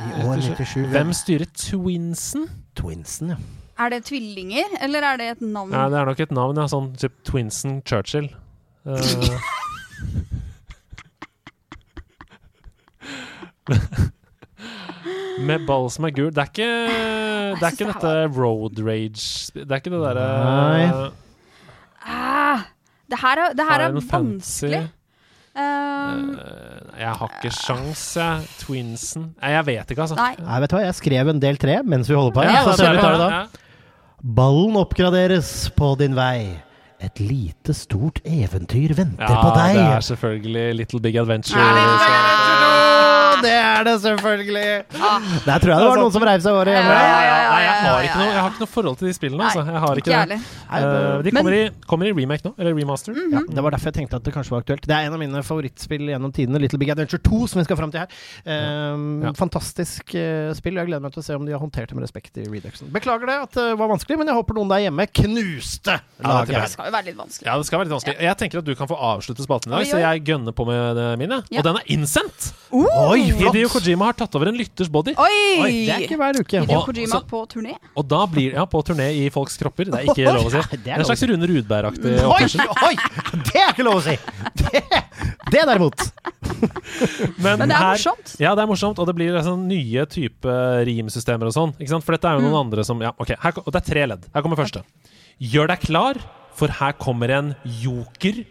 I 0.00 0.26
år 0.26 0.42
97. 0.46 0.86
Hvem 0.94 1.12
styrer 1.16 1.48
Twinsen? 1.58 2.46
Twinsen, 2.78 3.34
ja. 3.34 3.40
Er 3.80 3.88
det 3.94 4.04
tvillinger, 4.10 4.76
eller 4.84 5.04
er 5.08 5.16
det 5.16 5.28
et 5.36 5.40
navn? 5.40 5.72
Ja, 5.72 5.88
det 5.88 5.98
er 5.98 6.04
nok 6.10 6.20
et 6.20 6.32
navn, 6.36 6.60
ja. 6.60 6.66
Sånn 6.68 6.92
typ 7.00 7.16
Twinsen 7.28 7.80
Churchill. 7.88 8.28
Eh, 8.86 9.00
Med 15.46 15.66
ball 15.66 15.88
som 15.90 16.04
er 16.08 16.10
gul. 16.16 16.30
Det 16.34 16.38
er 16.44 16.50
ikke, 16.50 16.70
det 17.58 17.62
er 17.66 17.74
ikke 17.74 17.88
dette 17.92 18.14
road 18.36 18.78
rage 18.86 19.50
Det 19.54 19.66
er 19.70 19.80
ikke 19.80 19.90
det 19.94 20.00
derre 20.04 20.28
Nei. 20.44 21.10
Ah, 22.06 22.62
det 23.10 23.18
her 23.20 23.42
er, 23.44 23.52
det 23.58 23.66
her 23.68 23.86
er 23.88 24.00
vanskelig. 24.00 24.82
Um, 24.86 24.90
Eh, 25.60 27.00
Jeg 27.00 27.10
har 27.18 27.30
ikke 27.40 27.50
sjans, 27.52 28.02
jeg. 28.16 28.44
Twinsen 28.60 29.24
Nei, 29.42 29.50
jeg 29.50 29.66
vet 29.66 29.90
ikke, 29.90 30.02
altså. 30.04 30.14
nei. 30.16 30.34
Nei, 30.38 30.60
vet 30.62 30.70
du 30.70 30.76
hva, 30.76 30.82
jeg 30.84 30.94
skrev 30.94 31.28
en 31.32 31.40
del 31.42 31.56
tre 31.58 31.80
mens 31.82 32.08
vi 32.08 32.14
holder 32.14 32.32
på. 32.36 32.44
her. 32.44 32.50
Ja, 32.54 32.62
Så 32.68 32.76
ser 32.78 32.94
vi 32.94 33.00
tar 33.02 33.12
det 33.16 33.18
da. 33.18 33.30
ja. 33.30 33.46
Ballen 34.22 34.76
oppgraderes 34.76 35.50
på 35.74 35.94
din 35.98 36.14
vei. 36.14 36.62
Et 37.00 37.18
lite, 37.24 37.72
stort 37.74 38.20
eventyr 38.28 38.92
venter 38.94 39.26
på 39.26 39.50
Ja, 39.50 39.54
deg. 39.56 39.74
det 39.76 39.86
er 39.96 40.00
selvfølgelig 40.04 40.74
Little 40.76 41.00
Big 41.00 41.16
Adventure. 41.16 41.58
Ja, 41.58 41.72
Little 41.72 41.98
Big 41.98 42.04
Så- 42.04 42.14
Adventure 42.20 42.84
2! 42.86 42.89
Det 43.44 43.52
er 43.56 43.84
det 43.88 43.94
selvfølgelig! 44.04 44.66
Ah. 45.00 45.28
Der 45.46 45.62
tror 45.62 45.72
jeg 45.72 45.80
det 45.80 45.88
var 45.90 46.00
noen 46.02 46.14
som 46.14 46.24
reiv 46.28 46.44
seg 46.44 46.56
håret 46.56 46.76
hjemme. 46.76 46.94
Nei, 46.94 47.20
jeg 47.24 47.80
har, 47.90 48.04
ikke 48.06 48.18
noe, 48.20 48.28
jeg 48.30 48.40
har 48.40 48.50
ikke 48.54 48.62
noe 48.64 48.72
forhold 48.74 48.98
til 49.00 49.08
de 49.10 49.14
spillene. 49.16 49.48
Altså. 49.48 49.64
Jeg 49.70 49.82
har 49.84 50.00
ikke 50.02 50.10
ikke 50.10 50.26
det. 50.34 50.38
Eh, 50.70 51.22
de 51.26 51.32
kommer, 51.34 51.56
i, 51.56 51.62
kommer 51.90 52.10
i 52.10 52.12
remake 52.14 52.46
nå, 52.46 52.52
eller 52.60 52.76
remaster. 52.78 53.16
Ja, 53.32 53.42
det 53.48 53.64
var 53.64 53.74
derfor 53.74 53.90
jeg 53.90 53.96
tenkte 54.00 54.20
at 54.20 54.26
det 54.26 54.34
kanskje 54.34 54.54
var 54.54 54.64
aktuelt. 54.64 54.86
Det 54.86 54.94
er 54.96 55.08
en 55.08 55.16
av 55.16 55.20
mine 55.22 55.42
favorittspill 55.46 56.06
gjennom 56.12 56.32
tidene. 56.36 56.60
Little 56.62 56.78
Big 56.82 56.92
Adventure 56.94 57.20
2, 57.26 57.40
som 57.52 57.60
vi 57.60 57.66
skal 57.68 57.78
fram 57.80 57.92
til 57.94 58.04
her. 58.04 58.20
Um, 58.46 59.08
Ja. 59.20 59.32
Fantastisk 59.36 60.14
uh, 60.14 60.50
spill. 60.56 60.76
Jeg 60.80 60.88
gleder 60.88 61.02
meg 61.04 61.12
til 61.14 61.20
å 61.22 61.24
se 61.26 61.34
om 61.36 61.44
de 61.46 61.52
har 61.54 61.60
håndtert 61.60 61.90
det 61.90 61.96
med 61.98 62.04
respekt 62.06 62.38
i 62.40 62.44
Reduxen. 62.48 62.88
Beklager 62.94 63.28
det 63.28 63.36
at 63.44 63.56
det 63.58 63.66
var 63.80 63.90
vanskelig, 63.90 64.16
men 64.20 64.30
jeg 64.30 64.36
håper 64.38 64.56
noen 64.56 64.70
der 64.70 64.82
hjemme 64.86 65.06
knuste 65.20 65.96
laget. 66.22 66.54
Ja, 66.54 66.62
Det 66.64 66.70
skal 66.72 66.88
jo 66.88 66.94
være 66.94 67.08
litt 67.10 67.18
vanskelig. 67.18 67.46
Ja, 67.48 67.56
det 67.60 67.66
skal 67.68 67.80
være 67.80 67.88
litt 67.88 67.96
vanskelig. 67.96 68.16
Jeg 68.26 68.38
tenker 68.40 68.62
at 68.62 68.68
du 68.68 68.72
kan 68.78 68.90
få 68.90 68.96
avslutte 69.10 69.44
spalten 69.46 69.72
i 69.72 69.76
dag, 69.76 69.86
så 69.90 70.00
jeg 70.02 70.24
gønner 70.28 70.56
på 70.56 70.66
med 70.68 71.02
mine. 71.20 71.40
Ja. 71.50 71.60
Og 71.62 71.68
den 71.68 71.80
er 71.80 71.90
innsendt! 71.96 72.50
Oi, 72.70 72.82
flott! 72.86 73.29
Hideo 73.38 73.68
Kojima 73.72 74.04
har 74.10 74.12
tatt 74.18 74.34
over 74.36 74.48
en 74.50 74.56
lytters 74.58 74.88
body. 74.88 75.14
Oi! 75.16 75.60
Oi, 75.62 75.70
det 75.86 75.94
er 75.94 76.04
ikke 76.06 76.16
hver 76.20 76.38
uke. 76.40 76.60
Hideo 76.64 76.78
Og- 76.80 76.86
Kojima 76.88 77.20
så- 77.20 77.26
på 77.30 77.40
turné. 77.48 77.76
Og 77.96 78.06
da 78.08 78.26
blir 78.26 78.52
Ja, 78.54 78.64
på 78.66 78.82
turné 78.84 79.08
i 79.14 79.28
folks 79.30 79.56
kropper. 79.56 79.84
Det 79.90 79.94
er 79.94 80.10
ikke 80.12 80.32
lov 80.36 80.46
å 80.46 80.50
si. 80.50 80.76
Det 80.76 80.88
er 80.92 80.98
En 80.98 81.04
slags 81.04 81.22
Rune 81.30 81.46
Rudberg-aktig 81.46 82.16
oppførsel. 82.26 82.66
oi! 82.86 82.94
Det 83.46 83.56
er 83.56 83.72
ikke 83.72 83.84
lov 83.86 84.00
å 84.00 84.02
si! 84.02 84.16
Det, 84.56 84.82
det 85.50 85.64
derimot. 85.66 86.06
Men 87.44 87.58
det 87.64 87.70
er 87.70 87.76
her- 87.78 87.94
morsomt. 87.94 88.34
Ja, 88.40 88.54
det 88.54 88.62
er 88.64 88.70
morsomt, 88.70 88.98
og 88.98 89.06
det 89.06 89.14
blir 89.16 89.36
sånn 89.44 89.66
nye 89.70 90.04
type 90.10 90.56
rimsystemer 90.88 91.46
og 91.50 91.54
sånn. 91.56 91.74
Ikke 91.78 91.88
sant? 91.94 92.04
For 92.06 92.16
dette 92.16 92.28
er 92.28 92.38
jo 92.38 92.44
noen 92.46 92.56
Mm. 92.56 92.64
andre 92.66 92.84
som 92.84 93.00
Ja, 93.00 93.12
ok, 93.18 93.34
her, 93.40 93.52
og 93.56 93.72
det 93.72 93.80
er 93.82 93.86
tre 93.92 94.06
ledd. 94.06 94.26
Her 94.34 94.42
kommer 94.42 94.56
første. 94.56 94.82
Gjør 95.40 95.68
deg 95.68 95.80
klar, 95.80 96.18
for 96.54 96.68
her 96.68 96.92
kommer 96.92 97.30
en 97.30 97.54
joker. 97.64 98.44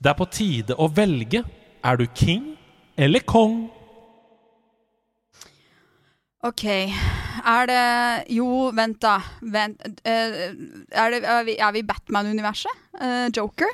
Det 0.00 0.08
er 0.10 0.14
på 0.16 0.26
tide 0.30 0.74
å 0.80 0.88
velge. 0.92 1.44
Er 1.84 1.96
du 1.96 2.06
king 2.08 2.56
eller 3.00 3.24
kong? 3.24 3.62
Ok, 6.44 6.64
er 6.64 7.68
det 7.68 7.84
Jo, 8.32 8.70
vent, 8.72 8.96
da. 9.02 9.18
Vent. 9.40 9.82
eh, 10.08 10.40
er, 10.92 11.12
det, 11.12 11.20
er 11.24 11.44
vi, 11.44 11.56
vi 11.60 11.82
i 11.82 11.88
Batman-universet? 11.88 12.72
Eh, 13.00 13.28
Joker? 13.36 13.72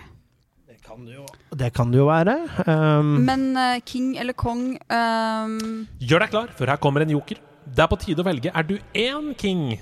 Det 1.57 1.73
kan 1.74 1.90
det 1.90 1.98
jo 1.98 2.07
være. 2.07 2.36
Um, 2.66 3.24
Men 3.27 3.57
eh, 3.59 3.81
king 3.82 4.16
eller 4.19 4.36
kong 4.39 4.77
um... 4.86 5.86
Gjør 5.98 6.23
deg 6.23 6.31
klar, 6.31 6.53
for 6.55 6.70
her 6.70 6.78
kommer 6.78 7.03
en 7.03 7.11
joker. 7.11 7.40
Det 7.66 7.82
er 7.82 7.90
på 7.90 7.98
tide 7.98 8.23
å 8.23 8.27
velge. 8.27 8.53
Er 8.55 8.66
du 8.66 8.78
én 8.94 9.32
king 9.39 9.81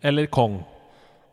eller 0.00 0.28
kong? 0.32 0.62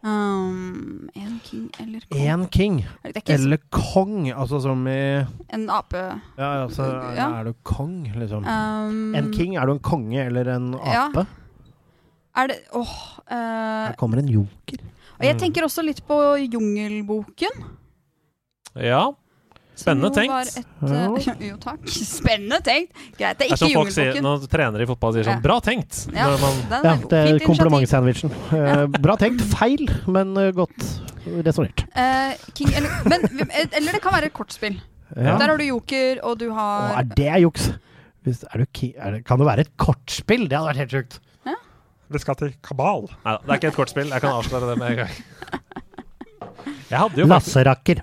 Ehm, 0.03 1.09
En 1.15 1.39
king 1.43 1.69
eller 1.79 2.01
kong? 2.09 2.21
En 2.21 2.47
king 2.47 2.79
Er 3.03 3.33
eller 3.33 3.57
kong, 3.71 4.31
altså 4.31 4.59
som 4.61 4.87
i 4.87 5.25
En 5.53 5.69
ape? 5.69 6.01
Ja, 6.37 6.65
altså 6.65 6.83
Ja. 7.15 7.29
Er 7.39 7.43
du 7.45 7.53
kong, 7.63 8.11
liksom? 8.15 8.43
Um, 8.45 9.15
en 9.15 9.31
king, 9.33 9.55
er 9.57 9.65
du 9.65 9.71
en 9.73 9.79
konge 9.79 10.25
eller 10.25 10.47
en 10.55 10.73
Ja. 10.73 11.07
ape? 11.07 11.25
Er 12.35 12.47
det 12.47 12.59
Åh 12.73 12.93
uh, 13.31 13.87
Her 13.87 13.95
kommer 13.97 14.17
en 14.19 14.27
joker. 14.29 14.79
Og 15.19 15.25
jeg 15.25 15.37
tenker 15.39 15.63
også 15.63 15.83
litt 15.85 16.01
på 16.07 16.15
Jungelboken. 16.51 17.63
Ja. 18.75 19.11
Spennende 19.73 20.09
tenkt. 20.13 20.57
Et, 20.59 20.65
uh, 20.85 21.29
jo, 21.49 21.55
takk. 21.61 21.87
Spennende 21.89 22.59
tenkt. 22.65 22.93
Greit, 23.17 23.39
det 23.39 23.47
er 23.47 23.55
ikke 23.55 23.69
folk 23.73 23.89
Jungelboken. 23.89 24.27
når 24.27 24.45
trenere 24.51 24.85
i 24.85 24.89
fotball 24.89 25.15
sier 25.15 25.25
sånn 25.27 25.39
Ja. 25.39 25.45
Bra 25.47 25.57
tenkt! 25.65 26.03
Ja, 26.13 26.27
Når 26.29 26.43
man, 26.43 26.59
Ja, 26.85 26.93
det 27.09 27.21
er 27.23 27.41
komplimentsandwichen. 27.47 28.33
Uh, 28.53 28.85
bra 29.01 29.17
tenkt. 29.19 29.41
Feil, 29.55 29.87
men 30.05 30.35
uh, 30.37 30.51
godt 30.55 30.77
resonnert. 31.45 31.85
Eh, 31.95 32.35
King 32.53 32.73
eller 32.75 33.09
Men 33.09 33.49
Eller 33.71 33.95
det 33.95 34.01
kan 34.03 34.13
være 34.13 34.29
et 34.29 34.35
kortspill. 34.35 34.77
Ja. 35.15 35.37
Der 35.37 35.49
har 35.49 35.57
du 35.57 35.65
joker, 35.65 36.21
og 36.25 36.39
du 36.41 36.47
Å, 36.49 36.69
er 36.97 37.09
det 37.09 37.33
juks? 37.43 37.71
Hvis, 38.23 38.43
er 38.47 38.63
du 38.63 38.65
er 38.95 39.17
det, 39.17 39.25
kan 39.27 39.41
det 39.41 39.45
være 39.45 39.65
et 39.67 39.73
kortspill? 39.77 40.47
Det 40.47 40.57
hadde 40.57 40.69
vært 40.69 40.81
helt 40.85 40.95
sjukt. 40.95 41.19
Ja. 41.45 41.57
Det 42.13 42.21
skal 42.23 42.37
til 42.39 42.53
kabal. 42.65 43.09
Nei, 43.25 43.35
det 43.43 43.51
er 43.51 43.61
ikke 43.61 43.73
et 43.73 43.77
kortspill. 43.77 44.13
Jeg 44.13 44.23
kan 44.23 44.37
avsløre 44.39 44.71
det 44.71 44.77
med 44.79 44.93
en 44.93 45.01
gang. 45.03 45.13
Jeg 46.93 47.01
hadde 47.01 47.21
jo 47.23 47.27
faktisk, 47.27 47.49
Lasserakker. 47.49 48.01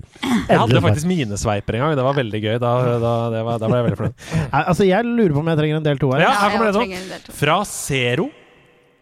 jeg 0.50 0.58
hadde 0.58 0.82
faktisk 0.82 1.08
minesveiper 1.10 1.76
en 1.78 1.84
gang. 1.84 1.96
Det 2.00 2.06
var 2.06 2.16
veldig 2.18 2.40
gøy. 2.42 2.56
Da, 2.62 2.72
da, 3.02 3.12
det 3.34 3.42
var, 3.46 3.60
da 3.62 3.70
ble 3.70 3.78
jeg 3.80 3.86
veldig 3.88 4.00
fornøyd. 4.00 4.24
Altså, 4.60 4.86
jeg 4.88 5.06
lurer 5.06 5.34
på 5.36 5.42
om 5.44 5.50
jeg 5.52 5.60
trenger 5.62 5.80
en 5.80 5.86
del 5.86 6.00
to 6.02 6.10
her. 6.14 6.24
Ja, 6.26 6.32
her 6.40 6.54
kommer 6.56 6.70
det 6.70 7.20
to. 7.26 7.36
Fra 7.38 7.58
zero 7.70 8.28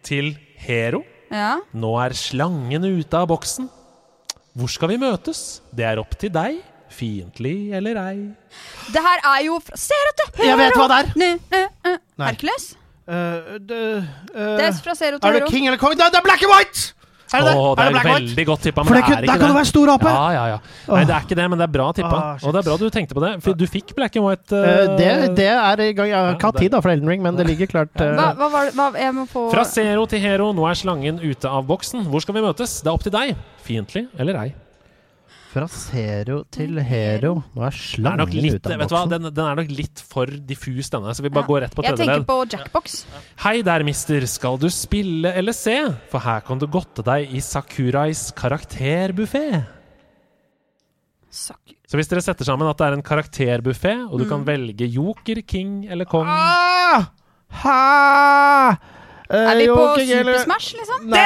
til 0.06 0.34
hero. 0.60 1.02
Ja. 1.32 1.58
Nå 1.76 1.92
er 2.02 2.16
slangen 2.16 2.84
ute 2.88 3.20
av 3.20 3.28
boksen. 3.32 3.68
Hvor 4.58 4.72
skal 4.72 4.92
vi 4.92 4.98
møtes? 5.00 5.62
Det 5.76 5.86
er 5.86 6.00
opp 6.02 6.16
til 6.18 6.32
deg. 6.34 6.60
Fiendtlig 6.92 7.70
eller 7.76 7.98
ei. 8.00 8.16
Det 8.92 9.00
her 9.04 9.24
er 9.34 9.42
jo 9.46 9.58
fra 9.62 9.76
Zero 9.78 10.14
til 10.18 10.30
hero! 10.40 10.48
Jeg 10.48 10.58
vet 10.62 10.78
hva 10.80 10.86
det 10.90 11.00
er! 11.00 11.98
Nei. 12.18 12.30
Hercules? 12.30 12.70
Uh, 13.08 13.56
det, 13.64 13.82
uh, 14.34 14.54
Det 14.58 14.64
er 14.68 14.78
fra 14.84 14.96
Zero 14.96 15.20
til 15.20 15.28
er 15.28 15.38
det 15.38 15.50
king 15.52 15.68
eller 15.68 15.80
kong? 15.80 15.94
Det 16.00 16.08
er 16.08 16.24
black 16.24 16.44
and 16.44 16.52
white! 16.52 16.88
Er 17.28 17.42
det 17.44 17.50
det? 17.50 17.54
Åh, 17.60 17.74
det 17.76 17.84
er, 17.84 17.92
black 17.92 18.04
and 18.04 18.14
white? 18.14 18.28
veldig 18.28 18.44
godt 18.48 18.62
tippa, 18.64 18.84
men 18.84 18.94
det 18.94 19.00
det, 19.02 19.12
er 19.12 19.20
der 19.20 19.26
kan 19.28 19.42
det 19.42 19.48
det. 19.48 19.56
være 19.58 19.68
stor 19.68 19.92
ape! 19.94 20.12
Ja, 20.14 20.28
ja, 20.32 20.44
ja. 20.54 20.58
Nei, 20.88 21.02
det 21.08 21.14
er 21.16 21.26
ikke 21.26 21.38
det, 21.40 21.48
men 21.52 21.60
det 21.60 21.66
er 21.66 21.72
bra 21.74 21.88
tippa. 21.98 22.20
Ah, 22.20 22.44
og 22.44 22.54
det 22.54 22.60
er 22.62 22.68
bra 22.68 22.76
du 22.80 22.86
tenkte 22.94 23.18
på 23.18 23.24
det. 23.24 23.32
For 23.44 23.58
du 23.58 23.66
fikk 23.68 23.92
black 23.98 24.16
and 24.16 24.24
white. 24.24 24.48
Uh, 24.52 24.94
det, 25.00 25.10
det 25.38 25.50
er 25.52 25.82
i 25.84 25.90
gang. 25.92 26.08
Jeg 26.08 26.18
har 26.18 26.38
ikke 26.38 26.52
hatt 26.52 26.62
tid 26.64 26.72
da 26.76 26.80
for 26.84 26.94
Elden 26.94 27.10
Ring, 27.12 27.24
men 27.24 27.36
det 27.38 27.48
ligger 27.50 27.68
klart. 27.70 27.92
Uh... 28.00 28.14
Hva, 28.16 28.30
hva 28.38 28.48
var 28.54 28.70
det 28.70 28.78
hva, 28.78 28.88
Jeg 28.96 29.16
må 29.18 29.26
få 29.28 29.48
Fra 29.52 29.66
zero 29.68 30.06
til 30.08 30.24
hero, 30.24 30.52
nå 30.56 30.70
er 30.70 30.80
slangen 30.80 31.20
ute 31.20 31.50
av 31.50 31.68
boksen. 31.68 32.08
Hvor 32.08 32.24
skal 32.24 32.38
vi 32.38 32.46
møtes? 32.48 32.80
Det 32.80 32.88
er 32.88 32.96
opp 32.96 33.04
til 33.04 33.14
deg. 33.14 33.36
Fiendtlig 33.66 34.08
eller 34.18 34.40
ei. 34.46 34.48
Fra 35.48 35.64
zero 35.72 36.42
til 36.52 36.76
hero. 36.84 37.30
Nå 37.56 37.62
er 37.64 37.70
er 37.70 37.76
slangen 37.78 38.32
litt, 38.34 38.58
ute 38.58 38.68
av 38.74 38.82
vet 38.82 38.90
du 38.90 38.94
hva? 38.94 39.00
boksen. 39.06 39.12
Den, 39.14 39.28
den 39.32 39.46
er 39.48 39.54
nok 39.62 39.70
litt 39.72 40.02
for 40.04 40.26
diffus, 40.50 40.90
denne, 40.92 41.14
så 41.16 41.24
vi 41.24 41.30
bare 41.32 41.48
går 41.48 41.62
rett 41.64 41.74
på 41.78 41.84
Jeg 41.86 41.96
tenker 41.96 42.26
på 42.28 42.36
Jackbox. 42.52 42.98
Hei 43.46 43.54
der, 43.64 43.84
mister. 43.88 44.26
Skal 44.28 44.58
du 44.60 44.68
spille 44.68 45.32
eller 45.32 45.56
se? 45.56 45.78
For 46.12 46.20
her 46.20 46.44
kan 46.44 46.60
du 46.60 46.66
godte 46.68 47.00
deg 47.06 47.32
i 47.32 47.40
Sakurais 47.40 48.26
karakterbuffé. 48.36 49.46
Sak- 51.32 51.74
Så 51.88 51.96
hvis 51.96 52.08
dere 52.12 52.20
setter 52.20 52.44
sammen 52.44 52.68
at 52.68 52.76
det 52.76 52.86
er 52.90 52.92
en 52.98 53.02
karakterbuffé, 53.02 53.94
og 54.10 54.18
du 54.20 54.24
Mm. 54.26 54.30
kan 54.34 54.44
velge 54.44 54.84
joker, 54.92 55.40
king 55.48 55.86
eller 55.88 56.04
kong 56.04 56.26
Ah! 56.28 57.06
Ha! 57.64 58.76
Eh, 59.30 59.36
Er 59.52 59.56
vi 59.56 59.66
på 59.68 59.96
Super 59.96 60.38
Smash, 60.44 60.74
liksom? 60.76 61.08
Nei. 61.08 61.24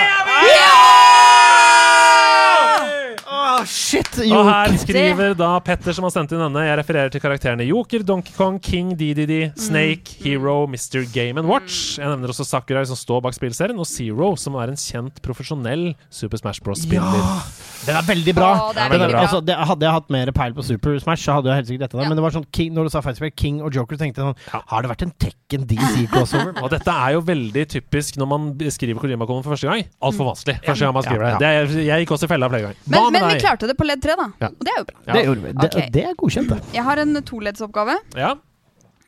Åh, 3.33 3.65
shit! 3.69 4.11
Og 4.29 4.45
her 4.45 4.75
skriver 4.83 5.33
da 5.39 5.55
Petter, 5.65 5.95
som 5.97 6.05
har 6.07 6.13
sendt 6.13 6.35
inn 6.35 6.43
denne, 6.43 6.65
jeg 6.67 6.77
refererer 6.83 7.13
til 7.13 7.23
karakterene 7.23 7.65
Joker, 7.65 8.05
Donkey 8.07 8.35
Kong, 8.37 8.59
King, 8.63 8.93
DDD, 8.99 9.55
Snake, 9.59 10.19
Hero, 10.23 10.67
Mr. 10.69 11.07
Game 11.15 11.41
and 11.41 11.49
Watch. 11.49 11.97
Jeg 11.99 12.11
nevner 12.13 12.33
også 12.35 12.45
Sakurai, 12.49 12.85
som 12.91 12.99
står 12.99 13.23
bak 13.25 13.37
spillserien, 13.37 13.79
og 13.81 13.89
Zero, 13.89 14.35
som 14.37 14.59
er 14.61 14.75
en 14.75 14.81
kjent 14.81 15.23
profesjonell 15.25 15.93
Super 16.13 16.43
Smash 16.43 16.61
Bros.-spiller. 16.65 17.21
Ja! 17.23 17.71
Den 17.83 17.97
er 17.99 18.05
veldig 18.07 18.33
bra. 18.37 18.51
Å, 18.55 18.67
det 18.77 18.83
er 18.85 18.93
veldig 18.93 19.09
bra. 19.11 19.23
Altså, 19.25 19.41
det, 19.43 19.55
hadde 19.59 19.87
jeg 19.89 19.97
hatt 19.97 20.13
mer 20.15 20.31
peil 20.37 20.53
på 20.55 20.63
Super 20.67 20.99
Smash, 21.03 21.25
så 21.25 21.39
hadde 21.39 21.51
jeg 21.51 21.63
helt 21.63 21.71
sikkert 21.71 21.87
dette. 21.89 21.99
Ja. 21.99 22.11
Men 22.11 22.21
det 22.21 22.25
var 22.25 22.35
sånn 22.37 22.47
King, 22.55 22.77
når 22.77 22.87
du 22.87 22.93
sa 22.95 23.03
Fight 23.03 23.19
King 23.39 23.59
og 23.65 23.75
Joker, 23.75 23.99
tenkte 23.99 24.23
jeg 24.23 24.29
sånn 24.29 24.67
Har 24.71 24.85
det 24.85 24.91
vært 24.93 25.03
en 25.09 25.15
Tekken 25.25 25.65
DC-crossover? 25.71 26.53
Og 26.63 26.71
dette 26.73 26.95
er 26.95 27.17
jo 27.17 27.25
veldig 27.27 27.65
typisk 27.75 28.19
når 28.21 28.31
man 28.31 28.47
skriver 28.77 29.03
Kojima-koden 29.03 29.43
for 29.43 29.57
første 29.57 29.71
gang. 29.71 29.83
Altfor 30.05 30.31
vanskelig. 30.31 30.61
Første 30.63 30.87
gang 30.87 30.95
man 30.95 31.07
skriver 31.09 31.27
Ja, 31.27 31.33
ja. 31.33 31.41
det. 31.43 31.51
det 31.73 31.81
er, 31.83 31.87
jeg 31.89 32.05
gikk 32.05 32.15
også 32.15 32.29
i 32.29 32.33
fella 32.35 32.51
flere 32.53 32.69
ganger. 32.69 32.79
Men, 32.87 33.09
Men, 33.17 33.22
men 33.23 33.35
vi 33.36 33.43
klarte 33.44 33.69
det 33.70 33.77
på 33.78 33.86
ledd 33.86 34.03
tre, 34.05 34.16
da. 34.19 34.28
Ja. 34.43 34.51
Og 34.53 34.66
det 34.66 34.73
er 34.74 34.81
jo 34.81 34.86
bra. 34.89 35.01
Ja. 35.07 35.12
Det 35.15 35.24
gjorde 35.27 35.44
vi. 35.44 35.53
Det, 35.57 35.69
okay. 35.69 35.90
det 35.94 36.05
er 36.11 36.16
godkjent, 36.23 36.55
det. 36.55 36.61
Jeg 36.77 36.86
har 36.89 37.03
en 37.03 37.23
toleddsoppgave. 37.32 37.99
Ja. 38.19 38.32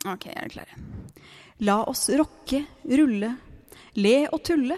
Ok, 0.05 0.27
er 0.33 0.51
klar. 0.53 0.75
La 1.65 1.79
oss 1.87 2.07
rocke, 2.19 2.61
rulle, 2.91 3.31
le 4.01 4.15
og 4.27 4.41
tulle. 4.45 4.77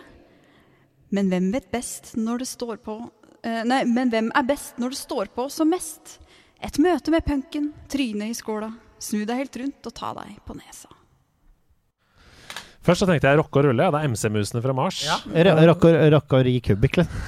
Men 1.15 1.31
hvem 1.31 1.49
vet 1.55 1.69
best 1.71 2.13
når 2.19 2.43
det 2.43 2.49
står 2.49 2.81
på 2.83 2.97
uh, 2.99 3.61
Nei, 3.67 3.83
men 3.87 4.11
hvem 4.11 4.27
er 4.35 4.47
best 4.47 4.81
når 4.81 4.93
det 4.93 4.99
står 4.99 5.31
på 5.35 5.47
som 5.53 5.71
mest? 5.71 6.17
Et 6.63 6.79
møte 6.81 7.13
med 7.13 7.25
punken, 7.25 7.71
trynet 7.91 8.33
i 8.33 8.37
skåla. 8.37 8.71
Snu 8.99 9.23
deg 9.29 9.43
helt 9.43 9.59
rundt 9.61 9.89
og 9.89 9.95
ta 9.95 10.13
deg 10.17 10.37
på 10.45 10.57
nesa. 10.57 10.89
Først 12.87 13.03
så 13.03 13.09
tenkte 13.09 13.27
jeg 13.29 13.39
rocke 13.41 13.59
og 13.59 13.67
rulle. 13.67 13.83
Ja, 13.83 13.91
det 13.93 13.99
er 13.99 14.13
MC-musene 14.13 14.63
fra 14.63 14.73
Mars. 14.75 15.01
Rocke 15.27 16.39
og 16.39 16.47
ri 16.47 16.55
kubikk, 16.63 17.01
litt. 17.01 17.19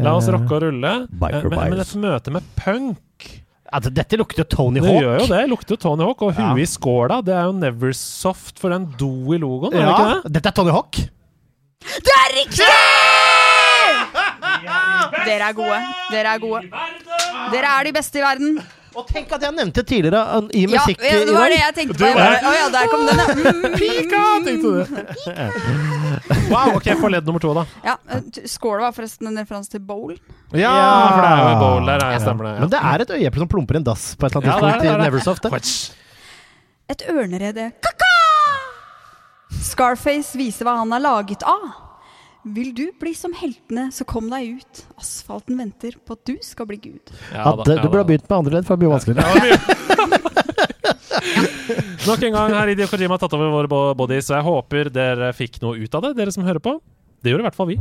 La 0.00 0.14
oss 0.16 0.28
rocke 0.30 0.52
og 0.54 0.62
rulle. 0.62 0.92
Eh, 1.02 1.42
Men, 1.50 1.70
men 1.70 1.80
et 1.82 1.94
møte 1.96 2.30
med 2.34 2.42
punk 2.56 3.04
Altså, 3.68 3.90
dette 3.92 4.16
lukter 4.16 4.40
jo 4.40 4.44
Tony 4.48 4.80
Det 4.80 4.88
Hawk. 4.88 5.02
gjør 5.02 5.18
jo 5.20 5.26
det. 5.28 5.40
Lukter 5.50 5.74
jo 5.74 5.76
Tony 5.82 6.02
Hawk. 6.06 6.22
Og 6.22 6.30
Ja. 6.38 6.46
huet 6.54 6.62
i 6.62 6.64
skåla, 6.70 7.18
det 7.22 7.34
er 7.36 7.42
jo 7.44 7.52
Neversoft 7.52 8.58
for 8.58 8.72
en 8.72 8.86
do 8.96 9.10
i 9.34 9.38
logoen, 9.38 9.74
er 9.74 9.84
det 9.84 9.92
ikke 9.92 10.22
det? 10.24 10.32
dette 10.32 10.46
er 10.48 10.52
Tony 10.56 10.70
Hawk. 10.72 10.92
Det 10.96 12.14
er 12.16 12.32
riktig! 12.38 12.64
Dere 15.26 15.48
er 15.50 15.52
gode. 15.52 15.78
Dere 16.10 16.32
er 16.34 16.38
gode. 16.42 16.62
Dere 17.52 17.74
er 17.78 17.84
de 17.84 17.92
beste 17.92 18.18
i 18.18 18.22
verden. 18.24 18.58
Og 18.96 19.06
tenk 19.08 19.30
at 19.36 19.42
jeg 19.44 19.54
nevnte 19.54 19.82
tidligere 19.86 20.20
uh, 20.40 20.46
i 20.54 20.62
Ja, 20.64 20.70
musikk 20.72 21.02
ja, 21.04 21.18
det 21.28 21.34
var 21.34 21.52
det 21.52 21.58
jeg 21.60 21.74
tenkte 21.76 21.98
på. 22.00 22.08
Å 22.08 22.28
oh, 22.48 22.54
ja, 22.56 22.66
der 22.72 22.90
kom 22.92 23.04
den, 23.08 23.20
ja. 23.20 23.26
Mm. 23.36 23.76
Pika, 23.76 24.22
tenkte 24.46 24.68
du. 24.72 24.80
Wow, 26.52 26.78
ok, 26.78 26.86
få 27.00 27.10
ledd 27.12 27.26
nummer 27.28 27.42
to, 27.44 27.52
da. 27.56 27.64
ja. 27.84 27.94
eh, 28.14 28.22
Skål 28.48 28.80
var 28.80 28.94
forresten 28.96 29.28
en 29.28 29.36
referanse 29.36 29.70
til 29.74 29.82
bowl. 29.84 30.14
Ja, 30.56 30.72
for 31.12 31.20
det 31.20 31.30
er 31.30 31.42
jo 31.44 31.56
bowl 31.60 31.90
der, 31.90 32.04
jeg 32.14 32.22
stemmer 32.24 32.48
det. 32.48 32.54
Men 32.64 32.72
det 32.72 32.80
er 32.92 33.04
et 33.04 33.12
øyeeple 33.18 33.44
som 33.44 33.50
plumper 33.52 33.76
i 33.78 33.82
en 33.82 33.88
dass 33.88 34.06
på 34.16 34.26
et 34.28 34.36
eller 34.36 34.48
annet 34.48 34.54
Ja, 34.54 34.70
tidspunkt 34.78 34.88
i. 34.88 35.02
Neversoft. 35.04 35.50
Et 36.88 37.04
ørnerede 37.12 37.68
kaka! 37.84 38.12
Scarface 39.68 40.38
viser 40.40 40.68
hva 40.68 40.78
han 40.80 40.92
er 40.96 41.04
laget 41.04 41.44
av. 41.48 41.87
Vil 42.54 42.74
du 42.74 42.90
bli 43.00 43.14
som 43.14 43.32
heltene, 43.36 43.88
så 43.92 44.04
kom 44.08 44.28
deg 44.30 44.48
ut. 44.60 44.82
Asfalten 45.00 45.58
venter 45.60 45.92
på 46.06 46.12
at 46.16 46.22
du 46.28 46.36
skal 46.44 46.66
bli 46.70 46.76
Gud. 46.80 47.10
Hadde, 47.34 47.64
du 47.66 47.88
burde 47.88 48.02
ha 48.04 48.08
begynt 48.08 48.28
med 48.30 48.38
andre 48.38 48.52
ledd, 48.58 48.66
for 48.68 48.72
det 48.76 48.80
blir 48.84 48.94
vanskeligere. 48.94 49.28
Nok 52.08 52.22
en 52.24 52.32
gang 52.38 52.50
har 52.56 52.66
Hideo 52.70 52.86
Kojima 52.88 53.18
tatt 53.20 53.34
over 53.36 53.48
våre 53.52 53.68
bo- 53.70 53.94
bodies, 53.98 54.30
og 54.32 54.36
jeg 54.38 54.46
håper 54.48 54.84
dere 54.94 55.32
fikk 55.36 55.54
noe 55.64 55.74
ut 55.82 55.92
av 55.98 56.02
det, 56.08 56.12
dere 56.22 56.32
som 56.34 56.46
hører 56.46 56.62
på. 56.64 56.72
Det 57.20 57.28
gjorde 57.34 57.44
i 57.44 57.48
hvert 57.50 57.58
fall 57.58 57.70
vi. 57.74 57.78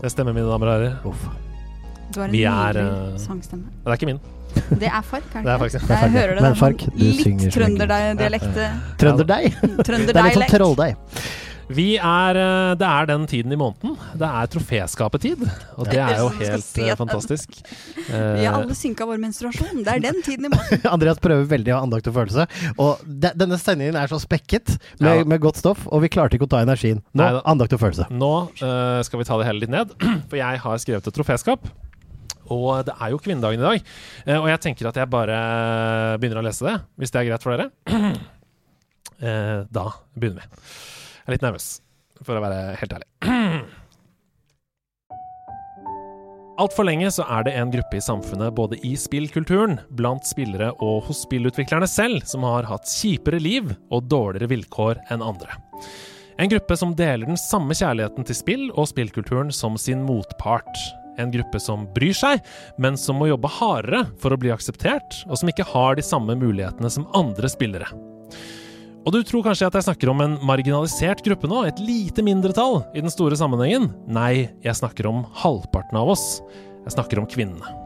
Det 0.00 0.08
stemmer, 0.14 0.32
mine 0.32 0.48
damer 0.48 0.70
og 0.70 0.72
herrer. 0.72 0.94
Du 2.14 2.20
har 2.20 2.28
en 2.28 2.32
Vi 2.34 2.44
er, 2.44 2.78
nydelig 2.80 3.14
eh, 3.14 3.18
sangstemme. 3.26 3.66
Det 3.84 3.92
er 3.92 3.98
ikke 4.00 4.10
min. 4.12 4.20
Det 4.80 4.88
er 4.90 5.02
Fark, 5.06 5.28
er 5.34 5.42
Det 5.46 5.52
er 5.54 5.58
faktisk- 5.62 5.84
ikke? 5.84 5.88
det 5.88 5.96
er 5.96 6.00
Fark, 6.00 6.14
ja. 6.14 6.20
hører 6.20 6.34
det. 6.34 6.42
Men 6.42 6.50
det 6.52 6.58
Fark, 6.64 6.86
du 6.90 7.04
litt 7.04 7.22
synger 7.22 7.38
som 7.40 7.62
en- 7.62 7.76
trønderdialekt. 7.78 8.64
Trønderdeig. 9.04 9.52
Trønder 9.86 10.10
Det 10.12 10.16
er 10.16 10.28
litt 10.32 10.40
sånn 10.42 10.52
trolldeig. 10.58 10.96
Vi 11.70 11.84
er, 12.02 12.34
eh, 12.34 12.72
det 12.74 12.82
er 12.82 13.04
den 13.06 13.26
tiden 13.30 13.52
i 13.54 13.56
måneden. 13.60 13.92
Det 14.18 14.26
er 14.26 14.48
troféskapetid, 14.50 15.44
og 15.78 15.86
det 15.86 16.00
er 16.02 16.16
jo 16.18 16.24
helt 16.40 16.64
si 16.66 16.82
eh, 16.82 16.96
fantastisk. 16.98 17.60
Vi 17.94 18.10
Eh, 18.10 18.48
alle 18.50 18.74
synka 18.74 19.06
vår 19.06 19.20
menstruasjon. 19.22 19.84
Det 19.86 19.92
er 19.92 20.00
den 20.02 20.18
tiden 20.26 20.48
i 20.48 20.50
måneden. 20.50 20.82
Andreas 20.90 21.20
prøver 21.22 21.46
veldig 21.46 21.70
å 21.70 21.76
ha 21.78 21.84
andakt 21.86 22.08
og 22.10 22.16
følelse. 22.16 22.48
Og 22.74 22.98
de, 23.06 23.30
denne 23.38 23.54
sendingen 23.62 23.94
er 24.00 24.10
så 24.10 24.18
spekket 24.18 24.72
med, 24.98 25.20
Ja. 25.20 25.24
med 25.30 25.38
godt 25.46 25.62
stoff, 25.62 25.86
og 25.86 26.02
vi 26.02 26.10
klarte 26.10 26.34
ikke 26.34 26.48
å 26.48 26.50
ta 26.56 26.64
energien. 26.66 27.04
Nå, 27.14 27.22
Nei, 27.22 27.40
andakt 27.46 27.72
og 27.78 27.84
følelse. 27.84 28.08
Nå 28.10 28.32
uh, 28.64 28.98
skal 29.06 29.22
vi 29.22 29.28
ta 29.30 29.38
det 29.38 29.46
hele 29.46 29.62
litt 29.62 29.70
ned, 29.70 29.94
for 30.28 30.40
jeg 30.42 30.58
har 30.66 30.82
skrevet 30.82 31.06
et 31.06 31.14
troféskap. 31.14 31.70
Og 32.50 32.84
det 32.88 32.96
er 32.96 33.12
jo 33.12 33.20
kvinnedagen 33.22 33.62
i 33.62 33.66
dag, 33.66 33.92
eh, 34.26 34.38
og 34.40 34.48
jeg 34.50 34.62
tenker 34.66 34.90
at 34.90 34.98
jeg 34.98 35.12
bare 35.12 35.38
begynner 36.20 36.42
å 36.42 36.46
lese 36.46 36.66
det, 36.66 36.76
hvis 36.98 37.14
det 37.14 37.22
er 37.22 37.30
greit 37.30 37.46
for 37.46 37.56
dere. 37.56 37.70
Eh, 39.20 39.66
da 39.68 39.82
begynner 40.16 40.40
vi. 40.40 40.62
Jeg 41.20 41.26
er 41.28 41.34
litt 41.34 41.42
nervøs, 41.44 41.64
for 42.24 42.38
å 42.38 42.40
være 42.40 42.72
helt 42.80 42.94
ærlig. 42.96 43.04
Altfor 46.60 46.84
lenge 46.84 47.08
så 47.12 47.24
er 47.24 47.44
det 47.46 47.52
en 47.56 47.70
gruppe 47.72 47.96
i 47.96 48.02
samfunnet, 48.04 48.52
både 48.56 48.76
i 48.84 48.94
spillkulturen, 49.00 49.78
blant 49.96 50.24
spillere 50.28 50.70
og 50.84 51.06
hos 51.06 51.22
spillutviklerne 51.24 51.88
selv, 51.88 52.24
som 52.28 52.44
har 52.48 52.68
hatt 52.68 52.88
kjipere 52.88 53.40
liv 53.40 53.70
og 53.88 54.08
dårligere 54.08 54.50
vilkår 54.50 55.00
enn 55.12 55.24
andre. 55.24 55.56
En 56.40 56.48
gruppe 56.52 56.76
som 56.76 56.92
deler 56.96 57.28
den 57.28 57.40
samme 57.40 57.76
kjærligheten 57.76 58.28
til 58.28 58.36
spill 58.36 58.66
og 58.72 58.88
spillkulturen 58.88 59.52
som 59.52 59.76
sin 59.80 60.04
motpart. 60.04 60.72
En 61.18 61.32
gruppe 61.32 61.60
som 61.62 61.88
bryr 61.94 62.14
seg, 62.16 62.44
men 62.78 62.96
som 63.00 63.18
må 63.18 63.30
jobbe 63.30 63.50
hardere 63.58 64.04
for 64.22 64.32
å 64.32 64.38
bli 64.40 64.52
akseptert, 64.54 65.22
og 65.26 65.40
som 65.40 65.50
ikke 65.50 65.66
har 65.72 65.98
de 65.98 66.06
samme 66.06 66.36
mulighetene 66.38 66.92
som 66.92 67.08
andre 67.16 67.50
spillere. 67.50 67.90
Og 69.00 69.14
du 69.14 69.22
tror 69.24 69.46
kanskje 69.46 69.68
at 69.70 69.76
jeg 69.78 69.86
snakker 69.88 70.10
om 70.12 70.20
en 70.20 70.36
marginalisert 70.44 71.22
gruppe 71.24 71.48
nå, 71.48 71.62
et 71.64 71.80
lite 71.80 72.24
mindretall 72.24 72.82
i 72.92 73.00
den 73.00 73.12
store 73.12 73.38
sammenhengen? 73.38 73.88
Nei, 74.06 74.50
jeg 74.60 74.76
snakker 74.76 75.08
om 75.08 75.22
halvparten 75.40 75.96
av 75.96 76.12
oss. 76.12 76.26
Jeg 76.84 76.98
snakker 76.98 77.22
om 77.22 77.28
kvinnene. 77.30 77.80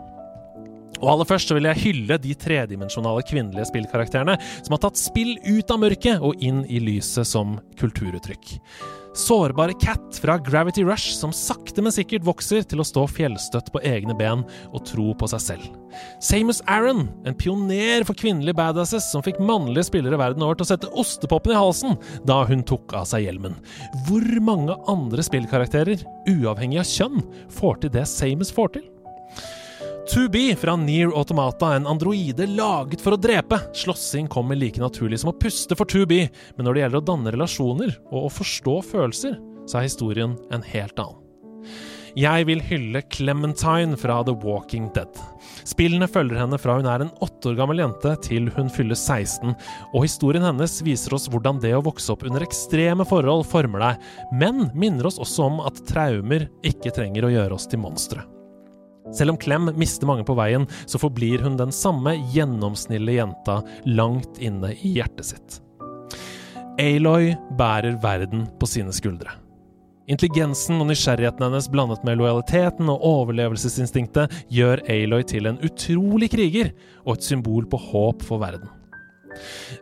Og 1.04 1.10
aller 1.10 1.28
først 1.28 1.50
så 1.50 1.56
vil 1.58 1.68
jeg 1.68 1.82
hylle 1.82 2.18
de 2.22 2.34
tredimensjonale 2.38 3.22
kvinnelige 3.28 3.68
spillkarakterene 3.68 4.36
som 4.56 4.74
har 4.74 4.82
tatt 4.86 4.98
spill 4.98 5.36
ut 5.44 5.70
av 5.70 5.82
mørket 5.82 6.22
og 6.24 6.42
inn 6.42 6.62
i 6.66 6.80
lyset 6.82 7.28
som 7.28 7.58
kulturuttrykk. 7.80 8.54
Sårbare 9.14 9.72
Cat 9.78 10.18
fra 10.18 10.34
Gravity 10.38 10.82
Rush 10.84 11.14
som 11.14 11.32
sakte, 11.32 11.82
men 11.82 11.94
sikkert 11.94 12.24
vokser 12.26 12.64
til 12.66 12.82
å 12.82 12.86
stå 12.86 13.04
fjellstøtt 13.06 13.70
på 13.70 13.82
egne 13.86 14.16
ben 14.18 14.42
og 14.72 14.82
tro 14.88 15.12
på 15.14 15.28
seg 15.30 15.42
selv. 15.44 15.68
Samus 16.18 16.58
Aron, 16.66 17.04
en 17.22 17.36
pioner 17.38 18.02
for 18.08 18.18
kvinnelige 18.18 18.58
badasses 18.58 19.06
som 19.12 19.22
fikk 19.22 19.38
mannlige 19.38 19.86
spillere 19.86 20.18
verden 20.18 20.42
over 20.42 20.58
til 20.58 20.66
å 20.66 20.70
sette 20.72 20.90
ostepopen 20.98 21.54
i 21.54 21.60
halsen 21.60 21.94
da 22.26 22.40
hun 22.48 22.66
tok 22.66 22.96
av 22.98 23.06
seg 23.06 23.28
hjelmen. 23.28 23.54
Hvor 24.08 24.26
mange 24.42 24.74
andre 24.90 25.22
spillkarakterer, 25.26 26.02
uavhengig 26.34 26.82
av 26.82 26.90
kjønn, 26.90 27.22
får 27.54 27.84
til 27.84 27.94
det 27.94 28.08
Samus 28.10 28.50
får 28.54 28.74
til? 28.78 28.90
2B 30.04 30.56
fra 30.56 30.76
Near 30.76 31.08
Automata, 31.16 31.74
en 31.74 31.86
androide 31.86 32.46
laget 32.46 33.00
for 33.00 33.16
å 33.16 33.20
drepe. 33.20 33.56
Slåssing 33.72 34.28
kommer 34.28 34.58
like 34.58 34.80
naturlig 34.82 35.22
som 35.22 35.30
å 35.32 35.38
puste 35.40 35.76
for 35.78 35.88
2B, 35.88 36.18
men 36.58 36.68
når 36.68 36.76
det 36.76 36.82
gjelder 36.82 37.00
å 37.00 37.06
danne 37.08 37.32
relasjoner 37.32 37.94
og 38.10 38.26
å 38.26 38.32
forstå 38.36 38.74
følelser, 38.90 39.38
så 39.64 39.80
er 39.80 39.86
historien 39.86 40.34
en 40.52 40.66
helt 40.74 41.00
annen. 41.00 41.20
Jeg 42.14 42.44
vil 42.46 42.60
hylle 42.62 43.00
Clementine 43.10 43.96
fra 43.98 44.20
The 44.28 44.36
Walking 44.44 44.90
Dead. 44.94 45.16
Spillene 45.66 46.06
følger 46.06 46.38
henne 46.38 46.60
fra 46.60 46.76
hun 46.78 46.86
er 46.86 47.02
en 47.02 47.14
åtte 47.24 47.50
år 47.50 47.56
gammel 47.58 47.80
jente 47.80 48.12
til 48.28 48.52
hun 48.54 48.68
fyller 48.70 49.00
16, 49.00 49.56
og 49.90 50.04
historien 50.04 50.44
hennes 50.44 50.76
viser 50.84 51.16
oss 51.16 51.26
hvordan 51.32 51.64
det 51.64 51.72
å 51.74 51.82
vokse 51.88 52.12
opp 52.12 52.28
under 52.28 52.44
ekstreme 52.44 53.08
forhold 53.08 53.48
former 53.48 53.88
deg, 53.88 54.06
men 54.36 54.68
minner 54.76 55.08
oss 55.08 55.18
også 55.22 55.48
om 55.48 55.64
at 55.64 55.82
traumer 55.88 56.50
ikke 56.62 56.92
trenger 56.94 57.26
å 57.26 57.34
gjøre 57.38 57.58
oss 57.58 57.66
til 57.72 57.82
monstre. 57.82 58.28
Selv 59.12 59.34
om 59.34 59.38
Clem 59.40 59.68
mister 59.76 60.08
mange 60.08 60.24
på 60.24 60.36
veien, 60.38 60.64
så 60.86 60.98
forblir 61.00 61.42
hun 61.44 61.58
den 61.60 61.72
samme 61.74 62.16
gjennomsnille 62.32 63.18
jenta 63.18 63.60
langt 63.84 64.40
inne 64.40 64.72
i 64.80 64.94
hjertet 64.96 65.28
sitt. 65.34 65.60
Aloy 66.80 67.34
bærer 67.58 67.98
verden 68.02 68.48
på 68.58 68.66
sine 68.66 68.94
skuldre. 68.94 69.36
Intelligensen 70.10 70.82
og 70.82 70.90
nysgjerrigheten 70.90 71.46
hennes 71.46 71.68
blandet 71.72 72.02
med 72.04 72.18
lojaliteten 72.20 72.90
og 72.92 73.04
overlevelsesinstinktet 73.08 74.32
gjør 74.52 74.82
Aloy 74.92 75.24
til 75.28 75.48
en 75.48 75.60
utrolig 75.64 76.28
kriger 76.34 76.72
og 77.06 77.16
et 77.16 77.28
symbol 77.28 77.68
på 77.70 77.80
håp 77.80 78.24
for 78.26 78.42
verden. 78.42 78.68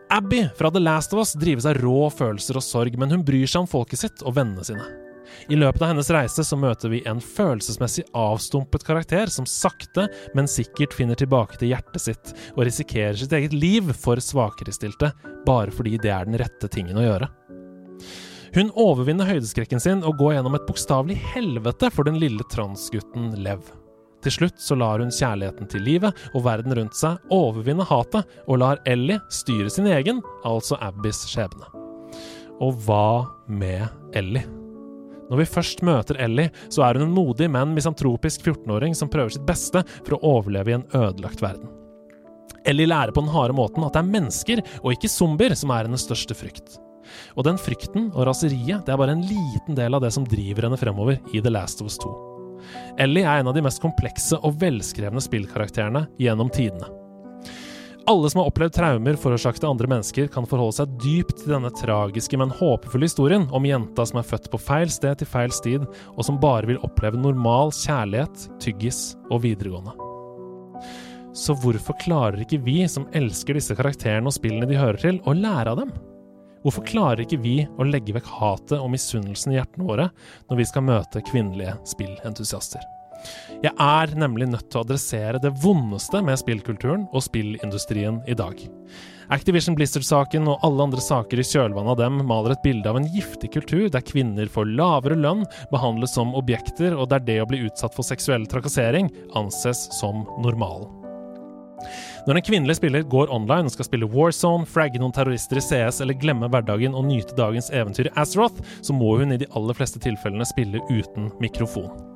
Abby 0.09 0.45
fra 0.57 0.71
The 0.71 0.81
Last 0.81 1.13
of 1.13 1.23
Us 1.25 1.35
drives 1.37 1.67
av 1.69 1.77
rå 1.81 2.07
følelser 2.13 2.57
og 2.57 2.65
sorg, 2.65 2.95
men 2.97 3.11
hun 3.11 3.25
bryr 3.25 3.49
seg 3.49 3.65
om 3.65 3.69
folket 3.69 4.05
sitt 4.05 4.23
og 4.23 4.37
vennene 4.37 4.65
sine. 4.65 5.02
I 5.51 5.57
løpet 5.59 5.81
av 5.81 5.91
hennes 5.91 6.11
reise 6.13 6.45
så 6.47 6.57
møter 6.59 6.91
vi 6.93 7.03
en 7.09 7.21
følelsesmessig 7.23 8.05
avstumpet 8.17 8.85
karakter 8.87 9.31
som 9.33 9.47
sakte, 9.49 10.07
men 10.37 10.49
sikkert 10.49 10.95
finner 10.97 11.19
tilbake 11.19 11.59
til 11.59 11.73
hjertet 11.73 12.03
sitt 12.03 12.33
og 12.55 12.65
risikerer 12.67 13.17
sitt 13.19 13.35
eget 13.35 13.55
liv 13.55 13.93
for 13.97 14.21
svakerestilte, 14.23 15.13
bare 15.47 15.73
fordi 15.73 15.97
det 16.01 16.13
er 16.13 16.29
den 16.29 16.39
rette 16.41 16.71
tingen 16.71 16.99
å 16.99 17.07
gjøre. 17.07 17.29
Hun 18.53 18.69
overvinner 18.77 19.25
høydeskrekken 19.25 19.81
sin 19.81 20.03
og 20.05 20.19
går 20.19 20.35
gjennom 20.35 20.57
et 20.57 20.67
bokstavelig 20.67 21.17
helvete 21.33 21.89
for 21.93 22.05
den 22.05 22.19
lille 22.21 22.45
transgutten 22.53 23.31
Lev. 23.41 23.65
Til 24.23 24.37
slutt 24.37 24.61
så 24.61 24.77
lar 24.79 25.01
hun 25.03 25.11
kjærligheten 25.11 25.67
til 25.71 25.83
livet 25.83 26.25
og 26.31 26.45
verden 26.45 26.75
rundt 26.77 26.95
seg 26.95 27.33
overvinne 27.33 27.87
hatet, 27.89 28.29
og 28.47 28.61
lar 28.63 28.81
Ellie 28.87 29.19
styre 29.33 29.73
sin 29.73 29.89
egen, 29.91 30.21
altså 30.47 30.79
Abbys 30.79 31.25
skjebne. 31.33 31.67
Og 32.63 32.77
hva 32.85 33.25
med 33.49 33.89
Ellie? 34.15 34.62
Når 35.33 35.39
vi 35.41 35.49
først 35.49 35.79
møter 35.81 36.19
Ellie, 36.21 36.51
så 36.69 36.83
er 36.85 36.99
hun 36.99 37.07
en 37.07 37.15
modig, 37.15 37.47
men 37.49 37.71
misantropisk 37.73 38.43
14-åring 38.45 38.93
som 38.93 39.09
prøver 39.09 39.33
sitt 39.33 39.47
beste 39.47 39.81
for 40.03 40.13
å 40.13 40.35
overleve 40.35 40.69
i 40.69 40.75
en 40.77 40.85
ødelagt 40.93 41.41
verden. 41.41 41.71
Ellie 42.69 42.85
lærer 42.85 43.11
på 43.15 43.23
den 43.25 43.33
harde 43.33 43.55
måten 43.57 43.81
at 43.81 43.97
det 43.97 44.03
er 44.03 44.11
mennesker 44.13 44.61
og 44.83 44.91
ikke 44.93 45.09
zombier 45.09 45.57
som 45.57 45.73
er 45.73 45.89
hennes 45.89 46.05
største 46.05 46.37
frykt. 46.37 46.77
Og 47.33 47.47
den 47.49 47.57
frykten 47.57 48.11
og 48.13 48.27
raseriet 48.29 48.85
det 48.85 48.93
er 48.93 49.01
bare 49.01 49.17
en 49.17 49.25
liten 49.25 49.73
del 49.77 49.97
av 49.97 50.05
det 50.05 50.13
som 50.13 50.29
driver 50.29 50.69
henne 50.69 50.79
fremover 50.79 51.17
i 51.33 51.41
The 51.41 51.51
Last 51.51 51.81
of 51.81 51.89
Us 51.89 51.97
2. 52.05 52.13
Ellie 53.01 53.25
er 53.25 53.41
en 53.41 53.49
av 53.49 53.57
de 53.57 53.65
mest 53.65 53.81
komplekse 53.81 54.37
og 54.37 54.61
velskrevne 54.61 55.23
spillkarakterene 55.25 56.05
gjennom 56.21 56.53
tidene. 56.53 56.93
Alle 58.05 58.29
som 58.29 58.41
har 58.41 58.49
opplevd 58.49 58.73
traumer 58.75 59.15
forårsaket 59.15 59.63
av 59.63 59.69
andre 59.71 59.87
mennesker, 59.87 60.27
kan 60.27 60.43
forholde 60.49 60.75
seg 60.75 60.95
dypt 60.99 61.37
til 61.39 61.53
denne 61.53 61.69
tragiske, 61.71 62.35
men 62.39 62.51
håpefulle 62.51 63.07
historien 63.07 63.45
om 63.55 63.63
jenta 63.63 64.03
som 64.09 64.19
er 64.19 64.27
født 64.27 64.49
på 64.51 64.59
feil 64.59 64.89
sted 64.91 65.21
til 65.21 65.29
feil 65.31 65.53
stid, 65.55 65.85
og 66.11 66.25
som 66.27 66.39
bare 66.41 66.67
vil 66.67 66.81
oppleve 66.83 67.21
normal 67.21 67.71
kjærlighet, 67.77 68.49
tyggis 68.63 69.13
og 69.29 69.45
videregående. 69.45 69.95
Så 71.33 71.55
hvorfor 71.63 71.95
klarer 72.01 72.43
ikke 72.43 72.59
vi 72.65 72.81
som 72.91 73.07
elsker 73.15 73.55
disse 73.55 73.77
karakterene 73.77 74.27
og 74.27 74.35
spillene 74.35 74.67
de 74.67 74.77
hører 74.77 74.99
til, 74.99 75.21
å 75.23 75.35
lære 75.37 75.71
av 75.71 75.79
dem? 75.79 75.93
Hvorfor 76.63 76.83
klarer 76.87 77.23
ikke 77.23 77.39
vi 77.43 77.55
å 77.79 77.87
legge 77.87 78.15
vekk 78.15 78.27
hatet 78.35 78.81
og 78.81 78.91
misunnelsen 78.91 79.55
i 79.55 79.57
hjertene 79.61 79.87
våre 79.87 80.09
når 80.49 80.59
vi 80.59 80.67
skal 80.67 80.85
møte 80.91 81.23
kvinnelige 81.31 81.79
spillentusiaster? 81.95 82.83
Jeg 83.63 83.71
er 83.79 84.13
nemlig 84.19 84.49
nødt 84.51 84.69
til 84.69 84.81
å 84.81 84.83
adressere 84.83 85.39
det 85.41 85.53
vondeste 85.63 86.19
med 86.25 86.39
spillkulturen 86.41 87.05
og 87.11 87.23
spillindustrien 87.23 88.21
i 88.27 88.35
dag. 88.37 88.59
Activision 89.31 89.77
Blizzard-saken 89.77 90.49
og 90.51 90.65
alle 90.67 90.87
andre 90.89 91.01
saker 91.01 91.39
i 91.39 91.45
kjølvannet 91.47 91.93
av 91.95 92.01
dem 92.01 92.19
maler 92.27 92.53
et 92.53 92.63
bilde 92.65 92.89
av 92.89 92.99
en 92.99 93.07
giftig 93.13 93.53
kultur 93.55 93.87
der 93.93 94.03
kvinner 94.05 94.51
får 94.51 94.73
lavere 94.75 95.15
lønn, 95.17 95.45
behandles 95.71 96.15
som 96.17 96.35
objekter, 96.37 96.97
og 96.97 97.07
der 97.13 97.23
det 97.23 97.39
å 97.41 97.47
bli 97.49 97.63
utsatt 97.69 97.95
for 97.95 98.05
seksuell 98.07 98.45
trakassering 98.51 99.09
anses 99.39 99.87
som 99.95 100.27
normalen. 100.43 100.91
Når 102.27 102.39
en 102.39 102.45
kvinnelig 102.47 102.77
spiller 102.79 103.03
går 103.11 103.31
online 103.35 103.67
og 103.67 103.73
skal 103.75 103.87
spille 103.89 104.07
Warzone, 104.11 104.67
fragge 104.69 105.01
noen 105.01 105.15
terrorister 105.15 105.59
i 105.59 105.65
CS 105.65 105.99
eller 106.03 106.19
glemme 106.19 106.47
hverdagen 106.51 106.95
og 106.95 107.09
nyte 107.09 107.35
dagens 107.39 107.67
eventyr 107.75 108.11
i 108.11 108.15
Azeroth, 108.19 108.63
så 108.79 108.95
må 108.95 109.17
hun 109.19 109.35
i 109.35 109.41
de 109.41 109.49
aller 109.57 109.75
fleste 109.75 109.99
tilfellene 110.03 110.47
spille 110.47 110.83
uten 110.91 111.31
mikrofon. 111.43 112.12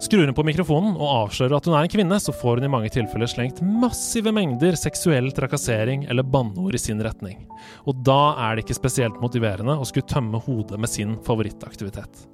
Skrur 0.00 0.24
hun 0.24 0.34
på 0.34 0.44
mikrofonen 0.48 0.94
og 0.96 1.10
avslører 1.26 1.58
at 1.58 1.66
hun 1.68 1.74
er 1.76 1.84
en 1.84 1.92
kvinne, 1.92 2.16
så 2.24 2.32
får 2.32 2.56
hun 2.56 2.64
i 2.64 2.72
mange 2.72 2.88
tilfeller 2.94 3.28
slengt 3.28 3.60
massive 3.60 4.32
mengder 4.32 4.78
seksuell 4.80 5.28
trakassering 5.36 6.06
eller 6.08 6.24
banneord 6.24 6.78
i 6.78 6.80
sin 6.80 7.02
retning. 7.04 7.42
Og 7.84 8.00
da 8.08 8.32
er 8.46 8.56
det 8.56 8.64
ikke 8.64 8.78
spesielt 8.78 9.20
motiverende 9.20 9.76
å 9.76 9.84
skulle 9.84 10.08
tømme 10.08 10.40
hodet 10.46 10.80
med 10.80 10.88
sin 10.88 11.18
favorittaktivitet. 11.28 12.24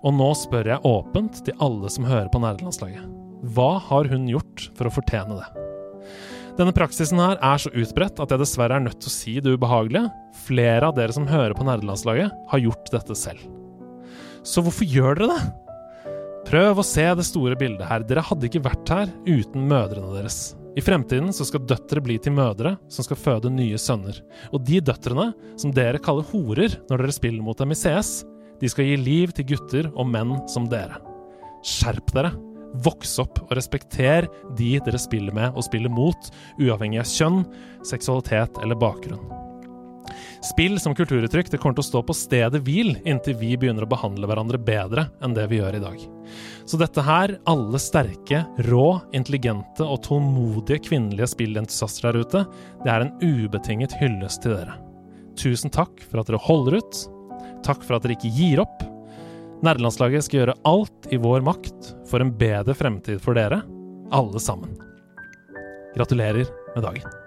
Og 0.00 0.16
nå 0.16 0.32
spør 0.40 0.72
jeg 0.72 0.88
åpent 0.88 1.44
til 1.44 1.60
alle 1.60 1.92
som 1.92 2.08
hører 2.08 2.32
på 2.32 2.40
nerdelandslaget. 2.40 3.04
Hva 3.52 3.74
har 3.90 4.08
hun 4.08 4.28
gjort 4.32 4.70
for 4.76 4.88
å 4.88 4.96
fortjene 4.96 5.36
det? 5.36 5.66
Denne 6.56 6.72
praksisen 6.76 7.20
her 7.20 7.36
er 7.44 7.60
så 7.60 7.70
utbredt 7.76 8.20
at 8.24 8.32
jeg 8.32 8.40
dessverre 8.40 8.80
er 8.80 8.88
nødt 8.88 9.02
til 9.04 9.12
å 9.12 9.18
si 9.20 9.36
det 9.36 9.52
ubehagelige. 9.52 10.08
Flere 10.48 10.88
av 10.88 10.96
dere 10.96 11.12
som 11.12 11.28
hører 11.28 11.52
på 11.56 11.68
nerdelandslaget, 11.68 12.32
har 12.32 12.64
gjort 12.64 12.94
dette 12.96 13.16
selv. 13.16 13.44
Så 14.40 14.64
hvorfor 14.64 14.88
gjør 14.88 15.20
dere 15.20 15.36
det? 15.36 15.69
Prøv 16.50 16.80
å 16.80 16.82
se 16.82 17.04
det 17.14 17.22
store 17.28 17.54
bildet 17.54 17.86
her. 17.86 18.02
Dere 18.02 18.24
hadde 18.26 18.48
ikke 18.48 18.64
vært 18.64 18.90
her 18.90 19.10
uten 19.22 19.68
mødrene 19.70 20.16
deres. 20.16 20.56
I 20.74 20.82
fremtiden 20.82 21.30
så 21.34 21.44
skal 21.46 21.62
døtre 21.62 22.02
bli 22.02 22.16
til 22.22 22.34
mødre 22.34 22.72
som 22.90 23.06
skal 23.06 23.18
føde 23.22 23.52
nye 23.54 23.78
sønner. 23.78 24.18
Og 24.50 24.64
de 24.66 24.80
døtrene, 24.82 25.28
som 25.54 25.70
dere 25.74 26.02
kaller 26.02 26.26
horer 26.32 26.74
når 26.88 27.04
dere 27.04 27.14
spiller 27.14 27.46
mot 27.46 27.58
dem 27.58 27.70
i 27.70 27.78
CS, 27.78 28.24
de 28.58 28.70
skal 28.70 28.88
gi 28.88 28.98
liv 28.98 29.34
til 29.36 29.46
gutter 29.52 29.92
og 29.94 30.10
menn 30.10 30.40
som 30.50 30.66
dere. 30.70 30.98
Skjerp 31.62 32.10
dere! 32.16 32.34
Voks 32.82 33.16
opp 33.22 33.38
og 33.48 33.54
respekter 33.58 34.26
de 34.58 34.72
dere 34.86 34.98
spiller 35.02 35.34
med 35.34 35.54
og 35.54 35.66
spiller 35.66 35.90
mot, 35.90 36.32
uavhengig 36.62 37.02
av 37.02 37.10
kjønn, 37.10 37.44
seksualitet 37.86 38.58
eller 38.62 38.78
bakgrunn. 38.78 39.49
Spill 40.44 40.80
som 40.80 40.94
kulturuttrykk 40.96 41.50
det 41.52 41.58
kommer 41.60 41.76
til 41.76 41.84
å 41.84 41.88
stå 41.88 42.02
på 42.06 42.16
stedet 42.16 42.62
hvil 42.66 42.94
inntil 43.08 43.36
vi 43.40 43.52
begynner 43.60 43.84
å 43.84 43.90
behandle 43.90 44.28
hverandre 44.28 44.60
bedre 44.60 45.06
enn 45.22 45.36
det 45.36 45.46
vi 45.50 45.60
gjør 45.60 45.76
i 45.76 45.82
dag. 45.82 46.04
Så 46.64 46.80
dette 46.80 47.04
her, 47.04 47.34
alle 47.50 47.80
sterke, 47.82 48.44
rå, 48.68 48.86
intelligente 49.16 49.84
og 49.84 50.02
tålmodige 50.06 50.84
kvinnelige 50.88 51.32
spillentusiaster 51.34 52.10
der 52.10 52.24
ute, 52.24 52.44
det 52.84 52.92
er 52.92 53.06
en 53.06 53.14
ubetinget 53.20 53.96
hyllest 54.00 54.44
til 54.44 54.56
dere. 54.56 54.78
Tusen 55.40 55.72
takk 55.72 56.02
for 56.08 56.22
at 56.22 56.30
dere 56.30 56.42
holder 56.46 56.80
ut. 56.80 57.02
Takk 57.66 57.84
for 57.84 57.96
at 57.96 58.06
dere 58.06 58.16
ikke 58.16 58.32
gir 58.34 58.62
opp. 58.64 58.84
Nerdelandslaget 59.64 60.24
skal 60.24 60.42
gjøre 60.42 60.60
alt 60.68 61.10
i 61.12 61.20
vår 61.20 61.44
makt 61.44 61.94
for 62.08 62.24
en 62.24 62.32
bedre 62.40 62.76
fremtid 62.76 63.20
for 63.20 63.36
dere, 63.36 63.60
alle 64.14 64.40
sammen. 64.42 64.72
Gratulerer 65.96 66.48
med 66.74 66.86
dagen. 66.86 67.19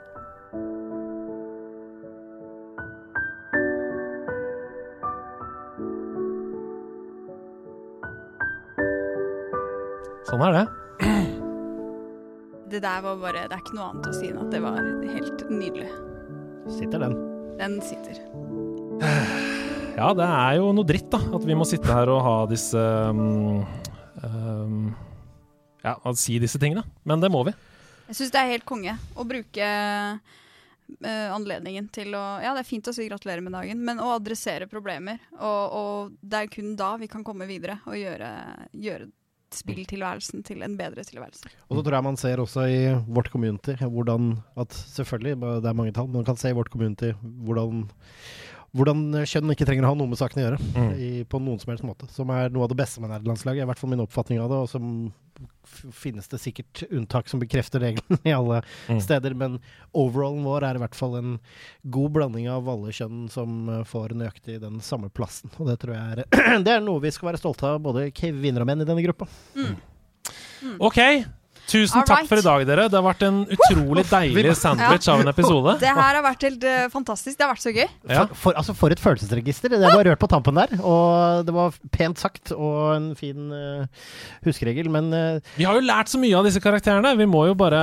Sånn 10.30 10.44
er 10.48 10.56
det. 10.56 10.66
Det 12.74 12.80
der 12.82 13.02
var 13.06 13.20
bare 13.22 13.46
Det 13.46 13.54
er 13.54 13.62
ikke 13.62 13.76
noe 13.78 13.90
annet 13.92 14.08
å 14.10 14.14
si 14.16 14.30
enn 14.32 14.40
at 14.42 14.54
det 14.54 14.62
var 14.64 14.80
helt 14.82 15.42
nydelig. 15.52 15.90
Sitter 16.74 17.04
den. 17.04 17.18
Den 17.60 17.76
sitter. 17.86 18.22
Ja, 19.94 20.08
det 20.18 20.26
er 20.26 20.56
jo 20.58 20.72
noe 20.74 20.88
dritt, 20.90 21.12
da. 21.14 21.20
At 21.38 21.44
vi 21.46 21.54
må 21.58 21.68
sitte 21.70 21.92
her 21.94 22.10
og 22.10 22.24
ha 22.26 22.38
disse 22.50 22.82
um, 23.14 23.62
um, 24.26 24.88
Ja, 25.84 25.94
si 26.18 26.40
disse 26.42 26.58
tingene. 26.62 26.82
Men 27.06 27.22
det 27.22 27.30
må 27.34 27.44
vi. 27.46 27.54
Jeg 28.08 28.18
syns 28.18 28.34
det 28.34 28.42
er 28.42 28.54
helt 28.56 28.66
konge 28.66 28.96
å 29.14 29.26
bruke 29.28 29.68
uh, 30.18 31.28
anledningen 31.36 31.92
til 31.94 32.16
å 32.18 32.24
Ja, 32.42 32.56
det 32.56 32.64
er 32.64 32.72
fint 32.72 32.90
å 32.90 32.96
si 32.96 33.06
gratulerer 33.06 33.46
med 33.46 33.54
dagen, 33.54 33.84
men 33.86 34.02
å 34.02 34.16
adressere 34.16 34.66
problemer. 34.72 35.22
Og, 35.38 35.78
og 35.78 36.16
det 36.26 36.42
er 36.42 36.56
kun 36.58 36.74
da 36.80 36.96
vi 36.98 37.12
kan 37.12 37.28
komme 37.28 37.46
videre 37.50 37.78
og 37.86 38.00
gjøre, 38.00 38.32
gjøre 38.74 39.12
spilltilværelsen 39.56 40.44
til 40.48 40.64
en 40.66 40.78
bedre 40.80 41.06
tilværelse. 41.08 41.52
Og 41.70 41.78
så 41.78 41.84
tror 41.84 41.98
jeg 41.98 42.08
man 42.08 42.20
ser 42.20 42.42
også 42.44 42.66
i 42.70 42.82
vårt 43.08 43.32
community 43.34 43.76
hvordan 43.82 44.34
at 44.60 44.74
selvfølgelig, 44.74 45.38
det 45.64 45.70
er 45.70 45.78
mange 45.78 45.94
tall, 45.96 46.10
men 46.10 46.22
man 46.22 46.28
kan 46.28 46.40
se 46.40 46.52
i 46.52 46.58
vårt 46.58 46.72
community 46.74 47.14
hvordan, 47.22 47.86
hvordan 48.74 49.26
kjønn 49.30 49.54
ikke 49.54 49.68
trenger 49.70 49.88
å 49.88 49.94
ha 49.94 50.00
noe 50.00 50.12
med 50.12 50.22
saken 50.22 50.42
å 50.42 50.46
gjøre. 50.48 50.62
Mm. 50.74 50.92
I, 50.98 51.12
på 51.30 51.42
noen 51.44 51.62
som 51.62 51.74
helst 51.74 51.88
måte. 51.88 52.10
Som 52.14 52.34
er 52.34 52.54
noe 52.54 52.68
av 52.68 52.74
det 52.74 52.80
beste 52.82 53.04
med 53.04 53.14
nederlandslaget. 53.14 53.66
I 53.66 53.70
hvert 53.70 53.82
fall 53.82 53.94
min 53.94 54.06
oppfatning 54.06 54.42
av 54.44 54.52
det. 54.52 54.62
Og 54.66 54.72
som 54.72 54.88
finnes 55.74 56.28
det 56.32 56.40
sikkert 56.44 56.84
unntak 56.90 57.28
som 57.32 57.42
bekrefter 57.42 57.84
regelen 57.84 58.20
i 58.30 58.34
alle 58.36 58.62
Mm. 58.90 59.00
steder. 59.02 59.34
Men 59.38 59.60
overallen 59.94 60.44
vår 60.46 60.66
er 60.68 60.76
i 60.76 60.82
hvert 60.84 60.96
fall 60.98 61.16
en 61.20 61.34
god 61.94 62.12
blanding 62.16 62.48
av 62.52 62.68
alle 62.70 62.92
kjønn 62.96 63.26
som 63.34 63.70
eh, 63.70 63.84
får 63.88 64.16
nøyaktig 64.20 64.60
den 64.64 64.80
samme 64.84 65.10
plassen. 65.14 65.52
Og 65.58 65.68
det 65.72 65.78
tror 65.84 65.96
jeg 65.96 66.18
er, 66.24 66.60
det 66.66 66.74
er 66.78 66.84
noe 66.84 67.02
vi 67.04 67.12
skal 67.16 67.32
være 67.32 67.42
stolte 67.44 67.68
av, 67.74 67.80
både 67.86 68.10
kvinner 68.16 68.64
og 68.66 68.70
menn 68.72 68.84
i 68.84 68.90
denne 68.90 69.04
gruppa. 69.06 69.28
OK. 70.80 71.00
Tusen 71.72 72.02
All 72.02 72.06
takk 72.06 72.24
right. 72.24 72.30
for 72.30 72.42
i 72.42 72.44
dag, 72.44 72.64
dere. 72.68 72.86
Det 72.92 72.98
har 73.00 73.06
vært 73.06 73.24
en 73.26 73.38
utrolig 73.48 74.04
deilig 74.10 74.52
sandwich 74.60 75.08
av 75.10 75.22
en 75.24 75.32
episode. 75.32 75.76
Det 75.80 75.90
her 75.90 76.18
har 76.18 76.24
vært 76.26 76.44
helt 76.46 76.66
uh, 76.68 76.80
fantastisk. 76.92 77.38
Det 77.40 77.46
har 77.46 77.52
vært 77.54 77.64
så 77.64 77.72
gøy. 77.72 77.86
Ja. 77.86 78.26
For, 78.26 78.40
for, 78.42 78.58
altså 78.60 78.76
for 78.78 78.94
et 78.94 79.02
følelsesregister. 79.02 79.72
Det 79.72 79.80
var 79.82 80.04
rørt 80.10 80.22
på 80.22 80.30
tampen 80.32 80.60
der. 80.60 80.76
Og 80.84 81.48
det 81.48 81.56
var 81.56 81.78
pent 81.96 82.20
sagt 82.20 82.52
og 82.54 82.80
en 82.98 83.08
fin 83.18 83.48
uh, 83.56 84.04
huskeregel, 84.44 84.90
men 84.94 85.08
uh, 85.16 85.54
Vi 85.56 85.68
har 85.68 85.80
jo 85.80 85.86
lært 85.88 86.12
så 86.12 86.20
mye 86.22 86.36
av 86.38 86.50
disse 86.50 86.62
karakterene. 86.64 87.16
Vi 87.20 87.30
må 87.32 87.46
jo 87.48 87.56
bare 87.58 87.82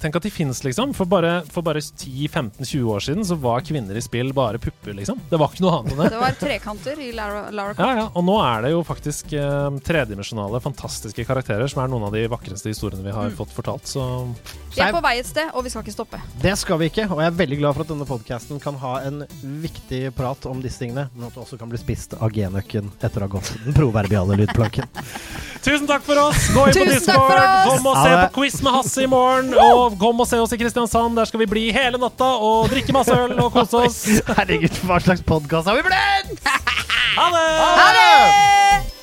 tenke 0.00 0.22
at 0.22 0.26
de 0.26 0.32
fins, 0.32 0.62
liksom. 0.64 0.96
For 0.96 1.08
bare, 1.10 1.42
for 1.52 1.66
bare 1.66 1.82
10-15-20 1.84 2.88
år 2.94 3.04
siden 3.04 3.28
så 3.28 3.36
var 3.38 3.66
kvinner 3.66 3.98
i 3.98 4.04
spill 4.04 4.32
bare 4.36 4.60
pupper, 4.62 4.96
liksom. 4.96 5.20
Det 5.28 5.40
var 5.40 5.52
ikke 5.52 5.66
noe 5.66 5.76
annet 5.82 5.94
enn 5.94 6.02
det. 6.02 6.10
Det 6.16 6.22
var 6.24 6.40
trekanter 6.40 7.04
i 7.04 7.10
Lara, 7.16 7.44
Lara 7.54 7.76
Ja, 7.76 7.92
ja, 8.00 8.08
Og 8.14 8.24
nå 8.24 8.38
er 8.40 8.64
det 8.64 8.72
jo 8.72 8.82
faktisk 8.88 9.36
tredimensjonale, 9.84 10.62
fantastiske 10.64 11.26
karakterer 11.28 11.68
som 11.70 11.84
er 11.84 11.92
noen 11.92 12.08
av 12.08 12.16
de 12.16 12.24
vakreste 12.30 12.72
historiene 12.72 13.04
vi 13.04 13.14
har 13.14 13.17
fått 13.38 13.52
fortalt. 13.56 13.86
Så 13.88 14.02
Vi 14.74 14.82
er 14.84 14.92
på 14.94 15.00
vei 15.02 15.16
et 15.18 15.26
sted, 15.26 15.50
og 15.56 15.64
vi 15.66 15.70
skal 15.72 15.82
ikke 15.82 15.94
stoppe. 15.94 16.20
det 16.42 16.52
skal 16.60 16.78
vi 16.78 16.88
ikke. 16.90 17.06
Og 17.10 17.18
jeg 17.22 17.30
er 17.32 17.36
veldig 17.38 17.58
glad 17.60 17.74
for 17.76 17.82
at 17.86 17.90
denne 17.92 18.06
podkasten 18.08 18.60
kan 18.62 18.76
ha 18.82 18.92
en 19.08 19.24
viktig 19.64 20.14
prat 20.16 20.46
om 20.50 20.60
disse 20.62 20.78
tingene, 20.82 21.08
men 21.14 21.26
at 21.28 21.34
det 21.34 21.42
også 21.42 21.58
kan 21.60 21.68
bli 21.72 21.80
spist 21.80 22.14
av 22.18 22.30
genøkken 22.34 22.90
etter 23.02 23.24
å 23.24 23.26
ha 23.26 23.32
gått 23.38 23.50
den 23.64 23.74
proverbiale 23.76 24.36
lydplanken. 24.42 24.86
Tusen 25.66 25.88
takk 25.90 26.04
for 26.06 26.20
oss! 26.22 26.44
Gå 26.54 26.68
inn 26.70 26.78
på 26.78 26.84
Discord! 26.92 27.32
Kom 27.68 27.88
og 27.90 27.96
se 27.98 28.12
på 28.14 28.28
quiz 28.38 28.60
med 28.62 28.76
Hasse 28.78 29.02
i 29.02 29.08
morgen! 29.10 29.50
Og 29.58 29.98
kom 29.98 30.22
og 30.22 30.28
se 30.30 30.38
oss 30.38 30.54
i 30.54 30.60
Kristiansand. 30.60 31.18
Der 31.18 31.26
skal 31.28 31.42
vi 31.42 31.50
bli 31.50 31.64
hele 31.74 31.98
natta 31.98 32.30
og 32.38 32.70
drikke 32.70 32.94
masse 32.94 33.16
øl 33.16 33.34
og 33.42 33.50
kose 33.56 33.82
oss. 33.88 33.98
Herregud, 34.38 34.78
hva 34.86 35.00
slags 35.02 35.24
podkast 35.26 35.66
har 35.68 35.80
vi 35.80 35.88
blitt?! 35.90 36.38
Ha 37.18 37.26
det! 37.34 37.48
Ha 37.58 37.90
det! 37.98 38.97